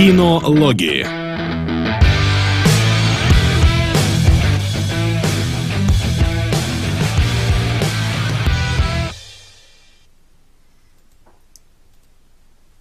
Кинологии. 0.00 1.04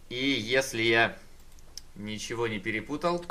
И 0.09 0.15
если 0.15 0.81
я 0.81 1.17
ничего 1.97 2.47
не 2.47 2.59
перепутал, 2.59 3.25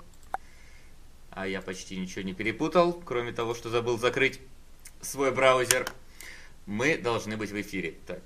а 1.30 1.46
я 1.46 1.62
почти 1.62 1.96
ничего 1.96 2.20
не 2.20 2.34
перепутал, 2.34 2.92
кроме 2.92 3.32
того, 3.32 3.54
что 3.54 3.70
забыл 3.70 3.96
закрыть 3.98 4.38
свой 5.00 5.32
браузер, 5.32 5.90
мы 6.66 6.98
должны 6.98 7.38
быть 7.38 7.52
в 7.52 7.58
эфире. 7.58 7.94
Так. 8.06 8.20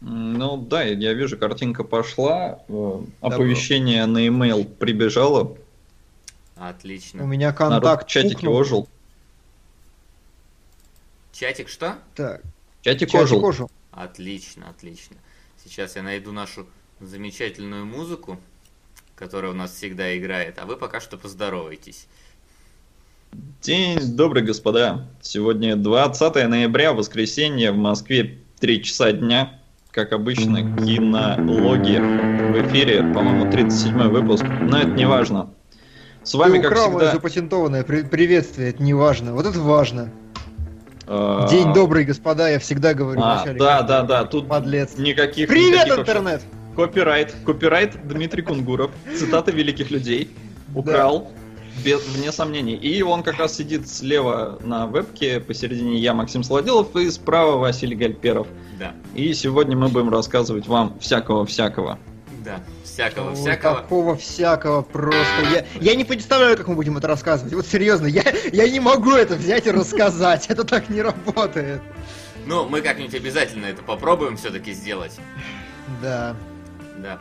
Ну 0.00 0.56
да, 0.58 0.82
я 0.82 1.14
вижу, 1.14 1.38
картинка 1.38 1.82
пошла, 1.82 2.62
э, 2.68 3.00
оповещение 3.20 4.04
на 4.06 4.18
e-mail 4.18 4.64
прибежало. 4.64 5.56
Отлично. 6.54 7.22
У 7.22 7.26
меня 7.26 7.48
Народ 7.48 7.58
контакт 7.58 8.06
в 8.06 8.10
чатике 8.10 8.34
пукнул. 8.34 8.56
ожил. 8.56 8.88
Чатик 11.32 11.68
что? 11.68 11.98
Так, 12.14 12.42
Чатик, 12.82 13.10
чатик 13.10 13.14
ожил. 13.14 13.44
ожил. 13.44 13.70
Отлично, 13.90 14.68
отлично. 14.70 15.16
Сейчас 15.62 15.96
я 15.96 16.02
найду 16.02 16.32
нашу 16.32 16.66
замечательную 17.00 17.84
музыку, 17.84 18.38
которая 19.14 19.50
у 19.50 19.54
нас 19.54 19.72
всегда 19.74 20.16
играет, 20.16 20.58
а 20.58 20.66
вы 20.66 20.76
пока 20.76 21.00
что 21.00 21.16
поздоровайтесь. 21.18 22.06
День 23.60 23.98
добрый, 24.16 24.42
господа. 24.42 25.08
Сегодня 25.20 25.76
20 25.76 26.48
ноября, 26.48 26.92
воскресенье, 26.92 27.72
в 27.72 27.76
Москве 27.76 28.38
3 28.60 28.82
часа 28.82 29.12
дня. 29.12 29.60
Как 29.96 30.12
обычно, 30.12 30.58
кинология 30.76 32.02
в 32.02 32.66
эфире, 32.68 32.98
по-моему, 33.14 33.50
37 33.50 33.96
выпуск, 34.10 34.44
но 34.60 34.76
это 34.76 34.90
не 34.90 35.06
важно. 35.06 35.48
С 36.22 36.34
вами, 36.34 36.58
Ты 36.58 36.64
как 36.64 36.72
украл 36.72 36.88
мое 36.90 36.98
всегда... 36.98 37.12
запатентованное 37.14 37.82
при- 37.82 38.02
приветствие, 38.02 38.68
это 38.68 38.82
не 38.82 38.92
важно. 38.92 39.32
Вот 39.32 39.46
это 39.46 39.58
важно. 39.58 40.10
э, 41.06 41.46
День 41.50 41.72
добрый, 41.72 42.04
господа, 42.04 42.50
я 42.50 42.58
всегда 42.58 42.92
говорю. 42.92 43.22
А, 43.24 43.38
начале 43.38 43.58
да, 43.58 43.80
да, 43.80 44.02
да, 44.02 44.24
тут 44.26 44.48
Подлец. 44.48 44.98
никаких... 44.98 45.48
Привет, 45.48 45.86
никаких 45.86 45.96
вообще- 45.96 46.12
интернет! 46.12 46.42
Копирайт, 46.76 47.34
копирайт 47.46 48.06
Дмитрий 48.06 48.42
Кунгуров, 48.42 48.90
цитаты 49.18 49.50
великих 49.50 49.90
людей, 49.90 50.30
украл, 50.74 51.30
без, 51.84 52.04
вне 52.06 52.32
сомнений. 52.32 52.74
И 52.74 53.02
он 53.02 53.22
как 53.22 53.38
раз 53.38 53.56
сидит 53.56 53.88
слева 53.88 54.58
на 54.62 54.86
вебке, 54.86 55.40
посередине 55.40 55.98
я, 55.98 56.14
Максим 56.14 56.42
Солодилов, 56.42 56.94
и 56.96 57.10
справа 57.10 57.56
Василий 57.58 57.96
Гальперов. 57.96 58.46
Да, 58.78 58.94
И 59.14 59.32
сегодня 59.34 59.76
мы 59.76 59.88
будем 59.88 60.10
рассказывать 60.10 60.66
вам 60.66 60.98
всякого-всякого. 61.00 61.98
да, 62.44 62.60
всякого, 62.84 63.30
Ой, 63.30 63.36
всякого. 63.36 63.74
Такого 63.76 64.16
всякого 64.16 64.82
просто. 64.82 65.42
Я, 65.52 65.66
я 65.80 65.94
не 65.94 66.04
представляю, 66.04 66.56
как 66.56 66.68
мы 66.68 66.74
будем 66.74 66.96
это 66.96 67.08
рассказывать. 67.08 67.52
Вот 67.54 67.66
серьезно, 67.66 68.06
я, 68.06 68.22
я 68.52 68.68
не 68.68 68.80
могу 68.80 69.12
это 69.12 69.34
взять 69.34 69.66
и 69.66 69.70
рассказать. 69.70 70.46
Это 70.48 70.64
так 70.64 70.88
не 70.88 71.02
работает. 71.02 71.80
Ну, 72.46 72.68
мы 72.68 72.80
как-нибудь 72.82 73.14
обязательно 73.14 73.66
это 73.66 73.82
попробуем 73.82 74.36
все-таки 74.36 74.72
сделать. 74.72 75.18
Да. 76.02 76.36
Да. 76.98 77.18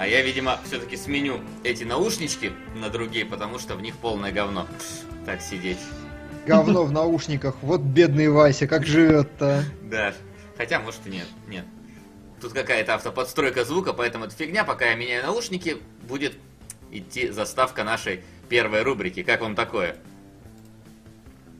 А 0.00 0.06
я, 0.06 0.22
видимо, 0.22 0.58
все-таки 0.64 0.96
сменю 0.96 1.42
эти 1.62 1.84
наушнички 1.84 2.52
на 2.74 2.88
другие, 2.88 3.26
потому 3.26 3.58
что 3.58 3.76
в 3.76 3.82
них 3.82 3.94
полное 3.98 4.32
говно. 4.32 4.66
Так 5.26 5.42
сидеть. 5.42 5.76
Говно 6.46 6.84
в 6.84 6.90
наушниках. 6.90 7.56
Вот 7.60 7.82
бедный 7.82 8.30
Вася, 8.30 8.66
как 8.66 8.86
живет-то. 8.86 9.62
Да. 9.82 10.14
Хотя, 10.56 10.80
может, 10.80 11.06
и 11.06 11.10
нет. 11.10 11.26
Нет. 11.48 11.66
Тут 12.40 12.54
какая-то 12.54 12.94
автоподстройка 12.94 13.66
звука, 13.66 13.92
поэтому 13.92 14.24
это 14.24 14.34
фигня. 14.34 14.64
Пока 14.64 14.86
я 14.86 14.94
меняю 14.94 15.22
наушники, 15.22 15.76
будет 16.08 16.32
идти 16.90 17.28
заставка 17.28 17.84
нашей 17.84 18.24
первой 18.48 18.80
рубрики. 18.80 19.22
Как 19.22 19.42
вам 19.42 19.54
такое? 19.54 19.96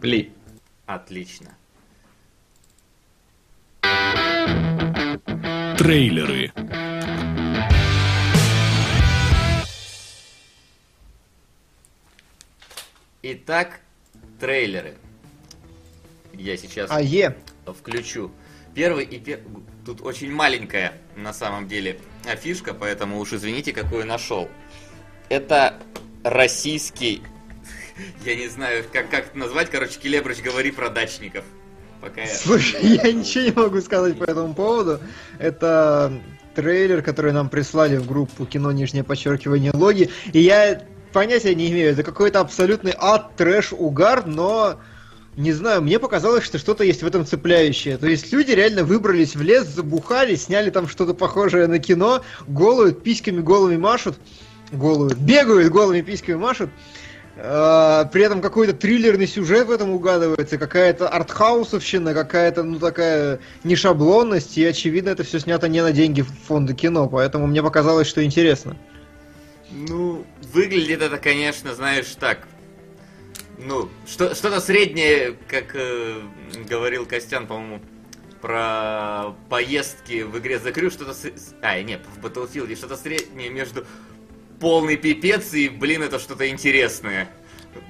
Пли. 0.00 0.32
Отлично. 0.86 1.50
Трейлеры. 5.76 6.54
Итак, 13.22 13.80
трейлеры. 14.38 14.94
Я 16.32 16.56
сейчас 16.56 16.90
А 16.90 17.02
е. 17.02 17.36
включу. 17.66 18.30
Первый 18.74 19.04
и 19.04 19.18
пер... 19.18 19.40
Тут 19.84 20.00
очень 20.00 20.32
маленькая, 20.32 20.94
на 21.16 21.34
самом 21.34 21.68
деле, 21.68 21.98
афишка, 22.24 22.72
поэтому 22.72 23.18
уж 23.18 23.34
извините, 23.34 23.72
какую 23.72 24.06
нашел. 24.06 24.48
Это 25.28 25.78
российский... 26.24 27.22
Я 28.24 28.36
не 28.36 28.48
знаю, 28.48 28.84
как, 28.90 29.10
как 29.10 29.26
это 29.26 29.38
назвать. 29.38 29.68
Короче, 29.70 29.98
Келебрыч, 30.00 30.40
говори 30.40 30.70
про 30.70 30.88
дачников. 30.88 31.44
Пока 32.00 32.22
я... 32.22 32.34
Слушай, 32.34 32.80
я 33.04 33.12
ничего 33.12 33.44
не 33.44 33.52
могу 33.52 33.80
сказать 33.82 34.18
по 34.18 34.24
этому 34.24 34.54
поводу. 34.54 35.00
Это 35.38 36.10
трейлер, 36.54 37.02
который 37.02 37.32
нам 37.32 37.50
прислали 37.50 37.96
в 37.96 38.06
группу 38.06 38.46
кино 38.46 38.72
нижнее 38.72 39.04
подчеркивание 39.04 39.72
логи. 39.74 40.08
И 40.32 40.40
я 40.40 40.82
понятия 41.12 41.54
не 41.54 41.70
имею, 41.70 41.92
это 41.92 42.02
какой-то 42.02 42.40
абсолютный 42.40 42.94
ад, 42.96 43.36
трэш, 43.36 43.72
угар, 43.72 44.26
но 44.26 44.78
не 45.36 45.52
знаю, 45.52 45.82
мне 45.82 45.98
показалось, 45.98 46.44
что 46.44 46.58
что-то 46.58 46.84
есть 46.84 47.02
в 47.02 47.06
этом 47.06 47.24
цепляющее. 47.24 47.96
То 47.96 48.06
есть 48.06 48.32
люди 48.32 48.50
реально 48.50 48.84
выбрались 48.84 49.36
в 49.36 49.42
лес, 49.42 49.66
забухали, 49.66 50.34
сняли 50.34 50.70
там 50.70 50.88
что-то 50.88 51.14
похожее 51.14 51.66
на 51.66 51.78
кино, 51.78 52.22
голуют, 52.46 53.02
письками 53.02 53.40
голыми 53.40 53.76
машут, 53.76 54.18
голуют, 54.72 55.18
бегают 55.18 55.72
голыми 55.72 56.00
письками 56.00 56.36
машут. 56.36 56.70
А, 57.36 58.04
При 58.06 58.22
этом 58.22 58.40
какой-то 58.40 58.72
триллерный 58.74 59.26
сюжет 59.26 59.68
в 59.68 59.70
этом 59.70 59.90
угадывается, 59.90 60.58
какая-то 60.58 61.08
артхаусовщина, 61.08 62.12
какая-то, 62.12 62.62
ну, 62.62 62.78
такая 62.78 63.38
нешаблонность, 63.64 64.58
и, 64.58 64.64
очевидно, 64.64 65.10
это 65.10 65.22
все 65.22 65.38
снято 65.38 65.68
не 65.68 65.82
на 65.82 65.92
деньги 65.92 66.22
фонда 66.22 66.74
кино, 66.74 67.08
поэтому 67.08 67.46
мне 67.46 67.62
показалось, 67.62 68.08
что 68.08 68.22
интересно. 68.22 68.76
Ну, 69.70 70.24
выглядит 70.52 71.02
это, 71.02 71.18
конечно, 71.18 71.74
знаешь, 71.74 72.14
так. 72.18 72.46
Ну, 73.58 73.90
что, 74.06 74.34
что-то 74.34 74.60
среднее, 74.60 75.36
как 75.48 75.72
э, 75.74 76.22
говорил 76.68 77.04
Костян, 77.06 77.46
по-моему, 77.46 77.80
про 78.40 79.34
поездки 79.50 80.22
в 80.22 80.38
игре 80.38 80.56
The 80.56 80.72
Crew, 80.72 80.90
что-то... 80.90 81.12
с- 81.12 81.54
А, 81.60 81.80
нет, 81.82 82.00
в 82.16 82.24
Battlefield, 82.24 82.74
что-то 82.74 82.96
среднее 82.96 83.50
между 83.50 83.86
полный 84.60 84.96
пипец 84.96 85.52
и, 85.52 85.68
блин, 85.68 86.02
это 86.02 86.18
что-то 86.18 86.48
интересное. 86.48 87.28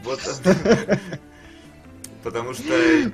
Вот. 0.03 0.21
Потому 2.22 2.53
что 2.53 2.64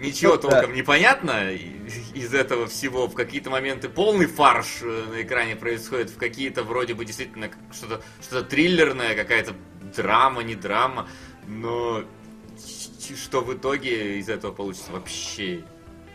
ничего 0.01 0.37
толком 0.37 0.75
не 0.75 0.83
понятно 0.83 1.53
из 1.53 2.35
этого 2.35 2.67
всего. 2.67 3.07
В 3.07 3.15
какие-то 3.15 3.51
моменты 3.51 3.89
полный 3.89 4.27
фарш 4.27 4.83
э, 4.83 5.05
на 5.13 5.23
экране 5.23 5.55
происходит, 5.55 6.11
в 6.11 6.17
какие-то 6.17 6.65
вроде 6.65 6.95
бы 6.95 7.05
действительно 7.05 7.49
что-то 7.73 8.03
что 8.21 8.43
триллерное, 8.43 9.15
какая-то 9.15 9.53
драма, 9.97 10.43
не 10.43 10.57
драма. 10.57 11.09
Но 11.47 12.03
что 13.15 13.41
в 13.41 13.55
итоге 13.55 14.19
из 14.19 14.29
этого 14.29 14.53
получится 14.53 14.91
вообще 14.93 15.63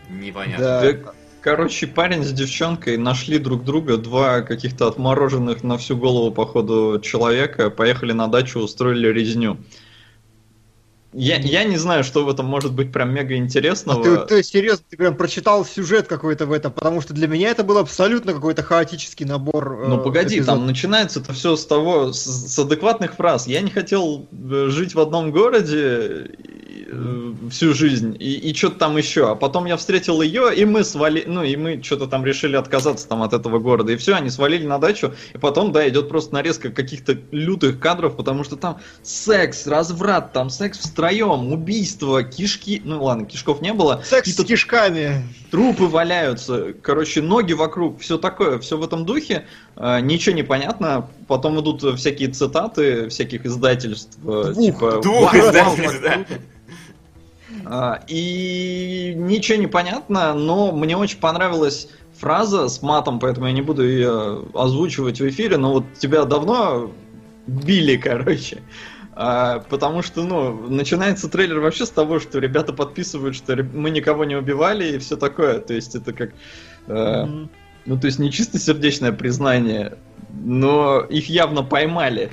непонятно. 0.09 0.65
Да. 0.65 0.81
Да, 0.81 1.13
короче, 1.41 1.87
парень 1.87 2.23
с 2.23 2.31
девчонкой 2.31 2.97
нашли 2.97 3.37
друг 3.37 3.63
друга, 3.63 3.97
два 3.97 4.41
каких-то 4.41 4.87
отмороженных 4.87 5.63
на 5.63 5.77
всю 5.77 5.95
голову, 5.95 6.31
походу, 6.31 6.99
человека, 7.01 7.69
поехали 7.69 8.11
на 8.11 8.27
дачу, 8.27 8.59
устроили 8.59 9.07
резню. 9.07 9.57
Я, 11.13 11.37
я 11.39 11.63
не 11.65 11.77
знаю, 11.77 12.03
что 12.03 12.23
в 12.23 12.29
этом 12.29 12.45
может 12.45 12.71
быть 12.73 12.91
прям 12.91 13.13
мега 13.13 13.33
А 13.33 13.37
интересного. 13.37 14.03
ты, 14.03 14.17
то 14.27 14.37
есть, 14.37 14.51
серьезно, 14.51 14.85
ты 14.89 14.95
прям 14.95 15.15
прочитал 15.15 15.65
сюжет 15.65 16.07
какой-то 16.07 16.45
в 16.45 16.53
этом, 16.53 16.71
потому 16.71 17.01
что 17.01 17.13
для 17.13 17.27
меня 17.27 17.49
это 17.49 17.63
был 17.63 17.77
абсолютно 17.77 18.33
какой-то 18.33 18.63
хаотический 18.63 19.25
набор. 19.25 19.81
э, 19.83 19.87
Ну 19.89 19.97
погоди, 20.01 20.37
эпизодов. 20.37 20.59
там 20.59 20.67
начинается 20.67 21.19
это 21.19 21.33
все 21.33 21.55
с 21.55 21.65
того, 21.65 22.13
с, 22.13 22.23
с 22.23 22.57
адекватных 22.59 23.15
фраз. 23.15 23.45
Я 23.47 23.61
не 23.61 23.69
хотел 23.71 24.27
э, 24.31 24.67
жить 24.69 24.95
в 24.95 24.99
одном 25.01 25.31
городе 25.31 26.29
э, 26.87 27.33
всю 27.49 27.73
жизнь 27.73 28.15
и, 28.19 28.33
и 28.49 28.53
что-то 28.53 28.79
там 28.79 28.97
еще. 28.97 29.31
А 29.31 29.35
потом 29.35 29.65
я 29.65 29.75
встретил 29.77 30.21
ее, 30.21 30.55
и 30.55 30.63
мы 30.65 30.83
свали, 30.83 31.23
ну 31.27 31.43
и 31.43 31.55
мы 31.57 31.81
что-то 31.83 32.07
там 32.07 32.25
решили 32.25 32.55
отказаться 32.55 33.07
там 33.07 33.21
от 33.23 33.33
этого 33.33 33.59
города. 33.59 33.91
И 33.91 33.97
все, 33.97 34.13
они 34.15 34.29
свалили 34.29 34.65
на 34.65 34.77
дачу. 34.79 35.13
И 35.33 35.37
потом, 35.37 35.71
да, 35.71 35.87
идет 35.89 36.09
просто 36.09 36.33
нарезка 36.33 36.69
каких-то 36.69 37.17
лютых 37.31 37.79
кадров, 37.79 38.15
потому 38.15 38.43
что 38.43 38.55
там 38.55 38.79
секс, 39.03 39.67
разврат, 39.67 40.33
там 40.33 40.49
секс 40.49 40.79
втроем, 41.01 41.51
убийство, 41.51 42.21
кишки. 42.21 42.79
Ну 42.85 43.03
ладно, 43.03 43.25
кишков 43.25 43.59
не 43.61 43.73
было. 43.73 44.01
Секс 44.05 44.29
с 44.29 44.31
Какие-то 44.31 44.43
кишками. 44.43 45.23
трупы 45.49 45.85
валяются, 45.85 46.73
короче, 46.81 47.21
ноги 47.21 47.53
вокруг, 47.53 47.99
все 47.99 48.19
такое, 48.19 48.59
все 48.59 48.77
в 48.77 48.83
этом 48.83 49.05
духе, 49.05 49.45
Э, 49.75 49.99
ничего 49.99 50.35
не 50.35 50.43
понятно, 50.43 51.07
потом 51.27 51.59
идут 51.59 51.81
всякие 51.97 52.27
цитаты 52.29 53.09
всяких 53.09 53.45
издательств, 53.45 54.19
э, 54.23 54.51
Двух. 54.53 54.65
типа... 54.65 55.01
Двух 55.01 55.33
«Вау, 55.33 55.41
издательств, 55.49 56.01
да. 56.03 56.13
круто». 56.13 56.41
А, 57.65 58.03
И 58.07 59.13
ничего 59.15 59.57
не 59.57 59.67
понятно, 59.67 60.33
но 60.33 60.71
мне 60.71 60.97
очень 60.97 61.17
понравилась 61.19 61.87
фраза 62.19 62.67
с 62.69 62.81
матом, 62.83 63.19
поэтому 63.19 63.47
я 63.47 63.53
не 63.53 63.61
буду 63.61 63.87
ее 63.87 64.43
озвучивать 64.53 65.19
в 65.19 65.27
эфире, 65.29 65.57
но 65.57 65.73
вот 65.73 65.85
тебя 65.97 66.25
давно 66.25 66.91
били, 67.47 67.95
короче. 67.97 68.61
А, 69.23 69.59
потому 69.69 70.01
что, 70.01 70.23
ну, 70.23 70.67
начинается 70.67 71.29
трейлер 71.29 71.59
вообще 71.59 71.85
с 71.85 71.91
того, 71.91 72.19
что 72.19 72.39
ребята 72.39 72.73
подписывают, 72.73 73.35
что 73.35 73.55
мы 73.55 73.91
никого 73.91 74.25
не 74.25 74.35
убивали 74.35 74.95
и 74.95 74.97
все 74.97 75.15
такое. 75.15 75.59
То 75.59 75.75
есть 75.75 75.93
это 75.93 76.11
как... 76.11 76.31
Э, 76.87 77.27
ну, 77.85 77.99
то 77.99 78.07
есть 78.07 78.17
не 78.17 78.31
чисто 78.31 78.57
сердечное 78.57 79.11
признание, 79.11 79.99
но 80.33 81.01
их 81.01 81.29
явно 81.29 81.61
поймали. 81.61 82.31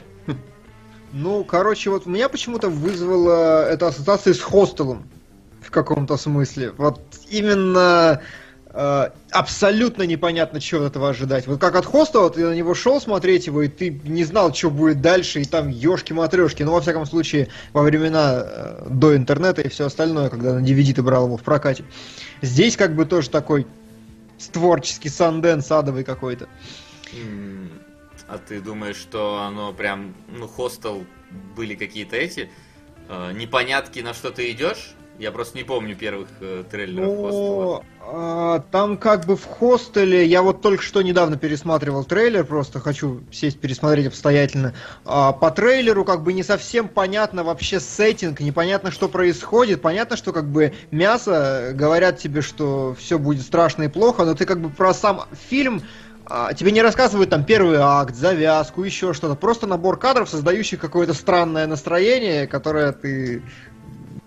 Ну, 1.13 1.45
короче, 1.45 1.91
вот 1.91 2.07
меня 2.07 2.31
почему-то 2.31 2.71
вызвало 2.71 3.67
это 3.69 3.89
ассоциация 3.89 4.33
с 4.33 4.41
хостелом 4.41 5.11
в 5.61 5.71
каком-то 5.71 6.17
смысле. 6.17 6.73
Вот 6.79 7.03
именно 7.29 8.23
абсолютно 8.73 10.03
непонятно, 10.03 10.61
чего 10.61 10.85
от 10.85 10.91
этого 10.91 11.11
ожидать. 11.11 11.47
Вот 11.47 11.61
как 11.61 11.75
от 11.75 11.87
хостела, 11.87 12.31
ты 12.31 12.45
на 12.45 12.55
него 12.55 12.75
шел 12.75 13.01
смотреть 13.01 13.47
его, 13.47 13.63
и 13.63 13.69
ты 13.69 13.91
не 14.05 14.25
знал, 14.25 14.55
что 14.55 14.71
будет 14.71 15.01
дальше, 15.01 15.41
и 15.41 15.45
там 15.45 15.69
ешки-матрешки. 15.69 16.63
Ну, 16.63 16.73
во 16.73 16.81
всяком 16.81 17.07
случае, 17.07 17.49
во 17.73 17.83
времена 17.83 18.43
э, 18.45 18.87
до 18.91 19.17
интернета 19.17 19.63
и 19.63 19.69
все 19.69 19.87
остальное, 19.87 20.29
когда 20.29 20.55
на 20.55 20.65
DVD 20.65 20.93
ты 20.93 21.03
брал 21.03 21.27
его 21.27 21.37
в 21.37 21.43
прокате. 21.43 21.85
Здесь 22.43 22.77
как 22.77 22.95
бы 22.95 23.07
тоже 23.07 23.31
такой 23.31 23.67
творческий 24.53 25.09
санден 25.09 25.63
садовый 25.63 26.05
какой-то. 26.05 26.47
А 28.29 28.37
ты 28.37 28.61
думаешь, 28.61 28.97
что 28.97 29.41
оно 29.41 29.73
прям, 29.73 30.15
ну, 30.29 30.47
хостел 30.47 31.07
были 31.57 31.75
какие-то 31.75 32.17
эти 32.17 32.51
э, 33.09 33.33
непонятки, 33.33 34.01
на 34.01 34.13
что 34.13 34.31
ты 34.31 34.51
идешь? 34.51 34.95
Я 35.19 35.33
просто 35.33 35.59
не 35.59 35.65
помню 35.65 35.97
первых 35.97 36.29
э, 36.41 36.63
трейлеров 36.71 37.07
ну, 37.07 37.23
хостела. 37.23 37.85
А, 38.01 38.61
там 38.71 38.97
как 38.97 39.27
бы 39.27 39.37
в 39.37 39.45
хостеле, 39.45 40.25
я 40.25 40.43
вот 40.43 40.63
только 40.63 40.83
что 40.83 41.03
недавно 41.03 41.37
пересматривал 41.37 42.05
трейлер, 42.05 42.45
просто 42.45 42.79
хочу 42.79 43.23
сесть 43.33 43.59
пересмотреть 43.59 44.07
обстоятельно. 44.07 44.75
А, 45.05 45.33
по 45.33 45.51
трейлеру 45.51 46.05
как 46.05 46.23
бы 46.23 46.33
не 46.33 46.45
совсем 46.45 46.89
понятно 46.89 47.43
вообще 47.43 47.81
сеттинг, 47.81 48.39
непонятно, 48.41 48.93
что 48.93 49.09
происходит. 49.09 49.83
Понятно, 49.83 50.17
что 50.17 50.33
как 50.33 50.47
бы 50.49 50.73
мясо, 50.93 51.73
говорят 51.75 52.19
тебе, 52.19 52.41
что 52.41 52.95
все 52.97 53.19
будет 53.19 53.43
страшно 53.43 53.85
и 53.85 53.89
плохо, 53.89 54.25
но 54.25 54.35
ты 54.35 54.47
как 54.47 54.61
бы 54.61 54.71
про 54.71 54.95
сам 54.95 55.25
фильм 55.51 55.83
а, 56.31 56.53
тебе 56.53 56.73
не 56.73 56.83
рассказывают 56.83 57.31
там 57.31 57.43
первый 57.43 57.79
акт, 57.79 58.15
завязку, 58.15 58.85
еще 58.85 59.15
что-то. 59.15 59.35
Просто 59.35 59.67
набор 59.67 59.99
кадров, 59.99 60.29
создающих 60.29 60.79
какое-то 60.79 61.15
странное 61.15 61.67
настроение, 61.67 62.47
которое 62.47 62.93
ты 62.93 63.43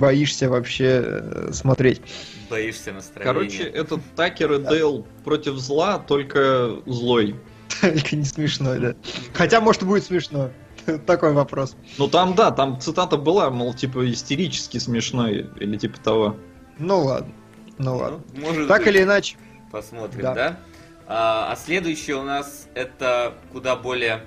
боишься 0.01 0.49
вообще 0.49 1.01
э, 1.05 1.49
смотреть. 1.53 2.01
Боишься 2.49 2.91
настроения. 2.91 3.33
Короче, 3.33 3.63
этот 3.81 4.01
Такер 4.15 4.53
и 4.53 4.59
Дейл 4.59 5.05
против 5.23 5.53
зла, 5.55 5.99
только 5.99 6.81
злой. 6.85 7.35
Только 7.79 8.15
не 8.15 8.25
смешной, 8.25 8.79
да. 8.79 8.95
Хотя, 9.33 9.61
может, 9.61 9.83
будет 9.83 10.03
смешно. 10.03 10.49
Такой 11.05 11.31
вопрос. 11.33 11.77
Ну 11.97 12.07
там, 12.07 12.35
да, 12.35 12.51
там 12.51 12.81
цитата 12.81 13.15
была, 13.15 13.49
мол, 13.51 13.73
типа 13.73 14.11
истерически 14.11 14.79
смешной, 14.79 15.49
или 15.59 15.77
типа 15.77 15.99
того. 15.99 16.35
Ну 16.79 17.05
ладно. 17.05 17.33
Ну 17.77 17.97
ладно. 17.97 18.21
Может 18.33 18.67
так 18.67 18.79
быть. 18.79 18.87
или 18.87 19.03
иначе. 19.03 19.37
Посмотрим, 19.71 20.21
да? 20.21 20.33
да? 20.33 20.59
А, 21.07 21.51
а 21.51 21.55
следующий 21.55 22.13
у 22.13 22.23
нас 22.23 22.67
это 22.73 23.35
куда 23.53 23.75
более 23.75 24.23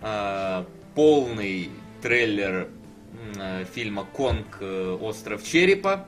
а, 0.00 0.64
полный 0.94 1.70
трейлер 2.00 2.68
фильма 3.72 4.04
Конг 4.04 4.58
э, 4.60 4.98
Остров 5.00 5.42
Черепа. 5.42 6.06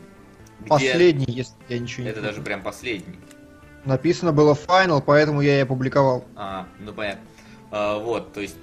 Последний, 0.68 1.26
если 1.28 1.54
я 1.68 1.78
ничего 1.78 2.04
не 2.04 2.10
Это 2.10 2.20
даже 2.20 2.42
прям 2.42 2.62
последний. 2.62 3.18
Написано 3.84 4.32
было 4.32 4.54
Final, 4.54 5.02
поэтому 5.04 5.40
я 5.40 5.58
и 5.58 5.62
опубликовал. 5.62 6.26
А, 6.36 6.66
ну 6.78 6.92
понятно. 6.92 7.24
А, 7.70 7.98
вот, 7.98 8.32
то 8.32 8.40
есть 8.40 8.56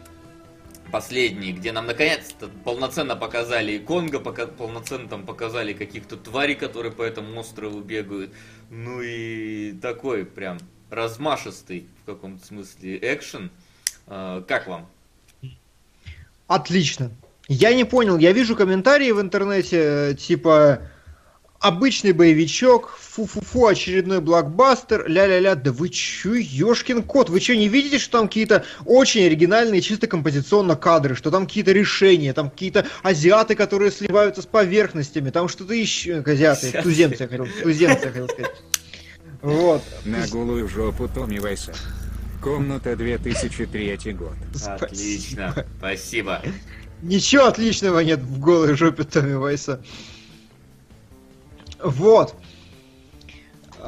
последний, 0.91 1.53
где 1.53 1.71
нам 1.71 1.87
наконец-то 1.87 2.49
полноценно 2.63 3.15
показали 3.15 3.73
и 3.73 3.79
Конга, 3.79 4.19
пока, 4.19 4.45
полноценно 4.47 5.07
там 5.07 5.25
показали 5.25 5.73
каких-то 5.73 6.17
тварей, 6.17 6.55
которые 6.55 6.91
по 6.91 7.01
этому 7.01 7.39
острову 7.39 7.81
бегают. 7.81 8.31
Ну 8.69 9.01
и 9.01 9.73
такой 9.73 10.25
прям 10.25 10.59
размашистый 10.89 11.87
в 12.03 12.05
каком-то 12.05 12.45
смысле 12.45 12.97
экшен. 13.01 13.51
А, 14.05 14.41
как 14.43 14.67
вам? 14.67 14.87
Отлично. 16.47 17.11
Я 17.47 17.73
не 17.73 17.85
понял, 17.85 18.17
я 18.17 18.33
вижу 18.33 18.55
комментарии 18.55 19.11
в 19.11 19.21
интернете, 19.21 20.17
типа, 20.19 20.81
обычный 21.59 22.11
боевичок, 22.11 22.97
фу-фу-фу, 22.99 23.67
очередной 23.67 24.19
блокбастер, 24.19 25.07
ля-ля-ля, 25.07 25.55
да 25.55 25.71
вы 25.71 25.89
чё, 25.89 26.33
ёшкин 26.33 27.03
кот, 27.03 27.29
вы 27.29 27.39
чё, 27.39 27.55
не 27.55 27.69
видите, 27.69 27.99
что 27.99 28.19
там 28.19 28.27
какие-то 28.27 28.65
очень 28.85 29.25
оригинальные, 29.25 29.81
чисто 29.81 30.07
композиционно 30.07 30.75
кадры, 30.75 31.15
что 31.15 31.31
там 31.31 31.47
какие-то 31.47 31.71
решения, 31.71 32.33
там 32.33 32.49
какие-то 32.49 32.85
азиаты, 33.01 33.55
которые 33.55 33.91
сливаются 33.91 34.41
с 34.41 34.45
поверхностями, 34.45 35.29
там 35.29 35.47
что-то 35.47 35.73
еще, 35.73 36.17
азиаты, 36.25 36.71
туземцы, 36.83 37.23
я 37.23 37.29
хотел, 37.29 37.47
туземцы, 37.63 38.05
я 38.05 38.11
хотел 38.11 38.27
сказать. 38.27 38.55
Вот. 39.41 39.83
На 40.03 40.27
голую 40.27 40.67
жопу 40.67 41.07
Томми 41.07 41.39
Вайса. 41.39 41.73
Комната 42.41 42.95
2003 42.95 44.13
год. 44.13 44.35
Отлично, 44.65 45.65
спасибо. 45.79 46.41
Ничего 47.01 47.45
отличного 47.45 47.99
нет 47.99 48.19
в 48.19 48.39
голой 48.39 48.75
жопе 48.75 49.03
Томми 49.03 49.33
Вайса. 49.33 49.81
Вот. 51.83 52.35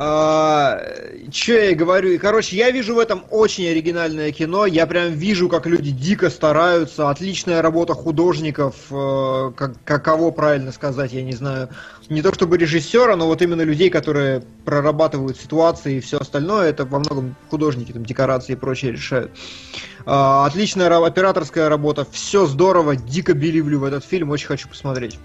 А, 0.02 0.82
че 1.30 1.72
я 1.72 1.76
говорю? 1.76 2.18
Короче, 2.20 2.56
я 2.56 2.72
вижу 2.72 2.96
в 2.96 3.00
этом 3.00 3.26
очень 3.32 3.68
оригинальное 3.68 4.32
кино. 4.32 4.66
Я 4.66 4.88
прям 4.88 5.12
вижу, 5.12 5.50
как 5.50 5.66
люди 5.66 5.92
дико 5.92 6.30
стараются. 6.30 7.10
Отличная 7.10 7.62
работа 7.62 7.96
художников. 7.96 8.76
Э, 8.92 9.52
как, 9.58 9.84
каково 9.84 10.32
правильно 10.32 10.72
сказать, 10.72 11.12
я 11.12 11.22
не 11.22 11.34
знаю. 11.34 11.68
Не 12.08 12.22
то 12.22 12.34
чтобы 12.34 12.58
режиссера, 12.58 13.18
но 13.18 13.28
вот 13.28 13.42
именно 13.42 13.64
людей, 13.64 13.90
которые 13.90 14.44
прорабатывают 14.64 15.38
ситуации 15.38 15.98
и 15.98 16.00
все 16.00 16.20
остальное. 16.20 16.70
Это 16.70 16.86
во 16.86 17.00
многом 17.00 17.36
художники, 17.50 17.92
там, 17.92 18.06
декорации 18.06 18.54
и 18.54 18.56
прочее 18.56 18.94
решают. 18.94 19.32
Отличная 20.06 20.90
операторская 21.06 21.70
работа. 21.70 22.06
Все 22.12 22.46
здорово. 22.46 22.96
Дико 22.96 23.34
биливлю 23.34 23.80
в 23.80 23.84
этот 23.84 24.06
фильм. 24.06 24.30
Очень 24.32 24.48
хочу 24.48 24.68
посмотреть. 24.70 25.20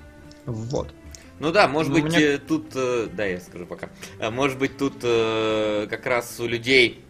Вот. 0.47 0.93
Ну 1.41 1.53
да, 1.53 1.69
может 1.69 1.93
ну, 1.93 2.01
быть, 2.01 2.05
меня... 2.05 2.21
Э, 2.21 2.39
тут... 2.39 2.73
Э, 2.75 3.09
да, 3.13 3.25
я 3.25 3.41
скажу 3.41 3.67
пока. 3.67 3.89
Э, 4.19 4.31
может 4.31 4.59
быть, 4.59 4.77
тут 4.77 4.95
как 5.01 6.07
раз 6.07 6.39
у 6.41 6.47
людей 6.47 7.05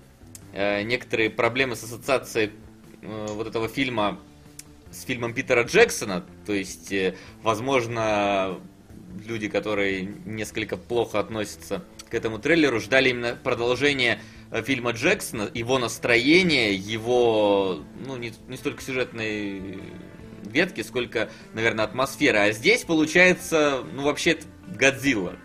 некоторые 0.52 1.30
проблемы 1.30 1.74
с 1.74 1.82
ассоциацией 1.82 2.52
вот 3.02 3.48
этого 3.48 3.68
фильма 3.68 4.20
с 4.92 5.02
фильмом 5.02 5.34
Питера 5.34 5.64
Джексона. 5.64 6.24
То 6.46 6.52
есть, 6.52 6.94
возможно, 7.42 8.60
люди, 9.26 9.48
которые 9.48 10.14
несколько 10.24 10.76
плохо 10.76 11.18
относятся 11.18 11.82
к 12.08 12.14
этому 12.14 12.38
трейлеру, 12.38 12.78
ждали 12.78 13.10
именно 13.10 13.36
продолжения 13.42 14.20
фильма 14.62 14.92
Джексона, 14.92 15.50
его 15.52 15.78
настроение, 15.78 16.74
его, 16.74 17.80
ну, 18.06 18.16
не, 18.16 18.32
не 18.48 18.56
столько 18.56 18.82
сюжетной 18.82 19.80
ветки, 20.44 20.82
сколько, 20.82 21.28
наверное, 21.52 21.84
атмосферы. 21.84 22.38
А 22.38 22.52
здесь 22.52 22.82
получается, 22.82 23.82
ну, 23.94 24.02
вообще 24.04 24.38
Годзилла. 24.68 25.36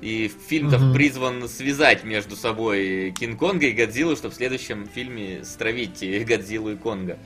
И 0.00 0.30
фильм-то 0.48 0.78
угу. 0.78 0.94
призван 0.94 1.48
связать 1.48 2.02
между 2.02 2.34
собой 2.34 3.14
Кинг-Конга 3.18 3.66
и 3.66 3.72
Годзиллу, 3.72 4.16
чтобы 4.16 4.34
в 4.34 4.36
следующем 4.36 4.88
фильме 4.88 5.44
стравить 5.44 6.04
Годзиллу 6.26 6.72
и 6.72 6.76
Конга. 6.76 7.18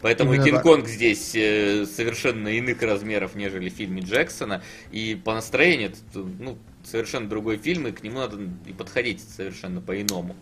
Поэтому 0.00 0.32
Именно 0.32 0.46
Кинг-Конг 0.46 0.84
так. 0.84 0.92
здесь 0.92 1.32
э, 1.34 1.86
совершенно 1.86 2.48
иных 2.48 2.82
размеров, 2.82 3.36
нежели 3.36 3.68
в 3.68 3.74
фильме 3.74 4.00
Джексона. 4.00 4.62
И 4.90 5.14
по 5.22 5.34
настроению, 5.34 5.90
это, 5.90 6.18
ну, 6.18 6.58
совершенно 6.82 7.28
другой 7.28 7.56
фильм, 7.58 7.86
и 7.86 7.92
к 7.92 8.02
нему 8.02 8.18
надо 8.18 8.38
и 8.66 8.72
подходить 8.72 9.20
совершенно 9.20 9.80
по-иному. 9.80 10.34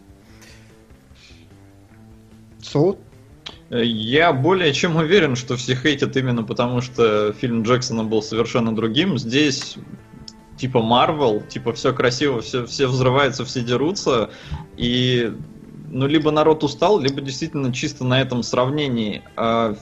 Соут? 2.62 2.98
Я 3.70 4.32
более 4.32 4.72
чем 4.72 4.96
уверен, 4.96 5.36
что 5.36 5.56
все 5.56 5.74
хейтят 5.74 6.16
именно 6.16 6.42
потому, 6.42 6.80
что 6.80 7.32
фильм 7.32 7.62
Джексона 7.62 8.04
был 8.04 8.22
совершенно 8.22 8.74
другим. 8.74 9.18
Здесь 9.18 9.76
типа 10.56 10.82
Марвел, 10.82 11.40
типа 11.40 11.72
все 11.72 11.92
красиво, 11.92 12.42
все, 12.42 12.66
все 12.66 12.86
взрываются, 12.86 13.44
все 13.44 13.62
дерутся, 13.62 14.30
и 14.76 15.32
ну 15.88 16.06
либо 16.06 16.30
народ 16.30 16.62
устал, 16.62 17.00
либо 17.00 17.20
действительно 17.20 17.72
чисто 17.72 18.04
на 18.04 18.20
этом 18.20 18.42
сравнении. 18.42 19.22
А 19.36 19.76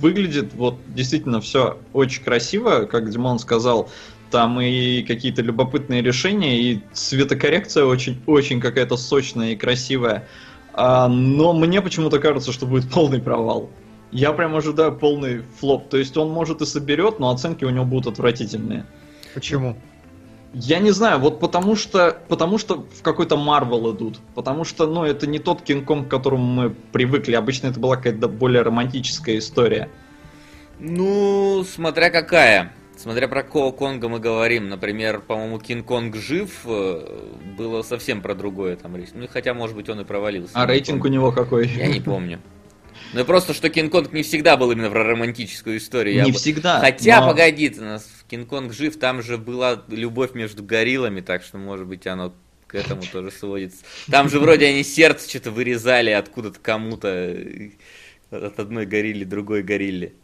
выглядит 0.00 0.54
вот 0.54 0.76
действительно 0.88 1.40
все 1.40 1.78
очень 1.92 2.22
красиво, 2.22 2.86
как 2.86 3.10
Димон 3.10 3.38
сказал. 3.38 3.90
Там 4.30 4.60
и 4.60 5.02
какие-то 5.02 5.42
любопытные 5.42 6.02
решения, 6.02 6.60
и 6.60 6.80
цветокоррекция 6.92 7.84
очень-очень 7.84 8.60
какая-то 8.60 8.96
сочная 8.96 9.52
и 9.52 9.56
красивая. 9.56 10.26
А, 10.76 11.08
но 11.08 11.54
мне 11.54 11.80
почему-то 11.80 12.18
кажется, 12.20 12.52
что 12.52 12.66
будет 12.66 12.90
полный 12.90 13.20
провал. 13.20 13.70
Я 14.12 14.32
прям 14.32 14.54
ожидаю 14.54 14.94
полный 14.94 15.42
флоп. 15.58 15.88
То 15.88 15.96
есть 15.96 16.16
он 16.16 16.30
может 16.30 16.60
и 16.60 16.66
соберет, 16.66 17.18
но 17.18 17.30
оценки 17.30 17.64
у 17.64 17.70
него 17.70 17.84
будут 17.84 18.12
отвратительные. 18.12 18.86
Почему? 19.34 19.76
Я 20.52 20.78
не 20.78 20.90
знаю, 20.90 21.18
вот 21.18 21.40
потому 21.40 21.76
что, 21.76 22.16
потому 22.28 22.56
что 22.56 22.86
в 22.98 23.02
какой-то 23.02 23.36
Марвел 23.36 23.94
идут. 23.94 24.20
Потому 24.34 24.64
что, 24.64 24.86
ну, 24.86 25.04
это 25.04 25.26
не 25.26 25.38
тот 25.38 25.62
Кинг 25.62 25.86
Конг, 25.86 26.08
к 26.08 26.10
которому 26.10 26.44
мы 26.44 26.70
привыкли. 26.70 27.34
Обычно 27.34 27.68
это 27.68 27.80
была 27.80 27.96
какая-то 27.96 28.28
более 28.28 28.62
романтическая 28.62 29.38
история. 29.38 29.90
Ну, 30.78 31.64
смотря 31.64 32.10
какая. 32.10 32.72
Смотря 32.96 33.28
про 33.28 33.42
какого 33.42 33.72
Конга 33.72 34.08
мы 34.08 34.18
говорим. 34.20 34.68
Например, 34.68 35.20
по-моему, 35.20 35.58
Кинг-Конг 35.58 36.16
жив 36.16 36.50
э, 36.64 37.28
было 37.58 37.82
совсем 37.82 38.22
про 38.22 38.34
другое 38.34 38.76
там 38.76 38.96
речь. 38.96 39.10
Ну, 39.12 39.26
хотя, 39.30 39.52
может 39.52 39.76
быть, 39.76 39.88
он 39.88 40.00
и 40.00 40.04
провалился. 40.04 40.52
А 40.54 40.66
рейтинг 40.66 41.04
у 41.04 41.08
него 41.08 41.30
какой? 41.30 41.68
Я 41.68 41.88
не 41.88 42.00
помню. 42.00 42.40
Ну 43.12 43.20
и 43.20 43.24
просто, 43.24 43.52
что 43.54 43.68
Кинг-Конг 43.68 44.12
не 44.12 44.22
всегда 44.22 44.56
был 44.56 44.72
именно 44.72 44.90
про 44.90 45.04
романтическую 45.04 45.76
историю. 45.76 46.16
Я 46.16 46.24
Не 46.24 46.32
бы- 46.32 46.38
всегда. 46.38 46.80
Хотя, 46.80 47.20
но- 47.20 47.28
погоди, 47.28 47.72
у 47.78 47.82
нас 47.82 48.08
в 48.20 48.26
Кинг-Конг 48.28 48.72
жив, 48.72 48.98
там 48.98 49.22
же 49.22 49.36
была 49.36 49.82
любовь 49.88 50.34
между 50.34 50.62
гориллами, 50.64 51.20
так 51.20 51.42
что, 51.42 51.58
может 51.58 51.86
быть, 51.86 52.06
оно 52.06 52.32
к 52.66 52.74
этому 52.74 53.02
тоже 53.12 53.30
сводится. 53.30 53.84
Там 54.10 54.28
же 54.28 54.40
вроде 54.40 54.66
они 54.66 54.82
сердце 54.82 55.28
что-то 55.28 55.50
вырезали 55.50 56.10
откуда-то 56.10 56.58
кому-то 56.60 57.08
э, 57.08 57.70
от 58.30 58.58
одной 58.58 58.86
гориллы 58.86 59.24
другой 59.24 59.62
горилле. 59.62 60.14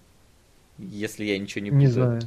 Если 0.79 1.25
я 1.25 1.38
ничего 1.38 1.62
не 1.62 1.71
путаю. 1.71 1.87
Не 1.87 1.93
знаю. 1.93 2.21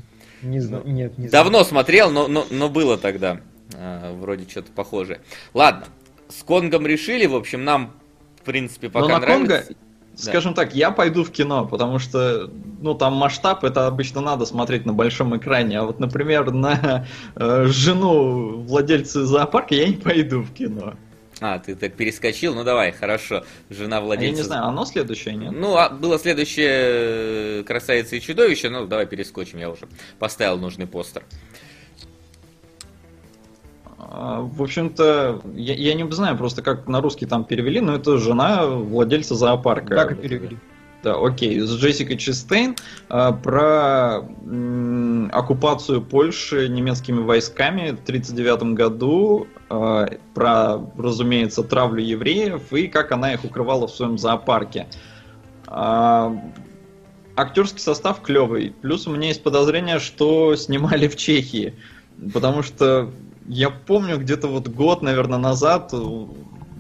Не 0.45 0.59
знаю. 0.59 0.83
Ну, 0.85 0.91
Нет, 0.91 1.17
не 1.17 1.27
знаю. 1.27 1.43
Давно 1.43 1.63
смотрел, 1.63 2.11
но, 2.11 2.27
но, 2.27 2.45
но 2.49 2.69
было 2.69 2.97
тогда 2.97 3.39
а, 3.73 4.13
вроде 4.13 4.49
что-то 4.49 4.71
похожее. 4.71 5.21
Ладно, 5.53 5.85
с 6.29 6.43
Конгом 6.43 6.85
решили, 6.85 7.25
в 7.25 7.35
общем, 7.35 7.63
нам, 7.63 7.93
в 8.41 8.45
принципе, 8.45 8.87
Но 8.87 8.93
пока 8.93 9.19
на 9.19 9.25
Конга, 9.25 9.47
нравится. 9.47 9.75
скажем 10.15 10.53
так, 10.53 10.75
я 10.75 10.91
пойду 10.91 11.23
в 11.23 11.31
кино, 11.31 11.65
потому 11.65 11.99
что, 11.99 12.49
ну, 12.81 12.93
там 12.93 13.13
масштаб, 13.13 13.63
это 13.63 13.87
обычно 13.87 14.21
надо 14.21 14.45
смотреть 14.45 14.85
на 14.85 14.93
большом 14.93 15.35
экране, 15.35 15.79
а 15.79 15.83
вот, 15.83 15.99
например, 15.99 16.51
на 16.51 17.07
э, 17.35 17.65
жену 17.67 18.61
владельца 18.61 19.25
зоопарка 19.25 19.75
я 19.75 19.87
не 19.87 19.95
пойду 19.95 20.41
в 20.41 20.53
кино. 20.53 20.93
А, 21.47 21.59
ты 21.59 21.75
так 21.75 21.93
перескочил, 21.93 22.55
ну 22.55 22.63
давай, 22.63 22.91
хорошо. 22.91 23.43
Жена 23.69 23.97
А 23.97 23.99
я 23.99 24.05
владельца... 24.05 24.41
не 24.41 24.41
знаю, 24.41 24.65
оно 24.65 24.83
следующее, 24.85 25.35
нет? 25.35 25.51
Ну, 25.51 25.77
а 25.77 25.89
было 25.89 26.17
следующее 26.17 26.71
э, 26.71 27.63
«Красавица 27.63 28.15
и 28.15 28.21
чудовище», 28.21 28.69
ну, 28.69 28.87
давай 28.87 29.05
перескочим, 29.05 29.59
я 29.59 29.69
уже 29.69 29.87
поставил 30.17 30.57
нужный 30.57 30.87
постер. 30.87 31.23
А, 33.99 34.41
В 34.41 34.61
общем-то, 34.61 35.41
я, 35.53 35.75
я 35.75 35.93
не 35.93 36.09
знаю 36.11 36.35
просто, 36.35 36.63
как 36.63 36.87
на 36.87 36.99
русский 36.99 37.27
там 37.27 37.45
перевели, 37.45 37.79
но 37.79 37.95
это 37.95 38.17
жена 38.17 38.65
владельца 38.65 39.35
зоопарка. 39.35 39.95
Так 39.95 40.11
и 40.13 40.15
перевели. 40.15 40.57
Да, 41.05 41.23
окей. 41.23 41.59
С 41.59 41.71
Джессикой 41.77 42.17
Честейн 42.17 42.75
а, 43.09 43.31
про 43.31 44.27
оккупацию 45.31 46.01
Польши 46.01 46.67
немецкими 46.67 47.19
войсками 47.19 47.91
в 47.91 48.01
1939 48.01 48.73
году, 48.73 49.45
а, 49.69 50.07
про, 50.33 50.79
разумеется, 50.97 51.61
травлю 51.61 52.03
евреев 52.03 52.73
и 52.73 52.87
как 52.87 53.11
она 53.11 53.35
их 53.35 53.45
укрывала 53.45 53.87
в 53.87 53.91
своем 53.91 54.17
зоопарке. 54.17 54.87
А, 55.67 56.35
актерский 57.35 57.81
состав 57.81 58.23
клевый. 58.23 58.73
Плюс 58.81 59.05
у 59.05 59.11
меня 59.11 59.27
есть 59.27 59.43
подозрение, 59.43 59.99
что 59.99 60.55
снимали 60.55 61.07
в 61.07 61.15
Чехии. 61.17 61.75
Потому 62.33 62.63
что 62.63 63.11
я 63.47 63.69
помню 63.69 64.17
где-то 64.17 64.47
вот 64.47 64.69
год, 64.69 65.03
наверное, 65.03 65.37
назад 65.37 65.93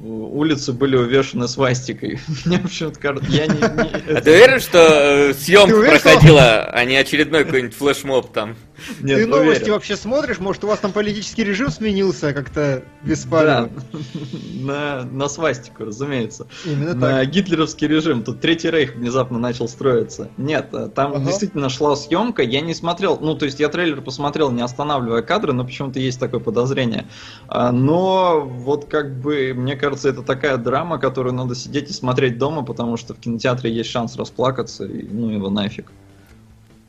улицы 0.05 0.73
были 0.73 0.95
увешаны 0.95 1.47
свастикой. 1.47 2.19
Мне 2.45 2.59
почему-то 2.59 2.99
кажется, 2.99 3.31
я 3.31 3.47
не... 3.47 3.53
не- 3.55 4.17
А 4.17 4.21
ты 4.21 4.31
уверен, 4.31 4.59
что 4.59 4.79
э, 4.79 5.33
съемка 5.33 5.75
проходила, 5.81 6.63
а 6.65 6.85
не 6.85 6.95
очередной 6.97 7.45
какой-нибудь 7.45 7.75
флешмоб 7.75 8.31
там? 8.31 8.55
Нет, 9.01 9.19
Ты 9.19 9.27
новости 9.27 9.53
уверен. 9.61 9.73
вообще 9.73 9.95
смотришь? 9.95 10.37
Может, 10.39 10.63
у 10.65 10.67
вас 10.67 10.79
там 10.79 10.91
политический 10.91 11.43
режим 11.45 11.69
сменился 11.71 12.33
как-то 12.33 12.83
Да, 13.01 13.09
беспалевно? 13.09 13.69
на, 14.61 15.03
на 15.03 15.27
свастику, 15.29 15.85
разумеется. 15.85 16.47
Именно 16.65 16.93
На 16.93 16.99
так. 17.19 17.29
гитлеровский 17.29 17.87
режим. 17.87 18.23
Тут 18.23 18.41
Третий 18.41 18.69
Рейх 18.69 18.95
внезапно 18.95 19.39
начал 19.39 19.67
строиться. 19.69 20.29
Нет, 20.37 20.69
э, 20.73 20.89
там 20.93 21.13
Ага. 21.13 21.25
действительно 21.25 21.69
шла 21.69 21.95
съемка. 21.95 22.43
Я 22.43 22.59
не 22.61 22.73
смотрел, 22.73 23.17
ну, 23.21 23.35
то 23.35 23.45
есть 23.45 23.61
я 23.61 23.69
трейлер 23.69 24.01
посмотрел, 24.01 24.51
не 24.51 24.61
останавливая 24.61 25.21
кадры, 25.21 25.53
но 25.53 25.63
почему-то 25.63 25.99
есть 25.99 26.19
такое 26.19 26.41
подозрение. 26.41 27.07
А, 27.47 27.71
Но 27.71 28.41
вот 28.41 28.85
как 28.85 29.19
бы, 29.21 29.53
мне 29.55 29.75
кажется, 29.77 29.94
это 30.03 30.23
такая 30.23 30.57
драма, 30.57 30.97
которую 30.97 31.33
надо 31.33 31.55
сидеть 31.55 31.89
и 31.89 31.93
смотреть 31.93 32.37
дома, 32.37 32.63
потому 32.63 32.97
что 32.97 33.13
в 33.13 33.19
кинотеатре 33.19 33.71
есть 33.71 33.89
шанс 33.89 34.17
расплакаться, 34.17 34.83
и 34.85 35.07
ну 35.07 35.29
его 35.29 35.49
нафиг. 35.49 35.91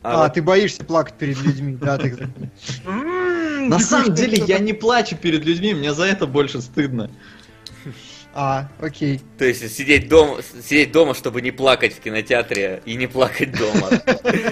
А, 0.03 0.23
вот 0.23 0.35
ты 0.35 0.43
боишься 0.43 0.85
плакать 0.85 1.15
перед 1.15 1.41
людьми, 1.43 1.77
да? 1.81 1.99
На 3.61 3.79
самом 3.79 4.15
деле 4.15 4.43
я 4.47 4.59
не 4.59 4.73
плачу 4.73 5.17
перед 5.17 5.45
людьми, 5.45 5.75
мне 5.75 5.93
за 5.93 6.05
это 6.05 6.27
больше 6.27 6.61
стыдно. 6.61 7.11
А, 8.39 8.69
окей. 8.83 9.23
То 9.39 9.47
есть 9.47 9.75
сидеть 9.75 10.11
дома, 10.11 10.43
сидеть 10.63 10.93
дома, 10.93 11.15
чтобы 11.15 11.41
не 11.41 11.53
плакать 11.53 11.95
в 11.95 12.01
кинотеатре 12.01 12.83
и 12.85 12.95
не 12.95 13.07
плакать 13.07 13.53
дома. 13.53 13.89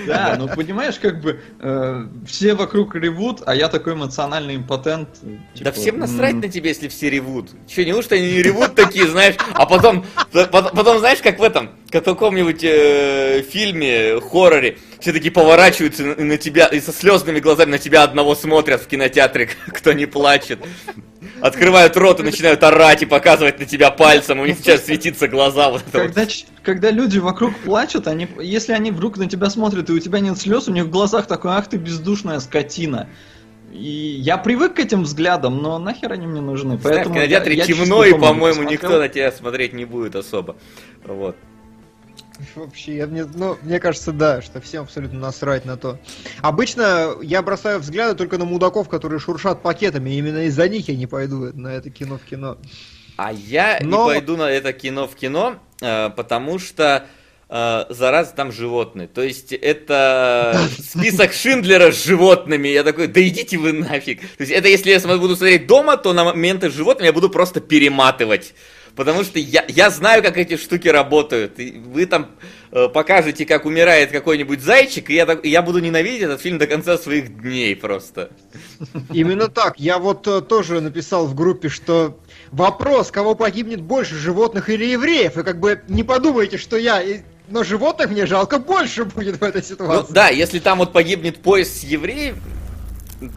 Да, 0.06 0.36
ну 0.38 0.48
понимаешь, 0.48 0.98
как 0.98 1.20
бы 1.20 1.40
э, 1.60 2.06
все 2.26 2.54
вокруг 2.54 2.94
ревут, 2.94 3.42
а 3.44 3.54
я 3.54 3.68
такой 3.68 3.94
эмоциональный 3.94 4.56
импотент. 4.56 5.08
Да 5.22 5.38
типа, 5.54 5.72
всем 5.72 5.98
насрать 5.98 6.34
на 6.34 6.48
тебя, 6.48 6.68
если 6.68 6.88
все 6.88 7.10
ревут. 7.10 7.50
Че, 7.66 7.84
неужто 7.84 8.14
они 8.14 8.32
не 8.32 8.42
ревут 8.42 8.74
такие, 8.74 9.06
знаешь, 9.06 9.34
а 9.54 9.66
потом, 9.66 10.06
потом, 10.32 10.70
потом, 10.74 10.98
знаешь, 11.00 11.20
как 11.20 11.38
в 11.38 11.42
этом, 11.42 11.70
как 11.90 12.02
в 12.02 12.04
каком-нибудь 12.04 12.62
э, 12.62 13.42
фильме, 13.42 14.20
хорроре, 14.20 14.78
все 15.04 15.12
такие 15.12 15.30
поворачиваются 15.30 16.02
на, 16.02 16.38
тебя 16.38 16.64
и 16.64 16.80
со 16.80 16.90
слезными 16.90 17.38
глазами 17.38 17.72
на 17.72 17.78
тебя 17.78 18.04
одного 18.04 18.34
смотрят 18.34 18.80
в 18.80 18.86
кинотеатре, 18.86 19.50
кто 19.66 19.92
не 19.92 20.06
плачет. 20.06 20.60
Открывают 21.42 21.94
рот 21.98 22.20
и 22.20 22.22
начинают 22.22 22.62
орать 22.62 23.02
и 23.02 23.06
показывать 23.06 23.58
на 23.58 23.66
тебя 23.66 23.90
пальцем, 23.90 24.40
у 24.40 24.46
них 24.46 24.56
сейчас 24.56 24.86
светится 24.86 25.28
глаза. 25.28 25.68
Вот 25.68 25.82
это 25.86 26.04
вот. 26.04 26.14
Когда, 26.14 26.26
когда 26.62 26.90
люди 26.90 27.18
вокруг 27.18 27.54
плачут, 27.58 28.06
они, 28.06 28.26
если 28.40 28.72
они 28.72 28.92
вдруг 28.92 29.18
на 29.18 29.28
тебя 29.28 29.50
смотрят 29.50 29.90
и 29.90 29.92
у 29.92 29.98
тебя 29.98 30.20
нет 30.20 30.38
слез, 30.38 30.68
у 30.68 30.72
них 30.72 30.84
в 30.84 30.90
глазах 30.90 31.26
такой, 31.26 31.50
ах 31.50 31.68
ты 31.68 31.76
бездушная 31.76 32.40
скотина. 32.40 33.10
И 33.74 34.16
я 34.22 34.38
привык 34.38 34.76
к 34.76 34.78
этим 34.78 35.02
взглядам, 35.02 35.58
но 35.58 35.78
нахер 35.78 36.12
они 36.12 36.26
мне 36.26 36.40
нужны. 36.40 36.78
Знаешь, 36.78 36.80
в 36.80 36.82
Поэтому 36.84 37.14
кинотеатре 37.16 37.56
я- 37.56 37.64
я 37.64 37.66
темно, 37.66 38.04
чисто 38.04 38.16
и, 38.16 38.18
по-моему, 38.18 38.62
никто 38.62 38.98
на 38.98 39.10
тебя 39.10 39.30
смотреть 39.32 39.74
не 39.74 39.84
будет 39.84 40.16
особо. 40.16 40.56
Вот. 41.04 41.36
Вообще, 42.54 42.96
я, 42.96 43.06
мне, 43.06 43.24
ну, 43.24 43.56
мне 43.62 43.80
кажется, 43.80 44.12
да, 44.12 44.42
что 44.42 44.60
всем 44.60 44.84
абсолютно 44.84 45.18
насрать 45.18 45.64
на 45.64 45.76
то. 45.76 45.98
Обычно 46.42 47.14
я 47.22 47.42
бросаю 47.42 47.80
взгляды 47.80 48.16
только 48.16 48.38
на 48.38 48.44
мудаков, 48.44 48.88
которые 48.88 49.20
шуршат 49.20 49.62
пакетами. 49.62 50.10
и 50.10 50.18
Именно 50.18 50.46
из-за 50.46 50.68
них 50.68 50.88
я 50.88 50.96
не 50.96 51.06
пойду 51.06 51.52
на 51.54 51.68
это 51.68 51.90
кино 51.90 52.18
в 52.18 52.28
кино. 52.28 52.58
А 53.16 53.32
я 53.32 53.78
Но- 53.80 54.04
не 54.08 54.14
пойду 54.14 54.36
на 54.36 54.50
это 54.50 54.72
кино 54.72 55.06
в 55.06 55.14
кино, 55.14 55.56
э, 55.80 56.10
потому 56.10 56.58
что 56.58 57.06
э, 57.48 57.84
зараза 57.90 58.34
там 58.34 58.50
животные. 58.50 59.06
То 59.06 59.22
есть 59.22 59.52
это 59.52 60.58
список 60.78 61.32
Шиндлера 61.32 61.92
с 61.92 62.04
животными. 62.04 62.68
Я 62.68 62.82
такой, 62.82 63.06
да 63.06 63.20
идите 63.26 63.56
вы 63.58 63.72
нафиг. 63.72 64.20
То 64.20 64.26
есть 64.40 64.50
это 64.50 64.68
если 64.68 64.90
я 64.90 64.98
буду 65.18 65.36
смотреть 65.36 65.66
дома, 65.68 65.96
то 65.96 66.12
на 66.12 66.24
моменты 66.24 66.70
с 66.70 66.74
животными 66.74 67.06
я 67.06 67.12
буду 67.12 67.30
просто 67.30 67.60
перематывать. 67.60 68.54
Потому 68.96 69.24
что 69.24 69.38
я, 69.40 69.64
я 69.68 69.90
знаю, 69.90 70.22
как 70.22 70.36
эти 70.36 70.56
штуки 70.56 70.86
работают. 70.86 71.58
И 71.58 71.72
вы 71.84 72.06
там 72.06 72.30
э, 72.70 72.88
покажете, 72.88 73.44
как 73.44 73.64
умирает 73.66 74.12
какой-нибудь 74.12 74.60
зайчик, 74.60 75.10
и 75.10 75.14
я, 75.14 75.26
так- 75.26 75.44
и 75.44 75.48
я 75.48 75.62
буду 75.62 75.80
ненавидеть 75.80 76.22
этот 76.22 76.40
фильм 76.40 76.58
до 76.58 76.68
конца 76.68 76.96
своих 76.96 77.40
дней 77.40 77.74
просто. 77.74 78.30
Именно 79.12 79.48
так. 79.48 79.80
Я 79.80 79.98
вот 79.98 80.26
э, 80.28 80.40
тоже 80.42 80.80
написал 80.80 81.26
в 81.26 81.34
группе, 81.34 81.68
что 81.68 82.20
вопрос, 82.52 83.10
кого 83.10 83.34
погибнет 83.34 83.80
больше, 83.80 84.14
животных 84.14 84.70
или 84.70 84.84
евреев. 84.84 85.38
И 85.38 85.42
как 85.42 85.58
бы 85.58 85.80
не 85.88 86.04
подумайте, 86.04 86.56
что 86.56 86.76
я... 86.76 87.02
Но 87.48 87.62
животных 87.64 88.10
мне 88.10 88.26
жалко 88.26 88.58
больше 88.58 89.04
будет 89.04 89.40
в 89.40 89.42
этой 89.42 89.60
Ну 89.60 89.66
ситуации. 89.68 90.12
да, 90.14 90.28
если 90.28 90.60
там 90.60 90.78
вот 90.78 90.92
погибнет 90.92 91.42
поезд 91.42 91.80
с 91.80 91.82
евреев, 91.84 92.36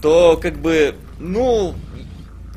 то 0.01 0.37
как 0.41 0.57
бы, 0.59 0.95
ну, 1.19 1.73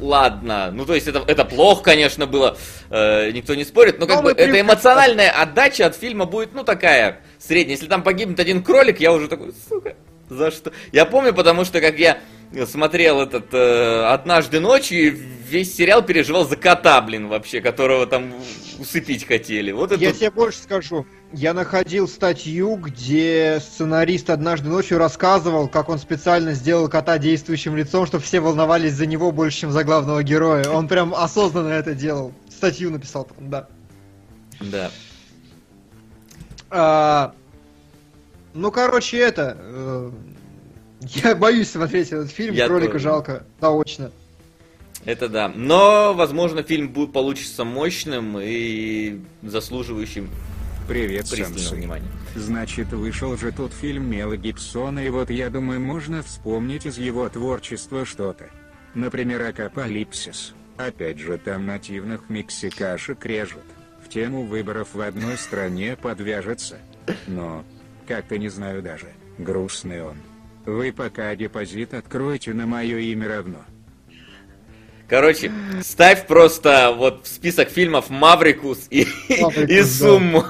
ладно. 0.00 0.70
Ну, 0.72 0.84
то 0.84 0.94
есть 0.94 1.06
это, 1.06 1.22
это 1.26 1.44
плохо, 1.44 1.82
конечно, 1.82 2.26
было, 2.26 2.56
э, 2.90 3.30
никто 3.30 3.54
не 3.54 3.64
спорит, 3.64 3.98
но 3.98 4.06
как 4.06 4.16
Но 4.16 4.22
бы 4.22 4.30
эта 4.32 4.60
эмоциональная 4.60 5.30
отдача 5.30 5.86
от 5.86 5.96
фильма 5.96 6.24
будет, 6.24 6.54
ну, 6.54 6.64
такая 6.64 7.20
средняя. 7.38 7.76
Если 7.76 7.86
там 7.86 8.02
погибнет 8.02 8.40
один 8.40 8.62
кролик, 8.62 9.00
я 9.00 9.12
уже 9.12 9.28
такой, 9.28 9.52
сука, 9.68 9.94
за 10.28 10.50
что? 10.50 10.72
Я 10.92 11.04
помню, 11.04 11.34
потому 11.34 11.64
что 11.64 11.80
как 11.80 11.98
я 11.98 12.18
смотрел 12.66 13.20
этот 13.20 13.52
э, 13.52 14.04
«Однажды 14.06 14.60
ночью», 14.60 15.16
весь 15.50 15.74
сериал 15.74 16.02
переживал 16.02 16.48
за 16.48 16.56
кота, 16.56 17.00
блин, 17.00 17.28
вообще, 17.28 17.60
которого 17.60 18.06
там 18.06 18.32
усыпить 18.78 19.26
хотели. 19.26 19.72
Вот 19.72 19.92
это... 19.92 20.00
Я 20.00 20.12
тебе 20.12 20.30
больше 20.30 20.58
скажу. 20.58 21.06
Я 21.32 21.52
находил 21.54 22.08
статью, 22.08 22.76
где 22.76 23.60
сценарист 23.60 24.30
однажды 24.30 24.68
ночью 24.68 24.98
рассказывал, 24.98 25.68
как 25.68 25.88
он 25.88 25.98
специально 25.98 26.54
сделал 26.54 26.88
кота 26.88 27.18
действующим 27.18 27.76
лицом, 27.76 28.06
чтобы 28.06 28.24
все 28.24 28.40
волновались 28.40 28.94
за 28.94 29.06
него 29.06 29.30
больше, 29.32 29.60
чем 29.60 29.70
за 29.70 29.84
главного 29.84 30.22
героя. 30.22 30.68
Он 30.70 30.88
прям 30.88 31.14
осознанно 31.14 31.68
это 31.68 31.94
делал. 31.94 32.32
Статью 32.48 32.90
написал 32.90 33.24
потом, 33.24 33.50
да. 33.50 33.68
Да. 34.60 34.90
А, 36.70 37.34
ну, 38.54 38.70
короче, 38.70 39.18
это... 39.18 40.12
я 41.00 41.34
боюсь 41.34 41.70
смотреть 41.70 42.08
этот 42.12 42.30
фильм, 42.30 42.54
Я 42.54 42.66
кролика 42.66 42.92
тоже. 42.92 43.04
жалко, 43.04 43.44
заочно. 43.60 44.10
Это 45.04 45.28
да. 45.28 45.48
Но, 45.48 46.12
возможно, 46.14 46.62
фильм 46.62 46.90
будет 46.90 47.12
получится 47.12 47.64
мощным 47.64 48.38
и 48.38 49.20
заслуживающим 49.42 50.28
Привет, 50.86 51.28
пристального 51.30 51.58
Самсей. 51.58 51.78
внимания. 51.78 52.08
Значит, 52.34 52.92
вышел 52.92 53.36
же 53.36 53.50
тут 53.52 53.72
фильм 53.72 54.10
Мела 54.10 54.36
Гибсона, 54.36 55.00
и 55.04 55.08
вот 55.08 55.30
я 55.30 55.48
думаю, 55.48 55.80
можно 55.80 56.22
вспомнить 56.22 56.84
из 56.84 56.98
его 56.98 57.28
творчества 57.28 58.04
что-то. 58.04 58.50
Например, 58.94 59.40
Акапалипсис. 59.42 60.52
Опять 60.76 61.18
же, 61.18 61.38
там 61.38 61.66
нативных 61.66 62.28
мексикашек 62.28 63.24
режут. 63.24 63.62
В 64.04 64.08
тему 64.08 64.42
выборов 64.44 64.88
в 64.94 65.00
одной 65.00 65.38
стране 65.38 65.96
подвяжется. 65.96 66.78
Но, 67.26 67.64
как-то 68.08 68.36
не 68.38 68.48
знаю 68.48 68.82
даже, 68.82 69.06
грустный 69.38 70.02
он. 70.02 70.16
Вы 70.66 70.92
пока 70.92 71.34
депозит 71.36 71.94
откройте 71.94 72.52
на 72.54 72.66
мое 72.66 72.98
имя 72.98 73.28
равно. 73.28 73.58
Короче, 75.08 75.50
ставь 75.82 76.26
просто 76.26 76.94
вот 76.96 77.26
в 77.26 77.28
список 77.28 77.68
фильмов 77.68 78.10
Маврикус 78.10 78.86
и, 78.90 79.06
Маврикус, 79.40 79.70
и 79.70 79.80
да. 79.80 79.86
сумму. 79.86 80.44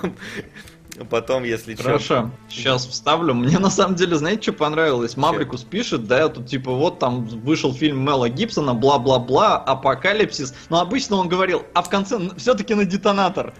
Потом, 1.08 1.44
если 1.44 1.72
что. 1.74 1.84
Хорошо, 1.84 2.30
сейчас 2.50 2.86
вставлю. 2.86 3.32
Мне 3.32 3.58
на 3.58 3.70
самом 3.70 3.94
деле, 3.94 4.16
знаете, 4.16 4.42
что 4.42 4.52
понравилось? 4.52 5.16
Маврикус 5.16 5.62
пишет, 5.62 6.06
да, 6.06 6.28
тут 6.28 6.46
типа 6.46 6.72
вот 6.72 6.98
там 6.98 7.24
вышел 7.24 7.72
фильм 7.72 8.04
Мела 8.04 8.28
Гибсона, 8.28 8.74
бла-бла-бла, 8.74 9.56
апокалипсис. 9.56 10.54
Но 10.68 10.80
обычно 10.80 11.16
он 11.16 11.28
говорил, 11.28 11.64
а 11.72 11.80
в 11.80 11.88
конце 11.88 12.18
все-таки 12.36 12.74
на 12.74 12.84
детонатор. 12.84 13.54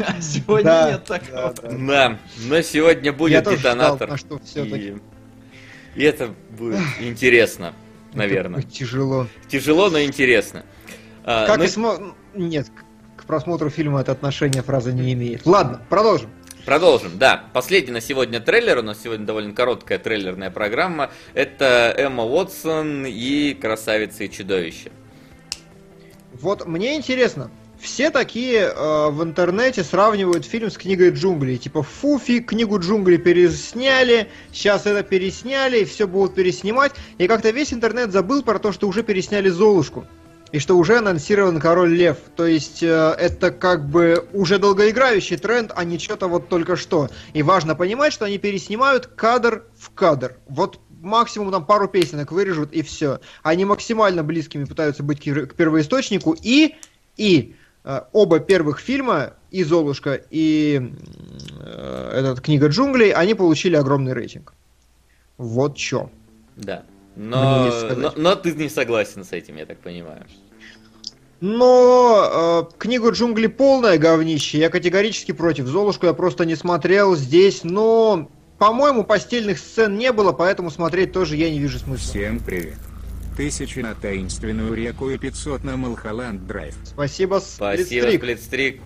А 0.00 0.14
сегодня 0.20 0.64
Да, 0.64 0.90
нет 0.90 1.04
такого. 1.04 1.54
да, 1.54 1.62
да. 1.62 1.68
Да, 1.78 2.18
но 2.48 2.60
сегодня 2.62 3.04
Я 3.04 3.12
будет 3.12 3.44
тоже 3.44 3.58
ждал, 3.58 3.74
детонатор. 3.74 4.08
на 4.10 4.16
что 4.16 4.38
всё-таки. 4.40 4.88
И, 4.88 4.96
и 5.94 6.02
это 6.04 6.34
будет 6.50 6.80
интересно, 7.00 7.74
наверное. 8.14 8.60
Это 8.60 8.70
Тяжело. 8.70 9.26
Тяжело, 9.48 9.90
но 9.90 10.00
интересно. 10.02 10.64
А, 11.24 11.46
Как 11.46 11.58
ну, 11.58 11.64
и 11.64 11.68
смо... 11.68 12.14
Нет, 12.34 12.68
к- 12.70 13.20
к 13.22 13.24
просмотру 13.26 13.70
фильма 13.70 14.00
это 14.00 14.12
отношение 14.12 14.62
фраза 14.62 14.92
не 14.92 15.12
имеет. 15.12 15.44
Ладно, 15.46 15.82
продолжим. 15.88 16.30
Продолжим, 16.64 17.18
да. 17.18 17.44
Последний 17.52 17.90
на 17.92 18.00
сегодня 18.00 18.38
трейлер, 18.40 18.78
у 18.78 18.82
нас 18.82 19.02
сегодня 19.02 19.24
довольно 19.26 19.54
короткая 19.54 19.98
трейлерная 19.98 20.50
программа. 20.50 21.10
Это 21.34 21.92
Эмма 21.96 22.24
Уотсон 22.24 23.06
и 23.06 23.54
Красавица 23.54 24.24
и 24.24 24.30
Чудовище. 24.30 24.92
Вот 26.32 26.66
мне 26.66 26.96
интересно, 26.96 27.50
все 27.80 28.10
такие 28.10 28.60
э, 28.60 29.10
в 29.10 29.22
интернете 29.22 29.82
сравнивают 29.82 30.44
фильм 30.44 30.70
с 30.70 30.76
книгой 30.76 31.10
джунглей. 31.10 31.58
Типа, 31.58 31.82
фуфи, 31.82 32.40
книгу 32.40 32.78
джунглей 32.78 33.18
пересняли, 33.18 34.28
сейчас 34.52 34.86
это 34.86 35.02
пересняли, 35.02 35.84
все 35.84 36.06
будут 36.06 36.34
переснимать. 36.34 36.92
И 37.18 37.26
как-то 37.26 37.50
весь 37.50 37.72
интернет 37.72 38.12
забыл 38.12 38.42
про 38.42 38.58
то, 38.58 38.72
что 38.72 38.86
уже 38.88 39.02
пересняли 39.02 39.48
Золушку. 39.48 40.06
И 40.52 40.58
что 40.58 40.76
уже 40.76 40.98
анонсирован 40.98 41.60
Король 41.60 41.92
Лев. 41.94 42.18
То 42.36 42.46
есть 42.46 42.82
э, 42.82 43.14
это 43.18 43.50
как 43.50 43.88
бы 43.88 44.26
уже 44.32 44.58
долгоиграющий 44.58 45.36
тренд, 45.36 45.72
а 45.74 45.84
не 45.84 45.98
что-то 45.98 46.28
вот 46.28 46.48
только 46.48 46.76
что. 46.76 47.08
И 47.32 47.42
важно 47.42 47.74
понимать, 47.74 48.12
что 48.12 48.24
они 48.26 48.38
переснимают 48.38 49.06
кадр 49.06 49.64
в 49.78 49.90
кадр. 49.90 50.36
Вот 50.48 50.80
максимум 51.00 51.50
там 51.50 51.64
пару 51.64 51.88
песенок 51.88 52.32
вырежут 52.32 52.72
и 52.72 52.82
все. 52.82 53.20
Они 53.42 53.64
максимально 53.64 54.22
близкими 54.22 54.64
пытаются 54.64 55.02
быть 55.02 55.20
к 55.20 55.54
первоисточнику. 55.54 56.36
И, 56.42 56.74
и 57.16 57.54
оба 57.84 58.40
первых 58.40 58.78
фильма, 58.78 59.34
и 59.50 59.64
Золушка, 59.64 60.20
и 60.30 60.92
э, 61.60 62.12
этот 62.14 62.40
книга 62.40 62.68
джунглей, 62.68 63.12
они 63.12 63.34
получили 63.34 63.76
огромный 63.76 64.12
рейтинг. 64.12 64.54
Вот 65.38 65.76
чё. 65.76 66.10
Да. 66.56 66.84
Но, 67.16 67.70
но, 67.96 68.12
но 68.16 68.36
ты 68.36 68.52
не 68.52 68.68
согласен 68.68 69.24
с 69.24 69.32
этим, 69.32 69.56
я 69.56 69.66
так 69.66 69.78
понимаю. 69.78 70.24
Но 71.40 72.68
э, 72.70 72.78
книгу 72.78 73.10
джунглей 73.10 73.48
полное 73.48 73.98
говнище. 73.98 74.58
Я 74.58 74.68
категорически 74.68 75.32
против. 75.32 75.66
Золушку 75.66 76.06
я 76.06 76.12
просто 76.12 76.44
не 76.44 76.54
смотрел 76.54 77.16
здесь, 77.16 77.64
но, 77.64 78.30
по-моему, 78.58 79.04
постельных 79.04 79.58
сцен 79.58 79.96
не 79.96 80.12
было, 80.12 80.32
поэтому 80.32 80.70
смотреть 80.70 81.12
тоже 81.12 81.36
я 81.36 81.50
не 81.50 81.58
вижу 81.58 81.78
смысла. 81.78 82.04
Всем 82.04 82.40
привет. 82.40 82.76
Тысячи 83.40 83.78
на 83.78 83.94
таинственную 83.94 84.74
реку 84.74 85.08
и 85.08 85.16
500 85.16 85.64
на 85.64 85.78
Малхолланд 85.78 86.46
Драйв. 86.46 86.74
Спасибо, 86.84 87.40
Спасибо, 87.42 87.86
Сплитстрик. 87.86 88.20
Сплитстрик. 88.20 88.82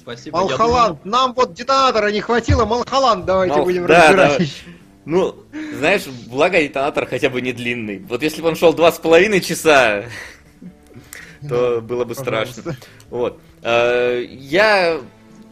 Спасибо. 0.00 0.38
Малхолланд, 0.40 1.04
нам 1.04 1.32
вот 1.34 1.54
детонатора 1.54 2.10
не 2.10 2.20
хватило, 2.20 2.64
Малхолланд 2.64 3.24
давайте 3.26 3.54
Мал- 3.54 3.64
будем 3.64 3.86
да, 3.86 4.08
разбирать. 4.08 4.38
да. 4.66 4.72
Ну, 5.04 5.36
знаешь, 5.78 6.04
благо 6.26 6.60
детонатор 6.60 7.06
хотя 7.06 7.30
бы 7.30 7.40
не 7.40 7.52
длинный. 7.52 8.00
Вот 8.00 8.24
если 8.24 8.42
бы 8.42 8.48
он 8.48 8.56
шел 8.56 8.72
два 8.72 8.90
с 8.90 8.98
половиной 8.98 9.40
часа, 9.40 10.06
то 11.48 11.80
было 11.80 12.04
бы 12.04 12.16
страшно. 12.16 12.76
Вот. 13.08 13.38
Э, 13.62 14.20
Я 14.28 15.00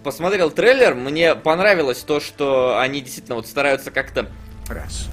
посмотрел 0.03 0.51
трейлер, 0.51 0.97
мне 0.97 1.37
понравилось 1.37 2.01
то, 2.01 2.19
что 2.19 2.81
они 2.81 3.01
действительно 3.01 3.37
вот 3.37 3.47
стараются 3.47 3.93
как-то, 3.93 4.29
Раз. 4.67 5.09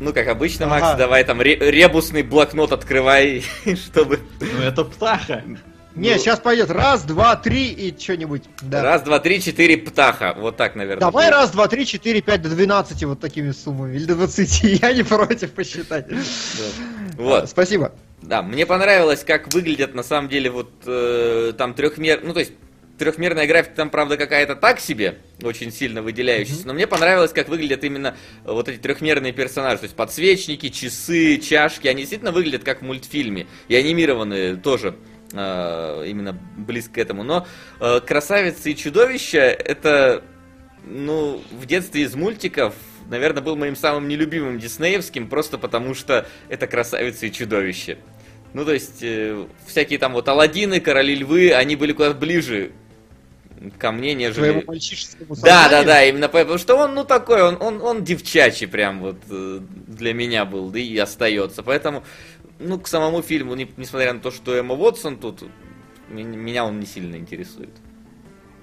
Ну, 0.00 0.12
как 0.12 0.28
обычно, 0.28 0.66
Ага. 0.66 0.80
Макс, 0.80 0.98
давай 0.98 1.24
там 1.24 1.40
ре- 1.40 1.56
ребусный 1.56 2.22
блокнот 2.22 2.72
открывай, 2.72 3.44
чтобы... 3.76 4.20
Ну 4.40 4.62
это 4.62 4.84
птаха. 4.84 5.44
Не, 5.94 6.18
сейчас 6.18 6.38
пойдет 6.38 6.70
раз, 6.70 7.02
два, 7.02 7.36
три 7.36 7.68
и 7.72 7.98
что-нибудь. 7.98 8.44
Да. 8.62 8.82
Раз, 8.82 9.02
два, 9.02 9.18
три, 9.18 9.40
четыре, 9.42 9.76
птаха. 9.76 10.34
Вот 10.38 10.56
так, 10.56 10.76
наверное. 10.76 11.00
Давай 11.00 11.26
будет. 11.26 11.34
раз, 11.34 11.50
два, 11.50 11.66
три, 11.66 11.84
четыре, 11.84 12.22
пять 12.22 12.42
до 12.42 12.48
12 12.48 13.04
вот 13.04 13.20
такими 13.20 13.50
суммами. 13.50 13.96
Или 13.96 14.04
до 14.04 14.14
20. 14.14 14.62
Я 14.82 14.92
не 14.92 15.02
против 15.02 15.52
посчитать. 15.52 16.06
Да. 16.08 16.16
Вот. 17.16 17.50
Спасибо. 17.50 17.92
Да, 18.22 18.40
мне 18.42 18.66
понравилось, 18.66 19.24
как 19.24 19.52
выглядят 19.52 19.94
на 19.94 20.02
самом 20.04 20.28
деле 20.28 20.50
вот 20.50 20.70
э, 20.86 21.52
там 21.58 21.74
трехмер... 21.74 22.20
Ну, 22.22 22.34
то 22.34 22.40
есть 22.40 22.52
трехмерная 23.00 23.46
графика 23.46 23.74
там, 23.76 23.88
правда, 23.88 24.18
какая-то 24.18 24.54
так 24.54 24.78
себе, 24.78 25.16
очень 25.42 25.72
сильно 25.72 26.02
выделяющаяся, 26.02 26.66
но 26.66 26.74
мне 26.74 26.86
понравилось, 26.86 27.32
как 27.32 27.48
выглядят 27.48 27.82
именно 27.82 28.14
э, 28.44 28.52
вот 28.52 28.68
эти 28.68 28.78
трехмерные 28.78 29.32
персонажи, 29.32 29.78
то 29.78 29.84
есть 29.84 29.96
подсвечники, 29.96 30.68
часы, 30.68 31.38
чашки, 31.38 31.88
они 31.88 32.02
действительно 32.02 32.30
выглядят 32.30 32.62
как 32.62 32.82
в 32.82 32.84
мультфильме, 32.84 33.46
и 33.68 33.74
анимированные 33.74 34.56
тоже 34.56 34.96
э, 35.32 36.04
именно 36.08 36.38
близко 36.58 36.94
к 36.94 36.98
этому, 36.98 37.22
но 37.22 37.46
э, 37.80 38.00
«Красавица 38.06 38.68
и 38.68 38.76
чудовище» 38.76 39.38
это, 39.38 40.22
ну, 40.84 41.42
в 41.52 41.64
детстве 41.64 42.02
из 42.02 42.14
мультиков, 42.14 42.74
наверное, 43.08 43.42
был 43.42 43.56
моим 43.56 43.76
самым 43.76 44.08
нелюбимым 44.08 44.58
диснеевским, 44.58 45.30
просто 45.30 45.56
потому 45.56 45.94
что 45.94 46.26
это 46.50 46.66
«Красавица 46.66 47.24
и 47.24 47.32
чудовище». 47.32 47.96
Ну, 48.52 48.64
то 48.66 48.74
есть, 48.74 49.02
э, 49.02 49.46
всякие 49.66 49.98
там 49.98 50.12
вот 50.12 50.28
Аладдины, 50.28 50.80
Короли 50.80 51.14
Львы, 51.14 51.54
они 51.54 51.76
были 51.76 51.92
куда-то 51.92 52.18
ближе 52.18 52.72
ко 53.78 53.92
мне, 53.92 54.14
нежели... 54.14 54.64
мальчишескому 54.66 55.36
Да, 55.36 55.68
да, 55.68 55.84
да, 55.84 56.04
именно 56.04 56.28
поэтому, 56.28 56.58
что 56.58 56.76
он, 56.76 56.94
ну, 56.94 57.04
такой, 57.04 57.42
он, 57.42 57.58
он, 57.60 57.82
он 57.82 58.04
девчачий 58.04 58.66
прям 58.66 59.00
вот 59.00 59.16
э, 59.28 59.60
для 59.86 60.14
меня 60.14 60.44
был, 60.44 60.70
да 60.70 60.78
и 60.78 60.96
остается. 60.96 61.62
Поэтому, 61.62 62.02
ну, 62.58 62.78
к 62.78 62.88
самому 62.88 63.22
фильму, 63.22 63.54
не- 63.54 63.70
несмотря 63.76 64.12
на 64.12 64.20
то, 64.20 64.30
что 64.30 64.54
Эмма 64.54 64.74
Уотсон 64.74 65.18
тут, 65.18 65.44
меня 66.08 66.64
он 66.64 66.80
не 66.80 66.86
сильно 66.86 67.16
интересует. 67.16 67.70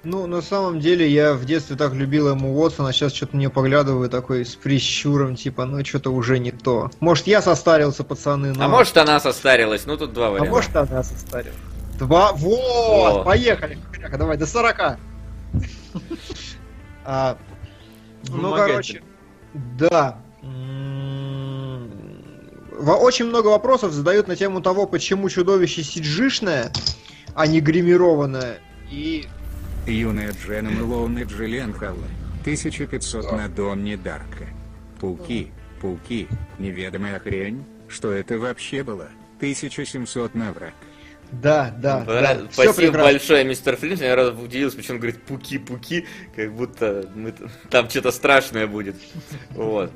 Ну, 0.04 0.26
на 0.26 0.42
самом 0.42 0.80
деле, 0.80 1.08
я 1.08 1.34
в 1.34 1.44
детстве 1.44 1.76
так 1.76 1.92
любил 1.92 2.30
ему 2.30 2.56
Уотсона, 2.56 2.90
а 2.90 2.92
сейчас 2.92 3.12
что-то 3.12 3.36
мне 3.36 3.50
поглядываю 3.50 4.08
такой 4.08 4.44
с 4.44 4.54
прищуром, 4.54 5.34
типа, 5.36 5.64
ну, 5.64 5.84
что-то 5.84 6.10
уже 6.10 6.38
не 6.38 6.52
то. 6.52 6.90
Может, 7.00 7.26
я 7.26 7.42
состарился, 7.42 8.04
пацаны, 8.04 8.52
но... 8.52 8.64
А 8.64 8.68
может, 8.68 8.96
она 8.96 9.18
состарилась, 9.18 9.86
ну, 9.86 9.96
тут 9.96 10.12
два 10.12 10.28
А 10.28 10.30
варианта. 10.30 10.50
может, 10.50 10.76
она 10.76 11.02
состарилась. 11.02 11.56
Два... 11.98 12.32
Вот! 12.32 13.20
О. 13.20 13.24
Поехали! 13.24 13.78
Давай, 14.16 14.36
до 14.36 14.46
40. 14.46 14.98
А, 17.04 17.38
ну, 18.28 18.54
короче, 18.54 19.02
да. 19.78 20.18
Очень 22.80 23.26
много 23.26 23.48
вопросов 23.48 23.92
задают 23.92 24.28
на 24.28 24.36
тему 24.36 24.60
того, 24.60 24.86
почему 24.86 25.28
чудовище 25.28 25.82
сиджишное, 25.82 26.70
а 27.34 27.46
не 27.46 27.60
гримированное. 27.60 28.58
И 28.90 29.26
Юная 29.86 30.32
Джена 30.32 30.70
Мэлоун 30.70 31.18
и 31.18 31.24
Джиллиан 31.24 31.72
Халлан. 31.72 32.10
1500 32.42 33.32
на 33.32 33.48
Донни 33.48 33.96
Дарка. 33.96 34.46
Пауки, 35.00 35.50
пауки, 35.80 36.28
неведомая 36.58 37.18
хрень. 37.18 37.64
Что 37.88 38.12
это 38.12 38.38
вообще 38.38 38.82
было? 38.84 39.08
1700 39.38 40.34
на 40.34 40.52
враг. 40.52 40.74
Да, 41.32 41.74
да, 41.78 42.04
Понрав- 42.06 42.42
да. 42.44 42.48
Спасибо 42.50 42.92
большое, 42.98 43.44
мистер 43.44 43.76
Флинт. 43.76 44.00
Я 44.00 44.16
раз 44.16 44.30
удивился, 44.30 44.76
почему 44.76 44.94
он 44.96 45.00
говорит 45.00 45.22
пуки-пуки, 45.22 46.06
как 46.34 46.54
будто 46.54 47.08
мы 47.14 47.34
там 47.70 47.88
что-то 47.90 48.10
страшное 48.10 48.66
будет. 48.66 48.96
Вот. 49.50 49.90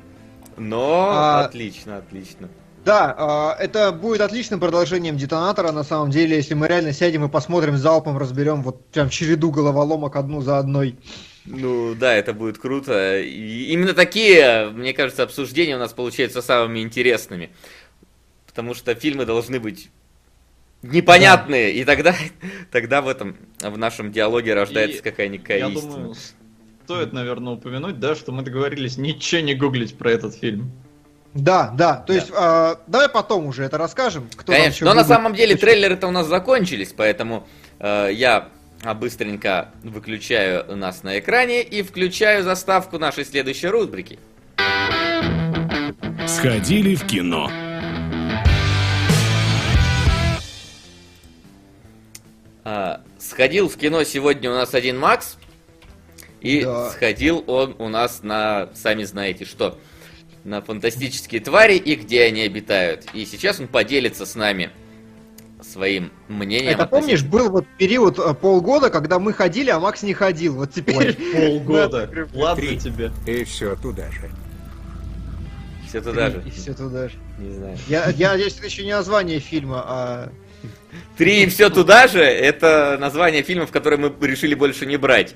Но 0.57 1.09
А- 1.09 1.45
отлично, 1.45 1.97
отлично. 1.97 2.49
Да, 2.85 3.15
а, 3.17 3.55
это 3.59 3.93
будет 3.93 4.19
отличным 4.21 4.59
продолжением 4.59 5.15
детонатора, 5.15 5.71
на 5.71 5.83
самом 5.83 6.11
деле, 6.11 6.35
если 6.35 6.53
мы 6.53 6.67
реально 6.67 6.91
сядем 6.91 7.23
и 7.23 7.29
посмотрим 7.29 7.77
залпом, 7.77 8.17
разберем 8.17 8.61
вот 8.61 8.85
прям 8.87 9.09
череду 9.09 9.51
головоломок 9.51 10.17
одну 10.17 10.41
за 10.41 10.59
одной. 10.59 10.97
Ну 11.45 11.95
да, 11.95 12.13
это 12.13 12.33
будет 12.33 12.57
круто. 12.57 13.19
И 13.19 13.65
именно 13.71 13.93
такие, 13.93 14.69
мне 14.69 14.93
кажется, 14.93 15.23
обсуждения 15.23 15.75
у 15.75 15.79
нас 15.79 15.93
получаются 15.93 16.41
самыми 16.41 16.79
интересными. 16.79 17.51
Потому 18.47 18.73
что 18.73 18.93
фильмы 18.95 19.25
должны 19.25 19.59
быть 19.59 19.89
непонятные. 20.83 21.73
И 21.73 21.83
тогда, 21.85 22.13
тогда 22.71 23.01
в 23.01 23.07
этом, 23.07 23.35
в 23.59 23.77
нашем 23.77 24.11
диалоге 24.11 24.53
рождается 24.53 24.99
И 24.99 25.01
какая-никакая 25.01 25.59
Я 25.59 25.67
истина. 25.69 25.91
думаю, 25.91 26.15
стоит, 26.83 27.13
наверное, 27.13 27.53
упомянуть, 27.53 27.99
да, 27.99 28.15
что 28.15 28.31
мы 28.31 28.43
договорились 28.43 28.97
ничего 28.97 29.41
не 29.41 29.55
гуглить 29.55 29.97
про 29.97 30.11
этот 30.11 30.35
фильм. 30.35 30.71
Да, 31.33 31.73
да, 31.75 31.95
то 31.95 32.13
есть 32.13 32.31
а, 32.31 32.79
давай 32.85 33.09
потом 33.09 33.47
уже 33.47 33.63
это 33.63 33.79
расскажем. 33.79 34.27
Кто 34.35 34.51
там 34.51 34.61
Конечно, 34.61 34.85
но 34.85 34.93
на 34.93 35.03
самом 35.03 35.33
деле 35.33 35.55
трейлеры-то 35.55 36.07
у 36.07 36.11
нас 36.11 36.27
закончились, 36.27 36.93
поэтому 36.95 37.47
э, 37.79 38.09
я 38.13 38.49
а, 38.83 38.93
быстренько 38.93 39.71
выключаю 39.81 40.75
нас 40.75 41.01
на 41.01 41.17
экране 41.17 41.63
и 41.63 41.81
включаю 41.81 42.43
заставку 42.43 42.99
нашей 42.99 43.25
следующей 43.25 43.67
рубрики. 43.67 44.19
Сходили 46.27 46.93
в 46.93 47.05
кино. 47.07 47.49
А, 52.75 53.01
сходил 53.19 53.69
в 53.69 53.77
кино 53.77 54.03
сегодня 54.03 54.49
у 54.49 54.55
нас 54.55 54.73
один 54.73 54.97
Макс, 54.97 55.37
и 56.41 56.63
Да. 56.63 56.89
сходил 56.89 57.43
он 57.45 57.75
у 57.77 57.87
нас 57.87 58.23
на, 58.23 58.69
сами 58.73 59.03
знаете 59.03 59.45
что, 59.45 59.77
на 60.43 60.59
фантастические 60.59 61.39
твари 61.39 61.75
и 61.75 61.93
где 61.93 62.23
они 62.23 62.41
обитают. 62.41 63.05
И 63.13 63.25
сейчас 63.25 63.59
он 63.59 63.67
поделится 63.67 64.25
с 64.25 64.33
нами 64.33 64.71
своим 65.61 66.11
мнением. 66.27 66.71
Это 66.71 66.87
помнишь, 66.87 67.23
был 67.23 67.51
вот 67.51 67.67
период 67.77 68.17
а, 68.17 68.33
полгода, 68.33 68.89
когда 68.89 69.19
мы 69.19 69.33
ходили, 69.33 69.69
а 69.69 69.79
Макс 69.79 70.01
не 70.01 70.15
ходил. 70.15 70.55
Вот 70.55 70.73
теперь... 70.73 70.97
Ой, 70.97 71.13
полгода. 71.63 72.09
Ладно 72.33 72.65
Три. 72.65 72.79
тебе. 72.79 73.11
И 73.27 73.43
все 73.43 73.75
туда 73.75 74.09
же. 74.09 74.31
Все 75.87 76.01
туда 76.01 76.31
же. 76.31 76.43
И 76.43 76.49
все 76.49 76.73
туда 76.73 77.07
же. 77.07 77.15
Не 77.37 77.53
знаю. 77.53 77.77
Я, 77.87 78.09
я 78.09 78.33
это 78.35 78.65
еще 78.65 78.83
не 78.83 78.93
название 78.93 79.39
фильма, 79.39 79.83
а... 79.85 80.31
Три 81.17 81.43
и 81.43 81.47
все 81.47 81.69
туда 81.69 82.07
же 82.07 82.21
это 82.21 82.97
название 82.99 83.43
фильмов, 83.43 83.71
которые 83.71 83.99
мы 83.99 84.27
решили 84.27 84.55
больше 84.55 84.85
не 84.85 84.97
брать. 84.97 85.35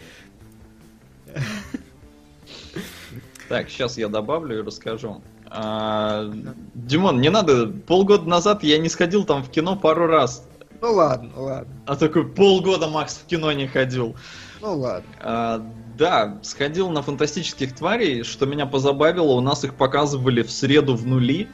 Так, 3.48 3.70
сейчас 3.70 3.98
я 3.98 4.10
добавлю 4.10 4.60
и 4.60 4.65
расскажу. 4.65 5.22
А, 5.50 6.30
Димон, 6.74 7.22
не 7.22 7.30
надо. 7.30 7.67
Полгода 7.67 8.28
назад 8.28 8.63
я 8.63 8.78
не 8.78 8.89
сходил 8.89 9.24
там 9.24 9.43
в 9.43 9.50
кино 9.50 9.76
пару 9.76 10.08
раз. 10.08 10.48
Ну 10.82 10.93
ладно, 10.93 11.32
ладно. 11.36 11.74
А 11.86 11.96
такой 11.96 12.28
полгода 12.28 12.88
Макс 12.88 13.15
в 13.15 13.26
кино 13.26 13.52
не 13.52 13.67
ходил. 13.67 14.15
Ну 14.62 14.78
ладно. 14.78 15.10
А, 15.22 15.65
да, 15.98 16.39
сходил 16.43 16.89
на 16.89 17.02
фантастических 17.02 17.76
тварей, 17.76 18.24
что 18.24 18.46
меня 18.46 18.65
позабавило, 18.65 19.32
у 19.34 19.41
нас 19.41 19.63
их 19.63 19.76
показывали 19.76 20.43
в 20.43 20.52
среду 20.52 20.96
в 20.96 21.08
нули, 21.08 21.48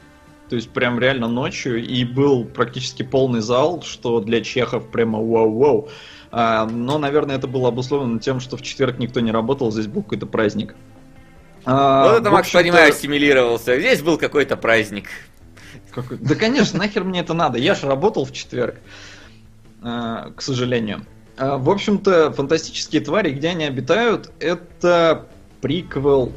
то 0.50 0.56
есть 0.56 0.70
прям 0.70 1.00
реально 1.00 1.28
ночью, 1.28 1.84
и 1.84 2.04
был 2.06 2.46
практически 2.46 3.04
полный 3.04 3.42
зал, 3.42 3.82
что 3.82 4.20
для 4.20 4.42
чехов 4.42 4.90
прямо 4.90 5.20
вау-вау. 5.20 5.90
А, 6.32 6.66
но, 6.66 6.98
наверное, 6.98 7.38
это 7.38 7.48
было 7.48 7.70
обусловлено 7.70 8.20
тем, 8.20 8.40
что 8.40 8.58
в 8.58 8.62
четверг 8.62 8.98
никто 8.98 9.20
не 9.20 9.32
работал, 9.32 9.72
здесь 9.72 9.88
был 9.88 10.02
какой-то 10.04 10.26
праздник. 10.26 10.76
А, 11.66 12.10
вот 12.10 12.22
это, 12.22 12.32
Макс, 12.32 12.52
понимаю, 12.52 12.90
ассимилировался. 12.90 13.80
Здесь 13.80 14.02
был 14.02 14.18
какой-то 14.18 14.58
праздник. 14.58 15.10
какой- 15.92 16.18
Да, 16.18 16.36
конечно, 16.36 16.80
нахер 16.80 17.04
мне 17.04 17.20
это 17.20 17.34
надо. 17.34 17.58
Я 17.60 17.76
же 17.76 17.88
работал 17.88 18.26
в 18.26 18.32
четверг, 18.34 18.78
а, 19.82 20.32
к 20.36 20.42
сожалению. 20.42 21.06
А, 21.38 21.58
В 21.58 21.70
общем-то, 21.70 22.32
фантастические 22.34 23.02
твари, 23.02 23.32
где 23.32 23.50
они 23.50 23.66
обитают, 23.66 24.32
это 24.40 25.28
приквел. 25.62 26.32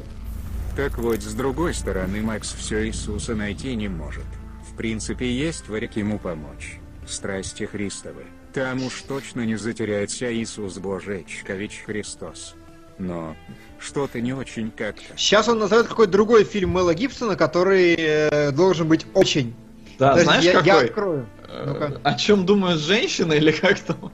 Так 0.77 0.99
вот, 0.99 1.23
с 1.23 1.33
другой 1.33 1.73
стороны, 1.73 2.21
Макс 2.21 2.53
все 2.53 2.85
Иисуса 2.85 3.33
найти 3.33 3.75
не 3.75 3.87
может. 3.87 4.27
В 4.71 4.75
принципе, 4.77 5.27
есть 5.27 5.67
варик 5.69 5.95
ему 5.95 6.19
помочь. 6.19 6.79
Страсти 7.07 7.63
Христовы. 7.63 8.25
Там 8.53 8.83
уж 8.83 9.01
точно 9.07 9.43
не 9.43 9.55
затеряется 9.55 10.31
Иисус 10.31 10.77
Божечкович 10.77 11.81
Христос. 11.83 12.53
Но 12.99 13.35
что-то 13.79 14.21
не 14.21 14.33
очень 14.33 14.69
как-то. 14.69 15.17
Сейчас 15.17 15.47
он 15.47 15.57
назовет 15.57 15.87
какой-то 15.87 16.11
другой 16.11 16.43
фильм 16.43 16.69
Мэла 16.69 16.93
Гибсона, 16.93 17.35
который 17.35 17.95
э, 17.97 18.51
должен 18.51 18.87
быть 18.87 19.07
очень. 19.15 19.55
Да, 19.97 20.09
Подожди, 20.11 20.25
знаешь 20.25 20.43
я, 20.43 20.51
я 20.51 20.59
какой? 20.61 20.85
открою. 20.85 21.25
Э, 21.47 21.63
Ну-ка. 21.65 22.01
О 22.03 22.13
чем 22.13 22.45
думают 22.45 22.79
женщины 22.79 23.33
или 23.33 23.51
как 23.51 23.79
там? 23.79 24.11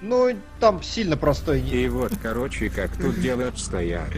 Ну, 0.00 0.30
там 0.60 0.80
сильно 0.80 1.16
простой. 1.16 1.60
И 1.60 1.88
вот, 1.88 2.12
короче, 2.22 2.70
как 2.70 2.96
тут 2.96 3.20
дело 3.20 3.48
обстоят. 3.48 4.10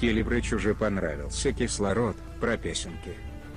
Келебрыч 0.00 0.52
уже 0.52 0.74
понравился 0.74 1.52
кислород, 1.52 2.16
про 2.40 2.56
песенки. 2.56 3.14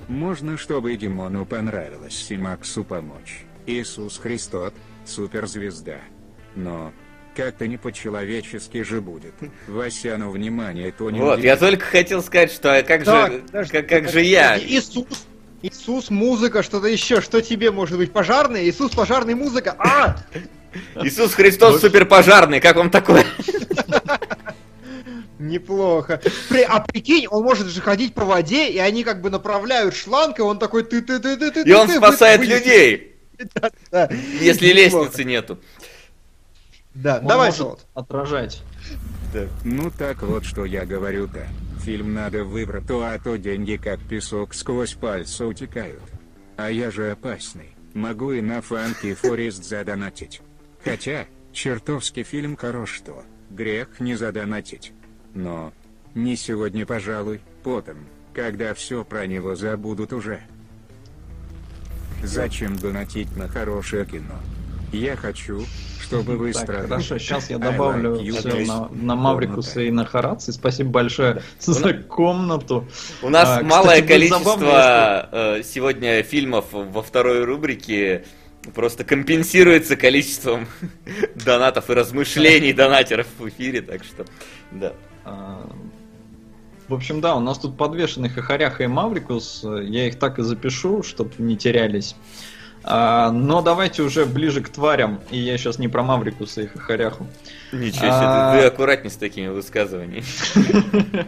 Можно, 0.08 0.56
чтобы 0.56 0.94
и 0.94 0.96
Димону 0.96 1.44
понравилось, 1.44 2.26
и 2.30 2.36
Максу 2.36 2.82
помочь. 2.82 3.44
Иисус 3.66 4.18
Христос, 4.18 4.72
суперзвезда. 5.04 5.98
Но 6.56 6.92
как-то 7.36 7.66
не 7.68 7.76
по-человечески 7.76 8.82
же 8.82 9.00
будет. 9.00 9.34
Васяну 9.68 10.30
внимание, 10.30 10.90
то 10.92 11.10
не 11.10 11.20
Вот, 11.20 11.40
я 11.40 11.56
только 11.56 11.84
хотел 11.84 12.22
сказать, 12.22 12.50
что 12.50 12.76
а 12.76 12.82
как 12.82 13.04
Так, 13.04 13.32
же, 13.32 13.38
подожди, 13.40 13.72
как, 13.72 13.88
как 13.88 14.08
же 14.08 14.22
я? 14.22 14.58
Иисус, 14.58 15.26
Иисус, 15.62 16.10
музыка, 16.10 16.62
что-то 16.62 16.88
еще. 16.88 17.20
Что 17.20 17.42
тебе 17.42 17.70
может 17.70 17.98
быть? 17.98 18.12
Пожарный? 18.12 18.68
Иисус, 18.68 18.92
пожарный, 18.92 19.34
музыка. 19.34 19.76
А! 19.78 20.16
Иисус 21.02 21.34
Христос 21.34 21.80
суперпожарный, 21.80 22.60
как 22.60 22.76
вам 22.76 22.90
такое? 22.90 23.26
Неплохо. 25.40 26.20
При- 26.50 26.62
а 26.62 26.80
прикинь, 26.80 27.26
он 27.26 27.42
может 27.42 27.68
же 27.68 27.80
ходить 27.80 28.12
по 28.12 28.26
воде, 28.26 28.68
и 28.68 28.76
они 28.76 29.02
как 29.04 29.22
бы 29.22 29.30
направляют 29.30 29.94
шланг, 29.94 30.38
и 30.38 30.42
он 30.42 30.58
такой 30.58 30.84
ты 30.84 31.00
ты 31.00 31.18
ты 31.18 31.36
ты 31.38 31.50
ты 31.50 31.62
И 31.62 31.72
он 31.72 31.86
ты, 31.88 31.96
спасает 31.96 32.42
людей, 32.46 33.16
Да, 33.90 34.06
если 34.38 34.66
неплохо. 34.68 35.04
лестницы 35.06 35.24
нету. 35.24 35.58
Да, 36.92 37.20
Он 37.20 37.26
давай, 37.26 37.52
Солод. 37.52 37.86
отражать. 37.94 38.62
Ну 39.64 39.90
так 39.90 40.22
вот 40.22 40.44
что 40.44 40.66
я 40.66 40.84
говорю-то. 40.84 41.46
Фильм 41.84 42.12
надо 42.12 42.44
выбрать, 42.44 42.86
то 42.86 43.00
а 43.02 43.18
то 43.18 43.36
деньги 43.38 43.76
как 43.82 43.98
песок 44.00 44.52
сквозь 44.52 44.92
пальцы 44.92 45.46
утекают. 45.46 46.02
А 46.58 46.70
я 46.70 46.90
же 46.90 47.12
опасный. 47.12 47.74
Могу 47.94 48.32
и 48.32 48.42
на 48.42 48.60
Фанки 48.60 49.14
Форест 49.14 49.64
задонатить. 49.64 50.42
Хотя, 50.84 51.24
чертовски 51.52 52.24
фильм 52.24 52.56
хорош 52.56 52.90
что. 52.96 53.24
Грех 53.48 54.00
не 54.00 54.16
задонатить. 54.16 54.92
Но, 55.34 55.72
не 56.14 56.36
сегодня, 56.36 56.86
пожалуй, 56.86 57.40
потом, 57.62 57.96
когда 58.34 58.74
все 58.74 59.04
про 59.04 59.26
него 59.26 59.54
забудут 59.54 60.12
уже. 60.12 60.40
Зачем 62.22 62.76
донатить 62.76 63.34
на 63.36 63.48
хорошее 63.48 64.04
кино? 64.04 64.34
Я 64.92 65.16
хочу, 65.16 65.64
чтобы 66.02 66.36
вы 66.36 66.52
Так, 66.52 66.64
страдали. 66.64 66.88
хорошо, 66.88 67.18
сейчас 67.18 67.48
я 67.48 67.58
добавлю 67.58 68.16
like 68.16 68.38
все 68.38 68.66
на, 68.66 68.88
на 68.88 69.14
Маврикуса 69.14 69.74
Комната. 69.74 69.82
и 69.82 69.90
на 69.92 70.04
Хараци. 70.04 70.52
Спасибо 70.52 70.90
большое 70.90 71.42
за 71.60 71.94
комнату. 71.94 72.88
У 73.22 73.28
нас 73.28 73.48
А, 73.48 73.62
малое 73.62 74.02
кстати, 74.02 74.18
будет 74.18 74.28
забавно, 74.30 74.66
количество 74.66 75.28
э, 75.32 75.62
сегодня 75.62 76.22
фильмов 76.24 76.66
во 76.72 77.02
второй 77.02 77.44
рубрике 77.44 78.24
просто 78.74 79.04
компенсируется 79.04 79.96
количеством 79.96 80.66
донатов 81.36 81.88
и 81.88 81.94
размышлений 81.94 82.72
донатеров 82.72 83.28
в 83.38 83.48
эфире, 83.48 83.80
так 83.80 84.02
что, 84.04 84.26
да. 84.72 84.92
А, 85.30 85.66
В 86.88 86.94
общем, 86.94 87.20
да, 87.20 87.36
у 87.36 87.40
нас 87.40 87.58
тут 87.58 87.76
подвешены 87.76 88.28
Хахаряха 88.28 88.82
и 88.84 88.86
Маврикус. 88.86 89.62
Я 89.64 90.08
их 90.08 90.18
так 90.18 90.38
и 90.38 90.42
запишу, 90.42 91.02
чтобы 91.02 91.30
не 91.38 91.56
терялись. 91.56 92.16
А, 92.82 93.30
Но 93.30 93.62
давайте 93.62 94.02
уже 94.02 94.24
ближе 94.24 94.60
к 94.60 94.68
тварям. 94.70 95.20
И 95.30 95.38
я 95.38 95.56
сейчас 95.58 95.78
не 95.78 95.88
про 95.88 96.02
Маврикуса 96.02 96.62
и 96.62 96.66
Хахаряху. 96.66 97.26
Ничего 97.72 98.06
себе, 98.06 98.08
А. 98.10 98.54
ты, 98.54 98.60
ты 98.62 98.66
аккуратней 98.66 99.10
с 99.10 99.16
такими 99.16 99.48
высказываниями. 99.48 100.24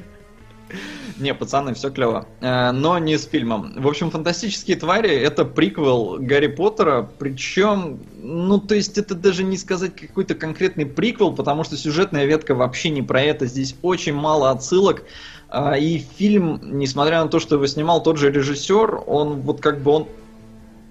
Не, 1.18 1.34
пацаны, 1.34 1.74
все 1.74 1.90
клево. 1.90 2.26
Э, 2.40 2.72
Но 2.72 2.98
не 2.98 3.16
с 3.16 3.26
фильмом. 3.26 3.74
В 3.76 3.86
общем, 3.86 4.10
«Фантастические 4.10 4.76
твари»— 4.76 5.10
это 5.10 5.44
приквел 5.44 6.16
Гарри 6.18 6.48
Поттера, 6.48 7.08
причем, 7.18 7.98
ну, 8.22 8.58
то 8.58 8.74
есть 8.74 8.98
это 8.98 9.14
даже 9.14 9.44
не 9.44 9.56
сказать 9.56 9.94
какой-то 9.94 10.34
конкретный 10.34 10.86
приквел, 10.86 11.32
потому 11.32 11.64
что 11.64 11.76
сюжетная 11.76 12.24
ветка 12.24 12.54
вообще 12.54 12.90
не 12.90 13.02
про 13.02 13.22
это. 13.22 13.46
Здесь 13.46 13.74
очень 13.82 14.14
мало 14.14 14.50
отсылок. 14.50 15.04
А, 15.48 15.76
И 15.76 15.98
фильм, 15.98 16.60
несмотря 16.62 17.22
на 17.22 17.28
то, 17.28 17.38
что 17.38 17.56
его 17.56 17.66
снимал 17.66 18.02
тот 18.02 18.16
же 18.16 18.30
режиссер, 18.30 19.02
он 19.06 19.40
вот 19.42 19.60
как 19.60 19.82
бы 19.82 19.90
он 19.90 20.08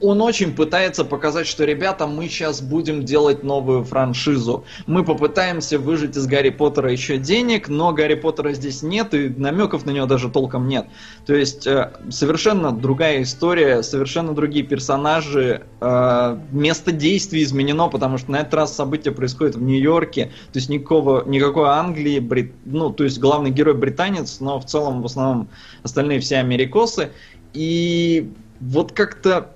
он 0.01 0.21
очень 0.21 0.55
пытается 0.55 1.05
показать, 1.05 1.47
что, 1.47 1.63
ребята, 1.63 2.07
мы 2.07 2.27
сейчас 2.27 2.61
будем 2.61 3.05
делать 3.05 3.43
новую 3.43 3.83
франшизу. 3.83 4.65
Мы 4.87 5.03
попытаемся 5.03 5.77
выжить 5.77 6.17
из 6.17 6.25
Гарри 6.25 6.49
Поттера 6.49 6.91
еще 6.91 7.17
денег, 7.17 7.69
но 7.69 7.93
Гарри 7.93 8.15
Поттера 8.15 8.53
здесь 8.53 8.81
нет, 8.81 9.13
и 9.13 9.29
намеков 9.29 9.85
на 9.85 9.91
него 9.91 10.07
даже 10.07 10.29
толком 10.29 10.67
нет. 10.67 10.87
То 11.25 11.35
есть 11.35 11.67
э, 11.67 11.91
совершенно 12.09 12.71
другая 12.71 13.21
история, 13.21 13.83
совершенно 13.83 14.33
другие 14.33 14.65
персонажи, 14.65 15.63
э, 15.79 16.37
место 16.51 16.91
действия 16.91 17.43
изменено, 17.43 17.87
потому 17.87 18.17
что 18.17 18.31
на 18.31 18.37
этот 18.37 18.55
раз 18.55 18.75
события 18.75 19.11
происходят 19.11 19.55
в 19.55 19.61
Нью-Йорке, 19.61 20.31
то 20.51 20.57
есть 20.57 20.69
никакого, 20.69 21.23
никакой 21.25 21.69
Англии, 21.69 22.19
брит... 22.19 22.53
ну, 22.65 22.89
то 22.89 23.03
есть 23.03 23.19
главный 23.19 23.51
герой 23.51 23.75
британец, 23.75 24.39
но 24.39 24.59
в 24.59 24.65
целом 24.65 25.01
в 25.01 25.05
основном 25.05 25.49
остальные 25.83 26.19
все 26.19 26.37
америкосы. 26.37 27.11
И 27.53 28.31
вот 28.59 28.93
как-то 28.93 29.51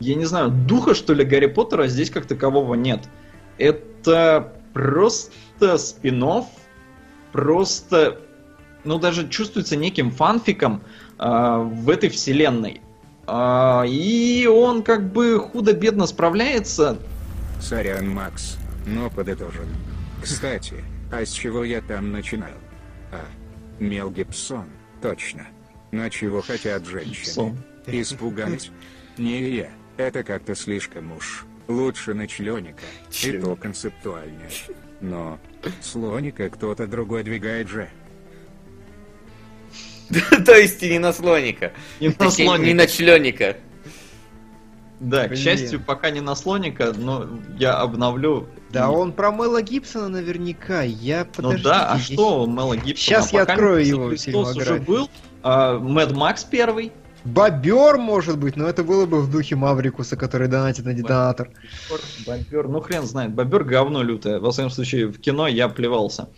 я 0.00 0.14
не 0.14 0.24
знаю, 0.24 0.50
духа, 0.50 0.94
что 0.94 1.14
ли, 1.14 1.24
Гарри 1.24 1.46
Поттера 1.46 1.86
здесь 1.86 2.10
как 2.10 2.26
такового 2.26 2.74
нет. 2.74 3.00
Это 3.58 4.52
просто 4.72 5.78
спин 5.78 6.24
просто, 7.32 8.20
ну, 8.84 8.98
даже 8.98 9.28
чувствуется 9.28 9.76
неким 9.76 10.10
фанфиком 10.10 10.82
э, 11.18 11.24
в 11.24 11.90
этой 11.90 12.08
вселенной. 12.08 12.80
Э, 13.26 13.84
и 13.86 14.46
он 14.46 14.82
как 14.82 15.12
бы 15.12 15.38
худо-бедно 15.38 16.06
справляется. 16.06 16.98
Сорян, 17.60 18.08
Макс, 18.08 18.56
но 18.86 19.10
подытожен. 19.10 19.66
Кстати, 20.22 20.76
а 21.10 21.24
с 21.24 21.30
чего 21.30 21.64
я 21.64 21.80
там 21.80 22.12
начинал? 22.12 22.48
А, 23.10 23.20
Мел 23.78 24.10
Гибсон, 24.10 24.66
точно. 25.02 25.46
На 25.90 26.10
чего 26.10 26.42
хотят 26.42 26.86
женщины? 26.86 27.14
Гибсон. 27.14 27.58
Испугались? 27.86 28.70
Не 29.18 29.50
я, 29.50 29.70
это 29.96 30.22
как-то 30.22 30.54
слишком 30.54 31.12
уж. 31.16 31.44
Лучше 31.68 32.12
на 32.14 32.26
членика, 32.26 32.82
и 33.08 33.12
Член. 33.12 33.42
то 33.42 33.56
концептуальнее. 33.56 34.50
Но 35.00 35.38
слоника 35.80 36.50
кто-то 36.50 36.86
другой 36.86 37.22
двигает 37.24 37.68
же. 37.68 37.88
То 40.44 40.52
есть 40.54 40.82
и 40.82 40.90
не 40.90 40.98
на 40.98 41.12
слоника. 41.12 41.72
Не 42.00 42.08
на 42.18 42.30
слоника. 42.30 42.66
Не 42.66 42.74
на 42.74 42.86
членика. 42.86 43.56
Да, 45.00 45.28
к 45.28 45.36
счастью, 45.36 45.80
пока 45.80 46.10
не 46.10 46.20
на 46.20 46.34
слоника, 46.34 46.92
но 46.96 47.28
я 47.58 47.76
обновлю. 47.78 48.46
Да, 48.70 48.84
И- 48.86 48.88
он 48.90 49.12
про 49.12 49.32
Мэла 49.32 49.60
Гибсона 49.62 50.08
наверняка. 50.08 50.82
Я 50.82 51.24
Ну 51.24 51.30
подождите. 51.34 51.64
да, 51.68 51.90
а 51.92 51.98
здесь- 51.98 52.14
что 52.14 52.46
Мэла 52.46 52.76
Гибсона? 52.76 52.96
Щас 52.96 53.32
я 53.32 53.42
открою 53.42 53.84
его 53.86 54.08
Христос 54.08 54.56
уже 54.56 54.76
был. 54.76 55.10
а, 55.42 55.78
Мэд 55.78 56.12
Макс 56.12 56.44
первый. 56.44 56.92
Бобер, 57.24 57.96
может 57.96 58.38
быть, 58.38 58.56
но 58.56 58.68
это 58.68 58.84
было 58.84 59.06
бы 59.06 59.22
в 59.22 59.30
духе 59.30 59.56
Маврикуса, 59.56 60.16
который 60.16 60.48
донатит 60.48 60.84
на 60.84 60.92
детонатор. 60.92 61.50
Бобер, 62.26 62.68
ну 62.68 62.80
хрен 62.80 63.04
знает, 63.04 63.32
Бобер 63.32 63.64
говно 63.64 64.02
лютое. 64.02 64.40
Во 64.40 64.50
всяком 64.50 64.70
случае, 64.70 65.06
в 65.06 65.18
кино 65.18 65.48
я 65.48 65.68
плевался. 65.68 66.28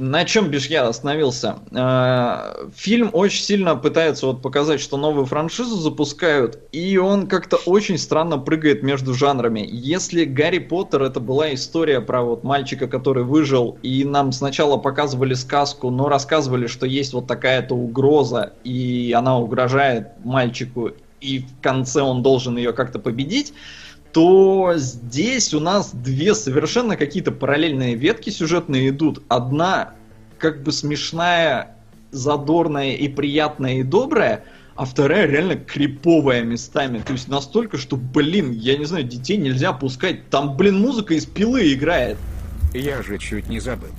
На 0.00 0.24
чем 0.24 0.48
бишь 0.48 0.68
я 0.68 0.88
остановился? 0.88 1.58
А, 1.72 2.56
фильм 2.74 3.10
очень 3.12 3.42
сильно 3.44 3.76
пытается 3.76 4.28
вот 4.28 4.40
показать, 4.40 4.80
что 4.80 4.96
новую 4.96 5.26
франшизу 5.26 5.76
запускают, 5.76 6.58
и 6.72 6.96
он 6.96 7.26
как-то 7.26 7.58
очень 7.66 7.98
странно 7.98 8.38
прыгает 8.38 8.82
между 8.82 9.12
жанрами. 9.12 9.68
Если 9.70 10.24
Гарри 10.24 10.58
Поттер 10.58 11.02
это 11.02 11.20
была 11.20 11.52
история 11.52 12.00
про 12.00 12.22
вот 12.22 12.44
мальчика, 12.44 12.88
который 12.88 13.24
выжил, 13.24 13.76
и 13.82 14.04
нам 14.04 14.32
сначала 14.32 14.78
показывали 14.78 15.34
сказку, 15.34 15.90
но 15.90 16.08
рассказывали, 16.08 16.66
что 16.66 16.86
есть 16.86 17.12
вот 17.12 17.26
такая-то 17.26 17.74
угроза, 17.74 18.54
и 18.64 19.14
она 19.14 19.38
угрожает 19.38 20.12
мальчику, 20.24 20.92
и 21.20 21.40
в 21.40 21.60
конце 21.60 22.00
он 22.00 22.22
должен 22.22 22.56
ее 22.56 22.72
как-то 22.72 23.00
победить, 23.00 23.52
то 24.12 24.74
здесь 24.76 25.54
у 25.54 25.60
нас 25.60 25.92
две 25.92 26.34
совершенно 26.34 26.96
какие-то 26.96 27.32
параллельные 27.32 27.94
ветки 27.94 28.30
сюжетные 28.30 28.88
идут. 28.88 29.22
Одна 29.28 29.94
как 30.38 30.62
бы 30.62 30.72
смешная, 30.72 31.76
задорная 32.10 32.94
и 32.94 33.08
приятная 33.08 33.74
и 33.78 33.82
добрая, 33.82 34.44
а 34.74 34.84
вторая 34.84 35.26
реально 35.26 35.56
криповая 35.56 36.42
местами. 36.42 37.00
То 37.00 37.12
есть 37.12 37.28
настолько, 37.28 37.76
что, 37.76 37.96
блин, 37.96 38.52
я 38.52 38.76
не 38.76 38.84
знаю, 38.84 39.04
детей 39.04 39.36
нельзя 39.36 39.72
пускать. 39.72 40.30
Там, 40.30 40.56
блин, 40.56 40.80
музыка 40.80 41.14
из 41.14 41.26
пилы 41.26 41.72
играет. 41.72 42.16
Я 42.72 43.02
же 43.02 43.18
чуть 43.18 43.48
не 43.48 43.60
забыл. 43.60 43.90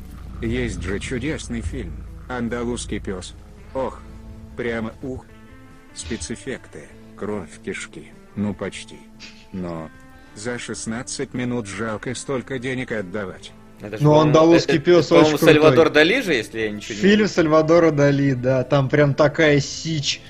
Есть 0.41 0.81
же 0.81 0.99
чудесный 0.99 1.61
фильм 1.61 1.93
«Андалузский 2.27 2.99
пес». 2.99 3.35
Ох, 3.73 4.01
прямо 4.57 4.93
ух. 5.03 5.25
Спецэффекты, 5.93 6.87
кровь, 7.15 7.49
кишки. 7.63 8.11
Ну 8.35 8.53
почти. 8.53 8.97
Но 9.51 9.89
за 10.35 10.57
16 10.57 11.33
минут 11.33 11.67
жалко 11.67 12.13
столько 12.15 12.59
денег 12.59 12.91
отдавать. 12.91 13.51
Это 13.81 13.97
Ну, 13.99 14.19
«Андалузский 14.19 14.75
это- 14.75 14.83
пес» 14.83 15.07
По-моему, 15.07 15.27
очень 15.29 15.37
крутой. 15.39 15.53
Сальвадор 15.55 15.89
Дали 15.89 16.21
же, 16.21 16.33
если 16.33 16.59
я 16.59 16.69
ничего 16.69 16.93
не... 16.95 17.01
Фильм 17.01 17.27
Сальвадора 17.27 17.91
Дали, 17.91 18.33
да, 18.33 18.63
там 18.63 18.89
прям 18.89 19.15
такая 19.15 19.59
сич. 19.59 20.21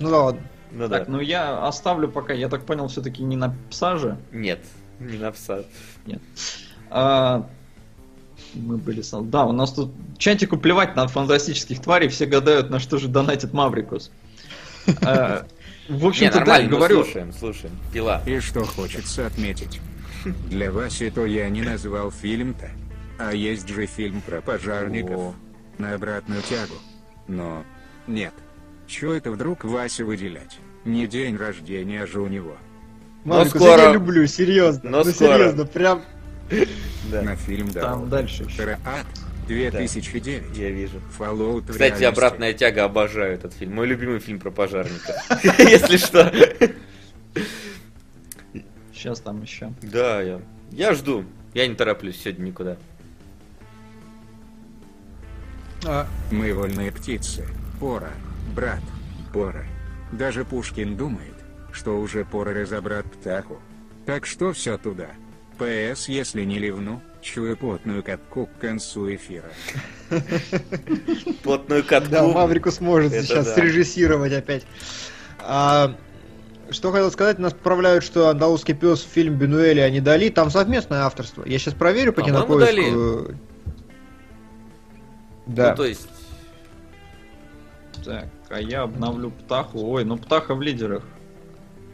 Ну 0.00 0.10
да 0.10 0.22
ладно. 0.22 0.40
Ну 0.72 0.88
да. 0.88 0.98
Так, 0.98 1.08
ну 1.08 1.20
я 1.20 1.66
оставлю 1.66 2.08
пока, 2.08 2.32
я 2.32 2.48
так 2.48 2.64
понял, 2.66 2.88
все-таки 2.88 3.22
не 3.22 3.36
на 3.36 3.54
пса 3.70 3.96
же. 3.98 4.18
Нет, 4.32 4.58
не 4.98 5.16
на 5.16 5.30
пса. 5.30 5.64
А, 6.90 7.48
мы 8.54 8.76
были. 8.76 9.02
Да, 9.30 9.44
у 9.44 9.52
нас 9.52 9.72
тут 9.72 9.92
чатику 10.18 10.56
плевать 10.56 10.96
на 10.96 11.06
фантастических 11.06 11.80
тварей, 11.80 12.08
все 12.08 12.26
гадают, 12.26 12.68
на 12.70 12.80
что 12.80 12.98
же 12.98 13.06
донатит 13.08 13.52
Маврикус. 13.52 14.10
В 15.88 16.06
общем-то, 16.06 16.44
да, 16.44 16.62
говорю. 16.62 17.04
слушаем, 17.04 17.32
слушаем. 17.32 17.78
Пила. 17.92 18.22
И 18.26 18.40
что 18.40 18.64
хочется 18.64 19.26
отметить. 19.26 19.80
Для 20.50 20.72
Васи 20.72 21.10
то 21.10 21.24
я 21.24 21.48
не 21.48 21.62
назвал 21.62 22.10
фильм-то. 22.10 22.70
А 23.18 23.32
есть 23.32 23.68
же 23.68 23.86
фильм 23.86 24.20
про 24.20 24.40
пожарников. 24.40 25.16
О. 25.16 25.34
На 25.78 25.94
обратную 25.94 26.42
тягу. 26.42 26.74
Но 27.28 27.64
нет. 28.06 28.32
Чё 28.86 29.12
это 29.12 29.30
вдруг 29.30 29.64
Васе 29.64 30.04
выделять? 30.04 30.58
Не 30.84 31.06
день 31.06 31.36
рождения 31.36 32.06
же 32.06 32.20
у 32.20 32.28
него. 32.28 32.56
Но 33.24 33.38
Маврикус, 33.38 33.60
скоро. 33.60 33.82
я 33.82 33.92
люблю, 33.92 34.26
серьезно. 34.26 34.90
Но 34.90 35.04
ну 35.04 35.12
скоро. 35.12 35.38
серьезно, 35.38 35.66
прям. 35.66 36.02
Да, 37.10 37.22
На 37.22 37.36
фильм 37.36 37.68
да. 37.70 37.82
Там 37.82 38.08
дальше 38.08 38.44
еще. 38.44 38.78
Ад 39.46 39.72
2009. 39.72 40.56
я 40.56 40.70
вижу. 40.70 41.00
Fallout 41.18 41.60
в 41.62 41.66
Кстати, 41.66 41.78
реальности. 41.78 42.04
«Обратная 42.04 42.52
тяга» 42.52 42.84
обожаю 42.84 43.34
этот 43.34 43.52
фильм. 43.54 43.74
Мой 43.74 43.86
любимый 43.86 44.18
фильм 44.18 44.40
про 44.40 44.50
пожарников. 44.50 45.14
Если 45.58 45.96
что. 45.96 46.32
Сейчас 48.92 49.20
там 49.20 49.42
еще. 49.42 49.72
Да, 49.82 50.20
я, 50.20 50.40
я 50.72 50.94
жду. 50.94 51.24
Я 51.54 51.66
не 51.68 51.74
тороплюсь 51.74 52.20
сегодня 52.20 52.46
никуда. 52.46 52.76
А, 55.84 56.06
Мы 56.30 56.52
вольные 56.52 56.90
птицы. 56.90 57.46
Пора. 57.78 58.10
Брат. 58.54 58.80
Пора. 59.32 59.64
Даже 60.12 60.44
Пушкин 60.44 60.96
думает, 60.96 61.34
что 61.72 62.00
уже 62.00 62.24
пора 62.24 62.52
разобрать 62.52 63.04
птаху. 63.06 63.60
Так 64.06 64.26
что 64.26 64.52
все 64.52 64.78
туда. 64.78 65.10
ПС, 65.58 66.08
если 66.08 66.44
не 66.44 66.58
ливну, 66.58 67.00
чую 67.20 67.56
потную 67.56 68.02
катку 68.02 68.46
к 68.46 68.60
концу 68.60 69.14
эфира. 69.14 69.50
Плотную 71.42 71.84
катку. 71.84 72.10
Да, 72.10 72.26
Маврикус 72.26 72.80
может 72.80 73.12
Это 73.12 73.26
сейчас 73.26 73.54
срежиссировать 73.54 74.32
опять. 74.32 74.66
А, 75.40 75.96
что 76.70 76.92
хотел 76.92 77.10
сказать, 77.10 77.38
нас 77.38 77.52
поправляют, 77.52 78.04
что 78.04 78.28
андалузский 78.28 78.74
пес 78.74 79.02
фильм 79.02 79.36
Бенуэли, 79.36 79.80
а 79.80 79.90
не 79.90 80.00
Дали. 80.00 80.28
Там 80.28 80.50
совместное 80.50 81.00
авторство. 81.00 81.44
Я 81.44 81.58
сейчас 81.58 81.74
проверю 81.74 82.12
по 82.12 82.22
кинопоиску. 82.22 83.34
Да. 85.46 85.70
Ну, 85.70 85.76
то 85.76 85.84
есть, 85.84 86.08
Так, 88.04 88.28
а 88.50 88.60
я 88.60 88.82
обновлю 88.82 89.30
Птаху. 89.30 89.80
Ой, 89.90 90.04
ну 90.04 90.16
Птаха 90.16 90.54
в 90.54 90.62
лидерах. 90.62 91.04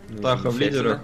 ну, 0.09 0.19
Птаха 0.19 0.51
в 0.51 0.59
лидерах. 0.59 1.01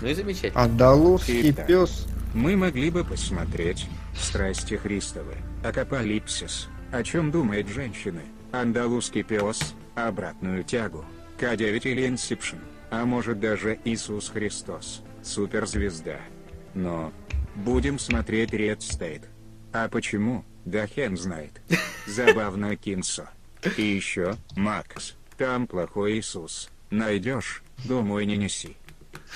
Ну 0.00 0.08
и 0.08 0.14
замечательно. 0.14 0.62
Андалузский 0.62 1.50
Итак. 1.50 1.66
пес. 1.66 2.06
Мы 2.34 2.56
могли 2.56 2.90
бы 2.90 3.04
посмотреть 3.04 3.86
«Страсти 4.14 4.74
Христовы», 4.74 5.34
«Акапалипсис», 5.64 6.68
«О 6.92 7.02
чем 7.02 7.30
думают 7.30 7.68
женщины», 7.68 8.20
«Андалузский 8.52 9.22
пес», 9.22 9.74
«Обратную 9.94 10.62
тягу», 10.62 11.04
К9 11.38 11.80
или 11.84 12.06
«Инсепшн», 12.06 12.58
а 12.90 13.04
может 13.06 13.40
даже 13.40 13.78
«Иисус 13.84 14.28
Христос», 14.28 15.02
«Суперзвезда». 15.22 16.20
Но 16.74 17.12
будем 17.56 17.98
смотреть 17.98 18.52
Red 18.52 18.78
State. 18.78 19.24
А 19.72 19.88
почему? 19.88 20.44
Да 20.64 20.86
хен 20.86 21.16
знает. 21.16 21.60
Забавно 22.06 22.76
Кинсо. 22.76 23.28
И 23.76 23.82
еще, 23.82 24.36
Макс, 24.56 25.14
там 25.36 25.66
плохой 25.66 26.18
Иисус. 26.18 26.70
Найдешь, 26.90 27.62
домой 27.84 28.26
не 28.26 28.36
неси. 28.36 28.76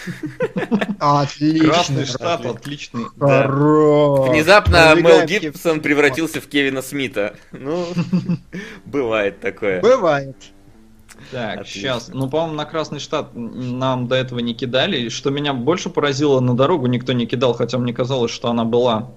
Отлично. 0.98 1.68
Красный 1.68 2.07
штат, 2.07 2.46
отличный. 2.46 3.05
Хорош. 3.18 4.31
Внезапно 4.31 4.94
Мел 4.94 5.24
Гибсон 5.26 5.81
превратился 5.81 6.40
в 6.40 6.46
Кевина 6.46 6.83
Смита. 6.83 7.37
Ну, 7.52 7.87
бывает 8.85 9.40
такое. 9.40 9.81
Бывает. 9.81 10.37
Так, 11.31 11.61
Отлично. 11.61 11.81
сейчас. 11.81 12.09
Ну, 12.09 12.28
по-моему, 12.28 12.55
на 12.55 12.64
Красный 12.64 12.98
штат 12.98 13.31
нам 13.35 14.09
до 14.09 14.16
этого 14.16 14.40
не 14.40 14.55
кидали. 14.55 15.09
Что 15.09 15.31
меня 15.31 15.55
больше 15.55 15.88
поразило, 15.88 16.40
на 16.40 16.55
дорогу 16.55 16.87
никто 16.87 17.12
не 17.12 17.26
кидал, 17.26 17.55
хотя 17.55 17.78
мне 17.78 17.92
казалось, 17.92 18.31
что 18.31 18.48
она 18.48 18.64
была. 18.64 19.11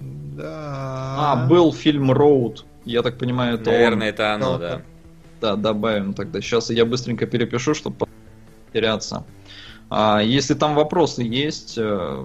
Да. 0.00 1.14
А, 1.18 1.46
был 1.48 1.72
фильм 1.72 2.12
Роуд. 2.12 2.64
Я 2.84 3.02
так 3.02 3.18
понимаю, 3.18 3.56
это 3.56 3.70
он. 3.70 3.76
Наверное, 3.76 4.08
это 4.08 4.34
оно, 4.34 4.56
да. 4.58 4.82
Да, 5.40 5.56
добавим 5.56 6.14
тогда. 6.14 6.40
Сейчас 6.40 6.70
я 6.70 6.84
быстренько 6.84 7.26
перепишу, 7.26 7.74
чтобы 7.74 8.06
теряться. 8.72 9.24
А, 9.90 10.20
если 10.20 10.54
там 10.54 10.74
вопросы 10.74 11.22
есть, 11.22 11.74
э, 11.78 12.24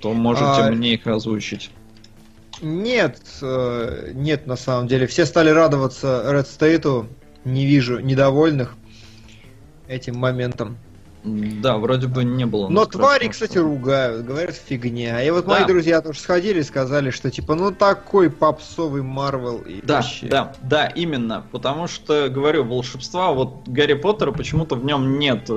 то 0.00 0.12
можете 0.12 0.44
А, 0.46 0.70
мне 0.70 0.94
их 0.94 1.06
озвучить. 1.06 1.70
Нет, 2.62 3.20
э, 3.42 4.12
нет, 4.14 4.46
на 4.46 4.56
самом 4.56 4.86
деле. 4.86 5.06
Все 5.06 5.26
стали 5.26 5.50
радоваться 5.50 6.22
Red 6.26 6.46
State, 6.46 7.06
не 7.44 7.66
вижу 7.66 8.00
недовольных 8.00 8.76
этим 9.88 10.16
моментом. 10.16 10.78
Да, 11.22 11.76
вроде 11.76 12.06
бы 12.06 12.24
не 12.24 12.46
было. 12.46 12.68
Но 12.68 12.86
твари, 12.86 13.28
кстати, 13.28 13.58
ругают, 13.58 14.24
говорят 14.24 14.54
фигня. 14.54 15.22
И 15.22 15.30
вот 15.30 15.46
да. 15.46 15.58
мои 15.58 15.66
друзья 15.66 16.00
тоже 16.00 16.18
сходили 16.18 16.60
и 16.60 16.62
сказали, 16.62 17.10
что 17.10 17.30
типа, 17.30 17.54
ну 17.54 17.72
такой 17.72 18.30
попсовый 18.30 19.02
Марвел 19.02 19.58
и 19.58 19.82
Да, 19.82 19.96
вообще. 19.96 20.26
да, 20.28 20.54
да, 20.62 20.86
именно. 20.86 21.44
Потому 21.52 21.88
что, 21.88 22.28
говорю, 22.30 22.64
волшебства, 22.64 23.32
вот 23.32 23.66
Гарри 23.66 23.94
Поттера 23.94 24.32
почему-то 24.32 24.76
в 24.76 24.84
нем 24.84 25.18
нет. 25.18 25.50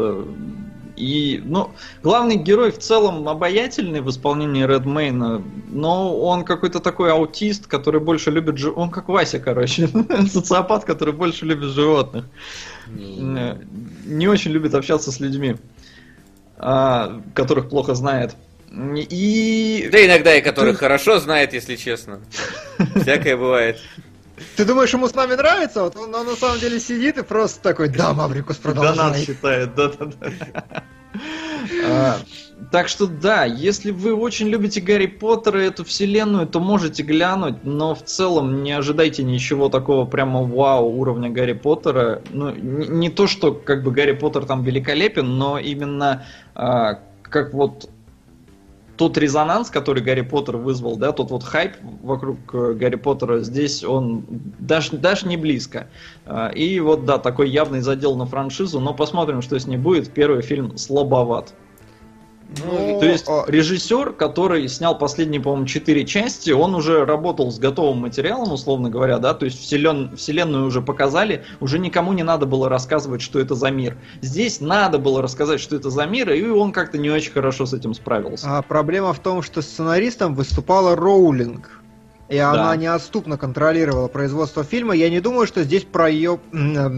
Э, 0.96 1.00
и, 1.00 1.42
ну, 1.44 1.72
главный 2.02 2.36
герой 2.36 2.72
в 2.72 2.80
целом 2.80 3.28
обаятельный 3.28 4.02
в 4.02 4.10
исполнении 4.10 4.66
Редмейна, 4.66 5.44
но 5.70 6.18
он 6.20 6.44
какой-то 6.44 6.80
такой 6.80 7.12
аутист, 7.12 7.68
который 7.68 8.00
больше 8.00 8.32
любит... 8.32 8.58
Жи... 8.58 8.72
Он 8.72 8.90
как 8.90 9.10
Вася, 9.10 9.40
короче. 9.40 9.88
Социопат, 10.32 10.86
который 10.86 11.14
больше 11.14 11.46
любит 11.46 11.70
животных. 11.70 12.26
Э, 12.88 13.58
не 14.06 14.28
очень 14.28 14.52
любит 14.52 14.74
общаться 14.76 15.12
с 15.12 15.20
людьми, 15.20 15.56
а, 16.58 17.22
которых 17.34 17.70
плохо 17.70 17.96
знает. 17.96 18.36
И... 18.72 19.88
Да 19.92 20.04
иногда 20.04 20.36
и 20.36 20.42
которых 20.42 20.80
хорошо 20.80 21.20
знает, 21.20 21.54
если 21.54 21.76
честно. 21.76 22.22
Всякое 22.96 23.38
бывает. 23.38 23.80
Ты 24.56 24.66
думаешь, 24.66 24.94
ему 24.94 25.08
с 25.08 25.16
нами 25.16 25.36
нравится? 25.36 25.84
Вот 25.84 25.96
он, 25.96 26.14
он 26.14 26.26
на 26.26 26.36
самом 26.36 26.60
деле 26.60 26.80
сидит 26.80 27.18
и 27.18 27.24
просто 27.24 27.62
такой, 27.62 27.90
да, 27.90 28.14
Маврикус, 28.14 28.58
продолжай. 28.58 28.96
Да, 28.96 29.10
нас 29.10 29.20
считает, 29.20 29.76
да-да-да. 29.76 30.84
А, 31.86 32.18
так 32.72 32.88
что 32.88 33.08
да, 33.08 33.46
если 33.46 33.92
вы 33.92 34.16
очень 34.16 34.48
любите 34.48 34.82
Гарри 34.82 35.06
Поттера 35.06 35.64
и 35.64 35.68
эту 35.68 35.86
вселенную, 35.86 36.48
то 36.48 36.60
можете 36.60 37.04
глянуть, 37.04 37.64
но 37.64 37.94
в 37.94 38.04
целом 38.04 38.64
не 38.64 38.72
ожидайте 38.72 39.24
ничего 39.24 39.70
такого 39.70 40.06
прямо 40.06 40.42
вау 40.42 40.90
уровня 40.90 41.30
Гарри 41.30 41.54
Поттера. 41.54 42.22
Ну, 42.32 42.52
не, 42.52 42.88
не 42.88 43.10
то, 43.10 43.28
что 43.28 43.54
как 43.54 43.84
бы 43.84 43.92
Гарри 43.92 44.14
Поттер 44.14 44.46
там 44.46 44.64
великолепен, 44.64 45.38
но 45.38 45.60
именно 45.60 46.26
а, 46.56 47.00
как 47.22 47.54
вот 47.54 47.90
тот 48.98 49.18
резонанс, 49.18 49.70
который 49.70 50.04
Гарри 50.04 50.22
Поттер 50.22 50.58
вызвал, 50.58 50.98
да, 50.98 51.12
тот 51.12 51.32
вот 51.32 51.44
хайп 51.44 51.74
вокруг 52.02 52.38
э, 52.54 52.74
Гарри 52.74 52.96
Поттера, 52.96 53.40
здесь 53.40 53.84
он 53.84 54.24
даже, 54.60 54.98
даже 54.98 55.28
не 55.28 55.38
близко. 55.38 55.88
А, 56.26 56.50
и 56.50 56.80
вот, 56.80 57.06
да, 57.06 57.18
такой 57.18 57.50
явный 57.50 57.82
задел 57.82 58.16
на 58.16 58.26
франшизу, 58.26 58.80
но 58.80 58.94
посмотрим, 58.94 59.42
что 59.42 59.60
с 59.60 59.66
ней 59.66 59.78
будет. 59.78 60.12
Первый 60.12 60.42
фильм 60.42 60.78
слабоват. 60.78 61.54
Ну, 62.66 63.00
То 63.00 63.06
есть 63.06 63.26
а... 63.28 63.46
режиссер, 63.48 64.14
который 64.14 64.68
снял 64.68 64.98
последние, 64.98 65.42
по-моему, 65.42 65.66
четыре 65.66 66.06
части, 66.06 66.52
он 66.52 66.76
уже 66.76 67.06
работал 67.06 67.52
с 67.52 67.60
готовым 67.60 68.00
материалом, 68.00 68.52
условно 68.52 68.90
говоря, 68.90 69.20
да, 69.20 69.34
то 69.34 69.46
есть 69.46 69.60
вселен... 69.60 70.16
вселенную 70.16 70.66
уже 70.66 70.82
показали, 70.82 71.44
уже 71.60 71.80
никому 71.80 72.14
не 72.14 72.24
надо 72.24 72.46
было 72.46 72.70
рассказывать, 72.70 73.22
что 73.22 73.40
это 73.40 73.56
за 73.56 73.72
мир. 73.72 73.98
Здесь 74.22 74.62
надо 74.62 75.00
было 75.00 75.22
рассказать, 75.22 75.60
что 75.60 75.76
это 75.76 75.90
за 75.90 76.06
мир, 76.06 76.32
и 76.32 76.44
он 76.46 76.72
как-то 76.72 76.98
не 76.98 77.10
очень 77.10 77.32
хорошо 77.32 77.66
с 77.66 77.74
этим 77.74 77.94
справился. 77.94 78.58
А 78.58 78.62
проблема 78.62 79.14
в 79.14 79.20
том, 79.20 79.42
что 79.42 79.62
сценаристом 79.62 80.36
выступала 80.36 80.96
Роулинг 80.96 81.83
и 82.30 82.38
да. 82.38 82.52
она 82.52 82.76
неотступно 82.76 83.38
контролировала 83.38 84.08
производство 84.08 84.64
фильма. 84.64 84.96
Я 84.96 85.10
не 85.10 85.20
думаю, 85.20 85.46
что 85.46 85.64
здесь 85.64 85.84
про 85.84 86.10
ее 86.10 86.40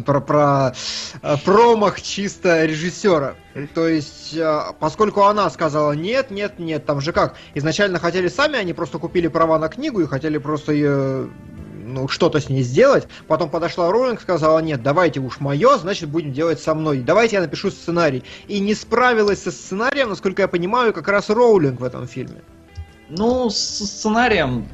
про, 0.05 0.21
про 0.21 0.75
э, 1.21 1.35
промах 1.43 2.01
чисто 2.01 2.65
режиссера. 2.65 3.35
То 3.73 3.88
есть, 3.88 4.35
э, 4.35 4.61
поскольку 4.79 5.23
она 5.23 5.49
сказала 5.49 5.93
нет, 5.93 6.29
нет, 6.31 6.59
нет, 6.59 6.85
там 6.85 7.01
же 7.01 7.11
как, 7.11 7.35
изначально 7.53 7.99
хотели 7.99 8.27
сами, 8.27 8.57
они 8.57 8.73
просто 8.73 8.99
купили 8.99 9.27
права 9.27 9.57
на 9.57 9.67
книгу 9.67 10.01
и 10.01 10.05
хотели 10.05 10.38
просто 10.38 10.73
ее 10.73 11.29
ну, 11.85 12.07
что-то 12.07 12.39
с 12.39 12.49
ней 12.49 12.63
сделать. 12.63 13.07
Потом 13.27 13.49
подошла 13.49 13.91
Роулинг, 13.91 14.21
сказала, 14.21 14.59
нет, 14.59 14.83
давайте 14.83 15.19
уж 15.19 15.39
мое, 15.39 15.77
значит, 15.77 16.09
будем 16.09 16.33
делать 16.33 16.59
со 16.59 16.73
мной. 16.75 16.99
Давайте 16.99 17.38
я 17.38 17.41
напишу 17.41 17.71
сценарий. 17.71 18.23
И 18.47 18.59
не 18.59 18.73
справилась 18.73 19.43
со 19.43 19.51
сценарием, 19.51 20.09
насколько 20.09 20.41
я 20.41 20.47
понимаю, 20.47 20.93
как 20.93 21.07
раз 21.07 21.29
Роулинг 21.29 21.79
в 21.79 21.83
этом 21.83 22.07
фильме. 22.07 22.41
Ну, 23.09 23.49
с 23.49 23.55
сценарием 23.55 24.67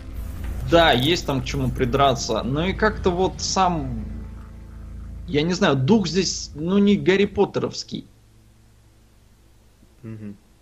да, 0.71 0.93
есть 0.93 1.25
там 1.25 1.41
к 1.41 1.45
чему 1.45 1.69
придраться. 1.69 2.41
Но 2.43 2.65
и 2.65 2.73
как-то 2.73 3.11
вот 3.11 3.33
сам... 3.39 4.05
Я 5.27 5.43
не 5.43 5.53
знаю, 5.53 5.75
дух 5.75 6.07
здесь, 6.07 6.51
ну, 6.55 6.77
не 6.77 6.95
Гарри 6.95 7.25
Поттеровский. 7.25 8.07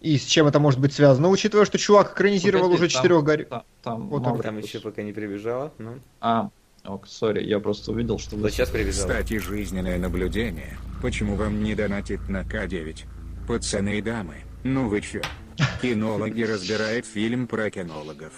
И 0.02 0.18
с 0.18 0.26
чем 0.26 0.48
это 0.48 0.60
может 0.60 0.80
быть 0.80 0.94
связано? 0.94 1.30
Учитывая, 1.30 1.66
что 1.66 1.78
чувак 1.78 2.14
экранизировал 2.14 2.66
Погоди, 2.66 2.84
уже 2.84 2.90
четырех 2.90 3.24
Гарри... 3.24 3.44
Там, 3.44 3.64
там, 3.84 4.10
вот 4.10 4.24
там, 4.24 4.42
там 4.42 4.58
еще 4.58 4.80
пока 4.80 5.04
не 5.04 5.12
прибежала. 5.12 5.74
Ну. 5.78 6.00
А, 6.22 6.50
ок, 6.86 7.08
сори, 7.08 7.44
я 7.44 7.60
просто 7.60 7.92
увидел, 7.92 8.18
что... 8.18 8.36
Вот 8.38 8.52
сейчас 8.52 8.70
прибежала. 8.70 9.08
Кстати, 9.08 9.38
жизненное 9.38 9.98
наблюдение. 9.98 10.78
Почему 11.02 11.36
вам 11.36 11.64
не 11.64 11.76
донатить 11.76 12.28
на 12.30 12.42
К9? 12.44 13.06
Пацаны 13.48 13.98
и 13.98 14.02
дамы, 14.02 14.36
ну 14.64 14.88
вы 14.88 15.02
чё? 15.02 15.22
Кинологи 15.82 16.44
разбирают 16.44 17.06
фильм 17.06 17.48
про 17.48 17.70
кинологов. 17.70 18.34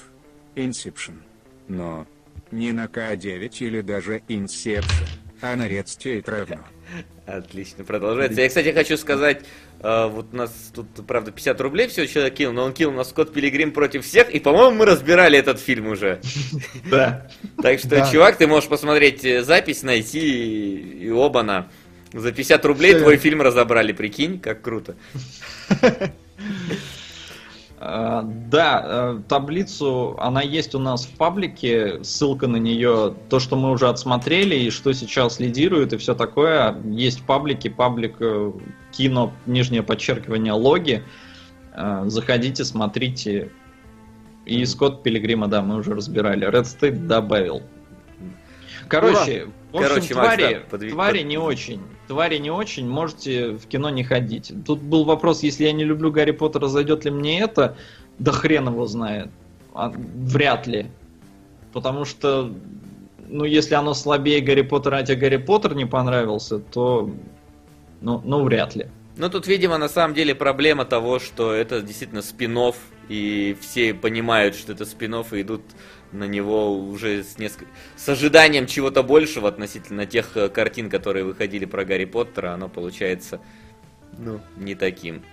Инсепшн 0.55 1.13
но 1.67 2.05
не 2.51 2.71
на 2.71 2.85
К9 2.85 3.57
или 3.59 3.81
даже 3.81 4.21
Inception, 4.27 5.07
а 5.41 5.55
на 5.55 5.67
Red 5.67 5.85
State 5.85 6.29
равно. 6.29 6.59
Отлично, 7.25 7.83
продолжается. 7.83 8.41
Я, 8.41 8.47
кстати, 8.49 8.71
хочу 8.73 8.97
сказать, 8.97 9.45
э, 9.79 10.07
вот 10.07 10.27
у 10.33 10.35
нас 10.35 10.71
тут, 10.73 10.87
правда, 11.07 11.31
50 11.31 11.61
рублей 11.61 11.87
всего 11.87 12.05
человек 12.05 12.33
кинул, 12.33 12.53
но 12.53 12.63
он 12.63 12.73
кинул 12.73 12.93
на 12.93 13.03
Скотт 13.03 13.31
Пилигрим 13.31 13.71
против 13.71 14.05
всех, 14.05 14.29
и, 14.29 14.39
по-моему, 14.39 14.77
мы 14.77 14.85
разбирали 14.85 15.37
этот 15.37 15.59
фильм 15.59 15.87
уже. 15.87 16.19
Да. 16.89 17.27
Так 17.61 17.79
что, 17.79 18.05
чувак, 18.11 18.37
ты 18.37 18.47
можешь 18.47 18.67
посмотреть 18.67 19.23
э, 19.23 19.43
запись, 19.43 19.83
найти, 19.83 20.75
и 21.05 21.09
оба-на. 21.09 21.69
За 22.11 22.33
50 22.33 22.65
рублей 22.65 22.95
твой 22.95 23.15
фильм 23.15 23.41
разобрали, 23.41 23.93
прикинь, 23.93 24.39
как 24.39 24.61
круто. 24.61 24.95
Э, 27.83 28.21
да, 28.23 28.83
э, 28.85 29.21
таблицу, 29.27 30.15
она 30.19 30.43
есть 30.43 30.75
у 30.75 30.79
нас 30.79 31.05
в 31.05 31.17
паблике, 31.17 32.03
ссылка 32.03 32.45
на 32.45 32.57
нее, 32.57 33.15
то, 33.27 33.39
что 33.39 33.55
мы 33.55 33.71
уже 33.71 33.89
отсмотрели 33.89 34.55
и 34.55 34.69
что 34.69 34.93
сейчас 34.93 35.39
лидирует 35.39 35.91
и 35.91 35.97
все 35.97 36.13
такое, 36.13 36.79
есть 36.85 37.21
в 37.21 37.25
паблике, 37.25 37.71
паблик 37.71 38.17
э, 38.19 38.51
кино, 38.91 39.33
нижнее 39.47 39.81
подчеркивание, 39.81 40.53
логи. 40.53 41.03
Заходите, 41.73 42.65
смотрите. 42.65 43.49
И 44.45 44.65
Скотт 44.65 45.03
Пилигрима, 45.03 45.47
да, 45.47 45.61
мы 45.61 45.77
уже 45.77 45.95
разбирали. 45.95 46.45
Red 46.45 46.63
State 46.63 47.07
добавил. 47.07 47.63
Короче, 48.89 49.43
Ура! 49.43 49.51
В 49.71 49.77
общем, 49.77 49.87
Короче, 49.87 50.13
твари, 50.13 50.43
Макс, 50.43 50.53
да, 50.53 50.69
подвиг... 50.69 50.91
твари 50.91 51.21
не 51.21 51.37
очень. 51.37 51.81
Твари 52.07 52.37
не 52.37 52.51
очень, 52.51 52.87
можете 52.89 53.51
в 53.51 53.67
кино 53.67 53.89
не 53.89 54.03
ходить. 54.03 54.51
Тут 54.65 54.81
был 54.81 55.05
вопрос, 55.05 55.43
если 55.43 55.63
я 55.63 55.71
не 55.71 55.85
люблю 55.85 56.11
Гарри 56.11 56.31
Поттера, 56.31 56.67
зайдет 56.67 57.05
ли 57.05 57.11
мне 57.11 57.39
это? 57.39 57.77
Да 58.19 58.31
хрен 58.33 58.67
его 58.67 58.85
знает. 58.85 59.29
А, 59.73 59.93
вряд 59.95 60.67
ли. 60.67 60.87
Потому 61.71 62.03
что, 62.03 62.51
ну, 63.29 63.45
если 63.45 63.75
оно 63.75 63.93
слабее 63.93 64.41
Гарри 64.41 64.63
Поттера, 64.63 64.97
а 64.97 65.03
тебе 65.03 65.15
Гарри 65.15 65.37
Поттер 65.37 65.73
не 65.73 65.85
понравился, 65.85 66.59
то, 66.59 67.09
ну, 68.01 68.21
ну 68.25 68.43
вряд 68.43 68.75
ли. 68.75 68.87
Ну, 69.15 69.29
тут, 69.29 69.47
видимо, 69.47 69.77
на 69.77 69.87
самом 69.87 70.13
деле 70.13 70.35
проблема 70.35 70.83
того, 70.83 71.19
что 71.19 71.53
это 71.53 71.81
действительно 71.81 72.21
спин 72.21 72.57
и 73.07 73.55
все 73.61 73.93
понимают, 73.93 74.55
что 74.55 74.73
это 74.73 74.85
спин 74.85 75.15
и 75.15 75.41
идут 75.41 75.61
на 76.11 76.25
него 76.25 76.77
уже 76.77 77.23
с, 77.23 77.37
несколько... 77.37 77.71
с 77.95 78.07
ожиданием 78.09 78.67
чего-то 78.67 79.03
большего 79.03 79.47
относительно 79.49 80.05
тех 80.05 80.35
э, 80.35 80.49
картин, 80.49 80.89
которые 80.89 81.25
выходили 81.25 81.65
про 81.65 81.85
Гарри 81.85 82.05
Поттера, 82.05 82.53
оно 82.53 82.69
получается 82.69 83.39
ну, 84.17 84.41
не 84.57 84.75
таким 84.75 85.23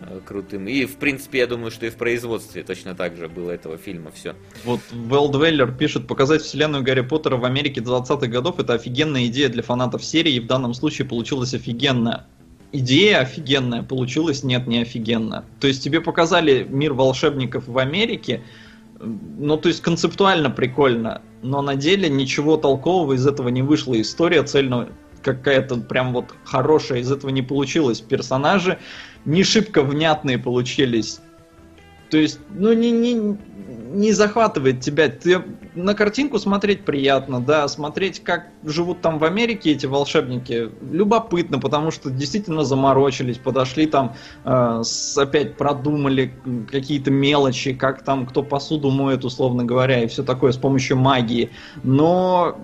э, 0.00 0.20
крутым. 0.24 0.66
И, 0.66 0.86
в 0.86 0.96
принципе, 0.96 1.38
я 1.38 1.46
думаю, 1.46 1.70
что 1.70 1.86
и 1.86 1.90
в 1.90 1.96
производстве 1.96 2.62
точно 2.62 2.94
так 2.94 3.16
же 3.16 3.28
было 3.28 3.50
этого 3.50 3.78
фильма 3.78 4.10
все. 4.10 4.34
Вот 4.64 4.80
Велдвеллер 4.92 5.72
пишет, 5.72 6.06
показать 6.06 6.42
вселенную 6.42 6.82
Гарри 6.82 7.02
Поттера 7.02 7.36
в 7.36 7.44
Америке 7.44 7.80
20-х 7.80 8.26
годов 8.26 8.58
это 8.58 8.74
офигенная 8.74 9.26
идея 9.26 9.48
для 9.48 9.62
фанатов 9.62 10.04
серии, 10.04 10.34
и 10.34 10.40
в 10.40 10.46
данном 10.46 10.74
случае 10.74 11.06
получилось 11.06 11.54
офигенно. 11.54 12.26
Идея 12.72 13.20
офигенная, 13.20 13.84
получилось 13.84 14.42
нет, 14.42 14.66
не 14.66 14.82
офигенно. 14.82 15.44
То 15.60 15.68
есть 15.68 15.84
тебе 15.84 16.00
показали 16.00 16.66
мир 16.68 16.92
волшебников 16.92 17.68
в 17.68 17.78
Америке, 17.78 18.42
ну, 19.00 19.56
то 19.56 19.68
есть 19.68 19.82
концептуально 19.82 20.50
прикольно, 20.50 21.22
но 21.42 21.62
на 21.62 21.76
деле 21.76 22.08
ничего 22.08 22.56
толкового 22.56 23.14
из 23.14 23.26
этого 23.26 23.48
не 23.48 23.62
вышло. 23.62 24.00
История 24.00 24.42
цельно 24.42 24.88
какая-то 25.22 25.76
прям 25.76 26.12
вот 26.12 26.34
хорошая 26.44 27.00
из 27.00 27.10
этого 27.10 27.30
не 27.30 27.42
получилось. 27.42 28.00
Персонажи 28.00 28.78
не 29.24 29.42
шибко 29.42 29.82
внятные 29.82 30.38
получились. 30.38 31.20
То 32.10 32.18
есть, 32.18 32.38
ну, 32.50 32.72
не, 32.72 32.90
не, 32.90 33.36
не 33.94 34.12
захватывает 34.12 34.80
тебя. 34.80 35.08
Ты 35.08 35.42
на 35.74 35.94
картинку 35.94 36.38
смотреть 36.38 36.84
приятно, 36.84 37.40
да, 37.40 37.66
смотреть, 37.68 38.22
как 38.22 38.48
живут 38.64 39.00
там 39.00 39.18
в 39.18 39.24
Америке 39.24 39.72
эти 39.72 39.86
волшебники, 39.86 40.70
любопытно, 40.90 41.58
потому 41.58 41.90
что 41.90 42.10
действительно 42.10 42.64
заморочились, 42.64 43.38
подошли 43.38 43.86
там, 43.86 44.14
э, 44.44 44.80
с, 44.84 45.16
опять 45.16 45.56
продумали 45.56 46.32
какие-то 46.70 47.10
мелочи, 47.10 47.74
как 47.74 48.04
там 48.04 48.26
кто 48.26 48.42
посуду 48.42 48.90
моет, 48.90 49.24
условно 49.24 49.64
говоря, 49.64 50.02
и 50.02 50.06
все 50.06 50.22
такое 50.22 50.52
с 50.52 50.56
помощью 50.56 50.96
магии. 50.96 51.50
Но 51.82 52.58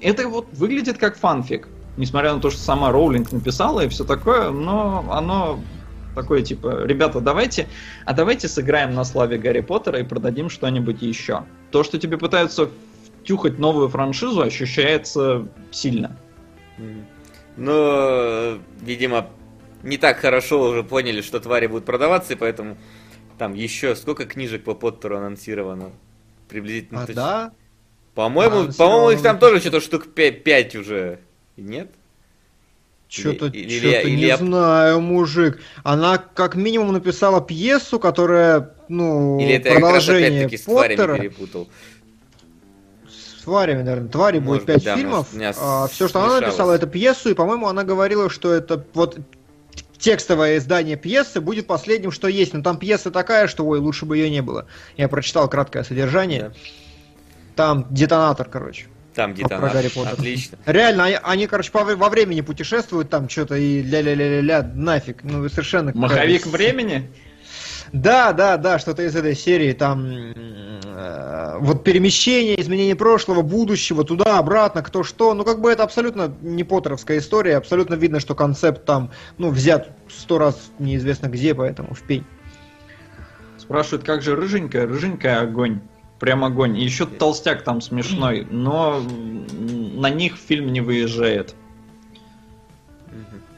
это 0.00 0.28
вот 0.28 0.46
выглядит 0.52 0.98
как 0.98 1.16
фанфик. 1.16 1.68
Несмотря 1.96 2.34
на 2.34 2.40
то, 2.40 2.50
что 2.50 2.60
сама 2.60 2.92
Роулинг 2.92 3.32
написала 3.32 3.80
и 3.80 3.88
все 3.88 4.04
такое, 4.04 4.50
но 4.50 5.04
оно 5.10 5.58
такое 6.16 6.42
типа, 6.42 6.84
ребята, 6.84 7.20
давайте, 7.20 7.68
а 8.04 8.12
давайте 8.12 8.48
сыграем 8.48 8.94
на 8.94 9.04
славе 9.04 9.38
Гарри 9.38 9.60
Поттера 9.60 10.00
и 10.00 10.02
продадим 10.02 10.50
что-нибудь 10.50 11.02
еще. 11.02 11.44
То, 11.70 11.84
что 11.84 11.98
тебе 11.98 12.18
пытаются 12.18 12.70
втюхать 13.22 13.58
новую 13.58 13.88
франшизу, 13.88 14.40
ощущается 14.40 15.46
сильно. 15.70 16.16
Но, 17.56 18.58
видимо, 18.80 19.28
не 19.82 19.98
так 19.98 20.18
хорошо 20.18 20.60
уже 20.70 20.82
поняли, 20.82 21.20
что 21.20 21.38
твари 21.38 21.66
будут 21.68 21.84
продаваться, 21.84 22.32
и 22.32 22.36
поэтому 22.36 22.76
там 23.38 23.54
еще 23.54 23.94
сколько 23.94 24.24
книжек 24.24 24.64
по 24.64 24.74
Поттеру 24.74 25.18
анонсировано? 25.18 25.92
Приблизительно. 26.48 27.02
А, 27.02 27.12
да? 27.12 27.52
По-моему, 28.14 28.72
по-моему, 28.72 29.10
их 29.10 29.22
там 29.22 29.38
тоже 29.38 29.60
что-то 29.60 29.80
штук 29.80 30.06
5 30.14 30.76
уже. 30.76 31.20
Нет? 31.56 31.90
Что-то, 33.08 33.50
не 33.50 33.58
или... 33.58 34.34
знаю, 34.36 35.00
мужик. 35.00 35.60
Она 35.84 36.18
как 36.18 36.56
минимум 36.56 36.92
написала 36.92 37.40
пьесу, 37.40 38.00
которая, 38.00 38.74
ну, 38.88 39.38
или 39.38 39.54
это 39.54 39.72
продолжение 39.72 40.42
я 40.42 40.48
как 40.48 40.52
раз, 40.52 40.60
с 40.60 41.18
перепутал. 41.18 41.68
С 43.08 43.44
тварями, 43.44 43.82
наверное. 43.82 44.08
Твари 44.08 44.40
Может 44.40 44.64
будет 44.64 44.74
пять 44.74 44.84
да, 44.84 44.96
фильмов. 44.96 45.28
А, 45.60 45.86
все, 45.86 46.08
что 46.08 46.20
она 46.20 46.40
написала, 46.40 46.72
это 46.72 46.88
пьесу, 46.88 47.30
и, 47.30 47.34
по-моему, 47.34 47.68
она 47.68 47.84
говорила, 47.84 48.28
что 48.28 48.52
это 48.52 48.84
вот 48.92 49.18
текстовое 49.98 50.58
издание 50.58 50.96
пьесы 50.96 51.40
будет 51.40 51.68
последним, 51.68 52.10
что 52.10 52.26
есть. 52.26 52.54
Но 52.54 52.62
там 52.62 52.76
пьеса 52.76 53.12
такая, 53.12 53.46
что, 53.46 53.64
ой, 53.64 53.78
лучше 53.78 54.04
бы 54.04 54.16
ее 54.16 54.30
не 54.30 54.42
было. 54.42 54.66
Я 54.96 55.08
прочитал 55.08 55.48
краткое 55.48 55.84
содержание. 55.84 56.48
Да. 56.48 56.54
Там 57.54 57.86
детонатор, 57.90 58.48
короче. 58.48 58.86
Там 59.16 59.32
детонатор. 59.32 59.70
Про 59.70 59.78
Гарри 59.78 59.88
Поттер. 59.88 60.12
Отлично. 60.12 60.58
Реально, 60.66 61.04
они, 61.04 61.18
они 61.22 61.46
короче, 61.46 61.72
по, 61.72 61.84
во 61.84 62.08
времени 62.10 62.42
путешествуют 62.42 63.08
там 63.08 63.30
что-то 63.30 63.56
и 63.56 63.82
ля-ля-ля-ля-ля, 63.82 64.70
нафиг. 64.74 65.24
Ну, 65.24 65.48
совершенно... 65.48 65.90
Маховик 65.94 66.46
времени? 66.46 67.10
Да, 67.92 68.32
да, 68.32 68.58
да, 68.58 68.78
что-то 68.78 69.02
из 69.04 69.16
этой 69.16 69.34
серии, 69.34 69.72
там, 69.72 70.04
э, 70.06 71.56
вот 71.60 71.82
перемещение, 71.82 72.60
изменение 72.60 72.96
прошлого, 72.96 73.42
будущего, 73.42 74.04
туда, 74.04 74.38
обратно, 74.38 74.82
кто 74.82 75.02
что, 75.02 75.32
ну, 75.34 75.44
как 75.44 75.60
бы 75.60 75.70
это 75.70 75.84
абсолютно 75.84 76.36
не 76.42 76.64
поттеровская 76.64 77.18
история, 77.18 77.56
абсолютно 77.56 77.94
видно, 77.94 78.20
что 78.20 78.34
концепт 78.34 78.84
там, 78.84 79.12
ну, 79.38 79.50
взят 79.50 79.96
сто 80.08 80.38
раз 80.38 80.70
неизвестно 80.78 81.28
где, 81.28 81.54
поэтому 81.54 81.94
в 81.94 82.02
пень. 82.02 82.24
Спрашивают, 83.56 84.04
как 84.04 84.20
же 84.20 84.36
рыженькая? 84.36 84.86
Рыженькая 84.86 85.40
огонь. 85.40 85.80
Прям 86.18 86.44
огонь. 86.44 86.78
И 86.78 86.84
еще 86.84 87.06
толстяк 87.06 87.62
там 87.62 87.80
смешной, 87.80 88.46
но 88.50 89.00
на 89.00 90.10
них 90.10 90.36
фильм 90.36 90.72
не 90.72 90.80
выезжает. 90.80 91.54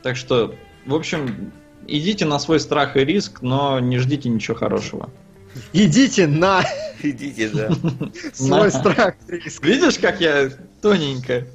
Так 0.02 0.16
что, 0.16 0.54
в 0.86 0.94
общем, 0.94 1.52
идите 1.86 2.24
на 2.24 2.38
свой 2.38 2.60
страх 2.60 2.96
и 2.96 3.04
риск, 3.04 3.42
но 3.42 3.78
не 3.80 3.98
ждите 3.98 4.28
ничего 4.28 4.56
хорошего. 4.56 5.10
Идите 5.72 6.26
на... 6.26 6.64
Идите, 7.02 7.48
да. 7.48 7.70
Свой 8.32 8.70
страх 8.70 9.14
и 9.28 9.32
риск. 9.32 9.64
Видишь, 9.64 9.98
как 9.98 10.20
я 10.20 10.50
тоненько? 10.80 11.46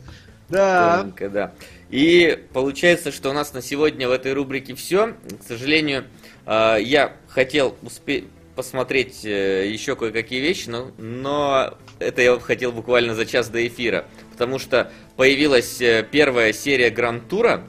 Да. 0.50 1.00
Тоненько, 1.00 1.30
да. 1.30 1.54
И 1.90 2.40
получается, 2.54 3.12
что 3.12 3.30
у 3.30 3.34
нас 3.34 3.54
на 3.54 3.62
сегодня 3.62 4.08
в 4.08 4.12
этой 4.12 4.34
рубрике 4.34 4.74
все. 4.76 5.14
К 5.42 5.48
сожалению, 5.48 6.06
а, 6.46 6.78
я 6.78 7.14
хотел 7.28 7.76
успеть 7.82 8.26
посмотреть 8.56 9.26
э, 9.26 9.68
еще 9.70 9.96
кое-какие 9.96 10.40
вещи, 10.40 10.70
но, 10.70 10.92
но 10.98 11.74
это 12.00 12.22
я 12.22 12.40
хотел 12.40 12.72
буквально 12.72 13.16
за 13.16 13.26
час 13.26 13.50
до 13.50 13.66
эфира. 13.66 14.06
Потому 14.32 14.60
что 14.60 14.92
появилась 15.16 15.82
э, 15.82 16.08
первая 16.10 16.54
серия 16.54 16.90
Гранд-тура. 16.90 17.64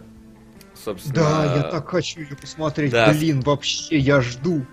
Собственно, 0.85 1.15
да, 1.15 1.55
я 1.57 1.63
так 1.63 1.89
хочу 1.89 2.21
ее 2.21 2.37
посмотреть. 2.37 2.91
Да. 2.91 3.11
Блин, 3.11 3.41
вообще, 3.41 3.97
я 3.97 4.21
жду. 4.21 4.67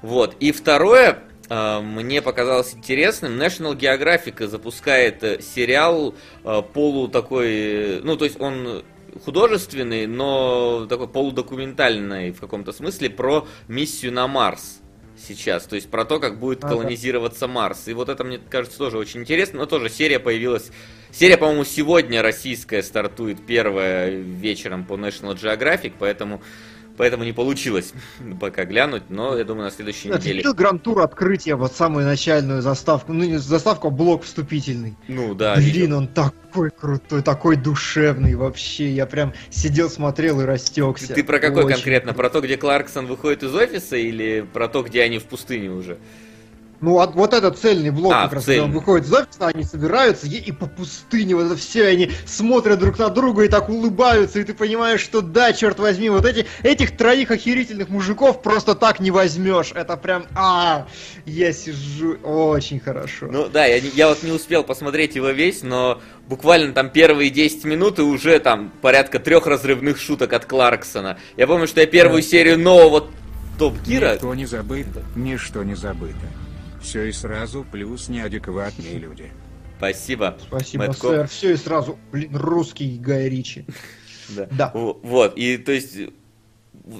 Вот. 0.00 0.36
И 0.40 0.52
второе, 0.52 1.18
э, 1.48 1.80
мне 1.80 2.22
показалось 2.22 2.74
интересным. 2.74 3.38
National 3.38 3.76
Geographic 3.76 4.46
запускает 4.46 5.44
сериал 5.44 6.14
полу 6.72 7.08
такой... 7.08 8.00
Ну, 8.02 8.16
то 8.16 8.24
есть 8.24 8.40
он 8.40 8.84
художественный, 9.24 10.06
но 10.06 10.86
такой 10.88 11.08
полудокументальный 11.08 12.30
в 12.30 12.40
каком-то 12.40 12.72
смысле 12.72 13.10
про 13.10 13.46
миссию 13.68 14.12
на 14.12 14.26
Марс 14.26 14.81
сейчас, 15.26 15.64
то 15.64 15.76
есть 15.76 15.90
про 15.90 16.04
то, 16.04 16.18
как 16.18 16.38
будет 16.38 16.60
колонизироваться 16.60 17.46
Марс. 17.46 17.88
И 17.88 17.94
вот 17.94 18.08
это, 18.08 18.24
мне 18.24 18.38
кажется, 18.38 18.78
тоже 18.78 18.98
очень 18.98 19.20
интересно, 19.20 19.60
но 19.60 19.66
тоже 19.66 19.88
серия 19.88 20.18
появилась... 20.18 20.70
Серия, 21.10 21.36
по-моему, 21.36 21.64
сегодня 21.64 22.22
российская 22.22 22.82
стартует 22.82 23.44
первая 23.44 24.10
вечером 24.10 24.84
по 24.84 24.94
National 24.94 25.34
Geographic, 25.34 25.92
поэтому 25.98 26.42
Поэтому 26.96 27.24
не 27.24 27.32
получилось 27.32 27.92
пока 28.40 28.64
глянуть, 28.64 29.04
но 29.08 29.36
я 29.36 29.44
думаю 29.44 29.64
на 29.64 29.70
следующей 29.70 30.08
я 30.08 30.16
неделе. 30.16 30.38
Видел 30.38 30.54
гранд-тур 30.54 31.00
открытия, 31.00 31.54
вот 31.54 31.72
самую 31.74 32.04
начальную 32.04 32.62
заставку, 32.62 33.12
ну 33.12 33.24
не 33.24 33.38
заставку, 33.38 33.88
а 33.88 33.90
блок 33.90 34.24
вступительный. 34.24 34.96
Ну 35.08 35.34
да. 35.34 35.54
Блин, 35.56 35.66
видел. 35.66 35.98
он 35.98 36.08
такой 36.08 36.70
крутой, 36.70 37.22
такой 37.22 37.56
душевный 37.56 38.34
вообще. 38.34 38.90
Я 38.90 39.06
прям 39.06 39.32
сидел, 39.50 39.88
смотрел 39.88 40.40
и 40.40 40.44
растекся. 40.44 41.08
Ты, 41.08 41.14
ты 41.14 41.24
про 41.24 41.38
какой 41.38 41.64
Очень 41.64 41.76
конкретно? 41.76 42.14
Про 42.14 42.30
то, 42.30 42.40
где 42.40 42.56
Кларксон 42.56 43.06
выходит 43.06 43.42
из 43.42 43.54
офиса 43.54 43.96
или 43.96 44.46
про 44.52 44.68
то, 44.68 44.82
где 44.82 45.02
они 45.02 45.18
в 45.18 45.24
пустыне 45.24 45.70
уже? 45.70 45.98
Ну, 46.82 46.94
вот, 46.94 47.14
вот 47.14 47.32
этот 47.32 47.58
цельный 47.58 47.90
блок, 47.90 48.12
а, 48.12 48.24
как 48.24 48.32
раз, 48.34 48.44
когда 48.44 48.64
он 48.64 48.72
выходит 48.72 49.06
из 49.06 49.12
офиса, 49.12 49.46
они 49.46 49.62
собираются 49.62 50.26
и, 50.26 50.36
и 50.36 50.50
по 50.50 50.66
пустыне, 50.66 51.36
вот 51.36 51.46
это 51.46 51.56
все, 51.56 51.86
они 51.86 52.10
смотрят 52.26 52.80
друг 52.80 52.98
на 52.98 53.08
друга 53.08 53.44
и 53.44 53.48
так 53.48 53.68
улыбаются, 53.68 54.40
и 54.40 54.44
ты 54.44 54.52
понимаешь, 54.52 55.00
что 55.00 55.20
да, 55.20 55.52
черт 55.52 55.78
возьми, 55.78 56.10
вот 56.10 56.26
эти, 56.26 56.44
этих 56.64 56.96
троих 56.96 57.30
охерительных 57.30 57.88
мужиков 57.88 58.42
просто 58.42 58.74
так 58.74 58.98
не 58.98 59.12
возьмешь. 59.12 59.70
Это 59.72 59.96
прям, 59.96 60.26
а, 60.34 60.88
я 61.24 61.52
сижу, 61.52 62.14
очень 62.24 62.80
хорошо. 62.80 63.28
Ну 63.30 63.48
да, 63.48 63.64
я, 63.64 63.76
я 63.76 64.08
вот 64.08 64.24
не 64.24 64.32
успел 64.32 64.64
посмотреть 64.64 65.14
его 65.14 65.30
весь, 65.30 65.62
но 65.62 66.00
буквально 66.26 66.72
там 66.72 66.90
первые 66.90 67.30
10 67.30 67.62
минут 67.62 68.00
и 68.00 68.02
уже 68.02 68.40
там 68.40 68.72
порядка 68.82 69.20
трех 69.20 69.46
разрывных 69.46 69.98
шуток 69.98 70.32
от 70.32 70.46
Кларксона. 70.46 71.16
Я 71.36 71.46
помню, 71.46 71.68
что 71.68 71.80
я 71.80 71.86
первую 71.86 72.22
серию 72.22 72.58
нового 72.58 73.06
Топ 73.56 73.74
Гира... 73.86 74.14
Ничто 74.14 74.34
не 74.34 74.46
забыто, 74.46 75.02
ничто 75.14 75.62
не 75.62 75.76
забыто. 75.76 76.26
Все 76.82 77.04
и 77.04 77.12
сразу, 77.12 77.64
плюс 77.70 78.08
неадекватные 78.08 78.98
люди. 78.98 79.30
Спасибо. 79.78 80.36
Спасибо, 80.40 80.86
Мэтт 80.86 80.98
сэр. 80.98 81.28
Все 81.28 81.52
и 81.52 81.56
сразу, 81.56 81.98
блин, 82.12 82.36
русский 82.36 82.98
Гай 82.98 83.28
Ричи. 83.28 83.64
Да. 84.28 84.48
да. 84.50 84.70
Вот, 84.72 85.36
и 85.36 85.58
то 85.58 85.72
есть 85.72 85.98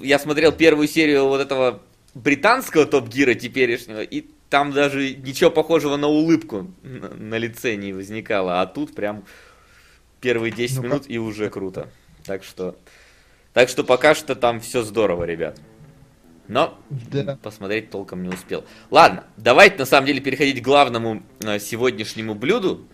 я 0.01 0.19
смотрел 0.19 0.51
первую 0.51 0.87
серию 0.87 1.25
вот 1.27 1.41
этого 1.41 1.81
британского 2.13 2.85
топ-гира 2.85 3.33
теперешнего, 3.33 4.01
и 4.01 4.25
там 4.49 4.71
даже 4.71 5.15
ничего 5.15 5.49
похожего 5.49 5.95
на 5.95 6.07
улыбку 6.07 6.71
на, 6.83 7.09
на 7.09 7.37
лице 7.37 7.75
не 7.75 7.91
возникало, 7.91 8.61
а 8.61 8.67
тут 8.67 8.93
прям 8.93 9.25
первые 10.21 10.51
10 10.51 10.77
ну, 10.77 10.83
минут 10.83 11.03
и 11.07 11.17
уже 11.17 11.49
круто. 11.49 11.89
Так 12.23 12.43
что, 12.43 12.75
так 13.53 13.69
что 13.69 13.83
пока 13.83 14.13
что 14.13 14.35
там 14.35 14.59
все 14.59 14.83
здорово, 14.83 15.23
ребят. 15.23 15.59
Но 16.47 16.77
да. 16.89 17.37
посмотреть 17.41 17.89
толком 17.89 18.23
не 18.23 18.29
успел. 18.29 18.65
Ладно, 18.91 19.23
давайте 19.37 19.77
на 19.77 19.85
самом 19.85 20.07
деле 20.07 20.19
переходить 20.19 20.61
к 20.61 20.65
главному 20.65 21.23
э, 21.41 21.59
сегодняшнему 21.59 22.35
блюду. 22.35 22.85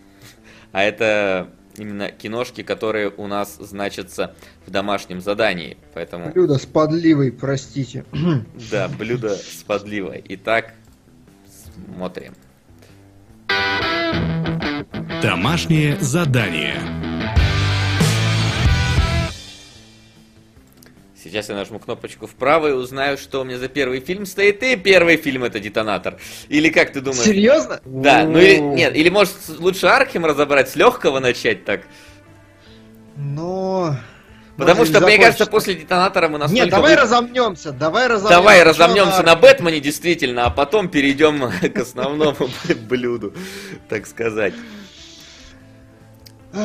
А 0.72 0.84
это 0.84 1.50
именно 1.78 2.12
киношки, 2.12 2.62
которые 2.62 3.10
у 3.10 3.28
нас 3.28 3.56
значатся 3.60 4.36
в 4.66 4.72
домашнем 4.72 5.22
задании. 5.22 5.78
Поэтому... 5.94 6.32
Блюдо 6.32 6.58
с 6.58 6.66
подливой, 6.66 7.32
простите. 7.32 8.06
Да, 8.72 8.88
блюдо 8.88 9.36
с 9.36 9.64
подливой. 9.66 10.24
Итак, 10.30 10.74
смотрим. 11.96 12.36
Домашнее 15.22 15.98
задание. 16.00 16.78
Сейчас 21.30 21.50
я 21.50 21.56
нажму 21.56 21.80
кнопочку 21.80 22.28
вправо 22.28 22.68
и 22.70 22.72
узнаю, 22.72 23.18
что 23.18 23.42
у 23.42 23.44
меня 23.44 23.58
за 23.58 23.68
первый 23.68 24.00
фильм 24.00 24.26
стоит. 24.26 24.64
И 24.64 24.76
первый 24.76 25.18
фильм 25.18 25.44
это 25.44 25.60
детонатор. 25.60 26.18
Или 26.48 26.70
как 26.70 26.92
ты 26.92 27.02
думаешь? 27.02 27.24
Серьезно? 27.24 27.80
Да, 27.86 28.24
ну 28.26 28.40
или 28.40 28.58
нет, 28.58 28.96
или 28.96 29.10
может 29.10 29.36
лучше 29.60 29.88
Архим 29.88 30.26
разобрать, 30.26 30.70
с 30.70 30.76
легкого 30.76 31.20
начать 31.20 31.66
так. 31.66 31.82
Но 33.16 33.96
Потому 34.60 34.80
Может, 34.80 34.94
что, 34.94 35.06
мне 35.06 35.18
кажется, 35.18 35.46
после 35.46 35.74
детонатора 35.74 36.28
мы 36.28 36.38
настолько... 36.38 36.66
Нет, 36.66 36.70
давай 36.70 36.96
вы- 36.96 37.02
разомнемся, 37.02 37.72
давай 37.72 38.08
разомнемся. 38.08 38.36
Давай 38.36 38.64
разомнемся 38.64 39.24
на 39.24 39.38
Бэтмене, 39.38 39.80
действительно, 39.80 40.48
а 40.48 40.50
потом 40.50 40.90
перейдем 40.90 41.50
к 41.74 41.78
основному 41.78 42.50
блюду, 42.90 43.34
так 43.88 44.06
сказать. 44.06 44.54
Ну, 46.52 46.62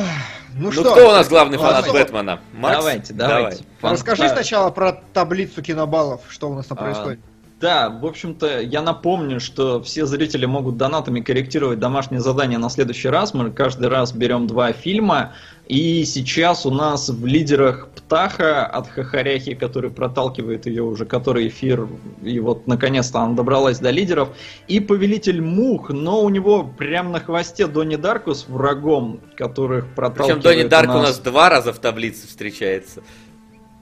Ну 0.57 0.71
что, 0.71 0.91
кто 0.91 1.09
у 1.09 1.11
нас 1.11 1.27
главный 1.27 1.57
Ладно, 1.57 1.81
фанат 1.83 1.91
Бэтмена? 1.93 2.39
Макс? 2.53 2.77
Давайте, 2.77 3.13
Давай. 3.13 3.35
давайте. 3.43 3.63
Расскажи 3.81 4.23
Фан- 4.23 4.29
сначала 4.29 4.69
про 4.71 4.93
таблицу 5.13 5.61
кинобаллов, 5.61 6.21
что 6.29 6.49
у 6.49 6.55
нас 6.55 6.65
там 6.65 6.77
А, 6.79 6.83
происходит. 6.83 7.19
Да, 7.59 7.89
в 7.89 8.05
общем-то, 8.05 8.59
я 8.61 8.81
напомню, 8.81 9.39
что 9.39 9.81
все 9.81 10.05
зрители 10.05 10.45
могут 10.45 10.77
донатами 10.77 11.21
корректировать 11.21 11.79
домашнее 11.79 12.19
задание 12.19 12.59
на 12.59 12.69
следующий 12.69 13.07
раз. 13.07 13.33
Мы 13.33 13.49
каждый 13.51 13.87
раз 13.87 14.13
берем 14.13 14.45
два 14.45 14.73
фильма. 14.73 15.33
И 15.67 16.05
сейчас 16.05 16.65
у 16.67 16.71
нас 16.71 17.09
в 17.09 17.25
лидерах 17.25 17.87
Птаха 17.95 18.67
от 18.67 18.87
Хахаряхи, 18.87 19.55
который 19.55 19.89
проталкивает 19.89 20.67
ее 20.67 20.83
уже 20.83 21.05
который 21.05 21.47
эфир. 21.47 21.87
И 22.21 22.39
вот 22.39 22.67
наконец-то 22.67 23.21
она 23.21 23.33
добралась 23.33 23.79
до 23.79 23.89
лидеров. 23.89 24.29
И 24.67 24.79
Повелитель 24.79 25.41
Мух, 25.41 25.89
но 25.89 26.21
у 26.21 26.29
него 26.29 26.63
прям 26.63 27.11
на 27.11 27.19
хвосте 27.19 27.65
Донни 27.65 27.95
Дарко 27.95 28.35
с 28.35 28.47
врагом, 28.47 29.21
которых 29.35 29.87
проталкивает 29.95 30.43
Причем 30.43 30.57
Донни 30.57 30.69
Дарк 30.69 30.89
у 30.89 30.99
нас 30.99 31.05
нас 31.15 31.19
два 31.19 31.49
раза 31.49 31.73
в 31.73 31.79
таблице 31.79 32.27
встречается. 32.27 33.01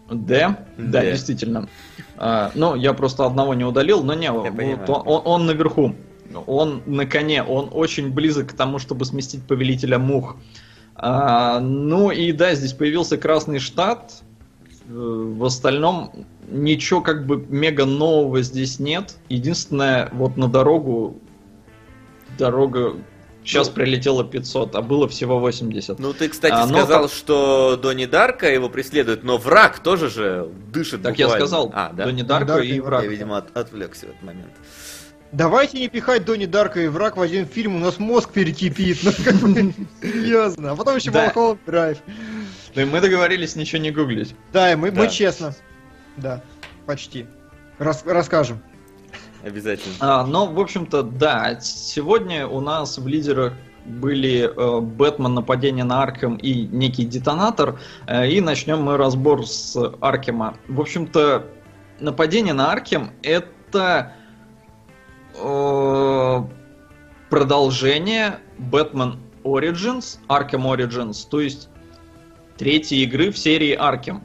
Да, 0.09 0.65
да, 0.77 1.01
действительно. 1.11 1.67
А, 2.17 2.51
ну, 2.55 2.75
я 2.75 2.93
просто 2.93 3.25
одного 3.25 3.53
не 3.53 3.63
удалил, 3.63 4.03
но 4.03 4.13
не, 4.13 4.31
вот 4.31 4.45
понимаю. 4.55 4.85
он, 4.87 5.01
он- 5.05 5.21
он 5.25 5.45
наверху. 5.45 5.95
Он 6.47 6.81
на 6.85 7.05
коне, 7.05 7.43
он 7.43 7.69
очень 7.71 8.11
близок 8.11 8.49
к 8.49 8.53
тому, 8.53 8.79
чтобы 8.79 9.05
сместить 9.05 9.43
повелителя 9.43 9.99
мух. 9.99 10.37
А, 10.95 11.59
ну 11.59 12.11
и 12.11 12.31
да, 12.31 12.53
здесь 12.55 12.73
появился 12.73 13.17
Красный 13.17 13.59
Штат. 13.59 14.23
В 14.87 15.45
остальном 15.45 16.11
ничего 16.49 17.01
как 17.01 17.25
бы 17.25 17.37
мега 17.49 17.85
нового 17.85 18.41
здесь 18.41 18.79
нет. 18.79 19.15
Единственное, 19.29 20.09
вот 20.11 20.35
на 20.37 20.47
дорогу 20.47 21.17
дорога 22.37 22.95
сейчас 23.43 23.67
Ну. 23.67 23.73
прилетело 23.73 24.23
500, 24.23 24.75
а 24.75 24.81
было 24.81 25.07
всего 25.07 25.39
80. 25.39 25.99
Ну, 25.99 26.13
ты, 26.13 26.29
кстати, 26.29 26.53
А, 26.53 26.65
но 26.65 26.77
сказал, 26.79 27.03
по- 27.03 27.09
что 27.13 27.77
Донни 27.81 28.05
Дарка 28.05 28.49
его 28.51 28.69
преследует, 28.69 29.23
но 29.23 29.37
враг 29.37 29.79
тоже 29.79 30.09
же 30.09 30.49
дышит 30.71 31.01
Так 31.03 31.17
я 31.19 31.25
буквально. 31.27 31.45
сказал, 31.47 31.71
А, 31.73 31.91
да? 31.93 32.05
Донни 32.05 32.21
Дарко 32.21 32.45
Дарко 32.47 32.63
и 32.63 32.75
и 32.75 32.79
враг. 32.79 33.03
Я, 33.03 33.09
видимо, 33.09 33.37
от- 33.37 33.55
отвлекся 33.57 34.07
в 34.07 34.09
этот 34.09 34.23
момент. 34.23 34.51
Давайте 35.31 35.79
не 35.79 35.87
пихать 35.89 36.25
Донни 36.25 36.45
Дарка 36.45 36.79
и 36.81 36.87
враг 36.87 37.17
в 37.17 37.21
один 37.21 37.47
фильм, 37.47 37.75
у 37.75 37.79
нас 37.79 37.97
мозг 37.97 38.31
перекипит. 38.31 38.99
Ну, 39.03 39.11
как 39.25 39.35
бы, 39.35 39.73
серьезно. 40.01 40.71
А 40.71 40.75
потом 40.75 40.97
еще 40.97 41.09
Да. 41.11 41.23
Малхолланд 41.23 41.59
Драйв. 41.65 41.97
Да 42.75 42.81
и 42.83 42.85
мы 42.85 43.01
договорились 43.01 43.55
ничего 43.55 43.81
не 43.81 43.91
гуглить. 43.91 44.35
Да, 44.51 44.71
и 44.71 44.75
мы, 44.75 44.91
мы 44.91 45.09
честно. 45.09 45.55
Да, 46.17 46.41
почти. 46.85 47.25
Рас- 47.79 48.03
расскажем. 48.05 48.61
Обязательно. 49.43 49.95
А, 49.99 50.25
но, 50.25 50.45
в 50.45 50.59
общем-то, 50.59 51.03
да, 51.03 51.59
сегодня 51.59 52.47
у 52.47 52.61
нас 52.61 52.97
в 52.97 53.07
лидерах 53.07 53.53
были 53.85 54.49
э, 54.49 54.79
Бэтмен, 54.79 55.33
нападение 55.33 55.83
на 55.83 56.01
Аркем 56.01 56.37
и 56.37 56.65
некий 56.67 57.05
детонатор. 57.05 57.79
Э, 58.07 58.27
и 58.27 58.39
начнем 58.39 58.81
мы 58.81 58.95
разбор 58.95 59.45
с 59.45 59.77
Аркема. 59.99 60.55
В 60.69 60.79
общем-то, 60.79 61.45
нападение 61.99 62.53
на 62.53 62.71
Аркем 62.71 63.11
это 63.21 64.13
э, 65.35 66.43
продолжение 67.29 68.39
Бэтмен 68.59 69.19
Origins, 69.43 70.19
Arkham 70.29 70.63
Origins, 70.73 71.27
то 71.29 71.41
есть 71.41 71.67
третьей 72.57 73.03
игры 73.03 73.31
в 73.31 73.37
серии 73.37 73.73
Аркем. 73.73 74.23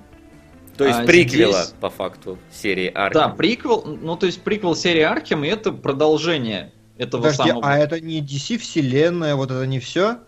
То 0.78 0.86
есть 0.86 1.00
а 1.00 1.04
приквела, 1.04 1.62
здесь- 1.64 1.74
по 1.80 1.90
факту, 1.90 2.38
серии 2.52 2.90
Арк. 2.94 3.12
Да, 3.12 3.28
приквел, 3.28 3.84
ну 3.84 4.16
то 4.16 4.26
есть 4.26 4.40
приквел 4.42 4.74
серии 4.76 5.02
Аркем, 5.02 5.44
и 5.44 5.48
это 5.48 5.72
продолжение 5.72 6.72
этого 6.96 7.22
Подожди, 7.22 7.48
самого. 7.50 7.66
а 7.66 7.76
это 7.78 8.00
не 8.00 8.20
DC 8.22 8.56
вселенная, 8.58 9.34
вот 9.34 9.50
это 9.50 9.66
не 9.66 9.80
все? 9.80 10.18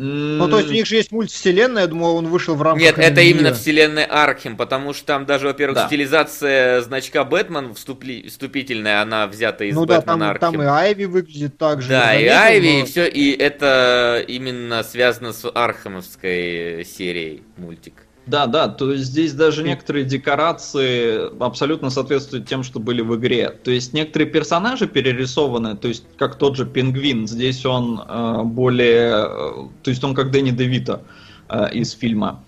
Ну, 0.00 0.48
то 0.48 0.58
есть 0.58 0.70
у 0.70 0.72
них 0.72 0.86
же 0.86 0.94
есть 0.94 1.10
мультивселенная, 1.10 1.82
я 1.82 1.88
думал, 1.88 2.14
он 2.14 2.28
вышел 2.28 2.54
в 2.54 2.62
рамках 2.62 2.80
Нет, 2.84 2.98
это 2.98 3.20
именно 3.20 3.52
вселенная 3.52 4.04
Архем, 4.04 4.56
потому 4.56 4.92
что 4.92 5.04
там 5.06 5.26
даже, 5.26 5.48
во-первых, 5.48 5.74
Да. 5.76 5.86
стилизация 5.88 6.82
значка 6.82 7.24
Бэтмен 7.24 7.72
вступли- 7.72 8.28
вступительная, 8.28 9.02
она 9.02 9.26
взята 9.26 9.64
из 9.64 9.74
Ну 9.74 9.86
да, 9.86 10.00
там, 10.00 10.20
Бэтмена 10.20 10.38
там 10.38 10.54
и 10.54 10.58
Архем. 10.58 10.72
Айви 10.72 11.04
выглядит 11.06 11.58
так 11.58 11.82
же. 11.82 11.88
Да, 11.88 12.14
и 12.14 12.28
заметил, 12.28 12.36
Айви, 12.40 12.68
но- 12.70 12.78
и 12.78 12.84
все, 12.84 13.06
и 13.08 13.30
это 13.36 14.24
именно 14.28 14.84
связано 14.84 15.32
с 15.32 15.50
Архемовской 15.52 16.84
серией 16.84 17.42
мультик. 17.56 17.94
Да, 18.28 18.46
да, 18.46 18.68
то 18.68 18.92
есть 18.92 19.06
здесь 19.06 19.32
даже 19.32 19.62
некоторые 19.62 20.04
декорации 20.04 21.34
абсолютно 21.42 21.88
соответствуют 21.88 22.46
тем, 22.46 22.62
что 22.62 22.78
были 22.78 23.00
в 23.00 23.16
игре. 23.16 23.48
То 23.48 23.70
есть 23.70 23.94
некоторые 23.94 24.28
персонажи 24.28 24.86
перерисованы, 24.86 25.76
то 25.78 25.88
есть 25.88 26.04
как 26.18 26.36
тот 26.36 26.54
же 26.54 26.66
Пингвин, 26.66 27.26
здесь 27.26 27.64
он 27.64 27.98
э, 28.06 28.42
более, 28.44 29.12
э, 29.14 29.68
то 29.82 29.90
есть 29.90 30.04
он 30.04 30.14
как 30.14 30.30
Дэнни 30.30 30.50
Девито 30.50 31.04
э, 31.48 31.72
из 31.72 31.92
фильма. 31.92 32.44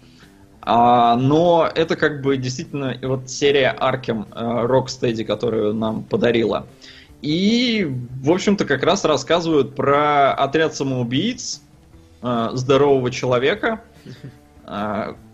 А, 0.60 1.16
но 1.16 1.66
это 1.74 1.96
как 1.96 2.20
бы 2.20 2.36
действительно 2.36 2.94
вот 3.00 3.30
серия 3.30 3.70
Аркем 3.70 4.26
э, 4.34 4.38
Rocksteady, 4.38 5.24
которую 5.24 5.72
нам 5.72 6.02
подарила. 6.02 6.66
И, 7.22 7.90
в 8.22 8.30
общем-то, 8.30 8.66
как 8.66 8.82
раз 8.82 9.06
рассказывают 9.06 9.74
про 9.74 10.34
отряд 10.34 10.74
самоубийц 10.74 11.62
э, 12.22 12.50
здорового 12.52 13.10
человека 13.10 13.80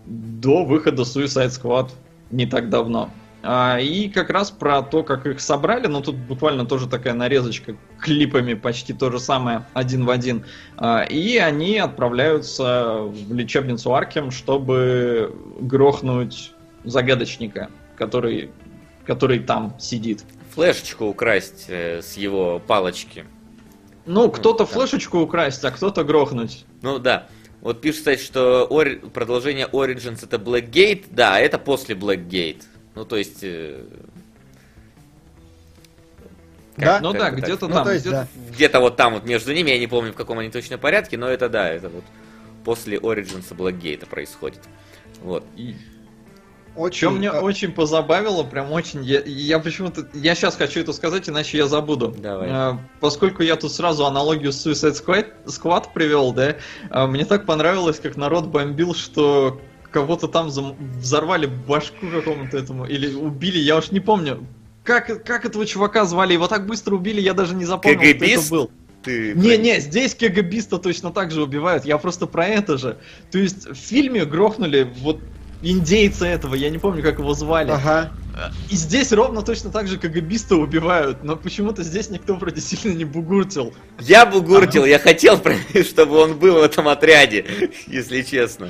до 0.05 0.65
выхода 0.65 1.03
Suicide 1.03 1.49
Squad 1.49 1.91
не 2.31 2.45
так 2.45 2.69
давно. 2.69 3.09
А, 3.43 3.77
и 3.79 4.09
как 4.09 4.29
раз 4.29 4.51
про 4.51 4.81
то, 4.81 5.03
как 5.03 5.25
их 5.25 5.39
собрали, 5.39 5.87
ну 5.87 6.01
тут 6.01 6.15
буквально 6.15 6.65
тоже 6.65 6.87
такая 6.87 7.13
нарезочка 7.13 7.75
клипами, 7.99 8.55
почти 8.55 8.93
то 8.93 9.11
же 9.11 9.19
самое, 9.19 9.65
один 9.73 10.05
в 10.05 10.09
один. 10.09 10.43
А, 10.75 11.03
и 11.03 11.37
они 11.37 11.77
отправляются 11.77 12.97
в 13.01 13.33
лечебницу 13.33 13.93
Аркем, 13.93 14.31
чтобы 14.31 15.33
грохнуть 15.59 16.51
загадочника, 16.83 17.69
который, 17.95 18.49
который 19.05 19.39
там 19.39 19.75
сидит. 19.79 20.23
Флешечку 20.55 21.05
украсть 21.05 21.65
э, 21.67 22.01
с 22.01 22.17
его 22.17 22.59
палочки. 22.65 23.25
Ну, 24.05 24.31
кто-то 24.31 24.59
да. 24.59 24.65
флешечку 24.65 25.19
украсть, 25.19 25.63
а 25.63 25.71
кто-то 25.71 26.03
грохнуть. 26.03 26.65
Ну 26.81 26.97
да. 26.97 27.27
Вот 27.67 27.81
пишут, 27.81 27.97
кстати, 27.99 28.21
что 28.23 28.65
Ори- 28.69 29.09
продолжение 29.09 29.67
Origins 29.67 30.23
это 30.23 30.37
Blackgate. 30.37 31.03
Да, 31.11 31.37
это 31.37 31.59
после 31.59 31.95
Blackgate. 31.95 32.63
Ну, 32.95 33.03
то 33.03 33.17
есть... 33.17 33.39
э, 33.41 33.83
Да? 36.77 37.01
ну 37.01 37.11
как 37.11 37.19
да, 37.19 37.29
бы 37.31 37.35
так. 37.35 37.43
где-то 37.43 37.67
Ну, 37.67 37.73
там. 37.73 37.83
то 37.83 37.91
есть, 37.91 38.05
где-то- 38.05 38.25
да. 38.33 38.51
Где-то 38.53 38.79
вот 38.79 38.95
там 38.95 39.15
вот 39.15 39.25
между 39.25 39.53
ними, 39.53 39.71
я 39.71 39.79
не 39.79 39.87
помню 39.87 40.13
в 40.13 40.15
каком 40.15 40.39
они 40.39 40.49
точно 40.49 40.77
порядке, 40.77 41.17
но 41.17 41.27
это 41.27 41.49
да, 41.49 41.67
это 41.69 41.89
вот 41.89 42.05
после 42.63 42.97
Origins 42.99 43.49
Blackgate 43.53 44.05
происходит. 44.05 44.61
Вот. 45.21 45.43
И- 45.57 45.75
Очень, 46.77 47.07
Что 47.07 47.09
мне 47.09 47.29
а, 47.29 47.41
очень 47.41 47.71
позабавило, 47.71 48.43
прям 48.43 48.71
очень, 48.71 49.03
я, 49.03 49.19
я 49.25 49.57
почему-то, 49.57 50.07
я 50.13 50.35
сейчас 50.35 50.55
хочу 50.55 50.79
это 50.79 50.93
сказать, 50.93 51.27
иначе 51.27 51.57
я 51.57 51.65
забуду. 51.65 52.13
Давай. 52.15 52.49
А, 52.51 52.79
поскольку 52.99 53.41
я 53.41 53.55
тут 53.55 53.71
сразу 53.71 54.05
аналогию 54.05 54.51
с 54.53 54.65
Suicide 54.65 54.93
Squad, 54.93 55.25
Squad 55.45 55.87
привел, 55.91 56.33
да, 56.33 56.57
а, 56.91 57.07
мне 57.07 57.25
так 57.25 57.47
понравилось, 57.47 57.99
как 57.99 58.15
народ 58.15 58.45
бомбил, 58.45 58.93
что 58.93 59.59
кого-то 59.91 60.27
там 60.27 60.49
взорвали 60.49 61.47
башку 61.47 62.07
какому-то 62.07 62.57
этому, 62.57 62.85
или 62.85 63.11
убили, 63.11 63.57
я 63.57 63.77
уж 63.77 63.89
не 63.89 63.99
помню. 63.99 64.45
Как, 64.83 65.23
как 65.23 65.45
этого 65.45 65.65
чувака 65.65 66.05
звали? 66.05 66.33
Его 66.33 66.47
так 66.47 66.67
быстро 66.67 66.95
убили, 66.95 67.19
я 67.19 67.33
даже 67.33 67.55
не 67.55 67.65
запомнил, 67.65 67.99
кто 67.99 68.07
КГБист? 68.07 68.45
это 68.45 68.51
был. 68.51 68.71
Ты... 69.01 69.33
Не-не, 69.33 69.79
здесь 69.79 70.13
КГБиста 70.13 70.77
точно 70.77 71.11
так 71.11 71.31
же 71.31 71.41
убивают, 71.41 71.85
я 71.85 71.97
просто 71.97 72.27
про 72.27 72.45
это 72.45 72.77
же. 72.77 72.97
То 73.31 73.39
есть 73.39 73.67
в 73.67 73.75
фильме 73.75 74.25
грохнули 74.25 74.87
вот 74.99 75.19
индейца 75.61 76.25
этого, 76.25 76.55
я 76.55 76.69
не 76.69 76.77
помню, 76.77 77.03
как 77.03 77.19
его 77.19 77.33
звали. 77.33 77.71
Ага. 77.71 78.11
И 78.69 78.75
здесь 78.75 79.11
ровно 79.11 79.41
точно 79.41 79.71
так 79.71 79.87
же 79.87 79.97
КГБиста 79.97 80.55
убивают, 80.55 81.23
но 81.23 81.35
почему-то 81.35 81.81
здесь 81.83 82.09
никто 82.09 82.35
вроде 82.35 82.61
сильно 82.61 82.95
не 82.95 83.05
бугуртил. 83.05 83.73
Я 83.99 84.25
бугуртил, 84.25 84.85
я 84.85 84.99
хотел, 84.99 85.41
чтобы 85.83 86.17
он 86.17 86.37
был 86.37 86.55
в 86.55 86.63
этом 86.63 86.87
отряде, 86.87 87.71
если 87.87 88.21
честно. 88.21 88.69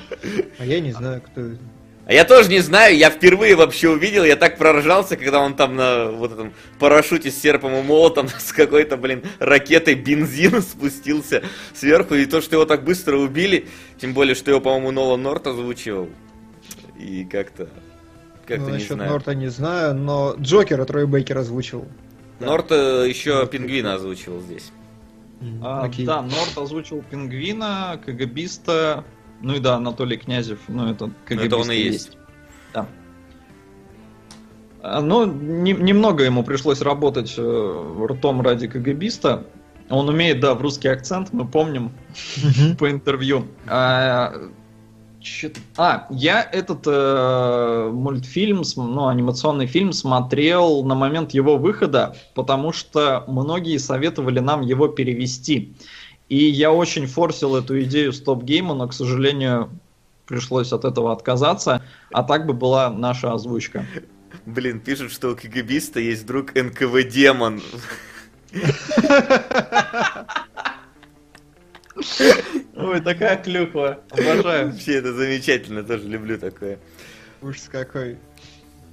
А 0.58 0.66
я 0.66 0.80
не 0.80 0.94
знаю, 0.94 1.22
кто 1.22 1.42
это. 1.42 1.60
А 2.08 2.14
я 2.14 2.24
тоже 2.24 2.48
не 2.50 2.60
знаю, 2.60 2.96
я 2.96 3.10
впервые 3.10 3.58
вообще 3.58 3.90
увидел, 3.90 4.24
я 4.24 4.38
так 4.38 4.58
проржался, 4.58 5.18
когда 5.18 5.42
он 5.42 5.58
там 5.58 5.76
на 5.76 6.06
вот 6.06 6.32
этом 6.32 6.54
парашюте 6.80 7.30
с 7.30 7.42
серпом 7.42 7.76
и 7.76 7.82
молотом 7.82 8.30
с 8.40 8.54
какой-то, 8.54 8.96
блин, 8.96 9.24
ракетой 9.40 9.96
бензин 9.96 10.62
спустился 10.62 11.44
сверху, 11.74 12.16
и 12.16 12.26
то, 12.26 12.40
что 12.40 12.56
его 12.56 12.64
так 12.64 12.86
быстро 12.86 13.18
убили, 13.18 13.68
тем 14.00 14.14
более, 14.14 14.36
что 14.36 14.52
его, 14.52 14.62
по-моему, 14.62 14.92
Нолан 14.92 15.22
Норт 15.22 15.48
озвучивал, 15.48 16.08
и 17.00 17.26
как-то, 17.26 17.68
как-то 18.46 18.70
ну, 18.70 18.76
не 18.76 18.84
знаю. 18.84 19.12
Норта 19.12 19.36
не 19.36 19.48
знаю, 19.48 19.94
но 19.96 20.36
Джокера 20.40 20.86
Трой 20.86 21.06
Бейкер 21.08 21.38
озвучил. 21.38 21.86
Норт 22.40 22.72
э, 22.72 23.06
еще 23.08 23.46
Пингвина 23.48 23.96
озвучивал 23.96 24.42
здесь. 24.42 24.72
А, 25.62 25.84
Окей. 25.84 26.06
да, 26.06 26.22
Норт 26.22 26.58
озвучил 26.58 27.04
Пингвина, 27.10 28.00
КГБиста, 28.06 29.04
Ну 29.42 29.56
и 29.56 29.60
да, 29.60 29.76
Анатолий 29.76 30.18
Князев, 30.18 30.60
ну 30.68 30.90
это 30.90 31.12
КГБист 31.26 31.46
Это 31.46 31.58
он 31.58 31.72
и 31.72 31.76
есть. 31.76 32.18
Да. 32.74 32.88
А, 34.82 35.02
Ну, 35.02 35.26
не- 35.26 35.74
немного 35.74 36.24
ему 36.24 36.44
пришлось 36.44 36.82
работать 36.82 37.34
э, 37.38 38.06
ртом 38.10 38.42
ради 38.42 38.68
КГБиста. 38.68 39.46
Он 39.90 40.10
умеет, 40.10 40.40
да, 40.42 40.54
в 40.54 40.62
русский 40.62 40.90
акцент, 40.90 41.32
мы 41.34 41.48
помним 41.48 41.92
по 42.80 42.90
интервью. 42.90 43.48
А, 43.68 44.34
а, 45.78 46.08
я 46.10 46.42
этот 46.42 46.84
э, 46.86 47.90
мультфильм, 47.94 48.64
ну, 48.76 49.08
анимационный 49.08 49.68
фильм 49.68 49.94
смотрел 49.94 50.84
на 50.84 50.96
момент 50.96 51.34
его 51.34 51.58
выхода, 51.58 52.16
потому 52.36 52.72
что 52.72 53.24
многие 53.28 53.78
советовали 53.78 54.40
нам 54.40 54.62
его 54.62 54.88
перевести. 54.88 55.76
И 56.30 56.38
я 56.38 56.72
очень 56.72 57.08
форсил 57.08 57.56
эту 57.56 57.82
идею 57.84 58.12
стоп-гейма, 58.14 58.74
но, 58.74 58.88
к 58.88 58.94
сожалению, 58.94 59.70
пришлось 60.26 60.74
от 60.74 60.86
этого 60.86 61.12
отказаться. 61.12 61.84
А 62.12 62.24
так 62.24 62.46
бы 62.46 62.54
была 62.54 62.90
наша 62.90 63.32
озвучка. 63.34 63.86
Блин, 64.46 64.80
пишут, 64.80 65.12
что 65.12 65.30
у 65.32 65.36
КГБиста 65.36 66.00
есть 66.00 66.26
друг 66.26 66.54
НКВ-демон. 66.56 67.62
Ой, 72.98 73.02
такая 73.04 73.38
клюква. 73.38 74.00
Обожаю. 74.12 74.68
Вообще, 74.72 74.96
это 74.96 75.14
замечательно, 75.14 75.84
тоже 75.84 76.04
люблю 76.08 76.38
такое. 76.38 76.80
Ужас 77.42 77.68
какой. 77.72 78.18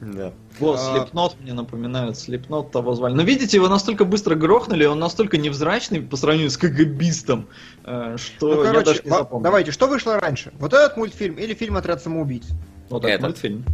Да. 0.01 0.33
Вот, 0.59 0.79
А. 0.79 0.93
Слепнот 0.99 1.37
мне 1.41 1.53
напоминают, 1.55 2.19
Слепнот 2.19 2.73
того 2.73 2.95
звали. 2.95 3.15
Но 3.15 3.23
видите, 3.23 3.57
его 3.57 3.69
настолько 3.69 4.05
быстро 4.05 4.35
грохнули, 4.35 4.85
он 4.85 4.99
настолько 4.99 5.39
невзрачный 5.39 6.03
по 6.03 6.17
сравнению 6.17 6.51
с 6.51 6.57
КГБистом, 6.59 7.49
э, 7.85 8.17
что 8.19 8.55
Ну, 8.55 8.65
я 8.65 8.71
короче, 8.71 8.85
даже 8.87 9.03
не 9.05 9.11
запомнил. 9.11 9.43
давайте, 9.45 9.71
что 9.71 9.87
вышло 9.87 10.19
раньше? 10.21 10.53
Вот 10.59 10.75
этот 10.75 10.97
мультфильм 10.97 11.37
или 11.37 11.55
фильм 11.55 11.77
«Отряд 11.77 12.03
самоубийц»? 12.03 12.45
Вот 12.91 13.05
этот 13.05 13.11
Этот. 13.15 13.23
мультфильм. 13.23 13.65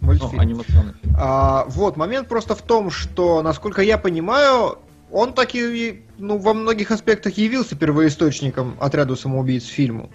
Мультфильм. 0.00 0.32
Ну, 0.36 0.40
анимационный 0.40 0.94
фильм. 1.02 1.16
А, 1.18 1.64
вот, 1.68 1.96
момент 1.96 2.28
просто 2.28 2.54
в 2.54 2.62
том, 2.62 2.90
что, 2.90 3.42
насколько 3.42 3.82
я 3.82 3.98
понимаю, 3.98 4.78
он 5.10 5.32
таки, 5.32 6.04
ну, 6.18 6.38
во 6.38 6.54
многих 6.54 6.90
аспектах 6.90 7.36
явился 7.38 7.76
первоисточником 7.76 8.76
отряду 8.80 9.16
самоубийц 9.16 9.64
фильму. 9.66 10.10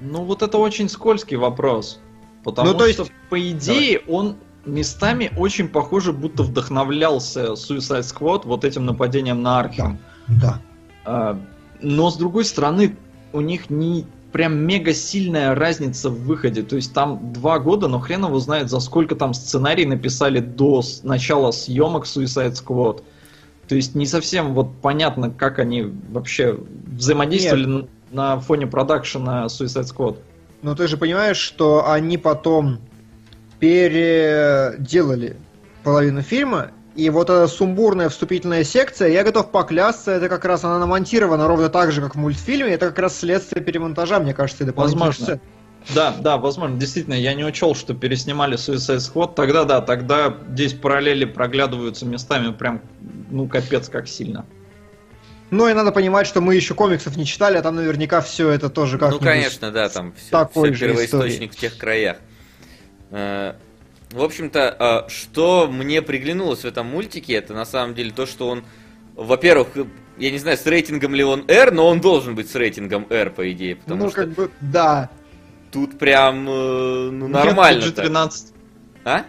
Ну, 0.00 0.24
вот 0.24 0.42
это 0.42 0.58
очень 0.58 0.88
скользкий 0.88 1.36
вопрос. 1.36 2.00
Потому 2.42 2.72
Ну, 2.72 2.78
то 2.78 2.88
что, 2.92 3.02
есть- 3.02 3.12
по 3.28 3.50
идее, 3.50 4.00
он 4.08 4.36
местами 4.64 5.30
очень 5.36 5.68
похоже, 5.68 6.12
будто 6.12 6.42
вдохновлялся 6.42 7.52
Suicide 7.52 8.00
Squad 8.02 8.42
вот 8.44 8.64
этим 8.64 8.86
нападением 8.86 9.42
на 9.42 9.58
Архем. 9.60 9.98
Да. 10.28 10.60
А, 11.04 11.38
Но 11.82 12.10
с 12.10 12.16
другой 12.16 12.44
стороны, 12.44 12.94
у 13.32 13.40
них 13.40 13.70
не 13.70 14.06
прям 14.32 14.58
мега 14.58 14.92
сильная 14.92 15.54
разница 15.54 16.10
в 16.10 16.20
выходе. 16.24 16.62
То 16.62 16.76
есть 16.76 16.92
там 16.92 17.32
два 17.32 17.58
года, 17.58 17.88
но 17.88 17.98
хрен 17.98 18.24
его 18.26 18.38
знает, 18.38 18.68
за 18.70 18.80
сколько 18.80 19.16
там 19.16 19.32
сценарий 19.34 19.86
написали 19.86 20.40
до 20.40 20.82
начала 21.02 21.50
съемок 21.52 22.04
Suicide 22.04 22.52
Squad. 22.52 23.02
То 23.70 23.76
есть 23.76 23.94
не 23.94 24.04
совсем 24.04 24.52
вот 24.52 24.80
понятно, 24.82 25.30
как 25.30 25.60
они 25.60 25.82
вообще 26.10 26.58
взаимодействовали 26.88 27.64
н- 27.66 27.88
на 28.10 28.40
фоне 28.40 28.66
продакшена 28.66 29.44
Suicide 29.46 29.84
Squad. 29.84 30.16
Но 30.62 30.74
ты 30.74 30.88
же 30.88 30.96
понимаешь, 30.96 31.36
что 31.36 31.88
они 31.88 32.18
потом 32.18 32.80
переделали 33.60 35.36
половину 35.84 36.22
фильма, 36.22 36.72
и 36.96 37.08
вот 37.10 37.30
эта 37.30 37.46
сумбурная 37.46 38.08
вступительная 38.08 38.64
секция, 38.64 39.06
я 39.06 39.22
готов 39.22 39.52
поклясться, 39.52 40.10
это 40.10 40.28
как 40.28 40.44
раз 40.44 40.64
она 40.64 40.80
намонтирована 40.80 41.46
ровно 41.46 41.68
так 41.68 41.92
же, 41.92 42.00
как 42.00 42.16
в 42.16 42.18
мультфильме, 42.18 42.72
это 42.72 42.88
как 42.88 42.98
раз 42.98 43.20
следствие 43.20 43.64
перемонтажа, 43.64 44.18
мне 44.18 44.34
кажется, 44.34 44.64
и 44.64 44.66
дополнительных 44.66 45.06
Возможно. 45.06 45.24
сцен. 45.36 45.40
Да, 45.94 46.14
да, 46.20 46.36
возможно, 46.36 46.78
действительно, 46.78 47.14
я 47.14 47.34
не 47.34 47.44
учел, 47.44 47.74
что 47.74 47.94
переснимали 47.94 48.56
Suicide 48.56 48.98
Squad. 48.98 49.34
Тогда 49.34 49.64
да, 49.64 49.80
тогда 49.80 50.36
здесь 50.52 50.74
параллели 50.74 51.24
проглядываются 51.24 52.06
местами 52.06 52.52
прям, 52.52 52.82
ну, 53.30 53.48
капец 53.48 53.88
как 53.88 54.06
сильно. 54.06 54.44
Ну 55.50 55.68
и 55.68 55.72
надо 55.72 55.90
понимать, 55.90 56.28
что 56.28 56.40
мы 56.40 56.54
еще 56.54 56.74
комиксов 56.74 57.16
не 57.16 57.26
читали, 57.26 57.56
а 57.56 57.62
там 57.62 57.74
наверняка 57.74 58.20
все 58.20 58.50
это 58.50 58.68
тоже 58.70 58.98
как 58.98 59.10
Ну, 59.10 59.18
конечно, 59.18 59.72
да, 59.72 59.88
там 59.88 60.12
все, 60.12 60.30
такой 60.30 60.72
же 60.74 60.86
первоисточник 60.86 61.52
в 61.52 61.56
тех 61.56 61.76
краях. 61.76 62.18
Э, 63.10 63.54
В 64.12 64.22
общем-то, 64.22 65.04
э, 65.06 65.10
что 65.10 65.66
мне 65.68 66.02
приглянулось 66.02 66.60
в 66.60 66.64
этом 66.66 66.86
мультике, 66.86 67.34
это 67.34 67.52
на 67.54 67.64
самом 67.64 67.94
деле 67.94 68.12
то, 68.12 68.26
что 68.26 68.48
он, 68.48 68.64
во-первых, 69.16 69.68
я 70.18 70.30
не 70.30 70.38
знаю, 70.38 70.56
с 70.56 70.66
рейтингом 70.66 71.14
ли 71.16 71.24
он 71.24 71.44
R, 71.48 71.72
но 71.72 71.88
он 71.88 72.00
должен 72.00 72.36
быть 72.36 72.48
с 72.48 72.54
рейтингом 72.54 73.06
R, 73.10 73.30
по 73.30 73.50
идее, 73.50 73.74
потому 73.76 74.04
Ну, 74.04 74.10
что 74.10 74.20
как 74.20 74.28
бы, 74.30 74.50
да. 74.60 75.10
Тут 75.72 75.98
прям, 75.98 76.48
э, 76.48 77.10
ну, 77.12 77.28
нормально. 77.28 77.84
Нет, 77.84 77.98
PG-13. 77.98 78.32
А? 79.04 79.24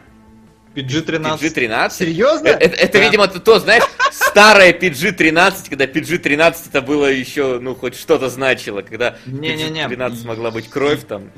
PG-13. 0.76 1.40
PG-13? 1.40 1.92
Серьезно? 1.92 2.48
Э, 2.48 2.52
Это, 2.52 2.76
это, 2.76 2.94
Да. 2.98 3.04
видимо, 3.06 3.28
то, 3.28 3.60
знаешь, 3.60 3.84
старое 4.12 4.74
PG-13, 4.74 5.70
когда 5.70 5.86
PG-13 5.86 6.56
это 6.70 6.82
было 6.82 7.06
еще, 7.12 7.60
ну, 7.60 7.76
хоть 7.76 7.96
что-то 7.96 8.30
значило, 8.30 8.82
когда 8.82 9.18
Не-не-не. 9.26 9.86
PG-13 9.88 10.26
могла 10.26 10.52
быть 10.52 10.70
кровь 10.70 11.06
там. 11.08 11.30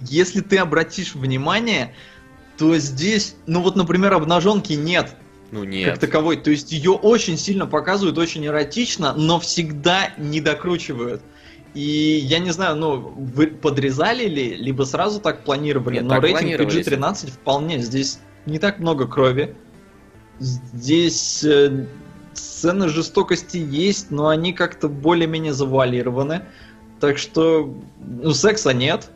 Если 0.00 0.40
ты 0.40 0.58
обратишь 0.58 1.14
внимание, 1.14 1.92
то 2.56 2.76
здесь, 2.78 3.34
ну 3.46 3.62
вот, 3.62 3.76
например, 3.76 4.14
обнаженки 4.14 4.72
нет 4.74 5.10
Ну, 5.50 5.60
как 5.62 5.68
нет. 5.70 6.00
таковой. 6.00 6.36
То 6.36 6.50
есть 6.50 6.70
ее 6.72 6.92
очень 6.92 7.36
сильно 7.36 7.66
показывают, 7.66 8.16
очень 8.16 8.46
эротично, 8.46 9.12
но 9.14 9.40
всегда 9.40 10.12
не 10.16 10.40
докручивают. 10.40 11.20
И 11.74 12.20
я 12.22 12.38
не 12.38 12.50
знаю, 12.50 12.76
ну, 12.76 12.96
вы 12.96 13.46
подрезали 13.48 14.26
ли, 14.26 14.54
либо 14.54 14.84
сразу 14.84 15.20
так 15.20 15.44
планировали, 15.44 15.96
Нет, 15.96 16.04
но 16.04 16.10
так 16.10 16.22
рейтинг 16.22 16.56
планировали, 16.56 16.80
PG-13 16.82 17.30
вполне. 17.30 17.78
Здесь 17.78 18.20
не 18.46 18.58
так 18.58 18.78
много 18.78 19.06
крови. 19.06 19.54
Здесь 20.38 21.44
э, 21.44 21.86
сцены 22.32 22.88
жестокости 22.88 23.58
есть, 23.58 24.10
но 24.10 24.28
они 24.28 24.52
как-то 24.52 24.88
более-менее 24.88 25.52
завуалированы. 25.52 26.42
Так 27.00 27.18
что, 27.18 27.74
ну, 27.98 28.32
секса 28.32 28.72
нет. 28.72 29.10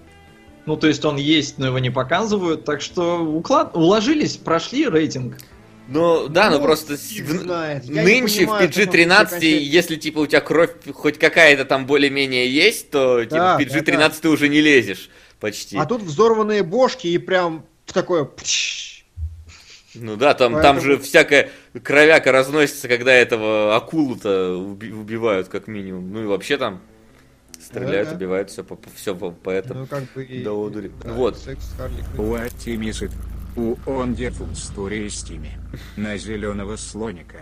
Ну, 0.66 0.76
то 0.76 0.86
есть 0.86 1.04
он 1.04 1.16
есть, 1.16 1.58
но 1.58 1.66
его 1.66 1.78
не 1.78 1.90
показывают. 1.90 2.64
Так 2.64 2.80
что 2.80 3.24
уклад... 3.24 3.76
уложились, 3.76 4.36
прошли 4.36 4.88
рейтинг. 4.88 5.38
Ну, 5.88 6.28
да, 6.28 6.48
ну, 6.50 6.58
Ну, 6.58 6.62
просто 6.64 6.94
в- 6.94 6.98
знает. 6.98 7.88
Нынче 7.88 8.44
в 8.46 8.48
понимаю, 8.48 8.64
он 8.64 8.70
PG-13, 8.70 9.22
окончательно- 9.26 9.60
если 9.60 9.96
типа 9.96 10.18
у 10.20 10.26
тебя 10.26 10.40
кровь 10.40 10.70
хоть 10.92 11.18
какая-то 11.18 11.64
там 11.64 11.86
более-менее 11.86 12.48
есть, 12.50 12.90
то 12.90 13.22
типа, 13.24 13.36
Да, 13.36 13.58
в 13.58 13.60
PG-13 13.60 14.20
ты 14.22 14.28
уже 14.28 14.48
не 14.48 14.60
лезешь 14.60 15.10
почти. 15.40 15.76
А 15.76 15.84
тут 15.84 16.02
взорванные 16.02 16.62
бошки 16.62 17.08
и 17.08 17.18
прям 17.18 17.66
такое... 17.86 18.28
Ну 19.94 20.16
да, 20.16 20.32
там, 20.32 20.54
там 20.54 20.76
Поэтому- 20.76 20.80
же 20.80 20.98
всякая 20.98 21.50
кровяка 21.82 22.32
разносится, 22.32 22.88
когда 22.88 23.12
этого 23.12 23.76
акулу-то 23.76 24.54
уби- 24.54 24.90
убивают 24.92 25.48
как 25.48 25.66
минимум. 25.66 26.10
Ну 26.12 26.22
и 26.22 26.26
вообще 26.26 26.56
там 26.56 26.80
стреляют, 27.60 28.08
Да-да. 28.08 28.16
убивают, 28.16 28.50
все 28.50 28.64
по, 28.64 28.78
все 28.96 29.14
по, 29.14 29.30
по 29.32 29.50
этому. 29.50 29.80
Ну, 29.80 29.86
как 29.86 30.04
бы... 30.14 30.24
и- 30.24 30.42
Да, 30.42 30.52
одури. 30.52 30.90
да, 31.04 31.12
Вот. 31.12 31.36
секс 31.38 31.62
с 31.64 31.76
Харли. 31.76 32.02
У 33.56 33.76
Ондефул 33.86 34.48
Story 34.48 35.08
Стиме. 35.08 35.58
На 35.96 36.16
зеленого 36.16 36.76
слоника. 36.76 37.38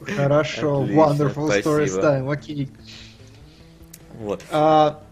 Хорошо, 0.00 0.82
Отлично, 0.82 1.00
wonderful 1.00 1.48
stories 1.62 1.88
спасибо. 1.88 2.00
time, 2.02 2.32
окей. 2.32 2.70
Вот. 4.18 4.42
А, 4.50 5.02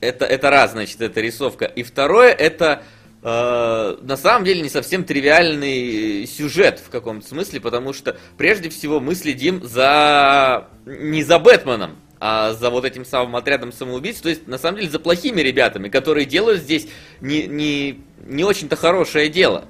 Это, 0.00 0.24
это 0.24 0.50
раз, 0.50 0.72
значит, 0.72 1.00
эта 1.00 1.20
рисовка. 1.20 1.64
И 1.64 1.82
второе, 1.82 2.30
это 2.32 2.82
э, 3.22 3.96
на 4.00 4.16
самом 4.16 4.44
деле 4.44 4.60
не 4.62 4.68
совсем 4.68 5.04
тривиальный 5.04 6.26
сюжет 6.26 6.78
в 6.80 6.90
каком-то 6.90 7.26
смысле, 7.26 7.60
потому 7.60 7.92
что 7.92 8.16
прежде 8.36 8.68
всего 8.70 9.00
мы 9.00 9.14
следим 9.14 9.64
за 9.64 10.68
не 10.86 11.22
за 11.22 11.38
Бэтменом, 11.38 11.96
а 12.20 12.52
за 12.54 12.70
вот 12.70 12.84
этим 12.84 13.04
самым 13.04 13.36
отрядом 13.36 13.72
самоубийц, 13.72 14.20
то 14.20 14.28
есть 14.28 14.46
на 14.46 14.58
самом 14.58 14.78
деле 14.78 14.90
за 14.90 14.98
плохими 14.98 15.40
ребятами, 15.40 15.88
которые 15.88 16.26
делают 16.26 16.60
здесь 16.62 16.88
не, 17.20 17.46
не, 17.46 18.00
не 18.26 18.44
очень-то 18.44 18.76
хорошее 18.76 19.28
дело. 19.28 19.66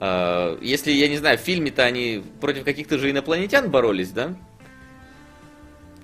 Э, 0.00 0.58
если, 0.60 0.90
я 0.90 1.08
не 1.08 1.16
знаю, 1.18 1.38
в 1.38 1.40
фильме-то 1.40 1.82
они 1.84 2.22
против 2.40 2.64
каких-то 2.64 2.98
же 2.98 3.10
инопланетян 3.10 3.70
боролись, 3.70 4.10
да? 4.10 4.34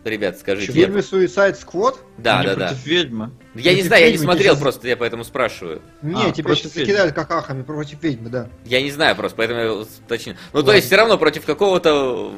Ребят, 0.03 0.37
в 0.37 0.41
скажите. 0.41 0.73
фильме 0.73 1.01
Suicide 1.01 1.59
Squad? 1.63 1.97
Да, 2.17 2.43
да, 2.43 2.55
да. 2.57 2.67
против 2.69 2.87
ведьмы. 2.87 3.33
Я 3.55 3.73
не 3.73 3.77
Против 3.79 3.87
знаю, 3.89 4.05
я 4.07 4.11
не 4.13 4.17
смотрел 4.17 4.55
тебе- 4.55 4.63
просто, 4.63 4.89
я 4.89 4.97
поэтому 4.97 5.25
спрашиваю. 5.25 5.83
Не, 6.01 6.25
А, 6.29 6.31
тебя 6.33 6.55
сейчас 6.55 6.75
ведьмы. 6.75 6.87
закидают 6.87 7.15
какахами 7.15 7.63
против 7.63 8.03
ведьмы, 8.03 8.31
да. 8.31 8.49
Я 8.65 8.81
не 8.81 8.91
знаю 8.91 9.15
просто, 9.15 9.37
поэтому 9.37 9.61
я 9.61 9.73
уточнил. 9.75 10.37
Ну, 10.55 10.61
то 10.61 10.67
Ладно. 10.69 10.73
есть, 10.77 10.87
все 10.87 10.97
равно 10.97 11.19
против 11.19 11.45
какого-то... 11.45 12.33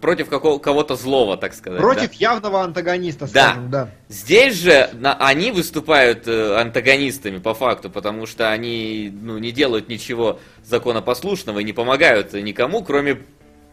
Против 0.00 0.28
какого- 0.28 0.58
кого-то 0.58 0.96
злого, 0.96 1.36
так 1.36 1.54
сказать. 1.54 1.80
Против 1.80 2.10
да? 2.10 2.16
явного 2.18 2.62
антагониста, 2.62 3.26
Да. 3.32 3.48
скажем, 3.50 3.70
да. 3.70 3.90
Здесь 4.08 4.54
же 4.54 4.90
на- 4.94 5.14
они 5.14 5.50
выступают 5.50 6.28
э, 6.28 6.56
антагонистами 6.60 7.38
по 7.38 7.54
факту, 7.54 7.90
потому 7.90 8.26
что 8.26 8.50
они 8.50 9.12
ну, 9.22 9.38
не 9.38 9.50
делают 9.50 9.88
ничего 9.88 10.38
законопослушного 10.64 11.58
и 11.60 11.64
не 11.64 11.72
помогают 11.72 12.32
никому, 12.34 12.82
кроме, 12.84 13.22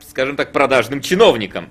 скажем 0.09 0.35
так, 0.35 0.51
продажным 0.51 1.01
чиновникам. 1.01 1.69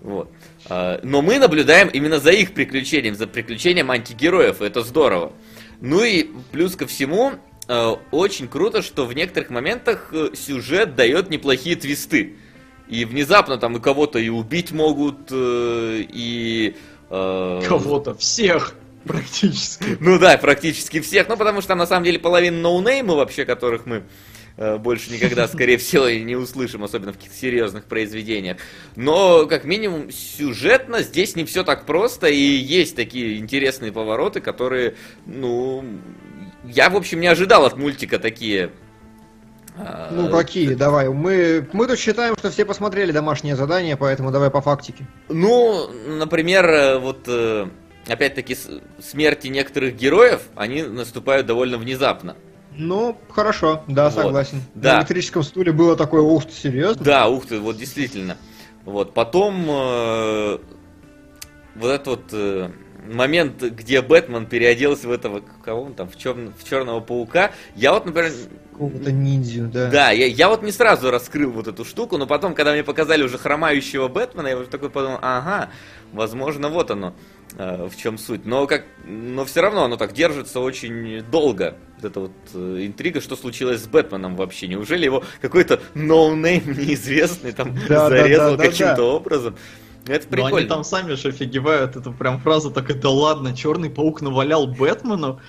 Вот. 0.00 0.30
А, 0.68 1.00
Но 1.02 1.22
мы 1.22 1.38
наблюдаем 1.38 1.88
именно 1.88 2.18
за 2.20 2.30
их 2.30 2.54
приключением, 2.54 3.14
за 3.14 3.26
приключением 3.26 3.90
антигероев, 3.90 4.62
и 4.62 4.64
это 4.64 4.82
здорово. 4.82 5.32
Ну 5.80 6.02
и 6.02 6.28
плюс 6.52 6.76
ко 6.76 6.86
всему, 6.86 7.32
э, 7.68 7.94
очень 8.10 8.48
круто, 8.48 8.82
что 8.82 9.04
в 9.06 9.12
некоторых 9.14 9.50
моментах 9.50 10.10
э, 10.12 10.30
сюжет 10.34 10.94
дает 10.96 11.30
неплохие 11.30 11.76
твисты. 11.76 12.36
И 12.88 13.04
внезапно 13.04 13.58
там 13.58 13.76
и 13.76 13.80
кого-то 13.80 14.18
и 14.18 14.28
убить 14.28 14.72
могут, 14.72 15.30
э, 15.30 16.04
и... 16.08 16.76
э, 17.10 17.62
Кого-то, 17.66 18.14
всех 18.14 18.74
практически. 19.04 19.96
Ну 20.00 20.18
да, 20.18 20.36
практически 20.38 21.00
всех. 21.00 21.28
Ну, 21.28 21.36
потому 21.36 21.60
что 21.60 21.68
там 21.68 21.78
на 21.78 21.86
самом 21.86 22.04
деле 22.04 22.18
половина 22.18 22.58
ноунеймы 22.60 23.14
вообще, 23.16 23.44
которых 23.44 23.86
мы 23.86 24.04
э, 24.56 24.78
больше 24.78 25.10
никогда, 25.12 25.48
скорее 25.48 25.78
всего, 25.78 26.06
и 26.06 26.22
не 26.22 26.36
услышим, 26.36 26.84
особенно 26.84 27.12
в 27.12 27.16
каких-то 27.16 27.36
серьезных 27.36 27.84
произведениях. 27.84 28.58
Но, 28.96 29.46
как 29.46 29.64
минимум, 29.64 30.10
сюжетно 30.10 31.02
здесь 31.02 31.36
не 31.36 31.44
все 31.44 31.64
так 31.64 31.86
просто, 31.86 32.28
и 32.28 32.36
есть 32.36 32.96
такие 32.96 33.38
интересные 33.38 33.92
повороты, 33.92 34.40
которые, 34.40 34.94
ну, 35.26 35.84
я, 36.64 36.90
в 36.90 36.96
общем, 36.96 37.20
не 37.20 37.26
ожидал 37.26 37.64
от 37.64 37.76
мультика 37.76 38.18
такие. 38.18 38.70
А, 39.78 40.10
Ну 40.12 40.28
какие, 40.28 40.74
давай. 40.74 41.08
Мы, 41.08 41.68
мы 41.72 41.86
тут 41.86 41.98
считаем, 41.98 42.36
что 42.36 42.50
все 42.50 42.64
посмотрели 42.64 43.12
домашнее 43.12 43.56
задание, 43.56 43.96
поэтому 43.96 44.30
давай 44.30 44.50
по 44.50 44.60
фактике. 44.60 45.06
Ну, 45.28 45.88
например, 46.06 46.66
э, 46.66 46.98
вот 46.98 47.24
э, 47.26 47.68
опять-таки 48.06 48.56
смерти 49.00 49.48
некоторых 49.48 49.96
героев, 49.96 50.42
они 50.56 50.82
наступают 50.82 51.46
довольно 51.46 51.78
внезапно. 51.78 52.36
Ну, 52.74 53.18
хорошо, 53.30 53.82
да, 53.88 54.04
Вот. 54.04 54.14
согласен. 54.14 54.62
Да. 54.74 54.94
На 54.94 54.98
электрическом 55.00 55.42
стуле 55.42 55.72
было 55.72 55.96
такое, 55.96 56.22
ух 56.22 56.44
ты, 56.46 56.52
серьезно? 56.52 57.04
Да, 57.04 57.28
ух 57.28 57.46
ты, 57.46 57.58
вот 57.58 57.76
действительно. 57.76 58.36
Вот, 58.84 59.14
потом 59.14 59.66
э, 59.68 60.58
вот 61.74 61.88
этот 61.88 62.06
вот 62.06 62.24
э, 62.32 62.70
момент, 63.14 63.62
где 63.62 64.02
Бэтмен 64.02 64.46
переоделся 64.46 65.08
в 65.08 65.12
этого, 65.12 65.42
кого 65.64 65.82
он 65.82 65.94
там, 65.94 66.08
в, 66.08 66.16
черн- 66.16 66.52
в 66.58 66.68
черного 66.68 67.00
паука, 67.00 67.52
я 67.74 67.92
вот, 67.92 68.06
например, 68.06 68.32
Какого-то 68.72 69.10
ниндзю, 69.10 69.66
да. 69.66 69.90
да, 69.90 70.10
я, 70.10 70.26
я 70.26 70.48
вот 70.48 70.62
не 70.62 70.70
сразу 70.70 71.10
раскрыл 71.10 71.50
вот 71.50 71.66
эту 71.66 71.84
штуку, 71.84 72.16
но 72.16 72.26
потом, 72.26 72.54
когда 72.54 72.72
мне 72.72 72.84
показали 72.84 73.24
уже 73.24 73.36
хромающего 73.36 74.06
Бэтмена, 74.06 74.46
я 74.46 74.56
уже 74.56 74.68
такой 74.68 74.88
подумал, 74.88 75.18
ага, 75.20 75.70
возможно, 76.12 76.68
вот 76.68 76.90
оно, 76.92 77.12
э, 77.56 77.88
в 77.90 77.96
чем 77.96 78.18
суть. 78.18 78.46
Но 78.46 78.68
как, 78.68 78.84
но 79.04 79.44
все 79.44 79.62
равно 79.62 79.82
оно 79.84 79.96
так 79.96 80.12
держится 80.12 80.60
очень 80.60 81.22
долго. 81.28 81.74
Вот 81.96 82.04
эта 82.04 82.20
вот 82.20 82.32
э, 82.54 82.86
интрига, 82.86 83.20
что 83.20 83.34
случилось 83.34 83.82
с 83.82 83.86
Бэтменом 83.88 84.36
вообще. 84.36 84.68
Неужели 84.68 85.04
его 85.04 85.24
какой-то 85.40 85.80
no-name 85.94 86.62
неизвестный 86.78 87.50
там 87.50 87.74
Да, 87.88 88.08
да, 88.08 88.08
зарезал 88.10 88.50
да, 88.52 88.56
да, 88.58 88.64
каким-то 88.64 88.96
да. 88.96 89.04
образом? 89.04 89.56
Это 90.08 90.26
Но 90.30 90.36
они 90.36 90.44
прикольно. 90.46 90.68
там 90.68 90.84
сами 90.84 91.14
же 91.14 91.28
офигевают, 91.28 91.96
это 91.96 92.10
прям 92.10 92.40
фраза 92.40 92.70
такая, 92.70 92.96
да 92.98 93.10
ладно, 93.10 93.54
Черный 93.54 93.90
паук 93.90 94.22
навалял 94.22 94.66
Бэтмену. 94.66 95.40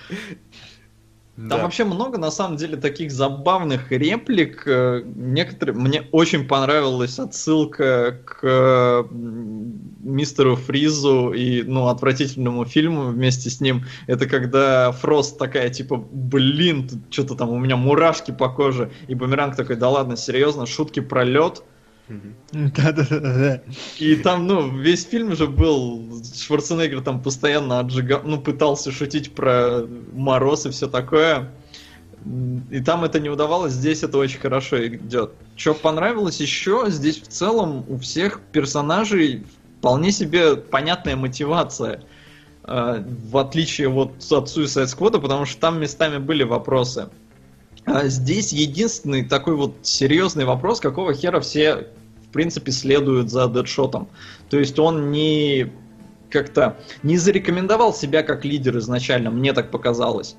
Там 1.36 1.48
Да. 1.48 1.56
вообще 1.62 1.84
много, 1.84 2.18
на 2.18 2.30
самом 2.30 2.56
деле, 2.58 2.76
таких 2.76 3.10
забавных 3.10 3.90
реплик. 3.90 4.62
Э, 4.66 5.02
Некоторые... 5.16 5.74
Мне 5.74 6.02
очень 6.12 6.46
понравилась 6.46 7.18
отсылка 7.18 8.20
к 8.26 8.40
э, 8.42 9.04
мистеру 9.10 10.56
Фризу 10.56 11.32
и, 11.32 11.62
ну, 11.62 11.86
отвратительному 11.86 12.66
фильму 12.66 13.06
вместе 13.06 13.48
с 13.48 13.60
ним. 13.62 13.86
Это 14.06 14.26
когда 14.26 14.92
Фрост 14.92 15.38
такая, 15.38 15.70
типа, 15.70 15.96
блин, 15.96 16.90
что-то 17.08 17.34
там 17.36 17.48
у 17.48 17.58
меня 17.58 17.76
мурашки 17.76 18.32
по 18.32 18.50
коже. 18.50 18.90
И 19.08 19.14
Бумеранг 19.14 19.56
такой, 19.56 19.76
да 19.76 19.88
ладно, 19.88 20.18
серьезно, 20.18 20.66
шутки 20.66 21.00
про 21.00 21.24
лед. 21.24 21.62
Да-да-да. 22.52 23.62
И 23.98 24.16
там, 24.16 24.46
ну, 24.46 24.76
весь 24.76 25.04
фильм 25.04 25.34
же 25.36 25.46
был, 25.46 26.22
Шварценеггер 26.34 27.02
там 27.02 27.22
постоянно 27.22 27.80
отжигал, 27.80 28.22
ну, 28.24 28.40
пытался 28.40 28.90
шутить 28.90 29.34
про 29.34 29.82
мороз 30.12 30.66
и 30.66 30.70
все 30.70 30.88
такое. 30.88 31.50
И 32.70 32.80
там 32.80 33.04
это 33.04 33.18
не 33.18 33.30
удавалось, 33.30 33.72
здесь 33.72 34.02
это 34.02 34.18
очень 34.18 34.40
хорошо 34.40 34.86
идет. 34.86 35.32
Что 35.56 35.74
понравилось 35.74 36.40
еще, 36.40 36.86
здесь 36.88 37.20
в 37.20 37.28
целом 37.28 37.84
у 37.88 37.96
всех 37.98 38.40
персонажей 38.52 39.44
вполне 39.78 40.12
себе 40.12 40.56
понятная 40.56 41.16
мотивация. 41.16 42.02
Э, 42.64 43.02
В 43.30 43.38
отличие 43.38 43.88
вот 43.88 44.16
от 44.30 44.48
Suicide 44.48 44.86
Squad, 44.86 45.20
потому 45.20 45.46
что 45.46 45.60
там 45.60 45.80
местами 45.80 46.18
были 46.18 46.42
вопросы. 46.42 47.08
А 47.86 48.06
здесь 48.08 48.52
единственный 48.52 49.24
такой 49.24 49.56
вот 49.56 49.74
серьезный 49.82 50.44
вопрос, 50.44 50.80
какого 50.80 51.14
хера 51.14 51.40
все 51.40 51.88
в 52.30 52.32
принципе, 52.32 52.70
следуют 52.70 53.28
за 53.28 53.48
Дэдшотом. 53.48 54.08
То 54.50 54.58
есть 54.58 54.78
он 54.78 55.10
не 55.10 55.72
как-то 56.30 56.76
не 57.02 57.16
зарекомендовал 57.18 57.92
себя 57.92 58.22
как 58.22 58.44
лидер 58.44 58.78
изначально, 58.78 59.32
мне 59.32 59.52
так 59.52 59.72
показалось. 59.72 60.36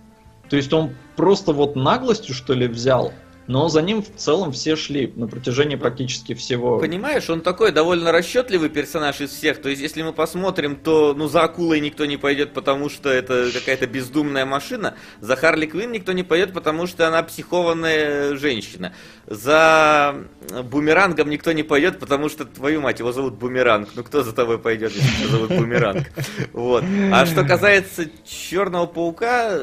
То 0.49 0.55
есть 0.55 0.71
он 0.71 0.91
просто 1.17 1.51
вот 1.51 1.75
наглостью, 1.75 2.33
что 2.33 2.53
ли, 2.53 2.67
взял, 2.67 3.11
но 3.47 3.67
за 3.69 3.81
ним 3.81 4.01
в 4.01 4.15
целом 4.15 4.51
все 4.51 4.75
шли 4.75 5.11
на 5.15 5.27
протяжении 5.27 5.75
практически 5.75 6.33
всего. 6.33 6.79
Понимаешь, 6.79 7.29
он 7.29 7.41
такой 7.41 7.71
довольно 7.71 8.11
расчетливый 8.11 8.69
персонаж 8.69 9.21
из 9.21 9.31
всех. 9.31 9.61
То 9.61 9.69
есть, 9.69 9.81
если 9.81 10.01
мы 10.03 10.13
посмотрим, 10.13 10.75
то 10.75 11.13
ну 11.15 11.27
за 11.27 11.41
акулой 11.43 11.79
никто 11.79 12.05
не 12.05 12.17
пойдет, 12.17 12.53
потому 12.53 12.89
что 12.89 13.09
это 13.09 13.49
какая-то 13.53 13.87
бездумная 13.87 14.45
машина. 14.45 14.95
За 15.19 15.35
Харли 15.35 15.65
Квин 15.65 15.91
никто 15.91 16.11
не 16.11 16.23
пойдет, 16.23 16.53
потому 16.53 16.87
что 16.87 17.07
она 17.07 17.23
психованная 17.23 18.35
женщина. 18.35 18.93
За 19.27 20.15
бумерангом 20.63 21.29
никто 21.29 21.51
не 21.51 21.63
пойдет, 21.63 21.99
потому 21.99 22.29
что 22.29 22.45
твою 22.45 22.81
мать, 22.81 22.99
его 22.99 23.11
зовут 23.11 23.35
Бумеранг. 23.35 23.89
Ну 23.95 24.03
кто 24.03 24.23
за 24.23 24.33
тобой 24.33 24.59
пойдет, 24.59 24.93
если 24.93 25.17
тебя 25.17 25.27
зовут 25.29 25.49
Бумеранг? 25.49 26.11
Вот. 26.53 26.83
А 27.11 27.25
что 27.25 27.43
касается 27.43 28.05
Черного 28.25 28.85
паука, 28.85 29.59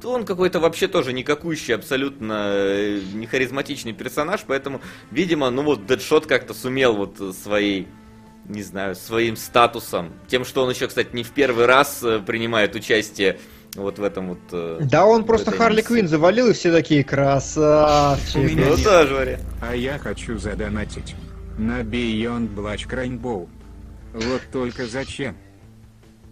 то 0.00 0.12
он 0.12 0.24
какой-то 0.24 0.60
вообще 0.60 0.88
тоже 0.88 1.12
никакущий, 1.12 1.74
абсолютно 1.74 2.50
э, 2.52 3.00
не 3.14 3.26
харизматичный 3.26 3.92
персонаж, 3.92 4.42
поэтому, 4.46 4.80
видимо, 5.10 5.50
ну 5.50 5.62
вот 5.62 5.86
Дэдшот 5.86 6.26
как-то 6.26 6.54
сумел 6.54 6.94
вот 6.94 7.36
своей 7.36 7.88
не 8.48 8.62
знаю, 8.62 8.94
своим 8.94 9.36
статусом, 9.36 10.12
тем, 10.28 10.44
что 10.44 10.62
он 10.62 10.70
еще, 10.70 10.86
кстати, 10.86 11.08
не 11.12 11.24
в 11.24 11.30
первый 11.30 11.66
раз 11.66 12.00
э, 12.02 12.20
принимает 12.20 12.74
участие 12.76 13.38
вот 13.74 13.98
в 13.98 14.02
этом 14.04 14.28
вот... 14.28 14.38
э, 14.52 14.78
Да 14.82 15.04
он 15.06 15.24
просто 15.24 15.50
Харли 15.50 15.76
миссии. 15.78 15.86
Квин 15.88 16.08
завалил, 16.08 16.48
и 16.48 16.52
все 16.52 16.72
такие 16.72 17.02
красавчик. 17.04 18.36
У 18.36 18.38
меня 18.40 18.66
Ну, 18.68 18.76
тоже 18.76 19.14
вариант. 19.14 19.44
А 19.60 19.74
я 19.74 19.98
хочу 19.98 20.38
задонатить. 20.38 21.14
На 21.58 21.80
Beyond 21.80 22.54
Black 22.54 22.88
Rainbow. 22.88 23.48
Вот 24.14 24.42
только 24.52 24.86
зачем? 24.86 25.36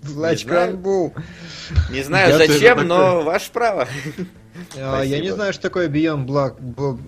Знаю. 0.05 0.39
Кранбул. 0.47 1.15
Не 1.91 2.03
знаю 2.03 2.31
Я 2.31 2.39
зачем, 2.47 2.87
но 2.87 3.23
ваше 3.23 3.51
право. 3.53 3.89
А, 4.77 5.03
Я 5.03 5.21
не 5.21 5.31
знаю, 5.33 5.53
что 5.53 5.63
такое 5.63 5.89
Beyond 5.89 6.27
Black. 6.27 6.99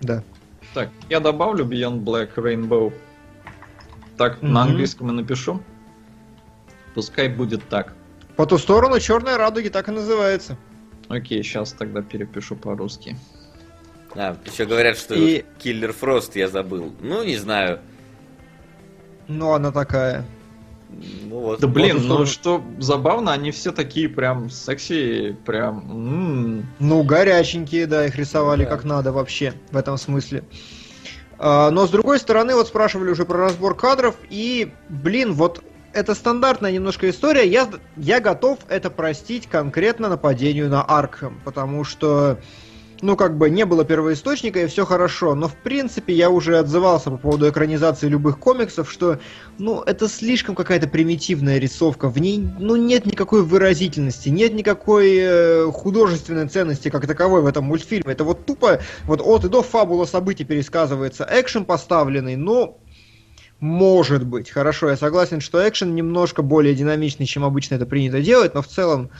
Да. 0.00 0.22
Так, 0.74 0.90
я 1.08 1.20
добавлю 1.20 1.64
Beyond 1.64 2.04
Black 2.04 2.34
Rainbow. 2.36 2.92
Так, 4.16 4.42
на 4.42 4.62
английском 4.62 5.10
и 5.10 5.12
напишу. 5.12 5.62
Пускай 6.94 7.28
будет 7.28 7.68
так. 7.68 7.92
По 8.36 8.46
ту 8.46 8.58
сторону 8.58 8.98
черной 9.00 9.36
радуги 9.36 9.68
так 9.68 9.88
и 9.88 9.92
называется. 9.92 10.56
Окей, 11.08 11.42
сейчас 11.42 11.72
тогда 11.72 12.02
перепишу 12.02 12.56
по-русски. 12.56 13.16
А, 14.14 14.36
еще 14.46 14.64
говорят, 14.64 14.96
что 14.96 15.14
И- 15.14 15.44
Киллер 15.58 15.92
Фрост 15.92 16.36
я 16.36 16.48
забыл. 16.48 16.94
Ну, 17.00 17.22
не 17.22 17.36
знаю. 17.36 17.80
Ну, 19.28 19.52
она 19.52 19.72
такая. 19.72 20.24
Ну 21.28 21.40
вот. 21.40 21.60
Да 21.60 21.66
блин, 21.66 21.96
ну 21.96 22.02
условно. 22.02 22.26
что 22.26 22.64
забавно, 22.78 23.32
они 23.32 23.50
все 23.50 23.72
такие 23.72 24.08
прям 24.08 24.50
секси, 24.50 25.36
прям... 25.44 25.78
м. 25.90 26.66
Ну, 26.78 27.02
горяченькие, 27.02 27.86
да, 27.86 28.06
их 28.06 28.16
рисовали 28.16 28.64
Да. 28.64 28.70
как 28.70 28.84
надо 28.84 29.12
вообще 29.12 29.52
в 29.70 29.76
этом 29.76 29.98
смысле. 29.98 30.44
А, 31.38 31.70
но 31.70 31.86
с 31.86 31.90
другой 31.90 32.18
стороны, 32.18 32.54
вот 32.54 32.68
спрашивали 32.68 33.10
уже 33.10 33.24
про 33.24 33.38
разбор 33.38 33.76
кадров, 33.76 34.16
и, 34.30 34.72
блин, 34.88 35.34
вот 35.34 35.62
это 35.92 36.14
стандартная 36.14 36.72
немножко 36.72 37.08
история. 37.10 37.48
Я, 37.48 37.68
я 37.96 38.20
готов 38.20 38.58
это 38.68 38.90
простить 38.90 39.46
конкретно 39.46 40.08
нападению 40.08 40.68
на 40.68 40.82
Аркхэм, 40.82 41.40
потому 41.44 41.84
что, 41.84 42.38
ну, 43.02 43.16
как 43.16 43.36
бы 43.36 43.50
не 43.50 43.64
было 43.64 43.84
первоисточника, 43.84 44.62
и 44.62 44.66
все 44.66 44.84
хорошо. 44.84 45.34
Но, 45.34 45.48
в 45.48 45.54
принципе, 45.54 46.14
я 46.14 46.30
уже 46.30 46.58
отзывался 46.58 47.10
по 47.10 47.16
поводу 47.16 47.48
экранизации 47.48 48.08
любых 48.08 48.38
комиксов, 48.38 48.90
что, 48.90 49.18
ну, 49.58 49.82
это 49.82 50.08
слишком 50.08 50.54
какая-то 50.54 50.88
примитивная 50.88 51.58
рисовка. 51.58 52.08
В 52.08 52.18
ней, 52.18 52.46
ну, 52.58 52.76
нет 52.76 53.06
никакой 53.06 53.42
выразительности, 53.42 54.28
нет 54.28 54.54
никакой 54.54 55.16
э, 55.18 55.70
художественной 55.72 56.48
ценности 56.48 56.88
как 56.88 57.06
таковой 57.06 57.42
в 57.42 57.46
этом 57.46 57.64
мультфильме. 57.64 58.12
Это 58.12 58.24
вот 58.24 58.46
тупо, 58.46 58.80
вот 59.04 59.20
от 59.20 59.44
и 59.44 59.48
до 59.48 59.62
фабула 59.62 60.04
событий 60.04 60.44
пересказывается. 60.44 61.28
Экшен 61.30 61.64
поставленный, 61.64 62.36
но 62.36 62.78
может 63.60 64.26
быть. 64.26 64.50
Хорошо, 64.50 64.90
я 64.90 64.96
согласен, 64.96 65.40
что 65.40 65.66
экшен 65.66 65.94
немножко 65.94 66.42
более 66.42 66.74
динамичный, 66.74 67.26
чем 67.26 67.44
обычно 67.44 67.76
это 67.76 67.86
принято 67.86 68.20
делать, 68.20 68.54
но 68.54 68.62
в 68.62 68.68
целом 68.68 69.10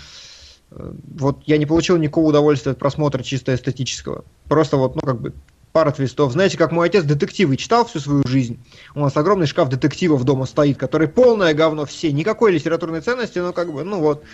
вот 0.70 1.42
я 1.46 1.58
не 1.58 1.66
получил 1.66 1.96
никакого 1.96 2.28
удовольствия 2.28 2.72
от 2.72 2.78
просмотра 2.78 3.22
чисто 3.22 3.54
эстетического. 3.54 4.24
Просто 4.48 4.76
вот, 4.76 4.96
ну, 4.96 5.02
как 5.02 5.20
бы 5.20 5.32
пара 5.72 5.90
твистов. 5.90 6.32
Знаете, 6.32 6.56
как 6.56 6.72
мой 6.72 6.88
отец 6.88 7.04
детективы 7.04 7.56
читал 7.56 7.84
всю 7.84 8.00
свою 8.00 8.26
жизнь. 8.26 8.58
У 8.94 9.00
нас 9.00 9.16
огромный 9.16 9.46
шкаф 9.46 9.68
детективов 9.68 10.24
дома 10.24 10.46
стоит, 10.46 10.78
который 10.78 11.06
полное 11.06 11.54
говно 11.54 11.84
все. 11.84 12.10
Никакой 12.12 12.52
литературной 12.52 13.00
ценности, 13.00 13.38
но 13.38 13.52
как 13.52 13.72
бы, 13.72 13.84
ну 13.84 14.00
вот. 14.00 14.24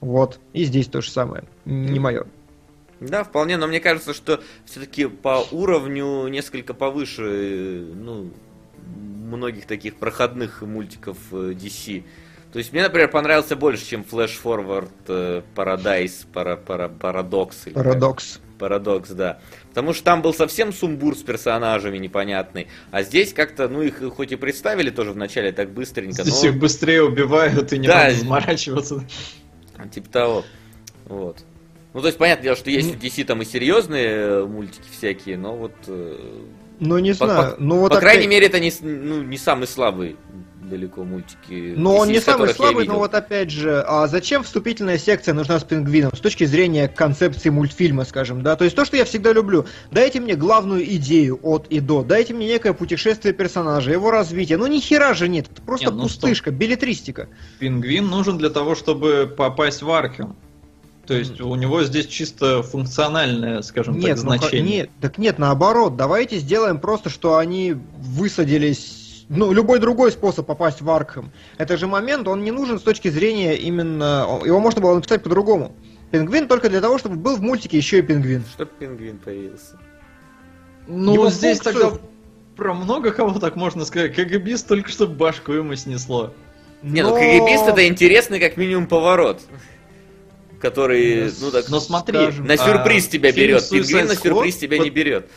Вот. 0.00 0.38
И 0.52 0.64
здесь 0.64 0.86
то 0.86 1.00
же 1.00 1.10
самое. 1.10 1.44
Не 1.64 1.98
мое. 1.98 2.26
Да, 3.00 3.24
вполне, 3.24 3.56
но 3.56 3.66
мне 3.66 3.80
кажется, 3.80 4.14
что 4.14 4.40
все-таки 4.64 5.06
по 5.06 5.44
уровню 5.50 6.28
несколько 6.28 6.72
повыше, 6.72 7.22
э, 7.22 7.92
ну, 7.96 8.30
многих 9.32 9.66
таких 9.66 9.96
проходных 9.96 10.62
мультиков 10.62 11.16
э, 11.32 11.52
DC. 11.52 12.04
То 12.52 12.58
есть 12.58 12.72
мне, 12.72 12.82
например, 12.82 13.08
понравился 13.08 13.56
больше, 13.56 13.86
чем 13.86 14.02
Flash 14.02 14.32
Forward 14.42 14.90
э, 15.08 15.42
Paradise, 15.56 16.26
пара, 16.32 16.56
пара, 16.56 16.88
Парадокс. 16.88 17.64
Парадокс. 17.72 18.40
Парадокс, 18.58 19.10
да. 19.10 19.40
Потому 19.70 19.94
что 19.94 20.04
там 20.04 20.20
был 20.22 20.34
совсем 20.34 20.72
сумбур 20.72 21.16
с 21.16 21.22
персонажами 21.22 21.96
непонятный. 21.98 22.68
А 22.90 23.02
здесь 23.02 23.32
как-то, 23.32 23.68
ну, 23.68 23.82
их 23.82 24.02
хоть 24.14 24.32
и 24.32 24.36
представили 24.36 24.90
тоже 24.90 25.12
вначале 25.12 25.50
так 25.52 25.70
быстренько, 25.72 26.22
Здесь 26.22 26.42
но... 26.42 26.48
их 26.50 26.58
быстрее 26.58 27.02
убивают, 27.02 27.72
и 27.72 27.78
не 27.78 27.86
Да. 27.88 28.04
надо 28.04 28.14
заморачиваться. 28.16 29.02
Типа 29.92 30.08
того. 30.10 30.44
Вот. 31.06 31.38
Ну, 31.94 32.00
то 32.00 32.06
есть, 32.06 32.18
понятное 32.18 32.44
дело, 32.44 32.56
что 32.56 32.70
есть 32.70 32.94
у 32.94 32.98
DC 32.98 33.24
там 33.24 33.42
и 33.42 33.44
серьезные 33.44 34.08
э, 34.08 34.44
мультики 34.46 34.86
всякие, 34.96 35.36
но 35.36 35.56
вот... 35.56 35.72
э, 35.88 36.18
Ну, 36.80 36.98
не 36.98 37.10
по, 37.10 37.26
знаю. 37.26 37.56
по- 37.56 37.62
ну, 37.62 37.78
вот 37.80 37.92
по 37.92 37.98
крайней 37.98 38.26
мере, 38.28 38.46
это 38.46 38.60
не, 38.60 38.72
ну, 38.80 39.22
не 39.22 39.36
самый 39.38 39.66
слабый 39.66 40.16
далеко 40.72 41.04
мультики. 41.04 41.74
Но 41.76 41.96
он 41.96 42.08
не 42.08 42.20
самый 42.20 42.48
слабый, 42.48 42.86
но 42.86 42.98
вот 42.98 43.14
опять 43.14 43.50
же, 43.50 43.84
а 43.86 44.06
зачем 44.06 44.42
вступительная 44.42 44.96
секция 44.96 45.34
нужна 45.34 45.60
с 45.60 45.64
пингвином 45.64 46.16
с 46.16 46.20
точки 46.20 46.44
зрения 46.44 46.88
концепции 46.88 47.50
мультфильма, 47.50 48.04
скажем, 48.04 48.42
да? 48.42 48.56
То 48.56 48.64
есть 48.64 48.74
то, 48.74 48.84
что 48.86 48.96
я 48.96 49.04
всегда 49.04 49.32
люблю. 49.32 49.66
Дайте 49.90 50.20
мне 50.20 50.34
главную 50.34 50.82
идею 50.96 51.38
от 51.42 51.66
и 51.68 51.80
до, 51.80 52.02
дайте 52.02 52.32
мне 52.32 52.46
некое 52.46 52.72
путешествие 52.72 53.34
персонажа, 53.34 53.90
его 53.92 54.10
развитие. 54.10 54.56
Ну 54.56 54.66
ни 54.66 54.80
хера 54.80 55.12
же 55.12 55.28
нет, 55.28 55.46
это 55.52 55.60
просто 55.60 55.86
Нет, 55.86 55.94
ну 55.94 56.02
пустышка, 56.04 56.50
билетристика. 56.50 57.28
Пингвин 57.58 58.06
нужен 58.06 58.38
для 58.38 58.48
того, 58.48 58.74
чтобы 58.74 59.32
попасть 59.36 59.82
в 59.82 59.90
Архем. 59.90 60.36
То 61.06 61.14
есть 61.14 61.40
у 61.40 61.54
него 61.56 61.82
здесь 61.82 62.06
чисто 62.06 62.62
функциональное, 62.62 63.62
скажем 63.62 63.98
Нет, 63.98 64.16
так, 64.16 64.24
ну, 64.24 64.36
значение. 64.36 64.62
нет, 64.62 64.90
так 65.00 65.18
нет, 65.18 65.38
наоборот, 65.38 65.96
давайте 65.96 66.38
сделаем 66.38 66.78
просто, 66.78 67.10
что 67.10 67.36
они 67.38 67.74
высадились, 67.98 69.01
ну, 69.34 69.52
любой 69.52 69.78
другой 69.78 70.12
способ 70.12 70.46
попасть 70.46 70.80
в 70.82 70.90
Аркхэм. 70.90 71.32
Это 71.58 71.76
же 71.76 71.86
момент, 71.86 72.28
он 72.28 72.44
не 72.44 72.50
нужен 72.50 72.78
с 72.78 72.82
точки 72.82 73.08
зрения 73.08 73.56
именно, 73.56 74.40
его 74.44 74.60
можно 74.60 74.80
было 74.80 74.94
написать 74.94 75.22
по-другому. 75.22 75.74
Пингвин 76.10 76.46
только 76.46 76.68
для 76.68 76.80
того, 76.80 76.98
чтобы 76.98 77.16
был 77.16 77.36
в 77.36 77.40
мультике 77.40 77.78
еще 77.78 77.98
и 78.00 78.02
пингвин. 78.02 78.44
Чтоб 78.52 78.68
пингвин 78.70 79.18
появился. 79.18 79.78
Ну, 80.86 81.14
Его 81.14 81.30
здесь 81.30 81.58
функцию- 81.60 81.90
тогда 81.90 81.98
про 82.56 82.74
много 82.74 83.12
кого 83.12 83.38
так 83.38 83.56
можно 83.56 83.84
сказать. 83.86 84.14
КГБист 84.14 84.68
только 84.68 84.90
что 84.90 85.06
башку 85.06 85.52
ему 85.52 85.74
снесло. 85.76 86.34
Не, 86.82 87.02
ну 87.02 87.10
Но- 87.10 87.16
КГБист 87.16 87.68
это 87.68 87.88
интересный 87.88 88.40
как 88.40 88.56
минимум 88.58 88.86
поворот. 88.86 89.40
Который, 90.60 91.32
ну 91.40 91.50
так, 91.50 91.68
Но 91.70 91.80
смотри, 91.80 92.16
скажем, 92.18 92.46
на 92.46 92.56
сюрприз 92.56 93.08
а, 93.08 93.10
тебя 93.10 93.32
берет. 93.32 93.68
Пингвин 93.68 94.06
на 94.06 94.14
сюрприз 94.14 94.56
тебя 94.58 94.76
под- 94.76 94.84
не 94.84 94.90
берет. 94.90 95.28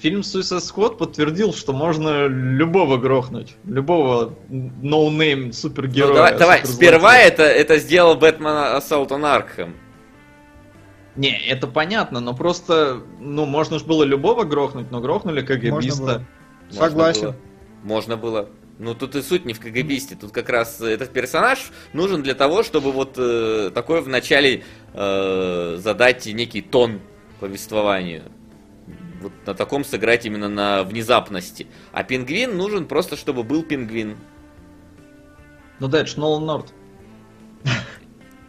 Фильм 0.00 0.20
Suicide 0.20 0.60
Squad 0.60 0.96
подтвердил, 0.96 1.52
что 1.52 1.72
можно 1.74 2.26
любого 2.26 2.96
грохнуть. 2.96 3.56
Любого 3.66 4.34
no-name 4.48 5.48
Ну, 5.48 5.52
супергероя. 5.52 6.14
давай, 6.14 6.38
давай, 6.38 6.58
суперзлодея. 6.60 6.76
сперва 6.90 7.18
это, 7.18 7.42
это 7.42 7.76
сделал 7.78 8.14
Бэтмен 8.16 8.46
Assault 8.78 9.08
on 9.08 9.22
Arkham. 9.22 9.74
Не, 11.16 11.36
это 11.46 11.66
понятно, 11.66 12.20
но 12.20 12.34
просто, 12.34 13.02
ну, 13.18 13.44
можно 13.44 13.78
же 13.78 13.84
было 13.84 14.04
любого 14.04 14.44
грохнуть, 14.44 14.90
но 14.90 15.00
грохнули 15.00 15.40
Можно 15.40 15.56
КГБиста. 15.56 16.02
было. 16.02 16.24
Можно 16.70 16.80
Согласен. 16.88 17.22
было. 17.26 17.36
Можно 17.82 18.16
было. 18.16 18.48
Ну 18.78 18.94
тут 18.94 19.14
и 19.16 19.20
суть 19.20 19.44
не 19.44 19.52
в 19.52 19.60
КГБисте, 19.60 20.16
тут 20.16 20.32
как 20.32 20.48
раз 20.48 20.80
этот 20.80 21.10
персонаж 21.10 21.70
нужен 21.92 22.22
для 22.22 22.34
того, 22.34 22.62
чтобы 22.62 22.92
вот 22.92 23.16
э, 23.18 23.70
такое 23.74 24.00
вначале 24.00 24.62
э, 24.94 25.76
задать 25.78 26.24
некий 26.24 26.62
тон 26.62 27.00
повествованию. 27.40 28.22
Вот 29.20 29.32
на 29.46 29.54
таком 29.54 29.84
сыграть 29.84 30.24
именно 30.26 30.48
на 30.48 30.82
внезапности. 30.82 31.66
А 31.92 32.02
пингвин 32.02 32.56
нужен 32.56 32.86
просто, 32.86 33.16
чтобы 33.16 33.42
был 33.42 33.62
пингвин. 33.62 34.16
Ну 35.78 35.88
да, 35.88 36.00
это 36.00 36.08
ж 36.10 36.16
Нолан 36.16 36.46
Норт. 36.46 36.72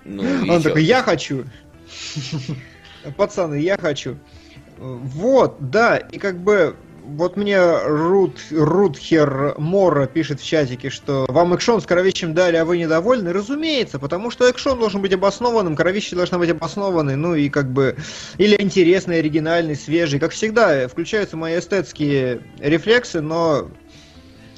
Ну, 0.04 0.24
Он 0.24 0.62
чё? 0.62 0.70
такой, 0.70 0.84
я 0.84 1.04
хочу. 1.04 1.46
Пацаны, 3.18 3.56
я 3.56 3.78
хочу. 3.78 4.18
Вот, 4.78 5.58
да, 5.60 5.98
и 5.98 6.18
как 6.18 6.40
бы 6.40 6.76
вот 7.18 7.38
мне 7.38 7.60
Рут, 7.60 8.40
Рутхер 8.52 9.56
Мора 9.58 10.08
пишет 10.08 10.40
в 10.40 10.46
чатике, 10.46 10.90
что 10.90 11.26
вам 11.30 11.54
экшон 11.54 11.82
с 11.82 11.86
кровищем 11.86 12.34
дали, 12.34 12.56
а 12.58 12.66
вы 12.66 12.78
недовольны. 12.78 13.34
Разумеется, 13.34 14.00
потому 14.00 14.32
что 14.32 14.48
экшон 14.50 14.80
должен 14.80 15.02
быть 15.02 15.14
обоснованным, 15.14 15.76
кровище 15.76 16.16
должна 16.16 16.38
быть 16.38 16.50
обоснованной, 16.50 17.16
ну 17.16 17.36
и 17.36 17.50
как 17.50 17.72
бы, 17.72 17.98
или 18.38 18.56
интересный, 18.60 19.20
оригинальный, 19.20 19.76
свежий. 19.76 20.20
Как 20.20 20.32
всегда, 20.32 20.88
включаются 20.88 21.38
мои 21.38 21.60
эстетские 21.60 22.42
рефлексы, 22.60 23.22
но, 23.22 23.70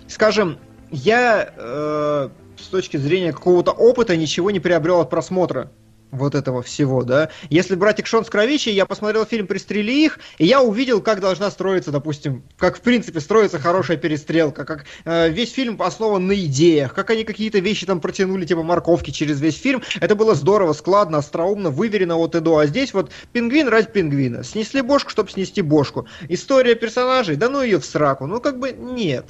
скажем, 0.08 0.60
я 0.92 1.54
э, 1.56 2.30
с 2.58 2.68
точки 2.68 2.98
зрения 2.98 3.34
какого-то 3.34 3.72
опыта 3.72 4.16
ничего 4.16 4.52
не 4.52 4.60
приобрел 4.60 5.02
от 5.02 5.10
просмотра 5.10 5.72
вот 6.14 6.36
этого 6.36 6.62
всего, 6.62 7.04
да. 7.04 7.30
Если 7.50 7.76
брать 7.76 8.00
экшон 8.00 8.24
с 8.24 8.30
кровищей, 8.30 8.72
я 8.72 8.86
посмотрел 8.86 9.26
фильм 9.26 9.48
«Пристрели 9.48 10.06
их», 10.06 10.20
и 10.38 10.46
я 10.46 10.62
увидел, 10.62 11.02
как 11.02 11.20
должна 11.20 11.50
строиться, 11.52 11.92
допустим, 11.92 12.44
как 12.58 12.78
в 12.78 12.82
принципе 12.82 13.20
строится 13.20 13.60
хорошая 13.60 13.98
перестрелка, 13.98 14.64
как 14.66 14.86
э, 15.06 15.30
весь 15.30 15.52
фильм 15.52 15.82
основан 15.82 16.28
на 16.28 16.34
идеях, 16.34 16.94
как 16.94 17.10
они 17.10 17.24
какие-то 17.24 17.60
вещи 17.60 17.86
там 17.86 18.00
протянули, 18.00 18.46
типа 18.46 18.64
морковки 18.64 19.12
через 19.12 19.42
весь 19.42 19.58
фильм. 19.58 19.82
Это 20.00 20.16
было 20.16 20.36
здорово, 20.36 20.74
складно, 20.74 21.18
остроумно, 21.18 21.70
выверено 21.70 22.18
от 22.18 22.36
и 22.36 22.40
до. 22.40 22.58
А 22.58 22.66
здесь 22.68 22.94
вот 22.94 23.12
пингвин 23.32 23.68
ради 23.68 23.88
пингвина. 23.88 24.44
Снесли 24.44 24.82
бошку, 24.82 25.10
чтобы 25.10 25.30
снести 25.32 25.62
бошку. 25.62 26.08
История 26.30 26.76
персонажей, 26.76 27.36
да 27.36 27.50
ну 27.50 27.62
ее 27.62 27.80
в 27.80 27.86
сраку. 27.86 28.28
Ну 28.28 28.40
как 28.40 28.60
бы 28.60 28.72
нет. 28.72 29.26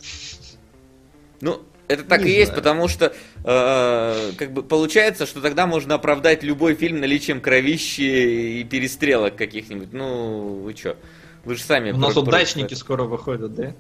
Ну, 1.42 1.62
это 1.94 2.04
так 2.04 2.24
Не 2.24 2.32
и 2.32 2.34
есть, 2.36 2.48
знаю. 2.52 2.62
потому 2.62 2.88
что 2.88 3.14
э, 3.44 4.32
как 4.38 4.52
бы 4.54 4.64
получается, 4.64 5.26
что 5.26 5.41
тогда 5.41 5.66
можно 5.68 5.96
оправдать 5.96 6.44
любой 6.44 6.76
фильм 6.76 7.00
наличием 7.00 7.41
кровищи 7.41 8.60
и 8.60 8.64
перестрелок 8.64 9.36
каких-нибудь. 9.36 9.94
Ну, 9.94 10.62
вы 10.64 10.74
чё? 10.74 10.96
Вы 11.46 11.56
же 11.56 11.64
сами... 11.64 11.91
У 11.91 11.98
нас 11.98 12.14
про- 12.14 12.22
вот 12.22 12.30
про- 12.30 12.39
дачники 12.39 12.74
скоро 12.74 13.04
выходят, 13.04 13.54
да? 13.54 13.74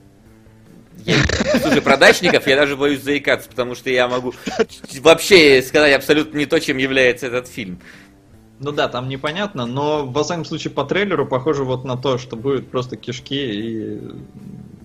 Я- 1.05 1.15
Слушай, 1.61 1.81
про 1.81 1.97
дачников 1.97 2.45
я 2.47 2.55
даже 2.55 2.77
боюсь 2.77 3.01
заикаться, 3.01 3.49
потому 3.49 3.73
что 3.75 3.89
я 3.89 4.07
могу 4.07 4.33
вообще 5.01 5.61
сказать 5.61 5.95
абсолютно 5.95 6.37
не 6.37 6.45
то, 6.45 6.59
чем 6.59 6.77
является 6.77 7.27
этот 7.27 7.47
фильм. 7.47 7.79
Ну 8.59 8.71
да, 8.71 8.87
там 8.87 9.09
непонятно, 9.09 9.65
но 9.65 10.05
во 10.05 10.23
всяком 10.23 10.45
случае 10.45 10.71
по 10.71 10.85
трейлеру 10.85 11.25
похоже 11.25 11.63
вот 11.63 11.83
на 11.83 11.97
то, 11.97 12.17
что 12.17 12.35
будет 12.35 12.69
просто 12.69 12.95
кишки 12.95 13.35
и 13.35 13.99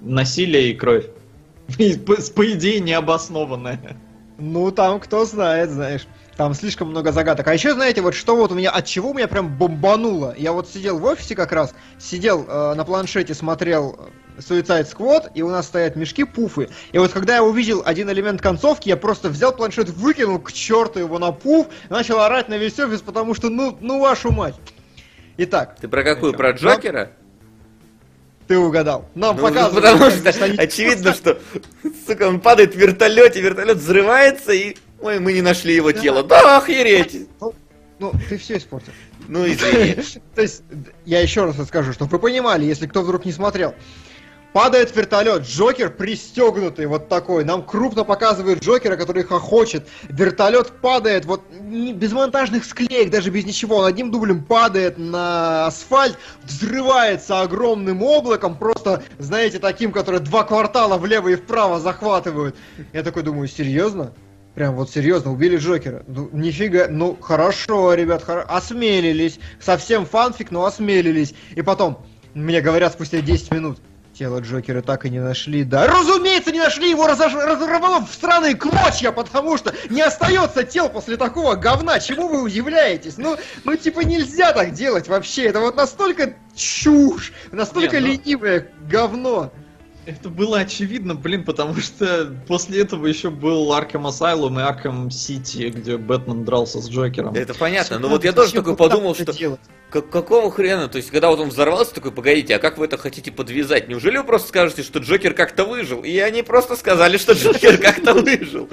насилие 0.03 0.70
и 0.70 0.74
кровь. 0.74 1.05
И, 1.79 1.99
по, 1.99 2.16
по 2.16 2.53
идее 2.53 2.81
необоснованное. 2.81 3.97
Ну, 4.39 4.71
там 4.71 5.01
кто 5.01 5.25
знает, 5.25 5.71
знаешь. 5.71 6.07
Там 6.37 6.55
слишком 6.55 6.91
много 6.91 7.11
загадок. 7.11 7.49
А 7.49 7.53
еще, 7.53 7.75
знаете, 7.75 8.01
вот 8.01 8.14
что 8.14 8.37
вот 8.37 8.53
у 8.53 8.55
меня, 8.55 8.71
от 8.71 8.87
чего 8.87 9.11
у 9.11 9.14
меня 9.14 9.27
прям 9.27 9.59
бомбануло. 9.59 10.35
Я 10.39 10.53
вот 10.53 10.69
сидел 10.69 10.99
в 10.99 11.05
офисе 11.05 11.35
как 11.35 11.51
раз, 11.51 11.75
сидел 11.99 12.47
э, 12.47 12.75
на 12.75 12.85
планшете, 12.85 13.35
смотрел 13.35 13.99
э, 13.99 14.41
Suicide 14.41 14.87
Squad, 14.89 15.33
и 15.35 15.43
у 15.43 15.51
нас 15.51 15.66
стоят 15.66 15.97
мешки 15.97 16.23
пуфы. 16.23 16.69
И 16.93 16.99
вот 16.99 17.11
когда 17.11 17.35
я 17.35 17.43
увидел 17.43 17.83
один 17.85 18.09
элемент 18.09 18.41
концовки, 18.41 18.89
я 18.89 18.97
просто 18.97 19.29
взял 19.31 19.53
планшет, 19.53 19.89
выкинул 19.91 20.39
к 20.39 20.53
черту 20.53 21.01
его 21.01 21.19
на 21.19 21.33
пуф, 21.33 21.66
начал 21.91 22.21
орать 22.21 22.49
на 22.49 22.57
весь 22.57 22.79
офис, 22.79 23.03
потому 23.03 23.35
что, 23.35 23.51
ну, 23.51 23.77
ну 23.81 23.99
вашу 23.99 24.31
мать. 24.31 24.55
Итак, 25.39 25.77
Ты 25.81 25.89
про 25.89 26.05
какую? 26.05 26.35
Про 26.35 26.53
Джокера? 26.53 27.11
Ты 28.49 28.59
угадал. 28.59 29.09
Нам 29.14 29.36
Ну, 29.36 29.42
показывают. 29.42 29.84
потому 29.84 30.11
что 30.11 30.32
что 30.32 30.44
очевидно, 30.46 31.12
что, 31.12 31.38
сука, 32.07 32.28
он 32.28 32.40
падает 32.40 32.74
в 32.74 32.78
вертолете, 32.78 33.40
вертолет 33.40 33.76
взрывается, 33.76 34.53
и, 34.53 34.76
ой, 35.01 35.20
мы 35.20 35.32
не 35.34 35.42
нашли 35.42 35.74
его 35.74 35.92
тело. 35.92 36.22
Да, 36.24 36.57
охереть! 36.59 37.28
Ну, 37.40 37.55
ну, 37.99 38.12
ты 38.28 38.38
все 38.38 38.57
испортил. 38.57 38.92
Ну, 39.28 39.46
извини. 39.46 39.96
То 40.34 40.42
есть, 40.42 40.62
я 41.05 41.20
еще 41.20 41.44
раз 41.44 41.59
расскажу, 41.59 41.92
чтобы 41.92 42.12
вы 42.12 42.18
понимали, 42.18 42.64
если 42.64 42.86
кто 42.86 43.03
вдруг 43.03 43.24
не 43.26 43.32
смотрел. 43.32 43.74
Падает 44.59 44.96
вертолет, 44.96 45.42
Джокер 45.42 45.88
пристегнутый, 45.88 46.86
вот 46.86 47.09
такой. 47.09 47.44
Нам 47.44 47.62
крупно 47.62 48.02
показывают 48.02 48.61
Джокера, 48.61 48.96
который 48.96 49.22
хохочет. 49.22 49.86
Вертолет 50.09 50.72
падает, 50.80 51.26
вот 51.26 51.44
без 51.48 52.11
монтажных 52.11 52.64
склеек, 52.64 53.09
даже 53.09 53.30
без 53.30 53.44
ничего. 53.44 53.76
Он 53.76 53.84
одним 53.84 54.11
дублем 54.11 54.42
падает 54.42 54.98
на 54.98 55.66
асфальт, 55.66 56.18
взрывается 56.42 57.40
огромным 57.40 58.02
облаком, 58.02 58.59
просто, 58.59 59.04
знаете, 59.20 59.61
таким, 59.61 59.92
который 59.92 60.18
два 60.18 60.42
квартала 60.42 60.98
влево 60.98 61.28
и 61.28 61.36
вправо 61.36 61.78
захватывают. 61.78 62.56
Я 62.92 63.04
такой 63.04 63.22
думаю, 63.22 63.46
серьезно? 63.46 64.12
Прям 64.56 64.74
вот 64.74 64.90
серьезно, 64.90 65.30
убили 65.30 65.59
Джокера. 65.59 66.02
Ну, 66.09 66.30
нифига, 66.32 66.88
ну 66.90 67.16
хорошо, 67.20 67.94
ребят, 67.94 68.24
хоро- 68.26 68.42
осмелились. 68.48 69.38
Совсем 69.61 70.04
фанфик, 70.04 70.50
но 70.50 70.64
осмелились. 70.64 71.32
И 71.54 71.62
потом, 71.62 72.04
Мне 72.34 72.61
говорят 72.61 72.92
спустя 72.92 73.20
10 73.20 73.52
минут. 73.52 73.78
Тело 74.19 74.41
Джокера 74.41 74.83
так 74.83 75.07
и 75.07 75.11
не 75.11 75.21
нашли. 75.21 75.62
Да, 75.62 75.87
разумеется, 75.87 76.51
не 76.51 76.59
нашли 76.59 76.91
его 76.91 77.07
разош... 77.07 77.35
разорвало 77.35 78.05
в 78.05 78.12
странные 78.12 78.57
клочья, 78.57 79.12
потому 79.12 79.57
что 79.57 79.73
не 79.91 80.01
остается 80.01 80.64
тел 80.64 80.89
после 80.89 81.16
такого 81.16 81.55
говна. 81.55 82.01
Чему 82.01 82.27
вы 82.27 82.43
удивляетесь? 82.43 83.16
Ну, 83.16 83.37
ну 83.62 83.77
типа 83.77 84.01
нельзя 84.01 84.53
так 84.53 84.73
делать 84.73 85.07
вообще. 85.07 85.45
Это 85.45 85.61
вот 85.61 85.77
настолько 85.77 86.35
чушь, 86.57 87.33
настолько 87.53 88.01
Не, 88.01 88.07
ну- 88.07 88.07
ленивое 88.09 88.73
говно. 88.91 89.53
Это 90.09 90.30
было 90.30 90.61
очевидно, 90.61 91.14
блин, 91.14 91.44
потому 91.44 91.76
что 91.76 92.34
после 92.46 92.80
этого 92.80 93.06
еще 93.06 93.28
был 93.28 93.70
Арkham 93.74 94.06
Asylum 94.09 94.54
и 94.59 94.62
Arkham 94.64 95.09
City, 95.09 95.68
где 95.68 95.98
Бэтмен 95.98 96.46
дрался 96.46 96.80
с 96.80 96.88
Джокером. 96.88 97.34
Это 97.34 97.52
понятно, 97.52 97.96
но 97.98 98.04
Надо 98.04 98.14
вот 98.14 98.24
я 98.24 98.32
тоже 98.32 98.54
такой 98.54 98.74
подумал, 98.74 99.14
что 99.14 99.30
делать? 99.34 99.61
как- 99.90 100.09
какого 100.09 100.50
хрена? 100.50 100.88
То 100.88 100.96
есть, 100.96 101.11
когда 101.11 101.28
вот 101.28 101.40
он 101.40 101.50
взорвался, 101.50 101.94
такой, 101.94 102.11
погодите, 102.11 102.56
а 102.56 102.59
как 102.59 102.78
вы 102.78 102.86
это 102.86 102.96
хотите 102.96 103.30
подвязать? 103.30 103.88
Неужели 103.88 104.16
вы 104.16 104.24
просто 104.24 104.48
скажете, 104.48 104.82
что 104.82 104.98
Джокер 104.98 105.34
как-то 105.34 105.66
выжил? 105.66 106.02
И 106.02 106.16
они 106.20 106.42
просто 106.42 106.74
сказали, 106.76 107.18
что 107.18 107.34
Джокер 107.34 107.76
как-то 107.76 108.14
выжил. 108.14 108.66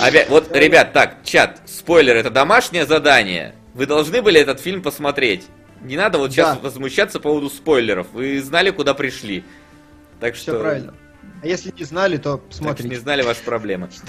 Опять, 0.00 0.30
вот, 0.30 0.56
ребят, 0.56 0.94
так, 0.94 1.18
чат, 1.22 1.60
спойлер, 1.66 2.16
это 2.16 2.30
домашнее 2.30 2.86
задание. 2.86 3.54
Вы 3.74 3.84
должны 3.84 4.22
были 4.22 4.40
этот 4.40 4.58
фильм 4.58 4.80
посмотреть. 4.80 5.44
Не 5.82 5.96
надо 5.98 6.16
вот 6.16 6.30
сейчас 6.32 6.54
Да. 6.56 6.62
возмущаться 6.62 7.18
по 7.18 7.24
поводу 7.28 7.50
спойлеров. 7.50 8.06
Вы 8.14 8.40
знали, 8.40 8.70
куда 8.70 8.94
пришли. 8.94 9.44
Так 10.22 10.36
что... 10.36 10.52
Все 10.52 10.60
правильно. 10.60 10.94
А 11.42 11.46
если 11.48 11.74
не 11.76 11.84
знали, 11.84 12.16
то 12.16 12.36
Так 12.36 12.42
что 12.50 12.58
смотрите. 12.58 12.88
не 12.90 12.94
знали 12.94 13.22
ваши 13.22 13.42
проблемы. 13.42 13.88
что 13.90 14.06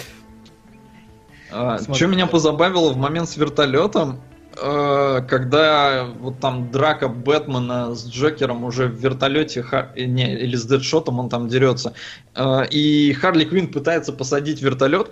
Смотри. 1.80 2.06
меня 2.08 2.28
позабавило 2.28 2.94
в 2.94 2.98
момент 2.98 3.30
с 3.30 3.36
вертолетом, 3.36 4.22
э, 4.56 5.22
когда 5.28 6.06
вот 6.20 6.40
там 6.40 6.70
драка 6.70 7.08
Бэтмена 7.08 7.96
с 7.96 8.08
Джокером 8.08 8.64
уже 8.64 8.86
в 8.86 8.94
вертолете, 8.94 9.66
э, 9.72 10.04
не, 10.06 10.36
или 10.36 10.56
с 10.56 10.66
Дэдшотом 10.66 11.20
он 11.20 11.30
там 11.30 11.48
дерется, 11.48 11.96
э, 12.36 12.68
и 12.70 13.12
Харли 13.14 13.46
Квинн 13.46 13.70
пытается 13.70 14.14
посадить 14.14 14.62
вертолет. 14.62 15.10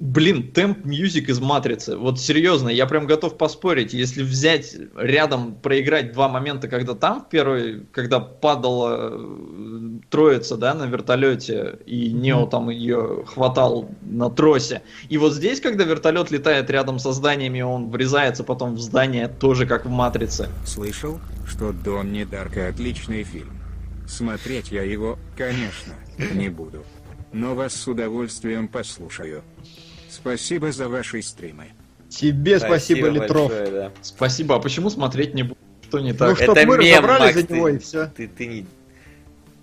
Блин, 0.00 0.50
темп 0.50 0.86
мьюзик 0.86 1.28
из 1.28 1.40
Матрицы. 1.40 1.94
Вот 1.94 2.18
серьезно, 2.18 2.70
я 2.70 2.86
прям 2.86 3.06
готов 3.06 3.36
поспорить. 3.36 3.92
Если 3.92 4.22
взять 4.22 4.74
рядом, 4.96 5.54
проиграть 5.54 6.12
два 6.14 6.30
момента, 6.30 6.68
когда 6.68 6.94
там 6.94 7.20
в 7.20 7.28
первый, 7.28 7.82
когда 7.92 8.18
падала 8.18 9.10
э, 9.12 9.98
троица, 10.08 10.56
да, 10.56 10.72
на 10.72 10.84
вертолете, 10.86 11.78
и 11.84 12.10
Нео 12.12 12.46
там 12.46 12.70
ее 12.70 13.24
хватал 13.26 13.90
на 14.00 14.30
тросе. 14.30 14.80
И 15.10 15.18
вот 15.18 15.34
здесь, 15.34 15.60
когда 15.60 15.84
вертолет 15.84 16.30
летает 16.30 16.70
рядом 16.70 16.98
со 16.98 17.12
зданиями, 17.12 17.60
он 17.60 17.90
врезается 17.90 18.42
потом 18.42 18.76
в 18.76 18.80
здание, 18.80 19.28
тоже 19.28 19.66
как 19.66 19.84
в 19.84 19.90
Матрице. 19.90 20.48
Слышал, 20.64 21.20
что 21.46 21.72
Донни 21.72 22.24
Дарка 22.24 22.68
отличный 22.68 23.22
фильм. 23.22 23.52
Смотреть 24.08 24.72
я 24.72 24.82
его, 24.82 25.18
конечно, 25.36 25.92
не 26.32 26.48
буду. 26.48 26.86
Но 27.34 27.54
вас 27.54 27.74
с 27.74 27.86
удовольствием 27.86 28.66
послушаю. 28.66 29.42
Спасибо 30.10 30.72
за 30.72 30.88
ваши 30.88 31.22
стримы. 31.22 31.66
Тебе 32.08 32.58
спасибо, 32.58 33.08
Литров. 33.08 33.48
большое, 33.50 33.70
да. 33.70 33.92
Спасибо, 34.02 34.56
а 34.56 34.58
почему 34.58 34.90
смотреть 34.90 35.34
не 35.34 35.44
буду? 35.44 35.56
Что 35.82 36.00
не 36.00 36.12
Ну, 36.12 36.18
так? 36.18 36.36
чтоб 36.36 36.56
Это 36.56 36.66
мы 36.66 36.78
мем, 36.78 37.04
разобрались 37.04 37.36
Макс, 37.36 37.48
за 37.48 37.54
него 37.54 37.68
ты- 37.68 37.76
и 37.76 37.78
все. 37.78 38.06
Ты, 38.06 38.28
ты 38.28 38.46
не... 38.46 38.66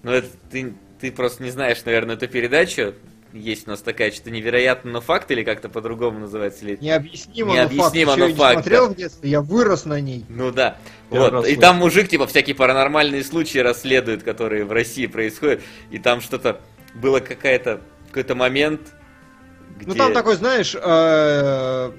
Ну, 0.04 0.12
это 0.12 0.28
ты, 0.50 0.74
ты 1.00 1.12
просто 1.12 1.44
не 1.44 1.52
знаешь, 1.52 1.84
наверное, 1.86 2.16
эту 2.16 2.28
передачу. 2.28 2.94
Есть 3.34 3.68
у 3.68 3.72
нас 3.72 3.82
такая 3.82 4.12
что-то 4.12 4.32
невероятно, 4.32 4.90
но 4.92 5.02
факт 5.02 5.30
или 5.32 5.44
как-то 5.44 5.68
по-другому 5.68 6.20
называется? 6.20 6.64
Или... 6.66 6.78
Необъяснимо, 6.80 7.54
Необъяснимо, 7.54 8.16
но 8.16 8.28
но 8.30 8.36
факт. 8.36 8.36
Еще 8.36 8.38
я 8.38 8.38
факт, 8.38 8.56
не 8.58 8.62
смотрел 8.64 8.88
да. 8.88 8.94
в 8.94 8.98
детстве, 8.98 9.30
я 9.30 9.42
вырос 9.42 9.86
на 9.86 10.00
ней. 10.00 10.26
Ну 10.30 10.52
да. 10.52 10.78
Первый 11.12 11.32
Вот. 11.32 11.48
И 11.48 11.56
там 11.58 11.76
мужик, 11.78 12.08
типа, 12.08 12.26
всякие 12.28 12.56
паранормальные 12.56 13.24
случаи 13.26 13.60
расследует, 13.60 14.24
которые 14.24 14.64
в 14.64 14.72
России 14.72 15.08
происходят. 15.08 15.62
И 15.92 16.00
там 16.00 16.22
что-то 16.22 16.62
было 16.96 17.20
какая-то 17.20 17.82
какой-то 18.08 18.36
момент, 18.36 18.82
где... 19.78 19.88
Ну 19.88 19.96
там 19.96 20.14
такой, 20.14 20.36
знаешь, 20.36 20.76
э, 20.80 21.92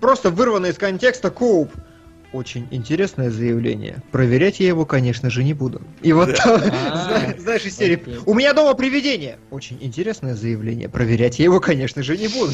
просто 0.00 0.30
вырванный 0.30 0.70
из 0.70 0.76
контекста 0.78 1.30
коуп. 1.30 1.70
Очень 2.32 2.66
интересное 2.70 3.30
заявление. 3.30 4.02
Проверять 4.10 4.60
я 4.60 4.66
его, 4.68 4.84
конечно 4.84 5.30
же, 5.30 5.42
не 5.44 5.54
буду. 5.54 5.80
И 6.02 6.12
вот 6.12 6.34
там, 6.36 6.60
А, 6.60 7.04
зна- 7.30 7.34
знаешь, 7.38 7.64
из 7.64 7.76
серии. 7.76 8.02
«У 8.26 8.34
меня 8.34 8.52
дома 8.52 8.74
привидение». 8.74 9.38
Очень 9.50 9.78
интересное 9.80 10.34
заявление. 10.34 10.88
Проверять 10.88 11.38
я 11.38 11.44
его, 11.44 11.60
конечно 11.60 12.02
же, 12.02 12.16
не 12.18 12.28
буду. 12.28 12.52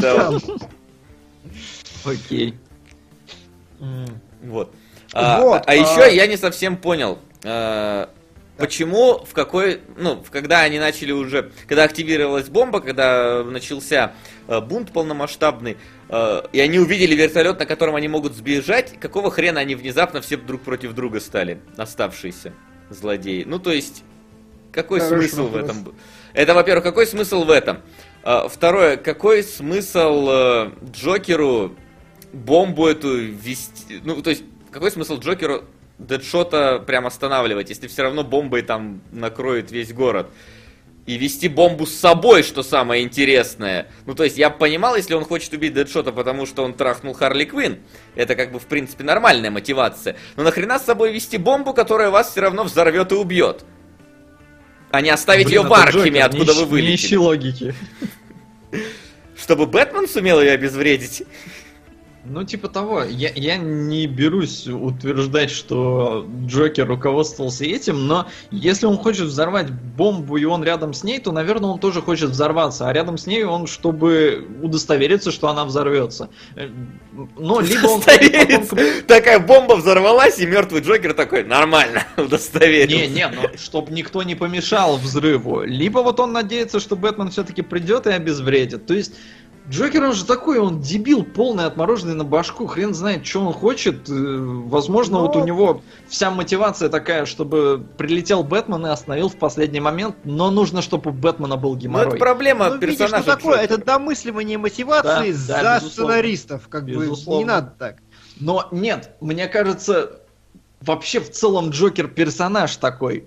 Окей. 2.04 2.54
Вот. 4.42 4.72
А, 5.12 5.40
Вот, 5.42 5.62
а 5.66 5.70
а- 5.70 5.74
еще 5.74 6.14
я 6.14 6.26
не 6.26 6.36
совсем 6.36 6.76
понял, 6.76 7.18
почему, 8.58 9.24
в 9.24 9.32
какой, 9.32 9.80
ну, 9.96 10.16
в- 10.16 10.30
когда 10.30 10.60
они 10.62 10.78
начали 10.78 11.12
уже, 11.12 11.50
когда 11.66 11.84
активировалась 11.84 12.48
бомба, 12.48 12.80
когда 12.80 13.42
начался 13.44 14.12
а, 14.48 14.60
бунт 14.60 14.92
полномасштабный, 14.92 15.78
а, 16.08 16.44
и 16.52 16.60
они 16.60 16.78
увидели 16.78 17.14
вертолет, 17.14 17.58
на 17.60 17.66
котором 17.66 17.94
они 17.94 18.08
могут 18.08 18.34
сбежать, 18.34 18.98
какого 19.00 19.30
хрена 19.30 19.60
они 19.60 19.74
внезапно 19.76 20.20
все 20.20 20.36
друг 20.36 20.62
против 20.62 20.92
друга 20.92 21.20
стали, 21.20 21.60
оставшиеся 21.76 22.52
злодеи? 22.90 23.44
Ну, 23.46 23.58
то 23.58 23.72
есть, 23.72 24.02
какой 24.72 25.00
Хороший 25.00 25.28
смысл 25.28 25.42
в 25.48 25.52
вопрос. 25.52 25.70
этом? 25.70 25.94
Это, 26.34 26.54
во-первых, 26.54 26.84
какой 26.84 27.06
смысл 27.06 27.44
в 27.44 27.50
этом? 27.50 27.80
А, 28.24 28.48
Второе, 28.48 28.96
какой 28.96 29.42
смысл 29.44 30.26
э, 30.30 30.70
Джокеру 30.92 31.74
бомбу 32.32 32.86
эту 32.86 33.16
вести? 33.16 34.00
Ну, 34.04 34.20
то 34.20 34.30
есть, 34.30 34.42
какой 34.72 34.90
смысл 34.90 35.18
Джокеру 35.18 35.64
Дэдшота 35.98 36.78
прям 36.86 37.06
останавливать, 37.06 37.70
если 37.70 37.88
все 37.88 38.02
равно 38.02 38.22
бомбой 38.24 38.62
там 38.62 39.00
накроет 39.12 39.70
весь 39.72 39.92
город? 39.92 40.28
И 41.06 41.16
вести 41.16 41.48
бомбу 41.48 41.86
с 41.86 41.94
собой, 41.94 42.42
что 42.42 42.62
самое 42.62 43.02
интересное. 43.02 43.88
Ну, 44.04 44.14
то 44.14 44.24
есть, 44.24 44.36
я 44.36 44.50
понимал, 44.50 44.94
если 44.94 45.14
он 45.14 45.24
хочет 45.24 45.52
убить 45.54 45.72
Дэдшота, 45.72 46.12
потому 46.12 46.44
что 46.44 46.62
он 46.62 46.74
трахнул 46.74 47.14
Харли 47.14 47.44
Квин. 47.46 47.78
Это, 48.14 48.34
как 48.34 48.52
бы, 48.52 48.58
в 48.58 48.66
принципе, 48.66 49.04
нормальная 49.04 49.50
мотивация. 49.50 50.16
Но 50.36 50.42
нахрена 50.42 50.78
с 50.78 50.84
собой 50.84 51.10
вести 51.12 51.38
бомбу, 51.38 51.72
которая 51.72 52.10
вас 52.10 52.30
все 52.30 52.42
равно 52.42 52.62
взорвет 52.64 53.10
и 53.12 53.14
убьет? 53.14 53.64
А 54.90 55.00
не 55.00 55.08
оставить 55.08 55.46
Блин, 55.46 55.62
ее 55.62 55.68
в 55.68 55.72
Архиме, 55.72 56.20
Джокер, 56.20 56.26
откуда 56.26 56.52
не 56.54 56.58
вы 56.58 56.62
ищ- 56.62 56.64
Не 56.64 56.70
вылетели. 56.70 56.94
ищи 57.06 57.16
логики. 57.16 57.74
Чтобы 59.36 59.66
Бэтмен 59.66 60.08
сумел 60.08 60.40
ее 60.42 60.52
обезвредить? 60.52 61.22
Ну, 62.24 62.44
типа 62.44 62.68
того, 62.68 63.04
я, 63.04 63.30
я 63.34 63.56
не 63.56 64.06
берусь 64.06 64.66
утверждать, 64.66 65.50
что 65.50 66.26
Джокер 66.46 66.86
руководствовался 66.86 67.64
этим, 67.64 68.06
но 68.06 68.26
если 68.50 68.86
он 68.86 68.98
хочет 68.98 69.26
взорвать 69.26 69.70
бомбу 69.70 70.36
и 70.36 70.44
он 70.44 70.64
рядом 70.64 70.94
с 70.94 71.04
ней, 71.04 71.20
то, 71.20 71.32
наверное, 71.32 71.70
он 71.70 71.78
тоже 71.78 72.02
хочет 72.02 72.30
взорваться, 72.30 72.88
а 72.88 72.92
рядом 72.92 73.18
с 73.18 73.26
ней 73.26 73.44
он, 73.44 73.66
чтобы 73.66 74.46
удостовериться, 74.62 75.30
что 75.30 75.48
она 75.48 75.64
взорвется. 75.64 76.28
Но 77.36 77.60
либо 77.60 77.86
он 77.86 78.02
потом-. 78.02 78.78
Такая 79.06 79.38
бомба 79.38 79.74
взорвалась, 79.74 80.38
и 80.40 80.46
мертвый 80.46 80.82
Джокер 80.82 81.14
такой, 81.14 81.44
нормально, 81.44 82.02
удостоверился. 82.16 83.06
Не, 83.06 83.08
не, 83.08 83.28
ну, 83.28 83.42
чтобы 83.56 83.92
никто 83.92 84.22
не 84.24 84.34
помешал 84.34 84.96
взрыву. 84.98 85.62
Либо 85.62 86.00
вот 86.00 86.20
он 86.20 86.32
надеется, 86.32 86.80
что 86.80 86.96
Бэтмен 86.96 87.30
все-таки 87.30 87.62
придет 87.62 88.06
и 88.06 88.10
обезвредит. 88.10 88.86
То 88.86 88.94
есть 88.94 89.14
Джокер, 89.70 90.02
он 90.04 90.12
же 90.14 90.24
такой, 90.24 90.58
он 90.58 90.80
дебил, 90.80 91.22
полный 91.24 91.64
отмороженный 91.66 92.14
на 92.14 92.24
башку, 92.24 92.66
хрен 92.66 92.94
знает, 92.94 93.26
что 93.26 93.40
он 93.46 93.52
хочет. 93.52 94.08
Э, 94.08 94.12
Возможно, 94.68 95.18
Ну. 95.18 95.26
вот 95.26 95.36
у 95.36 95.44
него 95.44 95.82
вся 96.08 96.30
мотивация 96.30 96.88
такая, 96.88 97.26
чтобы 97.26 97.84
прилетел 97.98 98.42
Бэтмен 98.44 98.86
и 98.86 98.88
остановил 98.88 99.28
в 99.28 99.36
последний 99.36 99.80
момент, 99.80 100.16
но 100.24 100.50
нужно, 100.50 100.80
чтобы 100.80 101.10
у 101.10 101.12
Бэтмена 101.12 101.56
был 101.56 101.70
Ну, 101.70 101.76
это 101.76 101.82
геморрой. 101.82 102.18
проблема 102.18 102.68
Ну, 102.70 102.74
видишь, 102.78 102.94
что 102.94 103.04
персонажа 103.04 103.26
такое? 103.26 103.56
Джокера. 103.58 103.74
Это 103.74 103.84
домысливание 103.84 104.56
мотивации 104.58 105.32
Да, 105.32 105.62
да, 105.62 105.80
за 105.80 105.84
безусловно. 105.84 105.90
сценаристов. 105.90 106.68
Как 106.68 106.84
бы 106.84 106.90
Безусловно. 106.92 107.38
не 107.38 107.44
надо 107.44 107.74
так. 107.78 107.96
Но 108.40 108.68
нет, 108.70 109.10
мне 109.20 109.48
кажется, 109.48 110.20
вообще 110.80 111.20
в 111.20 111.30
целом 111.30 111.70
Джокер 111.70 112.08
персонаж 112.08 112.74
такой. 112.76 113.26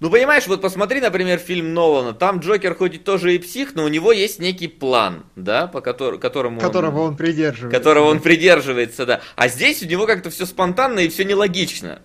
Ну, 0.00 0.08
понимаешь, 0.10 0.46
вот 0.46 0.62
посмотри, 0.62 1.00
например, 1.00 1.38
фильм 1.38 1.74
Нолана. 1.74 2.14
Там 2.14 2.38
Джокер 2.38 2.72
и 2.72 2.96
тоже 2.98 3.34
и 3.34 3.38
псих, 3.38 3.74
но 3.74 3.84
у 3.84 3.88
него 3.88 4.12
есть 4.12 4.38
некий 4.40 4.66
план, 4.66 5.24
да, 5.36 5.66
по 5.66 5.78
котор- 5.78 6.18
которому 6.18 6.56
он- 6.56 6.62
Которого 6.62 7.00
он 7.02 7.16
придерживается. 7.18 7.78
которого 7.78 8.08
он 8.08 8.20
придерживается, 8.20 9.04
да. 9.04 9.20
А 9.36 9.48
здесь 9.48 9.82
у 9.82 9.86
него 9.86 10.06
как-то 10.06 10.30
все 10.30 10.46
спонтанно 10.46 11.00
и 11.00 11.08
все 11.10 11.24
нелогично. 11.26 12.00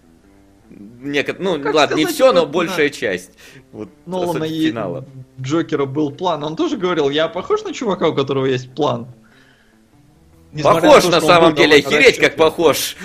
Неко- 0.70 1.38
Ну, 1.40 1.62
Как 1.62 1.74
ладно, 1.74 1.96
не 1.96 2.02
сказать, 2.04 2.16
все, 2.16 2.34
но 2.34 2.42
вот, 2.42 2.50
большая 2.50 2.90
да. 2.90 2.96
часть. 2.96 3.32
Вот, 3.72 3.88
Нолана 4.06 4.44
и 4.44 4.68
финала. 4.68 5.06
Джокера 5.40 5.86
был 5.86 6.12
план. 6.12 6.44
Он 6.44 6.58
тоже 6.58 6.76
говорил, 6.76 7.10
я 7.10 7.30
похож 7.30 7.64
на 7.64 7.72
чувака, 7.74 8.10
у 8.10 8.14
которого 8.16 8.46
есть 8.46 8.74
план. 8.76 9.08
Несмотря 10.56 10.82
Похож 10.88 11.04
то, 11.04 11.10
на 11.10 11.18
он 11.18 11.24
самом 11.24 11.56
деле, 11.56 11.76
охереть 11.78 12.18
как 12.18 12.38
похож. 12.38 12.96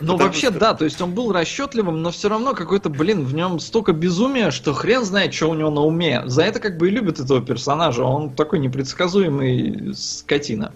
Ну 0.00 0.16
вообще 0.16 0.48
что- 0.48 0.58
да, 0.58 0.72
то 0.74 0.86
есть 0.86 0.98
он 1.02 1.12
был 1.12 1.30
расчетливым, 1.30 2.00
но 2.00 2.10
все 2.10 2.30
равно 2.30 2.54
какой-то, 2.54 2.88
блин, 2.88 3.24
в 3.26 3.34
нем 3.34 3.60
столько 3.60 3.92
безумия, 3.92 4.50
что 4.50 4.72
хрен 4.72 5.04
знает, 5.04 5.34
что 5.34 5.50
у 5.50 5.54
него 5.54 5.70
на 5.70 5.82
уме. 5.82 6.22
За 6.24 6.42
это 6.42 6.58
как 6.58 6.78
бы 6.78 6.88
и 6.88 6.90
любят 6.90 7.20
этого 7.20 7.44
персонажа. 7.44 8.02
Он 8.02 8.30
такой 8.30 8.60
непредсказуемый 8.60 9.94
скотина. 9.94 10.72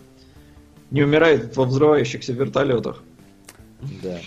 Не 0.90 1.02
умирает 1.02 1.56
во 1.56 1.64
взрывающихся 1.64 2.34
вертолетах. 2.34 3.02
Да. 4.02 4.18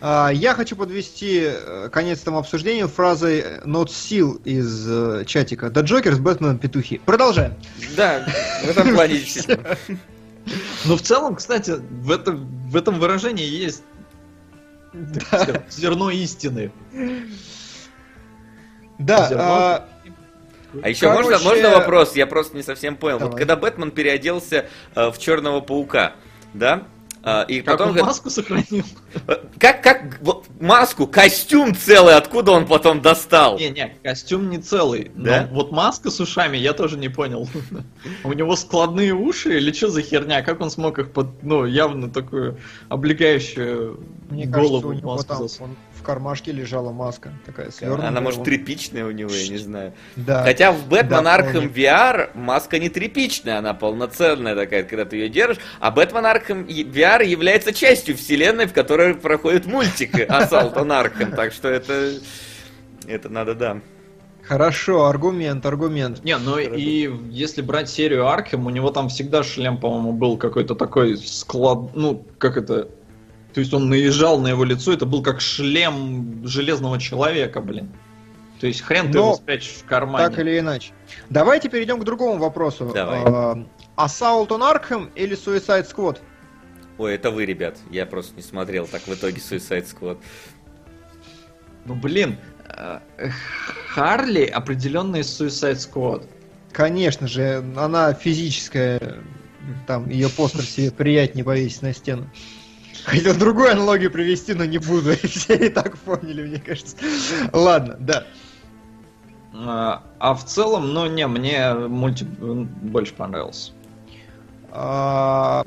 А, 0.00 0.28
Я 0.28 0.52
хочу 0.54 0.76
подвести 0.76 1.40
э, 1.46 1.88
конец 1.90 2.20
этому 2.20 2.38
обсуждению 2.38 2.88
фразой 2.88 3.42
Not 3.64 3.86
Seal 3.86 4.42
из 4.44 4.86
э, 4.86 5.24
чатика. 5.26 5.70
Да 5.70 5.80
Джокер 5.80 6.14
с 6.14 6.18
Бэтменом 6.18 6.58
петухи. 6.58 7.00
Продолжаем. 7.06 7.54
Да, 7.96 8.26
в 8.62 8.68
этом 8.68 8.94
плане 8.94 9.20
Ну, 10.84 10.96
в 10.96 11.02
целом, 11.02 11.36
кстати, 11.36 11.72
в 11.72 12.10
этом, 12.10 12.46
в 12.68 12.76
этом 12.76 12.98
выражении 12.98 13.44
есть 13.46 13.82
так 15.14 15.24
сказать, 15.42 15.72
зерно 15.72 16.10
истины. 16.10 16.70
Да, 18.98 19.28
Зерно. 19.28 19.42
а, 19.44 19.88
А 20.82 20.88
еще 20.88 21.08
Короче- 21.08 21.30
можно, 21.30 21.48
можно 21.48 21.70
вопрос? 21.70 22.14
Я 22.16 22.26
просто 22.26 22.56
не 22.56 22.62
совсем 22.62 22.96
понял. 22.96 23.18
Вот 23.18 23.30
Давай. 23.30 23.38
когда 23.38 23.56
Бэтмен 23.56 23.90
переоделся 23.90 24.66
э, 24.94 25.10
в 25.10 25.18
Черного 25.18 25.60
паука, 25.60 26.12
да? 26.52 26.84
А, 27.26 27.42
и 27.44 27.62
Как 27.62 27.78
потом 27.78 27.96
он 27.96 28.02
маску 28.04 28.28
сохранил? 28.28 28.84
э, 29.26 29.36
как, 29.58 29.82
как 29.82 30.18
вот 30.20 30.44
маску, 30.60 31.06
костюм 31.06 31.74
целый, 31.74 32.16
откуда 32.16 32.52
он 32.52 32.66
потом 32.66 33.00
достал? 33.00 33.58
Не-не, 33.58 33.96
костюм 34.02 34.50
не 34.50 34.58
целый. 34.58 35.10
Но 35.14 35.24
Да? 35.24 35.48
вот 35.50 35.72
маска 35.72 36.10
с 36.10 36.20
ушами 36.20 36.58
я 36.58 36.74
тоже 36.74 36.98
не 36.98 37.08
понял. 37.08 37.48
У 38.24 38.32
него 38.34 38.56
складные 38.56 39.14
уши 39.14 39.56
или 39.56 39.72
что 39.72 39.88
за 39.88 40.02
херня? 40.02 40.42
Как 40.42 40.60
он 40.60 40.70
смог 40.70 40.98
их 40.98 41.12
под, 41.12 41.42
ну, 41.42 41.64
явно 41.64 42.10
такую 42.10 42.58
облегающую 42.90 44.00
мне 44.28 44.46
кажется, 44.46 44.60
голову 44.60 44.88
у 44.88 44.92
него 44.92 45.12
маску 45.14 45.28
там 45.28 45.38
засунуть? 45.38 45.70
он- 45.70 45.93
кармашке 46.04 46.52
лежала 46.52 46.92
маска 46.92 47.32
такая 47.44 47.70
свернутая. 47.70 48.08
Она 48.08 48.20
может 48.20 48.44
тряпичная 48.44 49.04
у 49.04 49.10
него, 49.10 49.30
я 49.30 49.48
не 49.48 49.58
знаю. 49.58 49.92
Да. 50.16 50.44
Хотя 50.44 50.72
в 50.72 50.86
Бэтмен 50.88 51.24
Да, 51.24 51.38
Arkham 51.38 51.50
вполне. 51.50 51.68
VR 51.68 52.30
маска 52.34 52.78
не 52.78 52.88
тряпичная, 52.88 53.58
она 53.58 53.74
полноценная 53.74 54.54
такая, 54.54 54.84
когда 54.84 55.04
ты 55.04 55.16
ее 55.16 55.28
держишь. 55.28 55.58
А 55.80 55.90
Бэтмен 55.90 56.24
Arkham 56.24 56.66
VR 56.66 57.24
является 57.26 57.72
частью 57.72 58.16
вселенной, 58.16 58.66
в 58.66 58.72
которой 58.72 59.14
проходит 59.14 59.66
мультик 59.66 60.14
Assault 60.14 60.74
on 60.76 60.88
Arkham. 60.88 61.34
Так 61.34 61.52
что 61.52 61.68
это... 61.68 62.12
Это 63.06 63.28
надо, 63.28 63.54
да. 63.54 63.80
Хорошо, 64.46 65.06
аргумент, 65.06 65.64
аргумент. 65.64 66.22
Не, 66.22 66.36
ну 66.36 66.58
и 66.58 67.10
если 67.30 67.62
брать 67.62 67.88
серию 67.88 68.28
Архем, 68.28 68.66
у 68.66 68.70
него 68.70 68.90
там 68.90 69.08
всегда 69.08 69.42
шлем, 69.42 69.78
по-моему, 69.78 70.12
был 70.12 70.36
какой-то 70.36 70.74
такой 70.74 71.16
склад, 71.16 71.94
ну, 71.94 72.26
как 72.38 72.56
это... 72.58 72.88
То 73.54 73.60
есть 73.60 73.72
он 73.72 73.88
наезжал 73.88 74.40
на 74.40 74.48
его 74.48 74.64
лицо, 74.64 74.92
это 74.92 75.06
был 75.06 75.22
как 75.22 75.40
шлем 75.40 76.44
железного 76.44 76.98
человека, 76.98 77.60
блин. 77.60 77.92
То 78.60 78.66
есть 78.66 78.80
хрен 78.82 79.12
ты 79.12 79.18
Но 79.18 79.26
его 79.26 79.34
спрячешь 79.36 79.74
в 79.74 79.84
кармане. 79.84 80.28
Так 80.28 80.38
или 80.40 80.58
иначе. 80.58 80.92
Давайте 81.30 81.68
перейдем 81.68 82.00
к 82.00 82.04
другому 82.04 82.38
вопросу. 82.38 82.90
Давай. 82.92 83.20
А, 83.24 83.64
Assault 83.96 84.48
on 84.48 84.60
Arkham 84.60 85.10
или 85.14 85.36
Suicide 85.36 85.86
Squad? 85.88 86.18
Ой, 86.98 87.14
это 87.14 87.30
вы, 87.30 87.44
ребят. 87.44 87.78
Я 87.90 88.06
просто 88.06 88.34
не 88.34 88.42
смотрел 88.42 88.88
так 88.88 89.02
в 89.02 89.14
итоге 89.14 89.36
Suicide 89.36 89.86
Squad. 89.86 90.18
Ну, 91.84 91.94
блин, 91.94 92.38
э, 92.68 92.98
Харли 93.88 94.46
определенно 94.46 95.16
из 95.16 95.40
Suicide 95.40 95.74
Squad. 95.74 96.26
Конечно 96.72 97.28
же, 97.28 97.64
она 97.76 98.14
физическая. 98.14 99.18
Там 99.86 100.08
ее 100.08 100.28
постер 100.28 100.62
себе 100.62 100.90
приятнее 100.90 101.44
повесить 101.44 101.82
на 101.82 101.94
стену. 101.94 102.28
Хотел 103.04 103.34
другую 103.34 103.70
аналогию 103.70 104.10
привести, 104.10 104.54
но 104.54 104.64
не 104.64 104.78
буду. 104.78 105.14
Все 105.24 105.54
и 105.54 105.68
так 105.68 105.98
поняли, 105.98 106.46
мне 106.46 106.58
кажется. 106.58 106.96
Ладно, 107.52 107.96
да. 108.00 108.24
А 109.52 110.02
а 110.18 110.34
в 110.34 110.44
целом, 110.44 110.92
ну 110.92 111.06
не, 111.06 111.26
мне 111.26 111.74
мультик 111.74 112.26
м, 112.40 112.64
больше 112.64 113.14
понравился. 113.14 113.72
А, 114.70 115.64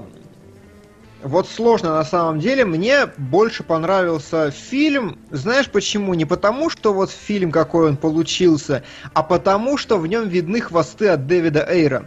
Вот 1.24 1.48
сложно 1.48 1.94
на 1.94 2.04
самом 2.04 2.40
деле. 2.40 2.66
Мне 2.66 3.08
больше 3.18 3.64
понравился 3.64 4.52
фильм. 4.52 5.20
Знаешь 5.32 5.70
почему? 5.70 6.14
Не 6.16 6.26
потому, 6.26 6.70
что 6.70 6.94
вот 6.94 7.12
фильм 7.12 7.52
какой 7.52 7.88
он 7.90 7.98
получился, 7.98 8.84
а 9.14 9.24
потому, 9.24 9.78
что 9.78 9.98
в 9.98 10.08
нем 10.08 10.28
видны 10.28 10.60
хвосты 10.60 11.08
от 11.10 11.26
Дэвида 11.28 11.66
Эйра. 11.70 12.06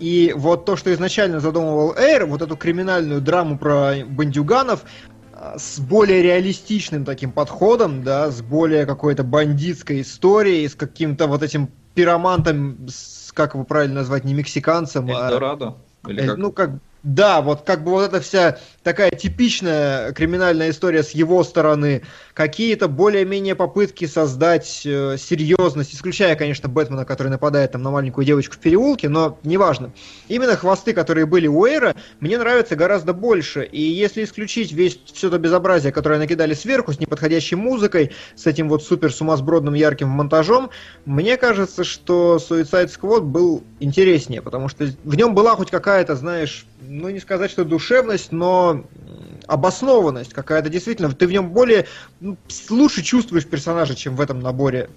И 0.00 0.32
вот 0.34 0.64
то, 0.64 0.76
что 0.76 0.92
изначально 0.94 1.40
задумывал 1.40 1.94
Эйр, 1.94 2.24
вот 2.24 2.40
эту 2.40 2.56
криминальную 2.56 3.20
драму 3.20 3.58
про 3.58 3.96
бандюганов, 4.06 4.84
а, 5.34 5.58
с 5.58 5.78
более 5.78 6.22
реалистичным 6.22 7.04
таким 7.04 7.32
подходом, 7.32 8.02
да, 8.02 8.30
с 8.30 8.40
более 8.40 8.86
какой-то 8.86 9.24
бандитской 9.24 10.00
историей, 10.00 10.66
с 10.66 10.74
каким-то 10.74 11.26
вот 11.26 11.42
этим 11.42 11.68
пиромантом, 11.94 12.88
с, 12.88 13.30
как 13.32 13.54
его 13.54 13.64
правильно 13.64 13.96
назвать, 13.96 14.24
не 14.24 14.32
мексиканцем, 14.32 15.06
а 15.10 15.26
Эльдорадо? 15.26 15.76
Или 16.08 16.22
Э, 16.22 16.26
как? 16.28 16.36
Ну, 16.38 16.50
как, 16.50 16.70
да, 17.02 17.40
вот 17.40 17.62
как 17.62 17.82
бы 17.82 17.92
вот 17.92 18.02
эта 18.02 18.20
вся 18.20 18.58
такая 18.82 19.10
типичная 19.10 20.12
криминальная 20.12 20.70
история 20.70 21.02
с 21.02 21.10
его 21.10 21.42
стороны, 21.44 22.02
какие-то 22.34 22.88
более-менее 22.88 23.54
попытки 23.54 24.06
создать 24.06 24.82
э, 24.84 25.16
серьезность, 25.18 25.94
исключая, 25.94 26.36
конечно, 26.36 26.68
Бэтмена, 26.68 27.04
который 27.04 27.28
нападает 27.28 27.72
там 27.72 27.82
на 27.82 27.90
маленькую 27.90 28.26
девочку 28.26 28.56
в 28.56 28.58
переулке, 28.58 29.08
но 29.08 29.38
неважно. 29.44 29.92
Именно 30.28 30.56
хвосты, 30.56 30.92
которые 30.92 31.26
были 31.26 31.46
у 31.46 31.64
Эйра, 31.66 31.94
мне 32.20 32.38
нравятся 32.38 32.76
гораздо 32.76 33.12
больше. 33.12 33.64
И 33.64 33.80
если 33.80 34.24
исключить 34.24 34.72
весь 34.72 34.98
все 35.12 35.28
это 35.28 35.38
безобразие, 35.38 35.92
которое 35.92 36.18
накидали 36.18 36.54
сверху, 36.54 36.92
с 36.92 37.00
неподходящей 37.00 37.56
музыкой, 37.56 38.12
с 38.34 38.46
этим 38.46 38.68
вот 38.68 38.82
супер 38.82 39.12
сумасбродным 39.12 39.74
ярким 39.74 40.08
монтажом, 40.08 40.70
мне 41.06 41.36
кажется, 41.36 41.84
что 41.84 42.36
Suicide 42.36 42.90
Squad 42.90 43.22
был 43.22 43.64
интереснее, 43.80 44.42
потому 44.42 44.68
что 44.68 44.86
в 45.04 45.14
нем 45.14 45.34
была 45.34 45.56
хоть 45.56 45.70
какая-то, 45.70 46.14
знаешь, 46.14 46.66
ну 46.80 47.08
не 47.08 47.20
сказать, 47.20 47.50
что 47.50 47.64
душевность, 47.64 48.32
но 48.32 48.84
обоснованность 49.46 50.32
какая-то 50.32 50.68
действительно. 50.68 51.10
Ты 51.12 51.26
в 51.26 51.32
нем 51.32 51.50
более 51.50 51.86
ну, 52.20 52.36
лучше 52.68 53.02
чувствуешь 53.02 53.46
персонажа, 53.46 53.94
чем 53.94 54.16
в 54.16 54.20
этом 54.20 54.40
наборе. 54.40 54.90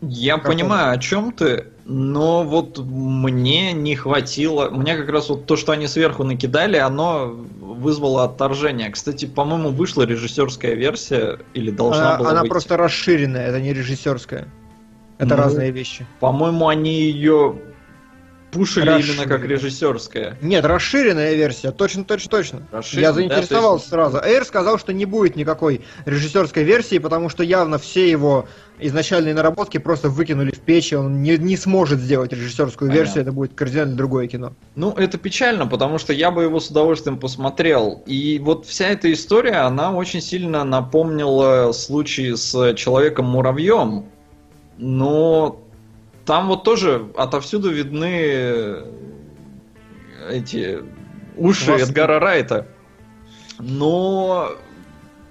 Я 0.00 0.38
понимаю, 0.38 0.92
о 0.92 0.98
чем 0.98 1.32
ты, 1.32 1.66
но 1.84 2.44
вот 2.44 2.78
мне 2.78 3.72
не 3.72 3.96
хватило. 3.96 4.70
Мне 4.70 4.96
как 4.96 5.08
раз 5.08 5.28
вот 5.28 5.46
то, 5.46 5.56
что 5.56 5.72
они 5.72 5.88
сверху 5.88 6.22
накидали, 6.22 6.76
оно 6.76 7.34
вызвало 7.60 8.22
отторжение. 8.22 8.90
Кстати, 8.90 9.26
по-моему, 9.26 9.70
вышла 9.70 10.02
режиссерская 10.02 10.74
версия, 10.74 11.40
или 11.52 11.72
должна 11.72 12.10
Она, 12.10 12.18
была 12.18 12.30
она 12.30 12.40
выйти. 12.42 12.50
просто 12.50 12.76
расширенная, 12.76 13.48
это 13.48 13.60
не 13.60 13.72
режиссерская. 13.72 14.46
Это 15.18 15.34
Ну, 15.34 15.36
разные 15.36 15.72
вещи. 15.72 16.06
По-моему, 16.20 16.68
они 16.68 16.94
ее 16.94 17.56
пушили 18.50 18.84
именно 18.86 18.96
Расширили. 18.98 19.24
как 19.28 19.44
режиссерская. 19.44 20.38
Нет, 20.40 20.64
расширенная 20.64 21.34
версия, 21.34 21.70
точно, 21.70 22.04
точно, 22.04 22.30
точно. 22.30 22.62
Расширенная, 22.72 23.02
Я 23.02 23.08
да, 23.10 23.14
заинтересовался 23.14 23.82
есть- 23.84 23.90
сразу. 23.90 24.18
Эйр 24.18 24.44
сказал, 24.44 24.78
что 24.78 24.92
не 24.92 25.04
будет 25.04 25.36
никакой 25.36 25.82
режиссерской 26.06 26.64
версии, 26.64 26.98
потому 26.98 27.28
что 27.28 27.42
явно 27.42 27.78
все 27.78 28.10
его 28.10 28.46
изначальные 28.80 29.34
наработки 29.34 29.78
просто 29.78 30.08
выкинули 30.08 30.50
в 30.52 30.60
печь, 30.60 30.92
и 30.92 30.96
он 30.96 31.20
не, 31.22 31.36
не 31.36 31.56
сможет 31.56 31.98
сделать 31.98 32.32
режиссерскую 32.32 32.88
Понятно. 32.90 33.04
версию, 33.04 33.22
это 33.22 33.32
будет 33.32 33.54
кардинально 33.54 33.96
другое 33.96 34.28
кино. 34.28 34.52
Ну, 34.76 34.92
это 34.92 35.18
печально, 35.18 35.66
потому 35.66 35.98
что 35.98 36.12
я 36.12 36.30
бы 36.30 36.44
его 36.44 36.60
с 36.60 36.68
удовольствием 36.68 37.18
посмотрел. 37.18 38.02
И 38.06 38.38
вот 38.38 38.66
вся 38.66 38.86
эта 38.88 39.12
история, 39.12 39.56
она 39.66 39.92
очень 39.92 40.20
сильно 40.20 40.62
напомнила 40.64 41.72
случай 41.72 42.34
с 42.36 42.74
Человеком-муравьем. 42.74 44.06
Но 44.78 45.60
там 46.28 46.48
вот 46.48 46.62
тоже 46.62 47.10
отовсюду 47.16 47.70
видны 47.70 48.84
эти 50.28 50.80
уши 51.38 51.64
Хвосты. 51.64 51.88
Эдгара 51.88 52.20
Райта. 52.20 52.66
Но 53.58 54.50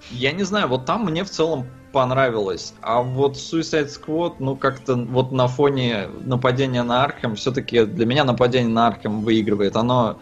я 0.09 0.31
не 0.31 0.41
знаю, 0.41 0.67
вот 0.69 0.87
там 0.87 1.05
мне 1.05 1.23
в 1.23 1.29
целом 1.29 1.67
понравилось. 1.91 2.73
А 2.81 3.03
вот 3.03 3.35
Suicide 3.35 3.89
Squad, 3.89 4.37
ну 4.39 4.55
как-то 4.55 4.95
вот 4.95 5.31
на 5.31 5.47
фоне 5.47 6.07
нападения 6.21 6.81
на 6.81 7.03
Архем, 7.03 7.35
все-таки 7.35 7.85
для 7.85 8.07
меня 8.07 8.23
нападение 8.23 8.73
на 8.73 8.87
Архем 8.87 9.21
выигрывает. 9.21 9.75
Оно, 9.75 10.17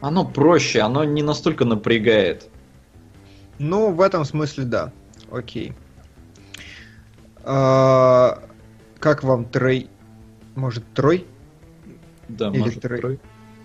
оно 0.00 0.24
проще, 0.24 0.80
оно 0.80 1.04
не 1.04 1.22
настолько 1.22 1.64
напрягает. 1.64 2.48
Ну, 3.60 3.92
в 3.92 4.00
этом 4.00 4.24
смысле 4.24 4.64
да. 4.64 4.92
Окей. 5.30 5.74
А, 7.44 8.42
как 8.98 9.22
вам 9.22 9.44
Трой? 9.44 9.88
Может, 10.54 10.84
Трой? 10.94 11.26
Да, 12.28 12.48
Или 12.50 12.58
может, 12.58 12.80
Трой. 12.82 12.98
Трой. 13.00 13.20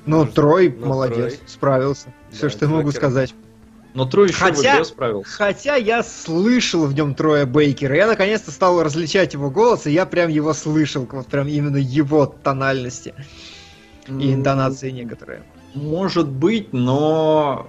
Ну, 0.06 0.20
Может, 0.20 0.34
Трой, 0.34 0.76
ну, 0.78 0.86
молодец, 0.88 1.36
Трой. 1.36 1.40
справился. 1.48 2.14
Все, 2.32 2.44
Да, 2.44 2.50
что 2.50 2.66
я 2.66 2.72
могу 2.72 2.92
сказать. 2.92 3.34
Но 3.94 4.06
Трой 4.06 4.30
еще 4.30 4.38
Хотя- 4.40 4.82
в 4.84 4.88
справился. 4.88 5.30
Хотя 5.32 5.76
я 5.76 6.02
слышал 6.02 6.86
в 6.86 6.94
нем 6.94 7.14
Троя 7.14 7.46
Бейкера. 7.46 7.96
Я 7.96 8.08
наконец-то 8.08 8.50
стал 8.52 8.82
различать 8.82 9.34
его 9.34 9.50
голос, 9.52 9.86
и 9.86 9.92
я 9.92 10.06
прям 10.06 10.30
его 10.30 10.54
слышал, 10.54 11.08
вот 11.12 11.28
прям 11.28 11.48
именно 11.48 11.78
его 11.78 12.26
тональности 12.26 13.14
и 14.08 14.34
интонации 14.34 14.92
некоторые. 14.92 15.44
Может 15.76 16.28
быть, 16.30 16.72
но 16.74 17.68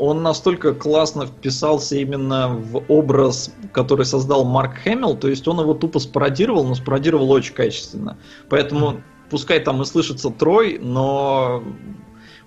он 0.00 0.22
настолько 0.22 0.74
классно 0.74 1.26
вписался 1.26 1.96
именно 1.96 2.48
в 2.48 2.82
образ, 2.88 3.52
который 3.72 4.06
создал 4.06 4.44
Марк 4.44 4.78
Хэмилл, 4.78 5.16
то 5.16 5.28
есть 5.28 5.46
он 5.46 5.60
его 5.60 5.74
тупо 5.74 5.98
спародировал, 5.98 6.64
но 6.64 6.74
спародировал 6.74 7.30
очень 7.30 7.54
качественно. 7.54 8.16
Поэтому 8.48 9.02
пускай 9.28 9.60
там 9.60 9.82
и 9.82 9.84
слышится 9.84 10.30
Трой, 10.30 10.78
но 10.80 11.62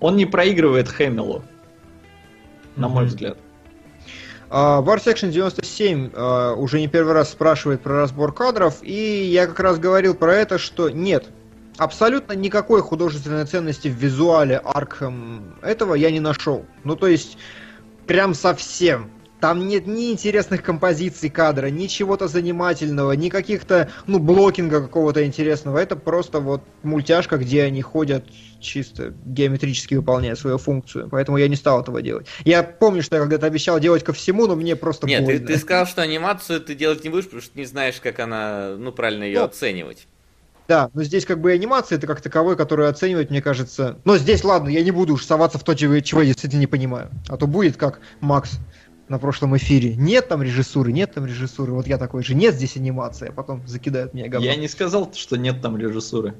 он 0.00 0.16
не 0.16 0.26
проигрывает 0.26 0.88
Хэмиллу, 0.88 1.44
на 2.74 2.88
мой 2.88 3.06
взгляд. 3.06 3.38
А, 4.50 4.82
Bar 4.82 4.98
Section 4.98 5.30
97 5.30 6.10
а, 6.12 6.54
уже 6.54 6.80
не 6.80 6.88
первый 6.88 7.14
раз 7.14 7.30
спрашивает 7.30 7.82
про 7.82 7.94
разбор 7.94 8.32
кадров, 8.32 8.82
и 8.82 9.24
я 9.24 9.46
как 9.46 9.60
раз 9.60 9.78
говорил 9.78 10.14
про 10.14 10.34
это, 10.34 10.58
что 10.58 10.90
нет, 10.90 11.26
абсолютно 11.78 12.32
никакой 12.34 12.82
художественной 12.82 13.46
ценности 13.46 13.88
в 13.88 13.94
визуале 13.94 14.58
Аркхэм 14.58 15.56
этого 15.62 15.94
я 15.94 16.10
не 16.10 16.20
нашел. 16.20 16.64
Ну, 16.84 16.96
то 16.96 17.06
есть, 17.06 17.38
прям 18.06 18.34
совсем. 18.34 19.10
Там 19.40 19.68
нет 19.68 19.86
ни 19.86 20.10
интересных 20.10 20.62
композиций 20.62 21.28
кадра, 21.28 21.66
ни 21.66 21.86
чего-то 21.86 22.28
занимательного, 22.28 23.12
ни 23.12 23.28
каких-то, 23.28 23.90
ну, 24.06 24.18
блокинга 24.18 24.80
какого-то 24.80 25.26
интересного. 25.26 25.76
Это 25.76 25.96
просто 25.96 26.40
вот 26.40 26.62
мультяшка, 26.82 27.36
где 27.36 27.64
они 27.64 27.82
ходят 27.82 28.24
чисто 28.60 29.12
геометрически 29.26 29.96
выполняя 29.96 30.34
свою 30.34 30.56
функцию. 30.56 31.10
Поэтому 31.10 31.36
я 31.36 31.48
не 31.48 31.56
стал 31.56 31.82
этого 31.82 32.00
делать. 32.00 32.26
Я 32.46 32.62
помню, 32.62 33.02
что 33.02 33.16
я 33.16 33.22
когда-то 33.22 33.44
обещал 33.44 33.78
делать 33.80 34.02
ко 34.02 34.14
всему, 34.14 34.46
но 34.46 34.56
мне 34.56 34.76
просто 34.76 35.06
Нет, 35.06 35.26
ты, 35.26 35.38
ты 35.38 35.58
сказал, 35.58 35.86
что 35.86 36.00
анимацию 36.00 36.62
ты 36.62 36.74
делать 36.74 37.04
не 37.04 37.10
будешь, 37.10 37.24
потому 37.24 37.42
что 37.42 37.58
не 37.58 37.66
знаешь, 37.66 38.00
как 38.00 38.20
она, 38.20 38.76
ну, 38.78 38.92
правильно 38.92 39.24
ее 39.24 39.40
Ну, 39.40 39.44
оценивать. 39.44 40.06
Да, 40.66 40.90
но 40.94 41.02
здесь 41.02 41.26
как 41.26 41.40
бы 41.40 41.52
и 41.52 41.54
анимация 41.54 41.98
это 41.98 42.06
как 42.06 42.20
таковой, 42.22 42.56
которую 42.56 42.88
оценивать, 42.88 43.28
мне 43.30 43.42
кажется... 43.42 43.98
Но 44.04 44.16
здесь, 44.16 44.44
ладно, 44.44 44.68
я 44.70 44.82
не 44.82 44.92
буду 44.92 45.14
уж 45.14 45.24
соваться 45.24 45.58
в 45.58 45.64
то, 45.64 45.74
чего 45.74 46.00
чего 46.00 46.22
я 46.22 46.28
действительно 46.28 46.60
не 46.60 46.66
понимаю. 46.66 47.10
А 47.28 47.36
то 47.36 47.46
будет 47.46 47.76
как 47.76 48.00
Макс 48.20 48.58
на 49.08 49.18
прошлом 49.18 49.54
эфире. 49.58 49.94
Нет 49.94 50.28
там 50.28 50.42
режиссуры, 50.42 50.90
нет 50.92 51.12
там 51.12 51.26
режиссуры. 51.26 51.72
Вот 51.72 51.86
я 51.86 51.98
такой 51.98 52.24
же, 52.24 52.34
нет 52.34 52.54
здесь 52.54 52.76
анимации, 52.76 53.28
а 53.28 53.32
потом 53.32 53.66
закидают 53.66 54.14
меня 54.14 54.28
говном. 54.28 54.50
Я 54.50 54.56
не 54.56 54.68
сказал, 54.68 55.12
что 55.12 55.36
нет 55.36 55.60
там 55.60 55.76
режиссуры. 55.76 56.34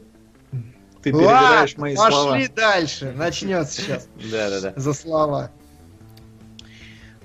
Ты 1.02 1.12
Ладно, 1.12 1.28
перебираешь 1.28 1.76
мои 1.76 1.94
пошли 1.94 2.12
слова. 2.14 2.38
дальше. 2.56 3.12
Начнется 3.14 3.82
сейчас 3.82 4.08
Да-да-да. 4.30 4.72
за 4.76 4.94
слова. 4.94 5.50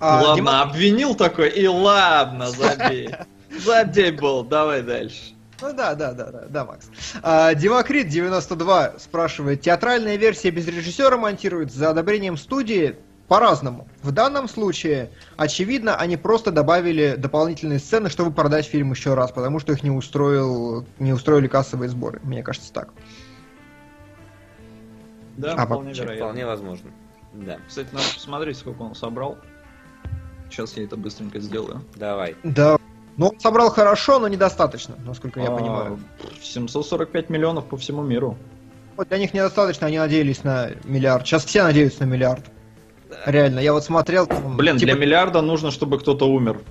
А, 0.02 0.22
ладно, 0.22 0.42
Дима- 0.42 0.62
обвинил 0.64 1.16
такой, 1.16 1.50
и 1.50 1.66
ладно, 1.68 2.50
забей. 2.52 3.10
Забей 3.66 4.12
был, 4.12 4.44
давай 4.44 4.82
дальше. 4.84 5.34
Ну 5.62 5.74
да, 5.74 5.96
да, 5.96 6.14
да, 6.14 6.32
да, 6.32 6.42
да, 6.50 6.66
Макс. 6.66 6.90
А, 7.22 7.54
Демокрит 7.54 8.08
92 8.08 8.94
спрашивает, 9.00 9.62
театральная 9.62 10.16
версия 10.16 10.52
без 10.52 10.68
режиссера 10.68 11.18
монтируют 11.18 11.72
за 11.74 11.90
одобрением 11.90 12.38
студии 12.38 12.96
по-разному. 13.28 13.88
В 14.02 14.12
данном 14.12 14.48
случае, 14.50 15.12
очевидно, 15.38 15.96
они 15.96 16.18
просто 16.18 16.52
добавили 16.52 17.16
дополнительные 17.18 17.80
сцены, 17.80 18.10
чтобы 18.10 18.32
продать 18.32 18.66
фильм 18.66 18.92
еще 18.92 19.14
раз, 19.14 19.32
потому 19.32 19.60
что 19.60 19.72
их 19.74 19.84
не 19.84 19.92
устроил, 19.92 20.86
не 20.98 21.14
устроили 21.14 21.48
кассовые 21.48 21.90
сборы. 21.90 22.20
Мне 22.24 22.42
кажется 22.42 22.74
так. 22.74 22.90
Да, 25.38 25.54
А, 25.54 25.66
вполне 25.66 25.90
вообще, 25.90 26.02
вероятно. 26.04 26.26
Вполне 26.26 26.46
возможно. 26.46 26.90
Да, 27.34 27.58
Кстати, 27.68 27.90
надо 27.92 28.06
посмотреть, 28.14 28.58
сколько 28.58 28.82
он 28.82 28.96
собрал. 28.96 29.38
Сейчас 30.50 30.76
я 30.76 30.84
это 30.84 30.98
быстренько 30.98 31.40
сделаю. 31.40 31.84
давай. 31.96 32.36
Да. 32.44 32.78
Ну, 33.20 33.28
он 33.28 33.40
собрал 33.42 33.70
хорошо, 33.70 34.18
но 34.18 34.30
недостаточно, 34.30 34.96
насколько 35.06 35.42
я 35.42 35.50
А, 35.50 35.52
понимаю. 35.58 36.00
745 36.42 37.30
миллионов 37.30 37.66
по 37.66 37.76
всему 37.76 38.02
миру. 38.02 38.38
Вот 38.96 39.10
для 39.10 39.18
них 39.18 39.34
недостаточно, 39.34 39.88
они 39.88 39.98
надеялись 39.98 40.46
на 40.46 40.70
миллиард. 40.86 41.28
Сейчас 41.28 41.44
все 41.44 41.64
надеются 41.64 42.06
на 42.06 42.10
миллиард. 42.10 42.46
Реально, 43.26 43.60
я 43.60 43.74
вот 43.74 43.84
смотрел... 43.84 44.26
там, 44.26 44.56
Блин, 44.56 44.78
типа, 44.78 44.94
для 44.94 45.02
миллиарда 45.02 45.42
нужно, 45.42 45.70
чтобы 45.70 46.00
кто-то 46.00 46.30
умер. 46.32 46.62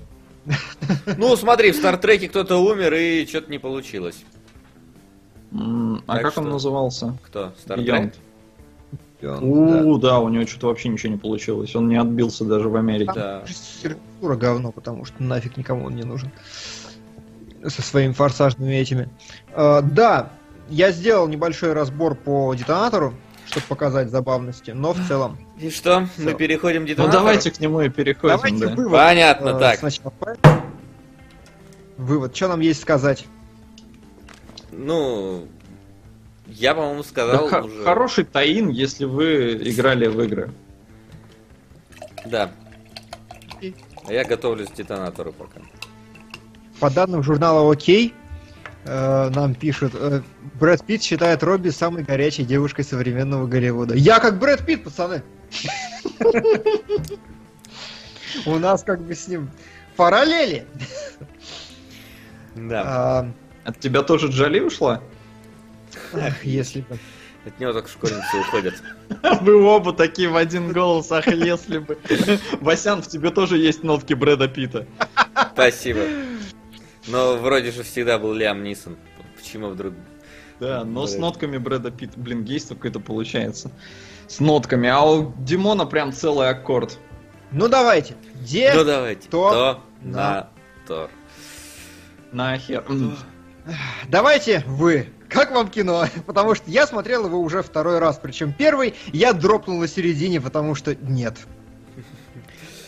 Ну, 1.17 1.35
смотри, 1.35 1.71
в 1.71 1.75
Стартреке 1.75 2.27
кто-то 2.27 2.57
умер 2.57 2.95
и 2.95 3.27
что-то 3.27 3.51
не 3.51 3.59
получилось. 3.59 4.23
А 5.53 6.17
как 6.17 6.35
он 6.35 6.49
назывался? 6.49 7.15
Кто? 7.25 7.53
Стартрек? 7.59 8.15
Да. 9.21 9.37
У, 9.39 9.97
да, 9.97 10.19
у 10.19 10.29
него 10.29 10.45
что-то 10.47 10.67
вообще 10.67 10.87
ничего 10.89 11.11
не 11.11 11.17
получилось. 11.19 11.75
Он 11.75 11.89
не 11.89 11.97
отбился 11.97 12.45
даже 12.45 12.69
в 12.69 12.75
Америке. 12.75 13.11
Да. 13.13 13.41
Режиссура 13.43 14.35
говно, 14.35 14.71
потому 14.71 15.03
что 15.05 15.21
нафиг 15.21 15.57
никому 15.57 15.85
он 15.85 15.95
не 15.95 16.03
нужен. 16.03 16.31
Со 17.65 17.81
своими 17.81 18.13
форсажными 18.13 18.73
этими. 18.73 19.09
Э, 19.53 19.81
да, 19.81 20.29
я 20.69 20.91
сделал 20.91 21.27
небольшой 21.27 21.73
разбор 21.73 22.15
по 22.15 22.53
детонатору, 22.53 23.13
чтобы 23.47 23.65
показать 23.67 24.09
забавности, 24.09 24.71
но 24.71 24.93
в 24.93 25.07
целом. 25.07 25.37
И 25.59 25.69
что? 25.69 26.01
Мы 26.01 26.07
Всё. 26.29 26.33
переходим 26.35 26.81
к 26.81 26.83
Ну 26.83 26.87
детонатору? 26.87 27.19
давайте 27.19 27.51
к 27.51 27.59
нему 27.59 27.81
и 27.81 27.89
переходим. 27.89 28.37
Давайте 28.37 28.67
да. 28.67 28.75
вывод. 28.75 28.91
Понятно, 28.93 29.49
э, 29.49 29.59
так. 29.59 29.79
сначала. 29.79 30.13
Вывод. 31.97 32.33
Что 32.33 32.47
нам 32.47 32.61
есть 32.61 32.81
сказать? 32.81 33.25
Ну, 34.71 35.45
я, 36.59 36.75
по-моему, 36.75 37.01
Да 37.01 37.07
сказал 37.07 37.47
х- 37.47 37.61
уже... 37.61 37.83
Хороший 37.83 38.23
таин, 38.25 38.69
если 38.69 39.05
вы 39.05 39.53
играли 39.69 40.07
в 40.07 40.21
игры. 40.21 40.51
Да. 42.25 42.51
А 44.05 44.13
я 44.13 44.23
готовлюсь 44.25 44.69
к 44.69 44.75
детонатору 44.75 45.31
пока. 45.31 45.61
По 46.79 46.89
данным 46.89 47.23
журнала 47.23 47.61
ОК, 47.71 47.87
э, 47.89 48.09
нам 48.85 49.53
пишут, 49.55 49.93
э, 49.95 50.21
Брэд 50.59 50.83
Питт 50.85 51.03
считает 51.03 51.43
Робби 51.43 51.69
самой 51.69 52.03
горячей 52.03 52.43
девушкой 52.43 52.83
современного 52.83 53.47
Голливуда. 53.47 53.95
Я 53.95 54.19
как 54.19 54.37
Брэд 54.39 54.65
Питт, 54.65 54.83
пацаны! 54.83 55.23
У 58.45 58.57
нас 58.57 58.83
как 58.83 59.01
бы 59.01 59.15
с 59.15 59.27
ним 59.27 59.49
параллели. 59.95 60.65
Да. 62.55 62.83
А, 62.85 63.31
От 63.63 63.79
тебя 63.79 64.01
тоже 64.01 64.27
Джоли 64.27 64.59
ушла? 64.59 65.01
Ах, 66.13 66.43
если 66.45 66.81
бы. 66.81 66.97
От 67.45 67.59
него 67.59 67.71
только 67.71 67.89
школьницы 67.89 68.37
уходят. 68.41 68.75
Вы 69.41 69.63
оба 69.63 69.93
такие 69.93 70.29
в 70.29 70.35
один 70.35 70.71
голос, 70.73 71.11
ах, 71.11 71.27
если 71.27 71.79
бы. 71.79 71.97
Васян, 72.59 73.01
в 73.01 73.07
тебе 73.07 73.31
тоже 73.31 73.57
есть 73.57 73.83
нотки 73.83 74.13
Брэда 74.13 74.47
Питта. 74.47 74.85
Спасибо. 75.53 76.01
Но 77.07 77.37
вроде 77.37 77.71
же 77.71 77.83
всегда 77.83 78.19
был 78.19 78.33
Лиам 78.33 78.63
Нисон. 78.63 78.97
Почему 79.37 79.69
вдруг... 79.69 79.93
Да, 80.59 80.83
но 80.83 81.07
с 81.07 81.17
нотками 81.17 81.57
Брэда 81.57 81.91
Питта. 81.91 82.19
Блин, 82.19 82.43
гейство 82.43 82.75
какое-то 82.75 82.99
получается. 82.99 83.71
С 84.27 84.41
нотками, 84.41 84.89
а 84.89 85.01
у 85.01 85.33
Димона 85.39 85.85
прям 85.85 86.11
целый 86.11 86.49
аккорд. 86.49 86.99
Ну 87.51 87.67
давайте. 87.67 88.15
Где? 88.41 88.73
Ну 88.75 88.83
давайте. 88.83 89.29
то, 89.29 89.49
То, 89.49 89.83
на. 90.01 90.11
на, 90.11 90.49
то. 90.87 91.09
Нахер. 92.31 92.83
Давайте 94.07 94.63
вы. 94.67 95.07
Как 95.29 95.51
вам 95.51 95.69
кино? 95.69 96.05
Потому 96.25 96.55
что 96.55 96.69
я 96.69 96.87
смотрел 96.87 97.25
его 97.25 97.39
уже 97.39 97.61
второй 97.61 97.99
раз. 97.99 98.19
Причем 98.21 98.51
первый 98.51 98.95
я 99.13 99.33
дропнул 99.33 99.79
на 99.79 99.87
середине, 99.87 100.41
потому 100.41 100.75
что 100.75 100.95
нет. 100.95 101.37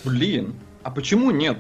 Блин, 0.03 0.55
а 0.84 0.91
почему 0.91 1.31
нет? 1.31 1.59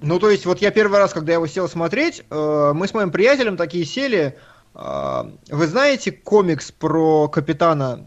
Ну, 0.00 0.18
то 0.18 0.30
есть, 0.30 0.44
вот 0.46 0.60
я 0.60 0.70
первый 0.70 0.98
раз, 0.98 1.12
когда 1.12 1.32
я 1.32 1.36
его 1.36 1.46
сел 1.46 1.68
смотреть, 1.68 2.24
э, 2.28 2.72
мы 2.74 2.88
с 2.88 2.94
моим 2.94 3.10
приятелем 3.10 3.56
такие 3.56 3.84
сели. 3.84 4.38
э, 4.74 5.22
вы 5.50 5.66
знаете 5.66 6.12
комикс 6.12 6.72
про 6.72 7.28
капитана, 7.28 8.06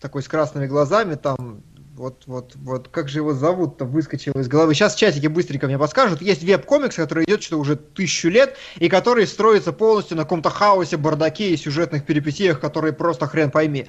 такой 0.00 0.22
с 0.22 0.28
красными 0.28 0.66
глазами, 0.66 1.14
там, 1.14 1.62
вот, 2.02 2.24
вот, 2.26 2.56
вот, 2.56 2.88
как 2.88 3.08
же 3.08 3.20
его 3.20 3.32
зовут-то, 3.32 3.84
выскочило 3.84 4.40
из 4.40 4.48
головы. 4.48 4.74
Сейчас 4.74 4.96
в 4.96 4.98
чатике 4.98 5.28
быстренько 5.28 5.68
мне 5.68 5.78
подскажут. 5.78 6.20
Есть 6.20 6.42
веб-комикс, 6.42 6.96
который 6.96 7.24
идет 7.24 7.44
что-то 7.44 7.60
уже 7.60 7.76
тысячу 7.76 8.28
лет, 8.28 8.56
и 8.76 8.88
который 8.88 9.24
строится 9.24 9.72
полностью 9.72 10.16
на 10.16 10.24
каком-то 10.24 10.50
хаосе, 10.50 10.96
бардаке 10.96 11.50
и 11.50 11.56
сюжетных 11.56 12.04
перипетиях, 12.04 12.58
которые 12.58 12.92
просто 12.92 13.28
хрен 13.28 13.52
пойми. 13.52 13.86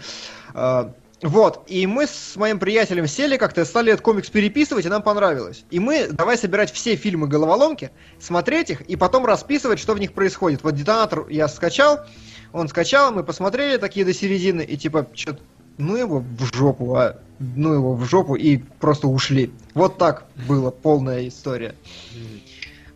Э, 0.53 0.91
Вот, 1.23 1.64
и 1.68 1.88
мы 1.88 2.06
с 2.06 2.35
моим 2.35 2.60
приятелем 2.60 3.07
сели 3.07 3.38
как-то, 3.38 3.65
стали 3.65 3.91
этот 3.91 4.03
комикс 4.03 4.30
переписывать, 4.30 4.85
и 4.85 4.90
нам 4.90 5.02
понравилось. 5.02 5.65
И 5.72 5.80
мы 5.80 6.10
давай 6.11 6.38
собирать 6.38 6.72
все 6.72 6.95
фильмы 6.95 7.27
головоломки, 7.27 7.90
смотреть 8.19 8.69
их, 8.69 8.81
и 8.81 8.95
потом 8.95 9.26
расписывать, 9.26 9.80
что 9.80 9.94
в 9.94 9.99
них 9.99 10.14
происходит. 10.14 10.64
Вот 10.64 10.76
детонатор 10.76 11.26
я 11.30 11.48
скачал, 11.48 12.02
он 12.52 12.68
скачал, 12.68 13.11
мы 13.11 13.23
посмотрели 13.23 13.77
такие 13.77 14.06
до 14.06 14.14
середины, 14.14 14.61
и 14.61 14.77
типа, 14.77 15.07
что 15.15 15.40
ну 15.78 15.95
его 15.95 16.20
в 16.20 16.56
жопу, 16.56 16.95
а, 16.95 17.18
ну 17.40 17.74
его 17.74 17.95
в 17.95 18.06
жопу, 18.06 18.36
и 18.36 18.58
просто 18.58 19.08
ушли. 19.08 19.52
Вот 19.74 19.98
так 19.98 20.26
было, 20.48 20.72
полная 20.72 21.28
история. 21.28 21.76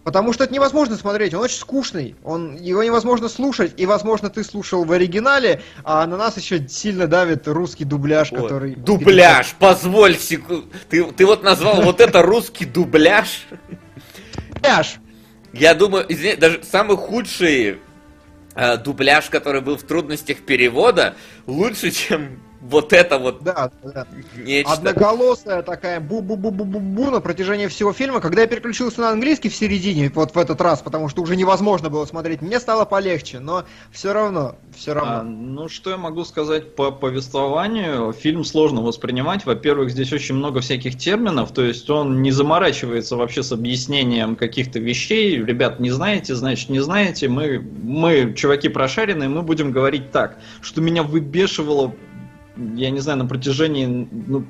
Потому 0.03 0.31
что 0.31 0.45
это 0.45 0.53
невозможно 0.53 0.95
смотреть, 0.95 1.33
он 1.33 1.41
очень 1.41 1.57
скучный, 1.57 2.15
он, 2.23 2.55
его 2.55 2.81
невозможно 2.81 3.27
слушать, 3.27 3.73
и, 3.75 3.85
возможно, 3.85 4.29
ты 4.29 4.41
слушал 4.45 4.85
в 4.85 4.91
оригинале, 4.93 5.61
а 5.83 6.07
на 6.07 6.15
нас 6.15 6.37
еще 6.37 6.65
сильно 6.69 7.07
давит 7.07 7.45
русский 7.45 7.83
дубляж, 7.83 8.31
Вот. 8.31 8.43
который... 8.43 8.75
Дубляж, 8.75 9.53
позволь 9.59 10.15
секунду. 10.15 10.69
Ты, 10.89 11.03
ты 11.11 11.25
вот 11.25 11.43
назвал 11.43 11.81
вот 11.81 11.99
это 11.99 12.21
русский 12.21 12.63
дубляж? 12.63 13.47
Дубляж! 14.53 14.95
Я 15.51 15.73
думаю, 15.73 16.05
извини, 16.07 16.37
даже 16.37 16.63
самый 16.63 16.95
худший 16.95 17.79
э, 18.55 18.77
дубляж, 18.77 19.29
который 19.29 19.59
был 19.59 19.75
в 19.75 19.83
трудностях 19.83 20.37
перевода, 20.37 21.15
лучше, 21.47 21.91
чем 21.91 22.39
вот 22.69 22.93
это 22.93 23.17
вот 23.17 23.43
Да, 23.43 23.71
да. 23.83 24.05
нечто. 24.35 24.73
Одноголосая 24.73 25.61
такая 25.63 25.99
бу-бу-бу-бу-бу 25.99 27.11
на 27.11 27.21
протяжении 27.21 27.67
всего 27.67 27.93
фильма. 27.93 28.19
Когда 28.19 28.41
я 28.41 28.47
переключился 28.47 29.01
на 29.01 29.09
английский 29.11 29.49
в 29.49 29.55
середине, 29.55 30.11
вот 30.13 30.35
в 30.35 30.37
этот 30.37 30.59
раз, 30.61 30.81
потому 30.81 31.07
что 31.09 31.21
уже 31.21 31.35
невозможно 31.35 31.89
было 31.89 32.05
смотреть, 32.05 32.41
мне 32.41 32.59
стало 32.59 32.85
полегче, 32.85 33.39
но 33.39 33.63
все 33.91 34.11
равно, 34.13 34.55
все 34.75 34.91
А, 34.91 34.95
равно. 34.95 35.23
ну, 35.23 35.69
что 35.69 35.91
я 35.91 35.97
могу 35.97 36.25
сказать 36.25 36.75
по 36.75 36.91
повествованию? 36.91 38.11
Фильм 38.13 38.43
сложно 38.43 38.81
воспринимать. 38.81 39.45
Во-первых, 39.45 39.89
здесь 39.91 40.11
очень 40.11 40.35
много 40.35 40.59
всяких 40.61 40.97
терминов, 40.97 41.51
то 41.53 41.63
есть 41.63 41.89
он 41.89 42.21
не 42.21 42.31
заморачивается 42.31 43.15
вообще 43.15 43.43
с 43.43 43.51
объяснением 43.51 44.35
каких-то 44.35 44.79
вещей. 44.79 45.37
Ребят, 45.43 45.79
не 45.79 45.89
знаете, 45.91 46.35
значит 46.35 46.69
не 46.69 46.79
знаете. 46.79 47.27
Мы, 47.29 47.59
мы 47.59 48.33
чуваки 48.35 48.69
прошаренные, 48.69 49.29
мы 49.29 49.41
будем 49.41 49.71
говорить 49.71 50.11
так. 50.11 50.37
Что 50.61 50.81
меня 50.81 51.03
выбешивало, 51.03 51.93
я 52.75 52.89
не 52.89 52.99
знаю, 52.99 53.19
на 53.19 53.25
протяжении 53.25 53.85
ну, 53.85 54.45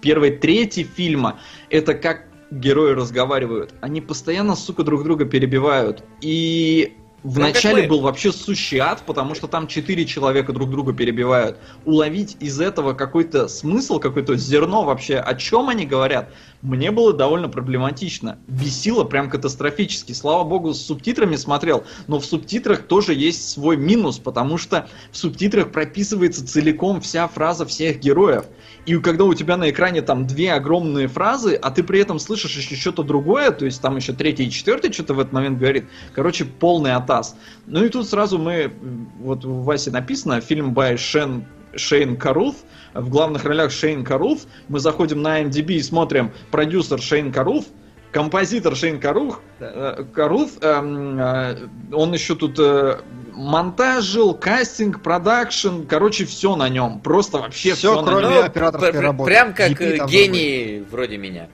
первой 0.00 0.30
трети 0.30 0.82
фильма, 0.82 1.38
это 1.70 1.94
как 1.94 2.26
герои 2.50 2.92
разговаривают. 2.92 3.74
Они 3.80 4.00
постоянно, 4.00 4.54
сука, 4.54 4.84
друг 4.84 5.04
друга 5.04 5.24
перебивают. 5.24 6.04
И 6.20 6.96
в 7.22 7.34
Прям 7.34 7.46
как 7.46 7.54
начале 7.56 7.82
мы. 7.82 7.88
был 7.88 8.00
вообще 8.02 8.30
сущий 8.30 8.78
ад, 8.78 9.02
потому 9.04 9.34
что 9.34 9.48
там 9.48 9.66
четыре 9.66 10.04
человека 10.04 10.52
друг 10.52 10.70
друга 10.70 10.92
перебивают. 10.92 11.58
Уловить 11.84 12.36
из 12.38 12.60
этого 12.60 12.92
какой-то 12.92 13.48
смысл, 13.48 13.98
какое-то 13.98 14.36
зерно 14.36 14.84
вообще, 14.84 15.16
о 15.16 15.34
чем 15.34 15.68
они 15.68 15.86
говорят, 15.86 16.32
мне 16.62 16.90
было 16.90 17.12
довольно 17.12 17.48
проблематично. 17.48 18.38
Бесило 18.46 19.04
прям 19.04 19.30
катастрофически. 19.30 20.12
Слава 20.12 20.44
богу, 20.44 20.74
с 20.74 20.80
субтитрами 20.80 21.36
смотрел, 21.36 21.84
но 22.06 22.18
в 22.18 22.24
субтитрах 22.24 22.82
тоже 22.82 23.14
есть 23.14 23.48
свой 23.50 23.76
минус, 23.76 24.18
потому 24.18 24.58
что 24.58 24.88
в 25.10 25.16
субтитрах 25.16 25.72
прописывается 25.72 26.46
целиком 26.46 27.00
вся 27.00 27.28
фраза 27.28 27.66
всех 27.66 28.00
героев. 28.00 28.46
И 28.86 28.96
когда 28.98 29.24
у 29.24 29.34
тебя 29.34 29.56
на 29.56 29.70
экране 29.70 30.00
там 30.00 30.26
две 30.26 30.52
огромные 30.52 31.08
фразы, 31.08 31.54
а 31.54 31.70
ты 31.70 31.82
при 31.82 32.00
этом 32.00 32.18
слышишь 32.18 32.56
еще 32.56 32.76
что-то 32.76 33.02
другое, 33.02 33.50
то 33.50 33.64
есть 33.64 33.82
там 33.82 33.96
еще 33.96 34.12
третий 34.12 34.46
и 34.46 34.50
четвертый 34.50 34.92
что-то 34.92 35.14
в 35.14 35.20
этот 35.20 35.32
момент 35.32 35.58
говорит, 35.58 35.86
короче, 36.14 36.44
полный 36.44 36.94
атас. 36.94 37.36
Ну 37.66 37.84
и 37.84 37.88
тут 37.88 38.08
сразу 38.08 38.38
мы, 38.38 38.72
вот 39.20 39.44
в 39.44 39.64
Васе 39.64 39.90
написано, 39.90 40.40
фильм 40.40 40.72
by 40.72 40.96
Шен, 40.96 41.44
Шейн 41.76 42.16
Каруth, 42.16 42.56
в 42.94 43.08
главных 43.08 43.44
ролях 43.44 43.70
Шейн 43.70 44.04
Каруth, 44.04 44.46
мы 44.68 44.80
заходим 44.80 45.22
на 45.22 45.42
MDB 45.42 45.74
и 45.74 45.82
смотрим 45.82 46.32
продюсер 46.50 47.00
Шейн 47.00 47.30
Каруth, 47.32 47.66
композитор 48.12 48.74
Шейн 48.74 49.00
Карух, 49.00 49.40
э, 49.60 50.04
Каруth, 50.14 50.62
эм, 50.62 51.18
э, 51.18 51.68
он 51.92 52.12
еще 52.14 52.34
тут 52.34 52.58
э, 52.58 53.00
монтажил, 53.34 54.34
кастинг, 54.34 55.02
продакшн, 55.02 55.82
короче, 55.88 56.24
все 56.24 56.56
на 56.56 56.68
нем, 56.68 57.00
просто 57.00 57.38
вообще 57.38 57.74
все, 57.74 58.00
на 58.00 58.06
кроме 58.10 58.28
нем. 58.36 58.44
операторской 58.44 58.92
пр- 58.92 58.98
пр- 58.98 59.04
работы. 59.04 59.30
Прям 59.30 59.54
как 59.54 59.78
там 59.78 60.08
гений 60.08 60.84
вроде 60.90 61.18
меня. 61.18 61.48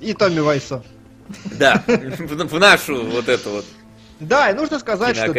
И 0.00 0.12
Томми 0.14 0.40
Вайсо. 0.40 0.82
Да, 1.58 1.84
в 1.86 2.58
нашу 2.58 3.04
вот 3.04 3.28
эту 3.28 3.50
вот. 3.50 3.64
Да, 4.18 4.50
и 4.50 4.54
нужно 4.54 4.78
сказать, 4.80 5.16
что 5.16 5.32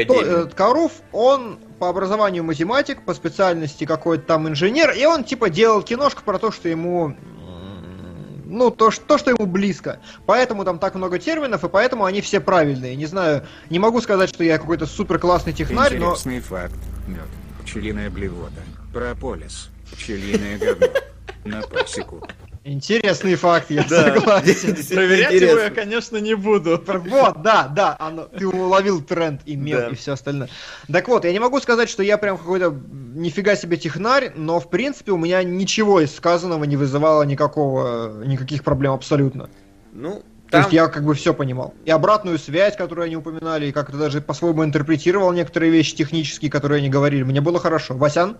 Каруф, 0.55 0.93
он 1.11 1.59
по 1.81 1.89
образованию 1.89 2.43
математик, 2.43 3.01
по 3.01 3.15
специальности 3.15 3.85
какой-то 3.85 4.23
там 4.23 4.47
инженер, 4.47 4.91
и 4.91 5.03
он 5.03 5.23
типа 5.23 5.49
делал 5.49 5.81
киношку 5.81 6.21
про 6.23 6.37
то, 6.37 6.51
что 6.51 6.69
ему 6.69 7.15
ну, 8.45 8.69
то, 8.69 8.91
ш- 8.91 9.01
то, 9.01 9.17
что 9.17 9.31
ему 9.31 9.47
близко. 9.47 9.99
Поэтому 10.27 10.63
там 10.63 10.77
так 10.77 10.93
много 10.93 11.17
терминов, 11.17 11.63
и 11.63 11.69
поэтому 11.69 12.05
они 12.05 12.21
все 12.21 12.39
правильные. 12.39 12.95
Не 12.95 13.07
знаю, 13.07 13.47
не 13.71 13.79
могу 13.79 13.99
сказать, 13.99 14.29
что 14.29 14.43
я 14.43 14.59
какой-то 14.59 14.85
супер 14.85 15.17
классный 15.17 15.53
технарь, 15.53 15.97
но... 15.97 16.09
Интересный 16.11 16.39
факт. 16.41 16.75
Мед. 17.07 17.25
Пчелиная 17.63 18.11
блевота. 18.11 18.61
Прополис. 18.93 19.69
Пчелиное 19.91 20.59
говно. 20.59 20.85
На 21.45 21.61
пасеку. 21.63 22.21
Интересный 22.63 23.33
факт, 23.35 23.71
я 23.71 23.83
согласен. 23.87 24.75
Проверять 24.95 25.33
его 25.33 25.59
я, 25.59 25.71
конечно, 25.71 26.17
не 26.17 26.35
буду. 26.35 26.81
Вот, 26.85 27.41
да, 27.41 27.67
да, 27.67 27.95
оно, 27.99 28.25
ты 28.25 28.47
уловил 28.47 29.01
тренд 29.01 29.41
и 29.45 29.55
мем 29.55 29.79
Да. 29.79 29.87
и 29.87 29.95
все 29.95 30.13
остальное. 30.13 30.47
Так 30.91 31.07
вот, 31.07 31.25
я 31.25 31.31
не 31.31 31.39
могу 31.39 31.59
сказать, 31.59 31.89
что 31.89 32.03
я 32.03 32.19
прям 32.19 32.37
какой-то 32.37 32.75
нифига 33.15 33.55
себе 33.55 33.77
технарь, 33.77 34.31
но 34.35 34.59
в 34.59 34.69
принципе 34.69 35.11
у 35.11 35.17
меня 35.17 35.41
ничего 35.43 36.01
из 36.01 36.15
сказанного 36.15 36.63
не 36.65 36.77
вызывало 36.77 37.23
никакого, 37.23 38.23
никаких 38.23 38.63
проблем 38.63 38.93
абсолютно. 38.93 39.49
Ну, 39.91 40.21
То 40.45 40.51
там... 40.51 40.61
есть 40.61 40.73
я 40.73 40.87
как 40.87 41.03
бы 41.03 41.15
все 41.15 41.33
понимал. 41.33 41.73
И 41.85 41.89
обратную 41.89 42.37
связь, 42.37 42.75
которую 42.77 43.05
они 43.05 43.15
упоминали, 43.15 43.67
и 43.67 43.71
как-то 43.71 43.97
даже 43.97 44.21
по-своему 44.21 44.63
интерпретировал 44.63 45.33
некоторые 45.33 45.71
вещи 45.71 45.95
технические, 45.95 46.51
которые 46.51 46.77
они 46.77 46.89
говорили. 46.89 47.23
Мне 47.23 47.41
было 47.41 47.59
хорошо. 47.59 47.95
Васян? 47.95 48.37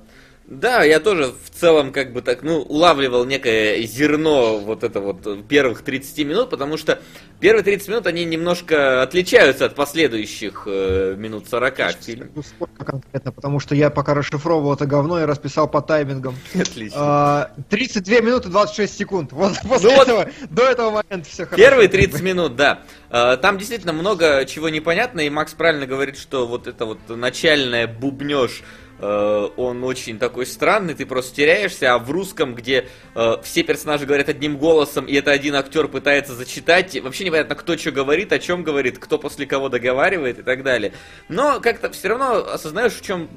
Да, 0.52 0.84
я 0.84 1.00
тоже 1.00 1.34
в 1.46 1.50
целом 1.50 1.94
как 1.94 2.12
бы 2.12 2.22
так, 2.22 2.44
ну, 2.44 2.58
улавливал 2.60 3.24
некое 3.24 3.82
зерно 3.84 4.58
вот 4.58 4.84
это 4.84 5.00
вот 5.00 5.48
первых 5.48 5.82
30 5.82 6.28
минут, 6.28 6.50
потому 6.50 6.76
что 6.76 7.00
первые 7.40 7.64
30 7.64 7.88
минут 7.88 8.06
они 8.06 8.26
немножко 8.26 9.02
отличаются 9.02 9.64
от 9.64 9.76
последующих 9.76 10.64
э, 10.66 11.16
минут 11.18 11.48
40 11.48 11.78
в 11.78 12.04
фильме. 12.04 12.30
Сколько 12.46 12.84
конкретно, 12.84 13.32
потому 13.32 13.62
что 13.62 13.76
я 13.76 13.90
пока 13.90 14.14
расшифровывал 14.14 14.74
это 14.74 14.86
говно 14.86 15.22
и 15.22 15.24
расписал 15.24 15.70
по 15.70 15.82
таймингам. 15.82 16.36
Отлично. 16.54 16.98
А, 17.00 17.52
32 17.70 18.20
минуты 18.20 18.50
26 18.50 18.98
секунд. 18.98 19.32
Вот 19.32 19.54
после 19.66 19.90
Ну 19.90 19.96
вот. 19.96 20.08
этого, 20.10 20.30
до 20.50 20.64
этого 20.64 20.92
момента 20.92 21.30
все 21.30 21.46
хорошо. 21.46 21.64
Первые 21.64 21.88
30 21.88 22.22
минут, 22.22 22.58
да. 22.58 22.82
Э, 23.10 23.38
Там 23.38 23.58
действительно 23.58 23.94
много 23.94 24.44
чего 24.46 24.68
непонятно, 24.68 25.22
и 25.22 25.30
Макс 25.30 25.54
правильно 25.54 25.86
говорит, 25.86 26.18
что 26.18 26.46
вот 26.46 26.68
это 26.68 26.86
вот 26.86 27.00
начальная 27.08 27.88
бубнеж, 27.88 28.64
он 29.02 29.84
очень 29.84 30.20
такой 30.20 30.46
странный, 30.46 30.94
ты 30.94 31.06
просто 31.06 31.36
теряешься, 31.36 31.94
а 31.94 32.00
в 32.00 32.12
русском, 32.12 32.54
где 32.54 32.88
э, 33.16 33.36
все 33.44 33.64
персонажи 33.64 34.06
говорят 34.06 34.30
одним 34.30 34.58
голосом, 34.58 35.06
и 35.06 35.14
это 35.16 35.32
один 35.32 35.56
актер 35.56 35.88
пытается 35.88 36.36
зачитать, 36.36 37.00
вообще 37.02 37.26
непонятно, 37.26 37.56
кто 37.56 37.76
что 37.78 37.92
говорит, 37.92 38.32
о 38.32 38.40
чем 38.40 38.64
говорит, 38.64 39.00
кто 39.00 39.18
после 39.18 39.46
кого 39.46 39.70
договаривает 39.70 40.40
и 40.40 40.44
так 40.44 40.64
далее. 40.64 40.94
Но 41.30 41.60
как-то 41.60 41.90
все 41.90 42.10
равно 42.10 42.46
осознаешь, 42.46 42.94
в 42.94 43.02
чем 43.02 43.30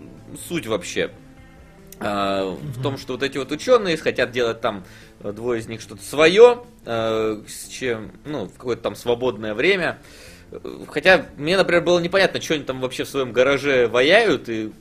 суть 0.49 0.67
вообще. 0.67 1.11
А, 2.01 2.51
в 2.51 2.83
том, 2.83 2.99
что 2.99 3.15
вот 3.15 3.23
эти 3.23 3.39
вот 3.39 3.53
ученые 3.53 3.97
хотят 3.97 4.33
делать 4.33 4.61
там 4.61 4.85
э, 5.21 5.33
двое 5.33 5.61
из 5.61 5.69
них 5.69 5.81
что-то 5.81 6.03
свое, 6.03 6.65
э, 6.85 7.43
с 7.47 7.69
чем, 7.69 8.13
ну, 8.25 8.47
в 8.47 8.53
какое-то 8.55 8.83
там 8.83 8.97
свободное 8.97 9.55
время. 9.55 9.99
Э, 10.51 10.59
Хотя 10.89 11.27
мне, 11.37 11.57
например, 11.57 11.83
было 11.83 12.01
непонятно, 12.01 12.41
что 12.41 12.55
они 12.55 12.65
там 12.65 12.81
вообще 12.81 13.05
в 13.05 13.09
своем 13.09 13.33
гараже 13.33 13.87
ваяют 13.87 14.49
и 14.49 14.73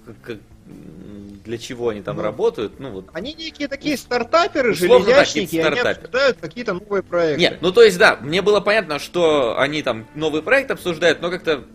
для 0.66 1.58
чего 1.58 1.90
они 1.90 2.02
там 2.02 2.18
Ну, 2.18 2.24
работают. 2.24 2.80
Ну 2.80 2.92
вот. 2.92 3.10
Они 3.14 3.34
некие 3.34 3.68
такие 3.68 3.98
стартаперы, 3.98 4.74
железячники, 4.74 5.56
и 5.56 5.60
они 5.60 5.72
стартапер. 5.78 5.98
обсуждают 6.06 6.38
какие-то 6.40 6.74
новые 6.74 7.04
проекты. 7.04 7.42
Нет, 7.42 7.58
ну 7.62 7.72
то 7.72 7.82
есть 7.84 7.98
да, 7.98 8.18
мне 8.22 8.42
было 8.42 8.62
понятно, 8.62 8.98
что 9.00 9.60
они 9.60 9.82
там 9.84 10.08
новый 10.16 10.42
проект 10.42 10.72
обсуждают, 10.72 11.22
но 11.22 11.30
как-то 11.30 11.66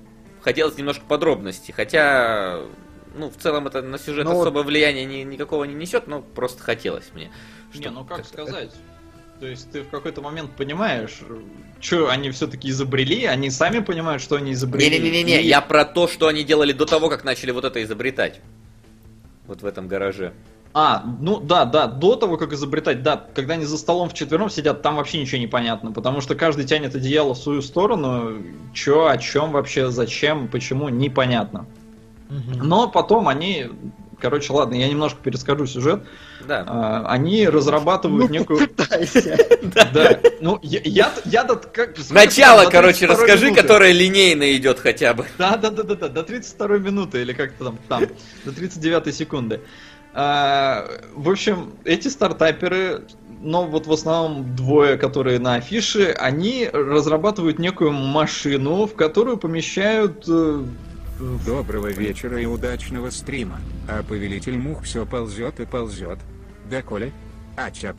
хотелось 0.41 0.77
немножко 0.79 1.05
подробностей. 1.05 1.75
Хотя, 1.75 2.61
ну, 3.15 3.29
в 3.29 3.37
целом 3.37 3.67
это 3.67 3.83
на 3.83 3.99
сюжет 3.99 4.25
Ну 4.25 4.35
вот- 4.35 4.41
особо 4.43 4.61
влияния 4.61 5.05
ни- 5.05 5.23
никакого 5.25 5.65
не 5.65 5.75
несет, 5.75 6.07
но 6.07 6.23
просто 6.23 6.63
хотелось 6.63 7.11
мне. 7.15 7.31
Не, 7.75 7.81
что 7.83 7.91
ну 7.91 8.05
как 8.05 8.19
как-то- 8.19 8.33
сказать? 8.47 8.71
То 9.41 9.47
есть 9.47 9.71
ты 9.71 9.83
в 9.83 9.89
какой-то 9.91 10.21
момент 10.23 10.51
понимаешь, 10.57 11.21
что 11.81 12.09
они 12.09 12.31
все-таки 12.31 12.71
изобрели, 12.71 13.25
они 13.27 13.51
сами 13.51 13.81
понимают, 13.81 14.21
что 14.23 14.35
они 14.37 14.53
изобрели. 14.53 14.89
Не-не-не-не, 14.99 15.43
И- 15.43 15.47
я 15.47 15.61
про 15.61 15.85
то, 15.85 16.09
что 16.09 16.27
они 16.27 16.43
делали 16.43 16.73
до 16.73 16.87
того, 16.87 17.09
как 17.11 17.23
начали 17.23 17.51
вот 17.53 17.65
это 17.65 17.83
изобретать. 17.85 18.41
Вот 19.49 19.63
в 19.63 19.67
этом 19.67 19.89
гараже. 19.89 20.33
А, 20.75 21.03
ну 21.21 21.41
да, 21.41 21.65
да, 21.65 21.87
до 21.87 22.15
того, 22.15 22.37
как 22.37 22.53
изобретать, 22.53 23.03
да, 23.03 23.25
когда 23.35 23.55
они 23.55 23.65
за 23.65 23.79
столом 23.79 24.11
вчетвером 24.11 24.51
сидят, 24.51 24.83
там 24.83 24.97
вообще 24.97 25.19
ничего 25.19 25.41
не 25.41 25.47
понятно, 25.47 25.91
потому 25.93 26.21
что 26.21 26.35
каждый 26.35 26.67
тянет 26.67 26.95
одеяло 26.95 27.35
в 27.35 27.39
свою 27.39 27.63
сторону, 27.63 28.43
что, 28.75 29.09
о 29.09 29.17
чем 29.17 29.53
вообще, 29.53 29.91
зачем, 29.91 30.47
почему, 30.47 30.91
непонятно. 30.91 31.67
Мгм. 32.29 32.69
Но 32.69 32.89
потом 32.89 33.29
они, 33.29 33.69
короче, 34.21 34.53
ладно, 34.53 34.75
я 34.75 34.89
немножко 34.89 35.19
перескажу 35.23 35.67
сюжет, 35.67 36.03
Да. 36.47 36.65
А, 36.67 37.07
они 37.09 37.49
разрабатывают 37.49 38.29
Ну, 38.29 38.35
некую... 38.35 38.69
Пытайся. 38.69 39.39
Да, 39.93 40.21
ну 40.41 40.59
я, 40.63 40.81
я, 40.85 41.13
я-то 41.25 41.57
как... 41.57 41.97
Начало, 42.11 42.71
короче, 42.71 43.07
32-й 43.07 43.09
расскажи, 43.09 43.55
которое 43.55 43.93
линейно 43.93 44.55
идет 44.57 44.79
хотя 44.79 45.15
бы. 45.15 45.27
Да, 45.39 45.57
да, 45.57 45.71
да, 45.71 45.83
да, 45.83 45.95
да, 45.95 46.09
до 46.09 46.23
32 46.23 46.79
минуты 46.79 47.23
или 47.23 47.33
как-то 47.33 47.65
там, 47.65 47.79
там, 47.89 48.05
до 48.45 48.53
39 48.53 49.15
секунды. 49.15 49.61
А, 50.15 50.89
в 51.15 51.29
общем, 51.31 51.75
эти 51.85 52.09
стартаперы, 52.09 53.05
но 53.41 53.67
вот 53.67 53.87
в 53.87 53.93
основном 53.93 54.57
двое, 54.57 54.97
которые 54.97 55.39
на 55.39 55.57
афише, 55.57 56.15
они 56.19 56.69
разрабатывают 56.73 57.59
некую 57.59 57.93
машину, 57.93 58.87
в 58.87 58.95
которую 58.95 59.37
помещают 59.37 60.25
э, 60.29 60.65
Доброго 61.19 61.89
вечера 61.89 62.41
и 62.41 62.47
удачного 62.47 63.11
стрима. 63.11 63.61
А 63.89 64.05
повелитель 64.05 64.57
мух 64.57 64.85
все 64.85 65.05
ползет 65.05 65.59
и 65.59 65.67
ползет. 65.67 66.19
Да, 66.71 66.81
Коля? 66.83 67.11
А, 67.57 67.71
чап. 67.73 67.97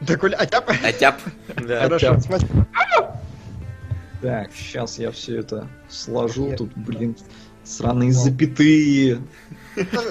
Да, 0.00 0.16
Коля, 0.16 0.36
а 0.36 0.46
тяп? 0.46 0.70
Атяп. 0.70 1.20
Да. 1.66 1.82
Хорошо, 1.82 2.18
спасибо. 2.20 2.66
Так, 4.22 4.50
сейчас 4.54 4.98
я 4.98 5.10
все 5.10 5.40
это 5.40 5.68
сложу. 5.90 6.54
Тут, 6.56 6.72
блин, 6.74 7.16
сраные 7.64 8.12
запятые. 8.12 9.20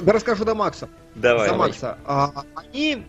Да 0.03 0.13
расскажу 0.13 0.45
до 0.45 0.53
Макса. 0.53 0.87
Давай. 1.15 1.49
за 1.49 1.55
Макса. 1.55 1.97
А, 2.05 2.43
они, 2.55 3.03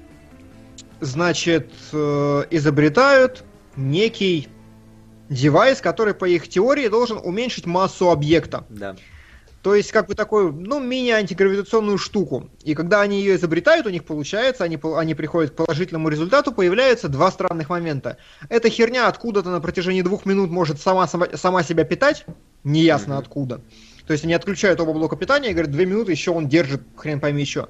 значит, 1.00 1.70
э, 1.92 2.44
изобретают 2.50 3.44
некий 3.76 4.48
девайс, 5.34 5.80
который, 5.80 6.14
по 6.14 6.24
их 6.24 6.48
теории, 6.48 6.88
должен 6.88 7.18
уменьшить 7.18 7.66
массу 7.66 8.10
объекта. 8.10 8.64
Да. 8.70 8.96
То 9.62 9.74
есть, 9.74 9.92
как 9.92 10.08
бы 10.08 10.14
такую, 10.14 10.52
ну, 10.52 10.78
мини-антигравитационную 10.78 11.96
штуку. 11.96 12.50
И 12.64 12.74
когда 12.74 13.00
они 13.00 13.20
ее 13.20 13.36
изобретают, 13.36 13.86
у 13.86 13.90
них 13.90 14.04
получается, 14.04 14.62
они, 14.62 14.78
они 14.82 15.14
приходят 15.14 15.52
к 15.52 15.56
положительному 15.56 16.10
результату, 16.10 16.52
появляются 16.52 17.08
два 17.08 17.30
странных 17.30 17.70
момента. 17.70 18.18
Эта 18.50 18.68
херня 18.68 19.08
откуда-то 19.08 19.48
на 19.48 19.60
протяжении 19.60 20.02
двух 20.02 20.26
минут 20.26 20.50
может 20.50 20.82
сама, 20.82 21.08
сама, 21.08 21.28
сама 21.34 21.62
себя 21.62 21.84
питать, 21.84 22.26
неясно 22.62 23.14
Мгм. 23.14 23.22
откуда. 23.22 23.60
То 24.06 24.12
есть 24.12 24.24
они 24.24 24.34
отключают 24.34 24.80
оба 24.80 24.92
блока 24.92 25.16
питания 25.16 25.48
и 25.48 25.52
говорят, 25.52 25.70
две 25.70 25.86
минуты 25.86 26.12
еще 26.12 26.32
он 26.32 26.46
держит, 26.46 26.82
хрен 26.94 27.18
пойми 27.18 27.40
еще. 27.40 27.68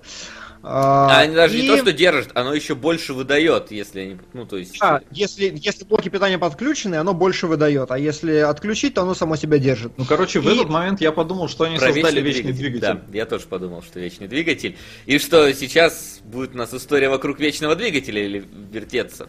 А 0.66 1.19
они 1.19 1.35
даже 1.35 1.57
не 1.57 1.65
и- 1.65 1.69
то, 1.69 1.77
что 1.77 1.93
держат, 1.93 2.31
оно 2.35 2.55
еще 2.55 2.74
больше 2.74 3.12
выдает, 3.12 3.70
если 3.70 4.01
они. 4.01 4.16
Ну, 4.32 4.47
то 4.47 4.57
есть. 4.57 4.78
Да, 4.81 5.03
если, 5.11 5.53
если 5.55 5.85
блоки 5.85 6.09
питания 6.09 6.39
подключены, 6.39 6.95
оно 6.95 7.12
больше 7.12 7.47
выдает, 7.47 7.91
а 7.91 7.99
если 7.99 8.36
отключить, 8.36 8.95
то 8.95 9.03
оно 9.03 9.15
само 9.15 9.36
себя 9.36 9.59
держит. 9.59 9.93
Ну, 9.99 10.07
короче, 10.07 10.41
в 10.41 10.49
И- 10.49 10.55
этот 10.55 10.70
момент 10.70 11.03
я 11.03 11.12
подумал, 11.12 11.49
что 11.49 11.65
они 11.65 11.77
Про 11.77 11.93
создали 11.93 12.20
вечный 12.23 12.53
двигатель. 12.53 12.81
Да, 12.81 13.01
я 13.12 13.27
тоже 13.27 13.47
подумал, 13.47 13.82
что 13.82 14.01
вечный 14.01 14.27
двигатель. 14.27 14.78
И 15.05 15.19
что 15.19 15.53
сейчас 15.53 16.20
будет 16.24 16.55
у 16.55 16.59
нас 16.59 16.73
история 16.73 17.11
вокруг 17.11 17.39
вечного 17.41 17.77
двигателя 17.77 18.24
или 18.24 18.43
вертеться. 18.73 19.28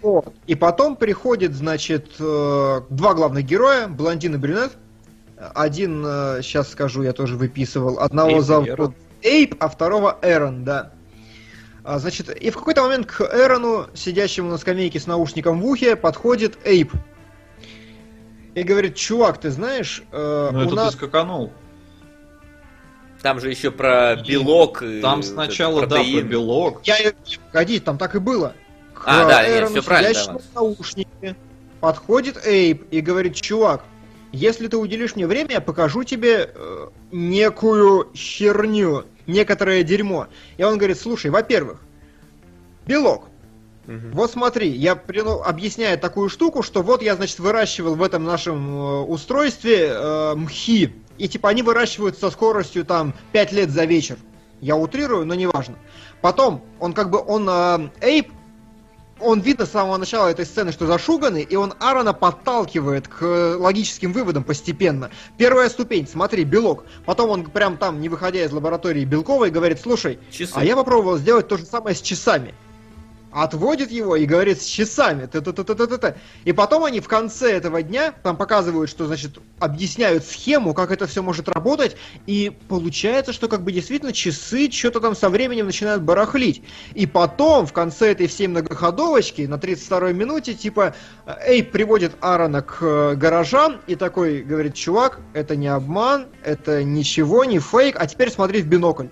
Вот. 0.00 0.34
И 0.48 0.54
потом 0.56 0.96
приходит, 0.96 1.54
значит, 1.54 2.08
э, 2.18 2.80
два 2.90 3.14
главных 3.14 3.44
героя, 3.44 3.86
блондин 3.86 4.34
и 4.34 4.38
брюнет. 4.38 4.72
Один, 5.54 6.04
сейчас 6.42 6.70
скажу, 6.70 7.02
я 7.02 7.12
тоже 7.12 7.36
выписывал. 7.36 7.98
Одного 7.98 8.42
зовут. 8.42 8.94
Эйп, 9.22 9.54
а 9.60 9.68
второго 9.68 10.18
Эрон, 10.22 10.64
да. 10.64 10.92
А, 11.84 11.98
Значит, 11.98 12.28
и 12.30 12.50
в 12.50 12.54
какой-то 12.56 12.82
момент 12.82 13.06
к 13.06 13.20
Эрону, 13.22 13.86
сидящему 13.94 14.50
на 14.50 14.58
скамейке 14.58 15.00
с 15.00 15.06
наушником 15.06 15.60
в 15.60 15.66
ухе, 15.66 15.96
подходит 15.96 16.58
Эйп. 16.64 16.92
И 18.54 18.62
говорит, 18.62 18.96
чувак, 18.96 19.38
ты 19.40 19.50
знаешь, 19.50 20.02
э, 20.12 20.50
Ну, 20.52 20.58
у 20.58 20.62
это 20.62 20.74
нас... 20.74 20.90
ты 20.92 20.98
скаканул. 20.98 21.52
Там 23.22 23.40
же 23.40 23.50
еще 23.50 23.70
про 23.70 24.16
белок. 24.16 24.82
и 24.82 25.00
Там 25.00 25.16
вот 25.16 25.24
сначала, 25.24 25.78
этот 25.78 25.90
да, 25.90 25.96
про 25.96 26.02
протеин. 26.04 26.26
белок. 26.26 26.80
Я, 26.84 26.96
погоди, 27.46 27.78
там 27.80 27.96
так 27.96 28.14
и 28.14 28.18
было. 28.18 28.52
К 28.94 29.02
А, 29.06 29.26
да, 29.26 29.48
Эрону, 29.48 29.70
всё 29.70 29.82
правильно, 29.82 30.12
сидящему 30.12 30.38
да. 30.38 30.44
в 30.44 30.54
наушнике, 30.54 31.36
подходит 31.80 32.44
Эйп 32.46 32.84
и 32.90 33.00
говорит, 33.00 33.36
чувак, 33.36 33.84
если 34.32 34.66
ты 34.66 34.76
уделишь 34.76 35.14
мне 35.14 35.26
время, 35.26 35.52
я 35.52 35.60
покажу 35.60 36.04
тебе 36.04 36.50
э, 36.54 36.88
некую 37.12 38.10
херню, 38.14 39.04
некоторое 39.26 39.82
дерьмо. 39.82 40.28
И 40.56 40.62
он 40.64 40.78
говорит, 40.78 40.98
слушай, 40.98 41.30
во-первых, 41.30 41.80
белок. 42.86 43.28
Мгм. 43.86 44.12
Вот 44.12 44.30
смотри, 44.30 44.68
я 44.68 44.94
прину- 44.94 45.42
объясняю 45.42 45.98
такую 45.98 46.28
штуку, 46.28 46.62
что 46.62 46.82
вот 46.82 47.02
я, 47.02 47.16
значит, 47.16 47.38
выращивал 47.40 47.96
в 47.96 48.02
этом 48.02 48.24
нашем 48.24 48.78
э, 48.78 49.00
устройстве 49.02 49.88
э, 49.88 50.34
мхи. 50.36 50.94
И 51.18 51.28
типа 51.28 51.48
они 51.48 51.62
выращивают 51.62 52.18
со 52.18 52.30
скоростью 52.30 52.84
там 52.84 53.14
5 53.32 53.52
лет 53.52 53.70
за 53.70 53.84
вечер. 53.84 54.18
Я 54.60 54.76
утрирую, 54.76 55.26
но 55.26 55.34
неважно. 55.34 55.74
Потом, 56.20 56.64
он 56.78 56.92
как 56.92 57.10
бы, 57.10 57.18
он 57.18 57.48
э, 57.48 57.90
Эйп, 58.00 58.30
он 59.22 59.40
видно 59.40 59.66
с 59.66 59.70
самого 59.70 59.96
начала 59.96 60.28
этой 60.28 60.44
сцены, 60.44 60.72
что 60.72 60.86
зашуганный, 60.86 61.42
и 61.42 61.56
он 61.56 61.74
Аарона 61.80 62.12
подталкивает 62.12 63.08
к 63.08 63.22
э, 63.22 63.54
логическим 63.56 64.12
выводам 64.12 64.44
постепенно. 64.44 65.10
Первая 65.38 65.68
ступень, 65.68 66.06
смотри, 66.06 66.44
белок. 66.44 66.84
Потом 67.06 67.30
он 67.30 67.44
прям 67.44 67.76
там, 67.76 68.00
не 68.00 68.08
выходя 68.08 68.44
из 68.44 68.52
лаборатории 68.52 69.04
Белковой, 69.04 69.50
говорит, 69.50 69.80
слушай, 69.80 70.18
Часы. 70.30 70.52
а 70.54 70.64
я 70.64 70.76
попробовал 70.76 71.18
сделать 71.18 71.48
то 71.48 71.56
же 71.56 71.64
самое 71.64 71.96
с 71.96 72.00
часами. 72.00 72.54
Отводит 73.32 73.90
его 73.90 74.16
и 74.16 74.26
говорит 74.26 74.60
с 74.60 74.66
часами. 74.66 75.26
Т-т-т-т-т-т. 75.26 76.16
И 76.44 76.52
потом 76.52 76.84
они 76.84 77.00
в 77.00 77.08
конце 77.08 77.52
этого 77.52 77.82
дня 77.82 78.12
там 78.22 78.36
показывают, 78.36 78.90
что, 78.90 79.06
значит, 79.06 79.38
объясняют 79.58 80.24
схему, 80.24 80.74
как 80.74 80.90
это 80.90 81.06
все 81.06 81.22
может 81.22 81.48
работать. 81.48 81.96
И 82.26 82.52
получается, 82.68 83.32
что 83.32 83.48
как 83.48 83.62
бы 83.62 83.72
действительно 83.72 84.12
часы 84.12 84.70
что-то 84.70 85.00
там 85.00 85.16
со 85.16 85.30
временем 85.30 85.66
начинают 85.66 86.02
барахлить. 86.02 86.62
И 86.94 87.06
потом, 87.06 87.66
в 87.66 87.72
конце 87.72 88.12
этой 88.12 88.26
всей 88.26 88.48
многоходовочки, 88.48 89.42
на 89.42 89.54
32-й 89.54 90.12
минуте, 90.12 90.54
типа, 90.54 90.94
Эйп 91.46 91.72
приводит 91.72 92.12
Аарона 92.20 92.62
к 92.62 92.78
э, 92.82 93.14
гаражам 93.14 93.80
и 93.86 93.94
такой 93.94 94.42
говорит, 94.42 94.74
чувак, 94.74 95.20
это 95.32 95.56
не 95.56 95.68
обман, 95.68 96.26
это 96.44 96.84
ничего, 96.84 97.44
не 97.44 97.58
фейк, 97.58 97.96
а 97.98 98.06
теперь 98.06 98.30
смотри 98.30 98.60
в 98.60 98.66
бинокль. 98.66 99.06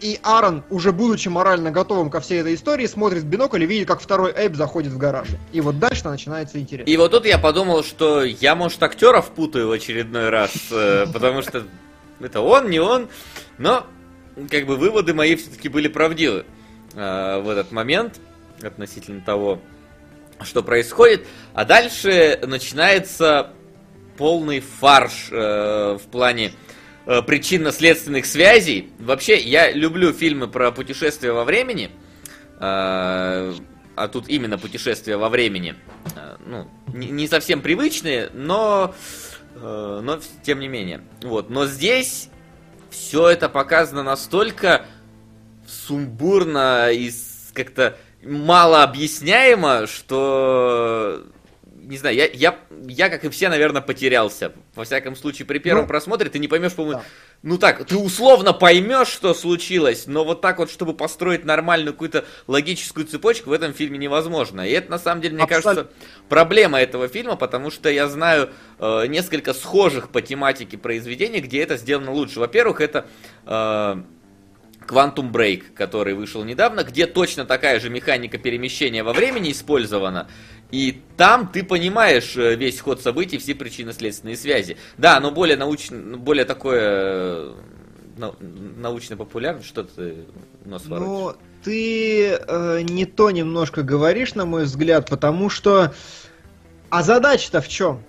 И 0.00 0.20
Аарон, 0.22 0.62
уже 0.70 0.92
будучи 0.92 1.28
морально 1.28 1.70
готовым 1.70 2.10
ко 2.10 2.20
всей 2.20 2.40
этой 2.40 2.54
истории, 2.54 2.86
смотрит 2.86 3.22
в 3.22 3.26
бинокль 3.26 3.62
и 3.62 3.66
видит, 3.66 3.88
как 3.88 4.00
второй 4.00 4.32
Эйп 4.32 4.54
заходит 4.54 4.92
в 4.92 4.98
гараж. 4.98 5.28
И 5.52 5.60
вот 5.60 5.78
дальше 5.78 6.08
начинается 6.08 6.60
интерес. 6.60 6.86
И 6.86 6.96
вот 6.96 7.10
тут 7.10 7.26
я 7.26 7.38
подумал, 7.38 7.82
что 7.82 8.22
я, 8.22 8.54
может, 8.54 8.82
актеров 8.82 9.30
путаю 9.30 9.68
в 9.68 9.72
очередной 9.72 10.28
раз, 10.30 10.52
э, 10.70 11.06
потому 11.12 11.42
что 11.42 11.64
это 12.20 12.40
он, 12.40 12.70
не 12.70 12.78
он, 12.78 13.08
но 13.58 13.86
как 14.50 14.66
бы 14.66 14.76
выводы 14.76 15.14
мои 15.14 15.34
все-таки 15.34 15.68
были 15.68 15.88
правдивы 15.88 16.44
э, 16.94 17.40
в 17.40 17.48
этот 17.48 17.72
момент 17.72 18.20
относительно 18.62 19.20
того, 19.20 19.60
что 20.42 20.62
происходит. 20.62 21.26
А 21.54 21.64
дальше 21.64 22.38
начинается 22.46 23.50
полный 24.16 24.60
фарш 24.60 25.28
э, 25.30 25.98
в 26.00 26.10
плане 26.10 26.52
причинно-следственных 27.22 28.26
связей. 28.26 28.90
Вообще, 28.98 29.38
я 29.38 29.72
люблю 29.72 30.12
фильмы 30.12 30.46
про 30.48 30.70
путешествия 30.72 31.32
во 31.32 31.44
времени. 31.44 31.90
э, 32.60 33.54
а 34.00 34.08
тут 34.08 34.28
именно 34.28 34.58
путешествия 34.58 35.16
во 35.16 35.28
времени. 35.28 35.74
Э, 36.14 36.36
Ну, 36.46 36.68
не, 36.92 37.26
совсем 37.28 37.60
привычные, 37.62 38.30
но, 38.32 38.94
э, 39.56 40.00
но 40.02 40.20
тем 40.42 40.60
не 40.60 40.68
менее. 40.68 41.00
Вот. 41.22 41.50
Но 41.50 41.66
здесь 41.66 42.28
все 42.90 43.28
это 43.28 43.48
показано 43.48 44.02
настолько 44.02 44.86
сумбурно 45.66 46.90
и 46.90 47.10
как-то 47.54 47.96
мало 48.22 48.82
объясняемо, 48.82 49.86
что 49.86 51.24
не 51.88 51.96
знаю, 51.96 52.14
я, 52.16 52.26
я, 52.26 52.58
я, 52.86 53.08
как 53.08 53.24
и 53.24 53.28
все, 53.30 53.48
наверное, 53.48 53.80
потерялся. 53.80 54.52
Во 54.74 54.84
всяком 54.84 55.16
случае, 55.16 55.46
при 55.46 55.58
первом 55.58 55.82
Ну, 55.82 55.88
просмотре 55.88 56.28
ты 56.28 56.38
не 56.38 56.46
поймешь, 56.46 56.74
по-моему, 56.74 57.00
да. 57.00 57.04
ну 57.42 57.56
так, 57.56 57.86
ты 57.86 57.96
условно 57.96 58.52
поймешь, 58.52 59.08
что 59.08 59.32
случилось, 59.32 60.06
но 60.06 60.22
вот 60.24 60.42
так 60.42 60.58
вот, 60.58 60.70
чтобы 60.70 60.92
построить 60.92 61.46
нормальную 61.46 61.94
какую-то 61.94 62.26
логическую 62.46 63.06
цепочку, 63.06 63.48
в 63.50 63.52
этом 63.54 63.72
фильме 63.72 63.96
невозможно. 63.96 64.68
И 64.68 64.70
это, 64.72 64.90
на 64.90 64.98
самом 64.98 65.22
деле, 65.22 65.34
мне 65.34 65.44
Абсолютно. 65.44 65.74
кажется, 65.74 65.92
проблема 66.28 66.78
этого 66.78 67.08
фильма, 67.08 67.36
потому 67.36 67.70
что 67.70 67.88
я 67.88 68.06
знаю 68.08 68.50
э, 68.78 69.06
несколько 69.06 69.54
схожих 69.54 70.10
по 70.10 70.20
тематике 70.20 70.76
произведений, 70.76 71.40
где 71.40 71.62
это 71.62 71.78
сделано 71.78 72.12
лучше. 72.12 72.38
Во-первых, 72.38 72.82
это 72.82 73.06
э, 73.46 73.96
Quantum 74.88 75.30
Break, 75.30 75.74
который 75.74 76.14
вышел 76.14 76.42
недавно, 76.44 76.82
где 76.82 77.06
точно 77.06 77.44
такая 77.44 77.78
же 77.80 77.90
механика 77.90 78.38
перемещения 78.38 79.02
во 79.02 79.12
времени 79.12 79.52
использована. 79.52 80.28
И 80.70 81.02
там 81.16 81.48
ты 81.48 81.62
понимаешь 81.64 82.36
э, 82.36 82.54
весь 82.54 82.80
ход 82.80 83.00
событий, 83.00 83.38
все 83.38 83.54
причинно-следственные 83.54 84.36
связи. 84.36 84.76
Да, 84.96 85.16
оно 85.16 85.30
более 85.30 85.56
научно, 85.56 86.16
более 86.16 86.44
такое 86.44 86.80
э, 86.82 87.54
нау- 88.16 88.36
научно-популярное, 88.40 89.62
что 89.62 89.84
ты 89.84 90.26
нос 90.64 90.86
воротишь. 90.86 91.08
Ну, 91.08 91.34
ты 91.64 92.32
э, 92.32 92.80
не 92.82 93.06
то 93.06 93.30
немножко 93.30 93.82
говоришь, 93.82 94.34
на 94.34 94.44
мой 94.44 94.64
взгляд, 94.64 95.08
потому 95.08 95.48
что... 95.48 95.94
А 96.90 97.02
задача-то 97.02 97.60
в 97.60 97.68
чем? 97.68 98.02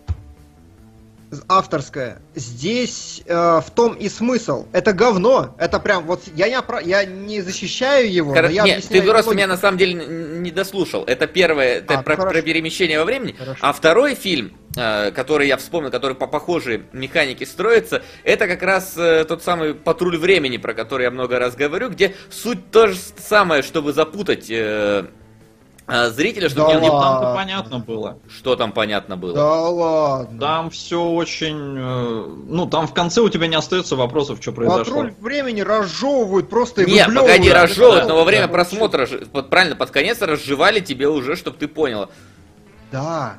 Авторская. 1.47 2.21
Здесь 2.35 3.21
э, 3.25 3.33
в 3.35 3.69
том 3.75 3.93
и 3.93 4.09
смысл. 4.09 4.67
Это 4.71 4.93
говно. 4.93 5.55
Это 5.59 5.79
прям 5.79 6.05
вот 6.05 6.23
я 6.35 6.47
не, 6.47 6.55
опра- 6.55 6.83
я 6.83 7.05
не 7.05 7.41
защищаю 7.41 8.11
его, 8.11 8.33
но 8.33 8.47
я 8.47 8.63
Нет, 8.63 8.87
ты 8.87 9.01
просто 9.01 9.33
меня 9.35 9.47
на 9.47 9.57
самом 9.57 9.77
деле 9.77 9.93
не 9.93 10.51
дослушал. 10.51 11.03
Это 11.05 11.27
первое, 11.27 11.77
это 11.79 11.99
А, 11.99 12.01
про, 12.03 12.15
хорошо. 12.15 12.31
про 12.33 12.41
перемещение 12.41 12.99
во 12.99 13.05
времени. 13.05 13.35
Хорошо. 13.37 13.59
А 13.61 13.73
второй 13.73 14.15
фильм, 14.15 14.57
э, 14.75 15.11
который 15.11 15.47
я 15.47 15.57
вспомнил, 15.57 15.91
который 15.91 16.15
по 16.15 16.25
похожей 16.27 16.83
механике 16.93 17.45
строится, 17.45 18.01
это 18.23 18.47
как 18.47 18.63
раз 18.63 18.93
э, 18.97 19.23
тот 19.25 19.43
самый 19.43 19.75
патруль 19.75 20.17
времени, 20.17 20.57
про 20.57 20.73
который 20.73 21.03
я 21.03 21.11
много 21.11 21.37
раз 21.37 21.55
говорю, 21.55 21.89
где 21.89 22.15
суть 22.31 22.71
то 22.71 22.87
же 22.87 22.97
самое, 23.17 23.61
чтобы 23.61 23.93
запутать 23.93 24.47
э, 24.49 25.05
э, 25.91 26.09
зрителя, 26.11 26.49
чтобы 26.49 26.67
Да 26.69 26.75
не- 26.75 26.81
не- 26.81 26.89
ладно. 26.89 27.19
Там-то 27.21 27.35
понятно 27.35 27.79
было. 27.79 28.17
что 28.29 28.55
там 28.55 28.71
понятно 28.71 29.17
было. 29.17 29.33
Да 29.33 29.61
ладно. 29.69 30.39
Там 30.39 30.69
все 30.69 31.01
очень... 31.03 31.75
э, 31.77 32.25
Ну, 32.47 32.65
там 32.67 32.87
в 32.87 32.93
конце 32.93 33.21
у 33.21 33.29
тебя 33.29 33.47
не 33.47 33.55
остается 33.55 33.95
вопросов, 33.95 34.39
что 34.41 34.51
произошло. 34.51 34.83
Патруль 34.83 35.13
времени 35.19 35.61
разжевывают 35.61 36.49
просто 36.49 36.83
и 36.83 36.91
Нет, 36.91 37.07
погоди, 37.13 37.51
разжевывают, 37.51 38.07
но 38.07 38.15
во 38.15 38.21
Да, 38.21 38.25
время 38.25 38.47
да. 38.47 38.53
просмотра, 38.53 39.05
же- 39.05 39.27
вот 39.33 39.49
правильно, 39.49 39.75
под 39.75 39.91
конец 39.91 40.21
разжевали 40.21 40.79
тебе 40.79 41.07
уже, 41.09 41.35
чтобы 41.35 41.57
ты 41.57 41.67
понял. 41.67 42.09
Да. 42.91 43.35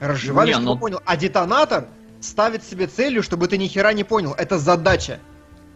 Разжевали, 0.00 0.48
Не, 0.48 0.52
чтобы 0.54 0.66
ну- 0.66 0.78
понял. 0.78 1.00
А 1.06 1.16
детонатор 1.16 1.86
ставит 2.20 2.64
себе 2.64 2.86
целью, 2.86 3.22
чтобы 3.22 3.48
ты 3.48 3.56
ни 3.56 3.66
хера 3.66 3.92
не 3.92 4.04
понял. 4.04 4.34
Это 4.36 4.58
задача. 4.58 5.20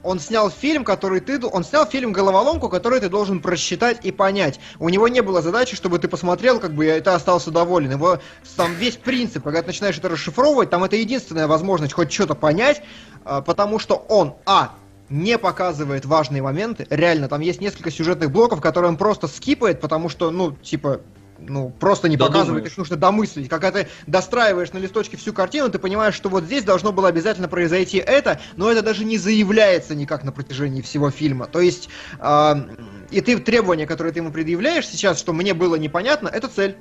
Он 0.03 0.19
снял 0.19 0.51
фильм, 0.51 0.85
который 0.85 1.21
ты... 1.21 1.41
Он 1.47 1.63
снял 1.65 1.87
фильм 1.87 2.13
«Головоломку», 2.13 2.69
который 2.69 3.01
ты 3.01 3.09
должен 3.09 3.41
просчитать 3.41 4.05
и 4.05 4.13
понять. 4.13 4.61
У 4.79 4.89
него 4.89 5.09
не 5.09 5.21
было 5.21 5.43
задачи, 5.43 5.77
чтобы 5.77 5.99
ты 5.99 6.09
посмотрел, 6.09 6.59
как 6.59 6.73
бы, 6.73 6.87
и 6.87 7.01
ты 7.01 7.11
остался 7.11 7.51
доволен. 7.51 7.91
Его 7.91 8.19
там 8.57 8.75
весь 8.75 8.97
принцип, 8.97 9.45
когда 9.45 9.61
ты 9.61 9.69
начинаешь 9.69 9.99
это 9.99 10.09
расшифровывать, 10.09 10.71
там 10.71 10.85
это 10.85 10.97
единственная 10.97 11.47
возможность 11.47 11.93
хоть 11.93 12.13
что-то 12.13 12.35
понять, 12.35 12.83
а, 13.25 13.43
потому 13.43 13.79
что 13.79 13.97
он, 14.09 14.35
а, 14.47 14.73
не 15.11 15.37
показывает 15.39 16.07
важные 16.07 16.41
моменты. 16.41 16.87
Реально, 16.89 17.29
там 17.29 17.41
есть 17.41 17.61
несколько 17.61 17.91
сюжетных 17.91 18.31
блоков, 18.31 18.61
которые 18.61 18.91
он 18.91 18.97
просто 18.97 19.27
скипает, 19.27 19.81
потому 19.81 20.09
что, 20.09 20.31
ну, 20.31 20.53
типа, 20.53 21.01
ну, 21.49 21.71
просто 21.71 22.09
не 22.09 22.17
Додумаешь. 22.17 22.41
показывает, 22.41 22.67
их 22.67 22.77
нужно 22.77 22.97
домыслить. 22.97 23.49
Когда 23.49 23.71
ты 23.71 23.89
достраиваешь 24.07 24.73
на 24.73 24.79
листочке 24.79 25.17
всю 25.17 25.33
картину, 25.33 25.69
ты 25.71 25.79
понимаешь, 25.79 26.15
что 26.15 26.29
вот 26.29 26.45
здесь 26.45 26.65
должно 26.65 26.93
было 26.93 27.09
обязательно 27.09 27.49
произойти 27.49 27.99
это, 27.99 28.41
но 28.57 28.71
это 28.71 28.83
даже 28.83 29.05
не 29.05 29.19
заявляется 29.19 29.95
никак 29.95 30.25
на 30.25 30.33
протяжении 30.33 30.83
всего 30.83 31.11
фильма. 31.11 31.47
То 31.47 31.61
есть, 31.61 31.89
а, 32.19 32.69
и 33.11 33.21
ты 33.21 33.39
требования, 33.39 33.87
которые 33.87 34.13
ты 34.13 34.21
ему 34.21 34.31
предъявляешь 34.31 34.87
сейчас, 34.87 35.19
что 35.19 35.33
мне 35.33 35.55
было 35.55 35.77
непонятно, 35.77 36.29
это 36.29 36.49
цель. 36.49 36.77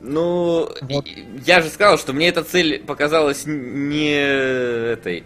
Ну, 0.00 0.68
Вот. 0.82 1.06
я 1.46 1.62
же 1.62 1.68
сказал, 1.68 1.98
что 1.98 2.12
мне 2.12 2.28
эта 2.28 2.44
цель 2.44 2.80
показалась 2.80 3.44
не 3.46 4.12
этой. 4.92 5.24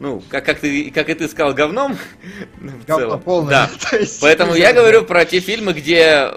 Ну, 0.00 0.22
как, 0.28 0.44
как, 0.44 0.58
ты, 0.58 0.90
как 0.90 1.08
и 1.08 1.14
ты 1.14 1.28
сказал, 1.28 1.54
говном. 1.54 1.96
Говно 2.86 3.18
полное. 3.18 3.70
Да. 3.90 3.98
Поэтому 4.20 4.52
ну, 4.52 4.56
я 4.56 4.72
говорю 4.72 5.04
про 5.04 5.24
те 5.24 5.40
фильмы, 5.40 5.72
где 5.72 6.30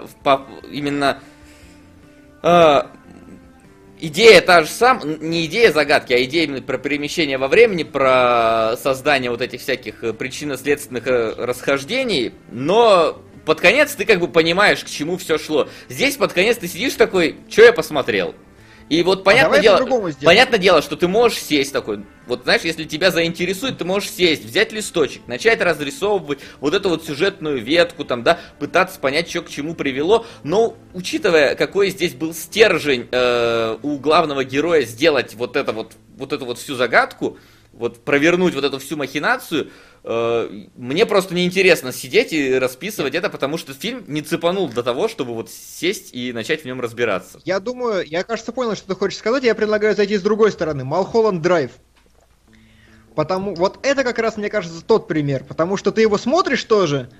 именно 0.70 1.20
а, 2.42 2.90
идея 4.00 4.40
та 4.40 4.62
же 4.62 4.68
самая, 4.68 5.16
не 5.18 5.46
идея 5.46 5.72
загадки, 5.72 6.12
а 6.12 6.22
идея 6.24 6.44
именно 6.44 6.62
про 6.62 6.78
перемещение 6.78 7.38
во 7.38 7.48
времени, 7.48 7.82
про 7.82 8.76
создание 8.76 9.30
вот 9.30 9.42
этих 9.42 9.60
всяких 9.60 10.04
э, 10.04 10.12
причинно-следственных 10.12 11.06
э, 11.06 11.34
расхождений, 11.36 12.32
но 12.50 13.20
под 13.44 13.60
конец 13.60 13.94
ты 13.94 14.04
как 14.04 14.20
бы 14.20 14.28
понимаешь, 14.28 14.84
к 14.84 14.88
чему 14.88 15.16
все 15.16 15.38
шло. 15.38 15.68
Здесь 15.88 16.16
под 16.16 16.32
конец 16.32 16.58
ты 16.58 16.68
сидишь 16.68 16.94
такой, 16.94 17.36
что 17.48 17.62
я 17.62 17.72
посмотрел? 17.72 18.34
И 18.88 19.02
вот 19.02 19.22
понятное 19.22 19.58
А 19.58 19.62
дело, 19.62 20.12
понятное 20.22 20.58
дело, 20.58 20.80
что 20.80 20.96
ты 20.96 21.08
можешь 21.08 21.38
сесть 21.38 21.72
такой, 21.72 22.04
вот 22.26 22.44
знаешь, 22.44 22.62
если 22.62 22.84
тебя 22.84 23.10
заинтересует, 23.10 23.78
ты 23.78 23.84
можешь 23.84 24.10
сесть, 24.10 24.44
взять 24.44 24.72
листочек, 24.72 25.26
начать 25.26 25.60
разрисовывать 25.60 26.40
вот 26.60 26.72
эту 26.72 26.88
вот 26.88 27.04
сюжетную 27.04 27.62
ветку, 27.62 28.04
там, 28.04 28.22
да, 28.22 28.38
пытаться 28.58 28.98
понять, 28.98 29.28
что 29.28 29.42
к 29.42 29.50
чему 29.50 29.74
привело, 29.74 30.24
но 30.42 30.76
учитывая, 30.94 31.54
какой 31.54 31.90
здесь 31.90 32.14
был 32.14 32.32
стержень 32.32 33.08
э, 33.10 33.76
у 33.82 33.98
главного 33.98 34.44
героя 34.44 34.82
сделать 34.82 35.34
вот 35.34 35.56
это 35.56 35.72
вот, 35.72 35.92
вот 36.16 36.32
эту 36.32 36.46
вот 36.46 36.58
всю 36.58 36.74
загадку, 36.74 37.38
вот 37.72 38.04
провернуть 38.04 38.54
вот 38.54 38.64
эту 38.64 38.78
всю 38.78 38.96
махинацию, 38.96 39.70
э, 40.04 40.66
мне 40.74 41.06
просто 41.06 41.34
неинтересно 41.34 41.92
сидеть 41.92 42.32
и 42.32 42.58
расписывать 42.58 43.14
это, 43.14 43.30
потому 43.30 43.58
что 43.58 43.74
фильм 43.74 44.04
не 44.06 44.22
цепанул 44.22 44.68
до 44.68 44.82
того, 44.82 45.08
чтобы 45.08 45.34
вот 45.34 45.50
сесть 45.50 46.10
и 46.12 46.32
начать 46.32 46.62
в 46.62 46.64
нем 46.64 46.80
разбираться. 46.80 47.40
Я 47.44 47.60
думаю, 47.60 48.04
я, 48.06 48.24
кажется, 48.24 48.52
понял, 48.52 48.74
что 48.74 48.88
ты 48.88 48.94
хочешь 48.94 49.18
сказать, 49.18 49.44
я 49.44 49.54
предлагаю 49.54 49.94
зайти 49.94 50.16
с 50.16 50.22
другой 50.22 50.52
стороны. 50.52 50.84
Малхолланд 50.84 51.42
Драйв. 51.42 51.72
Потому, 53.14 53.54
вот 53.54 53.80
это 53.82 54.04
как 54.04 54.18
раз, 54.20 54.36
мне 54.36 54.48
кажется, 54.48 54.80
тот 54.84 55.08
пример. 55.08 55.44
Потому 55.44 55.76
что 55.76 55.90
ты 55.90 56.02
его 56.02 56.18
смотришь 56.18 56.62
тоже, 56.64 57.10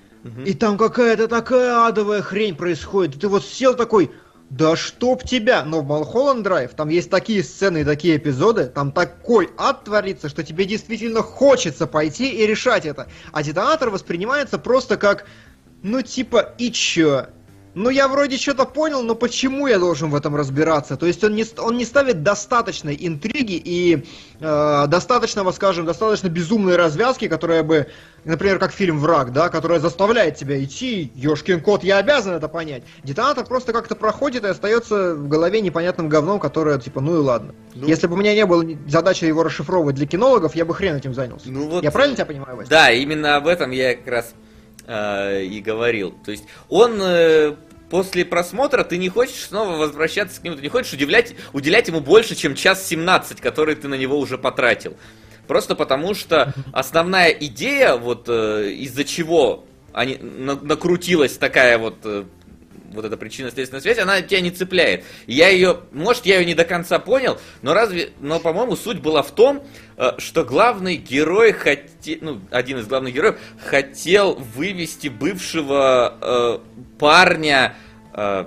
и 0.44 0.54
там 0.54 0.78
какая-то 0.78 1.28
такая 1.28 1.86
адовая 1.86 2.22
хрень 2.22 2.54
происходит. 2.54 3.20
Ты 3.20 3.28
вот 3.28 3.44
сел 3.44 3.74
такой, 3.74 4.10
да 4.50 4.76
чтоб 4.76 5.22
тебя. 5.22 5.64
Но 5.64 5.80
в 5.80 5.86
Малхолланд 5.86 6.42
Драйв 6.42 6.72
там 6.74 6.88
есть 6.88 7.10
такие 7.10 7.42
сцены 7.42 7.82
и 7.82 7.84
такие 7.84 8.16
эпизоды, 8.16 8.66
там 8.66 8.92
такой 8.92 9.50
ад 9.56 9.84
творится, 9.84 10.28
что 10.28 10.42
тебе 10.42 10.64
действительно 10.64 11.22
хочется 11.22 11.86
пойти 11.86 12.30
и 12.30 12.46
решать 12.46 12.86
это. 12.86 13.08
А 13.32 13.42
детонатор 13.42 13.90
воспринимается 13.90 14.58
просто 14.58 14.96
как, 14.96 15.26
ну 15.82 16.02
типа, 16.02 16.54
и 16.58 16.72
чё? 16.72 17.26
Ну 17.78 17.90
я 17.90 18.08
вроде 18.08 18.38
что-то 18.38 18.64
понял, 18.64 19.02
но 19.04 19.14
почему 19.14 19.68
я 19.68 19.78
должен 19.78 20.10
в 20.10 20.16
этом 20.16 20.34
разбираться? 20.34 20.96
То 20.96 21.06
есть 21.06 21.22
он 21.22 21.36
не, 21.36 21.44
ст- 21.44 21.60
он 21.60 21.76
не 21.76 21.84
ставит 21.84 22.24
достаточной 22.24 22.96
интриги 23.00 23.52
и 23.64 24.04
э, 24.40 24.84
достаточного, 24.88 25.52
скажем, 25.52 25.86
достаточно 25.86 26.26
безумной 26.28 26.74
развязки, 26.74 27.28
которая 27.28 27.62
бы, 27.62 27.86
например, 28.24 28.58
как 28.58 28.72
фильм 28.72 28.98
«Враг», 28.98 29.32
да, 29.32 29.48
которая 29.48 29.78
заставляет 29.78 30.34
тебя 30.34 30.60
идти, 30.62 31.12
ёшкин 31.14 31.60
кот, 31.60 31.84
я 31.84 31.98
обязан 31.98 32.34
это 32.34 32.48
понять. 32.48 32.82
Детонатор 33.04 33.46
просто 33.46 33.72
как-то 33.72 33.94
проходит 33.94 34.42
и 34.42 34.48
остается 34.48 35.14
в 35.14 35.28
голове 35.28 35.60
непонятным 35.60 36.08
говном, 36.08 36.40
которое, 36.40 36.80
типа, 36.80 37.00
ну 37.00 37.14
и 37.14 37.20
ладно. 37.20 37.54
Ну. 37.76 37.86
Если 37.86 38.08
бы 38.08 38.14
у 38.14 38.16
меня 38.16 38.34
не 38.34 38.44
было 38.44 38.64
задачи 38.88 39.24
его 39.24 39.44
расшифровывать 39.44 39.94
для 39.94 40.06
кинологов, 40.08 40.56
я 40.56 40.64
бы 40.64 40.74
хрен 40.74 40.96
этим 40.96 41.14
занялся. 41.14 41.48
Ну 41.48 41.68
вот- 41.68 41.84
Я 41.84 41.92
правильно 41.92 42.16
тебя 42.16 42.26
понимаю, 42.26 42.56
Вася? 42.56 42.70
Да, 42.70 42.90
именно 42.90 43.36
об 43.36 43.46
этом 43.46 43.70
я 43.70 43.94
как 43.94 44.08
раз 44.08 44.34
э, 44.88 45.44
и 45.44 45.60
говорил. 45.60 46.12
То 46.24 46.32
есть 46.32 46.42
он 46.68 46.98
э, 47.00 47.54
после 47.90 48.24
просмотра 48.24 48.84
ты 48.84 48.98
не 48.98 49.08
хочешь 49.08 49.46
снова 49.48 49.76
возвращаться 49.76 50.40
к 50.40 50.44
нему, 50.44 50.56
ты 50.56 50.62
не 50.62 50.68
хочешь 50.68 50.92
удивлять, 50.92 51.34
уделять 51.52 51.88
ему 51.88 52.00
больше, 52.00 52.34
чем 52.34 52.54
час 52.54 52.86
17, 52.86 53.40
который 53.40 53.74
ты 53.74 53.88
на 53.88 53.94
него 53.94 54.18
уже 54.18 54.38
потратил. 54.38 54.96
Просто 55.46 55.74
потому 55.74 56.14
что 56.14 56.52
основная 56.72 57.30
идея, 57.30 57.94
вот 57.96 58.24
э, 58.28 58.70
из-за 58.72 59.04
чего 59.04 59.64
они, 59.94 60.16
на- 60.18 60.56
накрутилась 60.60 61.38
такая 61.38 61.78
вот 61.78 61.96
э, 62.04 62.24
вот 62.92 63.04
эта 63.04 63.16
причинно-следственная 63.16 63.80
связь, 63.80 63.98
она 63.98 64.20
тебя 64.22 64.40
не 64.40 64.50
цепляет. 64.50 65.04
Я 65.26 65.48
ее, 65.48 65.80
может, 65.92 66.26
я 66.26 66.38
ее 66.38 66.46
не 66.46 66.54
до 66.54 66.64
конца 66.64 66.98
понял, 66.98 67.38
но 67.62 67.74
разве, 67.74 68.10
но, 68.20 68.40
по-моему, 68.40 68.76
суть 68.76 69.00
была 69.00 69.22
в 69.22 69.30
том, 69.32 69.62
э, 69.96 70.12
что 70.18 70.44
главный 70.44 70.96
герой 70.96 71.52
хотел, 71.52 72.18
ну, 72.20 72.40
один 72.50 72.78
из 72.78 72.86
главных 72.86 73.14
героев 73.14 73.38
хотел 73.64 74.34
вывести 74.34 75.08
бывшего 75.08 76.16
э, 76.20 76.58
парня, 76.98 77.76
э, 78.14 78.46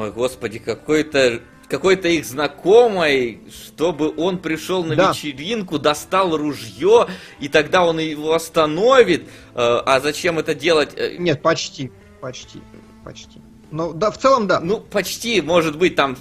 ой, 0.00 0.10
господи, 0.12 0.58
какой-то 0.58 1.40
какой-то 1.68 2.06
их 2.06 2.26
знакомый, 2.26 3.40
чтобы 3.50 4.12
он 4.18 4.36
пришел 4.36 4.84
на 4.84 4.94
Да. 4.94 5.10
вечеринку, 5.10 5.78
достал 5.78 6.36
ружье, 6.36 7.08
и 7.40 7.48
тогда 7.48 7.86
он 7.86 7.98
его 7.98 8.34
остановит. 8.34 9.22
Э, 9.54 9.80
а 9.86 9.98
зачем 10.00 10.38
это 10.38 10.54
делать? 10.54 10.90
Э, 10.96 11.16
Нет, 11.18 11.40
почти, 11.40 11.90
почти, 12.20 12.60
почти. 13.04 13.40
Ну, 13.70 13.92
да, 13.92 14.10
в 14.10 14.18
целом, 14.18 14.46
да. 14.46 14.60
Ну, 14.60 14.78
почти, 14.80 15.40
может 15.40 15.78
быть, 15.78 15.96
там, 15.96 16.16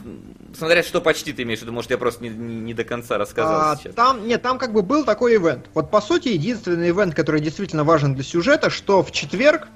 смотря 0.58 0.84
что 0.84 1.02
почти 1.02 1.34
ты 1.34 1.44
имеешь 1.44 1.60
в 1.60 1.64
виду, 1.64 1.74
может, 1.74 1.92
я 1.92 1.98
просто 1.98 2.24
не, 2.24 2.30
не- 2.30 2.74
до 2.74 2.84
конца 2.84 3.18
рассказал 3.18 3.72
А, 3.72 3.76
сейчас. 3.76 3.94
там, 3.94 4.26
нет, 4.28 4.42
там 4.42 4.58
как 4.58 4.72
бы 4.74 4.82
был 4.82 5.04
такой 5.04 5.36
ивент. 5.36 5.66
Вот 5.74 5.92
по 5.92 6.00
сути 6.02 6.30
единственный 6.30 6.90
ивент, 6.92 7.14
который 7.14 7.42
действительно 7.42 7.84
важен 7.84 8.16
для 8.16 8.24
сюжета, 8.24 8.70
что 8.70 9.04
в 9.04 9.12
четверг, 9.12 9.68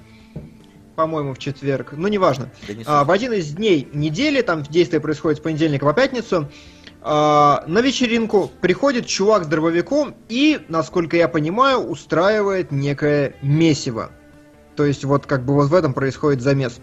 по-моему, 0.96 1.34
в 1.34 1.38
четверг, 1.38 1.92
ну 1.92 2.08
неважно, 2.08 2.50
Да 2.66 2.72
не 2.72 2.82
а, 2.86 3.04
в 3.04 3.10
один 3.10 3.34
из 3.34 3.52
дней 3.52 3.86
недели, 3.92 4.40
там 4.40 4.62
действие 4.62 5.00
происходит 5.00 5.38
с 5.38 5.42
понедельника 5.42 5.84
по 5.84 5.92
пятницу, 5.92 6.48
а, 7.02 7.62
на 7.66 7.80
вечеринку 7.82 8.50
приходит 8.62 9.06
чувак 9.06 9.44
с 9.44 9.46
дробовиком 9.46 10.14
и, 10.30 10.60
насколько 10.68 11.16
я 11.18 11.28
понимаю, 11.28 11.80
устраивает 11.80 12.72
некое 12.72 13.36
месиво. 13.42 14.10
То 14.76 14.84
есть 14.84 15.04
вот 15.04 15.26
как 15.26 15.44
бы 15.44 15.54
вот 15.54 15.68
в 15.68 15.74
этом 15.74 15.94
происходит 15.94 16.42
замес. 16.42 16.78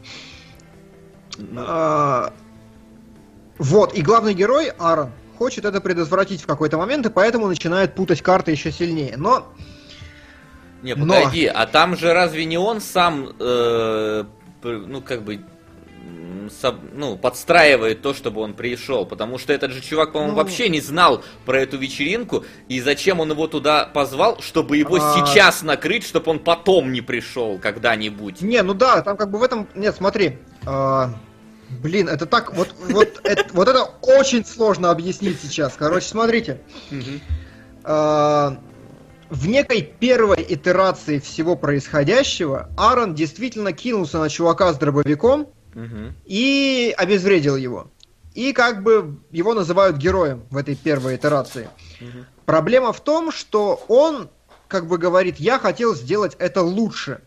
А, 1.55 2.33
Вот, 3.57 3.93
и 3.93 4.01
главный 4.01 4.33
герой, 4.33 4.71
Аарон, 4.79 5.11
хочет 5.37 5.65
это 5.65 5.79
предотвратить 5.79 6.41
в 6.41 6.47
какой-то 6.47 6.77
момент, 6.77 7.05
и 7.05 7.09
поэтому 7.09 7.47
начинает 7.47 7.95
путать 7.95 8.21
карты 8.21 8.51
еще 8.51 8.71
сильнее. 8.71 9.15
Но 9.17 9.47
Не, 10.81 10.95
но- 10.95 11.05
подожди, 11.05 11.45
а 11.45 11.65
там 11.67 11.95
же 11.95 12.13
разве 12.13 12.45
не 12.45 12.57
он 12.57 12.81
сам, 12.81 13.29
э, 13.39 14.23
ну, 14.63 15.01
как 15.01 15.23
бы, 15.23 15.41
ну, 16.93 17.17
подстраивает 17.17 18.01
то, 18.01 18.13
чтобы 18.13 18.41
он 18.41 18.53
пришел, 18.53 19.05
потому 19.05 19.37
что 19.37 19.53
этот 19.53 19.71
же 19.71 19.81
чувак, 19.81 20.13
по-моему, 20.13 20.33
Ну. 20.33 20.37
вообще 20.37 20.69
не 20.69 20.81
знал 20.81 21.23
про 21.45 21.61
эту 21.61 21.77
вечеринку, 21.77 22.43
и 22.67 22.79
зачем 22.81 23.19
он 23.19 23.31
его 23.31 23.47
туда 23.47 23.85
позвал, 23.85 24.41
чтобы 24.41 24.77
его 24.77 24.97
А. 24.99 25.13
сейчас 25.25 25.61
накрыть, 25.63 26.05
чтобы 26.05 26.31
он 26.31 26.39
потом 26.39 26.91
не 26.91 27.01
пришел 27.01 27.57
когда-нибудь. 27.59 28.41
Не, 28.41 28.61
ну 28.63 28.73
да, 28.73 29.01
там 29.01 29.17
как 29.17 29.29
бы 29.31 29.37
в 29.39 29.43
этом... 29.43 29.67
Нет, 29.75 29.95
смотри. 29.95 30.37
а, 30.65 31.13
Блин, 31.81 32.07
это 32.07 32.25
так... 32.25 32.53
Вот, 32.53 32.73
вот, 32.89 33.19
это, 33.23 33.45
вот 33.53 33.67
это 33.67 33.83
очень 34.01 34.45
сложно 34.45 34.91
объяснить 34.91 35.39
сейчас. 35.41 35.73
Короче, 35.77 36.07
смотрите. 36.07 36.61
А, 37.83 38.57
В 39.29 39.47
некой 39.47 39.81
первой 39.81 40.45
итерации 40.47 41.17
всего 41.19 41.55
происходящего 41.55 42.69
Аарон 42.77 43.15
действительно 43.15 43.73
кинулся 43.73 44.19
на 44.19 44.29
чувака 44.29 44.71
с 44.73 44.77
дробовиком 44.77 45.47
И 46.25 46.93
обезвредил 46.97 47.55
его. 47.55 47.87
И 48.33 48.51
как 48.53 48.81
бы 48.83 49.19
его 49.31 49.53
называют 49.53 49.97
героем 49.97 50.43
в 50.49 50.57
этой 50.57 50.75
первой 50.75 51.15
итерации. 51.15 51.69
Проблема 52.45 52.91
в 52.91 52.99
том, 52.99 53.31
что 53.31 53.83
он 53.87 54.29
как 54.67 54.87
бы 54.87 54.97
говорит, 54.97 55.37
я 55.37 55.59
хотел 55.59 55.93
сделать 55.93 56.35
это 56.39 56.61
лучше. 56.61 57.21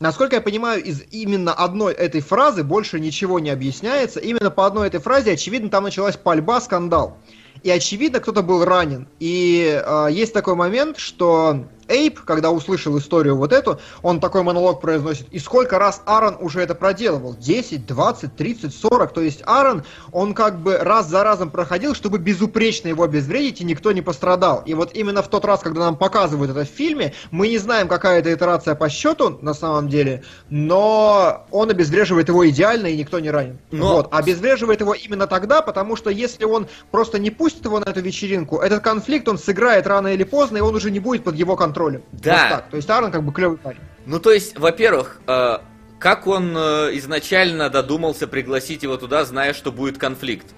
Насколько 0.00 0.36
я 0.36 0.42
понимаю, 0.42 0.82
из 0.82 1.02
именно 1.10 1.52
одной 1.52 1.94
этой 1.94 2.20
фразы 2.20 2.64
больше 2.64 2.98
ничего 2.98 3.38
не 3.38 3.50
объясняется. 3.50 4.18
Именно 4.18 4.50
по 4.50 4.66
одной 4.66 4.88
этой 4.88 5.00
фразе, 5.00 5.32
очевидно, 5.32 5.70
там 5.70 5.84
началась 5.84 6.16
пальба, 6.16 6.60
скандал. 6.60 7.18
И 7.62 7.70
очевидно, 7.70 8.20
кто-то 8.20 8.42
был 8.42 8.64
ранен. 8.64 9.08
И 9.20 9.82
э, 9.82 10.08
есть 10.10 10.32
такой 10.32 10.54
момент, 10.54 10.98
что 10.98 11.66
Эйп, 11.88 12.20
когда 12.20 12.50
услышал 12.50 12.96
историю 12.98 13.36
вот 13.36 13.52
эту, 13.52 13.78
он 14.02 14.20
такой 14.20 14.42
монолог 14.42 14.80
произносит. 14.80 15.26
И 15.30 15.38
сколько 15.38 15.78
раз 15.78 16.02
Аарон 16.06 16.36
уже 16.40 16.60
это 16.60 16.74
проделывал? 16.74 17.34
10, 17.34 17.86
20, 17.86 18.36
30, 18.36 18.74
40. 18.74 19.12
То 19.12 19.20
есть 19.20 19.42
Аарон, 19.46 19.84
он 20.12 20.34
как 20.34 20.58
бы 20.60 20.76
раз 20.78 21.08
за 21.08 21.22
разом 21.24 21.50
проходил, 21.50 21.94
чтобы 21.94 22.18
безупречно 22.18 22.88
его 22.88 23.02
обезвредить, 23.04 23.60
и 23.60 23.64
никто 23.64 23.92
не 23.92 24.02
пострадал. 24.02 24.62
И 24.66 24.74
вот 24.74 24.94
именно 24.94 25.22
в 25.22 25.28
тот 25.28 25.44
раз, 25.44 25.60
когда 25.60 25.80
нам 25.80 25.96
показывают 25.96 26.50
это 26.50 26.64
в 26.64 26.68
фильме, 26.68 27.14
мы 27.30 27.48
не 27.48 27.58
знаем, 27.58 27.88
какая 27.88 28.20
это 28.20 28.32
итерация 28.32 28.74
по 28.74 28.88
счету 28.88 29.38
на 29.42 29.54
самом 29.54 29.88
деле, 29.88 30.22
но 30.48 31.46
он 31.50 31.70
обезвреживает 31.70 32.28
его 32.28 32.48
идеально, 32.48 32.86
и 32.86 32.96
никто 32.96 33.20
не 33.20 33.30
ранен. 33.30 33.58
Но- 33.70 33.94
Вот. 33.94 34.08
Обезвреживает 34.12 34.80
его 34.80 34.94
именно 34.94 35.26
тогда, 35.26 35.62
потому 35.62 35.96
что 35.96 36.10
если 36.10 36.44
он 36.44 36.66
просто 36.90 37.18
не 37.18 37.30
пустит 37.30 37.64
его 37.64 37.78
на 37.78 37.84
эту 37.84 38.00
вечеринку, 38.00 38.58
этот 38.58 38.82
конфликт 38.82 39.28
он 39.28 39.38
сыграет 39.38 39.86
рано 39.86 40.08
или 40.08 40.24
поздно, 40.24 40.58
и 40.58 40.60
он 40.60 40.74
уже 40.74 40.90
не 40.90 41.00
будет 41.00 41.24
под 41.24 41.36
его 41.36 41.56
контролем. 41.56 41.73
Да. 42.12 42.32
Вот 42.32 42.48
так. 42.50 42.70
То 42.70 42.76
есть 42.76 42.88
Аарон 42.90 43.10
как 43.12 43.22
бы 43.24 43.32
клевый 43.32 43.58
парень. 43.58 43.80
Ну, 44.06 44.20
то 44.20 44.32
есть, 44.32 44.58
во-первых, 44.58 45.20
э, 45.26 45.58
как 45.98 46.26
он 46.26 46.54
э, 46.56 46.90
изначально 46.98 47.70
додумался 47.70 48.26
пригласить 48.28 48.82
его 48.82 48.96
туда, 48.96 49.24
зная, 49.24 49.52
что 49.54 49.72
будет 49.72 49.98
конфликт? 49.98 50.54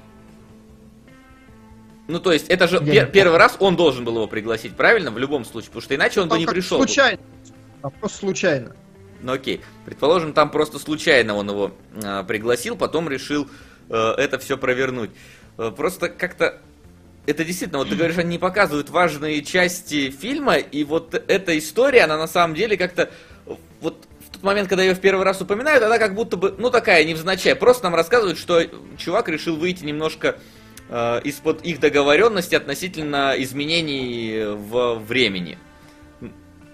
Ну, 2.09 2.21
то 2.21 2.33
есть, 2.33 2.49
это 2.49 2.69
же 2.69 2.79
не 2.81 2.93
пер- 2.93 3.11
первый 3.11 3.39
раз 3.39 3.57
он 3.59 3.75
должен 3.77 4.05
был 4.05 4.15
его 4.15 4.27
пригласить, 4.29 4.77
правильно? 4.77 5.11
В 5.11 5.19
любом 5.19 5.45
случае, 5.45 5.69
потому 5.69 5.83
что 5.83 5.95
иначе 5.97 6.21
он 6.21 6.27
бы 6.29 6.31
Там 6.35 6.39
не 6.41 6.45
как 6.47 6.55
пришел. 6.55 6.79
бы. 6.79 6.85
Случайно. 6.87 7.19
Там 7.83 7.91
просто 8.01 8.19
случайно. 8.19 8.77
Ну 9.23 9.33
окей, 9.33 9.61
предположим, 9.85 10.33
там 10.33 10.51
просто 10.51 10.79
случайно 10.79 11.35
он 11.35 11.49
его 11.49 11.73
э, 11.95 12.23
пригласил, 12.25 12.77
потом 12.77 13.09
решил 13.09 13.49
э, 13.89 13.97
это 13.97 14.39
все 14.39 14.57
провернуть. 14.57 15.11
Э, 15.59 15.73
просто 15.75 16.09
как-то 16.09 16.61
это 17.27 17.45
действительно, 17.45 17.79
вот 17.79 17.89
ты 17.89 17.97
говоришь, 17.97 18.19
они 18.19 18.31
не 18.31 18.39
показывают 18.39 18.91
важные 18.91 19.43
части 19.43 20.11
фильма, 20.11 20.57
и 20.57 20.85
вот 20.85 21.15
эта 21.15 21.59
история, 21.59 22.03
она 22.05 22.17
на 22.17 22.29
самом 22.29 22.55
деле 22.55 22.77
как-то 22.77 23.11
вот 23.81 24.07
в 24.21 24.31
тот 24.31 24.43
момент, 24.43 24.69
когда 24.69 24.83
ее 24.83 24.95
в 24.95 25.01
первый 25.01 25.25
раз 25.25 25.41
упоминают, 25.41 25.83
она 25.83 25.99
как 25.99 26.15
будто 26.15 26.37
бы, 26.37 26.55
ну 26.57 26.71
такая 26.71 27.05
невзначай, 27.05 27.55
просто 27.55 27.85
нам 27.85 27.95
рассказывают, 27.95 28.39
что 28.39 28.63
чувак 28.97 29.29
решил 29.29 29.57
выйти 29.57 29.85
немножко 29.85 30.39
э, 30.89 31.21
из-под 31.25 31.65
их 31.65 31.81
договоренности 31.81 32.55
относительно 32.55 33.35
изменений 33.37 34.45
в 34.45 34.99
времени. 35.01 35.59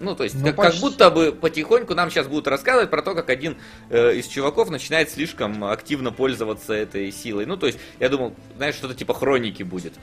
Ну, 0.01 0.17
то 0.17 0.25
есть, 0.25 0.35
Ну, 0.35 0.47
как, 0.47 0.57
как 0.57 0.65
почти. 0.67 0.81
будто 0.81 1.11
бы 1.11 1.31
потихоньку 1.31 1.95
нам 1.95 2.11
сейчас 2.11 2.27
будут 2.27 2.49
рассказывать 2.49 2.91
про 2.91 3.03
то, 3.03 3.15
как 3.15 3.31
один 3.31 3.57
э, 3.89 4.17
из 4.17 4.27
чуваков 4.27 4.69
начинает 4.69 5.11
слишком 5.11 5.63
активно 5.63 6.11
пользоваться 6.11 6.75
этой 6.75 7.13
силой. 7.13 7.47
Ну, 7.47 7.57
то 7.57 7.69
есть, 7.69 7.79
я 8.01 8.09
думал, 8.09 8.35
знаешь, 8.57 8.75
что-то 8.75 8.95
типа 8.95 9.15
хроники 9.15 9.63
будет 9.63 9.95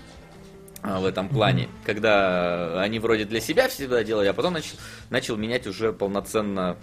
в 0.84 1.06
этом 1.06 1.30
плане, 1.30 1.69
когда 1.85 2.81
они 2.81 2.99
вроде 2.99 3.26
для 3.26 3.41
себя 3.41 3.68
всегда 3.68 4.03
делали, 4.03 4.27
а 4.27 4.34
потом 4.34 4.53
начал, 4.53 4.77
начал 5.10 5.35
менять 5.35 5.68
уже 5.68 5.91
полноценно 5.91 6.77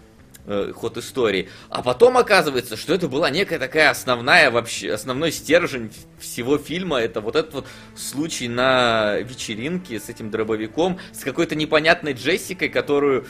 э, 0.47 0.73
ход 0.75 0.99
истории. 0.99 1.49
А 1.71 1.83
потом 1.83 2.19
оказывается, 2.19 2.77
что 2.77 2.95
это 2.95 3.09
была 3.09 3.31
некая 3.31 3.59
такая 3.59 3.91
основная 3.91 4.51
вообще, 4.51 4.93
основной 4.93 5.33
стержень 5.33 5.91
всего 6.19 6.59
фильма. 6.59 6.99
Это 6.99 7.21
вот 7.21 7.37
этот 7.37 7.55
вот 7.55 7.67
случай 7.95 8.49
на 8.49 9.19
вечеринке 9.19 9.99
с 9.99 10.09
этим 10.09 10.31
дробовиком, 10.31 10.99
с 11.13 11.25
какой-то 11.25 11.55
непонятной 11.55 12.13
Джессикой, 12.13 12.69
которую, 12.69 13.27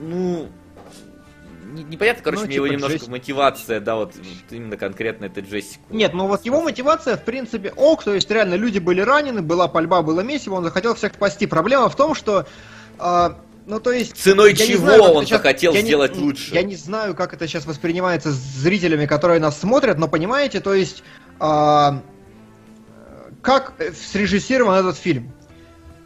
ну, 0.00 0.50
не- 1.76 1.84
непонятно, 1.84 2.22
короче, 2.22 2.42
Ну, 2.42 2.46
мне 2.46 2.56
его 2.56 2.66
типа 2.66 2.74
немножко 2.76 2.96
Джесси- 2.98 3.10
мотивация, 3.10 3.80
да, 3.80 3.96
вот, 3.96 4.14
именно 4.50 4.76
конкретно 4.76 5.26
это 5.26 5.40
Джессику. 5.40 5.84
Нет, 5.90 6.14
ну 6.14 6.26
вот 6.26 6.44
его 6.44 6.60
мотивация, 6.62 7.16
в 7.16 7.24
принципе, 7.24 7.72
ок, 7.76 8.02
то 8.04 8.14
есть 8.14 8.30
реально 8.30 8.54
люди 8.54 8.78
были 8.78 9.00
ранены, 9.00 9.42
была 9.42 9.68
пальба, 9.68 10.02
было 10.02 10.20
месиво, 10.20 10.54
он 10.54 10.64
захотел 10.64 10.94
всех 10.94 11.14
спасти. 11.14 11.46
Проблема 11.46 11.88
в 11.88 11.96
том, 11.96 12.14
что, 12.14 12.46
а, 12.98 13.38
ну 13.66 13.80
то 13.80 13.92
есть... 13.92 14.16
Ценой 14.16 14.52
не 14.52 14.58
чего 14.58 14.78
знаю, 14.86 15.02
он 15.02 15.10
это 15.22 15.26
щас- 15.26 15.38
захотел 15.38 15.72
я 15.74 15.82
не- 15.82 15.86
сделать 15.88 16.16
лучше? 16.16 16.54
Я 16.54 16.62
не 16.62 16.76
знаю, 16.76 17.14
как 17.14 17.34
это 17.34 17.46
сейчас 17.46 17.66
воспринимается 17.66 18.30
зрителями, 18.32 19.06
которые 19.06 19.40
нас 19.40 19.58
смотрят, 19.60 19.98
но 19.98 20.08
понимаете, 20.08 20.60
то 20.60 20.74
есть... 20.74 21.02
а, 21.38 22.02
как 23.42 23.74
э, 23.78 23.92
срежиссирован 23.92 24.74
этот 24.74 24.96
фильм? 24.96 25.32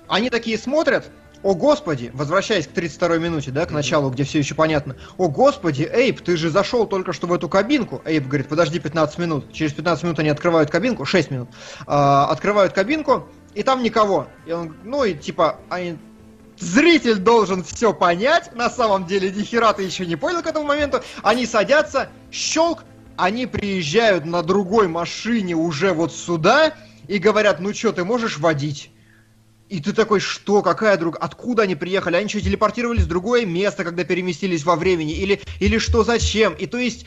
Они 0.09 0.29
такие 0.29 0.59
смотрят, 0.59 1.11
о 1.43 1.55
господи, 1.55 2.11
возвращаясь 2.13 2.67
к 2.67 2.73
32-й 2.73 3.19
минуте, 3.19 3.51
да, 3.51 3.67
к 3.67 3.71
началу, 3.71 4.11
где 4.11 4.25
все 4.25 4.39
еще 4.39 4.55
понятно. 4.55 4.97
О 5.17 5.29
господи, 5.29 5.89
Эйп, 5.91 6.21
ты 6.21 6.37
же 6.37 6.51
зашел 6.51 6.87
только 6.87 7.13
что 7.13 7.27
в 7.27 7.33
эту 7.33 7.49
кабинку. 7.49 8.03
Эйп 8.05 8.27
говорит, 8.27 8.49
подожди 8.49 8.79
15 8.79 9.19
минут. 9.19 9.53
Через 9.53 9.73
15 9.73 10.05
минут 10.05 10.19
они 10.19 10.29
открывают 10.29 10.71
кабинку, 10.71 11.05
6 11.05 11.31
минут. 11.31 11.49
А, 11.87 12.27
открывают 12.27 12.73
кабинку, 12.73 13.27
и 13.55 13.63
там 13.63 13.83
никого. 13.83 14.27
И 14.47 14.53
он, 14.53 14.77
ну 14.85 15.05
и 15.05 15.15
типа, 15.15 15.59
они 15.71 15.97
Зритель 16.61 17.17
должен 17.17 17.65
все 17.65 17.95
понять, 17.95 18.55
на 18.55 18.69
самом 18.69 19.07
деле 19.07 19.31
ни 19.31 19.43
хера 19.43 19.73
ты 19.73 19.83
еще 19.83 20.05
не 20.05 20.17
понял 20.17 20.43
к 20.43 20.47
этому 20.47 20.67
моменту. 20.67 21.03
Они 21.23 21.47
садятся, 21.47 22.11
щелк, 22.31 22.85
они 23.17 23.47
приезжают 23.47 24.27
на 24.27 24.43
другой 24.43 24.87
машине 24.87 25.55
уже 25.55 25.95
вот 25.95 26.13
сюда 26.13 26.75
и 27.09 27.17
говорят, 27.17 27.61
ну 27.61 27.73
что, 27.73 27.93
ты 27.93 28.05
можешь 28.05 28.39
водить? 28.39 28.91
И 29.71 29.81
ты 29.81 29.95
такой, 29.95 30.21
что, 30.21 30.61
какая 30.61 30.99
друг, 30.99 31.17
откуда 31.19 31.63
они 31.63 31.77
приехали? 31.77 32.17
Они 32.17 32.29
что, 32.29 32.43
телепортировались 32.43 33.05
в 33.05 33.09
другое 33.09 33.47
место, 33.47 33.85
когда 33.85 34.05
переместились 34.05 34.65
во 34.65 34.77
времени? 34.77 35.13
Или, 35.13 35.41
или 35.61 35.79
что, 35.79 36.05
зачем? 36.05 36.53
И 36.53 36.67
то 36.67 36.77
есть, 36.77 37.07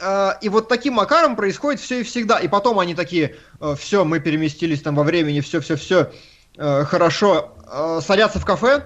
э, 0.00 0.30
и 0.42 0.48
вот 0.48 0.68
таким 0.68 0.94
макаром 0.94 1.36
происходит 1.36 1.80
все 1.80 2.00
и 2.00 2.02
всегда. 2.02 2.38
И 2.38 2.48
потом 2.48 2.80
они 2.80 2.96
такие, 2.96 3.36
все, 3.78 4.04
мы 4.04 4.18
переместились 4.18 4.82
там 4.82 4.96
во 4.96 5.04
времени, 5.04 5.40
все, 5.40 5.60
все, 5.60 5.76
все, 5.76 6.10
хорошо, 6.56 7.54
э, 7.70 8.00
садятся 8.04 8.40
в 8.40 8.44
кафе, 8.44 8.84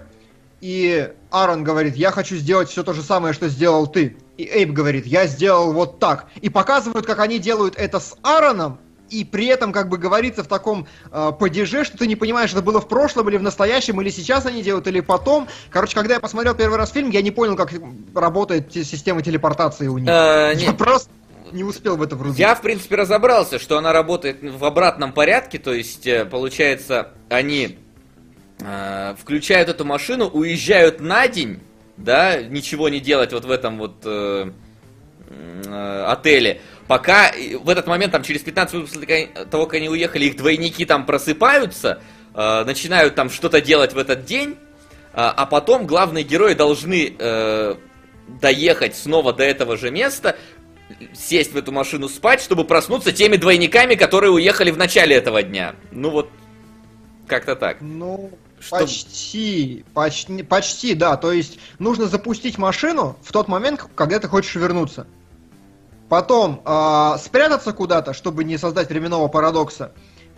и 0.60 1.12
Аарон 1.30 1.64
говорит, 1.64 1.96
я 1.96 2.10
хочу 2.10 2.36
сделать 2.36 2.70
все 2.70 2.82
то 2.82 2.92
же 2.92 3.02
самое, 3.02 3.34
что 3.34 3.48
сделал 3.48 3.86
ты. 3.86 4.16
И 4.36 4.44
Эйб 4.44 4.70
говорит, 4.70 5.06
я 5.06 5.26
сделал 5.26 5.72
вот 5.72 5.98
так. 5.98 6.26
И 6.40 6.48
показывают, 6.48 7.06
как 7.06 7.18
они 7.18 7.38
делают 7.38 7.76
это 7.76 8.00
с 8.00 8.16
Аароном, 8.22 8.78
и 9.10 9.24
при 9.24 9.46
этом 9.46 9.72
как 9.72 9.88
бы 9.88 9.98
говорится 9.98 10.42
в 10.42 10.46
таком 10.46 10.86
э, 11.10 11.32
падеже, 11.38 11.84
что 11.84 11.98
ты 11.98 12.06
не 12.06 12.16
понимаешь, 12.16 12.52
это 12.52 12.62
было 12.62 12.80
в 12.80 12.88
прошлом 12.88 13.28
или 13.28 13.36
в 13.36 13.42
настоящем, 13.42 14.00
или 14.00 14.10
сейчас 14.10 14.46
они 14.46 14.62
делают, 14.62 14.86
или 14.86 15.00
потом. 15.00 15.48
Короче, 15.70 15.94
когда 15.94 16.14
я 16.14 16.20
посмотрел 16.20 16.54
первый 16.54 16.78
раз 16.78 16.90
фильм, 16.90 17.10
я 17.10 17.22
не 17.22 17.30
понял, 17.30 17.56
как 17.56 17.72
работает 18.14 18.70
те- 18.70 18.84
система 18.84 19.22
телепортации 19.22 19.86
у 19.86 19.98
них. 19.98 20.08
Э, 20.08 20.52
я 20.56 20.72
просто 20.72 21.10
не 21.52 21.64
успел 21.64 21.96
в 21.96 22.02
это 22.02 22.16
врубиться. 22.16 22.40
Я, 22.40 22.54
в 22.54 22.62
принципе, 22.62 22.96
разобрался, 22.96 23.58
что 23.58 23.78
она 23.78 23.92
работает 23.92 24.38
в 24.42 24.64
обратном 24.64 25.12
порядке, 25.12 25.58
то 25.58 25.72
есть, 25.72 26.06
э, 26.06 26.24
получается, 26.24 27.10
они 27.28 27.78
э, 28.60 29.14
включают 29.20 29.68
эту 29.68 29.84
машину, 29.84 30.26
уезжают 30.26 31.00
на 31.00 31.28
день, 31.28 31.60
да, 31.96 32.42
ничего 32.42 32.88
не 32.88 33.00
делать 33.00 33.32
вот 33.32 33.44
в 33.44 33.50
этом 33.50 33.78
вот 33.78 33.96
э, 34.04 34.50
отеле, 36.06 36.60
пока 36.86 37.30
э, 37.30 37.56
в 37.56 37.68
этот 37.68 37.86
момент, 37.86 38.12
там, 38.12 38.22
через 38.22 38.42
15 38.42 38.74
минут 38.74 38.90
после 38.90 39.26
того, 39.50 39.66
как 39.66 39.74
они 39.74 39.88
уехали, 39.88 40.26
их 40.26 40.36
двойники 40.36 40.84
там 40.84 41.06
просыпаются, 41.06 42.00
э, 42.34 42.64
начинают 42.64 43.14
там 43.14 43.30
что-то 43.30 43.60
делать 43.60 43.92
в 43.92 43.98
этот 43.98 44.24
день, 44.24 44.56
а, 45.12 45.30
а 45.30 45.46
потом 45.46 45.86
главные 45.86 46.24
герои 46.24 46.54
должны 46.54 47.14
э, 47.18 47.74
доехать 48.40 48.96
снова 48.96 49.32
до 49.32 49.44
этого 49.44 49.76
же 49.76 49.90
места, 49.90 50.36
сесть 51.14 51.52
в 51.52 51.56
эту 51.56 51.72
машину 51.72 52.08
спать, 52.08 52.40
чтобы 52.40 52.64
проснуться 52.64 53.12
теми 53.12 53.36
двойниками, 53.36 53.94
которые 53.94 54.32
уехали 54.32 54.70
в 54.70 54.76
начале 54.76 55.16
этого 55.16 55.42
дня. 55.42 55.74
Ну 55.92 56.10
вот, 56.10 56.30
как-то 57.26 57.56
так. 57.56 57.78
Ну, 57.80 58.30
Что- 58.64 58.78
почти, 58.78 59.84
почти, 59.94 60.42
почти, 60.42 60.94
да. 60.94 61.16
То 61.16 61.32
есть 61.32 61.58
нужно 61.78 62.06
запустить 62.06 62.58
машину 62.58 63.16
в 63.22 63.32
тот 63.32 63.48
момент, 63.48 63.84
когда 63.94 64.18
ты 64.18 64.28
хочешь 64.28 64.54
вернуться. 64.54 65.06
Потом 66.08 66.60
а, 66.64 67.18
спрятаться 67.18 67.72
куда-то, 67.72 68.12
чтобы 68.12 68.44
не 68.44 68.58
создать 68.58 68.88
временного 68.88 69.28
парадокса. 69.28 69.92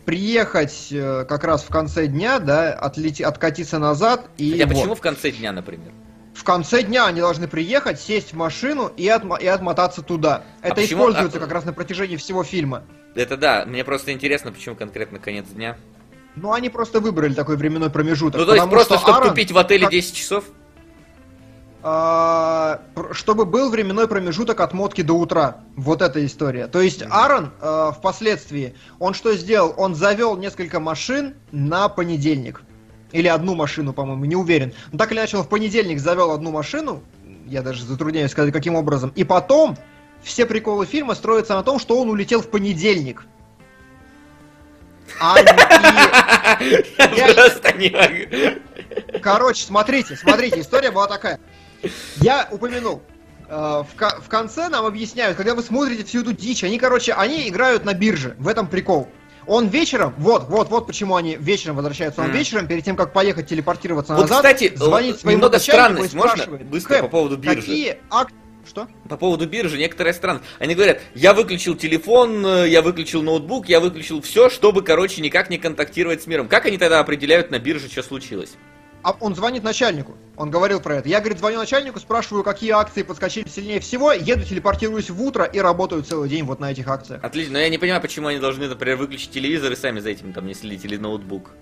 Приехать 0.05 0.87
э, 0.93 1.25
как 1.29 1.43
раз 1.43 1.65
в 1.65 1.69
конце 1.69 2.07
дня, 2.07 2.39
да, 2.39 2.73
отлети, 2.73 3.25
откатиться 3.25 3.81
назад 3.81 4.27
и 4.39 4.53
Хотя 4.53 4.67
вот. 4.67 4.75
почему 4.77 4.95
в 4.95 5.01
конце 5.01 5.31
дня, 5.33 5.51
например? 5.53 5.93
в 6.33 6.45
конце 6.45 6.83
дня 6.83 7.07
они 7.07 7.21
должны 7.21 7.49
приехать, 7.49 7.99
сесть 7.99 8.33
в 8.33 8.37
машину 8.37 8.89
и, 8.95 9.07
отмо- 9.09 9.43
и 9.43 9.47
отмотаться 9.47 10.03
туда. 10.03 10.43
Это 10.61 10.75
А 10.75 10.77
почему- 10.77 11.01
используется 11.01 11.39
а- 11.39 11.41
как 11.41 11.51
раз 11.51 11.65
на 11.65 11.73
протяжении 11.73 12.17
всего 12.17 12.45
фильма. 12.45 12.85
Это 13.15 13.37
да, 13.39 13.65
мне 13.67 13.83
просто 13.85 14.13
интересно, 14.13 14.53
почему 14.53 14.77
конкретно 14.77 15.19
конец 15.19 15.47
дня. 15.49 15.77
Ну, 16.37 16.53
они 16.53 16.69
просто 16.69 17.01
выбрали 17.01 17.33
такой 17.35 17.57
временной 17.57 17.91
промежуток. 17.91 18.39
Ну, 18.41 18.47
то 18.47 18.55
есть 18.55 18.69
просто, 18.69 18.95
что 18.99 19.07
чтобы 19.07 19.19
Аарон- 19.25 19.29
купить 19.31 19.53
в 19.53 19.59
отеле 19.59 19.85
как- 19.85 19.91
10 19.93 20.15
часов? 20.15 20.45
А, 21.83 22.81
чтобы 23.13 23.45
был 23.45 23.71
временной 23.71 24.09
промежуток 24.09 24.61
от 24.61 24.73
мотки 24.73 25.03
до 25.03 25.15
утра. 25.15 25.59
Вот 25.77 26.03
эта 26.03 26.25
история. 26.27 26.67
То 26.67 26.81
есть 26.81 27.03
Аарон 27.09 27.53
э, 27.61 27.93
впоследствии, 27.97 28.75
он 28.99 29.15
что 29.15 29.35
сделал? 29.35 29.73
Он 29.77 29.95
завел 29.95 30.37
несколько 30.37 30.81
машин 30.81 31.35
на 31.53 31.89
понедельник. 31.89 32.63
Или 33.13 33.29
одну 33.29 33.55
машину, 33.55 33.93
по-моему, 33.93 34.25
не 34.25 34.35
уверен. 34.35 34.73
Но 34.91 34.99
так 34.99 35.13
или 35.13 35.19
иначе, 35.21 35.37
он 35.37 35.45
в 35.45 35.49
понедельник 35.49 36.01
завел 36.01 36.33
одну 36.33 36.51
машину. 36.51 37.03
Я 37.47 37.63
даже 37.63 37.85
затрудняюсь 37.85 38.33
сказать, 38.33 38.53
каким 38.53 38.75
образом. 38.75 39.13
И 39.15 39.23
потом 39.23 39.77
все 40.23 40.45
приколы 40.45 40.87
фильма 40.87 41.15
строятся 41.15 41.55
на 41.55 41.63
том, 41.63 41.79
что 41.79 42.01
он 42.01 42.11
улетел 42.11 42.43
в 42.43 42.49
понедельник. 42.51 43.25
А, 45.21 45.41
и- 45.41 45.45
Я 47.17 47.35
просто 47.35 47.73
не 47.77 47.91
могу. 47.91 49.21
Короче, 49.23 49.65
смотрите, 49.65 50.17
смотрите, 50.17 50.61
история 50.61 50.91
была 50.91 51.07
такая. 51.07 51.39
Я 52.17 52.49
упомянул. 52.51 53.03
э, 53.49 53.55
В, 53.91 53.95
ко- 53.97 54.21
в 54.21 54.29
конце 54.29 54.69
нам 54.69 54.85
объясняют, 54.87 55.37
когда 55.37 55.55
вы 55.55 55.63
смотрите 55.63 56.05
всю 56.05 56.21
эту 56.23 56.33
дичь, 56.33 56.65
они, 56.65 56.79
короче, 56.79 57.13
они 57.13 57.49
играют 57.49 57.85
на 57.85 57.95
бирже. 57.95 58.35
В 58.39 58.49
этом 58.49 58.67
прикол. 58.67 59.09
Он 59.47 59.69
вечером, 59.69 60.13
вот, 60.19 60.49
вот, 60.49 60.69
вот 60.71 60.89
почему 60.89 61.15
они 61.15 61.37
вечером 61.37 61.77
возвращаются. 61.77 62.21
Он 62.21 62.29
Мгм. 62.29 62.37
вечером, 62.37 62.67
перед 62.67 62.85
тем, 62.85 62.97
как 62.97 63.13
поехать 63.13 63.47
телепортироваться 63.47 64.13
Вот, 64.15 64.23
назад, 64.23 64.39
кстати, 64.39 64.75
звонит 64.75 65.17
э, 65.17 65.19
своему 65.21 65.39
немного 65.39 65.59
странность 65.61 66.15
можно 66.15 66.33
спрашивает, 66.33 66.67
быстро 66.67 66.95
«Кэп, 66.95 67.03
по 67.03 67.09
поводу 67.09 67.37
биржи? 67.37 67.57
Какие 67.61 67.99
ак... 68.11 68.29
Что? 68.67 68.89
По 69.09 69.17
поводу 69.17 69.47
биржи 69.47 69.79
некоторые 69.79 70.13
страны. 70.13 70.41
Они 70.59 70.75
говорят, 70.75 71.01
я 71.15 71.33
выключил 71.33 71.77
телефон, 71.77 72.45
э, 72.45 72.69
я 72.69 72.83
выключил 72.83 73.23
ноутбук, 73.23 73.69
я 73.69 73.79
выключил 73.79 74.21
все, 74.21 74.51
чтобы, 74.51 74.83
короче, 74.83 75.23
никак 75.23 75.51
не 75.51 75.59
контактировать 75.59 76.23
с 76.23 76.27
миром. 76.27 76.49
Как 76.49 76.67
они 76.67 76.77
тогда 76.77 77.01
определяют 77.01 77.51
на 77.51 77.59
бирже, 77.61 77.89
что 77.89 78.03
случилось? 78.03 78.55
А 79.07 79.17
он 79.21 79.37
звонит 79.37 79.63
начальнику. 79.63 80.17
Он 80.37 80.51
говорил 80.51 80.81
про 80.81 80.97
это. 80.97 81.09
Я, 81.09 81.21
говорит, 81.21 81.39
звоню 81.39 81.59
начальнику, 81.59 82.01
спрашиваю, 82.01 82.43
какие 82.43 82.73
акции 82.73 83.05
подскочили 83.05 83.49
сильнее 83.49 83.79
всего, 83.79 84.11
еду, 84.11 84.43
телепортируюсь 84.43 85.11
в 85.11 85.23
утро 85.23 85.45
и 85.45 85.61
работаю 85.61 86.03
целый 86.03 86.29
день 86.29 86.43
вот 86.43 86.59
на 86.59 86.73
этих 86.73 86.89
акциях. 86.89 87.23
Отлично, 87.23 87.53
но 87.53 87.59
я 87.61 87.69
не 87.69 87.79
понимаю, 87.79 88.03
почему 88.03 88.27
они 88.27 88.41
должны, 88.41 88.67
например, 88.67 88.97
выключить 88.97 89.31
телевизор 89.31 89.71
и 89.71 89.77
сами 89.77 90.01
за 90.01 90.11
этим 90.11 90.33
там 90.33 90.45
не 90.45 90.55
следить 90.55 90.85
или 90.85 90.97
ноутбук. 90.97 91.53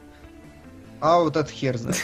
А 1.05 1.19
вот 1.19 1.37
это 1.37 1.53
хер 1.53 1.77
знает. 1.77 2.01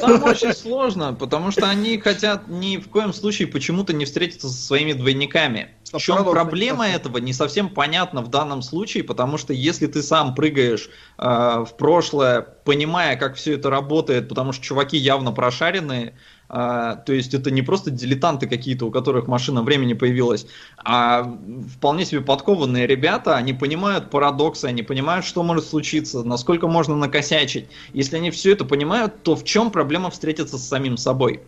Там 0.00 0.24
очень 0.24 0.52
сложно, 0.52 1.14
потому 1.14 1.52
что 1.52 1.68
они 1.68 1.96
хотят 1.98 2.48
ни 2.48 2.76
в 2.76 2.88
коем 2.88 3.12
случае 3.12 3.46
почему-то 3.46 3.92
не 3.92 4.04
встретиться 4.04 4.48
со 4.48 4.66
своими 4.66 4.94
двойниками. 4.94 5.76
В 5.92 5.98
чем 5.98 6.24
проблема 6.24 6.88
этого, 6.88 7.18
не 7.18 7.32
совсем 7.32 7.68
понятно 7.68 8.20
в 8.20 8.28
данном 8.28 8.62
случае, 8.62 9.04
потому 9.04 9.38
что 9.38 9.52
если 9.52 9.86
ты 9.86 10.02
сам 10.02 10.34
прыгаешь 10.34 10.90
э, 11.18 11.24
в 11.24 11.76
прошлое, 11.78 12.40
понимая, 12.40 13.14
как 13.14 13.36
все 13.36 13.54
это 13.54 13.70
работает, 13.70 14.28
потому 14.28 14.50
что 14.50 14.64
чуваки 14.64 14.96
явно 14.96 15.30
прошаренные, 15.30 16.14
э, 16.52 16.96
то 17.04 17.12
есть 17.12 17.34
это 17.34 17.50
не 17.50 17.62
просто 17.62 17.90
дилетанты 17.90 18.46
какие-то, 18.46 18.86
у 18.86 18.90
которых 18.90 19.26
машина 19.26 19.62
времени 19.62 19.94
появилась, 19.94 20.46
а 20.76 21.36
вполне 21.74 22.04
себе 22.04 22.20
подкованные 22.20 22.86
ребята, 22.86 23.36
они 23.36 23.52
понимают 23.52 24.10
парадоксы, 24.10 24.66
они 24.66 24.82
понимают, 24.82 25.24
что 25.24 25.42
может 25.42 25.64
случиться, 25.64 26.22
насколько 26.22 26.68
можно 26.68 26.94
накосячить. 26.96 27.68
Если 27.92 28.16
они 28.16 28.30
все 28.30 28.52
это 28.52 28.64
понимают, 28.64 29.22
то 29.22 29.34
в 29.34 29.44
чем 29.44 29.70
проблема 29.70 30.10
встретиться 30.10 30.58
с 30.58 30.68
самим 30.68 30.96
собой? 30.96 31.40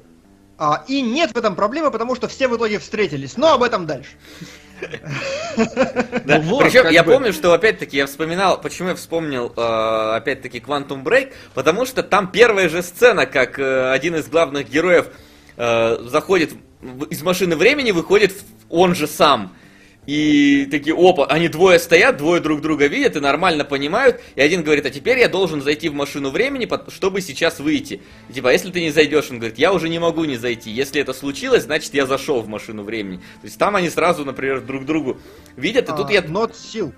А, 0.56 0.84
и 0.88 1.02
нет 1.02 1.32
в 1.32 1.36
этом 1.36 1.56
проблемы, 1.56 1.90
потому 1.90 2.14
что 2.14 2.28
все 2.28 2.48
в 2.48 2.56
итоге 2.56 2.78
встретились. 2.78 3.36
Но 3.36 3.52
об 3.52 3.62
этом 3.62 3.86
дальше. 3.86 4.10
Да. 5.56 6.38
Ну 6.38 6.40
вот, 6.42 6.64
Причем 6.64 6.88
я 6.90 7.02
бы. 7.04 7.12
помню, 7.12 7.32
что 7.32 7.52
опять-таки 7.52 7.96
я 7.96 8.06
вспоминал, 8.06 8.60
почему 8.60 8.90
я 8.90 8.94
вспомнил 8.94 9.52
э, 9.56 10.16
опять-таки 10.16 10.58
Quantum 10.58 11.02
Break, 11.02 11.32
потому 11.54 11.86
что 11.86 12.02
там 12.02 12.30
первая 12.30 12.68
же 12.68 12.82
сцена, 12.82 13.26
как 13.26 13.58
э, 13.58 13.90
один 13.92 14.16
из 14.16 14.26
главных 14.28 14.68
героев 14.68 15.06
э, 15.56 15.98
заходит 16.08 16.52
в- 16.80 17.04
из 17.04 17.22
машины 17.22 17.56
времени, 17.56 17.92
выходит 17.92 18.34
он 18.68 18.94
же 18.94 19.06
сам. 19.06 19.54
И 20.06 20.66
такие, 20.70 20.94
опа, 20.94 21.26
они 21.26 21.48
двое 21.48 21.78
стоят, 21.78 22.18
двое 22.18 22.40
друг 22.40 22.60
друга 22.60 22.86
видят 22.86 23.16
и 23.16 23.20
нормально 23.20 23.64
понимают. 23.64 24.20
И 24.34 24.40
один 24.40 24.62
говорит, 24.62 24.84
а 24.84 24.90
теперь 24.90 25.18
я 25.18 25.28
должен 25.28 25.62
зайти 25.62 25.88
в 25.88 25.94
машину 25.94 26.30
времени, 26.30 26.68
чтобы 26.90 27.22
сейчас 27.22 27.58
выйти. 27.58 28.02
И 28.28 28.34
типа, 28.34 28.50
а 28.50 28.52
если 28.52 28.70
ты 28.70 28.82
не 28.82 28.90
зайдешь, 28.90 29.30
он 29.30 29.38
говорит, 29.38 29.58
я 29.58 29.72
уже 29.72 29.88
не 29.88 29.98
могу 29.98 30.24
не 30.24 30.36
зайти. 30.36 30.70
Если 30.70 31.00
это 31.00 31.14
случилось, 31.14 31.64
значит 31.64 31.94
я 31.94 32.04
зашел 32.04 32.42
в 32.42 32.48
машину 32.48 32.82
времени. 32.82 33.16
То 33.16 33.46
есть 33.46 33.58
там 33.58 33.76
они 33.76 33.88
сразу, 33.88 34.24
например, 34.24 34.60
друг 34.60 34.84
другу 34.84 35.18
видят, 35.56 35.88
и 35.88 35.92
тут 35.96 36.10
А, 36.10 36.12
я... 36.12 36.20
Not 36.20 36.52
Seal. 36.52 36.92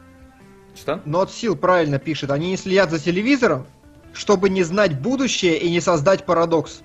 Что? 0.74 1.00
Not 1.06 1.28
Seal 1.28 1.54
правильно 1.54 2.00
пишет. 2.00 2.30
Они 2.32 2.50
не 2.50 2.56
следят 2.56 2.90
за 2.90 2.98
телевизором, 2.98 3.66
чтобы 4.12 4.48
не 4.48 4.64
знать 4.64 4.98
будущее 4.98 5.58
и 5.58 5.70
не 5.70 5.80
создать 5.80 6.24
парадокс. 6.26 6.80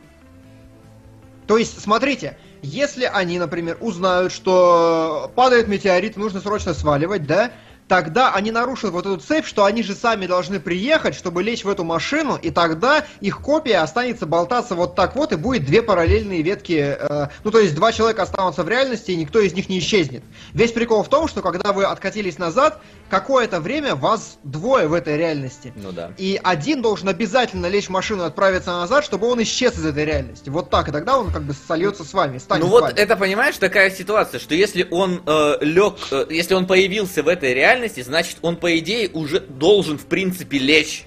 То 1.48 1.58
есть, 1.58 1.82
смотрите, 1.82 2.38
если 2.62 3.06
они, 3.06 3.40
например, 3.40 3.78
узнают, 3.80 4.32
что 4.32 5.32
падает 5.36 5.68
метеорит, 5.68 6.18
нужно 6.18 6.42
срочно 6.42 6.74
сваливать, 6.74 7.26
да, 7.26 7.52
тогда 7.92 8.34
они 8.34 8.52
нарушат 8.52 8.92
вот 8.92 9.06
эту 9.06 9.18
цепь, 9.18 9.46
что 9.46 9.66
они 9.66 9.84
же 9.84 9.96
сами 9.96 10.26
должны 10.26 10.62
приехать, 10.62 11.14
чтобы 11.14 11.44
лечь 11.44 11.66
в 11.66 11.70
эту 11.70 11.84
машину, 11.84 12.40
и 12.42 12.50
тогда 12.50 13.06
их 13.20 13.42
копия 13.42 13.80
останется 13.80 14.26
болтаться 14.26 14.76
вот 14.76 14.96
так 14.96 15.14
вот, 15.18 15.34
и 15.34 15.36
будет 15.36 15.66
две 15.66 15.82
параллельные 15.82 16.42
ветки, 16.42 16.96
э, 16.98 17.28
ну 17.44 17.52
то 17.52 17.60
есть 17.60 17.76
два 17.76 17.92
человека 17.92 18.22
останутся 18.22 18.64
в 18.64 18.70
реальности, 18.70 19.12
и 19.12 19.18
никто 19.18 19.40
из 19.40 19.54
них 19.54 19.68
не 19.68 19.80
исчезнет. 19.80 20.24
Весь 20.54 20.72
прикол 20.72 21.04
в 21.04 21.10
том, 21.10 21.28
что 21.28 21.42
когда 21.42 21.74
вы 21.74 21.84
откатились 21.84 22.38
назад, 22.38 22.82
какое-то 23.12 23.60
время 23.60 23.94
вас 23.94 24.40
двое 24.44 24.88
в 24.88 24.94
этой 24.94 25.18
реальности. 25.18 25.74
Ну 25.76 25.92
да. 25.92 26.14
И 26.18 26.40
один 26.42 26.82
должен 26.82 27.10
обязательно 27.10 27.68
лечь 27.68 27.88
в 27.88 27.90
машину 27.90 28.24
и 28.24 28.26
отправиться 28.28 28.72
назад, 28.72 29.04
чтобы 29.04 29.30
он 29.30 29.44
исчез 29.44 29.78
из 29.78 29.86
этой 29.86 30.06
реальности. 30.06 30.50
Вот 30.50 30.70
так, 30.70 30.88
и 30.88 30.92
тогда 30.92 31.20
он 31.20 31.32
как 31.32 31.44
бы 31.44 31.54
сольется 31.54 32.06
с 32.06 32.14
вами, 32.14 32.38
станет 32.38 32.64
Ну 32.64 32.70
вот 32.70 32.84
вами. 32.84 32.94
это, 32.94 33.18
понимаешь, 33.18 33.58
такая 33.58 33.92
ситуация, 33.92 34.40
что 34.40 34.56
если 34.56 34.88
он 34.90 35.22
э, 35.26 35.58
лег, 35.60 35.96
э, 36.10 36.26
если 36.30 36.54
он 36.54 36.66
появился 36.66 37.22
в 37.22 37.28
этой 37.28 37.54
реальности, 37.54 38.02
значит 38.02 38.38
он 38.42 38.56
по 38.56 38.78
идее 38.80 39.10
уже 39.10 39.42
должен 39.42 39.98
в 39.98 40.06
принципе 40.06 40.58
лечь. 40.58 41.06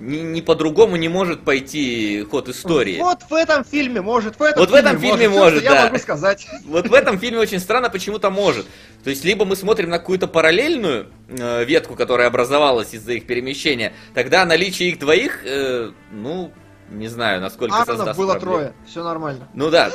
Ни, 0.00 0.18
ни 0.18 0.40
по-другому 0.40 0.96
не 0.96 1.08
может 1.08 1.44
пойти 1.44 2.26
ход 2.30 2.48
истории. 2.48 2.98
Вот. 2.98 3.20
Вот 3.20 3.30
в 3.30 3.34
этом 3.34 3.64
фильме 3.64 4.00
может, 4.00 4.38
в 4.38 4.42
этом 4.42 4.60
Вот 4.60 4.70
в 4.70 4.74
этом 4.74 4.98
фильме 4.98 5.28
Всё, 5.28 5.38
может, 5.38 5.60
что 5.60 5.64
я 5.64 5.74
да. 5.74 5.84
могу 5.86 5.98
сказать. 5.98 6.46
в 6.64 6.94
этом 6.94 7.18
фильме 7.18 7.38
очень 7.38 7.60
странно 7.60 7.90
почему-то 7.90 8.30
может. 8.30 8.66
То 9.04 9.10
есть 9.10 9.24
либо 9.24 9.44
мы 9.44 9.56
смотрим 9.56 9.90
на 9.90 9.98
какую-то 9.98 10.26
параллельную 10.26 11.08
э, 11.28 11.64
ветку, 11.64 11.96
которая 11.96 12.28
образовалась 12.28 12.94
из-за 12.94 13.12
их 13.12 13.26
перемещения, 13.26 13.92
тогда 14.14 14.44
наличие 14.44 14.90
их 14.90 14.98
двоих, 14.98 15.44
э, 15.44 15.90
ну 16.12 16.52
не 16.90 17.08
знаю, 17.08 17.40
насколько 17.40 17.76
Ааронов 17.76 17.98
создаст 17.98 18.18
было 18.18 18.32
проблему. 18.32 18.56
трое, 18.56 18.72
все 18.86 19.04
нормально. 19.04 19.48
Ну 19.54 19.70
да, 19.70 19.90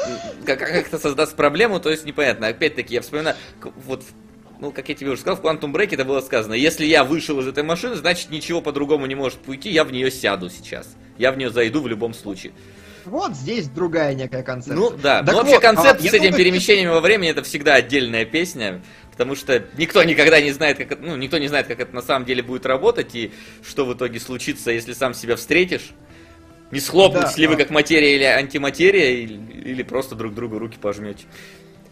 как, 0.46 0.60
как 0.60 0.88
это 0.88 0.98
создаст 0.98 1.36
проблему, 1.36 1.80
то 1.80 1.90
есть 1.90 2.06
непонятно. 2.06 2.48
Опять-таки, 2.48 2.94
я 2.94 3.02
вспоминаю, 3.02 3.36
вот, 3.86 4.04
ну, 4.60 4.72
как 4.72 4.90
я 4.90 4.96
тебе 4.96 5.12
уже 5.12 5.22
сказал, 5.22 5.38
в 5.38 5.46
Quantum 5.46 5.72
Break 5.72 5.94
это 5.94 6.06
было 6.06 6.22
сказано. 6.22 6.54
Если 6.54 6.86
я 6.86 7.04
вышел 7.04 7.40
из 7.40 7.48
этой 7.48 7.64
машины, 7.64 7.96
значит 7.96 8.30
ничего 8.30 8.62
по-другому 8.62 9.06
не 9.06 9.16
может 9.16 9.40
уйти, 9.48 9.70
я 9.70 9.84
в 9.84 9.92
нее 9.92 10.12
сяду 10.12 10.50
сейчас. 10.50 10.96
Я 11.18 11.32
в 11.32 11.38
нее 11.38 11.50
зайду 11.50 11.82
в 11.82 11.88
любом 11.88 12.14
случае. 12.14 12.54
Вот 13.06 13.34
здесь 13.36 13.68
другая 13.68 14.16
некая 14.16 14.42
концепция. 14.42 14.76
Ну 14.76 14.90
да, 14.92 15.22
Так 15.22 15.32
ну 15.32 15.38
вообще 15.38 15.56
вот, 15.56 15.62
концепт 15.62 16.00
а, 16.00 16.04
с 16.04 16.08
этим 16.08 16.18
думаю, 16.18 16.34
перемещением 16.38 16.90
во 16.90 17.02
времени 17.02 17.30
это 17.30 17.44
всегда 17.44 17.76
отдельная 17.76 18.26
песня. 18.26 18.82
Потому 19.12 19.36
что 19.36 19.64
никто 19.78 20.04
никогда 20.04 20.42
не 20.42 20.52
знает, 20.52 20.78
как 20.78 20.92
это, 20.92 21.02
ну, 21.02 21.16
никто 21.16 21.38
не 21.38 21.48
знает, 21.48 21.68
как 21.68 21.80
это 21.80 21.96
на 21.96 22.02
самом 22.02 22.26
деле 22.26 22.44
будет 22.44 22.66
работать, 22.66 23.16
и 23.16 23.32
что 23.64 23.86
в 23.86 23.94
итоге 23.94 24.20
случится, 24.20 24.72
если 24.72 24.92
сам 24.92 25.14
себя 25.14 25.38
встретишь. 25.38 25.92
Не 26.72 26.80
схлопнетесь 26.82 27.36
Да, 27.36 27.42
ли 27.42 27.48
вы 27.48 27.54
а. 27.54 27.58
как 27.58 27.70
материя 27.70 28.16
или 28.16 28.24
антиматерия, 28.24 29.12
или, 29.12 29.40
или 29.70 29.84
просто 29.84 30.16
друг 30.16 30.34
другу 30.34 30.60
руки 30.60 30.78
пожмете. 30.82 31.26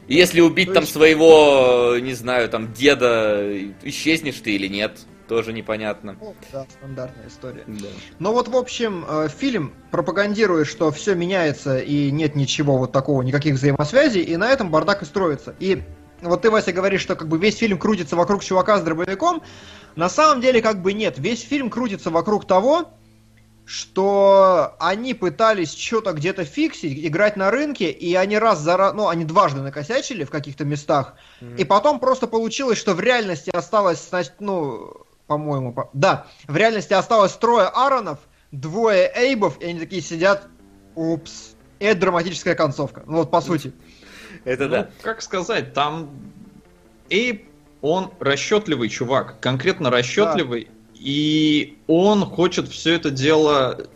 И 0.08 0.16
если 0.16 0.42
убить 0.42 0.70
То 0.70 0.76
там 0.76 0.86
своего, 0.86 1.98
не 2.00 2.14
знаю, 2.14 2.50
там 2.50 2.74
деда, 2.74 3.58
исчезнешь 3.84 4.40
ты 4.42 4.56
или 4.56 4.68
нет, 4.68 5.00
тоже 5.28 5.54
непонятно. 5.54 6.18
Ну, 6.20 6.36
да, 6.52 6.66
стандартная 6.78 7.28
история. 7.28 7.64
Да. 7.66 7.88
Но 8.20 8.34
вот, 8.34 8.48
в 8.48 8.56
общем, 8.56 9.06
э, 9.08 9.30
фильм 9.30 9.74
пропагандирует, 9.92 10.68
что 10.68 10.92
все 10.92 11.16
меняется 11.16 11.80
и 11.80 12.12
нет 12.12 12.36
ничего 12.36 12.78
вот 12.78 12.92
такого, 12.92 13.22
никаких 13.22 13.56
взаимосвязей, 13.56 14.22
и 14.22 14.36
на 14.36 14.50
этом 14.50 14.70
бардак 14.70 15.02
и 15.02 15.06
строится. 15.06 15.56
И 15.60 15.82
вот 16.22 16.42
ты, 16.42 16.52
Вася, 16.52 16.74
говоришь, 16.74 17.02
что 17.02 17.16
как 17.16 17.28
бы 17.28 17.38
весь 17.38 17.58
фильм 17.58 17.78
крутится 17.78 18.16
вокруг 18.16 18.44
чувака 18.44 18.80
с 18.80 18.84
дробовиком. 18.84 19.42
На 19.96 20.10
самом 20.10 20.42
деле, 20.42 20.62
как 20.62 20.82
бы 20.82 20.94
нет. 20.94 21.16
Весь 21.18 21.42
фильм 21.42 21.70
крутится 21.70 22.10
вокруг 22.10 22.46
того, 22.46 22.90
что 23.66 24.76
они 24.80 25.14
пытались 25.14 25.74
что-то 25.74 26.14
где-то 26.14 26.44
фиксить, 26.46 27.06
играть 27.06 27.38
на 27.38 27.50
рынке, 27.50 27.90
и 27.92 28.14
они 28.16 28.38
раз 28.38 28.60
за 28.60 28.78
раз, 28.78 28.94
ну, 28.94 29.08
они 29.08 29.26
дважды 29.26 29.62
накосячили 29.62 30.24
в 30.24 30.30
каких-то 30.30 30.66
местах, 30.66 31.16
и 31.58 31.64
потом 31.64 32.00
просто 32.00 32.28
получилось, 32.28 32.78
что 32.78 32.94
в 32.94 33.00
реальности 33.00 33.50
осталось, 33.50 34.06
значит, 34.10 34.34
ну, 34.40 35.06
по-моему, 35.28 35.72
по- 35.74 35.90
да, 35.94 36.28
в 36.48 36.56
реальности 36.58 36.94
осталось 36.94 37.32
трое 37.34 37.68
Ааронов, 37.68 38.20
двое 38.52 39.12
Эйбов, 39.16 39.60
и 39.62 39.66
они 39.66 39.80
такие 39.80 40.02
сидят, 40.02 40.48
упс, 40.96 41.56
и 41.80 41.86
это 41.86 42.02
драматическая 42.02 42.56
концовка. 42.56 43.04
Ну 43.08 43.18
вот, 43.18 43.32
по 43.32 43.42
сути. 43.42 43.74
Это 44.46 44.66
Ну, 44.66 44.70
да. 44.72 44.90
как 45.02 45.22
сказать, 45.22 45.74
там 45.74 46.10
Эйп, 47.10 47.46
он 47.82 48.12
расчетливый 48.20 48.90
чувак, 48.90 49.40
конкретно 49.40 49.90
расчетливый, 49.90 50.70
и 51.04 51.78
он 51.88 52.26
хочет 52.26 52.70
все 52.70 52.94
это 52.94 53.12
дело 53.12 53.88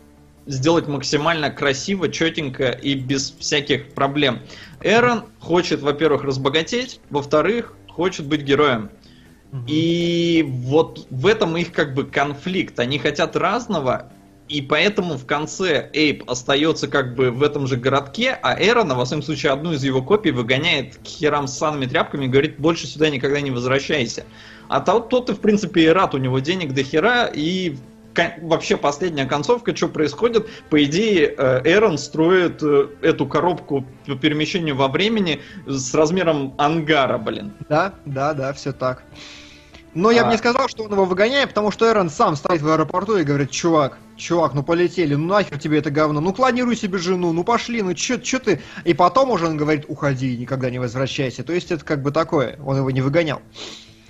сделать 0.44 0.88
максимально 0.88 1.50
красиво, 1.50 2.10
четенько 2.10 2.68
и 2.70 2.94
без 2.94 3.30
всяких 3.30 3.94
проблем. 3.94 4.40
Эрон 4.82 5.24
хочет, 5.40 5.80
во-первых, 5.80 6.24
разбогатеть, 6.24 7.00
во-вторых, 7.08 7.74
хочет 7.88 8.26
быть 8.26 8.42
героем. 8.42 8.90
И 9.66 10.44
вот 10.46 11.06
в 11.08 11.26
этом 11.26 11.56
их 11.56 11.72
как 11.72 11.94
бы 11.94 12.04
конфликт. 12.04 12.78
Они 12.78 12.98
хотят 12.98 13.36
разного, 13.36 14.12
и 14.48 14.60
поэтому 14.60 15.14
в 15.14 15.24
конце 15.24 15.88
Эйп 15.94 16.28
остается 16.28 16.88
как 16.88 17.14
бы 17.14 17.30
в 17.30 17.42
этом 17.42 17.66
же 17.66 17.76
городке, 17.76 18.38
а 18.42 18.62
Эрона, 18.62 18.94
во 18.94 19.06
всяком 19.06 19.22
случае, 19.22 19.52
одну 19.52 19.72
из 19.72 19.82
его 19.82 20.02
копий 20.02 20.30
выгоняет 20.30 20.96
к 20.96 21.06
херам 21.06 21.48
с 21.48 21.56
санными 21.56 21.86
тряпками 21.86 22.26
и 22.26 22.28
говорит, 22.28 22.58
больше 22.58 22.86
сюда 22.86 23.08
никогда 23.08 23.40
не 23.40 23.50
возвращайся. 23.50 24.24
А 24.68 24.80
тот, 24.80 25.08
тот 25.08 25.30
и, 25.30 25.34
в 25.34 25.40
принципе, 25.40 25.82
и 25.84 25.88
рад, 25.88 26.14
у 26.14 26.18
него 26.18 26.38
денег 26.38 26.74
до 26.74 26.82
хера, 26.82 27.26
и 27.26 27.76
вообще 28.42 28.76
последняя 28.76 29.26
концовка, 29.26 29.74
что 29.74 29.88
происходит? 29.88 30.48
По 30.70 30.82
идее, 30.84 31.34
э, 31.36 31.60
Эрон 31.64 31.98
строит 31.98 32.62
э, 32.62 32.88
эту 33.02 33.26
коробку 33.26 33.84
по 34.06 34.16
перемещению 34.16 34.76
во 34.76 34.88
времени 34.88 35.40
с 35.66 35.94
размером 35.94 36.54
ангара, 36.58 37.18
блин. 37.18 37.52
Да, 37.68 37.94
да, 38.04 38.34
да, 38.34 38.52
все 38.52 38.72
так. 38.72 39.04
Но 39.94 40.10
я 40.10 40.22
бы 40.24 40.28
А. 40.28 40.32
не 40.32 40.38
сказал, 40.38 40.68
что 40.68 40.84
он 40.84 40.92
его 40.92 41.04
выгоняет, 41.06 41.48
потому 41.48 41.70
что 41.70 41.90
Эрон 41.90 42.10
сам 42.10 42.36
стоит 42.36 42.60
в 42.60 42.68
аэропорту 42.68 43.16
и 43.16 43.24
говорит, 43.24 43.50
чувак, 43.50 43.98
чувак, 44.16 44.52
ну 44.54 44.62
полетели, 44.62 45.14
ну 45.14 45.26
нахер 45.26 45.58
тебе 45.58 45.78
это 45.78 45.90
говно, 45.90 46.20
ну 46.20 46.32
клонируй 46.32 46.76
себе 46.76 46.98
жену, 46.98 47.32
ну 47.32 47.42
пошли, 47.42 47.82
ну 47.82 47.94
чё, 47.94 48.18
чё 48.18 48.38
ты... 48.38 48.60
И 48.84 48.94
потом 48.94 49.30
уже 49.30 49.46
он 49.46 49.56
говорит, 49.56 49.86
уходи, 49.88 50.36
никогда 50.36 50.70
не 50.70 50.78
возвращайся. 50.78 51.42
То 51.42 51.52
есть 51.52 51.72
это 51.72 51.84
как 51.84 52.02
бы 52.02 52.10
такое, 52.10 52.58
он 52.64 52.76
его 52.76 52.90
не 52.90 53.00
выгонял. 53.00 53.40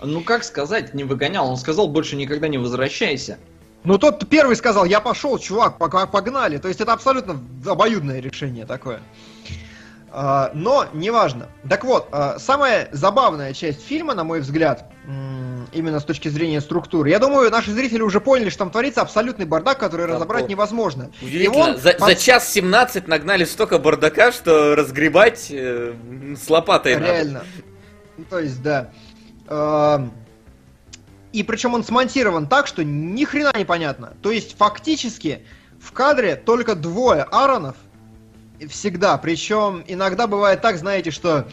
Ну 0.02 0.22
как 0.22 0.44
сказать, 0.44 0.94
не 0.94 1.04
выгонял, 1.04 1.48
он 1.48 1.56
сказал, 1.56 1.88
больше 1.88 2.16
никогда 2.16 2.48
не 2.48 2.58
возвращайся. 2.58 3.38
Ну 3.84 3.98
тот 3.98 4.28
первый 4.28 4.56
сказал, 4.56 4.84
я 4.84 5.00
пошел, 5.00 5.38
чувак, 5.38 5.78
пока 5.78 6.06
погнали. 6.06 6.58
То 6.58 6.68
есть 6.68 6.80
это 6.80 6.92
абсолютно 6.92 7.40
обоюдное 7.66 8.20
решение 8.20 8.66
такое. 8.66 9.00
А, 10.10 10.50
но 10.54 10.86
неважно. 10.94 11.48
Так 11.68 11.84
вот, 11.84 12.08
а, 12.12 12.38
самая 12.38 12.88
забавная 12.92 13.52
часть 13.52 13.84
фильма, 13.86 14.14
на 14.14 14.24
мой 14.24 14.40
взгляд, 14.40 14.90
именно 15.72 16.00
с 16.00 16.04
точки 16.04 16.28
зрения 16.28 16.60
структуры. 16.60 17.10
Я 17.10 17.18
думаю, 17.18 17.50
наши 17.50 17.72
зрители 17.72 18.02
уже 18.02 18.20
поняли, 18.20 18.48
что 18.48 18.60
там 18.60 18.70
творится 18.70 19.02
абсолютный 19.02 19.44
бардак, 19.46 19.78
который 19.78 20.06
Да, 20.06 20.14
разобрать 20.14 20.42
пол- 20.42 20.50
невозможно. 20.50 21.10
И 21.20 21.26
Удивительно, 21.26 21.64
он 21.72 21.76
за, 21.78 21.92
под- 21.92 22.08
за 22.08 22.14
час 22.14 22.48
17 22.50 23.06
нагнали 23.06 23.44
столько 23.44 23.78
бардака, 23.78 24.32
что 24.32 24.74
разгребать 24.74 25.48
э, 25.50 25.94
с 26.42 26.48
лопатой 26.50 26.94
надо. 26.94 27.06
Реально. 27.06 27.44
Ну, 28.16 28.24
То 28.28 28.38
есть, 28.40 28.62
да. 28.62 28.90
Эм, 29.48 30.12
И 31.32 31.42
причем 31.42 31.74
он 31.74 31.84
смонтирован 31.84 32.46
так, 32.46 32.66
что 32.66 32.84
ни 32.84 33.24
хрена 33.24 33.52
непонятно. 33.56 34.14
То 34.22 34.30
есть, 34.30 34.56
фактически, 34.56 35.42
в 35.80 35.92
кадре 35.92 36.36
только 36.36 36.74
двое 36.74 37.22
Ааронов 37.22 37.76
всегда. 38.68 39.16
Причем 39.18 39.84
иногда 39.86 40.26
бывает 40.26 40.60
так, 40.62 40.78
знаете, 40.78 41.10
что 41.10 41.46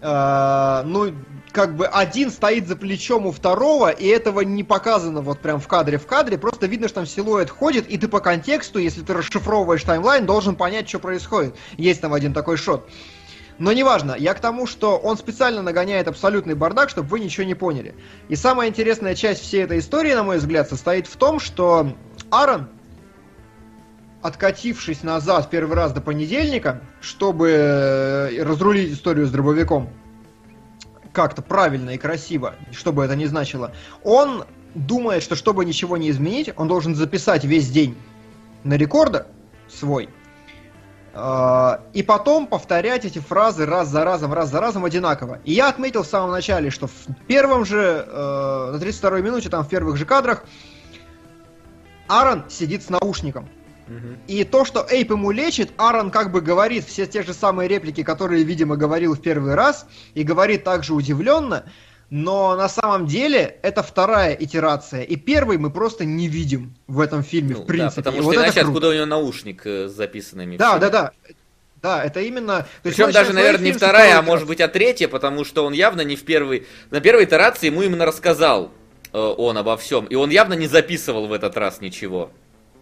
э, 0.00 0.82
ну, 0.86 1.12
как 1.52 1.76
бы 1.76 1.86
один 1.86 2.30
стоит 2.30 2.68
за 2.68 2.76
плечом 2.76 3.26
у 3.26 3.32
второго, 3.32 3.90
и 3.90 4.06
этого 4.06 4.40
не 4.42 4.64
показано 4.64 5.20
вот 5.22 5.40
прям 5.40 5.60
в 5.60 5.68
кадре 5.68 5.98
в 5.98 6.06
кадре, 6.06 6.38
просто 6.38 6.66
видно, 6.66 6.88
что 6.88 6.96
там 6.96 7.06
силуэт 7.06 7.50
ходит, 7.50 7.88
и 7.88 7.98
ты 7.98 8.08
по 8.08 8.20
контексту, 8.20 8.78
если 8.78 9.02
ты 9.02 9.12
расшифровываешь 9.12 9.82
таймлайн, 9.82 10.24
должен 10.24 10.54
понять, 10.56 10.88
что 10.88 10.98
происходит. 10.98 11.54
Есть 11.76 12.00
там 12.00 12.12
один 12.12 12.32
такой 12.32 12.56
шот. 12.56 12.88
Но 13.58 13.72
неважно, 13.72 14.14
я 14.18 14.34
к 14.34 14.40
тому, 14.40 14.66
что 14.66 14.96
он 14.98 15.16
специально 15.16 15.62
нагоняет 15.62 16.08
абсолютный 16.08 16.54
бардак, 16.54 16.90
чтобы 16.90 17.08
вы 17.08 17.20
ничего 17.20 17.46
не 17.46 17.54
поняли. 17.54 17.94
И 18.28 18.36
самая 18.36 18.68
интересная 18.68 19.14
часть 19.14 19.40
всей 19.40 19.62
этой 19.62 19.78
истории, 19.78 20.12
на 20.12 20.22
мой 20.22 20.38
взгляд, 20.38 20.68
состоит 20.68 21.06
в 21.06 21.16
том, 21.16 21.40
что 21.40 21.94
Аарон, 22.30 22.68
откатившись 24.20 25.02
назад 25.02 25.48
первый 25.48 25.74
раз 25.74 25.92
до 25.92 26.02
понедельника, 26.02 26.82
чтобы 27.00 27.48
э, 27.50 28.42
разрулить 28.42 28.92
историю 28.92 29.26
с 29.26 29.30
дробовиком 29.30 29.88
как-то 31.12 31.40
правильно 31.40 31.90
и 31.90 31.98
красиво, 31.98 32.56
что 32.72 32.92
бы 32.92 33.02
это 33.02 33.16
ни 33.16 33.24
значило, 33.24 33.72
он 34.04 34.44
думает, 34.74 35.22
что 35.22 35.34
чтобы 35.34 35.64
ничего 35.64 35.96
не 35.96 36.10
изменить, 36.10 36.52
он 36.56 36.68
должен 36.68 36.94
записать 36.94 37.44
весь 37.44 37.70
день 37.70 37.96
на 38.64 38.74
рекордер 38.74 39.26
свой, 39.68 40.10
и 41.94 42.02
потом 42.02 42.46
повторять 42.46 43.06
эти 43.06 43.18
фразы 43.18 43.64
раз 43.64 43.88
за 43.88 44.04
разом, 44.04 44.34
раз 44.34 44.50
за 44.50 44.60
разом 44.60 44.84
одинаково. 44.84 45.38
И 45.44 45.52
я 45.52 45.68
отметил 45.68 46.02
в 46.02 46.06
самом 46.06 46.30
начале, 46.30 46.68
что 46.70 46.88
в 46.88 46.92
первом 47.26 47.64
же, 47.64 48.04
э, 48.06 48.70
на 48.72 48.76
32-й 48.76 49.22
минуте, 49.22 49.48
там 49.48 49.64
в 49.64 49.68
первых 49.68 49.96
же 49.96 50.04
кадрах, 50.04 50.44
Аарон 52.08 52.44
сидит 52.50 52.82
с 52.82 52.90
наушником. 52.90 53.48
И 54.26 54.42
то, 54.42 54.64
что 54.64 54.84
Эйп 54.90 55.12
ему 55.12 55.30
лечит, 55.30 55.72
Аарон 55.76 56.10
как 56.10 56.32
бы 56.32 56.40
говорит 56.40 56.84
все 56.84 57.06
те 57.06 57.22
же 57.22 57.32
самые 57.32 57.68
реплики, 57.68 58.02
которые, 58.02 58.42
видимо, 58.42 58.76
говорил 58.76 59.14
в 59.14 59.20
первый 59.20 59.54
раз, 59.54 59.86
и 60.14 60.24
говорит 60.24 60.64
также 60.64 60.92
удивленно, 60.92 61.64
но 62.10 62.54
на 62.56 62.68
самом 62.68 63.06
деле 63.06 63.58
это 63.62 63.82
вторая 63.82 64.34
итерация, 64.34 65.02
и 65.02 65.16
первый 65.16 65.58
мы 65.58 65.70
просто 65.70 66.04
не 66.04 66.28
видим 66.28 66.74
в 66.86 67.00
этом 67.00 67.22
фильме, 67.22 67.54
Ну, 67.56 67.62
в 67.62 67.66
принципе. 67.66 68.02
да, 68.02 68.10
потому 68.10 68.16
И 68.18 68.20
что 68.20 68.26
вот 68.30 68.36
иначе 68.36 68.60
откуда 68.60 68.88
у 68.90 68.92
него 68.92 69.06
наушник 69.06 69.62
э, 69.66 69.88
с 69.88 69.92
записанными? 69.92 70.56
Да, 70.56 70.70
всеми? 70.70 70.80
да, 70.80 70.90
да. 70.90 71.12
Да, 71.82 72.04
это 72.04 72.20
именно... 72.20 72.62
то 72.62 72.66
Причем 72.90 73.12
даже, 73.12 73.32
наверное, 73.32 73.60
не 73.60 73.66
фильм 73.66 73.76
вторая, 73.76 74.18
а 74.18 74.22
может 74.22 74.48
быть, 74.48 74.60
а 74.60 74.66
третья, 74.68 75.08
потому 75.08 75.44
что 75.44 75.64
он 75.64 75.72
явно 75.72 76.00
не 76.00 76.16
в 76.16 76.24
первой... 76.24 76.66
На 76.90 77.00
первой 77.00 77.24
итерации 77.24 77.66
ему 77.66 77.82
именно 77.82 78.06
рассказал 78.06 78.72
э, 79.12 79.18
он 79.18 79.58
обо 79.58 79.76
всем, 79.76 80.06
и 80.06 80.14
он 80.14 80.30
явно 80.30 80.54
не 80.54 80.68
записывал 80.68 81.26
в 81.26 81.32
этот 81.32 81.56
раз 81.56 81.80
ничего. 81.80 82.30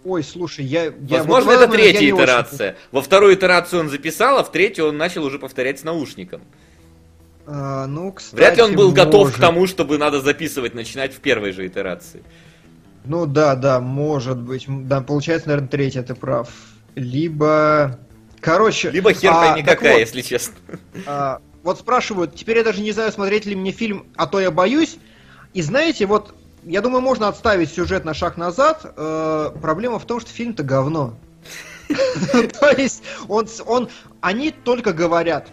Ой, 0.04 0.22
слушай, 0.22 0.64
я... 0.64 0.84
я 0.84 0.92
Возможно, 1.18 1.50
вот 1.50 1.58
в 1.58 1.62
это 1.62 1.72
я 1.72 1.78
третья 1.78 2.00
не 2.00 2.12
очень- 2.12 2.24
итерация. 2.24 2.76
Во 2.92 3.02
вторую 3.02 3.34
итерацию 3.34 3.80
он 3.80 3.88
записал, 3.90 4.38
а 4.38 4.44
в 4.44 4.52
третью 4.52 4.86
он 4.86 4.96
начал 4.96 5.24
уже 5.24 5.38
повторять 5.38 5.80
с 5.80 5.82
наушником. 5.82 6.42
А, 7.46 7.86
ну, 7.86 8.12
кстати, 8.12 8.36
Вряд 8.36 8.56
ли 8.56 8.62
он 8.62 8.74
был 8.74 8.92
готов 8.92 9.24
может. 9.24 9.36
к 9.36 9.40
тому, 9.40 9.66
чтобы 9.66 9.98
надо 9.98 10.20
записывать, 10.20 10.74
начинать 10.74 11.12
в 11.12 11.20
первой 11.20 11.52
же 11.52 11.66
итерации. 11.66 12.22
Ну 13.04 13.26
да, 13.26 13.54
да, 13.54 13.80
может 13.80 14.38
быть. 14.38 14.64
Да, 14.66 15.02
получается, 15.02 15.48
наверное, 15.48 15.68
третья, 15.68 16.02
ты 16.02 16.14
прав. 16.14 16.48
Либо... 16.94 17.98
Короче... 18.40 18.90
Либо 18.90 19.12
хер 19.12 19.32
а, 19.32 19.48
пойми 19.48 19.62
так 19.62 19.78
какая, 19.78 19.94
вот, 19.94 20.00
если 20.00 20.22
честно. 20.22 20.54
а, 21.06 21.40
вот 21.62 21.78
спрашивают, 21.78 22.34
теперь 22.34 22.58
я 22.58 22.64
даже 22.64 22.80
не 22.80 22.92
знаю, 22.92 23.12
смотреть 23.12 23.46
ли 23.46 23.54
мне 23.54 23.72
фильм, 23.72 24.06
а 24.16 24.26
то 24.26 24.40
я 24.40 24.50
боюсь. 24.50 24.98
И 25.52 25.62
знаете, 25.62 26.06
вот, 26.06 26.34
я 26.62 26.80
думаю, 26.80 27.00
можно 27.00 27.28
отставить 27.28 27.70
сюжет 27.70 28.04
на 28.04 28.14
шаг 28.14 28.36
назад. 28.36 28.92
Э, 28.96 29.50
проблема 29.60 29.98
в 29.98 30.04
том, 30.04 30.20
что 30.20 30.30
фильм-то 30.30 30.62
говно. 30.62 31.16
То 32.60 32.70
есть, 32.70 33.02
он, 33.28 33.48
он, 33.66 33.88
они 34.20 34.50
только 34.50 34.92
говорят. 34.92 35.48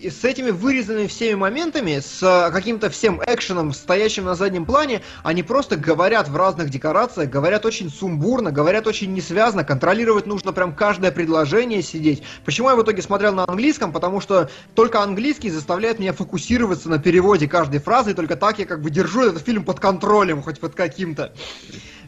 И 0.00 0.08
с 0.08 0.24
этими 0.24 0.50
вырезанными 0.50 1.08
всеми 1.08 1.34
моментами, 1.34 2.00
с 2.00 2.22
э, 2.22 2.50
каким-то 2.52 2.88
всем 2.88 3.20
экшеном, 3.22 3.74
стоящим 3.74 4.24
на 4.24 4.34
заднем 4.34 4.64
плане, 4.64 5.02
они 5.22 5.42
просто 5.42 5.76
говорят 5.76 6.26
в 6.26 6.34
разных 6.34 6.70
декорациях, 6.70 7.28
говорят 7.28 7.66
очень 7.66 7.90
сумбурно, 7.90 8.50
говорят 8.50 8.86
очень 8.86 9.12
несвязно, 9.12 9.62
контролировать 9.62 10.24
нужно 10.24 10.54
прям 10.54 10.74
каждое 10.74 11.12
предложение 11.12 11.82
сидеть. 11.82 12.22
Почему 12.46 12.70
я 12.70 12.76
в 12.76 12.82
итоге 12.82 13.02
смотрел 13.02 13.34
на 13.34 13.44
английском? 13.44 13.92
Потому 13.92 14.22
что 14.22 14.48
только 14.74 15.02
английский 15.02 15.50
заставляет 15.50 15.98
меня 15.98 16.14
фокусироваться 16.14 16.88
на 16.88 16.98
переводе 16.98 17.46
каждой 17.46 17.80
фразы, 17.80 18.12
и 18.12 18.14
только 18.14 18.36
так 18.36 18.58
я 18.58 18.64
как 18.64 18.80
бы 18.80 18.88
держу 18.88 19.24
этот 19.24 19.44
фильм 19.44 19.64
под 19.66 19.80
контролем, 19.80 20.40
хоть 20.40 20.60
под 20.60 20.74
каким-то. 20.74 21.34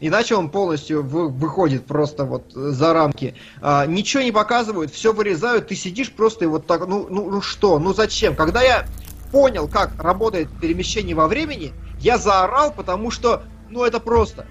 Иначе 0.03 0.35
он 0.35 0.51
полностью 0.51 1.05
вы- 1.05 1.29
выходит 1.29 1.87
просто 1.87 2.24
вот 2.24 2.51
э, 2.57 2.70
за 2.70 2.93
рамки. 2.93 3.37
А, 3.61 3.87
ничего 3.87 4.24
не 4.24 4.33
показывают, 4.33 4.91
все 4.93 5.12
вырезают, 5.12 5.69
ты 5.69 5.77
сидишь 5.77 6.12
просто 6.12 6.45
и 6.45 6.49
вот 6.49 6.66
так, 6.66 6.89
ну, 6.89 7.07
ну, 7.09 7.31
ну 7.31 7.41
что, 7.41 7.79
ну 7.79 7.95
зачем? 7.95 8.35
Когда 8.35 8.62
я 8.62 8.85
понял, 9.31 9.69
как 9.69 9.93
работает 10.03 10.49
перемещение 10.61 11.15
во 11.15 11.29
времени, 11.29 11.73
я 12.01 12.19
заорал, 12.19 12.73
потому 12.73 13.12
что, 13.12 13.45
ну 13.70 13.85
это 13.85 14.01
просто. 14.01 14.45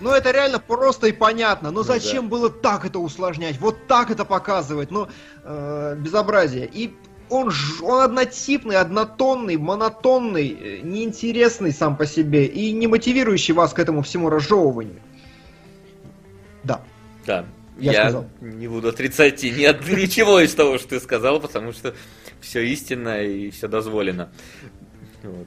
Ну 0.00 0.10
это 0.10 0.32
реально 0.32 0.58
просто 0.58 1.06
и 1.06 1.12
понятно. 1.12 1.70
Но 1.70 1.78
Ну 1.78 1.84
зачем 1.84 2.28
было 2.28 2.50
так 2.50 2.84
это 2.84 2.98
усложнять? 2.98 3.60
Вот 3.60 3.86
так 3.86 4.10
это 4.10 4.24
показывать? 4.24 4.90
Ну, 4.90 5.06
э, 5.44 5.96
безобразие. 5.96 6.66
И 6.66 6.92
он, 7.32 7.50
он 7.82 8.00
однотипный, 8.00 8.76
однотонный, 8.76 9.56
монотонный, 9.56 10.48
э, 10.48 10.80
неинтересный 10.82 11.72
сам 11.72 11.96
по 11.96 12.06
себе 12.06 12.46
и 12.46 12.72
не 12.72 12.86
мотивирующий 12.86 13.54
вас 13.54 13.72
к 13.72 13.78
этому 13.78 14.02
всему 14.02 14.28
разжевыванию. 14.28 15.00
Да. 16.62 16.80
Да. 17.26 17.46
Я 17.78 17.92
Я, 17.92 18.02
сказал. 18.02 18.26
не 18.40 18.68
буду 18.68 18.88
отрицать 18.88 19.42
ни 19.42 19.64
от- 19.64 19.86
ничего 19.88 20.40
из 20.40 20.54
того, 20.54 20.78
что 20.78 20.88
ты 20.90 21.00
сказал, 21.00 21.40
потому 21.40 21.72
что 21.72 21.94
все 22.40 22.60
истинно 22.60 23.22
и 23.22 23.50
все 23.50 23.66
дозволено. 23.66 24.30
Вот. 25.22 25.46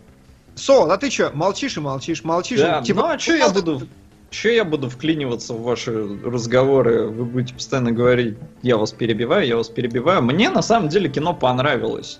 Со, 0.56 0.92
а 0.92 0.98
ты 0.98 1.12
что, 1.12 1.32
молчишь 1.34 1.78
и 1.78 1.82
молчишь, 1.82 2.24
молчишь 2.24 2.60
Да, 2.60 2.80
и... 2.80 2.84
Типа, 2.86 3.02
ну 3.02 3.08
а 3.08 3.20
что 3.20 3.36
я 3.36 3.50
буду... 3.50 3.88
Че 4.36 4.54
я 4.54 4.66
буду 4.66 4.90
вклиниваться 4.90 5.54
в 5.54 5.62
ваши 5.62 5.94
разговоры? 6.22 7.08
Вы 7.08 7.24
будете 7.24 7.54
постоянно 7.54 7.94
говорить, 7.94 8.36
я 8.64 8.76
вас 8.76 8.92
перебиваю, 8.92 9.48
я 9.48 9.56
вас 9.56 9.70
перебиваю. 9.70 10.22
Мне 10.22 10.50
на 10.50 10.62
самом 10.62 10.90
деле 10.90 11.08
кино 11.08 11.34
понравилось. 11.34 12.20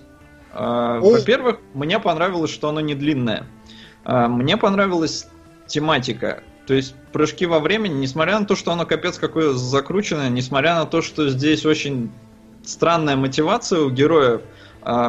А, 0.54 0.98
О. 0.98 1.10
Во-первых, 1.10 1.58
мне 1.74 2.00
понравилось, 2.00 2.50
что 2.50 2.70
оно 2.70 2.80
не 2.80 2.94
длинное. 2.94 3.46
А, 4.04 4.28
Мне 4.28 4.56
понравилась 4.56 5.28
тематика. 5.66 6.42
То 6.66 6.72
есть 6.72 6.94
прыжки 7.12 7.44
во 7.44 7.60
времени, 7.60 7.92
несмотря 7.92 8.40
на 8.40 8.46
то, 8.46 8.56
что 8.56 8.72
оно 8.72 8.86
капец 8.86 9.18
какое 9.18 9.52
закрученное, 9.52 10.30
несмотря 10.30 10.74
на 10.74 10.86
то, 10.86 11.02
что 11.02 11.28
здесь 11.28 11.66
очень 11.66 12.10
странная 12.64 13.16
мотивация 13.16 13.80
у 13.80 13.90
героев, 13.90 14.40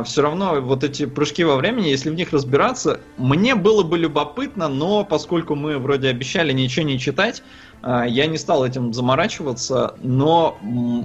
все 0.06 0.22
равно 0.22 0.60
вот 0.60 0.84
эти 0.84 1.06
прыжки 1.06 1.44
во 1.44 1.56
времени, 1.56 1.88
если 1.88 2.10
в 2.10 2.16
них 2.16 2.32
разбираться, 2.32 3.00
мне 3.18 3.54
было 3.54 3.84
бы 3.84 3.98
любопытно, 3.98 4.70
но 4.70 5.04
поскольку 5.04 5.56
мы 5.56 5.78
вроде 5.78 6.10
обещали 6.10 6.52
ничего 6.52 6.86
не 6.86 6.98
читать, 6.98 7.44
А, 7.82 8.06
Я 8.06 8.26
не 8.26 8.38
стал 8.38 8.66
этим 8.66 8.94
заморачиваться, 8.94 9.96
но 10.02 10.58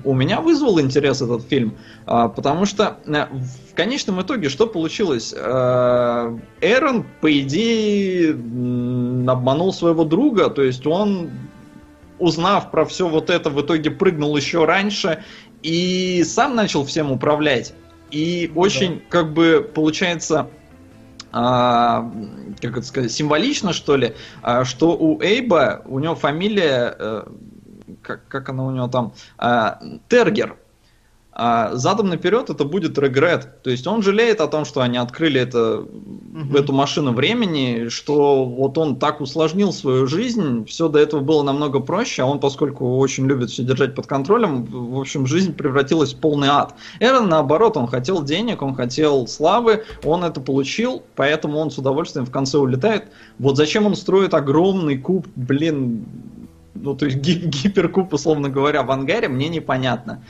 у 0.05 0.15
меня 0.15 0.41
вызвал 0.41 0.81
интерес 0.81 1.21
этот 1.21 1.43
фильм, 1.43 1.77
а, 2.07 2.29
потому 2.29 2.65
что 2.65 2.99
э, 3.07 3.27
в 3.71 3.75
конечном 3.75 4.23
итоге 4.23 4.49
что 4.49 4.67
получилось? 4.67 5.35
Эрон, 5.35 7.07
по 7.21 7.41
идее, 7.41 8.33
обманул 8.33 9.73
своего 9.73 10.05
друга, 10.05 10.49
то 10.49 10.63
есть 10.63 10.87
он, 10.87 11.31
узнав 12.19 12.71
про 12.71 12.85
все 12.85 13.09
вот 13.09 13.31
это, 13.31 13.51
в 13.51 13.61
итоге 13.61 13.91
прыгнул 13.91 14.37
еще 14.37 14.65
раньше 14.65 15.23
и 15.63 16.25
сам 16.25 16.57
начал 16.57 16.85
всем 16.85 17.13
управлять. 17.13 17.75
И 18.13 18.53
очень, 18.55 19.03
как 19.09 19.33
бы, 19.33 19.69
получается, 19.75 20.51
а, 21.33 22.11
как 22.61 22.77
это 22.77 22.83
сказать, 22.83 23.11
символично, 23.11 23.73
что 23.73 23.97
ли, 23.97 24.15
а, 24.43 24.65
что 24.67 24.95
у 24.97 25.21
Эйба, 25.23 25.83
у 25.87 25.99
него 25.99 26.15
фамилия, 26.15 26.95
э, 26.99 27.23
как, 28.03 28.29
как 28.29 28.51
она 28.51 28.67
у 28.67 28.71
него 28.71 28.87
там, 28.89 29.15
а, 29.39 29.81
Тергер. 30.09 30.57
А 31.35 31.75
задом 31.77 32.11
наперед 32.11 32.51
это 32.51 32.65
будет 32.65 32.99
регрет. 32.99 33.63
То 33.63 33.71
есть 33.71 33.87
он 33.87 34.03
жалеет 34.03 34.43
о 34.43 34.49
том, 34.49 34.67
что 34.67 34.83
они 34.83 34.99
открыли 34.99 35.41
это, 35.41 35.87
эту 36.55 36.75
машину 36.75 37.13
времени, 37.13 37.89
что 37.89 38.45
вот 38.45 38.77
он 38.77 38.97
так 38.97 39.23
усложнил 39.23 39.73
свою 39.73 40.07
жизнь, 40.07 40.67
все 40.67 40.89
до 40.89 40.99
этого 40.99 41.21
было 41.21 41.43
намного 41.43 41.81
проще, 41.81 42.23
а 42.23 42.27
он, 42.27 42.39
поскольку 42.39 42.99
очень 42.99 43.27
любит 43.27 43.49
все 43.49 43.63
держать 43.63 43.95
под 43.95 44.07
контролем, 44.07 44.65
в 44.65 45.01
общем, 45.01 45.27
жизнь 45.27 45.55
превратилась 45.55 46.13
в 46.13 46.19
полный 46.19 46.49
ад. 46.49 46.75
Эрон, 47.01 47.31
наоборот, 47.31 47.79
он 47.79 47.87
хотел 47.87 48.23
денег, 48.23 48.61
он 48.61 48.75
хотел 48.75 49.27
славы, 49.27 49.85
он 50.05 50.25
это 50.25 50.39
получил, 50.41 51.03
поэтому 51.17 51.59
он 51.59 51.71
с 51.71 51.79
удовольствием 51.79 52.27
в 52.27 52.31
конце 52.31 52.59
улетает. 52.59 53.05
Вот 53.39 53.57
зачем 53.57 53.87
он 53.87 53.97
строит 53.97 54.35
огромный 54.35 54.99
куб, 54.99 55.27
блин, 55.35 56.05
ну, 56.75 56.95
то 56.95 57.07
есть 57.07 57.19
ги- 57.19 57.47
гиперкуб, 57.47 58.13
условно 58.13 58.49
говоря, 58.49 58.83
в 58.83 58.91
ангаре, 58.91 59.29
мне 59.29 59.49
непонятно. 59.49 60.23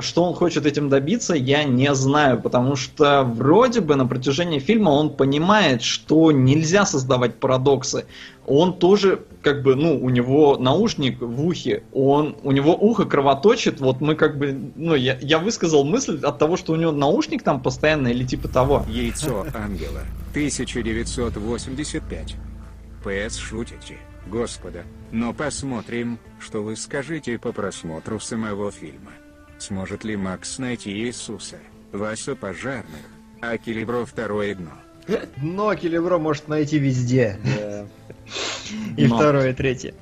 Что 0.00 0.24
он 0.24 0.34
хочет 0.34 0.64
этим 0.64 0.88
добиться, 0.88 1.34
я 1.34 1.64
не 1.64 1.94
знаю, 1.94 2.40
потому 2.40 2.76
что 2.76 3.24
вроде 3.24 3.82
бы 3.82 3.94
на 3.94 4.06
протяжении 4.06 4.58
фильма 4.58 4.88
он 4.88 5.10
понимает, 5.10 5.82
что 5.82 6.32
нельзя 6.32 6.86
создавать 6.86 7.34
парадоксы. 7.34 8.06
Он 8.46 8.78
тоже, 8.78 9.20
как 9.42 9.62
бы, 9.62 9.74
ну, 9.74 10.02
у 10.02 10.08
него 10.08 10.56
наушник 10.56 11.20
в 11.20 11.44
ухе, 11.44 11.82
он, 11.92 12.36
у 12.42 12.52
него 12.52 12.74
ухо 12.74 13.04
кровоточит, 13.04 13.78
вот 13.80 14.00
мы 14.00 14.14
как 14.14 14.38
бы, 14.38 14.58
ну, 14.76 14.94
я, 14.94 15.18
я 15.20 15.38
высказал 15.38 15.84
мысль 15.84 16.20
от 16.22 16.38
того, 16.38 16.56
что 16.56 16.72
у 16.72 16.76
него 16.76 16.92
наушник 16.92 17.42
там 17.42 17.60
постоянно 17.60 18.08
или 18.08 18.24
типа 18.24 18.48
того. 18.48 18.86
Яйцо 18.88 19.44
ангела. 19.52 20.00
1985. 20.30 22.34
ПС 23.04 23.36
шутите. 23.36 23.98
Господа. 24.26 24.84
Но 25.12 25.32
посмотрим, 25.32 26.18
что 26.40 26.62
вы 26.62 26.76
скажете 26.76 27.38
по 27.38 27.52
просмотру 27.52 28.18
самого 28.18 28.72
фильма. 28.72 29.12
Сможет 29.58 30.04
ли 30.04 30.16
Макс 30.16 30.58
найти 30.58 30.90
Иисуса? 30.90 31.56
Вася 31.92 32.34
Пожарных. 32.34 33.00
А 33.40 33.56
Келебро 33.58 34.04
второе 34.04 34.54
дно. 34.54 34.72
Но 35.36 35.74
Келебро 35.74 36.18
может 36.18 36.48
найти 36.48 36.78
везде. 36.78 37.38
И 38.96 39.06
Но. 39.06 39.16
второе, 39.16 39.50
и 39.50 39.54
третье. 39.54 39.94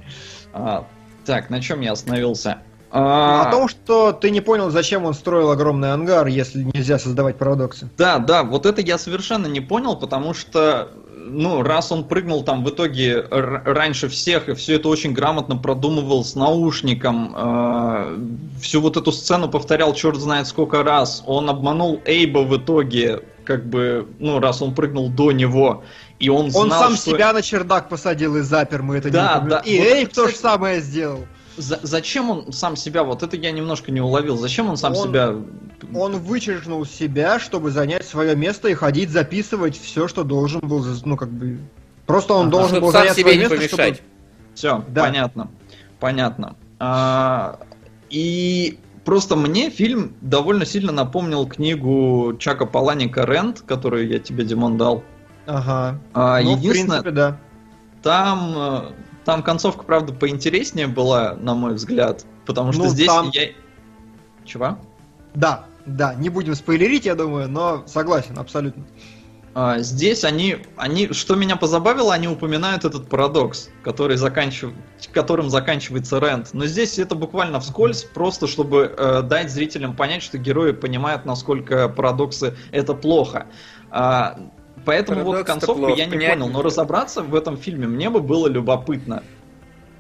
А, 0.52 0.86
так, 1.24 1.51
на 1.51 1.60
чем 1.60 1.81
я 1.81 1.93
остановился? 1.93 2.59
О 2.90 3.43
А, 3.47 3.51
том, 3.51 3.68
что 3.68 4.12
ты 4.12 4.31
не 4.31 4.40
понял, 4.40 4.70
зачем 4.70 5.05
он 5.05 5.14
строил 5.14 5.51
огромный 5.51 5.93
ангар, 5.93 6.26
если 6.28 6.62
нельзя 6.62 6.98
создавать 6.98 7.36
парадоксы. 7.36 7.89
Да, 7.98 8.18
да, 8.18 8.44
вот 8.44 8.66
это 8.66 8.81
я 8.81 8.98
совершенно 8.98 9.47
не 9.48 9.60
понял, 9.60 9.97
потому 9.97 10.32
что, 10.32 10.90
ну, 11.16 11.62
раз 11.62 11.91
он 11.93 12.05
прыгнул 12.05 12.43
там 12.45 12.65
в 12.65 12.70
итоге 12.70 13.20
раньше 13.31 14.09
всех, 14.09 14.49
и 14.49 14.55
все 14.55 14.77
это 14.77 14.89
очень 14.89 15.12
грамотно 15.12 15.57
продумывал 15.57 16.24
с 16.24 16.35
наушником, 16.35 17.35
э, 17.36 18.19
всю 18.61 18.81
вот 18.81 18.97
эту 18.97 19.12
сцену 19.12 19.49
повторял 19.49 19.95
черт 19.95 20.16
знает 20.19 20.47
сколько 20.47 20.82
раз, 20.82 21.23
он 21.27 21.49
обманул 21.51 22.01
Эйба 22.05 22.41
в 22.41 22.57
итоге, 22.57 23.23
как 23.45 23.66
бы, 23.66 24.07
ну, 24.19 24.39
раз 24.41 24.62
он 24.62 24.74
прыгнул 24.74 25.09
до 25.09 25.32
него, 25.32 25.85
и 26.19 26.28
он 26.28 26.51
знал, 26.51 26.62
Он 26.65 26.70
сам 26.70 26.97
что- 26.97 27.11
себя 27.11 27.32
на 27.32 27.43
чердак 27.43 27.89
посадил 27.89 28.36
и 28.36 28.41
запер, 28.41 28.82
мы 28.82 28.97
это 28.97 29.11
Да, 29.11 29.23
не 29.23 29.35
помним. 29.35 29.51
да, 29.51 29.59
И 29.61 29.78
вот 29.78 29.86
это, 29.86 30.15
то 30.15 30.28
же 30.28 30.36
самое 30.36 30.81
сделал. 30.81 31.27
За- 31.56 31.78
зачем 31.82 32.31
он 32.31 32.52
сам 32.52 32.74
себя, 32.76 33.05
вот 33.05 33.22
это 33.22 33.36
я 33.36 33.52
немножко 33.52 33.93
не 33.93 34.01
уловил, 34.01 34.36
зачем 34.36 34.68
он 34.68 34.76
сам 34.76 34.94
Он- 34.97 35.09
себя... 35.09 35.35
Он 35.94 36.18
вычеркнул 36.18 36.85
себя, 36.86 37.39
чтобы 37.39 37.70
занять 37.70 38.05
свое 38.06 38.35
место 38.35 38.68
и 38.68 38.74
ходить 38.74 39.10
записывать 39.10 39.78
все, 39.78 40.09
что 40.09 40.24
должен 40.24 40.60
был, 40.60 40.85
ну 41.05 41.16
как 41.16 41.31
бы. 41.31 41.59
Просто 42.06 42.35
он 42.35 42.48
Ага. 42.48 42.51
должен 42.51 42.68
Чтобы 42.76 42.86
был 42.86 42.93
сам 42.93 43.02
занять 43.02 43.16
себе 43.16 43.22
свое 43.24 43.36
не 43.36 43.40
место, 43.43 43.56
помешать. 43.56 43.94
чтобы 43.97 44.09
Все, 44.55 44.85
Да. 44.89 45.02
понятно. 45.02 45.51
Понятно. 46.01 46.56
А, 46.81 47.59
и 48.10 48.78
просто 49.05 49.36
мне 49.36 49.70
фильм 49.70 50.14
довольно 50.20 50.64
сильно 50.66 50.90
напомнил 50.93 51.47
книгу 51.47 52.35
Чака 52.39 52.66
Паланика 52.66 53.24
«Рент», 53.24 53.60
которую 53.66 54.09
я 54.09 54.18
тебе, 54.18 54.44
Димон, 54.44 54.76
дал. 54.76 55.02
Ага. 55.47 55.98
А, 56.14 56.40
Ну, 56.40 56.55
в 56.55 56.59
единственное, 56.59 57.02
принципе, 57.02 57.10
да. 57.10 57.39
там, 58.02 58.55
э, 58.56 58.81
там 59.24 59.42
концовка, 59.42 59.84
правда, 59.84 60.12
поинтереснее 60.12 60.86
была, 60.86 61.34
на 61.34 61.55
мой 61.55 61.74
взгляд. 61.74 62.24
Потому 62.46 62.72
что 62.72 62.84
Ну, 62.84 62.88
здесь 62.90 63.06
там- 63.06 63.30
я... 63.32 63.48
Чего? 64.44 64.78
Да, 65.34 65.64
да, 65.86 66.14
не 66.14 66.28
будем 66.28 66.55
спойлерить, 66.55 67.06
я 67.06 67.14
думаю, 67.14 67.48
но 67.48 67.84
согласен, 67.86 68.38
абсолютно. 68.38 68.84
А, 69.56 69.78
Здесь 69.78 70.24
они, 70.24 70.59
они, 70.76 71.12
что 71.12 71.36
меня 71.36 71.55
позабавило, 71.56 72.12
они 72.12 72.26
упоминают 72.26 72.84
этот 72.84 73.09
парадокс, 73.09 73.70
который 73.82 74.16
заканчив... 74.16 74.72
которым 75.12 75.48
заканчивается 75.48 76.18
Рент. 76.18 76.51
Но 76.52 76.66
здесь 76.66 76.98
это 76.98 77.14
буквально 77.14 77.60
вскользь, 77.60 78.02
просто 78.02 78.48
чтобы 78.48 78.92
э, 78.96 79.22
дать 79.22 79.51
зрителям 79.52 79.94
понять, 79.94 80.22
что 80.24 80.38
герои 80.38 80.72
понимают, 80.72 81.24
насколько 81.24 81.88
парадоксы 81.88 82.56
это 82.72 82.94
плохо. 82.94 83.46
А, 83.90 84.40
поэтому 84.85 85.24
вот 85.24 85.32
Парадокс-то 85.32 85.66
концовку 85.66 85.89
я 85.94 86.06
не 86.06 86.16
понял, 86.16 86.48
но 86.48 86.62
разобраться 86.62 87.23
в 87.23 87.35
этом 87.35 87.56
фильме 87.56 87.86
мне 87.86 88.11
бы 88.11 88.20
было 88.20 88.47
любопытно. 88.48 89.23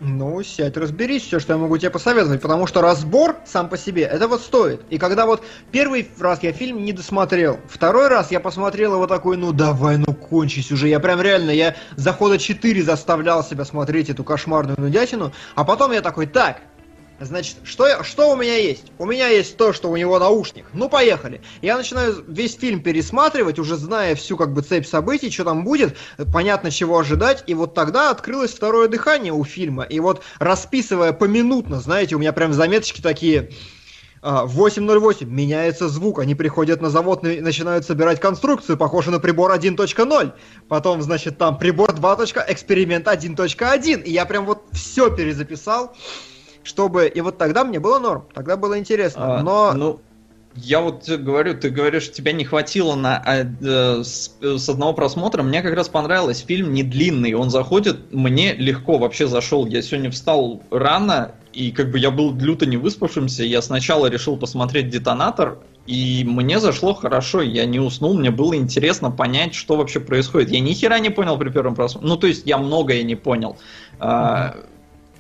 Ну, 0.00 0.42
сядь, 0.42 0.76
разберись, 0.76 1.22
все, 1.22 1.38
что 1.38 1.54
я 1.54 1.58
могу 1.58 1.78
тебе 1.78 1.90
посоветовать, 1.90 2.42
потому 2.42 2.66
что 2.66 2.82
разбор 2.82 3.36
сам 3.46 3.68
по 3.68 3.78
себе, 3.78 4.02
это 4.02 4.28
вот 4.28 4.42
стоит. 4.42 4.82
И 4.90 4.98
когда 4.98 5.24
вот 5.24 5.42
первый 5.70 6.06
раз 6.18 6.42
я 6.42 6.52
фильм 6.52 6.84
не 6.84 6.92
досмотрел, 6.92 7.58
второй 7.68 8.08
раз 8.08 8.30
я 8.30 8.40
посмотрел 8.40 8.94
его 8.94 9.06
такой, 9.06 9.36
ну 9.36 9.52
давай, 9.52 9.96
ну 9.96 10.12
кончись 10.12 10.72
уже, 10.72 10.88
я 10.88 11.00
прям 11.00 11.22
реально, 11.22 11.52
я 11.52 11.76
захода 11.96 12.38
4 12.38 12.82
заставлял 12.82 13.42
себя 13.44 13.64
смотреть 13.64 14.10
эту 14.10 14.24
кошмарную 14.24 14.78
нудятину, 14.78 15.32
а 15.54 15.64
потом 15.64 15.92
я 15.92 16.02
такой, 16.02 16.26
так, 16.26 16.60
Значит, 17.20 17.58
что, 17.62 18.02
что 18.02 18.32
у 18.32 18.36
меня 18.36 18.56
есть? 18.56 18.90
У 18.98 19.06
меня 19.06 19.28
есть 19.28 19.56
то, 19.56 19.72
что 19.72 19.88
у 19.88 19.96
него 19.96 20.18
наушник. 20.18 20.66
Ну, 20.72 20.88
поехали. 20.88 21.40
Я 21.62 21.76
начинаю 21.76 22.24
весь 22.26 22.56
фильм 22.56 22.82
пересматривать, 22.82 23.58
уже 23.60 23.76
зная 23.76 24.16
всю 24.16 24.36
как 24.36 24.52
бы 24.52 24.62
цепь 24.62 24.86
событий, 24.86 25.30
что 25.30 25.44
там 25.44 25.62
будет, 25.64 25.96
понятно, 26.32 26.72
чего 26.72 26.98
ожидать. 26.98 27.44
И 27.46 27.54
вот 27.54 27.72
тогда 27.72 28.10
открылось 28.10 28.52
второе 28.52 28.88
дыхание 28.88 29.32
у 29.32 29.44
фильма. 29.44 29.84
И 29.84 30.00
вот 30.00 30.22
расписывая 30.40 31.12
поминутно, 31.12 31.80
знаете, 31.80 32.16
у 32.16 32.18
меня 32.18 32.32
прям 32.32 32.52
заметочки 32.52 33.00
такие... 33.00 33.50
а, 34.20 34.46
8.08. 34.46 35.26
Меняется 35.26 35.88
звук. 35.88 36.18
Они 36.18 36.34
приходят 36.34 36.80
на 36.80 36.90
завод 36.90 37.24
и 37.24 37.40
начинают 37.40 37.86
собирать 37.86 38.18
конструкцию, 38.18 38.76
похоже 38.76 39.12
на 39.12 39.20
прибор 39.20 39.52
1.0. 39.52 40.32
Потом, 40.68 41.00
значит, 41.00 41.38
там 41.38 41.58
прибор 41.58 41.92
2. 41.92 42.24
эксперимент 42.48 43.06
1.1. 43.06 44.02
И 44.02 44.10
я 44.10 44.24
прям 44.24 44.46
вот 44.46 44.64
все 44.72 45.14
перезаписал 45.14 45.94
чтобы... 46.64 47.06
И 47.06 47.20
вот 47.20 47.38
тогда 47.38 47.62
мне 47.64 47.78
было 47.78 48.00
норм, 48.00 48.24
тогда 48.34 48.56
было 48.56 48.78
интересно. 48.78 49.38
А, 49.38 49.42
Но 49.42 49.72
Ну, 49.72 50.00
я 50.56 50.80
вот 50.80 51.08
говорю, 51.08 51.58
ты 51.58 51.70
говоришь, 51.70 52.12
тебя 52.12 52.32
не 52.32 52.44
хватило 52.44 52.94
на 52.94 53.16
а, 53.18 53.44
э, 53.44 54.02
с, 54.04 54.36
с 54.40 54.68
одного 54.68 54.92
просмотра. 54.92 55.42
Мне 55.42 55.62
как 55.62 55.74
раз 55.74 55.88
понравилось. 55.88 56.44
Фильм 56.46 56.72
не 56.72 56.82
длинный, 56.82 57.34
он 57.34 57.50
заходит, 57.50 58.12
мне 58.12 58.54
легко 58.54 58.98
вообще 58.98 59.26
зашел. 59.26 59.66
Я 59.66 59.82
сегодня 59.82 60.10
встал 60.10 60.62
рано, 60.70 61.32
и 61.52 61.72
как 61.72 61.90
бы 61.90 61.98
я 61.98 62.10
был 62.10 62.34
люто 62.34 62.66
не 62.66 62.76
выспавшимся. 62.76 63.42
Я 63.42 63.62
сначала 63.62 64.06
решил 64.06 64.36
посмотреть 64.36 64.90
детонатор, 64.90 65.58
и 65.86 66.24
мне 66.24 66.60
зашло 66.60 66.94
хорошо. 66.94 67.42
Я 67.42 67.66
не 67.66 67.80
уснул, 67.80 68.14
мне 68.14 68.30
было 68.30 68.54
интересно 68.54 69.10
понять, 69.10 69.54
что 69.54 69.76
вообще 69.76 69.98
происходит. 69.98 70.50
Я 70.50 70.60
ни 70.60 70.72
хера 70.72 71.00
не 71.00 71.10
понял 71.10 71.36
при 71.36 71.50
первом 71.50 71.74
просмотре. 71.74 72.08
Ну, 72.08 72.16
то 72.16 72.28
есть 72.28 72.46
я 72.46 72.58
многое 72.58 73.02
не 73.02 73.16
понял. 73.16 73.56
А, 73.98 74.56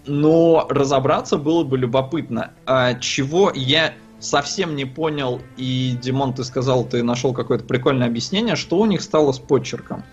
но 0.06 0.66
разобраться 0.68 1.38
было 1.38 1.64
бы 1.64 1.78
любопытно. 1.78 2.52
А, 2.66 2.94
чего 2.94 3.50
я 3.54 3.94
совсем 4.20 4.74
не 4.74 4.84
понял, 4.84 5.40
и, 5.56 5.96
Димон, 6.00 6.34
ты 6.34 6.44
сказал, 6.44 6.84
ты 6.84 7.02
нашел 7.02 7.32
какое-то 7.32 7.64
прикольное 7.64 8.06
объяснение, 8.06 8.56
что 8.56 8.78
у 8.78 8.86
них 8.86 9.02
стало 9.02 9.32
с 9.32 9.38
подчерком. 9.38 10.04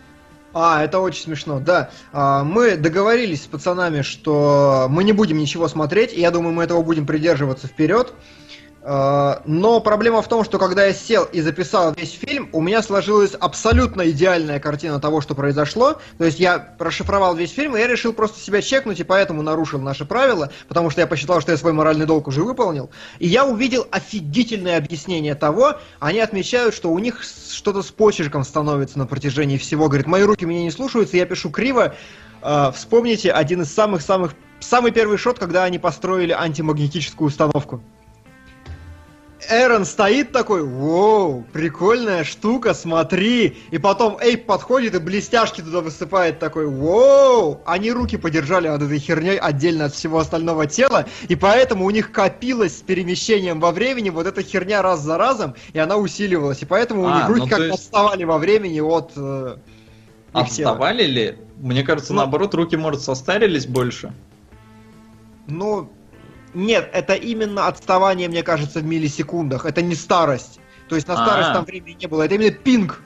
А, 0.54 0.84
это 0.84 1.00
очень 1.00 1.24
смешно, 1.24 1.60
да. 1.60 1.92
А, 2.12 2.44
мы 2.44 2.76
договорились 2.76 3.44
с 3.44 3.48
пацанами, 3.48 4.02
что 4.02 4.88
мы 4.90 5.04
не 5.04 5.14
будем 5.14 5.38
ничего 5.38 5.68
смотреть, 5.68 6.14
и 6.14 6.20
я 6.20 6.32
думаю, 6.32 6.54
мы 6.54 6.64
этого 6.64 6.82
будем 6.82 7.06
придерживаться 7.06 7.68
вперед. 7.68 8.14
А, 8.84 9.44
Но 9.46 9.80
проблема 9.80 10.22
в 10.22 10.28
том, 10.28 10.44
что 10.44 10.58
когда 10.58 10.86
я 10.86 10.94
сел 10.94 11.26
и 11.26 11.42
записал 11.42 11.94
весь 11.94 12.14
фильм, 12.14 12.50
у 12.52 12.62
меня 12.62 12.82
сложилась 12.82 13.34
абсолютно 13.34 14.10
идеальная 14.10 14.60
картина 14.60 15.00
того, 15.00 15.22
что 15.22 15.36
произошло. 15.36 16.00
То 16.18 16.26
есть 16.26 16.40
я 16.40 16.74
расшифровал 16.80 17.36
весь 17.36 17.52
фильм, 17.52 17.76
и 17.76 17.80
я 17.80 17.88
решил 17.88 18.14
просто 18.14 18.40
себя 18.40 18.62
чекнуть, 18.62 19.00
и 19.00 19.04
поэтому 19.04 19.44
нарушил 19.44 19.80
наши 19.80 20.06
правила, 20.06 20.52
потому 20.68 20.90
что 20.90 21.02
я 21.02 21.08
посчитал, 21.08 21.42
что 21.42 21.52
я 21.52 21.58
свой 21.58 21.74
моральный 21.74 22.08
долг 22.08 22.28
уже 22.28 22.44
выполнил. 22.44 22.90
И 23.20 23.28
я 23.28 23.46
увидел 23.46 23.88
офигительное 23.92 24.78
объяснение 24.78 25.36
того. 25.36 25.76
Они 26.00 26.20
отмечают, 26.20 26.74
что 26.74 26.92
у 26.92 26.98
них 26.98 27.22
что-то 27.24 27.84
с 27.84 27.92
почерком 27.92 28.44
становится 28.44 28.98
на 28.98 29.06
протяжении 29.06 29.58
всего. 29.58 29.88
Говорит, 29.88 30.08
мои 30.08 30.24
руки 30.24 30.46
меня 30.46 30.64
не 30.64 30.72
слушаются, 30.72 31.18
я 31.18 31.26
пишу 31.26 31.52
криво. 31.52 31.94
А, 32.42 32.72
Вспомните 32.72 33.32
один 33.32 33.62
из 33.62 33.72
самых-самых... 33.72 34.34
Самый 34.60 34.92
первый 34.92 35.18
шот, 35.18 35.40
когда 35.40 35.64
они 35.64 35.80
построили 35.80 36.34
антимагнетическую 36.34 37.28
установку. 37.28 37.82
Эрон 39.50 39.86
стоит 39.86 40.32
такой, 40.32 40.64
воу, 40.64 41.44
прикольная 41.52 42.24
штука, 42.24 42.74
смотри. 42.74 43.58
И 43.72 43.78
потом 43.80 44.18
Эйп 44.22 44.46
подходит 44.46 44.94
и 44.96 45.00
блестяшки 45.00 45.62
туда 45.62 45.82
высыпает 45.82 46.40
такой, 46.40 46.68
воу. 46.68 47.60
Они 47.66 47.92
руки 47.92 48.18
подержали 48.18 48.68
над 48.68 48.82
этой 48.84 49.00
херней 49.00 49.38
отдельно 49.38 49.86
от 49.86 49.94
всего 49.94 50.20
остального 50.20 50.68
тела, 50.68 51.06
и 51.28 51.36
поэтому 51.36 51.86
у 51.86 51.90
них 51.90 52.12
копилось 52.12 52.78
с 52.78 52.82
перемещением 52.82 53.60
во 53.60 53.72
времени 53.72 54.10
вот 54.10 54.28
эта 54.28 54.44
херня 54.44 54.82
раз 54.82 55.02
за 55.02 55.18
разом, 55.18 55.56
и 55.74 55.80
она 55.80 55.98
усиливалась. 55.98 56.62
И 56.62 56.66
поэтому 56.66 57.04
у 57.04 57.08
А, 57.08 57.18
них 57.18 57.28
руки 57.28 57.40
ну, 57.42 57.48
как 57.48 57.58
то 57.58 57.64
есть- 57.66 57.76
отставали 57.80 58.24
во 58.24 58.38
времени 58.38 58.80
от 58.80 59.12
э, 59.16 59.56
их 60.36 60.50
тела. 60.50 60.72
Отставали 60.72 61.04
ли? 61.04 61.38
Мне 61.58 61.84
кажется, 61.84 62.14
Ну- 62.14 62.20
наоборот, 62.20 62.54
руки, 62.54 62.76
может, 62.76 63.02
состарились 63.02 63.66
больше. 63.66 64.14
Ну, 65.48 65.90
нет, 66.54 66.90
это 66.94 67.14
именно 67.14 67.68
отставание, 67.68 68.28
мне 68.28 68.44
кажется, 68.44 68.80
в 68.80 68.84
миллисекундах. 68.86 69.66
Это 69.66 69.82
не 69.82 69.96
старость. 69.96 70.60
То 70.90 70.96
есть 70.96 71.08
на 71.08 71.16
старость 71.16 71.50
А. 71.50 71.54
там 71.54 71.66
времени 71.66 71.98
не 72.00 72.08
было. 72.08 72.24
Это 72.24 72.36
именно 72.36 72.52
пинг. 72.52 73.02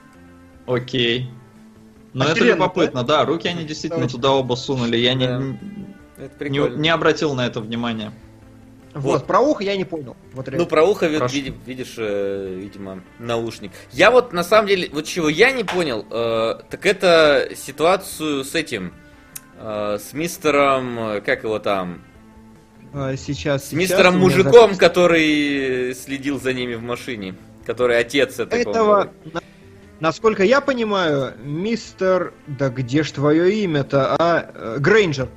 Окей. 0.65 1.29
Но 2.13 2.23
это 2.23 2.33
Охеренно, 2.33 2.53
любопытно, 2.55 3.03
да? 3.03 3.25
руки 3.25 3.47
они 3.47 3.65
действительно 3.65 4.07
туда 4.07 4.31
оба 4.31 4.55
сунули. 4.55 4.97
Я 4.97 5.13
не, 5.13 5.27
Да. 5.27 5.37
не, 5.37 5.59
Это 6.17 6.35
прикольно. 6.37 6.75
не 6.77 6.89
обратил 6.89 7.33
на 7.35 7.45
это 7.45 7.59
внимания. 7.59 8.11
Вот. 8.93 9.03
Вот. 9.19 9.27
про 9.27 9.41
ухо 9.41 9.61
я 9.63 9.75
не 9.75 9.83
понял. 9.83 10.15
Вот 10.31 10.47
Ну, 10.49 10.65
про 10.65 10.85
ухо, 10.85 11.07
ви- 11.07 11.17
Хорошо. 11.17 11.35
види- 11.35 11.53
видишь, 11.65 11.95
э, 11.97 12.55
видимо, 12.57 13.03
наушник. 13.19 13.73
Я 13.91 14.09
вот, 14.09 14.31
на 14.31 14.43
самом 14.45 14.67
деле, 14.69 14.89
вот 14.93 15.03
чего 15.05 15.27
я 15.27 15.51
не 15.51 15.65
понял, 15.65 16.05
э, 16.09 16.55
так 16.69 16.85
это 16.85 17.49
ситуацию 17.57 18.45
с 18.45 18.55
этим, 18.55 18.93
э, 19.59 19.97
с 19.99 20.13
мистером, 20.13 20.97
э, 20.99 21.21
как 21.21 21.43
его 21.43 21.59
там, 21.59 21.95
А, 21.95 22.14
сейчас, 22.95 23.63
с 23.63 23.67
сейчас 23.67 23.71
мистером 23.73 24.19
мужиком, 24.19 24.53
запись. 24.69 24.77
который 24.77 25.93
следил 25.95 26.39
за 26.39 26.53
ними 26.53 26.75
в 26.75 26.81
машине, 26.81 27.35
который 27.65 27.97
отец 27.99 28.39
этой, 28.39 28.61
Этого, 28.61 29.09
на- 29.33 29.41
насколько 29.99 30.43
я 30.43 30.61
понимаю, 30.61 31.33
мистер... 31.43 32.33
Да 32.47 32.69
где 32.69 33.03
ж 33.03 33.11
твое 33.11 33.63
имя-то, 33.63 34.15
а? 34.17 34.49
Э, 34.53 34.77
Грейнджер. 34.79 35.27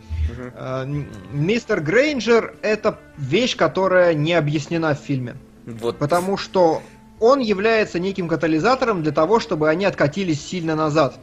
А, 0.54 0.84
Мистер 1.32 1.80
Грейнджер 1.80 2.54
это 2.62 2.98
вещь, 3.16 3.56
которая 3.56 4.14
не 4.14 4.34
объяснена 4.34 4.94
в 4.94 4.98
фильме. 4.98 5.36
Вот. 5.66 5.98
Потому 5.98 6.36
что 6.36 6.82
он 7.18 7.40
является 7.40 7.98
неким 7.98 8.28
катализатором 8.28 9.02
для 9.02 9.10
того, 9.12 9.40
чтобы 9.40 9.68
они 9.68 9.84
откатились 9.84 10.40
сильно 10.40 10.76
назад. 10.76 11.18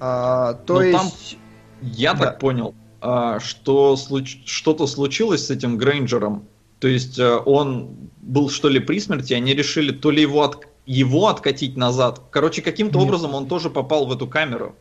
А, 0.00 0.54
то 0.54 0.74
Ну, 0.74 0.80
есть... 0.82 0.92
там- 0.98 1.38
Я 1.82 2.14
Да. 2.14 2.26
так 2.26 2.38
понял, 2.38 2.74
а, 2.74 2.87
что 3.00 3.96
случ- 3.96 4.42
что-то 4.46 4.86
случилось 4.86 5.46
с 5.46 5.50
этим 5.50 5.76
Грейнджером. 5.78 6.44
То 6.80 6.88
есть 6.88 7.18
а, 7.18 7.38
он 7.38 7.90
был 8.20 8.50
что 8.50 8.68
ли 8.68 8.78
при 8.80 9.00
смерти, 9.00 9.32
они 9.34 9.54
решили 9.54 9.92
то 9.92 10.10
ли 10.10 10.22
его, 10.22 10.42
от- 10.42 10.66
его 10.86 11.28
откатить 11.28 11.76
назад. 11.76 12.20
Короче, 12.30 12.62
каким-то 12.62 12.98
образом 13.00 13.34
он 13.34 13.46
тоже 13.46 13.70
попал 13.70 14.06
в 14.06 14.12
эту 14.12 14.26
камеру. 14.26 14.74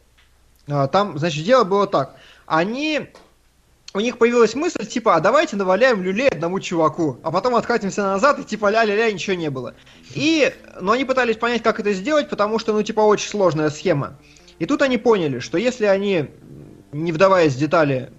А, 0.67 0.87
Там, 0.87 1.17
значит, 1.17 1.43
дело 1.45 1.63
было 1.63 1.87
так. 1.87 2.15
Они... 2.45 3.07
У 3.93 3.99
них 3.99 4.17
появилась 4.19 4.53
мысль, 4.53 4.85
типа, 4.85 5.15
а 5.15 5.21
давайте 5.21 5.55
наваляем 5.55 6.03
люлей 6.03 6.27
одному 6.27 6.59
чуваку, 6.59 7.17
а 7.23 7.31
потом 7.31 7.55
откатимся 7.55 8.03
назад, 8.03 8.37
и 8.37 8.43
типа 8.43 8.69
ля-ля-ля, 8.69 9.11
ничего 9.11 9.35
не 9.35 9.49
было. 9.49 9.73
И, 10.13 10.53
но 10.81 10.91
они 10.91 11.03
пытались 11.05 11.37
понять, 11.37 11.63
как 11.63 11.79
это 11.79 11.93
сделать, 11.93 12.29
потому 12.29 12.59
что, 12.59 12.73
ну, 12.73 12.83
типа, 12.83 12.99
очень 12.99 13.29
сложная 13.29 13.69
схема. 13.71 14.17
И 14.59 14.65
тут 14.65 14.81
они 14.83 14.97
поняли, 14.97 15.39
что 15.39 15.57
если 15.57 15.85
они, 15.85 16.27
не 16.91 17.11
вдаваясь 17.11 17.53
в 17.53 17.59
детали, 17.59 18.11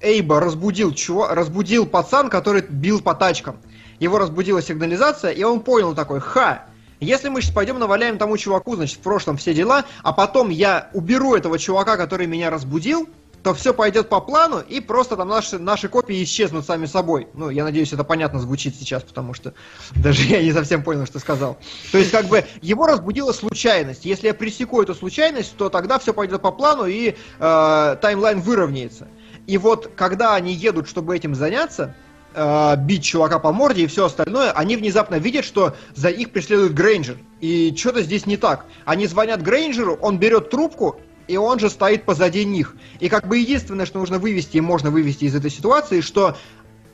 Эйба 0.00 0.40
разбудил, 0.40 0.92
чува... 0.92 1.34
разбудил 1.34 1.86
пацан, 1.86 2.30
который 2.30 2.62
бил 2.62 3.00
по 3.00 3.14
тачкам. 3.14 3.56
Его 3.98 4.18
разбудила 4.18 4.60
сигнализация, 4.60 5.30
и 5.30 5.42
он 5.42 5.60
понял 5.60 5.94
такой, 5.94 6.20
ха, 6.20 6.66
если 7.00 7.28
мы 7.28 7.40
сейчас 7.40 7.54
пойдем 7.54 7.78
наваляем 7.78 8.18
тому 8.18 8.36
чуваку, 8.36 8.76
значит, 8.76 8.98
в 8.98 9.02
прошлом 9.02 9.36
все 9.36 9.54
дела, 9.54 9.84
а 10.02 10.12
потом 10.12 10.50
я 10.50 10.90
уберу 10.92 11.34
этого 11.34 11.58
чувака, 11.58 11.96
который 11.96 12.26
меня 12.26 12.50
разбудил, 12.50 13.08
то 13.44 13.52
все 13.52 13.74
пойдет 13.74 14.08
по 14.08 14.20
плану, 14.22 14.60
и 14.66 14.80
просто 14.80 15.16
там 15.16 15.28
наши, 15.28 15.58
наши 15.58 15.88
копии 15.90 16.24
исчезнут 16.24 16.64
сами 16.64 16.86
собой. 16.86 17.28
Ну, 17.34 17.50
я 17.50 17.62
надеюсь, 17.62 17.92
это 17.92 18.02
понятно 18.02 18.40
звучит 18.40 18.74
сейчас, 18.74 19.02
потому 19.02 19.34
что 19.34 19.52
даже 19.94 20.22
я 20.22 20.42
не 20.42 20.50
совсем 20.50 20.82
понял, 20.82 21.04
что 21.04 21.18
сказал. 21.18 21.58
То 21.92 21.98
есть, 21.98 22.10
как 22.10 22.24
бы, 22.26 22.46
его 22.62 22.86
разбудила 22.86 23.32
случайность. 23.32 24.06
Если 24.06 24.28
я 24.28 24.34
пресеку 24.34 24.80
эту 24.80 24.94
случайность, 24.94 25.54
то 25.58 25.68
тогда 25.68 25.98
все 25.98 26.14
пойдет 26.14 26.40
по 26.40 26.52
плану, 26.52 26.86
и 26.86 27.16
э, 27.38 27.96
таймлайн 28.00 28.40
выровняется. 28.40 29.08
И 29.46 29.58
вот, 29.58 29.90
когда 29.94 30.34
они 30.34 30.54
едут, 30.54 30.88
чтобы 30.88 31.14
этим 31.14 31.34
заняться, 31.34 31.94
э, 32.34 32.76
бить 32.78 33.04
чувака 33.04 33.40
по 33.40 33.52
морде 33.52 33.82
и 33.82 33.86
все 33.86 34.06
остальное, 34.06 34.52
они 34.52 34.76
внезапно 34.76 35.16
видят, 35.16 35.44
что 35.44 35.76
за 35.94 36.08
их 36.08 36.30
преследует 36.30 36.72
Грейнджер. 36.72 37.18
И 37.42 37.74
что-то 37.76 38.00
здесь 38.00 38.24
не 38.24 38.38
так. 38.38 38.64
Они 38.86 39.06
звонят 39.06 39.42
Грейнджеру, 39.42 39.98
он 40.00 40.18
берет 40.18 40.48
трубку, 40.48 40.98
и 41.26 41.36
он 41.36 41.58
же 41.58 41.70
стоит 41.70 42.04
позади 42.04 42.44
них. 42.44 42.76
И 43.00 43.08
как 43.08 43.26
бы 43.26 43.38
единственное, 43.38 43.86
что 43.86 43.98
нужно 43.98 44.18
вывести 44.18 44.58
и 44.58 44.60
можно 44.60 44.90
вывести 44.90 45.24
из 45.24 45.34
этой 45.34 45.50
ситуации, 45.50 46.00
что 46.00 46.36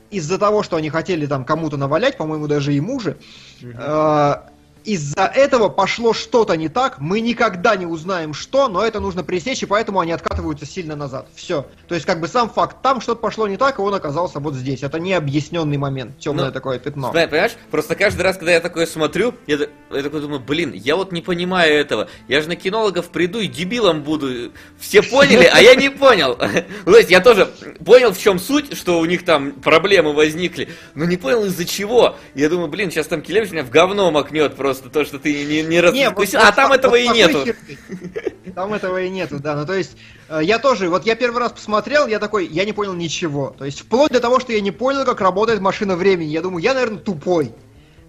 из-за 0.09 0.37
того, 0.37 0.61
что 0.61 0.75
они 0.75 0.89
хотели 0.89 1.25
там 1.25 1.45
кому-то 1.45 1.77
навалять, 1.77 2.17
по-моему, 2.17 2.47
даже 2.47 2.73
ему 2.73 2.99
же, 2.99 3.17
э, 3.61 4.35
из-за 4.83 5.25
этого 5.25 5.69
пошло 5.69 6.13
что-то 6.13 6.55
не 6.55 6.69
так, 6.69 6.99
мы 6.99 7.21
никогда 7.21 7.75
не 7.75 7.85
узнаем 7.85 8.33
что, 8.33 8.67
но 8.67 8.83
это 8.83 8.99
нужно 8.99 9.23
пресечь, 9.23 9.63
и 9.63 9.65
поэтому 9.65 9.99
они 9.99 10.11
откатываются 10.11 10.65
сильно 10.65 10.95
назад. 10.95 11.27
Все. 11.35 11.65
То 11.87 11.95
есть, 11.95 12.05
как 12.05 12.19
бы 12.19 12.27
сам 12.27 12.49
факт, 12.49 12.77
там 12.81 13.01
что-то 13.01 13.21
пошло 13.21 13.47
не 13.47 13.57
так, 13.57 13.79
и 13.79 13.81
он 13.81 13.93
оказался 13.93 14.39
вот 14.39 14.55
здесь. 14.55 14.83
Это 14.83 14.99
необъясненный 14.99 15.77
момент, 15.77 16.17
темное 16.19 16.45
Ну, 16.45 16.51
такое 16.51 16.79
пятно. 16.79 17.09
Понимаешь, 17.09 17.29
понимаешь? 17.29 17.51
Просто 17.69 17.95
каждый 17.95 18.21
раз, 18.21 18.37
когда 18.37 18.53
я 18.53 18.59
такое 18.59 18.85
смотрю, 18.85 19.33
я, 19.47 19.57
я 19.91 20.03
такой 20.03 20.21
думаю, 20.21 20.39
блин, 20.39 20.73
я 20.73 20.95
вот 20.95 21.11
не 21.11 21.21
понимаю 21.21 21.73
этого. 21.73 22.09
Я 22.27 22.41
же 22.41 22.49
на 22.49 22.55
кинологов 22.55 23.09
приду 23.09 23.39
и 23.39 23.47
дебилом 23.47 24.03
буду. 24.03 24.51
Все 24.79 25.01
поняли, 25.01 25.49
а 25.51 25.61
я 25.61 25.75
не 25.75 25.89
понял. 25.89 26.35
То 26.85 26.97
есть 26.97 27.11
я 27.11 27.21
тоже 27.21 27.49
понял, 27.85 28.11
в 28.11 28.19
чем 28.19 28.39
суть, 28.39 28.75
что 28.77 28.99
у 28.99 29.05
них 29.05 29.25
там 29.25 29.51
проблемы 29.53 30.13
возникли, 30.13 30.69
но 30.95 31.05
не 31.05 31.17
понял 31.17 31.45
из-за 31.45 31.65
чего. 31.65 32.15
Я 32.35 32.49
думаю, 32.49 32.67
блин, 32.67 32.91
сейчас 32.91 33.07
там 33.07 33.21
Келевич 33.21 33.51
меня 33.51 33.63
в 33.63 33.69
говно 33.69 34.11
макнет 34.11 34.55
просто 34.55 34.70
то, 34.79 35.03
что 35.05 35.19
ты 35.19 35.45
не, 35.45 35.61
не 35.63 35.79
раскусил. 35.81 36.11
вот- 36.11 36.35
А 36.35 36.45
вот 36.47 36.55
там 36.55 36.69
так- 36.69 36.79
этого 36.79 36.91
вот 36.91 36.97
и 36.99 37.07
нету. 37.09 37.45
херни. 37.45 38.51
Там 38.55 38.73
этого 38.73 39.01
и 39.01 39.09
нету, 39.09 39.39
да. 39.39 39.55
Ну, 39.55 39.65
то 39.65 39.73
есть, 39.73 39.95
э, 40.29 40.39
я 40.43 40.59
тоже, 40.59 40.89
вот 40.89 41.05
я 41.05 41.15
первый 41.15 41.39
раз 41.39 41.51
посмотрел, 41.53 42.07
я 42.07 42.19
такой, 42.19 42.47
я 42.47 42.65
не 42.65 42.73
понял 42.73 42.93
ничего. 42.93 43.55
То 43.57 43.65
есть, 43.65 43.81
вплоть 43.81 44.11
до 44.11 44.19
того, 44.19 44.39
что 44.39 44.51
я 44.51 44.61
не 44.61 44.71
понял, 44.71 45.05
как 45.05 45.21
работает 45.21 45.61
машина 45.61 45.95
времени. 45.95 46.29
Я 46.29 46.41
думаю, 46.41 46.61
я, 46.63 46.73
наверное, 46.73 46.99
тупой. 46.99 47.53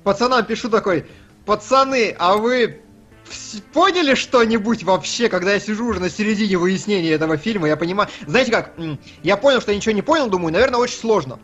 Пацанам 0.04 0.44
пишу 0.44 0.68
такой, 0.68 1.06
пацаны, 1.46 2.14
а 2.18 2.36
вы 2.36 2.80
поняли 3.72 4.14
что-нибудь 4.14 4.82
вообще, 4.82 5.28
когда 5.28 5.52
я 5.54 5.60
сижу 5.60 5.86
уже 5.86 6.00
на 6.00 6.10
середине 6.10 6.56
выяснения 6.58 7.10
этого 7.12 7.36
фильма, 7.36 7.68
я 7.68 7.76
понимаю... 7.76 8.08
Знаете 8.26 8.50
как, 8.50 8.72
я 9.22 9.36
понял, 9.36 9.60
что 9.60 9.70
я 9.70 9.76
ничего 9.76 9.94
не 9.94 10.02
понял, 10.02 10.28
думаю, 10.28 10.52
наверное, 10.52 10.80
очень 10.80 10.98
сложно. 10.98 11.38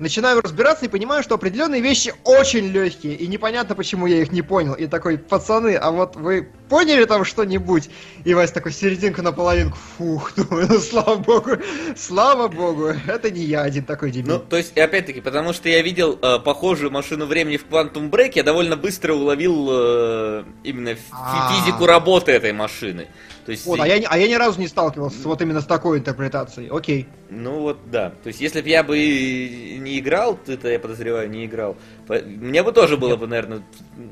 Начинаю 0.00 0.40
разбираться 0.40 0.86
и 0.86 0.88
понимаю, 0.88 1.22
что 1.22 1.34
определенные 1.34 1.82
вещи 1.82 2.14
очень 2.24 2.68
легкие, 2.68 3.14
и 3.16 3.26
непонятно, 3.26 3.74
почему 3.74 4.06
я 4.06 4.22
их 4.22 4.32
не 4.32 4.40
понял. 4.40 4.72
И 4.72 4.86
такой, 4.86 5.18
пацаны, 5.18 5.76
а 5.76 5.90
вот 5.90 6.16
вы 6.16 6.48
поняли 6.70 7.04
там 7.04 7.26
что-нибудь? 7.26 7.90
И 8.24 8.32
Вась 8.32 8.50
такой 8.50 8.72
серединку 8.72 9.20
наполовинку, 9.20 9.76
фух, 9.98 10.32
думаю, 10.36 10.68
ну 10.70 10.78
слава 10.78 11.16
богу, 11.16 11.50
слава 11.98 12.48
богу, 12.48 12.94
это 13.06 13.30
не 13.30 13.42
я 13.42 13.60
один 13.60 13.84
такой 13.84 14.10
дебил. 14.10 14.36
Ну, 14.36 14.38
то 14.38 14.56
есть, 14.56 14.72
и 14.74 14.80
опять-таки, 14.80 15.20
потому 15.20 15.52
что 15.52 15.68
я 15.68 15.82
видел 15.82 16.18
э, 16.22 16.38
похожую 16.38 16.90
машину 16.90 17.26
времени 17.26 17.58
в 17.58 17.66
Quantum 17.66 18.08
Break, 18.08 18.32
я 18.36 18.42
довольно 18.42 18.78
быстро 18.78 19.12
уловил 19.12 19.68
э, 19.70 20.44
именно 20.64 20.96
А. 21.12 21.52
физику 21.52 21.84
работы 21.84 22.32
этой 22.32 22.54
машины. 22.54 23.08
То 23.50 23.52
есть, 23.52 23.66
Вот, 23.66 23.80
а 23.80 23.86
я, 23.88 24.00
а 24.08 24.16
я 24.16 24.28
ни 24.28 24.34
разу 24.34 24.60
не 24.60 24.68
сталкивался 24.68 25.26
вот 25.26 25.42
именно 25.42 25.60
с 25.60 25.66
такой 25.66 25.98
интерпретацией. 25.98 26.68
Окей. 26.70 27.08
Ну 27.30 27.62
вот 27.62 27.78
да. 27.90 28.10
То 28.22 28.28
есть, 28.28 28.40
если 28.40 28.60
бы 28.60 28.68
я 28.68 28.84
бы 28.84 28.96
не 28.96 29.98
играл, 29.98 30.36
ты-то, 30.46 30.68
я 30.68 30.78
подозреваю, 30.78 31.28
не 31.28 31.46
играл, 31.46 31.76
по- 32.06 32.20
мне 32.20 32.62
бы 32.62 32.70
тоже 32.70 32.96
было 32.96 33.16
бы, 33.16 33.26
наверное, 33.26 33.62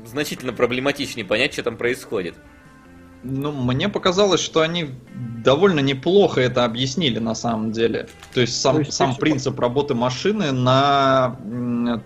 значительно 0.05 0.51
проблематичнее 0.51 1.25
понять, 1.25 1.53
что 1.53 1.63
там 1.63 1.77
происходит. 1.77 2.35
Ну, 3.21 3.51
мне 3.51 3.89
показалось, 3.89 4.39
что 4.39 4.61
они 4.61 4.91
довольно 5.43 5.81
неплохо 5.81 6.39
это 6.39 6.63
объяснили 6.63 7.19
на 7.19 7.35
самом 7.35 7.71
деле. 7.73 8.07
То 8.33 8.41
есть 8.41 8.59
сам, 8.61 8.75
То 8.75 8.81
есть 8.81 8.93
сам 8.93 9.15
принцип 9.15 9.59
работы 9.59 9.93
машины 9.93 10.51
на 10.51 11.37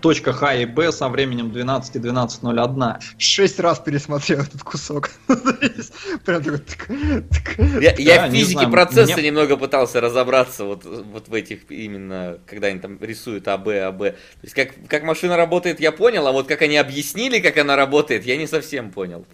точках 0.00 0.42
А 0.42 0.54
и 0.54 0.64
Б 0.64 0.90
со 0.90 1.08
временем 1.08 1.52
12 1.52 1.96
и 1.96 1.98
12.01. 2.00 3.00
Шесть 3.18 3.60
раз 3.60 3.78
пересмотрел 3.78 4.40
этот 4.40 4.62
кусок. 4.62 5.10
Прям 6.24 6.42
такой... 6.42 6.62
Я, 7.80 7.94
я 7.96 8.16
Да, 8.16 8.26
в 8.26 8.30
не 8.32 8.40
физике 8.40 8.58
знаю, 8.60 8.70
процесса 8.70 9.12
мне- 9.14 9.26
немного 9.26 9.56
пытался 9.56 10.00
разобраться 10.00 10.64
вот, 10.64 10.84
вот 10.84 11.28
в 11.28 11.34
этих 11.34 11.70
именно, 11.70 12.38
когда 12.46 12.68
они 12.68 12.80
там 12.80 12.98
рисуют 13.00 13.46
АБ, 13.46 13.68
АБ. 13.68 13.98
То 13.98 14.14
есть 14.42 14.54
как, 14.54 14.70
как 14.88 15.04
машина 15.04 15.36
работает, 15.36 15.78
я 15.78 15.92
понял, 15.92 16.26
а 16.26 16.32
вот 16.32 16.48
как 16.48 16.62
они 16.62 16.76
объяснили, 16.76 17.38
как 17.38 17.56
она 17.58 17.76
работает, 17.76 18.24
я 18.26 18.36
не 18.36 18.48
совсем 18.48 18.90
понял. 18.90 19.26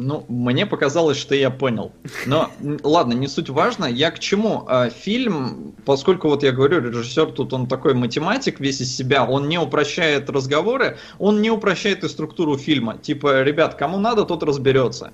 Ну, 0.00 0.24
мне 0.28 0.64
показалось, 0.64 1.16
что 1.16 1.34
я 1.34 1.50
понял. 1.50 1.90
Но, 2.24 2.52
ладно, 2.84 3.14
не 3.14 3.26
суть 3.26 3.48
важно. 3.48 3.86
Я 3.86 4.12
к 4.12 4.20
чему? 4.20 4.62
А, 4.68 4.90
Фильм, 4.90 5.74
поскольку, 5.84 6.28
вот 6.28 6.44
я 6.44 6.52
говорю, 6.52 6.80
режиссер 6.80 7.32
тут 7.32 7.52
он 7.52 7.66
такой 7.66 7.94
математик 7.94 8.60
весь 8.60 8.80
из 8.80 8.96
себя, 8.96 9.26
он 9.26 9.48
не 9.48 9.58
упрощает 9.58 10.30
разговоры, 10.30 10.98
он 11.18 11.42
не 11.42 11.50
упрощает 11.50 12.04
и 12.04 12.08
структуру 12.08 12.56
фильма. 12.56 12.96
Типа, 12.96 13.42
ребят, 13.42 13.74
кому 13.74 13.98
надо, 13.98 14.24
тот 14.24 14.44
разберется. 14.44 15.10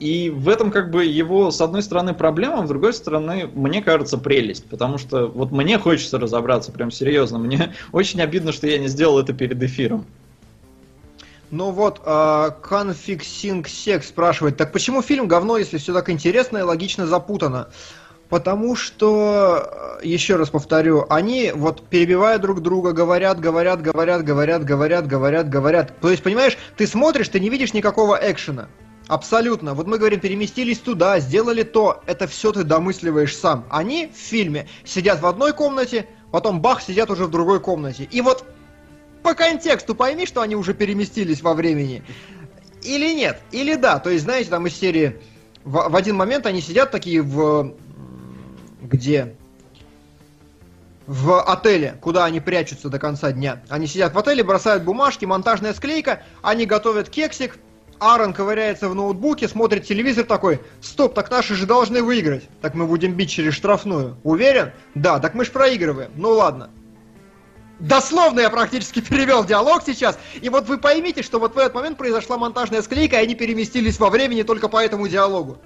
И 0.00 0.30
в 0.30 0.48
этом 0.48 0.70
как 0.70 0.90
бы 0.90 1.04
его, 1.04 1.50
с 1.50 1.60
одной 1.60 1.82
стороны, 1.82 2.14
проблема, 2.14 2.64
с 2.64 2.68
другой 2.70 2.94
стороны, 2.94 3.50
мне 3.54 3.82
кажется, 3.82 4.16
прелесть. 4.16 4.64
Потому 4.70 4.96
что 4.96 5.26
вот 5.26 5.52
мне 5.52 5.78
хочется 5.78 6.18
разобраться, 6.18 6.72
прям 6.72 6.90
серьезно. 6.90 7.38
Мне 7.38 7.74
очень 7.92 8.22
обидно, 8.22 8.52
что 8.52 8.66
я 8.66 8.78
не 8.78 8.88
сделал 8.88 9.18
это 9.18 9.34
перед 9.34 9.62
эфиром. 9.62 10.06
Ну 11.50 11.70
вот, 11.70 12.00
а, 12.04 12.50
Конфиксинг 12.50 13.68
Сек 13.68 14.04
спрашивает, 14.04 14.56
так 14.56 14.72
почему 14.72 15.02
фильм 15.02 15.28
говно, 15.28 15.58
если 15.58 15.78
все 15.78 15.92
так 15.92 16.10
интересно 16.10 16.58
и 16.58 16.62
логично 16.62 17.06
запутано? 17.06 17.68
Потому 18.28 18.74
что, 18.74 19.98
э, 20.02 20.06
еще 20.06 20.36
раз 20.36 20.50
повторю, 20.50 21.06
они 21.10 21.52
вот 21.54 21.86
перебивая 21.86 22.38
друг 22.38 22.62
друга, 22.62 22.92
говорят, 22.92 23.38
говорят, 23.38 23.82
говорят, 23.82 24.24
говорят, 24.24 24.64
говорят, 24.64 25.06
говорят, 25.06 25.48
говорят. 25.48 26.00
То 26.00 26.10
есть, 26.10 26.22
понимаешь, 26.22 26.56
ты 26.76 26.86
смотришь, 26.86 27.28
ты 27.28 27.38
не 27.38 27.50
видишь 27.50 27.74
никакого 27.74 28.18
экшена. 28.20 28.68
Абсолютно. 29.06 29.74
Вот 29.74 29.86
мы 29.86 29.98
говорим, 29.98 30.20
переместились 30.20 30.78
туда, 30.78 31.20
сделали 31.20 31.62
то. 31.62 32.02
Это 32.06 32.26
все 32.26 32.52
ты 32.52 32.64
домысливаешь 32.64 33.36
сам. 33.36 33.66
Они 33.70 34.06
в 34.06 34.16
фильме 34.16 34.66
сидят 34.84 35.20
в 35.20 35.26
одной 35.26 35.52
комнате, 35.52 36.08
потом 36.32 36.60
бах, 36.60 36.80
сидят 36.80 37.10
уже 37.10 37.26
в 37.26 37.30
другой 37.30 37.60
комнате. 37.60 38.08
И 38.10 38.22
вот 38.22 38.44
по 39.24 39.34
контексту 39.34 39.94
пойми, 39.94 40.26
что 40.26 40.42
они 40.42 40.54
уже 40.54 40.74
переместились 40.74 41.42
во 41.42 41.54
времени. 41.54 42.04
Или 42.82 43.14
нет, 43.14 43.40
или 43.50 43.74
да. 43.74 43.98
То 43.98 44.10
есть, 44.10 44.24
знаете, 44.24 44.50
там 44.50 44.66
из 44.66 44.76
серии 44.76 45.18
в, 45.64 45.88
в 45.88 45.96
один 45.96 46.14
момент 46.14 46.46
они 46.46 46.60
сидят 46.60 46.90
такие 46.90 47.22
в... 47.22 47.74
Где? 48.82 49.34
В 51.06 51.40
отеле, 51.40 51.96
куда 52.02 52.26
они 52.26 52.40
прячутся 52.40 52.90
до 52.90 52.98
конца 52.98 53.32
дня. 53.32 53.62
Они 53.70 53.86
сидят 53.86 54.14
в 54.14 54.18
отеле, 54.18 54.44
бросают 54.44 54.84
бумажки, 54.84 55.24
монтажная 55.24 55.72
склейка, 55.72 56.22
они 56.42 56.66
готовят 56.66 57.08
кексик, 57.08 57.58
Аарон 57.98 58.34
ковыряется 58.34 58.90
в 58.90 58.94
ноутбуке, 58.94 59.48
смотрит 59.48 59.86
телевизор 59.86 60.24
такой, 60.24 60.60
стоп, 60.82 61.14
так 61.14 61.30
наши 61.30 61.54
же 61.54 61.64
должны 61.64 62.02
выиграть. 62.02 62.44
Так 62.60 62.74
мы 62.74 62.86
будем 62.86 63.14
бить 63.14 63.30
через 63.30 63.54
штрафную. 63.54 64.18
Уверен? 64.22 64.72
Да, 64.94 65.18
так 65.18 65.32
мы 65.32 65.46
ж 65.46 65.50
проигрываем. 65.50 66.10
Ну 66.14 66.30
ладно. 66.30 66.68
Дословно 67.78 68.40
я 68.40 68.50
практически 68.50 69.00
перевел 69.08 69.44
диалог 69.44 69.82
сейчас. 69.84 70.18
И 70.40 70.48
вот 70.48 70.68
вы 70.68 70.78
поймите, 70.78 71.22
что 71.22 71.38
вот 71.38 71.54
в 71.54 71.58
этот 71.58 71.74
момент 71.74 71.98
произошла 71.98 72.36
монтажная 72.38 72.82
склейка, 72.82 73.16
и 73.16 73.24
они 73.24 73.34
переместились 73.34 73.98
во 73.98 74.10
времени 74.10 74.42
только 74.42 74.68
по 74.68 74.82
этому 74.82 75.08
диалогу. 75.08 75.58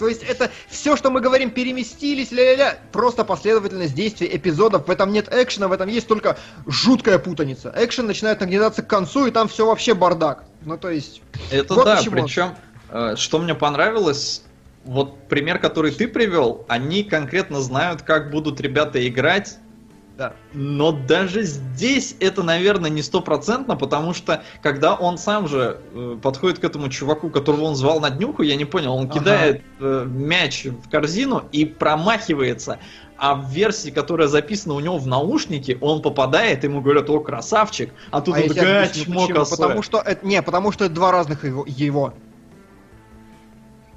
То 0.00 0.08
есть 0.08 0.22
это 0.22 0.50
все, 0.66 0.96
что 0.96 1.10
мы 1.10 1.20
говорим, 1.20 1.50
переместились, 1.50 2.32
ля-ля-ля, 2.32 2.78
просто 2.90 3.22
последовательность 3.22 3.94
действий 3.94 4.30
эпизодов. 4.32 4.88
В 4.88 4.90
этом 4.90 5.12
нет 5.12 5.28
экшена, 5.30 5.68
в 5.68 5.72
этом 5.72 5.90
есть 5.90 6.08
только 6.08 6.38
жуткая 6.66 7.18
путаница. 7.18 7.70
Экшен 7.76 8.06
начинает 8.06 8.40
нагнетаться 8.40 8.82
к 8.82 8.86
концу, 8.86 9.26
и 9.26 9.30
там 9.30 9.48
все 9.48 9.66
вообще 9.66 9.92
бардак. 9.92 10.44
Ну 10.62 10.78
то 10.78 10.88
есть... 10.88 11.20
Это 11.50 11.74
Вот 11.74 11.84
да, 11.84 11.96
почему. 11.98 12.22
причем, 12.22 12.54
э, 12.88 13.14
что 13.16 13.38
мне 13.40 13.54
понравилось, 13.54 14.42
вот 14.84 15.28
пример, 15.28 15.58
который 15.58 15.90
ты 15.90 16.08
привел, 16.08 16.64
они 16.66 17.04
конкретно 17.04 17.60
знают, 17.60 18.00
как 18.00 18.30
будут 18.30 18.58
ребята 18.62 19.06
играть, 19.06 19.58
Да. 20.20 20.34
но 20.52 20.92
даже 20.92 21.44
здесь 21.44 22.14
это, 22.20 22.42
наверное, 22.42 22.90
не 22.90 23.00
стопроцентно, 23.00 23.74
потому 23.74 24.12
что 24.12 24.42
когда 24.62 24.94
он 24.94 25.16
сам 25.16 25.48
же 25.48 25.80
э, 25.94 26.18
подходит 26.22 26.58
к 26.58 26.64
этому 26.64 26.90
чуваку, 26.90 27.30
которого 27.30 27.62
он 27.62 27.74
звал 27.74 28.00
на 28.00 28.10
днюху, 28.10 28.42
я 28.42 28.56
не 28.56 28.66
понял, 28.66 28.94
он 28.94 29.06
Ага. 29.06 29.18
кидает 29.18 29.62
э, 29.78 30.04
мяч 30.06 30.66
в 30.66 30.90
корзину 30.90 31.44
и 31.52 31.64
промахивается. 31.64 32.78
А 33.16 33.34
в 33.34 33.50
версии, 33.50 33.88
которая 33.88 34.28
записана 34.28 34.74
у 34.74 34.80
него 34.80 34.98
в 34.98 35.06
наушнике, 35.06 35.78
он 35.80 36.02
попадает, 36.02 36.64
ему 36.64 36.82
говорят, 36.82 37.08
о, 37.08 37.20
красавчик, 37.20 37.90
а 38.10 38.20
тут 38.20 38.36
А 38.36 38.40
он 38.40 38.48
такой, 38.48 38.78
а, 38.78 38.88
чмо 38.88 39.20
почему. 39.22 39.34
косое». 39.38 39.58
Потому 39.58 39.82
что 39.82 40.02
это... 40.04 40.26
Не, 40.26 40.42
потому 40.42 40.70
что 40.70 40.84
это 40.84 40.94
два 40.94 41.12
разных 41.12 41.44
его. 41.44 41.64
его. 41.66 42.12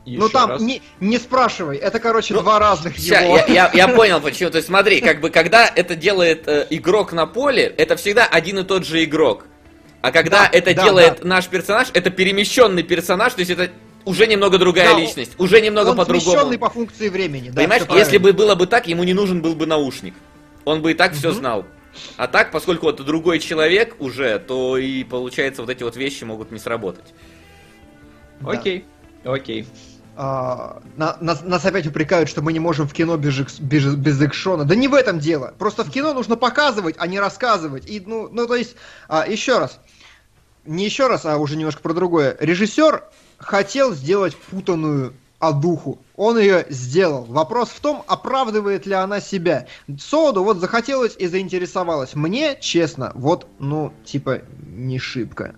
Ну 0.05 0.25
Еще 0.25 0.29
там, 0.29 0.49
раз. 0.49 0.61
не, 0.61 0.81
не 0.99 1.17
спрашивай, 1.17 1.77
это, 1.77 1.99
короче, 1.99 2.33
Ну, 2.33 2.41
два 2.41 2.59
разных 2.59 2.97
Ща, 2.97 3.21
его. 3.21 3.37
я, 3.37 3.45
я- 3.47 3.71
я 3.73 3.87
понял 3.87 4.19
почему. 4.19 4.49
То 4.49 4.57
есть 4.57 4.67
смотри, 4.67 4.99
как 5.01 5.21
бы 5.21 5.29
когда 5.29 5.65
это 5.73 5.95
делает 5.95 6.47
э, 6.47 6.67
игрок 6.71 7.13
на 7.13 7.25
поле, 7.25 7.63
это 7.77 7.95
всегда 7.95 8.25
один 8.25 8.59
и 8.59 8.63
тот 8.63 8.85
же 8.85 9.03
игрок. 9.03 9.45
А 10.01 10.11
когда 10.11 10.41
Да, 10.43 10.49
это 10.51 10.73
да, 10.75 10.83
делает 10.83 11.19
да. 11.21 11.27
наш 11.27 11.47
персонаж, 11.47 11.87
это 11.93 12.09
перемещенный 12.09 12.83
персонаж, 12.83 13.33
то 13.33 13.39
есть 13.39 13.51
это 13.51 13.71
уже 14.03 14.27
немного 14.27 14.57
другая 14.57 14.89
Да, 14.93 14.99
личность, 14.99 15.31
уже 15.37 15.61
немного 15.61 15.93
по-другому. 15.95 16.31
смещенный 16.31 16.57
по 16.57 16.69
функции 16.69 17.07
времени. 17.07 17.49
да, 17.51 17.61
Понимаешь, 17.61 17.83
если 17.95 18.17
бы 18.17 18.33
было 18.33 18.55
бы 18.55 18.67
так, 18.67 18.87
ему 18.87 19.05
не 19.05 19.13
нужен 19.13 19.41
был 19.41 19.55
бы 19.55 19.65
наушник. 19.65 20.13
Он 20.65 20.81
бы 20.81 20.91
и 20.91 20.93
так 20.93 21.13
все 21.13 21.29
Мгм. 21.29 21.37
знал. 21.37 21.65
А 22.17 22.27
так, 22.27 22.51
поскольку 22.51 22.89
это 22.89 23.03
другой 23.03 23.39
человек 23.39 23.95
уже, 23.99 24.39
то 24.39 24.77
и 24.77 25.05
получается 25.05 25.61
вот 25.61 25.69
эти 25.71 25.83
вот 25.83 25.95
вещи 25.95 26.25
могут 26.25 26.51
не 26.51 26.59
сработать. 26.59 27.13
Да. 28.41 28.51
Окей, 28.51 28.83
окей. 29.23 29.65
А, 30.15 30.81
на- 30.95 31.17
нас, 31.19 31.41
нас 31.43 31.65
опять 31.65 31.87
упрекают, 31.87 32.29
что 32.29 32.41
мы 32.41 32.53
не 32.53 32.59
можем 32.59 32.87
в 32.87 32.93
кино 32.93 33.17
без, 33.17 33.59
без, 33.59 33.95
без 33.95 34.21
экшона. 34.21 34.63
Да 34.65 34.75
не 34.75 34.87
в 34.87 34.93
этом 34.93 35.19
дело. 35.19 35.53
Просто 35.57 35.83
в 35.83 35.89
кино 35.89 36.13
нужно 36.13 36.35
показывать, 36.35 36.95
а 36.99 37.07
не 37.07 37.19
рассказывать. 37.19 37.89
И, 37.89 38.01
ну, 38.05 38.29
ну, 38.31 38.47
то 38.47 38.55
есть, 38.55 38.75
а, 39.07 39.27
еще 39.27 39.57
раз. 39.57 39.79
Не 40.65 40.85
еще 40.85 41.07
раз, 41.07 41.25
а 41.25 41.37
уже 41.37 41.55
немножко 41.55 41.81
про 41.81 41.93
другое. 41.93 42.37
Режиссер 42.39 43.03
хотел 43.37 43.93
сделать 43.93 44.35
путанную 44.35 45.13
одуху. 45.39 45.99
Он 46.15 46.37
ее 46.37 46.65
сделал. 46.69 47.25
Вопрос 47.25 47.69
в 47.69 47.79
том, 47.79 48.03
оправдывает 48.07 48.85
ли 48.85 48.93
она 48.93 49.19
себя. 49.19 49.67
Соду 49.99 50.43
вот 50.43 50.57
захотелось 50.57 51.15
и 51.17 51.27
заинтересовалась. 51.27 52.15
Мне, 52.15 52.57
честно, 52.61 53.11
вот, 53.15 53.47
ну, 53.59 53.91
типа, 54.05 54.41
не 54.65 54.99
шибко. 54.99 55.55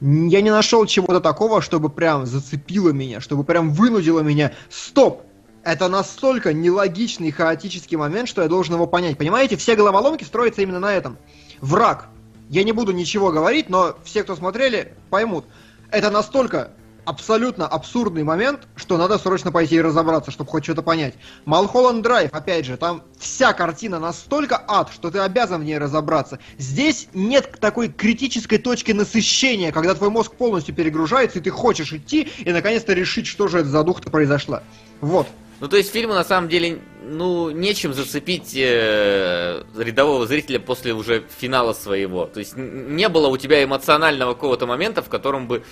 Я 0.00 0.40
не 0.42 0.50
нашел 0.50 0.86
чего-то 0.86 1.20
такого, 1.20 1.60
чтобы 1.60 1.88
прям 1.88 2.24
зацепило 2.24 2.90
меня, 2.90 3.20
чтобы 3.20 3.44
прям 3.44 3.72
вынудило 3.72 4.20
меня. 4.20 4.52
Стоп! 4.70 5.22
Это 5.64 5.88
настолько 5.88 6.52
нелогичный, 6.52 7.32
хаотический 7.32 7.96
момент, 7.96 8.28
что 8.28 8.42
я 8.42 8.48
должен 8.48 8.74
его 8.74 8.86
понять. 8.86 9.18
Понимаете, 9.18 9.56
все 9.56 9.74
головоломки 9.74 10.24
строятся 10.24 10.62
именно 10.62 10.80
на 10.80 10.94
этом. 10.94 11.18
Враг. 11.60 12.08
Я 12.48 12.62
не 12.62 12.72
буду 12.72 12.92
ничего 12.92 13.30
говорить, 13.30 13.68
но 13.68 13.96
все, 14.04 14.22
кто 14.22 14.36
смотрели, 14.36 14.94
поймут. 15.10 15.44
Это 15.90 16.10
настолько 16.10 16.70
абсолютно 17.08 17.66
абсурдный 17.66 18.22
момент, 18.22 18.68
что 18.76 18.98
надо 18.98 19.16
срочно 19.18 19.50
пойти 19.50 19.76
и 19.76 19.80
разобраться, 19.80 20.30
чтобы 20.30 20.50
хоть 20.50 20.64
что-то 20.64 20.82
понять. 20.82 21.14
Малхолланд 21.46 22.02
Драйв, 22.02 22.30
опять 22.34 22.66
же, 22.66 22.76
там 22.76 23.02
вся 23.18 23.54
картина 23.54 23.98
настолько 23.98 24.62
ад, 24.68 24.90
что 24.92 25.10
ты 25.10 25.18
обязан 25.18 25.62
в 25.62 25.64
ней 25.64 25.78
разобраться. 25.78 26.38
Здесь 26.58 27.08
нет 27.14 27.56
такой 27.60 27.88
критической 27.88 28.58
точки 28.58 28.92
насыщения, 28.92 29.72
когда 29.72 29.94
твой 29.94 30.10
мозг 30.10 30.34
полностью 30.34 30.74
перегружается, 30.74 31.38
и 31.38 31.42
ты 31.42 31.48
хочешь 31.48 31.94
идти 31.94 32.28
и 32.44 32.52
наконец-то 32.52 32.92
решить, 32.92 33.26
что 33.26 33.48
же 33.48 33.60
это 33.60 33.68
за 33.68 33.82
дух-то 33.84 34.10
произошла. 34.10 34.62
Вот. 35.00 35.26
Ну, 35.60 35.66
то 35.66 35.76
есть 35.76 35.90
фильму 35.90 36.14
на 36.14 36.22
самом 36.22 36.48
деле, 36.48 36.78
ну, 37.02 37.50
нечем 37.50 37.92
зацепить 37.92 38.52
э, 38.54 39.64
рядового 39.76 40.24
зрителя 40.26 40.60
после 40.60 40.94
уже 40.94 41.24
финала 41.36 41.72
своего. 41.72 42.26
То 42.26 42.38
есть 42.38 42.56
не 42.56 43.08
было 43.08 43.26
у 43.26 43.36
тебя 43.36 43.64
эмоционального 43.64 44.34
какого-то 44.34 44.66
момента, 44.66 45.02
в 45.02 45.08
котором 45.08 45.48
бы, 45.48 45.64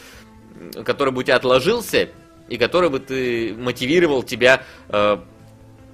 который 0.85 1.13
бы 1.13 1.21
у 1.21 1.23
тебя 1.23 1.37
отложился, 1.37 2.09
и 2.49 2.57
который 2.59 2.91
бы 2.91 3.01
ты 3.01 3.55
мотивировал 3.55 4.23
тебя 4.23 4.63
э, 4.89 5.19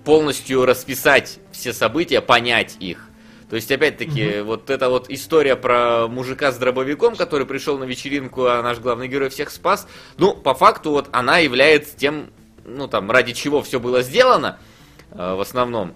полностью 0.04 0.64
расписать 0.64 1.38
все 1.52 1.72
события, 1.72 2.20
понять 2.20 2.76
их. 2.80 3.08
То 3.52 3.56
есть, 3.56 3.70
опять-таки, 3.70 4.40
вот 4.40 4.70
эта 4.70 4.88
вот 4.88 5.10
история 5.10 5.56
про 5.56 6.08
мужика 6.08 6.52
с 6.52 6.56
дробовиком, 6.56 7.16
который 7.16 7.46
пришел 7.46 7.76
на 7.76 7.84
вечеринку, 7.84 8.46
а 8.46 8.62
наш 8.62 8.78
главный 8.78 9.08
герой 9.08 9.28
всех 9.28 9.50
спас, 9.50 9.86
ну, 10.16 10.32
по 10.32 10.54
факту, 10.54 10.90
вот 10.90 11.10
она 11.12 11.36
является 11.36 11.94
тем, 11.94 12.30
ну, 12.64 12.88
там, 12.88 13.10
ради 13.10 13.34
чего 13.34 13.60
все 13.60 13.78
было 13.78 14.00
сделано, 14.00 14.58
э, 15.10 15.34
в 15.34 15.40
основном. 15.40 15.94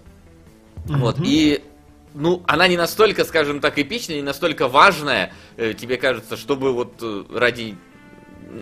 Вот, 0.85 1.17
и, 1.23 1.63
ну, 2.13 2.43
она 2.45 2.67
не 2.67 2.77
настолько, 2.77 3.25
скажем 3.25 3.59
так, 3.59 3.79
эпичная, 3.79 4.17
не 4.17 4.21
настолько 4.21 4.67
важная, 4.67 5.33
э, 5.55 5.73
тебе 5.73 5.97
кажется, 5.97 6.37
чтобы 6.37 6.73
вот 6.73 6.93
э, 7.01 7.23
ради 7.33 7.75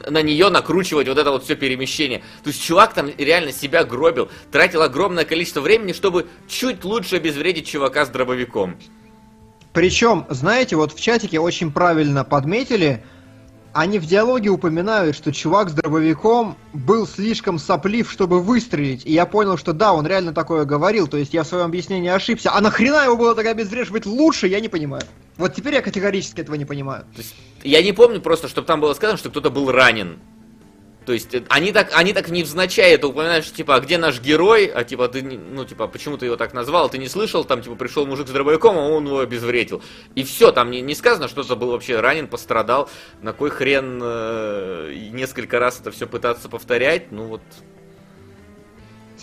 на 0.09 0.21
нее 0.21 0.49
накручивать 0.49 1.07
вот 1.07 1.17
это 1.17 1.31
вот 1.31 1.43
все 1.43 1.55
перемещение. 1.55 2.19
То 2.43 2.49
есть 2.49 2.63
чувак 2.63 2.93
там 2.93 3.09
реально 3.17 3.51
себя 3.51 3.83
гробил, 3.83 4.29
тратил 4.51 4.81
огромное 4.81 5.25
количество 5.25 5.61
времени, 5.61 5.93
чтобы 5.93 6.27
чуть 6.47 6.83
лучше 6.83 7.17
обезвредить 7.17 7.67
чувака 7.67 8.05
с 8.05 8.09
дробовиком. 8.09 8.77
Причем, 9.73 10.25
знаете, 10.29 10.77
вот 10.77 10.93
в 10.93 11.01
чатике 11.01 11.39
очень 11.39 11.71
правильно 11.71 12.23
подметили, 12.23 13.03
они 13.75 13.99
в 13.99 14.05
диалоге 14.05 14.49
упоминают, 14.51 15.17
что 15.17 15.33
чувак 15.33 15.69
с 15.69 15.73
дробовиком 15.73 16.55
был 16.71 17.05
слишком 17.05 17.59
соплив, 17.59 18.09
чтобы 18.09 18.41
выстрелить. 18.41 19.05
И 19.05 19.11
я 19.11 19.25
понял, 19.25 19.57
что 19.57 19.73
да, 19.73 19.91
он 19.91 20.07
реально 20.07 20.33
такое 20.33 20.63
говорил. 20.63 21.07
То 21.07 21.17
есть 21.17 21.33
я 21.33 21.43
в 21.43 21.47
своем 21.47 21.65
объяснении 21.65 22.09
ошибся. 22.09 22.53
А 22.53 22.61
нахрена 22.61 23.03
его 23.03 23.17
было 23.17 23.35
так 23.35 23.45
обезвреживать 23.47 24.05
лучше, 24.05 24.47
я 24.47 24.61
не 24.61 24.69
понимаю. 24.69 25.03
Вот 25.35 25.55
теперь 25.55 25.73
я 25.73 25.81
категорически 25.81 26.39
этого 26.39 26.55
не 26.55 26.63
понимаю. 26.63 27.03
Я 27.63 27.83
не 27.83 27.91
помню 27.91 28.21
просто, 28.21 28.47
чтобы 28.47 28.65
там 28.65 28.79
было 28.79 28.93
сказано, 28.93 29.17
что 29.17 29.29
кто-то 29.29 29.49
был 29.49 29.69
ранен. 29.69 30.19
То 31.05 31.13
есть 31.13 31.33
э, 31.33 31.43
они 31.49 31.71
так, 31.71 31.91
они 31.93 32.13
так 32.13 32.29
невзначай 32.29 32.91
это 32.91 33.07
упоминают, 33.07 33.45
что 33.45 33.55
типа, 33.55 33.75
а 33.75 33.79
где 33.79 33.97
наш 33.97 34.19
герой? 34.19 34.65
А 34.65 34.83
типа 34.83 35.07
ты, 35.07 35.21
ну 35.21 35.65
типа, 35.65 35.87
почему 35.87 36.17
ты 36.17 36.25
его 36.25 36.35
так 36.35 36.53
назвал? 36.53 36.89
Ты 36.89 36.97
не 36.97 37.07
слышал? 37.07 37.43
Там 37.43 37.61
типа 37.61 37.75
пришел 37.75 38.05
мужик 38.05 38.27
с 38.27 38.31
дробовиком, 38.31 38.77
а 38.77 38.87
он 38.87 39.05
его 39.05 39.19
обезвредил. 39.19 39.81
И 40.15 40.23
все, 40.23 40.51
там 40.51 40.71
не, 40.71 40.81
не 40.81 40.95
сказано, 40.95 41.27
что 41.27 41.43
кто-то 41.43 41.59
был 41.59 41.71
вообще 41.71 41.99
ранен, 41.99 42.27
пострадал. 42.27 42.89
На 43.21 43.33
кой 43.33 43.49
хрен 43.49 43.99
э, 44.01 44.93
несколько 45.11 45.59
раз 45.59 45.79
это 45.79 45.91
все 45.91 46.07
пытаться 46.07 46.49
повторять? 46.49 47.11
Ну 47.11 47.25
вот. 47.25 47.41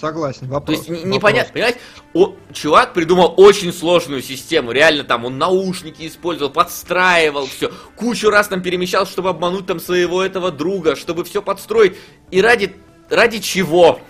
Согласен, 0.03 0.49
То 0.49 0.55
вопрос. 0.55 0.79
есть 0.79 0.89
не- 0.89 0.97
вопрос. 0.97 1.15
непонятно, 1.15 1.53
понимаете? 1.53 1.79
О, 2.13 2.35
чувак 2.53 2.93
придумал 2.93 3.35
очень 3.37 3.73
сложную 3.73 4.21
систему, 4.21 4.73
реально 4.73 5.05
там 5.05 5.25
он 5.25 5.39
наушники 5.39 6.09
использовал, 6.09 6.53
подстраивал 6.53 7.47
все, 7.47 7.71
кучу 7.95 8.29
раз 8.29 8.49
там 8.49 8.63
перемещал, 8.63 9.07
чтобы 9.07 9.29
обмануть 9.29 9.67
там 9.67 9.79
своего 9.79 10.21
этого 10.21 10.51
друга, 10.51 10.97
чтобы 10.97 11.23
все 11.23 11.41
подстроить. 11.41 11.97
И 12.33 12.41
ради, 12.43 12.75
ради 13.11 13.39
чего? 13.39 14.01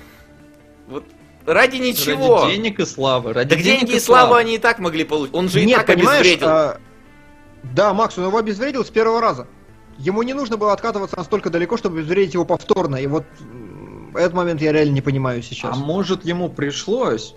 Вот 0.89 1.05
ради 1.45 1.77
ничего. 1.77 2.45
Ради 2.45 2.53
денег 2.57 2.81
и 2.81 2.87
славы. 2.87 3.35
Ради 3.35 3.51
Так 3.55 3.63
деньги 3.63 3.93
и 3.93 4.01
славу 4.01 4.33
они 4.33 4.55
и 4.55 4.59
так 4.59 4.79
могли 4.79 5.05
получить. 5.05 5.35
Он 5.35 5.51
же 5.51 5.61
и 5.61 5.67
Нет, 5.67 5.77
так 5.85 5.89
понимаешь, 5.95 6.21
обезвредил. 6.23 6.49
а, 6.49 6.79
да, 7.65 7.93
Макс, 7.93 8.17
он 8.17 8.29
его 8.29 8.39
обезвредил 8.39 8.83
с 8.83 8.89
первого 8.89 9.21
раза. 9.21 9.47
Ему 9.99 10.23
не 10.23 10.33
нужно 10.33 10.57
было 10.57 10.73
откатываться 10.73 11.19
настолько 11.19 11.51
далеко, 11.51 11.77
чтобы 11.77 11.99
обезвредить 11.99 12.33
его 12.33 12.47
повторно. 12.47 12.97
И 12.97 13.07
вот 13.07 13.25
этот 14.17 14.35
момент 14.35 14.61
я 14.61 14.73
реально 14.73 14.93
не 14.93 15.01
понимаю 15.01 15.43
сейчас. 15.43 15.75
А 15.75 15.77
может 15.77 16.25
ему 16.25 16.49
пришлось? 16.49 17.35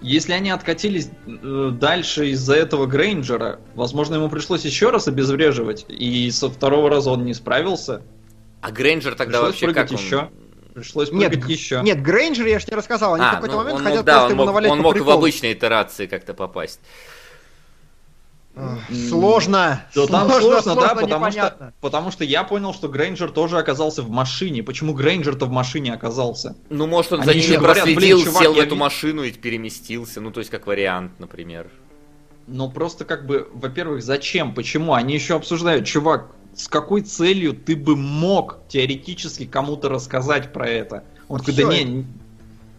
Если 0.00 0.32
они 0.32 0.50
откатились 0.50 1.10
э, 1.26 1.70
дальше 1.72 2.28
из-за 2.30 2.54
этого 2.54 2.86
Грейнджера, 2.86 3.58
возможно, 3.74 4.14
ему 4.14 4.28
пришлось 4.28 4.64
еще 4.64 4.90
раз 4.90 5.08
обезвреживать, 5.08 5.86
и 5.88 6.30
со 6.30 6.48
второго 6.48 6.88
раза 6.88 7.10
он 7.10 7.24
не 7.24 7.34
справился. 7.34 8.02
А 8.60 8.70
Грейнджер 8.70 9.14
тогда 9.16 9.40
пришлось 9.40 9.48
вообще 9.48 9.66
прыгать 9.66 9.88
как 9.90 9.98
он? 9.98 10.04
еще. 10.04 10.28
Пришлось 10.74 11.10
Нет, 11.10 11.32
прыгать 11.32 11.50
еще. 11.50 11.80
Нет, 11.82 12.00
Грейнджер 12.00 12.46
я 12.46 12.60
ж 12.60 12.68
не 12.68 12.76
рассказал. 12.76 13.14
Они 13.14 13.24
в 13.24 13.26
А, 13.26 13.34
какой-то 13.34 13.56
ну, 13.56 13.58
момент 13.62 13.78
он 13.78 13.84
хотят 13.84 13.96
мог, 13.98 14.06
да, 14.06 14.12
просто 14.12 14.26
он 14.26 14.30
ему 14.30 14.38
мог, 14.38 14.46
навалять 14.46 14.70
он 14.70 14.78
по 14.78 14.82
мог 14.84 14.92
в 14.92 14.96
приколу. 14.98 15.18
обычной 15.18 15.52
итерации 15.52 16.06
как-то 16.06 16.34
попасть. 16.34 16.80
Сложно. 19.08 19.84
Да 19.94 20.06
там 20.06 20.30
сложно, 20.30 20.74
да, 20.74 20.94
потому 20.94 21.26
непонятно. 21.26 21.66
что, 21.68 21.74
потому 21.80 22.10
что 22.10 22.24
я 22.24 22.44
понял, 22.44 22.74
что 22.74 22.88
Грейнджер 22.88 23.30
тоже 23.30 23.58
оказался 23.58 24.02
в 24.02 24.10
машине. 24.10 24.62
Почему 24.62 24.94
Грейнджер-то 24.94 25.46
в 25.46 25.50
машине 25.50 25.92
оказался? 25.92 26.56
Ну, 26.68 26.86
может, 26.86 27.12
он 27.12 27.20
Они 27.22 27.40
за 27.40 27.48
ними 27.48 27.56
проследил, 27.62 27.96
«Блин, 27.96 28.24
чувак, 28.24 28.42
сел 28.42 28.54
в 28.54 28.58
эту 28.58 28.76
машину 28.76 29.22
и 29.22 29.30
переместился. 29.32 30.20
Ну, 30.20 30.30
то 30.30 30.40
есть, 30.40 30.50
как 30.50 30.66
вариант, 30.66 31.12
например. 31.18 31.68
Ну 32.50 32.70
просто 32.70 33.04
как 33.04 33.26
бы, 33.26 33.46
во-первых, 33.52 34.02
зачем, 34.02 34.54
почему? 34.54 34.94
Они 34.94 35.14
еще 35.14 35.36
обсуждают, 35.36 35.86
чувак, 35.86 36.30
с 36.56 36.66
какой 36.66 37.02
целью 37.02 37.52
ты 37.52 37.76
бы 37.76 37.94
мог 37.94 38.60
теоретически 38.68 39.44
кому-то 39.44 39.90
рассказать 39.90 40.52
про 40.52 40.66
это? 40.66 41.04
Он 41.28 41.40
такой, 41.40 41.54
да 41.54 41.64
не, 41.64 42.06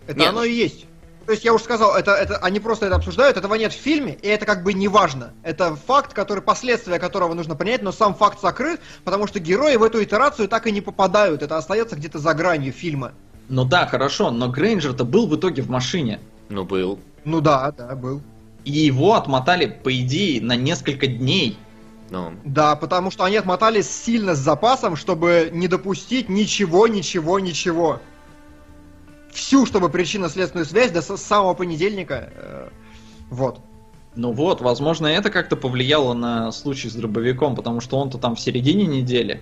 Это 0.08 0.20
Нет. 0.20 0.30
оно 0.30 0.44
и 0.44 0.52
есть. 0.52 0.86
То 1.30 1.34
есть 1.34 1.46
я 1.46 1.54
уже 1.54 1.64
сказал, 1.64 1.96
это, 1.96 2.14
это, 2.14 2.38
они 2.38 2.60
просто 2.60 2.88
это 2.88 2.96
обсуждают, 2.96 3.38
этого 3.38 3.54
нет 3.54 3.72
в 3.72 3.76
фильме, 3.76 4.18
и 4.20 4.28
это 4.28 4.48
как 4.48 4.64
бы 4.64 4.74
не 4.74 4.88
важно. 4.88 5.32
Это 5.44 5.76
факт, 5.76 6.12
который, 6.12 6.42
последствия 6.42 6.98
которого 6.98 7.36
нужно 7.36 7.56
принять, 7.56 7.84
но 7.84 7.92
сам 7.92 8.16
факт 8.16 8.42
закрыт, 8.42 8.82
потому 9.04 9.28
что 9.28 9.40
герои 9.40 9.76
в 9.76 9.84
эту 9.84 10.02
итерацию 10.02 10.48
так 10.48 10.66
и 10.66 10.72
не 10.72 10.82
попадают. 10.82 11.44
Это 11.44 11.56
остается 11.58 11.96
где-то 11.96 12.18
за 12.18 12.34
гранью 12.34 12.74
фильма. 12.74 13.12
ну 13.48 13.64
да, 13.64 13.86
хорошо, 13.86 14.32
но 14.32 14.48
Грейнджер-то 14.48 15.06
был 15.06 15.28
в 15.28 15.36
итоге 15.36 15.62
в 15.62 15.70
машине. 15.70 16.20
Ну, 16.50 16.66
был. 16.66 16.98
Ну 17.26 17.42
да, 17.42 17.72
да, 17.78 17.96
был. 17.96 18.24
И 18.66 18.72
его 18.72 19.14
отмотали, 19.14 19.68
по 19.68 19.96
идее, 19.96 20.42
на 20.42 20.56
несколько 20.56 21.06
дней. 21.06 21.60
Ну, 22.10 22.34
Да, 22.44 22.76
потому 22.76 23.12
что 23.12 23.24
они 23.24 23.36
отмотались 23.36 23.88
сильно 23.88 24.34
с 24.34 24.40
запасом, 24.40 24.96
чтобы 24.96 25.52
не 25.54 25.68
допустить 25.68 26.28
ничего, 26.28 26.88
ничего, 26.88 27.40
ничего. 27.40 28.00
Всю, 29.32 29.66
чтобы 29.66 29.90
причинно-следственную 29.90 30.66
связь 30.66 30.92
до 30.92 31.02
самого 31.02 31.54
понедельника. 31.54 32.30
э, 32.36 32.70
вот. 33.30 33.60
Ну 34.16 34.32
вот, 34.32 34.62
возможно, 34.62 35.08
это 35.08 35.30
как-то 35.30 35.56
повлияло 35.56 36.14
на 36.14 36.52
случай 36.52 36.90
с 36.90 36.94
дробовиком, 36.96 37.56
потому 37.56 37.80
что 37.80 37.98
он-то 37.98 38.18
там 38.18 38.36
в 38.36 38.40
середине 38.40 38.86
недели. 38.86 39.42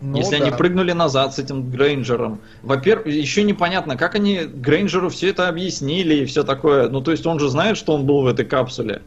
Ну 0.00 0.16
Если 0.16 0.36
да. 0.36 0.44
они 0.44 0.50
прыгнули 0.56 0.90
назад 0.90 1.32
с 1.34 1.38
этим 1.38 1.70
Грейнджером. 1.70 2.40
Во-первых, 2.62 3.06
еще 3.06 3.44
непонятно, 3.44 3.96
как 3.96 4.16
они 4.16 4.40
Грейнджеру 4.40 5.08
все 5.10 5.28
это 5.30 5.48
объяснили 5.48 6.16
и 6.16 6.24
все 6.26 6.42
такое. 6.42 6.88
Ну, 6.88 7.00
то 7.00 7.12
есть 7.12 7.24
он 7.24 7.38
же 7.38 7.48
знает, 7.48 7.76
что 7.76 7.94
он 7.94 8.04
был 8.04 8.22
в 8.22 8.26
этой 8.26 8.44
капсуле. 8.44 9.02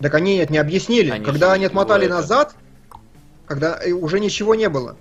Так 0.00 0.14
они 0.14 0.36
нет, 0.36 0.48
не 0.48 0.56
объяснили. 0.56 1.10
Они 1.10 1.22
когда 1.24 1.52
они 1.52 1.66
отмотали 1.66 2.06
это- 2.06 2.14
назад, 2.14 2.54
когда 3.46 3.78
уже 4.00 4.18
ничего 4.18 4.54
не 4.54 4.70
было. 4.70 4.96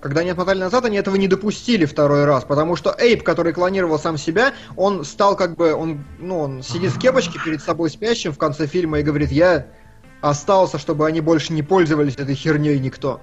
Когда 0.00 0.22
они 0.22 0.30
отмотали 0.30 0.58
назад, 0.58 0.86
они 0.86 0.96
этого 0.96 1.16
не 1.16 1.28
допустили 1.28 1.84
второй 1.84 2.24
раз, 2.24 2.44
потому 2.44 2.74
что 2.74 2.94
Эйп, 2.98 3.22
который 3.22 3.52
клонировал 3.52 3.98
сам 3.98 4.16
себя, 4.16 4.54
он 4.76 5.04
стал 5.04 5.36
как 5.36 5.56
бы, 5.56 5.74
он, 5.74 6.04
ну, 6.18 6.38
он 6.38 6.62
сидит 6.62 6.92
в 6.92 6.98
кепочке 6.98 7.38
перед 7.44 7.62
собой 7.62 7.90
спящим 7.90 8.32
в 8.32 8.38
конце 8.38 8.66
фильма 8.66 9.00
и 9.00 9.02
говорит, 9.02 9.30
я 9.30 9.66
остался, 10.22 10.78
чтобы 10.78 11.06
они 11.06 11.20
больше 11.20 11.52
не 11.52 11.62
пользовались 11.62 12.14
этой 12.14 12.34
херней 12.34 12.78
никто. 12.78 13.20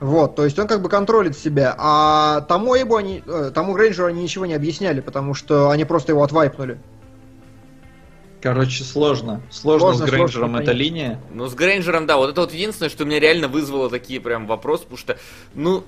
Вот, 0.00 0.36
то 0.36 0.44
есть 0.44 0.58
он 0.58 0.68
как 0.68 0.80
бы 0.80 0.88
контролит 0.88 1.36
себя, 1.36 1.74
а 1.76 2.42
тому 2.42 2.76
Эйбу 2.76 2.96
они, 2.96 3.22
э, 3.26 3.50
тому 3.52 3.74
Грейнджеру 3.74 4.06
они 4.06 4.22
ничего 4.22 4.46
не 4.46 4.54
объясняли, 4.54 5.00
потому 5.00 5.34
что 5.34 5.70
они 5.70 5.84
просто 5.84 6.12
его 6.12 6.22
отвайпнули. 6.22 6.78
Короче, 8.40 8.84
сложно. 8.84 9.42
Сложно, 9.50 9.88
Сложно, 9.88 10.06
с 10.06 10.10
Грейнджером 10.10 10.50
сложно 10.50 10.62
эта 10.62 10.72
линия. 10.72 11.20
ну, 11.34 11.48
с 11.48 11.54
Грейнджером, 11.54 12.06
да, 12.06 12.16
вот 12.16 12.30
это 12.30 12.42
вот 12.42 12.52
единственное, 12.52 12.88
что 12.88 13.04
меня 13.04 13.18
реально 13.18 13.48
вызвало 13.48 13.90
такие 13.90 14.20
прям 14.20 14.46
вопросы, 14.46 14.84
потому 14.84 14.98
что, 14.98 15.18
ну, 15.54 15.82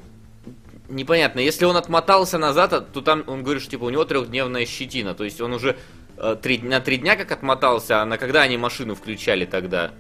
непонятно, 0.91 1.41
если 1.41 1.65
он 1.65 1.77
отмотался 1.77 2.39
назад, 2.39 2.93
то 2.93 3.01
там 3.01 3.25
он 3.27 3.43
говорит, 3.43 3.62
что 3.62 3.71
типа 3.73 3.85
у 3.85 3.91
него 3.91 4.05
трехдневная 4.05 4.67
щетина, 4.67 5.15
то 5.15 5.25
есть 5.25 5.41
он 5.41 5.53
уже 5.53 5.77
э, 6.17 6.37
три, 6.41 6.59
на 6.59 6.81
три 6.81 6.99
дня 6.99 7.17
как 7.17 7.33
отмотался, 7.33 8.03
а 8.03 8.05
на 8.05 8.19
когда 8.19 8.43
они 8.43 8.57
машину 8.57 8.95
включали 8.95 9.45
тогда? 9.45 9.93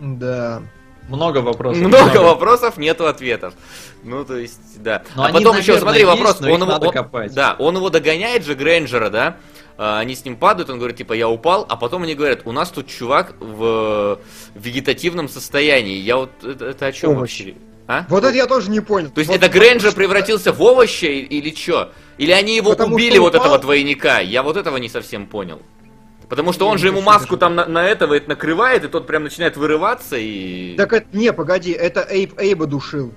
Да. 0.00 0.62
Много 1.08 1.38
вопросов. 1.38 1.82
Много 1.82 2.18
вопросов, 2.18 2.76
нету 2.78 3.06
ответов. 3.06 3.54
Ну, 4.04 4.24
то 4.24 4.36
есть, 4.36 4.80
да. 4.82 5.02
Но 5.16 5.24
а 5.24 5.26
они, 5.26 5.38
потом 5.38 5.56
еще, 5.56 5.78
смотри, 5.78 6.02
есть, 6.02 6.10
вопрос. 6.12 6.40
но 6.40 6.48
их 6.48 6.54
он 6.54 6.62
его, 6.62 6.70
надо 6.70 6.86
он- 6.86 6.92
копать. 6.92 7.34
Да, 7.34 7.56
он 7.58 7.76
его 7.76 7.90
догоняет 7.90 8.44
же, 8.44 8.54
Грэнджера, 8.54 9.10
да? 9.10 9.36
А, 9.76 9.98
Они 9.98 10.14
с 10.14 10.24
ним 10.24 10.36
падают, 10.36 10.70
он 10.70 10.78
говорит, 10.78 10.96
типа, 10.98 11.14
я 11.14 11.28
упал, 11.28 11.66
а 11.68 11.76
потом 11.76 12.04
они 12.04 12.14
говорят, 12.14 12.42
у 12.44 12.52
нас 12.52 12.70
тут 12.70 12.86
чувак 12.86 13.34
в 13.40 14.20
вегетативном 14.54 15.28
состоянии. 15.28 15.96
Я 15.96 16.16
вот, 16.16 16.30
это, 16.44 16.66
это 16.66 16.86
о 16.86 16.92
чем 16.92 17.10
Овощи. 17.10 17.42
вообще? 17.42 17.69
А? 17.92 18.06
Вот 18.08 18.22
это 18.22 18.34
я 18.36 18.46
тоже 18.46 18.70
не 18.70 18.78
понял. 18.78 19.10
То 19.10 19.18
есть 19.18 19.28
Вот 19.28 19.36
это 19.42 19.48
Грэнджер 19.48 19.90
что- 19.90 19.96
превратился 19.96 20.52
в 20.52 20.62
овощи 20.62 21.06
или 21.06 21.52
что? 21.52 21.92
Или 22.18 22.30
они 22.30 22.54
его 22.54 22.70
Потому 22.70 22.94
убили, 22.94 23.18
вот 23.18 23.34
упал- 23.34 23.46
этого 23.46 23.58
двойника? 23.58 24.20
Я 24.20 24.44
вот 24.44 24.56
этого 24.56 24.76
не 24.76 24.88
совсем 24.88 25.26
понял. 25.26 25.60
Потому 26.28 26.52
что 26.52 26.68
он 26.68 26.76
не 26.76 26.78
же 26.82 26.86
ему 26.86 27.00
маску 27.00 27.36
там 27.36 27.56
на, 27.56 27.66
на 27.66 27.84
этого 27.84 28.14
это 28.14 28.28
накрывает, 28.28 28.84
и 28.84 28.88
тот 28.88 29.08
прям 29.08 29.24
начинает 29.24 29.56
вырываться, 29.56 30.16
и... 30.16 30.76
Так 30.76 30.92
это, 30.92 31.06
не, 31.16 31.32
погоди, 31.32 31.72
это 31.72 32.06
Эйп 32.08 32.38
Эйба 32.38 32.66
душил. 32.66 33.12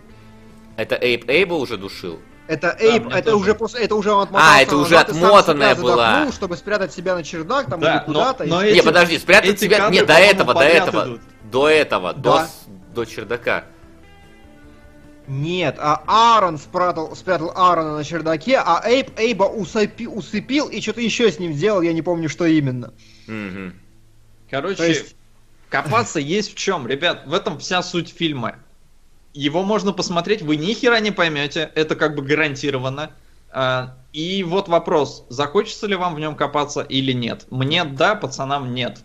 Это 0.75 0.97
Эйп 0.99 1.29
Эйбл 1.29 1.61
уже 1.61 1.77
душил? 1.77 2.19
Это 2.47 2.75
Эйп, 2.79 3.05
мне 3.05 3.13
это 3.13 3.25
тоже. 3.29 3.35
уже 3.43 3.53
после, 3.53 3.81
это 3.83 3.93
уже 3.93 4.11
он 4.11 4.23
отмотался 4.23 4.55
А, 4.57 4.61
это 4.63 4.75
уже 4.75 4.91
назад 4.95 5.09
отмотанная 5.11 5.75
была. 5.75 5.95
задохнул, 6.07 6.33
чтобы 6.33 6.57
спрятать 6.57 6.91
себя 6.91 7.13
на 7.13 7.23
чердак 7.23 7.69
там 7.69 7.79
Да, 7.79 7.97
или 7.97 8.05
куда-то. 8.05 8.43
но- 8.45 8.55
но 8.55 8.63
и- 8.63 8.69
эти- 8.69 8.75
Не, 8.77 8.81
подожди, 8.81 9.19
спрятать 9.19 9.51
эти 9.51 9.65
себя... 9.65 9.89
Нет, 9.89 10.07
до 10.07 10.13
этого, 10.15 10.55
до 10.55 10.61
этого. 10.61 11.03
идут. 11.03 11.21
До 11.43 11.69
этого, 11.69 12.13
до, 12.13 12.21
Да. 12.37 12.45
с- 12.47 12.65
до 12.95 13.05
чердака. 13.05 13.65
Нет, 15.27 15.77
а 15.79 16.03
Аарон 16.07 16.57
спрятал, 16.57 17.15
спрятал 17.15 17.51
Аарона 17.55 17.97
на 17.97 18.03
чердаке, 18.03 18.57
а 18.57 18.81
Эйп 18.85 19.17
Эйба 19.17 19.43
усыпи- 19.45 20.07
усыпил 20.07 20.67
и 20.67 20.81
что-то 20.81 21.01
еще 21.01 21.31
с 21.31 21.39
ним 21.39 21.53
сделал, 21.53 21.81
я 21.81 21.93
не 21.93 22.01
помню, 22.01 22.27
что 22.29 22.45
именно. 22.45 22.93
Мгм. 23.27 23.73
Короче, 24.49 24.75
То 24.75 24.85
есть- 24.85 25.15
копаться 25.69 26.19
есть 26.19 26.51
в 26.51 26.55
чем, 26.55 26.87
ребят. 26.87 27.23
В 27.25 27.33
этом 27.33 27.57
вся 27.57 27.81
суть 27.81 28.09
фильма. 28.09 28.57
Его 29.33 29.63
можно 29.63 29.93
посмотреть, 29.93 30.41
вы 30.41 30.57
ни 30.57 30.73
хера 30.73 30.99
не 30.99 31.11
поймете, 31.11 31.71
это 31.73 31.95
как 31.95 32.15
бы 32.15 32.21
гарантированно. 32.21 33.11
А, 33.51 33.97
И 34.11 34.43
вот 34.43 34.67
вопрос, 34.67 35.25
захочется 35.29 35.87
ли 35.87 35.95
вам 35.95 36.13
в 36.13 36.19
нем 36.19 36.35
копаться 36.35 36.81
или 36.81 37.13
нет. 37.13 37.47
Мне 37.49 37.83
да, 37.83 38.13
пацанам 38.13 38.75
нет. 38.75 38.99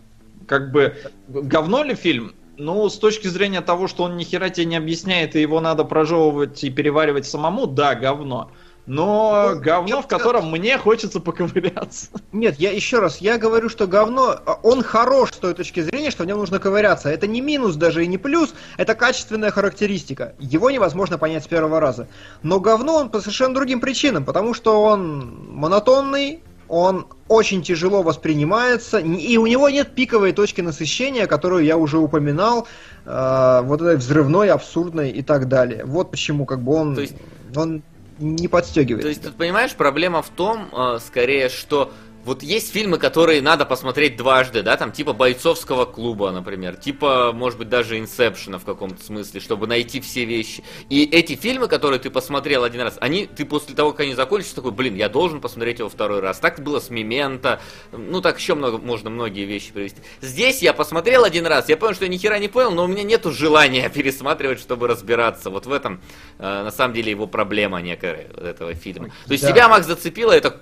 Как 0.47 0.71
бы 0.71 0.95
говно 1.27 1.81
ли 1.83 1.95
фильм? 1.95 2.35
Ну, 2.59 2.89
с 2.89 2.97
точки 2.97 3.27
зрения 3.27 3.61
того, 3.61 3.87
что 3.87 4.03
он 4.03 4.17
ни 4.17 4.23
хера 4.25 4.49
тебе 4.49 4.65
не 4.65 4.75
объясняет, 4.75 5.35
и 5.35 5.41
его 5.41 5.61
надо 5.61 5.85
прожевывать 5.85 6.61
и 6.63 6.69
переваривать 6.69 7.25
самому, 7.25 7.65
да, 7.67 7.95
говно. 7.95 8.51
Но 8.85 9.51
Ну, 9.53 9.59
говно, 9.61 9.95
я- 9.97 10.01
в 10.01 10.07
котором 10.07 10.51
мне 10.51 10.77
хочется 10.77 11.19
поковыряться. 11.19 12.07
Нет, 12.33 12.55
я 12.59 12.71
еще 12.71 12.99
раз, 12.99 13.19
я 13.19 13.37
говорю, 13.37 13.69
что 13.69 13.85
говно, 13.87 14.35
а, 14.45 14.59
он 14.63 14.81
хорош 14.83 15.31
с 15.33 15.37
той 15.37 15.53
точки 15.53 15.79
зрения, 15.79 16.09
что 16.11 16.23
в 16.23 16.25
нем 16.25 16.39
нужно 16.39 16.59
ковыряться. 16.59 17.07
Это 17.09 17.27
не 17.27 17.39
минус 17.39 17.75
даже 17.75 18.03
и 18.03 18.07
не 18.07 18.17
плюс, 18.17 18.53
это 18.77 18.93
качественная 18.95 19.51
характеристика. 19.51 20.33
Его 20.39 20.69
невозможно 20.71 21.17
понять 21.17 21.43
с 21.43 21.47
первого 21.47 21.79
раза. 21.79 22.07
Но 22.41 22.59
говно 22.59 22.95
он 22.95 23.09
по 23.09 23.21
совершенно 23.21 23.53
другим 23.53 23.79
причинам, 23.79 24.25
потому 24.25 24.53
что 24.55 24.81
он 24.81 25.47
монотонный, 25.49 26.41
он 26.69 27.07
очень 27.27 27.63
тяжело 27.63 28.03
воспринимается, 28.03 28.99
и 28.99 29.37
у 29.37 29.47
него 29.47 29.69
нет 29.69 29.93
пиковой 29.93 30.31
точки 30.31 30.61
насыщения, 30.61 31.25
которую 31.25 31.65
я 31.65 31.77
уже 31.77 31.97
упоминал, 31.97 32.67
э, 33.05 33.61
вот 33.63 33.81
этой 33.81 33.97
взрывной, 33.97 34.49
абсурдной 34.49 35.09
и 35.09 35.23
так 35.23 35.47
далее. 35.47 35.83
Вот 35.83 36.11
почему 36.11 36.45
как 36.45 36.61
бы 36.61 36.75
он, 36.75 36.95
То 36.95 37.01
есть- 37.01 37.15
он 37.55 37.81
не 38.19 38.47
подстегивает. 38.47 39.03
То 39.03 39.09
есть, 39.09 39.23
тут, 39.23 39.35
понимаешь, 39.35 39.73
проблема 39.73 40.21
в 40.21 40.29
том, 40.29 40.69
э, 40.71 40.99
скорее, 41.05 41.49
что 41.49 41.91
вот 42.29 42.43
есть 42.43 42.71
фильмы, 42.71 42.99
которые 42.99 43.41
надо 43.41 43.65
посмотреть 43.65 44.15
дважды, 44.15 44.61
да, 44.61 44.77
там 44.77 44.91
типа 44.91 45.13
бойцовского 45.13 45.85
клуба, 45.85 46.29
например, 46.29 46.75
типа, 46.75 47.31
может 47.33 47.57
быть, 47.57 47.69
даже 47.69 47.97
инсепшена 47.97 48.59
в 48.59 48.65
каком-то 48.65 49.03
смысле, 49.03 49.39
чтобы 49.39 49.65
найти 49.65 49.99
все 49.99 50.25
вещи. 50.25 50.63
И 50.89 51.05
эти 51.05 51.35
фильмы, 51.35 51.67
которые 51.67 51.99
ты 51.99 52.11
посмотрел 52.11 52.63
один 52.63 52.81
раз, 52.81 52.97
они, 53.01 53.25
ты 53.25 53.45
после 53.45 53.73
того, 53.73 53.93
как 53.93 54.01
они 54.01 54.13
закончатся, 54.13 54.57
такой, 54.57 54.73
блин, 54.73 54.93
я 54.93 55.09
должен 55.09 55.41
посмотреть 55.41 55.79
его 55.79 55.89
второй 55.89 56.19
раз. 56.19 56.37
Так 56.37 56.61
было 56.61 56.79
с 56.79 56.91
Мементо, 56.91 57.61
ну 57.91 58.21
так 58.21 58.37
еще 58.37 58.53
много, 58.53 58.77
можно 58.77 59.09
многие 59.09 59.45
вещи 59.45 59.73
привести. 59.73 60.01
Здесь 60.21 60.61
я 60.61 60.73
посмотрел 60.73 61.23
один 61.23 61.47
раз, 61.47 61.67
я 61.67 61.77
понял, 61.77 61.95
что 61.95 62.05
я 62.05 62.11
ни 62.11 62.17
хера 62.17 62.37
не 62.37 62.47
понял, 62.47 62.69
но 62.69 62.83
у 62.83 62.87
меня 62.87 63.01
нету 63.01 63.31
желания 63.31 63.89
пересматривать, 63.93 64.59
чтобы 64.59 64.87
разбираться. 64.87 65.49
Вот 65.49 65.65
в 65.65 65.73
этом, 65.73 65.99
э, 66.37 66.43
на 66.43 66.69
самом 66.69 66.93
деле, 66.93 67.09
его 67.09 67.25
проблема 67.25 67.81
некая 67.81 68.27
этого 68.37 68.75
фильма. 68.75 69.07
То 69.25 69.31
есть 69.31 69.43
Да. 69.43 69.51
тебя, 69.51 69.67
Макс, 69.67 69.87
зацепило, 69.87 70.31
это, 70.31 70.59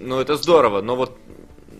ну, 0.00 0.20
это 0.20 0.36
здорово, 0.36 0.80
но 0.80 0.96
вот 0.96 1.16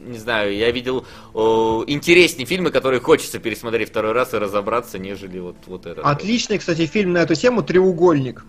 не 0.07 0.19
знаю, 0.19 0.55
я 0.55 0.71
видел 0.71 1.05
о, 1.35 1.85
интереснее 1.87 2.47
фильмы, 2.47 2.71
которые 2.71 3.01
хочется 3.01 3.39
пересмотреть 3.39 3.91
второй 3.91 4.13
раз 4.13 4.35
и 4.35 4.39
разобраться, 4.39 4.99
нежели 4.99 5.39
вот, 5.39 5.57
вот 5.67 5.87
этот. 5.87 6.05
Отличный, 6.05 6.59
кстати, 6.59 6.87
фильм 6.87 7.13
на 7.13 7.19
эту 7.19 7.35
тему 7.35 7.63
«Треугольник». 7.63 8.45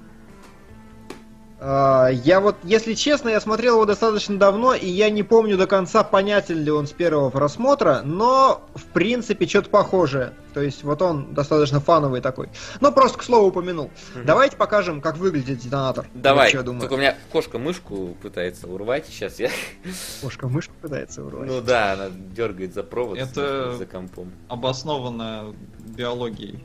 А, 1.64 2.08
Я 2.08 2.40
вот, 2.40 2.56
если 2.64 2.96
честно, 2.96 3.30
я 3.30 3.40
смотрел 3.40 3.76
его 3.76 3.86
достаточно 3.86 4.36
давно, 4.40 4.74
и 4.74 4.88
я 4.88 5.12
не 5.12 5.22
помню 5.22 5.58
до 5.58 5.68
конца, 5.68 6.04
понятен 6.04 6.64
ли 6.64 6.72
он 6.72 6.88
с 6.88 6.92
первого 6.92 7.30
просмотра, 7.30 8.02
но, 8.04 8.68
в 8.74 8.84
принципе, 8.86 9.46
что-то 9.48 9.70
похожее. 9.70 10.34
То 10.56 10.62
есть, 10.62 10.84
вот 10.84 11.04
он 11.04 11.36
достаточно 11.36 11.80
фановый 11.80 12.20
такой. 12.20 12.50
Ну, 12.80 12.92
просто 12.92 13.20
к 13.20 13.24
слову 13.24 13.50
упомянул. 13.50 13.92
Давайте 14.26 14.58
покажем, 14.58 15.02
как 15.02 15.18
выглядит 15.18 15.60
детонатор. 15.60 16.08
Давай, 16.16 16.52
Я 16.52 16.64
думаю. 16.64 16.82
только 16.82 16.94
у 16.94 16.98
меня 16.98 17.16
кошка 17.32 17.60
мышку 17.60 18.18
пытается 18.24 18.68
урвать 18.68 19.06
сейчас. 19.06 19.40
Я... 19.40 19.52
Кошка 20.24 20.48
мышку 20.48 20.74
пытается 20.82 21.24
урвать. 21.24 21.48
Ну 21.48 21.62
да, 21.62 21.94
она 21.94 22.08
дергает 22.10 22.74
за 22.74 22.82
провод 22.82 23.20
Это- 23.20 23.76
за 23.78 23.86
компом. 23.86 24.32
Обоснованно 24.50 25.54
биологией. 25.80 26.64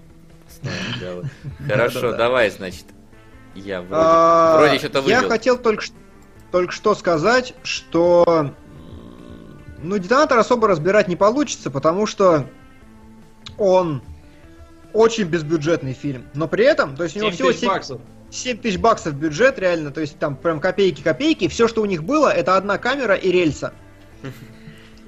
Хорошо, 1.68 2.16
давай, 2.16 2.48
значит. 2.50 2.86
Я 3.56 3.80
вроде, 3.80 3.94
А, 3.96 4.56
вроде 4.58 4.78
что-то 4.78 4.98
Я 5.06 5.18
вывел. 5.18 5.28
хотел 5.30 5.58
только, 5.58 5.82
что 6.72 6.94
сказать, 6.94 7.54
что 7.62 8.54
ну, 9.82 9.98
детонатор 9.98 10.38
особо 10.38 10.68
разбирать 10.68 11.08
не 11.08 11.16
получится, 11.16 11.70
потому 11.70 12.06
что 12.06 12.46
он 13.58 14.02
очень 14.92 15.24
безбюджетный 15.24 15.92
фильм. 15.92 16.24
Но 16.34 16.48
при 16.48 16.64
этом, 16.64 16.96
то 16.96 17.04
есть 17.04 17.16
у 17.16 17.20
него 17.20 17.30
7 17.30 17.36
всего 17.36 17.48
тысяч 17.50 17.60
7, 17.60 17.68
баксов. 17.68 18.00
7 18.30 18.58
тысяч 18.58 18.78
баксов 18.78 19.14
бюджет, 19.14 19.58
реально, 19.58 19.90
то 19.90 20.00
есть 20.00 20.18
там 20.18 20.36
прям 20.36 20.60
копейки-копейки. 20.60 21.48
Все, 21.48 21.68
что 21.68 21.82
у 21.82 21.86
них 21.86 22.02
было, 22.04 22.28
это 22.28 22.56
одна 22.56 22.78
камера 22.78 23.14
и 23.14 23.30
рельса. 23.30 23.72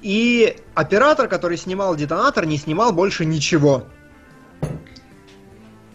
И 0.01 0.55
оператор, 0.75 1.27
который 1.27 1.57
снимал 1.57 1.95
детонатор, 1.95 2.45
не 2.45 2.57
снимал 2.57 2.93
больше 2.93 3.25
ничего. 3.25 3.85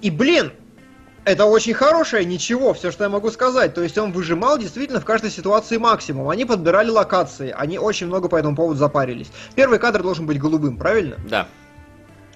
И, 0.02 0.10
блин, 0.10 0.52
это 1.24 1.46
очень 1.46 1.74
хорошее 1.74 2.24
ничего, 2.24 2.74
все, 2.74 2.90
что 2.90 3.04
я 3.04 3.10
могу 3.10 3.30
сказать. 3.30 3.74
То 3.74 3.82
есть 3.82 3.96
он 3.98 4.12
выжимал 4.12 4.58
действительно 4.58 5.00
в 5.00 5.04
каждой 5.04 5.30
ситуации 5.30 5.76
максимум. 5.78 6.28
Они 6.28 6.44
подбирали 6.44 6.90
локации, 6.90 7.54
они 7.56 7.78
очень 7.78 8.06
много 8.06 8.28
по 8.28 8.36
этому 8.36 8.56
поводу 8.56 8.78
запарились. 8.78 9.30
Первый 9.54 9.78
кадр 9.78 10.02
должен 10.02 10.26
быть 10.26 10.38
голубым, 10.38 10.76
правильно? 10.76 11.16
Да. 11.28 11.48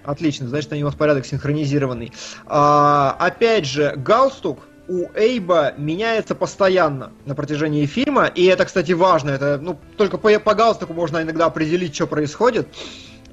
Отлично, 0.04 0.48
значит, 0.48 0.72
у 0.72 0.74
него 0.74 0.90
порядок 0.90 1.26
синхронизированный. 1.26 2.12
А, 2.46 3.14
опять 3.18 3.66
же, 3.66 3.92
галстук 3.96 4.60
у 4.88 5.04
Эйба 5.14 5.74
меняется 5.76 6.34
постоянно 6.34 7.12
на 7.26 7.34
протяжении 7.34 7.84
фильма, 7.84 8.26
и 8.26 8.46
это, 8.46 8.64
кстати, 8.64 8.92
важно. 8.92 9.30
Это, 9.30 9.58
ну, 9.60 9.78
только 9.98 10.16
по, 10.16 10.40
по 10.40 10.54
галстуку 10.54 10.94
можно 10.94 11.20
иногда 11.20 11.44
определить, 11.44 11.94
что 11.94 12.06
происходит. 12.06 12.68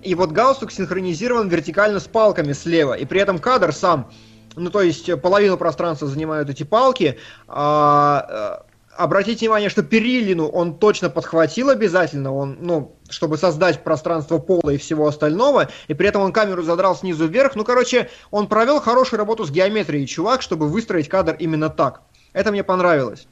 И 0.03 0.15
вот 0.15 0.33
галстук 0.33 0.71
синхронизирован 0.71 1.47
вертикально 1.47 2.01
с 2.01 2.07
палками 2.07 2.51
слева, 2.51 2.93
и 2.93 3.05
при 3.05 3.21
этом 3.21 3.39
кадр 3.39 3.71
сам, 3.71 4.11
ну, 4.55 4.69
то 4.69 4.81
есть 4.81 5.09
э, 5.09 5.17
половину 5.17 5.57
пространства 5.57 6.07
занимают 6.07 6.49
эти 6.49 6.63
палки. 6.63 7.17
А, 7.47 8.61
э, 8.61 8.75
обратите 8.97 9.45
внимание, 9.45 9.69
что 9.69 9.83
перилину 9.83 10.47
он 10.47 10.77
точно 10.77 11.09
подхватил 11.09 11.69
обязательно, 11.69 12.33
он, 12.33 12.57
ну, 12.61 12.95
чтобы 13.09 13.37
создать 13.37 13.83
пространство 13.83 14.37
пола 14.37 14.71
и 14.71 14.77
всего 14.77 15.07
остального, 15.07 15.69
и 15.87 15.93
при 15.93 16.07
этом 16.07 16.21
он 16.21 16.31
камеру 16.31 16.63
задрал 16.63 16.95
снизу 16.95 17.27
вверх. 17.27 17.55
Ну, 17.55 17.63
короче, 17.63 18.09
он 18.31 18.47
провел 18.47 18.79
хорошую 18.79 19.19
работу 19.19 19.45
с 19.45 19.51
геометрией, 19.51 20.07
чувак, 20.07 20.41
чтобы 20.41 20.67
выстроить 20.67 21.09
кадр 21.09 21.35
именно 21.37 21.69
так. 21.69 22.01
Это 22.33 22.51
мне 22.51 22.63
понравилось. 22.63 23.27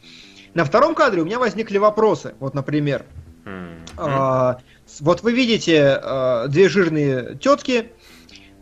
На 0.54 0.66
втором 0.66 0.95
кадре 0.95 1.22
у 1.22 1.26
меня 1.26 1.40
возникли 1.40 1.78
вопросы. 1.78 2.36
Вот, 2.40 2.54
например, 2.54 3.06
М. 3.45 3.84
а, 3.98 4.60
вот 5.00 5.24
вы 5.24 5.34
видите 5.34 6.00
а, 6.02 6.48
две 6.48 6.70
жирные 6.70 7.36
тетки, 7.36 7.91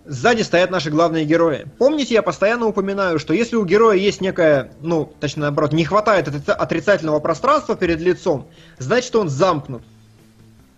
сзади 0.05 0.41
стоят 0.41 0.71
наши 0.71 0.89
главные 0.89 1.25
герои. 1.25 1.67
Помните, 1.77 2.13
я 2.13 2.21
постоянно 2.21 2.65
упоминаю, 2.67 3.19
что 3.19 3.33
если 3.33 3.55
у 3.55 3.65
героя 3.65 3.97
есть 3.97 4.21
некая, 4.21 4.71
ну, 4.81 5.11
точнее 5.19 5.41
наоборот, 5.43 5.73
не 5.73 5.85
хватает 5.85 6.27
отрица- 6.27 6.53
отрицательного 6.53 7.19
пространства 7.19 7.75
перед 7.75 7.99
лицом, 7.99 8.47
значит 8.77 9.15
он 9.15 9.29
замкнут. 9.29 9.83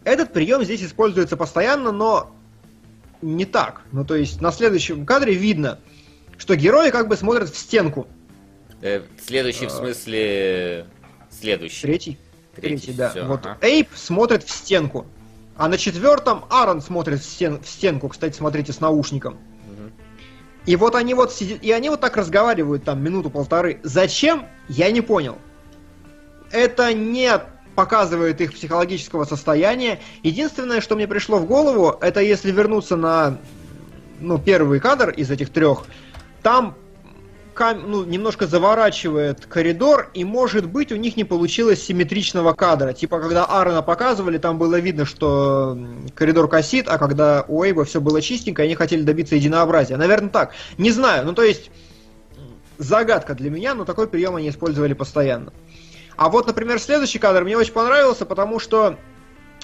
Этот 0.04 0.34
прием 0.34 0.64
здесь 0.64 0.84
используется 0.84 1.38
постоянно, 1.38 1.92
но 1.92 2.36
не 3.22 3.46
так. 3.46 3.82
Ну, 3.92 4.04
то 4.04 4.16
есть 4.16 4.42
на 4.42 4.52
следующем 4.52 5.06
кадре 5.06 5.34
видно, 5.34 5.80
что 6.38 6.56
герои 6.56 6.90
как 6.90 7.08
бы 7.08 7.16
смотрят 7.16 7.50
в 7.50 7.58
стенку. 7.58 8.08
Э, 8.82 9.02
следующий, 9.26 9.68
в 9.68 9.74
А. 9.74 9.78
смысле... 9.78 10.86
Следующий. 11.30 11.88
Третий. 11.88 12.18
Третий, 12.56 12.78
Третий, 12.78 12.94
да. 12.94 13.10
всё, 13.10 13.26
вот 13.26 13.46
ага. 13.46 13.58
Эйп 13.62 13.88
смотрит 13.96 14.44
в 14.44 14.50
стенку. 14.52 15.08
А 15.56 15.68
на 15.68 15.78
четвертом 15.78 16.46
Аарон 16.50 16.82
смотрит 16.82 17.22
в, 17.22 17.26
стен- 17.26 17.62
в 17.62 17.68
стенку, 17.68 18.10
кстати, 18.10 18.36
смотрите, 18.36 18.74
с 18.74 18.80
наушником. 18.80 19.38
Мгм. 19.68 19.92
И 20.66 20.76
вот 20.76 20.96
они 20.96 21.14
вот 21.14 21.32
сидят, 21.32 21.64
и 21.64 21.72
они 21.72 21.90
вот 21.90 22.02
так 22.02 22.18
разговаривают 22.18 22.84
там 22.84 23.04
минуту-полторы. 23.04 23.80
Зачем? 23.84 24.48
Я 24.68 24.90
не 24.92 25.02
понял. 25.02 25.38
Это 26.52 26.94
не 26.94 27.32
показывает 27.76 28.42
их 28.42 28.54
психологического 28.54 29.26
состояния. 29.26 30.00
Единственное, 30.22 30.82
что 30.82 30.96
мне 30.96 31.08
пришло 31.08 31.38
в 31.38 31.46
голову, 31.46 31.98
это 32.02 32.22
если 32.22 32.52
вернуться 32.52 32.96
на 32.96 33.38
ну, 34.20 34.38
первый 34.38 34.80
кадр 34.80 35.10
из 35.10 35.32
этих 35.32 35.50
трех, 35.50 35.86
там 36.42 36.76
кам- 37.54 37.90
ну, 37.90 38.04
немножко 38.04 38.48
заворачивает 38.48 39.46
коридор, 39.46 40.10
и, 40.14 40.26
может 40.26 40.68
быть, 40.68 40.92
у 40.92 40.96
них 40.96 41.18
не 41.18 41.24
получилось 41.24 41.84
симметричного 41.84 42.54
кадра. 42.54 42.94
Типа, 42.94 43.20
когда 43.20 43.46
Аарона 43.46 43.82
показывали, 43.82 44.38
там 44.38 44.58
было 44.58 44.80
видно, 44.80 45.06
что 45.06 45.78
коридор 46.16 46.48
косит, 46.50 46.88
а 46.88 46.98
когда 46.98 47.46
у 47.48 47.64
Эйба 47.64 47.86
все 47.86 48.02
было 48.02 48.22
чистенько, 48.22 48.64
и 48.64 48.66
они 48.66 48.76
хотели 48.76 49.02
добиться 49.02 49.36
единообразия. 49.36 49.98
Наверное, 49.98 50.30
так. 50.30 50.52
Не 50.78 50.92
знаю, 50.92 51.26
ну, 51.26 51.34
то 51.34 51.44
есть, 51.44 51.72
загадка 52.78 53.36
для 53.36 53.50
меня, 53.50 53.74
но 53.76 53.86
такой 53.86 54.08
прием 54.08 54.36
они 54.36 54.50
использовали 54.50 54.94
постоянно. 54.94 55.54
А 56.16 56.30
вот, 56.30 56.48
например, 56.48 56.80
следующий 56.80 57.20
кадр 57.20 57.44
мне 57.44 57.58
очень 57.58 57.74
понравился, 57.74 58.26
потому 58.26 58.60
что 58.60 58.98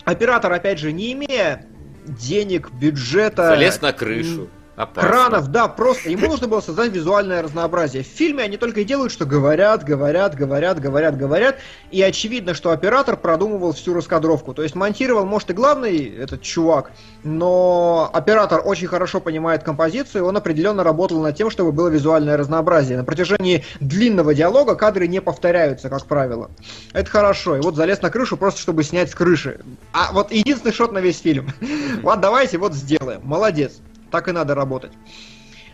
оператор, 0.06 0.52
опять 0.52 0.80
же, 0.80 0.92
не 0.92 1.14
имея 1.14 1.66
денег, 2.06 2.72
бюджета... 2.72 3.48
Залез 3.48 3.82
на 3.82 3.94
крышу. 3.94 4.50
Опасно. 4.80 5.10
Кранов, 5.10 5.48
да, 5.50 5.68
просто 5.68 6.10
ему 6.10 6.28
нужно 6.28 6.48
было 6.48 6.62
создать 6.62 6.94
визуальное 6.94 7.42
разнообразие. 7.42 8.02
В 8.02 8.08
фильме 8.08 8.46
они 8.46 8.56
только 8.56 8.80
и 8.80 8.84
делают, 8.86 9.12
что 9.12 9.26
говорят, 9.26 9.84
говорят, 9.84 10.36
говорят, 10.36 10.80
говорят, 10.80 11.18
говорят. 11.18 11.58
И 11.92 12.02
очевидно, 12.02 12.54
что 12.54 12.72
оператор 12.72 13.18
продумывал 13.18 13.74
всю 13.74 13.94
раскадровку. 13.94 14.54
То 14.54 14.64
есть 14.64 14.76
монтировал, 14.76 15.26
может, 15.26 15.50
и 15.50 15.54
главный 15.54 16.08
этот 16.16 16.44
чувак, 16.44 16.94
но 17.26 18.10
оператор 18.14 18.62
очень 18.64 18.88
хорошо 18.88 19.20
понимает 19.20 19.64
композицию, 19.64 20.26
он 20.26 20.38
определенно 20.38 20.82
работал 20.82 21.22
над 21.22 21.36
тем, 21.36 21.50
чтобы 21.50 21.74
было 21.74 21.90
визуальное 21.90 22.38
разнообразие. 22.38 22.98
На 22.98 23.04
протяжении 23.04 23.66
длинного 23.82 24.34
диалога 24.34 24.76
кадры 24.76 25.10
не 25.10 25.20
повторяются, 25.20 25.90
как 25.90 26.06
правило. 26.06 26.52
Это 26.94 27.10
хорошо. 27.12 27.58
И 27.58 27.60
вот 27.60 27.76
залез 27.76 28.02
на 28.02 28.10
крышу 28.10 28.38
просто, 28.38 28.62
чтобы 28.62 28.84
снять 28.84 29.12
с 29.12 29.16
крыши. 29.16 29.60
А 29.92 30.14
вот 30.14 30.32
единственный 30.32 30.72
шот 30.72 30.94
на 30.94 31.00
весь 31.00 31.20
фильм. 31.20 31.50
Вот 32.02 32.22
давайте 32.22 32.58
вот 32.58 32.74
сделаем. 32.74 33.20
Молодец. 33.26 33.74
Так 34.12 34.28
и 34.28 34.32
надо 34.32 34.56
работать. 34.56 34.92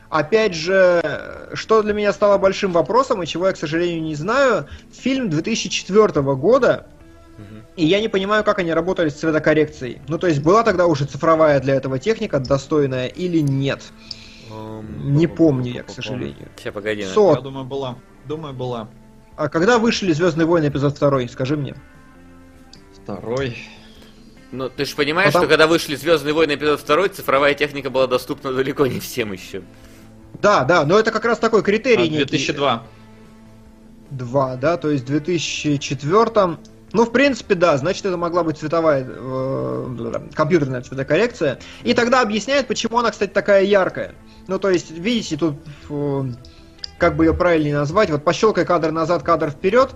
Опять 0.10 0.54
же, 0.54 1.50
что 1.54 1.82
для 1.82 1.94
меня 1.94 2.14
стало 2.14 2.38
большим 2.38 2.72
вопросом, 2.72 3.24
и 3.24 3.26
чего 3.26 3.48
я, 3.48 3.54
к 3.54 3.58
сожалению, 3.58 4.04
не 4.04 4.16
знаю, 4.16 4.68
фильм 4.92 5.30
2004 5.30 6.22
года, 6.36 6.88
и 7.76 7.86
я 7.86 8.00
не 8.00 8.08
понимаю, 8.08 8.44
как 8.46 8.60
они 8.60 8.74
работали 8.74 9.10
с 9.10 9.16
цветокоррекцией. 9.16 10.00
Ну, 10.08 10.18
то 10.18 10.28
есть, 10.28 10.42
была 10.42 10.64
тогда 10.64 10.86
уже 10.88 11.06
цифровая 11.06 11.60
для 11.60 11.76
этого 11.76 12.00
техника 12.00 12.40
достойная 12.40 13.08
или 13.08 13.40
нет? 13.40 13.82
Не 15.04 15.28
помню 15.28 15.74
я, 15.74 15.84
к 15.84 15.90
сожалению. 15.90 16.48
Сейчас, 16.56 16.74
погоди. 16.74 17.04
Со- 17.04 17.34
Я 17.36 17.42
думаю, 17.42 17.66
была. 17.66 17.98
Думаю, 18.26 18.54
была. 18.54 18.88
А 19.36 19.50
когда 19.50 19.80
вышли 19.80 20.14
Звездные 20.14 20.46
войны 20.46 20.68
эпизод 20.68 20.98
2, 20.98 21.28
скажи 21.28 21.58
мне. 21.58 21.76
Второй. 23.04 23.58
Ну, 24.52 24.70
ты 24.70 24.86
же 24.86 24.96
понимаешь, 24.96 25.28
Потом- 25.34 25.44
что 25.44 25.50
когда 25.50 25.68
вышли 25.68 25.96
Звездные 25.96 26.34
войны 26.34 26.56
эпизод 26.56 26.80
2, 26.80 27.10
цифровая 27.10 27.54
техника 27.54 27.90
была 27.90 28.08
доступна 28.08 28.54
далеко 28.54 28.86
не 28.86 29.00
всем 29.00 29.34
еще. 29.34 29.64
Да, 30.42 30.64
да, 30.64 30.86
но 30.86 31.00
это 31.00 31.12
как 31.12 31.26
раз 31.26 31.40
такой 31.40 31.64
критерий 31.64 32.04
А, 32.04 32.08
некий. 32.08 32.26
2002. 32.26 32.84
Два, 34.12 34.56
да, 34.56 34.78
то 34.78 34.90
есть 34.90 35.04
в 35.04 35.08
2004 35.08 36.58
ну, 36.96 37.04
в 37.04 37.12
принципе, 37.12 37.56
да, 37.56 37.76
значит, 37.76 38.06
это 38.06 38.16
могла 38.16 38.44
быть 38.44 38.58
цветовая, 38.58 39.06
э, 39.06 40.30
компьютерная 40.34 40.80
цветокоррекция. 40.82 41.60
И 41.84 41.94
тогда 41.94 42.22
объясняет, 42.22 42.68
почему 42.68 43.00
она, 43.00 43.12
кстати, 43.12 43.32
такая 43.32 43.64
яркая. 43.64 44.16
Ну, 44.48 44.60
то 44.60 44.70
есть, 44.70 44.92
видите, 44.92 45.36
тут, 45.36 45.56
э, 45.90 46.24
как 46.98 47.18
бы 47.18 47.26
ее 47.26 47.34
правильнее 47.34 47.76
назвать, 47.76 48.10
вот 48.12 48.24
пощелкай 48.24 48.66
кадр 48.66 48.92
назад, 48.92 49.24
кадр 49.24 49.50
вперед, 49.50 49.94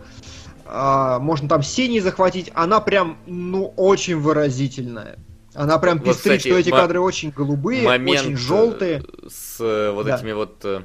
а, 0.71 1.19
можно 1.19 1.49
там 1.49 1.63
синий 1.63 1.99
захватить, 1.99 2.51
она 2.53 2.79
прям, 2.79 3.17
ну, 3.25 3.73
очень 3.75 4.17
выразительная. 4.17 5.17
Она 5.55 5.79
прям 5.79 5.97
Вот, 5.97 6.05
пестрит, 6.05 6.37
кстати, 6.39 6.47
что 6.47 6.59
эти 6.59 6.69
кадры 6.69 6.99
очень 6.99 7.31
голубые, 7.31 7.81
Момент 7.83 8.19
очень 8.21 8.33
э, 8.33 8.37
желтые. 8.37 9.03
с 9.27 9.59
э, 9.59 9.91
вот 9.91 10.05
Да. 10.05 10.15
этими 10.15 10.31
вот 10.31 10.63
э, 10.63 10.83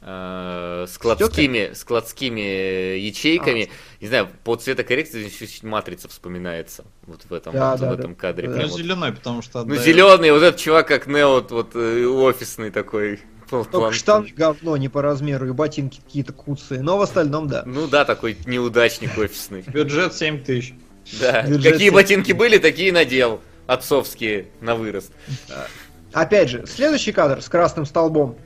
э, 0.00 0.86
складскими, 0.88 1.74
складскими 1.74 2.40
э, 2.40 2.98
ячейками. 2.98 3.70
Не 4.00 4.08
знаю, 4.08 4.28
по 4.42 4.56
цветокоррекции 4.56 5.24
еще 5.24 5.46
чуть 5.46 5.62
матрица 5.62 6.08
вспоминается. 6.08 6.84
Вот 7.06 7.22
в 7.28 7.32
этом, 7.32 7.52
Да, 7.52 7.72
вот, 7.72 7.80
да, 7.80 7.86
в 7.86 7.96
да. 7.96 7.98
этом 8.02 8.14
кадре. 8.14 8.48
Да. 8.48 8.54
прям 8.54 8.66
Ну, 8.66 8.72
вот. 8.72 8.80
зеленой, 8.80 9.12
потому 9.12 9.42
что... 9.42 9.64
Ну, 9.64 9.76
зеленый, 9.76 10.32
вот 10.32 10.42
этот 10.42 10.60
чувак 10.60 10.88
как 10.88 11.06
Нео, 11.06 11.34
вот, 11.34 11.50
вот 11.50 11.70
э, 11.74 12.06
офисный 12.06 12.70
такой. 12.70 13.20
Только 13.50 13.70
план- 13.70 13.92
штаны 13.92 14.32
говно 14.36 14.76
не 14.76 14.88
по 14.88 15.02
размеру 15.02 15.48
и 15.48 15.52
ботинки 15.52 16.00
какие-то 16.04 16.32
куцые, 16.32 16.82
но 16.82 16.96
в 16.96 17.02
остальном 17.02 17.48
да. 17.48 17.62
Ну 17.66 17.86
да, 17.86 18.04
такой 18.04 18.36
неудачник 18.46 19.16
офисный. 19.18 19.62
Бюджет 19.62 20.14
7 20.14 20.42
тысяч. 20.42 20.74
Да. 21.20 21.42
Бюджет 21.42 21.72
Какие 21.72 21.90
ботинки 21.90 22.32
были, 22.32 22.58
такие 22.58 22.92
надел. 22.92 23.40
Отцовские 23.66 24.48
на 24.60 24.74
вырост. 24.74 25.12
Опять 26.12 26.50
же, 26.50 26.64
следующий 26.66 27.12
кадр 27.12 27.40
с 27.40 27.48
красным 27.48 27.86
столбом. 27.86 28.36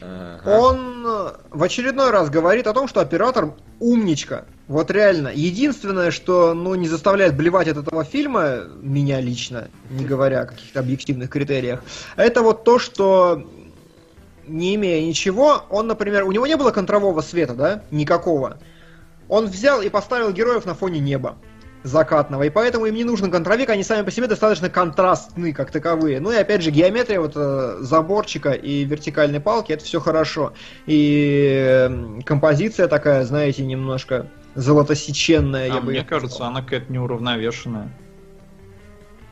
Ага. 0.00 0.48
Он 0.48 1.04
э, 1.06 1.32
в 1.50 1.62
очередной 1.62 2.10
раз 2.10 2.30
говорит 2.30 2.66
о 2.66 2.72
том, 2.72 2.88
что 2.88 3.00
оператор 3.00 3.52
умничка. 3.80 4.46
Вот 4.66 4.90
реально. 4.90 5.30
Единственное, 5.34 6.10
что 6.10 6.54
ну, 6.54 6.74
не 6.74 6.88
заставляет 6.88 7.36
блевать 7.36 7.68
от 7.68 7.76
этого 7.76 8.04
фильма, 8.04 8.60
меня 8.80 9.20
лично, 9.20 9.68
не 9.90 10.06
говоря 10.06 10.42
о 10.42 10.46
каких-то 10.46 10.80
объективных 10.80 11.28
критериях, 11.28 11.82
это 12.16 12.40
вот 12.40 12.64
то, 12.64 12.78
что 12.78 13.46
не 14.50 14.74
имея 14.74 15.06
ничего, 15.06 15.62
он, 15.70 15.86
например, 15.86 16.24
у 16.24 16.32
него 16.32 16.46
не 16.46 16.56
было 16.56 16.70
контрового 16.70 17.20
света, 17.20 17.54
да? 17.54 17.82
Никакого. 17.90 18.58
Он 19.28 19.46
взял 19.46 19.80
и 19.80 19.88
поставил 19.88 20.32
героев 20.32 20.66
на 20.66 20.74
фоне 20.74 20.98
неба 21.00 21.36
закатного, 21.82 22.42
и 22.42 22.50
поэтому 22.50 22.84
им 22.86 22.94
не 22.94 23.04
нужен 23.04 23.30
контровик, 23.30 23.70
они 23.70 23.82
сами 23.82 24.04
по 24.04 24.10
себе 24.10 24.26
достаточно 24.26 24.68
контрастны, 24.68 25.52
как 25.54 25.70
таковые. 25.70 26.20
Ну 26.20 26.30
и 26.30 26.36
опять 26.36 26.62
же, 26.62 26.70
геометрия 26.70 27.20
вот 27.20 27.32
э, 27.36 27.78
заборчика 27.80 28.50
и 28.50 28.84
вертикальной 28.84 29.40
палки, 29.40 29.72
это 29.72 29.82
все 29.84 29.98
хорошо. 29.98 30.52
И 30.86 31.88
э, 31.88 32.20
композиция 32.26 32.86
такая, 32.86 33.24
знаете, 33.24 33.64
немножко 33.64 34.26
золотосеченная, 34.56 35.68
я 35.68 35.76
А, 35.76 35.80
бы 35.80 35.86
мне 35.92 35.98
её 36.00 36.06
кажется, 36.08 36.34
сказал. 36.36 36.50
она 36.52 36.62
какая-то 36.62 36.92
неуравновешенная. 36.92 37.88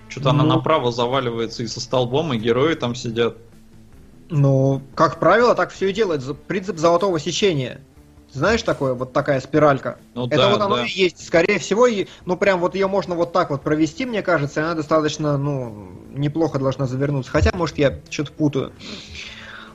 Что-то 0.09 0.31
она 0.31 0.45
Ну. 0.45 0.55
направо 0.57 0.91
заваливается 0.91 1.63
и 1.63 1.67
со 1.67 1.81
столбом, 1.81 2.33
и 2.33 2.39
герои 2.39 2.73
там 2.75 2.95
сидят. 2.95 3.37
Ну, 4.31 4.83
как 4.95 5.19
правило, 5.19 5.55
так 5.55 5.71
все 5.71 5.89
и 5.89 5.93
делает. 5.93 6.23
Принцип 6.47 6.79
золотого 6.79 7.19
сечения. 7.19 7.81
Знаешь 8.31 8.63
такое, 8.63 8.93
вот 8.93 9.15
такая 9.15 9.41
спиралька? 9.41 9.99
Ну 10.15 10.27
Это 10.27 10.37
да, 10.37 10.49
вот 10.51 10.61
оно 10.61 10.77
да. 10.77 10.85
и 10.85 10.89
есть. 10.89 11.27
Скорее 11.27 11.59
всего, 11.59 11.87
и- 11.87 12.07
ну 12.27 12.37
прям 12.37 12.61
вот 12.61 12.75
ее 12.75 12.87
можно 12.87 13.15
вот 13.15 13.33
так 13.33 13.49
вот 13.51 13.63
провести, 13.63 14.05
мне 14.05 14.23
кажется, 14.23 14.61
и 14.61 14.65
она 14.65 14.75
достаточно, 14.75 15.39
ну, 15.39 15.89
неплохо 16.11 16.59
должна 16.59 16.87
завернуться. 16.87 17.31
Хотя, 17.33 17.51
может, 17.55 17.79
я 17.79 17.99
что-то 18.11 18.33
путаю. 18.33 18.73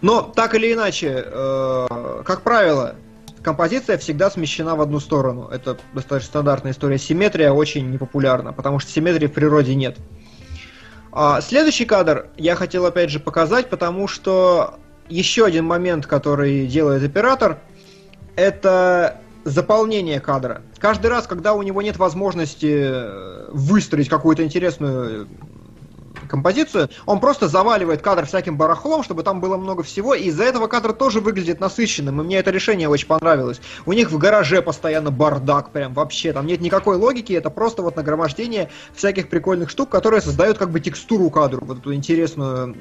Но 0.01 0.21
так 0.21 0.53
или 0.53 0.71
иначе, 0.71 1.23
э, 1.25 2.21
как 2.25 2.41
правило, 2.41 2.95
композиция 3.41 3.97
всегда 3.97 4.29
смещена 4.29 4.75
в 4.75 4.81
одну 4.81 4.99
сторону. 4.99 5.47
Это 5.47 5.77
достаточно 5.93 6.27
стандартная 6.29 6.73
история. 6.73 6.99
Симметрия 6.99 7.51
очень 7.51 7.89
непопулярна, 7.89 8.53
потому 8.53 8.79
что 8.79 8.91
симметрии 8.91 9.27
в 9.27 9.33
природе 9.33 9.73
нет. 9.73 9.97
А, 11.15 11.41
следующий 11.41 11.85
кадр 11.85 12.27
я 12.37 12.55
хотел 12.55 12.85
опять 12.87 13.11
же 13.11 13.19
показать, 13.19 13.69
потому 13.69 14.07
что 14.07 14.79
еще 15.09 15.45
один 15.45 15.63
момент, 15.65 16.07
который 16.07 16.65
делает 16.65 17.03
оператор, 17.03 17.59
это 18.35 19.21
заполнение 19.43 20.19
кадра. 20.19 20.63
Каждый 20.79 21.07
раз, 21.07 21.27
когда 21.27 21.53
у 21.53 21.61
него 21.61 21.83
нет 21.83 21.97
возможности 21.97 22.79
э, 22.81 23.49
выстроить 23.51 24.09
какую-то 24.09 24.43
интересную 24.43 25.27
композицию, 26.33 26.89
он 27.05 27.19
просто 27.19 27.47
заваливает 27.47 28.01
кадр 28.01 28.25
всяким 28.25 28.57
барахлом, 28.57 29.03
чтобы 29.03 29.21
там 29.21 29.39
было 29.39 29.55
много 29.55 29.83
всего, 29.83 30.15
и 30.15 30.23
из-за 30.23 30.45
этого 30.45 30.65
кадр 30.65 30.91
тоже 30.91 31.19
выглядит 31.19 31.59
насыщенным, 31.59 32.19
и 32.19 32.23
мне 32.23 32.37
это 32.37 32.49
решение 32.49 32.89
очень 32.89 33.05
понравилось. 33.05 33.61
У 33.85 33.93
них 33.93 34.11
в 34.11 34.17
гараже 34.17 34.63
постоянно 34.63 35.11
бардак, 35.11 35.69
прям 35.69 35.93
вообще, 35.93 36.33
там 36.33 36.47
нет 36.47 36.59
никакой 36.59 36.97
логики, 36.97 37.33
это 37.33 37.51
просто 37.51 37.83
вот 37.83 37.95
нагромождение 37.95 38.71
всяких 38.95 39.29
прикольных 39.29 39.69
штук, 39.69 39.89
которые 39.89 40.21
создают 40.21 40.57
как 40.57 40.71
бы 40.71 40.79
текстуру 40.79 41.29
кадру, 41.29 41.63
вот 41.63 41.77
эту 41.77 41.93
интересную 41.93 42.75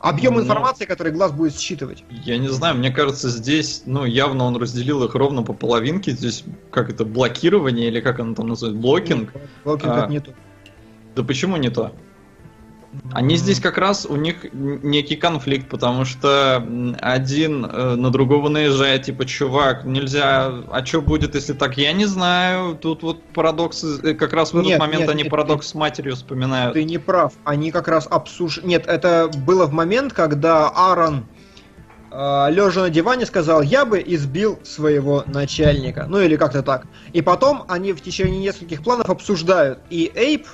объем 0.00 0.34
Ну. 0.34 0.40
информации, 0.40 0.86
который 0.86 1.12
глаз 1.12 1.30
будет 1.30 1.56
считывать. 1.56 2.02
Я 2.10 2.36
не 2.38 2.48
знаю, 2.48 2.76
мне 2.76 2.90
кажется, 2.90 3.28
здесь, 3.28 3.82
ну, 3.86 4.04
явно 4.04 4.44
он 4.44 4.56
разделил 4.56 5.04
их 5.04 5.14
ровно 5.14 5.44
по 5.44 5.52
половинке. 5.52 6.10
Здесь, 6.10 6.44
как 6.72 6.90
это, 6.90 7.04
блокирование 7.04 7.86
или 7.88 8.00
как 8.00 8.18
оно 8.18 8.34
там 8.34 8.48
называется, 8.48 8.80
blocking? 8.80 9.32
Blocking 9.64 9.92
А. 9.92 9.98
это 10.00 10.10
не 10.10 10.20
то. 10.20 10.32
Да 11.14 11.22
почему 11.22 11.56
не 11.56 11.70
то? 11.70 11.92
Они 13.12 13.36
здесь 13.36 13.60
как 13.60 13.78
раз, 13.78 14.06
у 14.06 14.16
них 14.16 14.46
некий 14.52 15.16
конфликт, 15.16 15.68
потому 15.68 16.04
что 16.04 16.56
один 17.00 17.64
э, 17.64 17.94
на 17.94 18.10
другого 18.10 18.48
наезжает, 18.48 19.04
типа, 19.04 19.24
чувак, 19.24 19.84
нельзя, 19.84 20.52
а 20.70 20.84
что 20.84 21.00
будет, 21.00 21.34
если 21.34 21.52
так, 21.52 21.76
я 21.76 21.92
не 21.92 22.06
знаю, 22.06 22.76
тут 22.76 23.02
вот 23.02 23.22
парадокс, 23.22 23.84
э, 24.02 24.14
как 24.14 24.32
раз 24.32 24.52
в 24.52 24.56
этот 24.56 24.68
Нет, 24.68 24.80
момент 24.80 25.02
нет, 25.02 25.10
они 25.10 25.22
нет, 25.22 25.30
парадокс 25.30 25.68
с 25.68 25.74
матерью 25.74 26.14
вспоминают. 26.14 26.74
Ты 26.74 26.84
не 26.84 26.98
прав. 26.98 27.32
Они 27.44 27.70
как 27.70 27.88
раз 27.88 28.06
обсуждали... 28.10 28.66
Нет, 28.66 28.86
это 28.86 29.30
было 29.46 29.66
в 29.66 29.72
момент, 29.72 30.12
когда 30.12 30.68
Аарон, 30.68 31.26
лежа 32.10 32.82
на 32.82 32.90
диване, 32.90 33.26
сказал, 33.26 33.62
я 33.62 33.84
бы 33.84 34.02
избил 34.04 34.58
своего 34.62 35.24
начальника. 35.26 36.06
Ну 36.08 36.20
или 36.20 36.36
как-то 36.36 36.62
так. 36.62 36.86
И 37.12 37.20
потом 37.20 37.64
они 37.68 37.92
в 37.92 38.00
течение 38.00 38.40
нескольких 38.40 38.82
планов 38.82 39.10
обсуждают. 39.10 39.80
И 39.90 40.10
Эйп... 40.14 40.46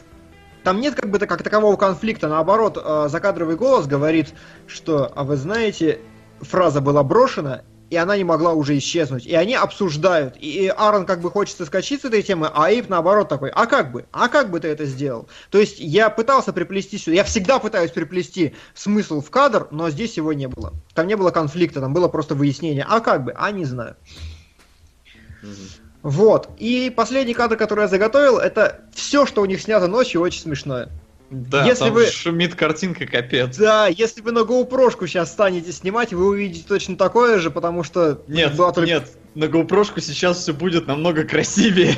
Там 0.64 0.80
нет 0.80 0.94
как 0.94 1.10
бы 1.10 1.18
как 1.18 1.43
такового 1.43 1.76
конфликта, 1.76 2.28
наоборот, 2.28 2.80
э, 2.82 3.09
закадровый 3.09 3.56
голос 3.56 3.86
говорит, 3.86 4.32
что, 4.66 5.12
а 5.14 5.24
вы 5.24 5.36
знаете, 5.36 6.01
фраза 6.40 6.80
была 6.80 7.02
брошена, 7.02 7.62
и 7.93 7.97
она 7.97 8.16
не 8.16 8.24
могла 8.24 8.55
уже 8.55 8.78
исчезнуть. 8.78 9.26
И 9.26 9.34
они 9.34 9.55
обсуждают. 9.55 10.36
И 10.39 10.66
Аарон 10.66 11.05
как 11.05 11.20
бы 11.20 11.30
хочет 11.30 11.59
соскочить 11.59 12.01
с 12.01 12.05
этой 12.06 12.22
темы, 12.22 12.51
а 12.55 12.70
Эйп 12.70 12.89
наоборот 12.89 13.28
такой, 13.28 13.51
а 13.51 13.66
как 13.66 13.93
бы? 13.93 14.06
А 14.12 14.28
как 14.28 14.51
бы 14.51 14.60
ты 14.60 14.68
это 14.68 14.86
сделал? 14.86 15.28
То 15.51 15.59
есть 15.59 15.78
я 15.78 16.09
пытался 16.09 16.55
приплести 16.55 16.97
сюда, 16.97 17.16
я 17.16 17.24
всегда 17.24 17.59
пытаюсь 17.59 17.90
приплести 17.90 18.55
смысл 18.72 19.20
в 19.20 19.28
кадр, 19.30 19.68
но 19.70 19.90
здесь 19.90 20.16
его 20.16 20.32
не 20.32 20.48
было. 20.48 20.72
Там 20.94 21.06
не 21.06 21.16
было 21.16 21.30
конфликта, 21.32 21.82
там 21.82 21.93
было 21.93 22.09
просто 22.09 22.34
выяснение. 22.34 22.86
А 22.89 23.01
как 23.01 23.24
бы? 23.24 23.34
А 23.36 23.51
не 23.51 23.66
знаю. 23.66 23.97
Вот. 26.02 26.48
И 26.58 26.92
последний 26.94 27.34
кадр, 27.34 27.56
который 27.56 27.82
я 27.82 27.88
заготовил, 27.88 28.38
это 28.38 28.80
все, 28.94 29.24
что 29.26 29.42
у 29.42 29.44
них 29.44 29.60
снято 29.60 29.86
ночью, 29.86 30.20
очень 30.20 30.40
смешное. 30.40 30.88
Да, 31.30 31.64
Если 31.64 31.84
там 31.84 31.94
вы- 31.94 32.06
шумит 32.06 32.54
картинка 32.54 33.06
капец. 33.06 33.56
Да, 33.56 33.86
если 33.86 34.20
вы 34.20 34.32
на 34.32 34.40
GoPro 34.40 34.90
сейчас 35.06 35.32
станете 35.32 35.72
снимать, 35.72 36.12
вы 36.12 36.26
увидите 36.26 36.64
точно 36.68 36.96
такое 36.96 37.38
же, 37.38 37.50
потому 37.50 37.84
что 37.84 38.20
Нет, 38.28 38.54
была 38.54 38.72
только- 38.72 38.90
нет, 38.90 39.10
на 39.34 39.44
GoPro 39.44 39.86
сейчас 40.00 40.38
все 40.38 40.52
будет 40.52 40.86
намного 40.86 41.24
красивее. 41.24 41.94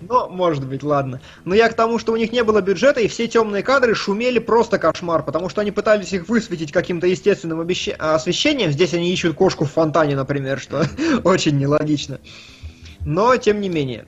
Ну, 0.00 0.28
может 0.28 0.64
быть, 0.64 0.84
ладно. 0.84 1.20
Но 1.44 1.56
я 1.56 1.68
к 1.68 1.74
тому, 1.74 1.98
что 1.98 2.12
у 2.12 2.16
них 2.16 2.30
не 2.30 2.44
было 2.44 2.60
бюджета, 2.60 3.00
и 3.00 3.08
все 3.08 3.26
темные 3.26 3.64
кадры 3.64 3.96
шумели 3.96 4.38
просто 4.38 4.78
кошмар, 4.78 5.24
потому 5.24 5.48
что 5.48 5.60
они 5.60 5.72
пытались 5.72 6.12
их 6.12 6.28
высветить 6.28 6.70
каким-то 6.70 7.08
естественным 7.08 7.60
обещ- 7.60 7.96
освещением. 7.96 8.70
Здесь 8.70 8.94
они 8.94 9.12
ищут 9.12 9.34
кошку 9.34 9.64
в 9.64 9.72
фонтане, 9.72 10.14
например, 10.14 10.60
что 10.60 10.84
очень 11.24 11.58
нелогично. 11.58 12.20
Но, 13.04 13.36
тем 13.36 13.60
не 13.60 13.68
менее. 13.68 14.06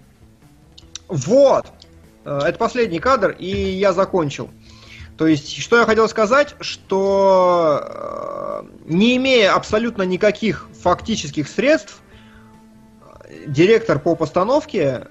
Вот. 1.08 1.66
Э, 2.24 2.40
Это 2.44 2.58
последний 2.58 2.98
кадр, 2.98 3.34
и 3.38 3.46
я 3.48 3.92
закончил. 3.92 4.50
То 5.16 5.26
есть, 5.26 5.60
что 5.60 5.78
я 5.78 5.84
хотел 5.84 6.08
сказать, 6.08 6.54
что 6.60 7.82
э, 7.82 8.62
не 8.86 9.16
имея 9.16 9.52
абсолютно 9.54 10.02
никаких 10.02 10.68
фактических 10.80 11.48
средств, 11.48 12.00
э, 13.28 13.44
директор 13.46 13.98
по 13.98 14.14
постановке, 14.14 15.06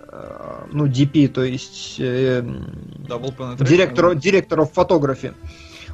ну, 0.71 0.85
DP, 0.85 1.29
то 1.29 1.43
есть 1.43 1.97
директор, 3.57 4.13
директор 4.13 4.59
of 4.59 4.71
photography, 4.73 5.33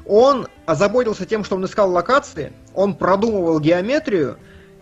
он 0.06 0.48
озаботился 0.66 1.26
тем, 1.26 1.44
что 1.44 1.56
он 1.56 1.66
искал 1.66 1.92
локации, 1.92 2.52
он 2.74 2.96
продумывал 2.96 3.60
геометрию, 3.60 4.38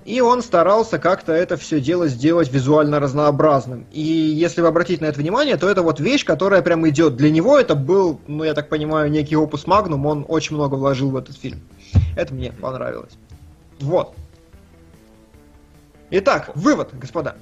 и 0.05 0.19
он 0.21 0.41
старался 0.41 0.99
как-то 0.99 1.31
это 1.31 1.55
все 1.57 1.79
дело 1.79 2.07
сделать 2.07 2.51
визуально 2.51 2.99
разнообразным. 2.99 3.85
И 3.91 4.01
если 4.01 4.61
вы 4.61 4.67
обратите 4.67 5.03
на 5.03 5.07
это 5.09 5.19
внимание, 5.19 5.57
то 5.57 5.69
это 5.69 5.81
вот 5.81 5.99
вещь, 5.99 6.25
которая 6.25 6.61
прям 6.61 6.87
идет. 6.89 7.15
Для 7.15 7.31
него 7.31 7.57
это 7.57 7.75
был, 7.75 8.19
ну 8.27 8.43
я 8.43 8.53
так 8.53 8.69
понимаю, 8.69 9.09
некий 9.09 9.35
опус 9.35 9.65
магнум, 9.67 10.05
он 10.05 10.25
очень 10.27 10.55
много 10.55 10.75
вложил 10.75 11.09
в 11.11 11.17
этот 11.17 11.37
фильм. 11.37 11.61
Это 12.15 12.33
мне 12.33 12.51
понравилось. 12.51 13.13
Вот. 13.79 14.15
Итак, 16.09 16.51
вывод, 16.55 16.89
господа. 16.93 17.35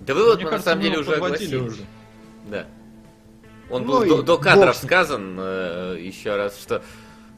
Да 0.00 0.14
вывод 0.14 0.36
Мне 0.36 0.44
мы, 0.44 0.50
кажется, 0.50 0.70
на 0.70 0.72
самом 0.74 0.82
деле 0.82 0.98
уже 0.98 1.14
огласили. 1.14 1.56
уже. 1.56 1.82
Да. 2.50 2.66
Он 3.70 3.82
Ну 3.84 3.88
был 3.92 4.02
и 4.02 4.08
до, 4.08 4.22
до 4.22 4.38
кадров 4.38 4.76
сказан 4.76 5.36
э, 5.38 5.96
еще 6.00 6.36
раз, 6.36 6.58
что 6.58 6.82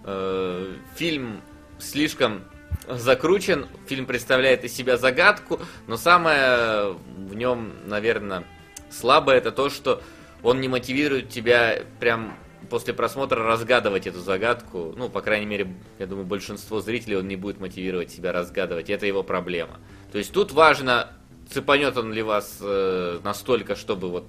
э, 0.04 0.74
фильм 0.94 1.40
слишком 1.78 2.44
закручен, 2.88 3.66
фильм 3.86 4.06
представляет 4.06 4.64
из 4.64 4.74
себя 4.74 4.96
загадку, 4.96 5.60
но 5.86 5.96
самое 5.96 6.96
в 7.16 7.34
нем, 7.34 7.72
наверное, 7.86 8.44
слабое 8.90 9.38
это 9.38 9.52
то, 9.52 9.70
что 9.70 10.02
он 10.42 10.60
не 10.60 10.68
мотивирует 10.68 11.28
тебя 11.28 11.82
прям 11.98 12.36
после 12.68 12.94
просмотра 12.94 13.42
разгадывать 13.42 14.06
эту 14.06 14.20
загадку. 14.20 14.94
Ну, 14.96 15.08
по 15.08 15.20
крайней 15.20 15.46
мере, 15.46 15.74
я 15.98 16.06
думаю, 16.06 16.26
большинство 16.26 16.80
зрителей 16.80 17.16
он 17.16 17.28
не 17.28 17.36
будет 17.36 17.60
мотивировать 17.60 18.10
себя 18.10 18.32
разгадывать. 18.32 18.90
Это 18.90 19.06
его 19.06 19.22
проблема. 19.22 19.80
То 20.12 20.18
есть 20.18 20.32
тут 20.32 20.52
важно, 20.52 21.10
цепанет 21.50 21.96
он 21.96 22.12
ли 22.12 22.22
вас 22.22 22.58
э, 22.60 23.20
настолько, 23.22 23.76
чтобы 23.76 24.08
вот 24.08 24.26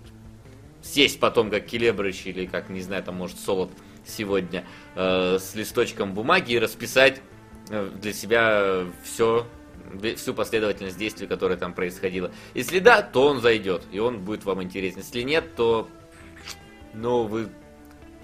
сесть 0.81 1.19
потом, 1.19 1.49
как 1.49 1.65
Келебрыч 1.65 2.25
или 2.25 2.45
как, 2.45 2.69
не 2.69 2.81
знаю, 2.81 3.03
там, 3.03 3.15
может, 3.15 3.39
Солод 3.39 3.71
сегодня, 4.05 4.65
э, 4.95 5.37
с 5.39 5.55
листочком 5.55 6.13
бумаги 6.13 6.53
и 6.53 6.59
расписать 6.59 7.21
для 7.71 8.13
себя 8.13 8.85
все, 9.03 9.47
всю 10.15 10.33
последовательность 10.33 10.97
действий, 10.97 11.27
которая 11.27 11.57
там 11.57 11.73
происходила. 11.73 12.31
Если 12.53 12.79
да, 12.79 13.01
то 13.01 13.27
он 13.27 13.41
зайдет, 13.41 13.83
и 13.91 13.99
он 13.99 14.19
будет 14.19 14.45
вам 14.45 14.61
интересен. 14.63 14.99
Если 14.99 15.21
нет, 15.21 15.55
то, 15.55 15.87
ну, 16.93 17.23
вы 17.23 17.49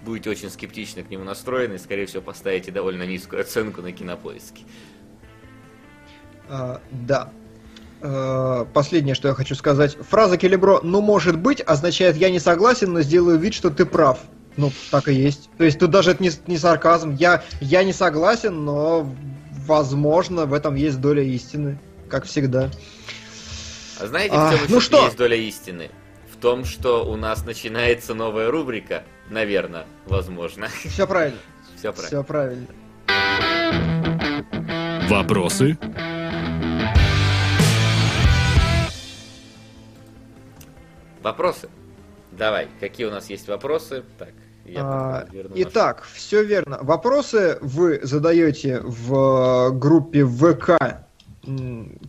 будете 0.03 0.29
очень 0.29 0.49
скептично 0.49 1.03
к 1.03 1.09
нему 1.09 1.23
настроены 1.23 1.75
и, 1.75 1.77
скорее 1.77 2.05
всего, 2.05 2.21
поставите 2.21 2.71
довольно 2.71 3.03
низкую 3.03 3.41
оценку 3.41 3.81
на 3.81 3.91
кинопоиске. 3.91 4.63
А, 6.49 6.81
да. 6.91 7.31
Э, 8.01 8.65
Последнее, 8.73 9.15
что 9.15 9.27
я 9.27 9.33
хочу 9.33 9.55
сказать. 9.55 9.97
Фраза 10.09 10.37
Келебро 10.37 10.81
«ну 10.83 11.01
может 11.01 11.37
быть» 11.37 11.61
означает 11.61 12.15
«я 12.15 12.29
не 12.29 12.39
согласен, 12.39 12.93
но 12.93 13.01
сделаю 13.01 13.37
вид, 13.37 13.53
что 13.53 13.69
ты 13.69 13.85
прав». 13.85 14.19
Ну, 14.57 14.71
так 14.91 15.07
и 15.07 15.13
есть. 15.13 15.49
То 15.57 15.63
есть 15.63 15.79
тут 15.79 15.91
даже 15.91 16.11
это 16.11 16.23
не, 16.23 16.31
не 16.47 16.57
сарказм. 16.57 17.13
Я, 17.15 17.43
я 17.61 17.83
не 17.83 17.93
согласен, 17.93 18.65
но 18.65 19.07
возможно 19.67 20.45
в 20.45 20.53
этом 20.53 20.75
есть 20.75 20.99
доля 20.99 21.21
истины, 21.23 21.77
как 22.09 22.25
всегда. 22.25 22.69
А 23.99 24.07
знаете, 24.07 24.33
А, 24.35 24.51
в 24.51 24.59
чем 24.59 24.67
ну 24.69 24.79
что? 24.81 25.05
есть 25.05 25.17
доля 25.17 25.37
истины? 25.37 25.89
В 26.33 26.37
том, 26.39 26.65
что 26.65 27.05
у 27.09 27.15
нас 27.15 27.45
начинается 27.45 28.13
новая 28.13 28.49
рубрика, 28.51 29.03
наверное, 29.29 29.85
возможно. 30.05 30.67
Все 30.85 31.05
правильно. 31.07 31.39
Все 31.77 31.93
правильно. 31.93 32.07
Все 32.07 32.23
правильно. 32.23 32.67
Вопросы? 35.09 35.77
Вопросы? 41.21 41.69
Давай, 42.31 42.67
какие 42.79 43.07
у 43.07 43.11
нас 43.11 43.29
есть 43.29 43.47
вопросы? 43.47 44.03
Так, 44.17 44.33
я 44.67 44.81
А, 44.83 45.27
Итак, 45.55 46.03
все 46.13 46.43
верно. 46.43 46.79
Вопросы 46.81 47.57
вы 47.61 47.99
задаете 48.03 48.81
в 48.81 49.69
э, 49.69 49.71
группе 49.71 50.25
ВК 50.25 50.77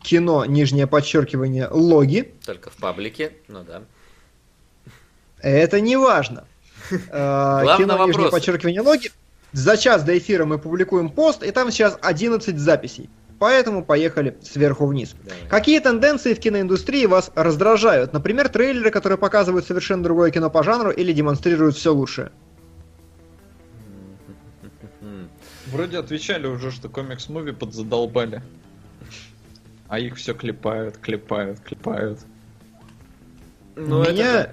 кино, 0.02 0.44
нижнее 0.44 0.86
подчеркивание, 0.86 1.68
логи. 1.70 2.32
наш- 2.36 2.46
Только 2.46 2.70
в 2.70 2.76
паблике, 2.76 3.32
ну 3.46 3.62
да. 3.62 3.82
Это 5.40 5.80
не 5.80 5.96
важно. 5.96 6.44
Э, 7.10 7.64
Кино, 7.76 8.06
нижнее 8.06 8.30
подчеркивание, 8.30 8.80
логи. 8.80 9.10
За 9.52 9.76
час 9.76 10.02
до 10.04 10.16
эфира 10.16 10.44
мы 10.44 10.58
публикуем 10.58 11.10
пост, 11.10 11.42
и 11.42 11.50
там 11.50 11.70
сейчас 11.70 11.98
11 12.02 12.58
записей. 12.58 13.08
Поэтому 13.38 13.84
поехали 13.84 14.36
сверху 14.42 14.86
вниз. 14.86 15.14
Давай. 15.22 15.38
Какие 15.48 15.78
тенденции 15.80 16.34
в 16.34 16.40
киноиндустрии 16.40 17.06
вас 17.06 17.30
раздражают? 17.34 18.12
Например, 18.12 18.48
трейлеры, 18.48 18.90
которые 18.90 19.16
показывают 19.18 19.64
совершенно 19.66 20.02
другое 20.02 20.30
кино 20.30 20.50
по 20.50 20.62
жанру 20.64 20.90
или 20.90 21.12
демонстрируют 21.12 21.76
все 21.76 21.94
лучшее. 21.94 22.32
Вроде 25.72 25.98
отвечали 25.98 26.46
уже, 26.46 26.70
что 26.70 26.88
комикс-муви 26.88 27.52
подзадолбали. 27.52 28.42
А 29.88 29.98
их 29.98 30.16
все 30.16 30.34
клепают, 30.34 30.98
клепают, 30.98 31.60
клепают. 31.60 32.20
Ну, 33.76 34.02
это 34.02 34.12
Меня 34.12 34.32
да. 34.32 34.52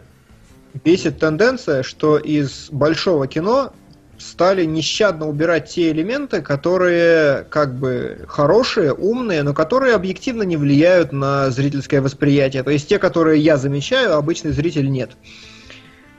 бесит 0.83 1.19
тенденция, 1.19 1.83
что 1.83 2.17
из 2.17 2.69
большого 2.71 3.27
кино 3.27 3.73
стали 4.17 4.63
нещадно 4.63 5.27
убирать 5.27 5.69
те 5.69 5.91
элементы, 5.91 6.41
которые 6.41 7.43
как 7.49 7.75
бы 7.75 8.25
хорошие, 8.27 8.93
умные, 8.93 9.43
но 9.43 9.53
которые 9.53 9.93
объективно 9.93 10.43
не 10.43 10.57
влияют 10.57 11.11
на 11.11 11.49
зрительское 11.51 12.01
восприятие. 12.01 12.63
То 12.63 12.71
есть 12.71 12.87
те, 12.87 12.97
которые 12.97 13.41
я 13.41 13.57
замечаю, 13.57 14.15
обычный 14.15 14.51
зритель 14.51 14.89
нет. 14.89 15.11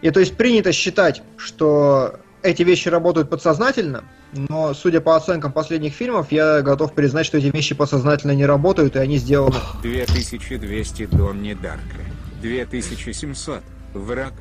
И 0.02 0.10
то 0.10 0.20
есть 0.20 0.36
принято 0.36 0.72
считать, 0.72 1.22
что 1.38 2.20
эти 2.46 2.62
вещи 2.62 2.88
работают 2.88 3.28
подсознательно, 3.28 4.04
но 4.32 4.74
судя 4.74 5.00
по 5.00 5.16
оценкам 5.16 5.52
последних 5.52 5.92
фильмов, 5.92 6.32
я 6.32 6.62
готов 6.62 6.94
признать, 6.94 7.26
что 7.26 7.38
эти 7.38 7.46
вещи 7.46 7.74
подсознательно 7.74 8.32
не 8.32 8.46
работают, 8.46 8.96
и 8.96 8.98
они 8.98 9.18
сделаны 9.18 9.56
2200 9.82 11.06
Донни 11.06 11.54
Дарка. 11.54 12.00
2700. 12.42 13.62
Враг. 13.94 14.32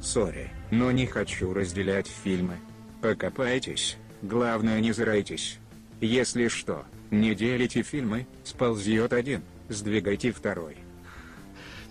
Сори, 0.00 0.50
но 0.70 0.90
не 0.90 1.06
хочу 1.06 1.54
разделять 1.54 2.08
фильмы. 2.24 2.56
Покопайтесь. 3.00 3.96
Главное 4.20 4.80
не 4.80 4.92
зрайтесь. 4.92 5.58
Если 6.00 6.48
что, 6.48 6.84
не 7.12 7.34
делите 7.34 7.82
фильмы, 7.82 8.26
сползет 8.42 9.12
один, 9.12 9.42
сдвигайте 9.68 10.32
второй. 10.32 10.76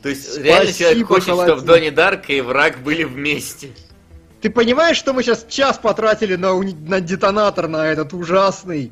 То 0.01 0.09
есть 0.09 0.38
реально 0.38 0.73
человек 0.73 1.06
Спасибо, 1.06 1.38
хочет, 1.38 1.48
чтобы. 1.48 1.61
Донни 1.61 1.90
Дарк 1.90 2.30
и 2.30 2.41
враг 2.41 2.80
были 2.83 3.03
вместе. 3.03 3.69
Ты 4.42 4.50
понимаешь, 4.50 4.98
что 4.98 5.14
мы 5.14 5.22
сейчас 5.22 5.45
час 5.48 5.78
потратили 5.78 6.36
на, 6.36 6.60
на 6.60 7.00
детонатор, 7.00 7.68
на 7.68 7.88
этот 7.88 8.14
ужасный? 8.14 8.92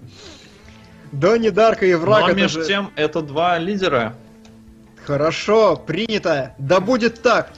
Донни 1.11 1.50
Дарка 1.50 1.88
и 1.88 1.95
враг 1.95 2.22
Но 2.22 2.28
это 2.30 2.38
между 2.38 2.61
же- 2.61 2.68
тем, 2.68 2.92
это 2.95 3.22
два 3.22 3.58
лидера. 3.58 4.16
Хорошо, 5.06 5.76
принято. 5.76 6.53
Да 6.60 6.80
будет 6.80 7.24
так. 7.24 7.50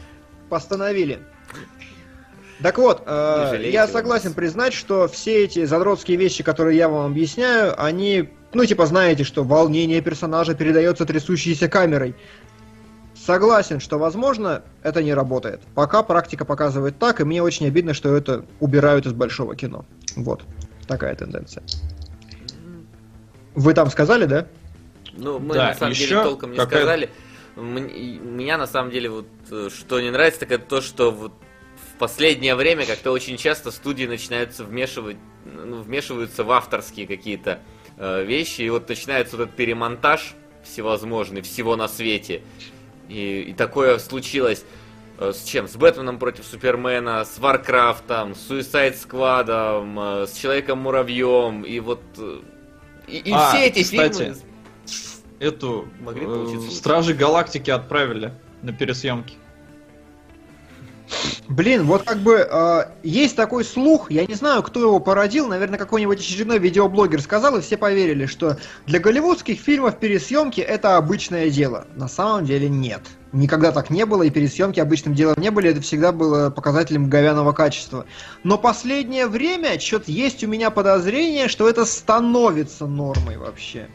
Постановили. 0.50 1.20
Так 2.62 2.78
вот, 2.78 3.04
э, 3.06 3.70
я 3.72 3.88
согласен 3.88 4.34
признать, 4.34 4.74
что 4.74 5.08
все 5.08 5.44
эти 5.44 5.66
задротские 5.66 6.18
вещи, 6.18 6.44
которые 6.44 6.78
я 6.78 6.88
вам 6.88 7.12
объясняю, 7.12 7.74
они, 7.82 8.30
ну, 8.54 8.64
типа, 8.66 8.86
знаете, 8.86 9.24
что 9.24 9.44
волнение 9.44 10.00
персонажа 10.02 10.54
передается 10.54 11.06
трясущейся 11.06 11.68
камерой. 11.68 12.16
Согласен, 13.26 13.80
что, 13.80 14.00
возможно, 14.00 14.64
это 14.82 15.04
не 15.04 15.14
работает. 15.14 15.62
Пока 15.76 16.02
практика 16.02 16.44
показывает 16.44 16.98
так, 16.98 17.22
и 17.22 17.24
мне 17.24 17.44
очень 17.44 17.68
обидно, 17.68 17.94
что 17.94 18.16
это 18.16 18.46
убирают 18.60 19.06
из 19.06 19.14
большого 19.14 19.56
кино. 19.56 19.86
Вот, 20.16 20.42
такая 20.88 21.14
тенденция. 21.16 21.64
Вы 23.54 23.74
там 23.74 23.90
сказали, 23.92 24.26
да? 24.26 24.48
Ну, 25.14 25.38
мы 25.40 25.54
Да, 25.54 25.68
на 25.68 25.74
самом 25.76 25.94
деле 25.94 26.06
еще 26.06 26.24
толком 26.24 26.52
не 26.52 26.58
какая- 26.58 26.80
сказали. 26.80 27.10
Мне- 27.56 28.18
Меня 28.18 28.58
на 28.58 28.66
самом 28.66 28.92
деле 28.92 29.10
вот 29.10 29.28
э, 29.52 29.70
что 29.76 30.00
не 30.00 30.10
нравится, 30.10 30.40
так 30.40 30.52
это 30.52 30.66
то, 30.66 30.82
что 30.82 31.12
вот 31.12 31.34
в 31.94 31.98
последнее 32.00 32.56
время 32.56 32.86
как-то 32.86 33.12
очень 33.12 33.38
часто 33.38 33.72
студии 33.72 34.06
начинаются 34.06 34.64
вмешивать, 34.64 35.18
ну, 35.46 35.82
вмешиваются 35.82 36.44
в 36.46 36.52
авторские 36.52 37.06
какие-то 37.08 37.60
э, 37.98 38.24
вещи, 38.24 38.62
и 38.62 38.70
вот 38.70 38.88
начинается 38.90 39.36
вот 39.38 39.44
этот 39.44 39.56
перемонтаж 39.58 40.34
всевозможный, 40.64 41.42
всего 41.42 41.76
на 41.76 41.88
свете. 41.90 42.42
И, 43.12 43.42
и 43.50 43.54
такое 43.54 44.00
случилось 44.00 44.64
э, 45.20 45.34
с 45.34 45.44
чем? 45.44 45.68
С 45.68 45.76
Бэтменом 45.76 46.18
против 46.18 46.46
Супермена, 46.46 47.26
с 47.26 47.40
Варкрафтом, 47.40 48.36
с 48.36 48.40
Suicide 48.48 48.98
Squad 48.98 49.61
ом, 49.62 50.00
э, 50.00 50.28
с 50.28 50.38
Человеком-муравьем, 50.38 51.64
и 51.64 51.80
вот... 51.82 52.02
э, 52.18 52.40
И, 53.08 53.18
и 53.18 53.32
А, 53.34 53.50
все 53.50 53.66
эти 53.66 53.84
кстати, 53.84 54.18
фильмы... 54.18 54.38
Эту 55.40 55.88
Могли 56.00 56.26
э. 56.26 56.70
Стражи 56.70 57.14
Галактики 57.14 57.70
отправили 57.72 58.32
на 58.62 58.72
пересъемки. 58.72 59.36
Блин, 61.48 61.86
вот 61.86 62.04
как 62.04 62.20
бы 62.20 62.48
э, 62.50 62.86
есть 63.04 63.36
такой 63.36 63.66
слух, 63.66 64.10
я 64.10 64.26
не 64.26 64.36
знаю, 64.36 64.64
кто 64.64 64.80
его 64.80 65.00
породил, 65.00 65.48
наверное, 65.48 65.78
какой-нибудь 65.78 66.20
очередной 66.20 66.60
видеоблогер 66.60 67.22
сказал, 67.22 67.58
и 67.58 67.62
все 67.62 67.78
поверили, 67.78 68.26
что 68.26 68.58
для 68.86 69.00
голливудских 69.00 69.60
фильмов 69.60 69.98
пересъемки 70.00 70.62
это 70.62 70.98
обычное 70.98 71.50
дело. 71.50 71.88
На 71.96 72.08
самом 72.08 72.46
деле 72.46 72.70
нет. 72.70 73.02
Никогда 73.34 73.72
так 73.72 73.90
не 73.90 74.06
было, 74.06 74.24
и 74.24 74.30
пересъемки 74.30 74.80
обычным 74.80 75.14
делом 75.14 75.36
не 75.38 75.52
были, 75.52 75.70
это 75.70 75.82
всегда 75.82 76.12
было 76.12 76.50
показателем 76.50 77.10
говяного 77.10 77.54
качества. 77.54 78.06
Но 78.44 78.58
последнее 78.58 79.28
время 79.28 79.80
что-то 79.80 80.12
есть 80.12 80.44
у 80.44 80.48
меня 80.48 80.70
подозрение, 80.70 81.48
что 81.48 81.70
это 81.70 81.86
становится 81.86 82.88
нормой 82.88 83.38
вообще. 83.38 83.88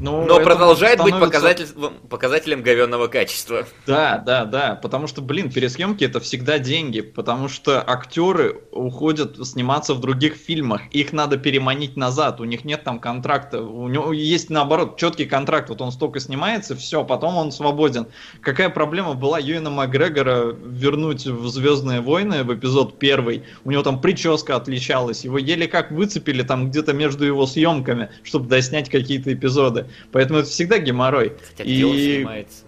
Ну, 0.00 0.24
Но 0.26 0.36
это 0.36 0.44
продолжает 0.44 0.98
быть 0.98 1.14
становится- 1.14 1.38
показатель- 1.40 1.90
показателем 2.10 2.62
говенного 2.62 3.06
качества. 3.06 3.64
Да, 3.86 4.18
да, 4.18 4.44
да, 4.44 4.74
потому 4.82 5.06
что, 5.06 5.22
блин, 5.22 5.52
пересъемки 5.52 6.02
это 6.02 6.18
всегда 6.18 6.58
деньги, 6.58 7.00
потому 7.00 7.48
что 7.48 7.80
актеры 7.86 8.60
уходят 8.72 9.46
сниматься 9.46 9.94
в 9.94 10.00
других 10.00 10.34
фильмах, 10.34 10.82
их 10.90 11.12
надо 11.12 11.36
переманить 11.36 11.96
назад, 11.96 12.40
у 12.40 12.44
них 12.44 12.64
нет 12.64 12.82
там 12.82 12.98
контракта, 12.98 13.62
у 13.62 13.86
него 13.88 14.12
есть 14.12 14.50
наоборот 14.50 14.96
четкий 14.96 15.26
контракт, 15.26 15.68
вот 15.68 15.80
он 15.80 15.92
столько 15.92 16.18
снимается, 16.18 16.74
все, 16.74 17.04
потом 17.04 17.36
он 17.36 17.52
свободен. 17.52 18.06
Какая 18.40 18.70
проблема 18.70 19.14
была 19.14 19.38
Юэна 19.38 19.70
Макгрегора 19.70 20.56
вернуть 20.66 21.24
в 21.26 21.48
Звездные 21.48 22.00
войны 22.00 22.42
в 22.42 22.52
эпизод 22.52 22.98
первый? 22.98 23.44
У 23.64 23.70
него 23.70 23.82
там 23.84 24.00
прическа 24.00 24.56
отличалась, 24.56 25.24
его 25.24 25.38
еле 25.38 25.68
как 25.68 25.92
выцепили 25.92 26.42
там 26.42 26.70
где-то 26.70 26.92
между 26.92 27.24
его 27.24 27.46
съемками, 27.46 28.10
чтобы 28.24 28.48
доснять 28.48 28.90
какие-то 28.90 29.32
эпизоды. 29.32 29.83
Поэтому 30.12 30.40
это 30.40 30.48
всегда 30.48 30.78
геморрой. 30.78 31.34
Хотя 31.50 31.64
где 31.64 31.84
он 31.86 31.94
И- 31.94 32.16
снимается? 32.16 32.64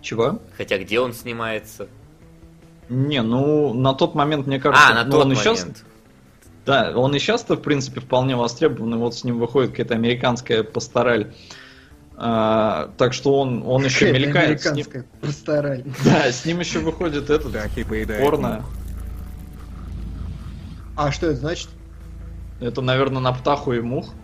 Чего? 0.00 0.40
Хотя 0.56 0.78
где 0.78 1.00
он 1.00 1.12
снимается? 1.12 1.88
Не, 2.88 3.22
ну 3.22 3.74
на 3.74 3.92
тот 3.94 4.14
момент, 4.14 4.46
мне 4.46 4.60
кажется, 4.60 4.88
А, 4.88 4.94
на 4.94 5.04
ну, 5.04 5.10
тот 5.10 5.24
он 5.24 5.32
и 5.32 5.34
момент. 5.34 5.58
щас- 5.58 5.84
да, 6.64 6.92
он 6.96 7.14
и 7.14 7.18
сейчас-то, 7.18 7.56
в 7.56 7.62
принципе, 7.62 8.00
вполне 8.00 8.36
востребованный. 8.36 8.96
Вот 8.98 9.14
с 9.14 9.24
ним 9.24 9.38
выходит 9.38 9.70
какая-то 9.70 9.94
американская 9.94 10.62
пастораль. 10.62 11.32
А, 12.16 12.90
так 12.96 13.12
что 13.12 13.38
он, 13.38 13.62
он 13.66 13.84
еще 13.84 14.12
мелькает. 14.12 14.62
С 14.62 14.64
ним, 14.64 14.72
Американская 14.72 15.06
пастораль. 15.20 15.84
да, 16.04 16.32
с 16.32 16.44
ним 16.44 16.60
еще 16.60 16.78
выходит 16.78 17.30
этот 17.30 17.54
и 17.76 17.84
порно. 17.84 18.64
А 20.96 21.12
что 21.12 21.26
это 21.26 21.36
значит? 21.36 21.68
Это, 22.60 22.80
наверное, 22.80 23.20
на 23.20 23.32
птаху 23.32 23.72
и 23.74 23.80
мух. 23.80 24.14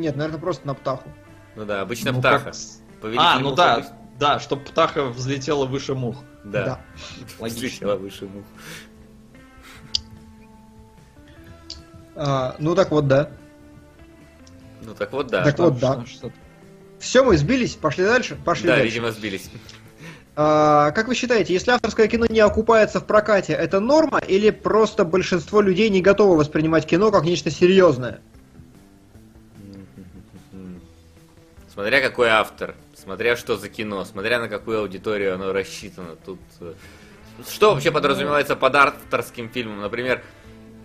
Нет, 0.00 0.16
наверное, 0.16 0.40
просто 0.40 0.66
на 0.66 0.72
птаху. 0.74 1.10
Ну 1.56 1.66
да, 1.66 1.82
обычно 1.82 2.12
Ну, 2.12 2.20
птаха. 2.20 2.52
как 3.02 3.12
А, 3.18 3.38
ну 3.38 3.54
да, 3.54 3.74
обычно- 3.74 3.96
да, 4.18 4.38
чтобы 4.40 4.62
птаха 4.64 5.04
взлетела 5.04 5.66
выше 5.66 5.94
мух. 5.94 6.16
Да. 6.42 6.80
Логично. 7.38 7.66
Взлетела 7.68 7.96
выше 7.96 8.24
мух. 8.24 8.44
А, 12.16 12.56
ну 12.58 12.74
так 12.74 12.90
вот, 12.90 13.06
да. 13.08 13.30
Ну 14.82 14.94
так 14.94 15.12
вот, 15.12 15.26
да. 15.26 15.44
Так 15.44 15.54
Что- 15.54 15.64
вот, 15.64 15.78
да. 15.78 15.92
что- 16.06 16.28
что- 16.28 16.32
Все, 16.98 17.22
мы 17.24 17.36
сбились, 17.36 17.74
пошли 17.74 18.04
дальше? 18.04 18.36
Пошли 18.42 18.66
Да, 18.68 18.76
дальше. 18.76 18.88
видимо, 18.88 19.10
сбились. 19.12 19.50
А, 20.36 20.92
как 20.92 21.08
вы 21.08 21.14
считаете, 21.14 21.52
если 21.52 21.72
авторское 21.72 22.08
кино 22.08 22.24
не 22.26 22.40
окупается 22.40 23.00
в 23.00 23.04
прокате, 23.06 23.52
это 23.52 23.80
норма 23.80 24.18
или 24.18 24.48
просто 24.50 25.04
большинство 25.04 25.60
людей 25.60 25.90
не 25.90 26.00
готовы 26.00 26.36
воспринимать 26.38 26.86
кино 26.86 27.10
как 27.10 27.24
нечто 27.24 27.50
серьезное? 27.50 28.20
Смотря 31.80 32.02
какой 32.02 32.28
автор, 32.28 32.74
смотря 32.94 33.36
что 33.36 33.56
за 33.56 33.70
кино, 33.70 34.04
смотря 34.04 34.38
на 34.38 34.48
какую 34.48 34.80
аудиторию 34.80 35.34
оно 35.34 35.54
рассчитано. 35.54 36.14
Тут 36.26 36.38
э, 36.60 36.74
что 37.48 37.72
вообще 37.72 37.90
подразумевается 37.90 38.54
под 38.54 38.74
авторским 38.74 39.48
фильмом? 39.48 39.80
Например, 39.80 40.22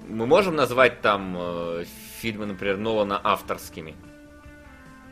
мы 0.07 0.25
можем 0.25 0.55
назвать 0.55 1.01
там 1.01 1.35
э, 1.37 1.83
фильмы, 2.21 2.45
например, 2.45 2.77
Нолана 2.77 3.19
авторскими? 3.21 3.93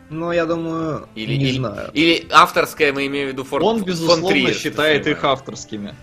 Ну, 0.09 0.31
я 0.31 0.45
думаю, 0.45 1.09
Или, 1.15 1.35
не 1.35 1.49
или, 1.49 1.57
знаю. 1.57 1.89
или 1.93 2.27
авторское, 2.31 2.93
мы 2.93 3.05
имеем 3.07 3.27
в 3.27 3.31
виду 3.33 3.43
Форд 3.43 3.65
Он, 3.65 3.79
фон 3.79 3.85
безусловно, 3.85 4.29
Триер, 4.29 4.51
что 4.53 4.59
считает 4.59 5.05
их 5.05 5.21
авторскими. 5.25 5.93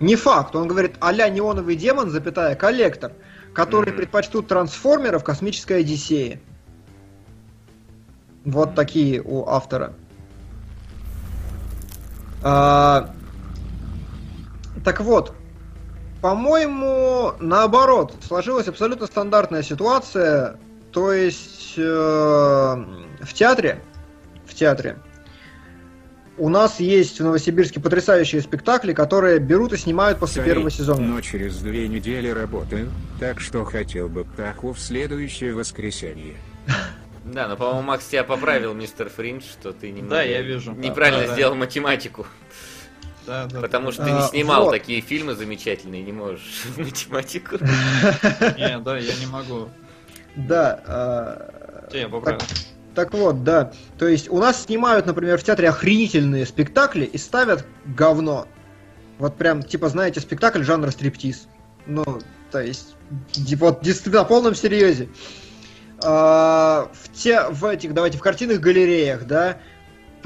Не 0.00 0.16
факт. 0.16 0.54
Он 0.54 0.68
говорит, 0.68 0.96
а-ля 1.00 1.30
неоновый 1.30 1.76
демон, 1.76 2.10
запятая, 2.10 2.56
коллектор, 2.56 3.12
который 3.54 3.88
Мгм. 3.88 3.96
предпочтут 3.96 4.48
трансформеров 4.48 5.24
космической 5.24 5.80
Одиссеи. 5.80 6.42
Вот 8.44 8.74
такие 8.74 9.22
у 9.22 9.46
автора. 9.46 9.94
А, 12.42 13.14
так 14.84 15.00
вот, 15.00 15.32
по-моему, 16.20 17.32
наоборот, 17.40 18.14
сложилась 18.26 18.68
абсолютно 18.68 19.06
стандартная 19.06 19.62
ситуация. 19.62 20.58
То 20.92 21.12
есть 21.12 21.74
э, 21.76 21.82
в 21.82 23.32
театре, 23.32 23.80
в 24.46 24.54
театре 24.54 24.96
у 26.36 26.48
нас 26.48 26.80
есть 26.80 27.20
в 27.20 27.24
Новосибирске 27.24 27.80
потрясающие 27.80 28.42
спектакли, 28.42 28.92
которые 28.92 29.38
берут 29.38 29.72
и 29.72 29.76
снимают 29.76 30.18
после 30.18 30.42
Сори, 30.42 30.52
первого 30.52 30.70
сезона. 30.70 31.06
Но 31.06 31.20
через 31.20 31.58
две 31.58 31.88
недели 31.88 32.28
работаю, 32.28 32.90
так 33.20 33.40
что 33.40 33.64
хотел 33.64 34.08
бы 34.08 34.24
птаху 34.24 34.72
в 34.72 34.80
следующее 34.80 35.54
воскресенье. 35.54 36.34
Да, 37.24 37.48
но, 37.48 37.56
по-моему, 37.56 37.82
Макс 37.82 38.06
тебя 38.06 38.22
поправил, 38.24 38.74
мистер 38.74 39.08
Фриндж, 39.08 39.44
что 39.44 39.72
ты 39.72 39.90
немного 39.90 40.16
Да, 40.16 40.22
я 40.22 40.42
вижу. 40.42 40.72
неправильно 40.72 41.22
Да, 41.22 41.28
да. 41.28 41.32
сделал 41.34 41.54
математику. 41.54 42.26
Да, 43.26 43.46
да, 43.46 43.60
Потому 43.62 43.90
что 43.90 44.04
ты 44.04 44.10
не 44.10 44.18
А, 44.18 44.22
снимал 44.28 44.64
вот. 44.64 44.72
такие 44.72 45.00
фильмы 45.00 45.34
замечательные, 45.34 46.02
не 46.02 46.12
можешь 46.12 46.64
математику. 46.76 47.56
Не, 47.56 48.78
да, 48.80 48.98
я 48.98 49.14
не 49.16 49.26
могу. 49.26 49.70
Да. 50.36 50.82
а, 50.86 51.88
я 51.92 52.08
поправил. 52.08 52.40
Так 52.94 53.12
вот, 53.14 53.42
да. 53.42 53.72
То 53.98 54.06
есть 54.06 54.28
у 54.28 54.38
нас 54.38 54.64
снимают, 54.64 55.06
например, 55.06 55.38
в 55.38 55.42
театре 55.42 55.68
охренительные 55.70 56.44
спектакли 56.44 57.04
и 57.06 57.16
ставят 57.18 57.64
говно. 57.86 58.46
Вот 59.18 59.36
прям, 59.36 59.62
типа, 59.62 59.88
знаете, 59.88 60.20
спектакль 60.20 60.62
жанра 60.62 60.90
стриптиз. 60.90 61.48
Ну, 61.86 62.04
то 62.50 62.60
есть, 62.60 62.94
вот 63.56 63.82
действительно 63.82 64.18
на 64.22 64.24
полном 64.24 64.54
серьезе. 64.54 65.08
А, 66.02 66.90
в, 66.92 67.12
те, 67.12 67.42
в 67.50 67.64
этих, 67.64 67.94
давайте, 67.94 68.18
в 68.18 68.20
картинных 68.20 68.60
галереях, 68.60 69.26
да, 69.26 69.58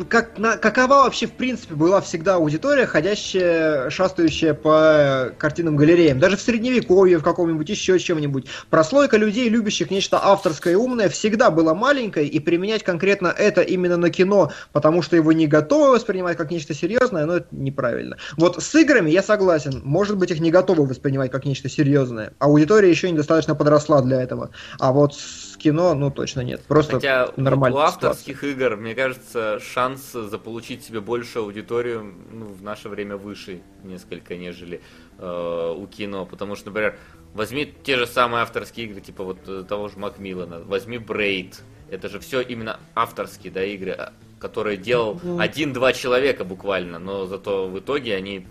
как, 0.04 0.38
на, 0.38 0.56
какова 0.56 1.04
вообще, 1.04 1.26
в 1.26 1.32
принципе, 1.32 1.74
была 1.74 2.00
всегда 2.00 2.36
аудитория, 2.36 2.86
ходящая, 2.86 3.90
шастающая 3.90 4.54
по 4.54 5.32
картинным 5.38 5.76
галереям. 5.76 6.18
Даже 6.18 6.36
в 6.36 6.40
средневековье, 6.40 7.18
в 7.18 7.22
каком-нибудь 7.22 7.68
еще 7.68 7.98
чем-нибудь. 7.98 8.46
Прослойка 8.70 9.16
людей, 9.16 9.48
любящих 9.48 9.90
нечто 9.90 10.20
авторское 10.22 10.74
и 10.74 10.76
умное, 10.76 11.08
всегда 11.08 11.50
была 11.50 11.74
маленькой, 11.74 12.26
и 12.26 12.38
применять 12.38 12.82
конкретно 12.82 13.28
это 13.28 13.62
именно 13.62 13.96
на 13.96 14.10
кино, 14.10 14.52
потому 14.72 15.02
что 15.02 15.16
его 15.16 15.32
не 15.32 15.46
готовы 15.46 15.92
воспринимать 15.94 16.36
как 16.36 16.50
нечто 16.50 16.74
серьезное, 16.74 17.26
но 17.26 17.36
это 17.36 17.46
неправильно. 17.50 18.16
Вот 18.36 18.62
с 18.62 18.74
играми 18.74 19.10
я 19.10 19.22
согласен. 19.22 19.82
Может 19.84 20.16
быть, 20.16 20.30
их 20.30 20.40
не 20.40 20.50
готовы 20.50 20.86
воспринимать 20.86 21.30
как 21.30 21.44
нечто 21.44 21.68
серьезное. 21.68 22.32
Аудитория 22.38 22.90
еще 22.90 23.10
недостаточно 23.10 23.54
подросла 23.54 24.02
для 24.02 24.22
этого. 24.22 24.50
А 24.78 24.92
вот 24.92 25.14
с 25.14 25.47
кино, 25.58 25.94
ну, 25.94 26.10
точно 26.10 26.40
нет. 26.40 26.62
Просто 26.62 26.94
Хотя 26.94 27.32
нормально. 27.36 27.76
у 27.76 27.80
авторских 27.80 28.44
игр, 28.44 28.76
мне 28.76 28.94
кажется, 28.94 29.60
шанс 29.60 30.12
заполучить 30.12 30.84
себе 30.84 31.00
большую 31.00 31.44
аудиторию 31.44 32.14
ну, 32.32 32.46
в 32.46 32.62
наше 32.62 32.88
время 32.88 33.16
выше 33.16 33.60
несколько, 33.84 34.36
нежели 34.36 34.80
э, 35.18 35.74
у 35.76 35.86
кино. 35.86 36.24
Потому 36.24 36.56
что, 36.56 36.66
например, 36.66 36.96
возьми 37.34 37.72
те 37.82 37.96
же 37.96 38.06
самые 38.06 38.42
авторские 38.42 38.86
игры, 38.86 39.00
типа 39.00 39.24
вот 39.24 39.38
э, 39.46 39.64
того 39.68 39.88
же 39.88 39.98
Макмиллана, 39.98 40.60
возьми 40.60 40.98
Брейд. 40.98 41.60
Это 41.90 42.08
же 42.08 42.20
все 42.20 42.40
именно 42.40 42.80
авторские 42.94 43.52
да, 43.52 43.64
игры, 43.64 43.92
а, 43.92 44.12
которые 44.38 44.76
делал 44.76 45.14
Мгм. 45.14 45.40
один-два 45.40 45.92
человека 45.92 46.44
буквально, 46.44 46.98
но 46.98 47.26
зато 47.26 47.66
в 47.66 47.78
итоге 47.78 48.14
они 48.14 48.46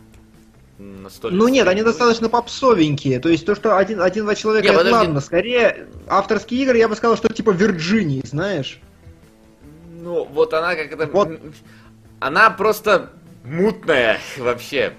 настолько... 0.77 1.35
Ну 1.35 1.47
нет, 1.47 1.67
они 1.67 1.83
достаточно 1.83 2.29
попсовенькие. 2.29 3.19
То 3.19 3.29
есть 3.29 3.45
то, 3.45 3.55
что 3.55 3.77
один- 3.77 4.01
один-два 4.01 4.35
человека, 4.35 4.69
Не, 4.69 4.75
это 4.75 4.91
ладно. 4.91 5.21
Скорее, 5.21 5.87
авторские 6.07 6.63
игры, 6.63 6.77
я 6.77 6.87
бы 6.87 6.95
сказал, 6.95 7.17
что 7.17 7.29
типа 7.29 7.51
Вирджинии, 7.51 8.21
знаешь. 8.25 8.79
Ну, 9.99 10.25
вот 10.25 10.53
она 10.53 10.75
как 10.75 10.91
это... 10.91 11.07
Вот. 11.07 11.39
Она 12.19 12.49
просто 12.49 13.11
мутная 13.43 14.19
вообще. 14.37 14.93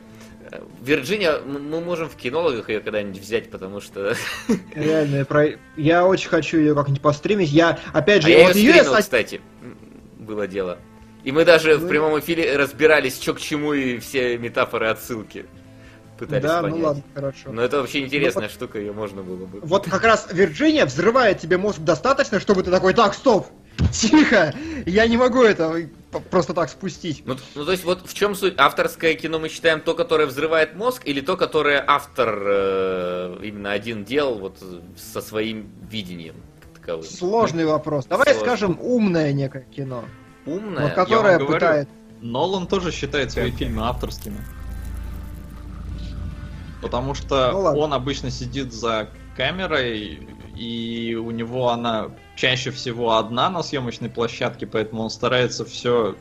Вирджиния, 0.83 1.41
мы 1.45 1.81
можем 1.81 2.09
в 2.09 2.17
кинологах 2.17 2.71
ее 2.71 2.81
когда-нибудь 2.81 3.21
взять, 3.21 3.51
потому 3.51 3.81
что... 3.81 4.15
Реально, 4.75 5.17
я 5.17 5.25
про... 5.25 5.47
я 5.77 6.07
очень 6.07 6.29
хочу 6.29 6.59
ее 6.59 6.75
как-нибудь 6.75 7.03
постримить. 7.03 7.51
Я, 7.51 7.79
опять 7.93 8.23
же, 8.23 8.29
А 8.29 8.31
я 8.31 8.47
вот 8.47 8.57
ее 8.57 8.71
ее 8.71 8.83
стримил, 8.83 8.99
кстати, 8.99 9.41
м, 9.63 9.77
было 10.19 10.47
дело. 10.47 10.79
И 11.25 11.33
мы 11.33 11.45
даже 11.45 11.77
в 11.77 11.83
Ну, 11.83 11.89
прямом 11.89 12.19
эфире 12.21 12.57
разбирались, 12.57 13.21
что 13.21 13.35
к 13.35 13.41
чему, 13.41 13.75
и 13.75 13.99
все 13.99 14.39
метафоры, 14.39 14.89
отсылки 14.89 15.45
пытались 16.19 16.43
Да, 16.43 16.63
понять. 16.63 16.79
ну 16.79 16.85
ладно, 16.87 17.03
хорошо. 17.15 17.53
Но 17.53 17.63
это 17.63 17.79
вообще 17.79 18.01
интересная 18.01 18.45
Ну, 18.45 18.51
штука, 18.51 18.79
ее 18.79 18.93
можно 18.93 19.23
было 19.23 19.47
бы. 19.47 19.61
Вот 19.63 19.89
как 19.89 20.05
раз 20.05 20.29
Вирджиния 20.33 20.85
взрывает 20.87 21.39
тебе 21.39 21.57
мозг 21.59 21.81
достаточно, 21.81 22.41
чтобы 22.41 22.63
ты 22.63 22.71
такой, 22.71 22.95
так, 22.95 23.15
стоп, 23.15 23.47
Тихо! 23.93 24.55
Я 24.87 25.07
не 25.07 25.17
могу 25.17 25.43
это 25.43 25.89
просто 26.31 26.53
так 26.53 26.69
спустить. 26.69 27.23
Ну, 27.25 27.37
ну, 27.55 27.65
то 27.65 27.71
есть 27.71 27.85
вот 27.85 28.09
в 28.09 28.15
чем 28.15 28.35
суть? 28.35 28.55
Авторское 28.57 29.15
кино 29.15 29.39
мы 29.39 29.49
считаем 29.49 29.81
то, 29.81 29.95
которое 29.95 30.27
взрывает 30.27 30.75
мозг, 30.75 31.03
или 31.05 31.21
то, 31.21 31.37
которое 31.37 31.83
автор 31.87 32.39
э, 32.45 33.39
именно 33.43 33.71
один 33.73 34.05
делал 34.05 34.39
вот 34.39 34.59
со 34.97 35.21
своим 35.21 35.71
видением 35.89 36.35
таковым? 36.75 37.05
Сложный 37.05 37.67
вопрос. 37.67 38.07
Давай 38.07 38.27
Сложный. 38.35 38.47
скажем 38.47 38.79
умное 38.81 39.33
некое 39.33 39.63
кино. 39.71 40.05
Умное? 40.45 40.85
Вот 40.85 40.95
которое 40.95 41.39
пытает. 41.39 41.89
Нолан 42.21 42.67
тоже 42.67 42.91
считает 42.91 43.31
свои 43.31 43.53
фильмы 43.53 43.85
авторскими. 43.87 44.39
Потому 46.81 47.15
что 47.15 47.51
Ну 47.53 47.61
ладно. 47.61 47.81
он 47.81 47.93
обычно 47.93 48.31
сидит 48.31 48.73
за 48.73 49.09
камерой, 49.37 50.27
и 50.57 51.15
у 51.15 51.31
него 51.31 51.71
она 51.71 52.11
чаще 52.37 52.71
всего 52.71 53.17
одна 53.17 53.51
на 53.51 53.63
съемочной 53.63 54.09
площадке, 54.11 54.67
поэтому 54.67 55.03
он 55.03 55.11
старается 55.11 55.65
все 55.65 56.17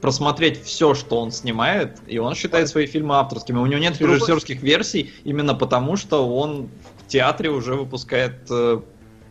просмотреть 0.00 0.62
все, 0.62 0.94
что 0.94 1.20
он 1.20 1.32
снимает, 1.32 1.98
и 2.06 2.18
он 2.18 2.34
считает 2.34 2.68
свои 2.68 2.86
фильмы 2.86 3.16
авторскими. 3.16 3.58
У 3.58 3.66
него 3.66 3.80
нет 3.80 3.98
другой- 3.98 4.16
режиссерских 4.16 4.62
версий, 4.62 5.12
именно 5.24 5.54
потому 5.54 5.96
что 5.96 6.28
он 6.28 6.68
в 7.02 7.08
театре 7.08 7.50
уже 7.50 7.74
выпускает 7.74 8.46
э, 8.48 8.80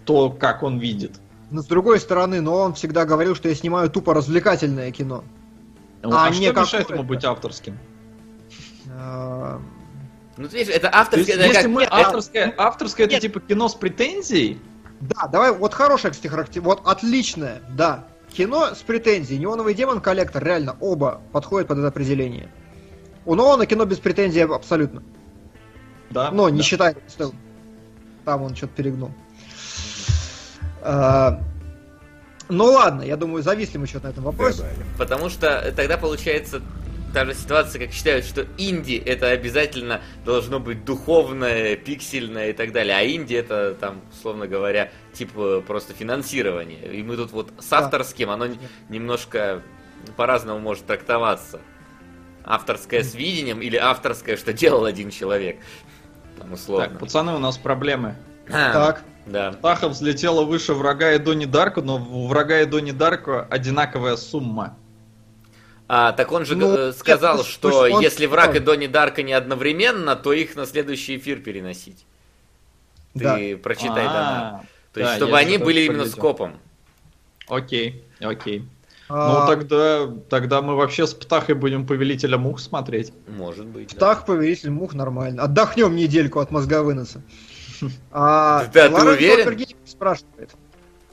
то, 0.06 0.30
как 0.30 0.64
он 0.64 0.78
видит. 0.78 1.20
Но 1.52 1.62
с 1.62 1.66
другой 1.66 2.00
стороны, 2.02 2.42
но 2.42 2.56
он 2.56 2.74
всегда 2.74 3.06
говорил, 3.06 3.34
что 3.34 3.48
я 3.48 3.56
снимаю 3.56 3.90
тупо 3.90 4.14
развлекательное 4.14 4.92
кино. 4.92 5.24
А, 6.04 6.26
А 6.26 6.30
не 6.30 6.50
что 6.52 6.60
мешает 6.62 6.90
ему 6.90 7.04
быть 7.04 7.24
авторским? 7.24 7.78
Ну, 10.38 10.48
ты 10.48 10.58
видишь, 10.58 10.74
это 10.74 10.90
То 10.90 10.98
авторское... 11.00 11.26
есть, 11.26 11.38
это 11.38 11.46
если 11.48 11.62
как- 11.64 11.72
мы 11.72 11.84
это- 11.84 11.96
авторское, 11.96 12.54
авторское 12.58 13.06
это 13.06 13.14
Нет. 13.16 13.22
типа 13.24 13.40
кино 13.40 13.68
с 13.70 13.76
претензией, 13.76 14.60
Да, 15.00 15.28
давай, 15.28 15.52
вот 15.52 15.74
хорошая, 15.74 16.12
кстати, 16.12 16.28
характер... 16.28 16.62
Вот 16.62 16.82
отличное, 16.86 17.62
да. 17.70 18.06
Кино 18.32 18.74
с 18.76 18.80
претензией. 18.80 19.40
Неоновый 19.40 19.74
демон, 19.74 20.02
коллектор, 20.02 20.44
реально, 20.44 20.76
оба 20.80 21.22
подходят 21.32 21.68
под 21.68 21.80
это 21.80 21.88
определение. 21.88 22.50
У 23.26 23.36
Нолана 23.36 23.66
кино 23.66 23.86
без 23.86 23.98
претензий 24.00 24.42
абсолютно. 24.42 25.04
да. 26.12 26.32
Но 26.32 26.50
не 26.50 26.58
да. 26.60 26.64
считая 26.64 26.96
Стелл. 27.08 27.34
Там 28.26 28.42
он 28.44 28.56
что-то 28.56 28.74
перегнул. 28.74 29.12
А, 30.82 31.42
Ну 32.50 32.66
ладно, 32.66 33.02
я 33.02 33.18
думаю, 33.18 33.44
зависли 33.44 33.78
мы 33.78 33.88
что-то 33.88 34.08
на 34.08 34.12
этом 34.12 34.24
вопросе. 34.24 34.64
Потому 34.98 35.30
что 35.30 35.72
тогда 35.76 35.98
получается 35.98 36.62
та 37.18 37.26
же 37.26 37.34
ситуация, 37.34 37.84
как 37.84 37.96
считают, 37.96 38.26
что 38.26 38.46
инди 38.60 38.94
это 38.94 39.30
обязательно 39.30 40.02
должно 40.24 40.60
быть 40.60 40.86
духовное, 40.86 41.76
пиксельное 41.76 42.50
и 42.52 42.54
так 42.54 42.72
далее. 42.72 42.96
А 42.96 43.04
инди 43.04 43.34
это 43.34 43.74
там, 43.74 44.02
условно 44.12 44.46
говоря, 44.46 44.92
типа 45.14 45.64
просто 45.66 45.96
финансирование. 45.96 46.96
И 46.96 47.02
мы 47.02 47.16
тут 47.16 47.32
вот 47.32 47.52
с 47.58 47.74
авторским, 47.74 48.30
оно 48.30 48.50
немножко 48.90 49.64
по-разному 50.16 50.60
может 50.60 50.86
трактоваться. 50.86 51.60
Авторское 52.46 53.02
с 53.02 53.16
видением 53.16 53.64
или 53.64 53.78
авторское, 53.78 54.38
что 54.38 54.54
делал 54.54 54.86
один 54.86 55.10
человек. 55.10 55.58
Там 56.38 56.54
условно. 56.54 56.88
Так, 56.88 57.00
пацаны, 57.00 57.34
у 57.34 57.40
нас 57.40 57.58
проблемы. 57.58 58.16
А, 58.48 58.74
Так. 58.74 59.04
Да. 59.26 59.54
Птаха 59.54 59.90
взлетела 59.90 60.44
выше 60.44 60.76
врага 60.76 61.14
и 61.14 61.18
Донни 61.18 61.46
Дарко, 61.46 61.82
но 61.82 61.96
у 61.96 62.28
врага 62.28 62.62
и 62.62 62.66
Донни 62.66 62.92
Дарко 62.92 63.42
одинаковая 63.50 64.18
сумма. 64.18 64.78
А, 65.90 66.12
так 66.12 66.32
он 66.34 66.46
же 66.46 66.56
Ну, 66.58 66.76
э, 66.76 66.94
сказал, 66.94 67.38
нет, 67.38 67.46
что 67.46 67.88
он 67.90 68.02
если 68.02 68.26
враг 68.26 68.56
и. 68.56 68.60
Донни 68.60 68.88
Дарка 68.88 69.24
не 69.24 69.32
одновременно, 69.34 70.16
то 70.16 70.34
их 70.34 70.56
на 70.56 70.66
следующий 70.66 71.18
эфир 71.18 71.40
переносить. 71.40 72.06
Ты 73.18 73.58
прочитай 73.58 74.06
А, 74.06 74.12
да. 74.14 74.64
То 74.94 75.00
есть, 75.00 75.12
да, 75.12 75.16
чтобы 75.18 75.38
они 75.38 75.58
были 75.58 75.82
именно 75.82 76.00
поглядел. 76.00 76.18
скопом. 76.20 76.60
Окей, 77.48 78.04
окей. 78.20 78.68
А, 79.10 79.46
Ну 79.46 79.48
тогда, 79.48 80.08
тогда 80.30 80.62
мы 80.62 80.76
вообще 80.76 81.08
с 81.08 81.14
Птахой 81.14 81.56
будем 81.56 81.88
Повелителя 81.88 82.38
Мух 82.38 82.60
смотреть. 82.60 83.14
Может 83.28 83.66
быть. 83.68 83.94
да. 83.94 84.00
Так, 84.00 84.26
повелитель 84.26 84.70
мух 84.72 84.94
нормально. 84.94 85.44
Отдохнем 85.44 85.96
недельку 85.96 86.40
от 86.40 86.52
мозговыноса. 86.52 87.22
А, 88.12 88.66
Ты- 88.66 88.90
да, 88.90 88.90
ты 88.90 89.08
уверен? 89.10 89.66
Спрашивает. 89.86 90.52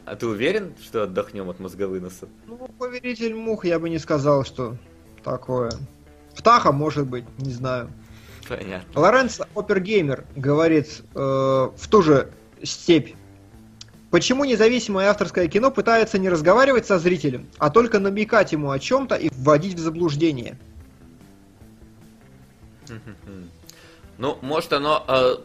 А 0.06 0.16
ты 0.16 0.26
уверен, 0.26 0.74
что 0.82 1.04
отдохнем 1.04 1.48
от 1.48 1.60
мозговыноса? 1.60 2.28
Ну, 2.46 2.68
повелитель 2.78 3.34
мух 3.34 3.64
я 3.64 3.78
бы 3.78 3.88
не 3.88 3.98
сказал, 3.98 4.44
что 4.44 4.76
такое. 5.22 5.72
Птаха, 6.36 6.72
может 6.72 7.06
быть, 7.06 7.24
не 7.38 7.52
знаю. 7.52 7.90
Понятно. 8.46 9.00
Лоренц 9.00 9.40
Опергеймер 9.54 10.24
говорит 10.36 11.02
э, 11.14 11.18
в 11.18 11.88
ту 11.88 12.02
же 12.02 12.30
степь. 12.62 13.14
Почему 14.10 14.44
независимое 14.44 15.08
авторское 15.08 15.48
кино 15.48 15.70
пытается 15.70 16.18
не 16.18 16.28
разговаривать 16.28 16.86
со 16.86 16.98
зрителем, 16.98 17.48
а 17.58 17.70
только 17.70 17.98
намекать 17.98 18.52
ему 18.52 18.70
о 18.70 18.78
чем-то 18.78 19.16
и 19.16 19.30
вводить 19.32 19.74
в 19.74 19.78
заблуждение? 19.78 20.58
Ну, 24.16 24.38
может, 24.42 24.72
оно 24.72 25.04
э, 25.08 25.36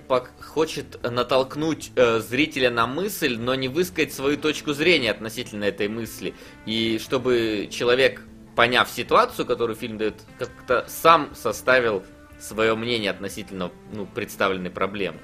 хочет 0.41 0.99
натолкнуть 1.03 1.91
э, 1.95 2.19
зрителя 2.19 2.69
на 2.69 2.85
мысль, 2.85 3.37
но 3.39 3.55
не 3.55 3.67
высказать 3.67 4.13
свою 4.13 4.37
точку 4.37 4.73
зрения 4.73 5.11
относительно 5.11 5.63
этой 5.63 5.87
мысли. 5.87 6.35
И 6.65 6.99
чтобы 7.01 7.67
человек, 7.71 8.21
поняв 8.55 8.89
ситуацию, 8.89 9.45
которую 9.45 9.75
фильм 9.75 9.97
дает, 9.97 10.15
как-то 10.37 10.85
сам 10.87 11.29
составил 11.33 12.03
свое 12.39 12.75
мнение 12.75 13.09
относительно 13.09 13.71
ну, 13.91 14.05
представленной 14.05 14.69
проблемы. 14.69 15.17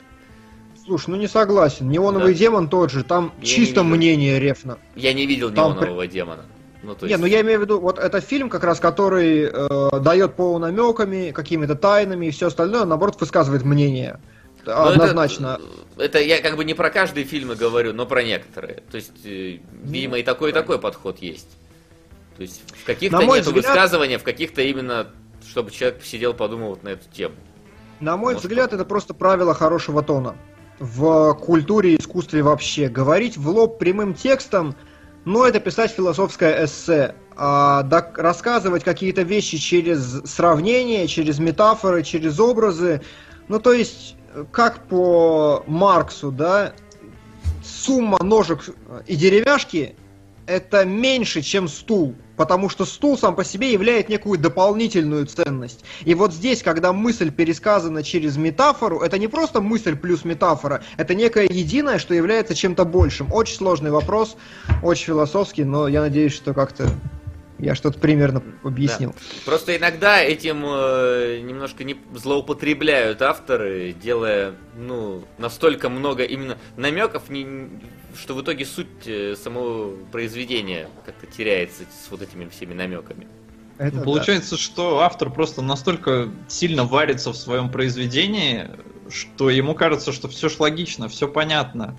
Слушай, 0.83 1.11
ну 1.11 1.15
не 1.17 1.27
согласен. 1.27 1.89
Неоновый 1.89 2.33
Да. 2.33 2.39
демон 2.39 2.69
тот 2.69 2.91
же, 2.91 3.03
там 3.03 3.33
Я 3.39 3.45
чисто 3.45 3.83
мнение 3.83 4.39
рефна. 4.39 4.77
Я 4.95 5.13
не 5.13 5.25
видел 5.25 5.51
Там 5.51 5.73
неонового 5.73 6.07
демона. 6.07 6.45
Ну, 6.85 6.95
то 6.95 7.05
Не, 7.05 7.11
есть... 7.13 7.21
ну 7.21 7.27
я 7.27 7.41
имею 7.41 7.59
в 7.59 7.61
виду, 7.63 7.79
вот 7.79 7.97
это 7.99 8.21
фильм, 8.21 8.49
как 8.49 8.63
раз 8.63 8.79
который 8.79 9.49
э, 9.51 9.99
дает 9.99 10.35
полунамеками, 10.35 11.31
какими-то 11.31 11.75
тайнами 11.75 12.27
и 12.27 12.31
все 12.31 12.47
остальное, 12.47 12.85
наоборот, 12.85 13.19
высказывает 13.19 13.63
мнение. 13.63 14.19
Ну, 14.65 14.71
это- 14.71 14.89
Однозначно. 14.89 15.59
Это, 15.97 16.19
я 16.19 16.41
как 16.41 16.57
бы 16.57 16.65
не 16.65 16.73
про 16.73 16.89
каждые 16.89 17.25
фильмы 17.25 17.55
говорю, 17.55 17.93
но 17.93 18.05
про 18.05 18.23
некоторые. 18.23 18.83
То 18.91 18.97
есть, 18.97 19.25
э, 19.25 19.59
видимо, 19.83 20.17
и 20.19 20.23
такой, 20.23 20.49
и 20.51 20.53
такой 20.53 20.79
подход 20.79 21.19
есть. 21.19 21.47
То 22.35 22.41
есть, 22.41 22.61
в 22.75 22.85
каких-то 22.85 23.21
нету 23.21 23.51
взгляд- 23.51 23.53
высказывания, 23.53 24.17
в 24.17 24.23
каких-то 24.23 24.61
именно, 24.61 25.07
чтобы 25.49 25.71
человек 25.71 26.03
сидел, 26.03 26.33
подумал 26.33 26.69
вот 26.71 26.83
на 26.83 26.89
эту 26.89 27.09
тему. 27.11 27.35
На 28.01 28.17
мой 28.17 28.33
Может, 28.33 28.49
взгляд, 28.49 28.73
это 28.73 28.83
просто 28.83 29.13
правило 29.13 29.53
хорошего 29.53 30.03
тона. 30.03 30.35
В 30.79 31.33
культуре 31.35 31.93
и 31.93 31.99
искусстве 31.99 32.43
вообще. 32.43 32.89
Говорить 32.89 33.37
в 33.37 33.47
лоб 33.47 33.79
прямым 33.79 34.13
текстом, 34.13 34.75
ну, 35.25 35.43
это 35.43 35.59
писать 35.59 35.91
философское 35.91 36.65
эссе. 36.65 37.15
А 37.35 37.83
док- 37.83 38.17
рассказывать 38.17 38.83
какие-то 38.83 39.23
вещи 39.23 39.57
через 39.57 40.21
сравнения, 40.23 41.07
через 41.07 41.39
метафоры, 41.39 42.03
через 42.03 42.39
образы. 42.39 43.01
Ну, 43.49 43.59
то 43.59 43.73
есть, 43.73 44.15
как 44.51 44.87
по 44.87 45.63
Марксу, 45.67 46.31
да, 46.31 46.73
сумма 47.63 48.19
ножек 48.21 48.69
и 49.07 49.15
деревяшки 49.15 49.95
это 50.45 50.85
меньше, 50.85 51.41
чем 51.41 51.67
стул, 51.67 52.15
потому 52.35 52.69
что 52.69 52.85
стул 52.85 53.17
сам 53.17 53.35
по 53.35 53.43
себе 53.43 53.71
являет 53.71 54.09
некую 54.09 54.39
дополнительную 54.39 55.25
ценность. 55.25 55.83
И 56.03 56.13
вот 56.13 56.33
здесь, 56.33 56.63
когда 56.63 56.93
мысль 56.93 57.31
пересказана 57.31 58.03
через 58.03 58.37
метафору, 58.37 58.99
это 59.01 59.17
не 59.17 59.27
просто 59.27 59.61
мысль 59.61 59.95
плюс 59.95 60.25
метафора, 60.25 60.83
это 60.97 61.15
некое 61.15 61.47
единое, 61.49 61.99
что 61.99 62.13
является 62.13 62.55
чем-то 62.55 62.85
большим. 62.85 63.31
Очень 63.31 63.57
сложный 63.57 63.91
вопрос, 63.91 64.37
очень 64.83 65.05
философский, 65.05 65.63
но 65.63 65.87
я 65.87 66.01
надеюсь, 66.01 66.33
что 66.33 66.53
как-то 66.53 66.87
я 67.57 67.73
что-то 67.73 67.99
примерно 67.99 68.43
объяснил. 68.63 69.15
Просто 69.45 69.77
иногда 69.77 70.21
этим 70.21 70.63
э, 70.65 71.39
немножко 71.41 71.83
не 71.83 71.95
злоупотребляют 72.13 73.21
авторы, 73.21 73.93
делая 73.93 74.55
ну 74.77 75.23
настолько 75.37 75.89
много 75.89 76.23
именно 76.23 76.57
намеков, 76.75 77.29
не- 77.29 77.69
что 78.15 78.33
в 78.33 78.41
итоге 78.41 78.65
суть 78.65 78.87
э, 79.05 79.35
самого 79.35 79.95
произведения 80.11 80.87
как-то 81.05 81.27
теряется 81.27 81.83
с 81.83 82.09
вот 82.11 82.21
этими 82.21 82.47
всеми 82.49 82.73
намеками. 82.73 83.27
Это 83.77 83.97
Ну, 83.97 83.99
да. 83.99 84.05
Получается, 84.05 84.57
что 84.57 84.99
автор 85.01 85.29
просто 85.29 85.61
настолько 85.61 86.29
сильно 86.47 86.85
варится 86.85 87.31
в 87.31 87.37
своем 87.37 87.69
произведении, 87.69 88.69
что 89.09 89.49
ему 89.49 89.75
кажется, 89.75 90.11
что 90.11 90.27
все 90.27 90.49
ж 90.49 90.59
логично, 90.59 91.09
все 91.09 91.27
понятно. 91.27 91.97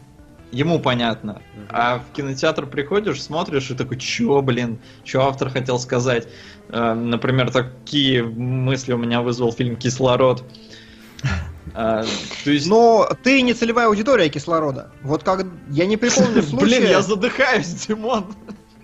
Ему 0.52 0.78
понятно. 0.78 1.42
Мгм. 1.54 1.66
А 1.70 1.98
в 1.98 2.14
кинотеатр 2.14 2.66
приходишь, 2.66 3.22
смотришь 3.22 3.70
и 3.70 3.74
такой, 3.74 3.98
чё, 3.98 4.40
блин, 4.42 4.78
что 5.04 5.26
автор 5.26 5.50
хотел 5.50 5.78
сказать? 5.78 6.28
Э, 6.68 6.94
Например, 6.94 7.50
такие 7.50 8.22
мысли 8.22 8.92
у 8.92 8.98
меня 8.98 9.22
вызвал 9.22 9.52
фильм 9.52 9.76
«Кислород». 9.76 10.44
А, 11.74 12.04
То 12.44 12.50
есть, 12.50 12.66
Но 12.66 13.08
ты 13.22 13.42
не 13.42 13.54
целевая 13.54 13.88
аудитория 13.88 14.28
кислорода. 14.28 14.90
Вот 15.02 15.22
как 15.22 15.46
я 15.70 15.86
не 15.86 15.96
припомню 15.96 16.42
случая. 16.42 16.80
блин, 16.80 16.82
я 16.84 17.02
задыхаюсь, 17.02 17.66
Димон. 17.66 18.34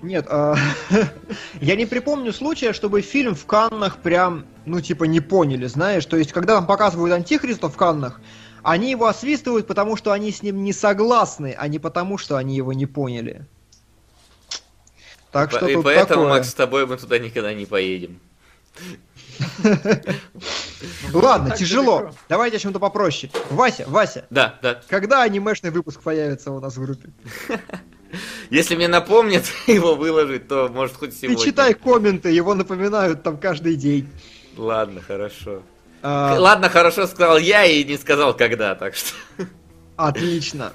Нет, 0.03 0.27
а, 0.29 0.57
я 1.61 1.77
не 1.77 1.87
припомню 1.87 2.33
случая, 2.33 2.73
чтобы 2.73 3.03
фильм 3.03 3.35
в 3.37 3.47
Каннах 3.47 3.99
прям, 3.99 4.47
ну, 4.67 4.81
типа, 4.81 5.05
не 5.05 5.21
поняли, 5.21 5.67
знаешь? 5.67 6.05
То 6.07 6.17
есть, 6.17 6.33
когда 6.33 6.57
там 6.57 6.67
показывают 6.67 7.15
Антихриста 7.15 7.69
в 7.69 7.77
Каннах, 7.77 8.21
они 8.65 8.91
его 8.91 9.07
освистывают, 9.07 9.67
потому 9.67 9.97
что 9.97 10.13
они 10.13 10.33
с 10.33 10.43
ним 10.43 10.65
не 10.65 10.73
согласны, 10.73 11.55
а 11.57 11.69
не 11.69 11.79
потому, 11.79 12.19
что 12.19 12.37
они 12.37 12.57
его 12.57 12.73
не 12.73 12.87
поняли. 12.87 13.47
Так 15.31 15.51
что 15.51 15.67
и 15.67 15.75
тут 15.75 15.85
поэтому, 15.85 16.25
такое. 16.25 16.39
Макс, 16.39 16.51
с 16.51 16.55
тобой 16.55 16.87
мы 16.87 16.97
туда 16.97 17.19
никогда 17.19 17.55
не 17.55 17.65
поедем. 17.65 18.21
Ладно, 21.13 21.57
тяжело. 21.57 22.11
Давайте 22.29 22.57
о 22.57 22.61
чем-то 22.61 22.79
попроще. 22.79 23.31
Вася, 23.51 23.85
Вася, 23.87 24.25
Да, 24.31 24.59
да. 24.63 24.81
когда 24.89 25.23
анимешный 25.23 25.71
выпуск 25.71 26.01
появится 26.01 26.51
у 26.51 26.61
нас 26.61 26.77
в 26.77 26.83
группе? 26.83 27.11
Если 28.51 28.77
мне 28.77 28.89
напомнят 28.89 29.45
его 29.67 29.95
выложить, 29.95 30.49
то 30.49 30.69
может 30.69 30.97
хоть 30.97 31.15
сегодня. 31.17 31.39
Ты 31.39 31.45
читай 31.45 31.75
комменты, 31.75 32.31
его 32.31 32.55
напоминают 32.55 33.23
там 33.23 33.37
каждый 33.39 33.77
день. 33.77 34.09
Ладно, 34.57 35.01
хорошо. 35.01 35.63
А, 36.03 36.37
Ладно, 36.39 36.69
хорошо 36.69 37.07
сказал 37.07 37.39
я 37.39 37.65
и 37.65 37.85
не 37.85 37.97
сказал 37.97 38.37
когда, 38.37 38.75
так 38.75 38.95
что. 38.95 39.15
Отлично. 39.97 40.73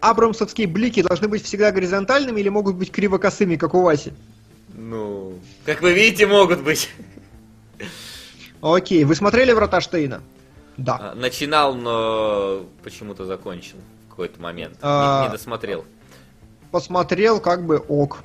Абрамсовские 0.00 0.66
блики 0.66 1.02
должны 1.02 1.28
быть 1.28 1.44
всегда 1.44 1.70
горизонтальными 1.70 2.40
или 2.40 2.48
могут 2.48 2.76
быть 2.76 2.90
кривокосыми, 2.90 3.56
как 3.56 3.74
у 3.74 3.82
Васи? 3.82 4.12
Ну, 4.74 5.38
как 5.64 5.82
вы 5.82 5.92
видите, 5.92 6.26
могут 6.26 6.60
быть. 6.60 6.90
Окей, 8.62 9.04
вы 9.04 9.14
смотрели 9.14 9.52
«Врата 9.52 9.80
Штейна»? 9.80 10.22
Да. 10.76 11.12
А, 11.12 11.14
Начинал, 11.14 11.74
но 11.74 12.66
почему-то 12.82 13.24
закончил 13.24 13.76
в 14.06 14.10
какой-то 14.10 14.40
момент. 14.40 14.74
Не- 14.74 14.78
А, 14.82 15.26
Не 15.26 15.32
досмотрел. 15.32 15.84
Посмотрел, 16.70 17.40
как 17.40 17.64
бы 17.64 17.78
ок. 17.78 18.18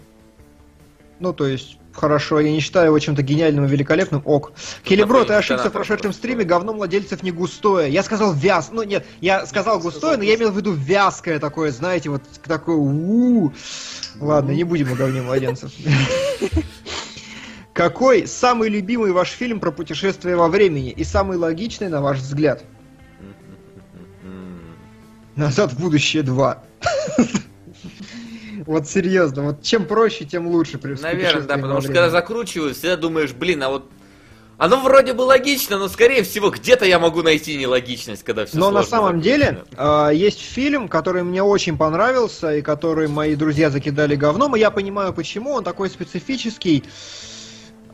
Ну, 1.20 1.32
то 1.34 1.46
есть, 1.46 1.78
хорошо, 1.94 2.40
я 2.40 2.52
не 2.52 2.60
считаю 2.60 2.88
его 2.88 3.00
чем-то 3.00 3.22
гениальным 3.22 3.66
и 3.66 3.68
великолепным, 3.70 4.22
ок. 4.26 4.52
Келебро, 4.84 5.24
ты 5.24 5.34
ошибся 5.34 5.70
в 5.70 5.74
прошедшем 5.74 6.12
стриме, 6.14 6.44
говно 6.44 6.74
владельцев 6.74 7.22
не 7.24 7.32
густое. 7.32 7.92
Я 7.92 8.02
сказал 8.04 8.34
вяз, 8.34 8.70
ну 8.72 8.84
нет, 8.84 9.06
я 9.22 9.46
сказал 9.46 9.80
густое, 9.80 10.18
но 10.18 10.24
я 10.24 10.36
имел 10.36 10.52
в 10.52 10.58
виду 10.58 10.74
вязкое 10.74 11.40
такое, 11.40 11.72
знаете, 11.72 12.10
вот 12.10 12.24
такое 12.44 12.76
у 12.76 13.54
Ладно, 14.20 14.52
не 14.52 14.64
будем 14.64 14.92
о 14.92 14.96
говне 14.96 15.22
младенцев. 15.22 15.72
Какой 17.74 18.28
самый 18.28 18.70
любимый 18.70 19.12
ваш 19.12 19.30
фильм 19.30 19.60
про 19.60 19.72
путешествие 19.72 20.36
во 20.36 20.50
времени 20.50 20.92
и 20.92 21.04
самый 21.04 21.38
логичный, 21.38 21.88
на 21.88 22.02
ваш 22.02 22.18
взгляд? 22.20 22.64
Назад 25.36 25.72
в 25.72 25.80
будущее 25.80 26.24
2. 26.24 26.64
Вот 28.68 28.88
серьезно, 28.88 29.44
вот 29.44 29.64
чем 29.64 29.86
проще, 29.86 30.26
тем 30.26 30.48
лучше. 30.48 30.80
Наверное, 31.02 31.42
да, 31.42 31.58
потому 31.58 31.82
что 31.82 31.88
когда 31.88 32.10
закручиваю, 32.10 32.76
всегда 32.76 32.96
думаешь, 32.96 33.32
блин, 33.32 33.64
а 33.64 33.70
вот 33.70 33.90
оно 34.62 34.80
вроде 34.82 35.14
бы 35.14 35.24
логично, 35.24 35.80
но 35.80 35.88
скорее 35.88 36.22
всего 36.22 36.52
где-то 36.52 36.86
я 36.86 37.00
могу 37.00 37.24
найти 37.24 37.58
нелогичность, 37.58 38.22
когда 38.22 38.46
все 38.46 38.58
Но 38.60 38.70
на 38.70 38.84
самом 38.84 39.20
деле 39.20 39.64
э, 39.76 40.10
есть 40.14 40.40
фильм, 40.40 40.88
который 40.88 41.24
мне 41.24 41.42
очень 41.42 41.76
понравился 41.76 42.56
и 42.56 42.62
который 42.62 43.08
мои 43.08 43.36
друзья 43.36 43.72
закидали 43.72 44.16
говном, 44.16 44.56
и 44.56 44.60
я 44.60 44.70
понимаю 44.70 45.14
почему. 45.14 45.54
Он 45.54 45.64
такой 45.64 45.90
специфический. 45.90 46.84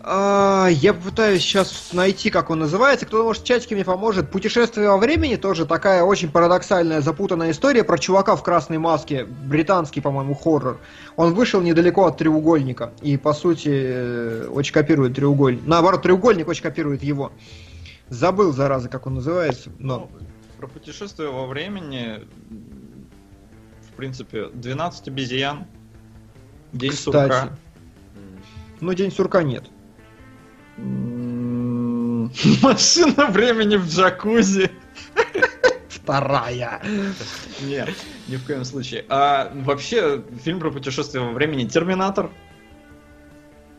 Я 0.03 0.93
пытаюсь 0.93 1.41
сейчас 1.41 1.89
найти, 1.93 2.29
как 2.29 2.49
он 2.49 2.59
называется. 2.59 3.05
Кто 3.05 3.23
может 3.23 3.43
в 3.43 3.45
чатике 3.45 3.75
мне 3.75 3.83
поможет. 3.83 4.29
Путешествие 4.31 4.89
во 4.89 4.97
времени 4.97 5.35
тоже 5.35 5.65
такая 5.65 6.03
очень 6.03 6.31
парадоксальная, 6.31 7.01
запутанная 7.01 7.51
история 7.51 7.83
про 7.83 7.97
чувака 7.97 8.35
в 8.35 8.43
красной 8.43 8.77
маске. 8.77 9.25
Британский, 9.25 10.01
по-моему, 10.01 10.35
хоррор. 10.35 10.79
Он 11.15 11.33
вышел 11.33 11.61
недалеко 11.61 12.05
от 12.05 12.17
треугольника. 12.17 12.93
И, 13.01 13.17
по 13.17 13.33
сути, 13.33 13.69
э, 13.71 14.47
очень 14.47 14.73
копирует 14.73 15.15
треугольник. 15.15 15.65
Наоборот, 15.65 16.03
треугольник 16.03 16.47
очень 16.47 16.63
копирует 16.63 17.03
его. 17.03 17.31
Забыл, 18.09 18.53
зараза, 18.53 18.89
как 18.89 19.07
он 19.07 19.15
называется. 19.15 19.71
Но... 19.79 20.09
Ну, 20.11 20.27
Про 20.57 20.67
путешествие 20.67 21.29
во 21.29 21.45
времени, 21.47 22.21
в 23.89 23.93
принципе, 23.95 24.49
12 24.53 25.07
обезьян, 25.07 25.65
День 26.71 26.91
Кстати. 26.91 27.31
сурка. 27.31 27.57
Ну, 28.79 28.93
День 28.93 29.11
сурка 29.11 29.43
нет. 29.43 29.65
Машина 32.61 33.27
времени 33.31 33.77
в 33.77 33.87
джакузи. 33.87 34.71
Вторая. 35.89 36.81
Нет, 37.63 37.89
ни 38.27 38.35
в 38.37 38.45
коем 38.45 38.63
случае. 38.63 39.05
А 39.09 39.51
вообще, 39.53 40.23
фильм 40.43 40.59
про 40.59 40.71
путешествие 40.71 41.23
во 41.23 41.31
времени 41.33 41.67
Терминатор. 41.67 42.29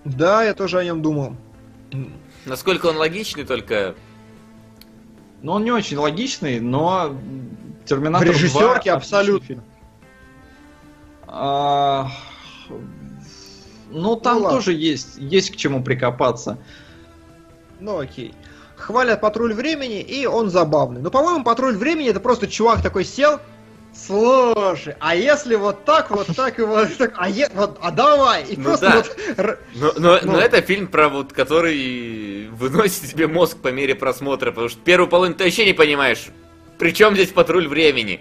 Да, 0.04 0.42
я 0.42 0.54
тоже 0.54 0.78
о 0.78 0.84
нем 0.84 1.02
думал. 1.02 1.36
Насколько 2.44 2.86
он 2.86 2.96
логичный, 2.96 3.44
только 3.44 3.94
Ну, 5.42 5.52
он 5.52 5.64
не 5.64 5.70
очень 5.70 5.96
логичный, 5.96 6.60
но 6.60 7.16
Терминатор 7.86 8.28
В 8.28 8.30
2 8.32 8.38
режиссерке 8.38 8.92
абсолютно. 8.92 9.46
фильм. 9.46 9.62
А, 11.26 12.10
Ну, 13.90 14.16
там 14.16 14.42
Ну, 14.42 14.50
тоже 14.50 14.72
есть, 14.74 15.16
есть 15.18 15.50
к 15.50 15.56
чему 15.56 15.82
прикопаться. 15.82 16.58
Ну, 17.80 17.98
окей. 17.98 18.34
Хвалят 18.76 19.20
патруль 19.20 19.54
времени, 19.54 20.00
и 20.00 20.26
он 20.26 20.50
забавный. 20.50 21.00
Но, 21.00 21.10
по-моему, 21.10 21.42
патруль 21.44 21.76
времени 21.76 22.08
это 22.10 22.20
просто 22.20 22.46
чувак 22.46 22.82
такой 22.82 23.04
сел. 23.04 23.40
Слушай, 23.94 24.94
а 25.00 25.16
если 25.16 25.56
вот 25.56 25.84
так, 25.84 26.10
вот 26.10 26.28
так 26.36 26.58
и 26.60 26.62
вот 26.62 26.96
так, 26.98 27.14
а, 27.16 27.28
е- 27.28 27.50
вот, 27.54 27.78
а 27.80 27.90
давай, 27.90 28.44
и 28.44 28.56
Ну 28.56 28.64
просто 28.64 28.88
да. 28.88 28.96
вот 29.36 29.58
Но, 29.74 29.92
но, 29.96 30.20
Ну. 30.22 30.32
но 30.32 30.38
это 30.38 30.60
фильм 30.60 30.86
про 30.86 31.08
вот, 31.08 31.32
который 31.32 32.48
выносит 32.50 33.10
тебе 33.10 33.26
мозг 33.26 33.56
по 33.58 33.68
мере 33.68 33.96
просмотра, 33.96 34.50
потому 34.50 34.68
что 34.68 34.78
первую 34.84 35.08
половину 35.08 35.34
ты 35.36 35.44
вообще 35.44 35.64
не 35.64 35.72
понимаешь, 35.72 36.26
при 36.78 36.92
чем 36.94 37.14
здесь 37.14 37.30
патруль 37.30 37.66
времени. 37.66 38.20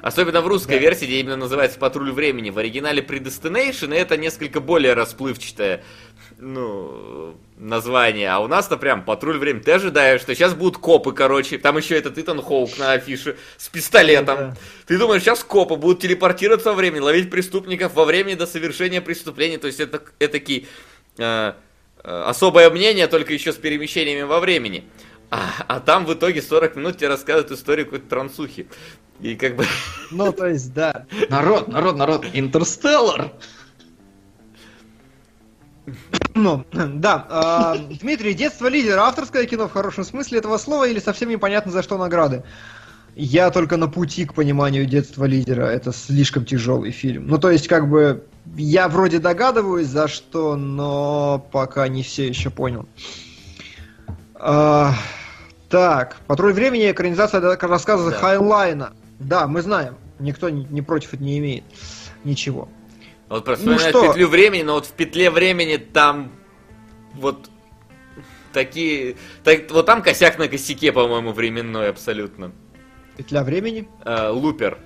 Особенно 0.00 0.40
в 0.40 0.46
русской 0.46 0.74
Да. 0.76 0.78
версии, 0.78 1.04
где 1.04 1.20
именно 1.20 1.36
называется 1.36 1.78
патруль 1.78 2.12
времени. 2.12 2.50
В 2.50 2.58
оригинале 2.58 3.02
Predestination 3.02 3.92
это 3.92 4.16
несколько 4.16 4.60
более 4.60 4.94
расплывчатое 4.94 5.82
ну, 6.38 7.36
название. 7.56 8.30
А 8.30 8.40
у 8.40 8.48
нас-то 8.48 8.76
прям 8.76 9.04
патруль 9.04 9.38
времени. 9.38 9.62
Ты 9.62 9.72
ожидаешь, 9.72 10.20
что 10.20 10.34
сейчас 10.34 10.54
будут 10.54 10.78
копы, 10.78 11.12
короче. 11.12 11.58
Там 11.58 11.78
еще 11.78 11.96
этот 11.96 12.18
Итан 12.18 12.42
Хоук 12.42 12.78
на 12.78 12.92
афише 12.92 13.36
с 13.56 13.68
пистолетом. 13.68 14.36
Да. 14.36 14.56
Ты 14.86 14.98
думаешь, 14.98 15.22
сейчас 15.22 15.42
копы 15.42 15.76
будут 15.76 16.00
телепортироваться 16.00 16.70
во 16.70 16.76
времени, 16.76 17.00
ловить 17.00 17.30
преступников 17.30 17.94
во 17.94 18.04
времени 18.04 18.34
до 18.34 18.46
совершения 18.46 19.00
преступления. 19.00 19.58
То 19.58 19.66
есть 19.66 19.80
это 19.80 20.02
этакий 20.18 20.68
э, 21.18 21.52
э, 22.04 22.22
особое 22.26 22.70
мнение, 22.70 23.06
только 23.06 23.32
еще 23.32 23.52
с 23.52 23.56
перемещениями 23.56 24.22
во 24.22 24.40
времени. 24.40 24.84
А, 25.30 25.50
а 25.66 25.80
там 25.80 26.04
в 26.04 26.14
итоге 26.14 26.42
40 26.42 26.76
минут 26.76 26.98
тебе 26.98 27.08
рассказывают 27.08 27.50
историю 27.50 27.86
какой-то 27.86 28.08
трансухи. 28.08 28.68
И 29.20 29.34
как 29.36 29.56
бы... 29.56 29.64
Ну, 30.10 30.30
то 30.32 30.46
есть, 30.46 30.74
да. 30.74 31.06
Народ, 31.30 31.68
народ, 31.68 31.96
народ, 31.96 32.26
Интерстеллар! 32.34 33.32
Ну, 36.36 36.64
да. 36.72 37.26
а, 37.30 37.76
Дмитрий, 37.76 38.34
детство 38.34 38.68
лидера. 38.68 39.00
Авторское 39.02 39.46
кино 39.46 39.68
в 39.68 39.72
хорошем 39.72 40.04
смысле 40.04 40.38
этого 40.38 40.58
слова 40.58 40.86
или 40.86 41.00
совсем 41.00 41.30
непонятно 41.30 41.72
за 41.72 41.82
что 41.82 41.96
награды? 41.98 42.44
Я 43.14 43.50
только 43.50 43.78
на 43.78 43.88
пути 43.88 44.26
к 44.26 44.34
пониманию 44.34 44.84
детства 44.84 45.24
лидера. 45.24 45.64
Это 45.64 45.92
слишком 45.92 46.44
тяжелый 46.44 46.90
фильм. 46.90 47.26
Ну, 47.26 47.38
то 47.38 47.50
есть, 47.50 47.66
как 47.66 47.88
бы, 47.88 48.24
я 48.56 48.88
вроде 48.88 49.18
догадываюсь, 49.18 49.86
за 49.88 50.06
что, 50.06 50.54
но 50.56 51.44
пока 51.50 51.88
не 51.88 52.02
все 52.02 52.28
еще 52.28 52.50
понял. 52.50 52.86
А, 54.34 54.92
так, 55.70 56.16
«Патруль 56.26 56.52
времени» 56.52 56.90
экранизация 56.90 57.40
рассказа 57.40 58.10
Да. 58.10 58.16
Хайнлайна. 58.16 58.92
Да, 59.18 59.46
мы 59.46 59.62
знаем. 59.62 59.94
Никто 60.18 60.50
не, 60.50 60.66
не 60.66 60.82
против 60.82 61.14
это 61.14 61.24
не 61.24 61.38
имеет. 61.38 61.64
Ничего. 62.24 62.68
Вот 63.28 63.44
просто 63.44 63.66
Ну 63.66 63.76
вспоминаю 63.76 63.90
что? 64.04 64.12
петлю 64.12 64.28
времени, 64.28 64.62
но 64.62 64.74
вот 64.74 64.86
в 64.86 64.92
петле 64.92 65.30
времени 65.30 65.76
там 65.76 66.30
вот 67.14 67.50
такие... 68.52 69.16
так- 69.42 69.70
вот 69.70 69.86
там 69.86 70.02
косяк 70.02 70.38
на 70.38 70.48
косяке, 70.48 70.92
по-моему, 70.92 71.32
временной 71.32 71.88
абсолютно. 71.90 72.52
«Петля 73.16 73.42
времени». 73.44 73.88
Э, 74.04 74.28
Лупер. 74.30 74.78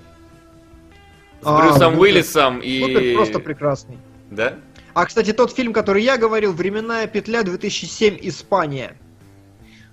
С 1.43 1.47
А, 1.47 1.59
Брюсом 1.61 1.93
Лупер. 1.95 2.01
Уиллисом 2.01 2.59
и... 2.61 2.81
Лупер 2.83 3.15
просто 3.17 3.41
прекрасный. 3.41 3.99
Да? 4.31 4.55
А, 4.95 5.05
кстати, 5.07 5.33
тот 5.33 5.53
фильм, 5.53 5.73
который 5.73 6.03
я 6.03 6.17
говорил, 6.17 6.53
«Временная 6.53 7.07
петля 7.09 7.43
2007. 7.43 8.19
Испания». 8.23 8.97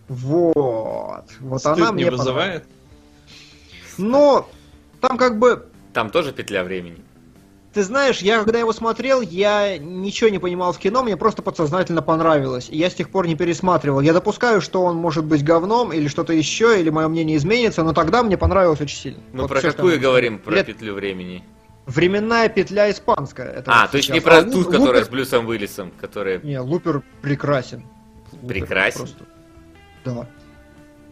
Вот. 0.07 1.25
Вот 1.39 1.59
Стыд 1.59 1.73
она 1.77 1.87
не 1.87 1.93
мне 1.93 2.11
вызывает? 2.11 2.63
понравилась. 2.63 2.67
Но 3.97 4.49
там 5.01 5.17
как 5.17 5.37
бы, 5.39 5.67
Там 5.93 6.09
тоже 6.11 6.31
петля 6.31 6.63
времени. 6.63 7.03
Ты 7.77 7.83
знаешь, 7.83 8.21
я 8.21 8.39
когда 8.43 8.57
его 8.57 8.73
смотрел, 8.73 9.21
я 9.21 9.77
ничего 9.77 10.31
не 10.31 10.39
понимал 10.39 10.73
в 10.73 10.79
кино, 10.79 11.03
мне 11.03 11.15
просто 11.15 11.43
подсознательно 11.43 12.01
понравилось. 12.01 12.69
И 12.71 12.77
я 12.79 12.89
с 12.89 12.95
тех 12.95 13.07
пор 13.11 13.27
не 13.27 13.35
пересматривал. 13.35 14.01
Я 14.01 14.13
допускаю, 14.13 14.61
что 14.61 14.81
он 14.83 14.95
может 14.95 15.25
быть 15.25 15.43
говном 15.43 15.93
или 15.93 16.07
что-то 16.07 16.33
еще, 16.33 16.79
или 16.81 16.89
мое 16.89 17.07
мнение 17.07 17.37
изменится, 17.37 17.83
но 17.83 17.93
тогда 17.93 18.23
мне 18.23 18.35
понравилось 18.35 18.81
очень 18.81 18.97
сильно. 18.97 19.19
Мы 19.31 19.41
Вот 19.43 19.49
про 19.51 19.61
какую 19.61 19.93
я 19.93 19.99
говорим? 19.99 20.39
Про 20.39 20.53
сказать. 20.53 20.65
петлю 20.65 20.95
времени. 20.95 21.43
Временная 21.85 22.49
петля 22.49 22.89
испанская. 22.89 23.51
Это 23.51 23.71
А, 23.71 23.81
вот 23.83 23.91
то 23.91 23.97
есть 23.97 24.09
не 24.09 24.21
про 24.21 24.37
А 24.39 24.43
ту, 24.43 24.61
Лу- 24.63 24.71
которая 24.71 25.05
с 25.05 25.09
Брюсом 25.09 25.47
Уиллисом, 25.47 25.91
которая... 26.01 26.39
Не, 26.39 26.59
Лупер 26.59 27.03
прекрасен. 27.21 27.85
Лупер 28.31 28.47
Прекрасен? 28.47 28.97
просто- 29.01 29.23
Да. 30.03 30.27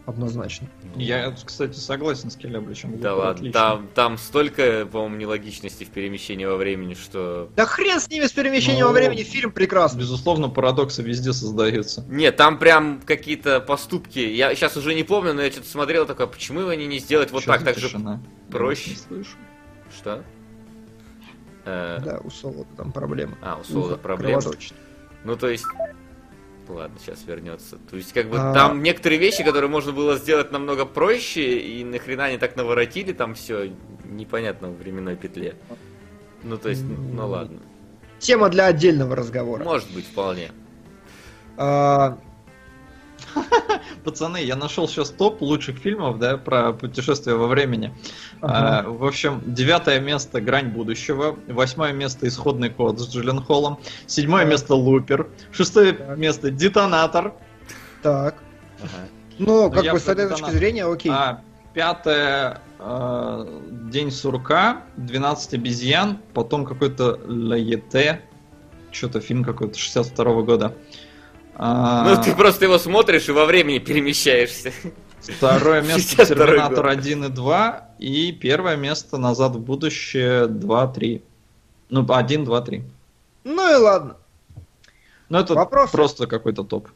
Однозначно. 0.06 0.68
Я, 0.94 1.34
кстати, 1.44 1.76
согласен 1.78 2.30
с 2.30 2.36
Келебличем. 2.36 2.98
Да 3.00 3.14
ладно, 3.14 3.52
там, 3.52 3.88
там 3.94 4.18
столько, 4.18 4.86
по-моему, 4.86 5.16
нелогичности 5.16 5.84
в 5.84 5.90
перемещении 5.90 6.44
во 6.44 6.56
времени, 6.56 6.94
что... 6.94 7.50
Да 7.56 7.66
хрен 7.66 8.00
с 8.00 8.08
ними 8.08 8.24
с 8.24 8.32
перемещением 8.32 8.86
Ну, 8.86 8.86
во 8.88 8.92
времени, 8.92 9.22
фильм 9.22 9.50
прекрасный. 9.50 9.98
Безусловно, 10.00 10.48
парадоксы 10.48 11.02
везде 11.02 11.32
создаются. 11.32 12.04
Нет, 12.08 12.36
там 12.36 12.58
прям 12.58 13.00
какие-то 13.04 13.60
поступки. 13.60 14.20
Я 14.20 14.54
сейчас 14.54 14.76
уже 14.76 14.94
не 14.94 15.02
помню, 15.02 15.34
но 15.34 15.42
я 15.42 15.50
что-то 15.50 15.68
смотрел 15.68 16.06
такое, 16.06 16.26
почему 16.26 16.66
они 16.68 16.86
не 16.86 16.98
сделать 16.98 17.32
вот 17.32 17.42
Чё 17.42 17.52
так, 17.52 17.64
так 17.64 17.76
же 17.76 17.90
проще? 18.50 18.90
Я 18.90 18.96
слышу. 18.96 19.36
Что? 19.96 20.22
Э, 21.64 21.98
Да, 22.02 22.20
у 22.22 22.30
Солода 22.30 22.68
там 22.76 22.92
проблемы. 22.92 23.36
А, 23.42 23.58
у 23.60 23.64
Солода 23.64 23.96
кровоточит. 23.96 24.74
Ну, 25.24 25.36
то 25.36 25.48
есть... 25.48 25.64
Ладно, 26.68 26.96
сейчас 27.00 27.24
вернется. 27.26 27.78
То 27.90 27.96
есть, 27.96 28.12
как 28.12 28.28
бы, 28.28 28.38
А. 28.38 28.52
там 28.52 28.82
некоторые 28.82 29.18
вещи, 29.18 29.44
которые 29.44 29.70
можно 29.70 29.92
было 29.92 30.16
сделать 30.16 30.50
намного 30.50 30.84
проще, 30.84 31.58
и 31.58 31.84
нахрена 31.84 32.24
они 32.24 32.38
так 32.38 32.56
наворотили 32.56 33.12
там 33.12 33.34
все 33.34 33.72
непонятно 34.04 34.68
в 34.68 34.76
временной 34.78 35.16
петле. 35.16 35.54
Ну, 36.42 36.56
то 36.58 36.68
есть, 36.68 36.82
ну 36.84 37.28
ладно. 37.28 37.60
Тема 38.18 38.48
для 38.48 38.66
отдельного 38.66 39.14
разговора. 39.14 39.64
Может 39.64 39.92
быть, 39.92 40.06
вполне. 40.06 40.50
А, 41.56 42.18
Пацаны, 44.04 44.42
я 44.42 44.56
нашел 44.56 44.88
сейчас 44.88 45.10
топ 45.10 45.42
лучших 45.42 45.78
фильмов, 45.78 46.18
да, 46.18 46.36
про 46.36 46.72
путешествие 46.72 47.36
во 47.36 47.46
времени. 47.46 47.94
ага. 48.40 48.78
А, 48.80 48.88
в 48.88 49.04
общем, 49.04 49.42
девятое 49.46 50.00
место 50.00 50.40
«Грань 50.40 50.68
будущего», 50.68 51.38
восьмое 51.48 51.92
место 51.92 52.26
«Исходный 52.28 52.70
код» 52.70 53.00
с 53.00 53.08
Джиллен 53.12 53.42
Холлом, 53.42 53.78
седьмое 54.06 54.42
Так. 54.42 54.52
место 54.52 54.74
«Лупер», 54.74 55.28
шестое 55.52 55.92
Так. 55.92 56.18
место 56.18 56.50
«Детонатор», 56.50 57.34
Так. 58.02 58.42
Ага. 58.80 59.08
Ну, 59.38 59.70
как 59.70 59.84
я 59.84 59.92
бы 59.92 59.98
с 60.00 60.08
этой 60.08 60.28
точки 60.28 60.50
зрения, 60.50 60.84
окей. 60.84 61.12
а 61.12 61.42
пятое 61.74 62.60
э, 62.78 63.60
«День 63.90 64.10
сурка», 64.10 64.82
«12 64.96 65.54
обезьян», 65.54 66.18
потом 66.32 66.64
какой-то 66.64 67.20
«Лаете», 67.26 68.22
что-то 68.92 69.20
фильм 69.20 69.44
какой-то 69.44 69.78
62 69.78 70.42
года. 70.42 70.74
А, 71.58 72.04
Ну, 72.04 72.22
ты 72.22 72.34
просто 72.34 72.66
его 72.66 72.78
смотришь 72.78 73.28
и 73.28 73.32
во 73.32 73.46
времени 73.46 73.78
перемещаешься. 73.78 74.72
Второе 75.20 75.80
место 75.82 76.16
62 76.16 76.46
Терминатор 76.46 76.84
год. 76.84 76.98
1 76.98 77.24
и 77.24 77.28
2. 77.28 77.88
И 77.98 78.32
первое 78.32 78.76
место 78.76 79.16
Назад 79.16 79.56
в 79.56 79.60
будущее 79.60 80.46
2, 80.46 80.86
3. 80.88 81.22
Ну, 81.90 82.06
1, 82.08 82.44
2, 82.44 82.60
3. 82.60 82.82
Ну 83.44 83.72
и 83.72 83.74
ладно. 83.76 84.16
Ну, 85.28 85.38
это 85.38 85.54
Вопросы? 85.54 85.92
просто 85.92 86.26
какой-то 86.26 86.62
топ. 86.62 86.88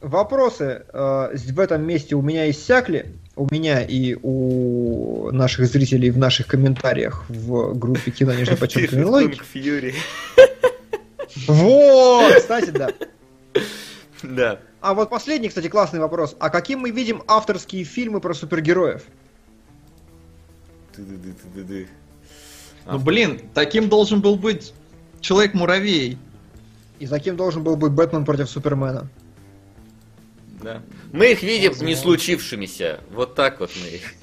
Вопросы 0.00 0.84
э, 0.92 1.36
в 1.52 1.60
этом 1.60 1.82
месте 1.86 2.14
у 2.16 2.22
меня 2.22 2.50
иссякли. 2.50 3.12
У 3.34 3.46
меня 3.50 3.82
и 3.82 4.16
у 4.22 5.30
наших 5.30 5.66
зрителей 5.66 6.10
в 6.10 6.18
наших 6.18 6.46
комментариях 6.46 7.24
в 7.28 7.74
группе 7.78 8.10
кино 8.10 8.32
нижнее 8.34 8.56
подчеркивание 8.56 9.06
логики. 9.06 9.42
Фьюри. 9.52 9.94
Вот, 11.46 12.34
кстати, 12.36 12.70
да. 12.70 12.90
Да. 14.22 14.60
А 14.80 14.94
вот 14.94 15.10
последний, 15.10 15.48
кстати, 15.48 15.68
классный 15.68 16.00
вопрос. 16.00 16.36
А 16.38 16.50
каким 16.50 16.80
мы 16.80 16.90
видим 16.90 17.22
авторские 17.26 17.84
фильмы 17.84 18.20
про 18.20 18.34
супергероев? 18.34 19.04
Ну, 22.86 22.98
блин, 22.98 23.40
таким 23.52 23.88
должен 23.88 24.20
был 24.20 24.36
быть 24.36 24.72
Человек-муравей. 25.20 26.18
И 26.98 27.06
за 27.06 27.18
кем 27.18 27.36
должен 27.36 27.62
был 27.62 27.76
быть 27.76 27.92
Бэтмен 27.92 28.24
против 28.24 28.48
Супермена? 28.48 29.08
Да. 30.62 30.82
Мы 31.12 31.32
их 31.32 31.42
видим 31.42 31.74
не 31.84 31.94
случившимися. 31.94 33.00
Вот 33.10 33.34
так 33.34 33.60
вот 33.60 33.70
мы 33.82 33.88
их. 33.88 34.14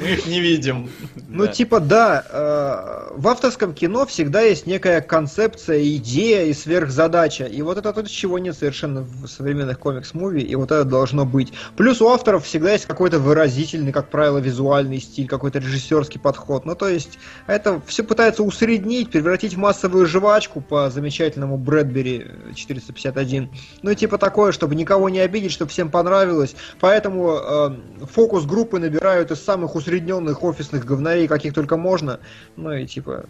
Мы 0.00 0.12
их 0.12 0.26
не 0.26 0.40
видим. 0.40 0.90
Ну, 1.28 1.46
Да. 1.46 1.52
типа, 1.52 1.80
да, 1.80 2.24
э, 2.28 3.12
в 3.16 3.28
авторском 3.28 3.74
кино 3.74 4.06
всегда 4.06 4.40
есть 4.40 4.66
некая 4.66 5.00
концепция, 5.00 5.82
идея 5.96 6.44
и 6.44 6.52
сверхзадача. 6.52 7.44
И 7.44 7.62
вот 7.62 7.78
это 7.78 7.92
то, 7.92 8.08
чего 8.08 8.38
нет 8.38 8.56
совершенно 8.56 9.02
в 9.02 9.26
современных 9.26 9.78
комикс-муви, 9.78 10.40
и 10.40 10.54
вот 10.54 10.70
это 10.70 10.84
должно 10.84 11.24
быть. 11.24 11.52
Плюс 11.76 12.00
у 12.00 12.08
авторов 12.08 12.44
всегда 12.44 12.72
есть 12.72 12.86
какой-то 12.86 13.18
выразительный, 13.18 13.92
как 13.92 14.08
правило, 14.10 14.38
визуальный 14.38 15.00
стиль, 15.00 15.28
какой-то 15.28 15.58
режиссерский 15.58 16.20
подход. 16.20 16.64
Ну, 16.64 16.74
то 16.74 16.88
есть, 16.88 17.18
это 17.46 17.80
все 17.86 18.02
пытается 18.02 18.42
усреднить, 18.42 19.10
превратить 19.10 19.54
в 19.54 19.58
массовую 19.58 20.06
жвачку 20.06 20.60
по 20.60 20.90
замечательному 20.90 21.56
Брэдбери 21.56 22.26
451. 22.54 23.50
Ну, 23.82 23.90
и 23.90 23.94
типа 23.94 24.18
такое, 24.18 24.52
чтобы 24.52 24.74
никого 24.74 25.08
не 25.08 25.20
обидеть, 25.20 25.52
чтобы 25.52 25.70
всем 25.70 25.90
понравилось. 25.90 26.54
Поэтому 26.80 27.38
э, 27.42 27.70
фокус 28.12 28.44
группы 28.44 28.78
набирают 28.78 29.30
из 29.34 29.42
самых 29.42 29.74
усредненных 29.74 30.42
офисных 30.42 30.84
говнарей, 30.84 31.28
каких 31.28 31.54
только 31.54 31.76
можно. 31.76 32.20
Ну 32.56 32.72
и 32.72 32.86
типа 32.86 33.26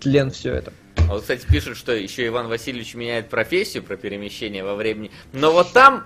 тлен 0.00 0.30
все 0.30 0.52
это. 0.54 0.72
А 0.96 1.14
вот, 1.14 1.22
кстати, 1.22 1.46
пишут, 1.46 1.76
что 1.76 1.92
еще 1.92 2.26
Иван 2.26 2.48
Васильевич 2.48 2.94
меняет 2.94 3.28
профессию 3.28 3.82
про 3.82 3.96
перемещение 3.96 4.64
во 4.64 4.74
времени. 4.74 5.10
Но 5.32 5.52
вот 5.52 5.72
там 5.72 6.04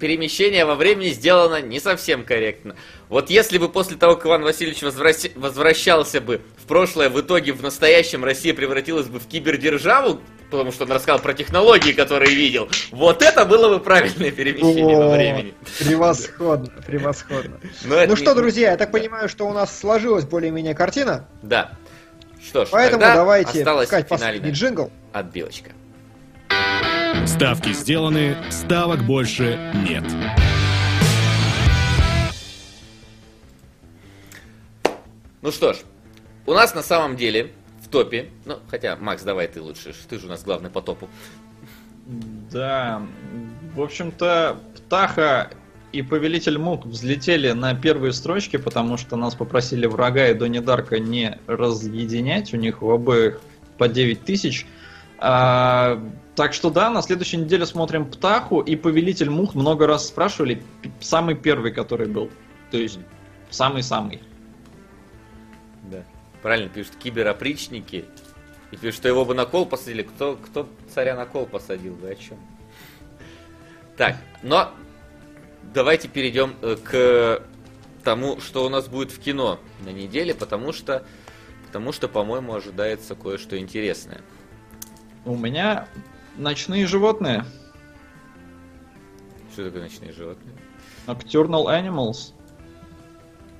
перемещение 0.00 0.64
во 0.64 0.74
времени 0.74 1.08
сделано 1.08 1.60
не 1.60 1.80
совсем 1.80 2.24
корректно. 2.24 2.76
Вот 3.08 3.30
если 3.30 3.58
бы 3.58 3.68
после 3.68 3.96
того, 3.96 4.16
как 4.16 4.26
Иван 4.26 4.42
Васильевич 4.42 4.82
возвращ- 4.82 5.32
возвращался 5.36 6.20
бы 6.20 6.40
в 6.58 6.66
прошлое, 6.66 7.08
в 7.08 7.20
итоге 7.20 7.52
в 7.52 7.62
настоящем 7.62 8.24
Россия 8.24 8.54
превратилась 8.54 9.06
бы 9.06 9.18
в 9.20 9.26
кибердержаву, 9.26 10.20
потому 10.50 10.72
что 10.72 10.84
он 10.84 10.92
рассказал 10.92 11.20
про 11.20 11.34
технологии, 11.34 11.92
которые 11.92 12.34
видел, 12.34 12.68
вот 12.90 13.22
это 13.22 13.44
было 13.44 13.68
бы 13.68 13.80
правильное 13.82 14.30
перемещение 14.30 14.96
во 14.96 15.12
О, 15.12 15.16
времени. 15.16 15.54
Превосходно, 15.78 16.72
превосходно. 16.86 17.60
Ну 17.84 18.16
что, 18.16 18.34
друзья, 18.34 18.72
я 18.72 18.76
так 18.76 18.90
понимаю, 18.92 19.28
что 19.28 19.46
у 19.46 19.52
нас 19.52 19.76
сложилась 19.76 20.24
более-менее 20.24 20.74
картина. 20.74 21.28
Да. 21.42 21.72
Что 22.44 22.64
ж, 22.64 22.68
Поэтому 22.70 23.00
давайте 23.00 23.60
финальная 23.60 24.04
последний 24.04 24.50
джингл. 24.50 24.90
отбилочка. 25.12 25.70
Ставки 27.26 27.72
сделаны, 27.72 28.36
ставок 28.50 29.04
больше 29.04 29.58
нет. 29.86 30.04
Ну 35.42 35.50
что 35.50 35.72
ж, 35.74 35.78
у 36.46 36.52
нас 36.52 36.74
на 36.74 36.82
самом 36.82 37.16
деле 37.16 37.52
в 37.82 37.88
топе, 37.88 38.30
ну, 38.44 38.58
хотя, 38.68 38.96
Макс, 38.96 39.22
давай 39.22 39.48
ты 39.48 39.60
лучше, 39.60 39.92
ты 40.08 40.18
же 40.18 40.26
у 40.26 40.28
нас 40.28 40.44
главный 40.44 40.70
по 40.70 40.80
топу. 40.80 41.08
Да, 42.06 43.02
в 43.74 43.82
общем-то, 43.82 44.58
Птаха 44.76 45.50
и 45.92 46.02
Повелитель 46.02 46.58
Мук 46.58 46.86
взлетели 46.86 47.50
на 47.50 47.74
первые 47.74 48.12
строчки, 48.12 48.56
потому 48.56 48.96
что 48.96 49.16
нас 49.16 49.34
попросили 49.34 49.86
врага 49.86 50.28
и 50.28 50.34
Донни 50.34 50.60
Дарка 50.60 51.00
не 51.00 51.38
разъединять, 51.48 52.54
у 52.54 52.56
них 52.56 52.82
у 52.82 52.90
обоих 52.90 53.40
по 53.78 53.88
9 53.88 54.24
тысяч. 54.24 54.66
А, 55.18 56.02
так 56.34 56.52
что 56.52 56.70
да, 56.70 56.90
на 56.90 57.02
следующей 57.02 57.38
неделе 57.38 57.64
смотрим 57.64 58.04
Птаху 58.10 58.60
и 58.60 58.76
Повелитель 58.76 59.30
Мух 59.30 59.54
много 59.54 59.86
раз 59.86 60.08
спрашивали, 60.08 60.62
самый 61.00 61.34
первый, 61.34 61.72
который 61.72 62.08
был. 62.08 62.30
То 62.70 62.76
есть 62.76 62.98
самый-самый. 63.50 64.22
Да. 65.84 66.04
Правильно 66.42 66.68
пишут, 66.68 66.96
киберопричники. 66.96 68.04
И 68.70 68.76
пишут, 68.76 68.96
что 68.96 69.08
его 69.08 69.24
бы 69.24 69.34
на 69.34 69.46
кол 69.46 69.64
посадили. 69.64 70.02
Кто, 70.02 70.36
кто 70.36 70.68
царя 70.92 71.16
на 71.16 71.24
кол 71.24 71.46
посадил? 71.46 71.94
Вы 71.94 72.10
о 72.10 72.14
чем? 72.16 72.38
Так, 73.96 74.16
но 74.42 74.72
давайте 75.72 76.08
перейдем 76.08 76.54
э, 76.60 76.76
к 76.82 77.42
тому, 78.04 78.40
что 78.40 78.66
у 78.66 78.68
нас 78.68 78.88
будет 78.88 79.10
в 79.10 79.18
кино 79.18 79.58
на 79.84 79.90
неделе, 79.90 80.34
потому 80.34 80.72
что, 80.72 81.04
потому 81.66 81.92
что, 81.92 82.08
по-моему, 82.08 82.54
ожидается 82.54 83.14
кое-что 83.14 83.58
интересное. 83.58 84.20
У 85.26 85.36
меня 85.36 85.88
ночные 86.38 86.86
животные. 86.86 87.44
Что 89.52 89.64
такое 89.64 89.82
ночные 89.82 90.12
животные? 90.12 90.54
Nocturnal 91.08 91.66
Animals. 91.66 92.32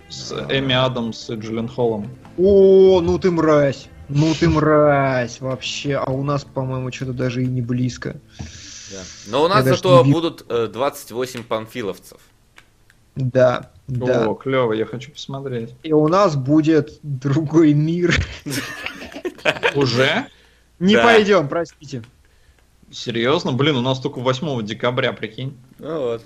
С 0.09 0.33
Эми 0.49 0.75
Адамс 0.75 1.29
и 1.29 1.35
Джиллен 1.35 1.67
Холлом. 1.69 2.09
О, 2.39 3.01
ну 3.01 3.19
ты 3.19 3.33
мразь. 3.33 3.89
Ну 4.09 4.33
ты 4.39 4.49
мразь 4.49 5.41
вообще. 5.41 5.97
А 5.97 6.09
у 6.13 6.23
нас, 6.23 6.45
по-моему, 6.45 6.93
что-то 6.93 7.13
даже 7.13 7.43
и 7.43 7.47
не 7.47 7.63
близко. 7.63 8.21
Да. 8.93 9.03
Но 9.27 9.43
у 9.43 9.49
нас 9.49 9.67
Я 9.67 9.75
зато 9.75 10.05
не 10.05 10.13
будут 10.13 10.47
э, 10.49 10.69
28 10.73 11.43
панфиловцев. 11.43 12.21
Да, 13.17 13.73
да. 13.89 14.29
О, 14.29 14.35
клево, 14.35 14.73
я 14.73 14.87
хочу 14.87 15.11
посмотреть. 15.11 15.75
И 15.83 15.93
у 15.93 16.07
нас 16.07 16.37
будет 16.37 17.01
другой 17.03 17.75
мир. 17.75 18.15
Уже? 19.75 20.29
Не 20.79 20.97
Да. 20.97 21.03
пойдем, 21.05 21.49
простите. 21.49 22.03
Серьезно? 22.91 23.53
Блин, 23.53 23.77
у 23.77 23.81
нас 23.81 23.99
только 23.99 24.21
8 24.21 24.65
декабря, 24.65 25.13
прикинь. 25.13 25.57
Ну 25.79 26.01
вот. 26.01 26.23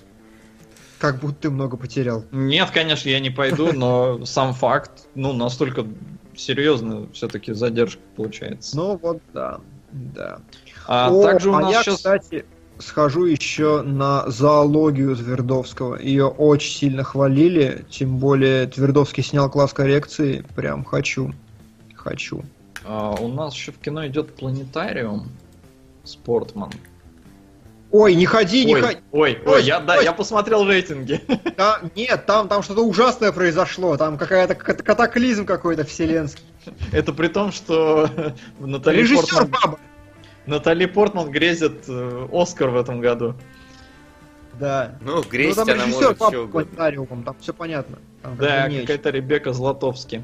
Как 0.99 1.19
будто 1.19 1.43
ты 1.43 1.49
много 1.49 1.77
потерял. 1.77 2.25
Нет, 2.31 2.69
конечно, 2.69 3.09
я 3.09 3.19
не 3.19 3.31
пойду, 3.31 3.73
но 3.73 4.23
сам 4.25 4.53
факт, 4.53 5.07
ну, 5.15 5.33
настолько 5.33 5.87
серьезно 6.35 7.07
все-таки 7.13 7.53
задержка 7.53 8.01
получается. 8.15 8.77
Ну 8.77 8.97
вот, 9.01 9.19
да. 9.33 9.59
Да. 9.91 10.39
а 10.87 11.11
О, 11.11 11.23
также 11.23 11.49
у 11.49 11.53
а 11.55 11.61
нас 11.61 11.71
я, 11.71 11.83
сейчас... 11.83 11.97
кстати, 11.97 12.45
схожу 12.79 13.25
еще 13.25 13.81
на 13.81 14.29
зоологию 14.29 15.15
Твердовского. 15.15 15.99
Ее 15.99 16.27
очень 16.27 16.71
сильно 16.71 17.03
хвалили, 17.03 17.85
тем 17.89 18.17
более 18.17 18.67
Твердовский 18.67 19.23
снял 19.23 19.49
класс 19.49 19.73
коррекции. 19.73 20.45
Прям 20.55 20.83
хочу. 20.83 21.33
Хочу. 21.95 22.43
А, 22.83 23.11
у 23.11 23.27
нас 23.27 23.53
еще 23.53 23.71
в 23.71 23.77
кино 23.79 24.05
идет 24.07 24.35
планетариум. 24.35 25.29
Спортман. 26.03 26.71
Ой, 27.91 28.15
не 28.15 28.25
ходи, 28.25 28.63
не 28.65 28.73
ой, 28.75 28.81
ходи. 28.81 28.99
ой, 29.11 29.39
ой, 29.45 29.53
Ой, 29.55 29.63
я, 29.63 29.79
да, 29.81 29.97
ой. 29.97 30.03
я 30.05 30.13
посмотрел 30.13 30.65
рейтинги. 30.65 31.21
Да, 31.57 31.81
нет, 31.95 32.25
там, 32.25 32.47
там 32.47 32.63
что-то 32.63 32.81
ужасное 32.85 33.31
произошло. 33.33 33.97
Там 33.97 34.17
какая-то 34.17 34.55
кат- 34.55 34.81
катаклизм 34.81 35.45
какой-то 35.45 35.83
вселенский. 35.83 36.43
Это 36.93 37.11
при 37.11 37.27
том, 37.27 37.51
что 37.51 38.09
Натали 38.59 39.01
Режиссер 39.01 39.45
Портман, 39.45 39.49
баба. 39.63 39.79
Натали 40.45 40.85
Портман 40.85 41.31
грезит 41.31 41.83
э, 41.89 42.27
Оскар 42.31 42.69
в 42.69 42.77
этом 42.77 43.01
году. 43.01 43.35
Да. 44.59 44.95
Ну, 45.01 45.21
гресть 45.23 45.57
ну, 45.57 45.65
там 45.65 45.73
она 45.75 45.85
режиссер 45.85 46.01
может 46.03 46.17
папа 46.17 46.31
что 46.31 46.41
угодно. 46.43 46.61
планетариумом, 46.75 47.23
там 47.23 47.35
все 47.41 47.53
понятно. 47.53 47.99
Там 48.21 48.37
Да, 48.37 48.69
какая-то 48.69 49.09
Ребекка 49.09 49.51
Златовски. 49.53 50.23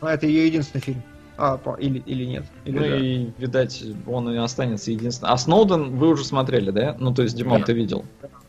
А 0.00 0.12
это 0.12 0.26
ее 0.26 0.46
единственный 0.46 0.82
фильм. 0.82 1.02
А, 1.38 1.60
или, 1.78 1.98
или 2.06 2.24
нет. 2.24 2.44
Или 2.64 2.76
Ну 2.78 2.80
да. 2.82 2.96
и, 2.98 3.26
видать, 3.38 3.84
он 4.06 4.30
и 4.30 4.36
останется 4.38 4.90
единственным. 4.90 5.32
А 5.32 5.36
Сноуден 5.36 5.96
вы 5.96 6.08
уже 6.08 6.24
смотрели, 6.24 6.70
да? 6.70 6.96
Ну, 6.98 7.12
то 7.12 7.22
есть, 7.22 7.36
Димон, 7.36 7.58
Нет. 7.58 7.66
ты 7.66 7.72
видел. 7.74 8.04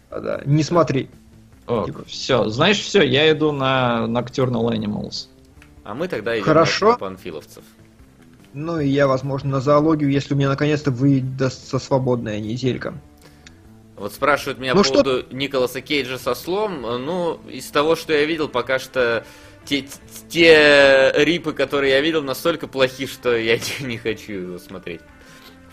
А, 0.10 0.20
да. 0.20 0.42
Не 0.46 0.64
смотри. 0.64 1.10
Типа. 1.86 2.06
все, 2.08 2.48
знаешь, 2.48 2.80
все, 2.80 3.02
я 3.02 3.30
иду 3.30 3.52
на 3.52 4.06
Nocturnal 4.08 4.72
Animals. 4.72 5.28
А 5.84 5.94
мы 5.94 6.08
тогда 6.08 6.34
идем 6.36 6.46
Хорошо. 6.46 6.92
на 6.92 6.98
панфиловцев. 6.98 7.64
Ну 8.54 8.80
и 8.80 8.88
я, 8.88 9.06
возможно, 9.06 9.50
на 9.50 9.60
зоологию, 9.60 10.10
если 10.10 10.34
у 10.34 10.38
меня 10.38 10.48
наконец-то 10.48 10.92
выдастся 10.92 11.78
свободная 11.78 12.40
неделька. 12.40 12.94
Вот 13.98 14.14
спрашивают 14.14 14.60
меня 14.60 14.74
Ну 14.76 14.80
по 14.82 14.84
что- 14.86 15.04
поводу 15.04 15.26
Николаса 15.36 15.82
Кейджа 15.82 16.18
со 16.18 16.36
слом. 16.36 16.82
Ну, 16.84 17.40
из 17.50 17.66
того, 17.68 17.96
что 17.98 18.14
я 18.14 18.24
видел, 18.26 18.48
пока 18.48 18.80
что 18.80 19.26
те, 19.68 19.86
те 20.30 21.12
рипы, 21.16 21.54
которые 21.54 21.94
я 21.94 22.02
видел, 22.02 22.24
настолько 22.24 22.68
плохи, 22.68 23.06
что 23.06 23.36
я 23.36 23.58
не, 23.58 23.86
не 23.88 23.98
хочу 23.98 24.34
его 24.34 24.58
смотреть 24.58 25.02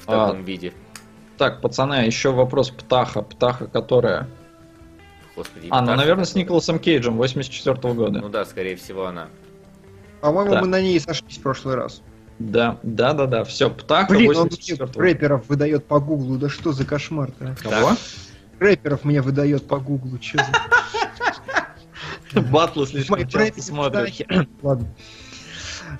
в 0.05 0.09
А. 0.11 0.27
таком 0.29 0.45
виде. 0.45 0.73
Так, 1.39 1.61
пацаны, 1.61 1.95
а 1.95 2.03
еще 2.03 2.31
вопрос 2.33 2.71
Птаха. 2.71 3.23
Птаха, 3.23 3.67
которая... 3.67 4.29
Господи, 5.37 5.67
А, 5.71 5.81
ну, 5.81 5.95
наверное, 5.97 6.25
с 6.25 6.29
которая- 6.29 6.45
Николасом 6.45 6.79
Кейджем, 6.79 7.17
84 7.17 7.95
года. 7.95 8.21
Ну 8.21 8.29
да, 8.29 8.45
скорее 8.45 8.77
всего, 8.77 9.07
она. 9.07 9.29
По-моему, 10.21 10.53
Да. 10.53 10.61
мы 10.61 10.69
на 10.69 10.81
ней 10.81 11.01
сошлись 11.01 11.39
в 11.39 11.43
прошлый 11.43 11.75
раз. 11.75 12.03
Да, 12.39 12.79
да, 12.83 13.13
да, 13.15 13.27
да. 13.27 13.45
Все, 13.45 13.69
Птаха 13.71 14.13
Блин, 14.13 14.31
он 14.37 14.47
мне 14.47 14.51
84 14.51 14.91
рэперов 15.01 15.49
выдает 15.49 15.87
по 15.87 15.99
гуглу. 16.01 16.37
Да 16.37 16.49
что 16.49 16.73
за 16.73 16.85
кошмар-то? 16.85 17.57
а? 17.61 17.63
Кого? 17.69 17.93
Рэперов 18.61 19.05
мне 19.05 19.21
выдает 19.21 19.67
по 19.67 19.79
гуглу. 19.79 20.19
Че 20.19 20.39
за... 20.39 20.47
Батлы 22.51 22.87
слишком 22.87 23.19
Мои 23.19 23.27
часто 23.27 23.91
да. 23.91 24.07
Ладно. 24.63 24.89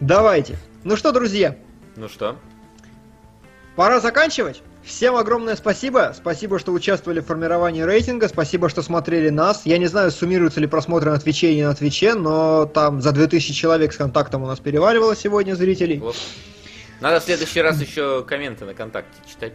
Давайте. 0.01 0.57
Ну 0.83 0.97
что, 0.97 1.13
друзья, 1.13 1.57
Ну 1.97 2.09
что? 2.09 2.37
Пора 3.77 4.01
заканчивать. 4.01 4.63
Всем 4.85 5.17
огромное 5.17 5.57
спасибо. 5.57 6.13
Спасибо, 6.15 6.59
что 6.59 6.73
участвовали 6.73 7.21
в 7.21 7.27
формировании 7.27 7.83
рейтинга. 7.83 8.29
Спасибо, 8.29 8.69
что 8.69 8.83
смотрели 8.83 9.31
нас. 9.31 9.63
Я 9.65 9.79
не 9.79 9.87
знаю, 9.87 10.11
суммируются 10.11 10.61
ли 10.61 10.67
просмотры 10.67 11.11
на 11.11 11.19
Твиче 11.19 11.53
и 11.53 11.57
не 11.57 11.67
на 11.67 11.75
Твиче, 11.75 12.15
но 12.15 12.67
там 12.67 13.01
за 13.01 13.13
2000 13.13 13.53
человек 13.53 13.93
с 13.93 13.97
контактом 13.97 14.43
у 14.43 14.47
нас 14.47 14.61
переваливало 14.61 15.17
сегодня 15.17 15.55
зрителей. 15.55 15.99
Вот. 15.99 16.17
Надо 17.01 17.21
в 17.21 17.25
следующий 17.25 17.63
раз 17.63 17.81
еще 17.81 18.23
комменты 18.25 18.65
на 18.65 18.75
контакте 18.75 19.17
читать. 19.29 19.55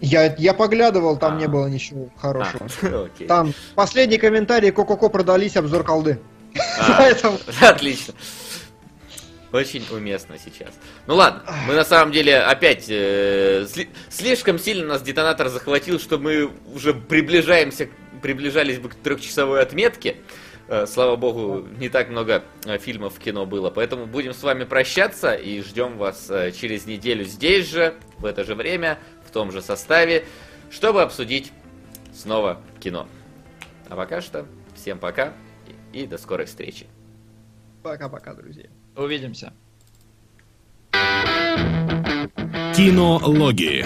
Я, 0.00 0.34
я 0.36 0.54
поглядывал, 0.54 1.16
там 1.16 1.36
А. 1.36 1.40
не 1.40 1.48
было 1.48 1.66
ничего 1.66 2.08
хорошего. 2.16 2.66
А, 2.82 3.04
окей. 3.14 3.26
Там 3.26 3.52
последний 3.74 4.18
комментарий 4.18 4.70
Ко-Ко-Ко 4.70 5.08
продались, 5.08 5.56
обзор 5.56 5.84
колды. 5.84 6.20
А, 6.78 6.94
Поэтому 6.98 7.38
Отлично. 7.60 8.14
Очень 9.50 9.84
уместно 9.90 10.36
сейчас. 10.38 10.74
Ну 11.06 11.14
ладно, 11.14 11.42
мы 11.66 11.74
на 11.74 11.84
самом 11.84 12.12
деле 12.12 12.36
опять 12.38 12.84
э, 12.90 13.64
сли- 13.66 13.88
слишком 14.10 14.58
сильно 14.58 14.86
нас 14.86 15.00
детонатор 15.02 15.48
захватил, 15.48 15.98
что 15.98 16.18
мы 16.18 16.50
уже 16.74 16.92
приближаемся, 16.92 17.88
приближались 18.20 18.78
бы 18.78 18.90
к 18.90 18.94
трехчасовой 18.96 19.62
отметке. 19.62 20.16
Э, 20.68 20.86
слава 20.86 21.16
богу, 21.16 21.66
не 21.78 21.88
так 21.88 22.10
много 22.10 22.44
э, 22.66 22.76
фильмов 22.76 23.14
в 23.14 23.18
кино 23.20 23.46
было. 23.46 23.70
Поэтому 23.70 24.04
будем 24.04 24.34
с 24.34 24.42
вами 24.42 24.64
прощаться 24.64 25.32
и 25.32 25.62
ждем 25.62 25.96
вас 25.96 26.26
э, 26.28 26.52
через 26.52 26.84
неделю 26.84 27.24
здесь 27.24 27.70
же, 27.70 27.94
в 28.18 28.26
это 28.26 28.44
же 28.44 28.54
время, 28.54 28.98
в 29.28 29.30
том 29.30 29.52
же 29.52 29.60
составе, 29.60 30.24
чтобы 30.70 31.02
обсудить 31.02 31.52
снова 32.14 32.60
кино. 32.80 33.06
А 33.88 33.94
пока 33.94 34.22
что, 34.22 34.46
всем 34.74 34.98
пока 34.98 35.34
и 35.92 36.02
и 36.02 36.06
до 36.06 36.18
скорой 36.18 36.46
встречи. 36.46 36.86
пока-пока, 37.82 38.34
друзья. 38.34 38.66
Увидимся. 38.96 39.52
Кинологии. 42.74 43.84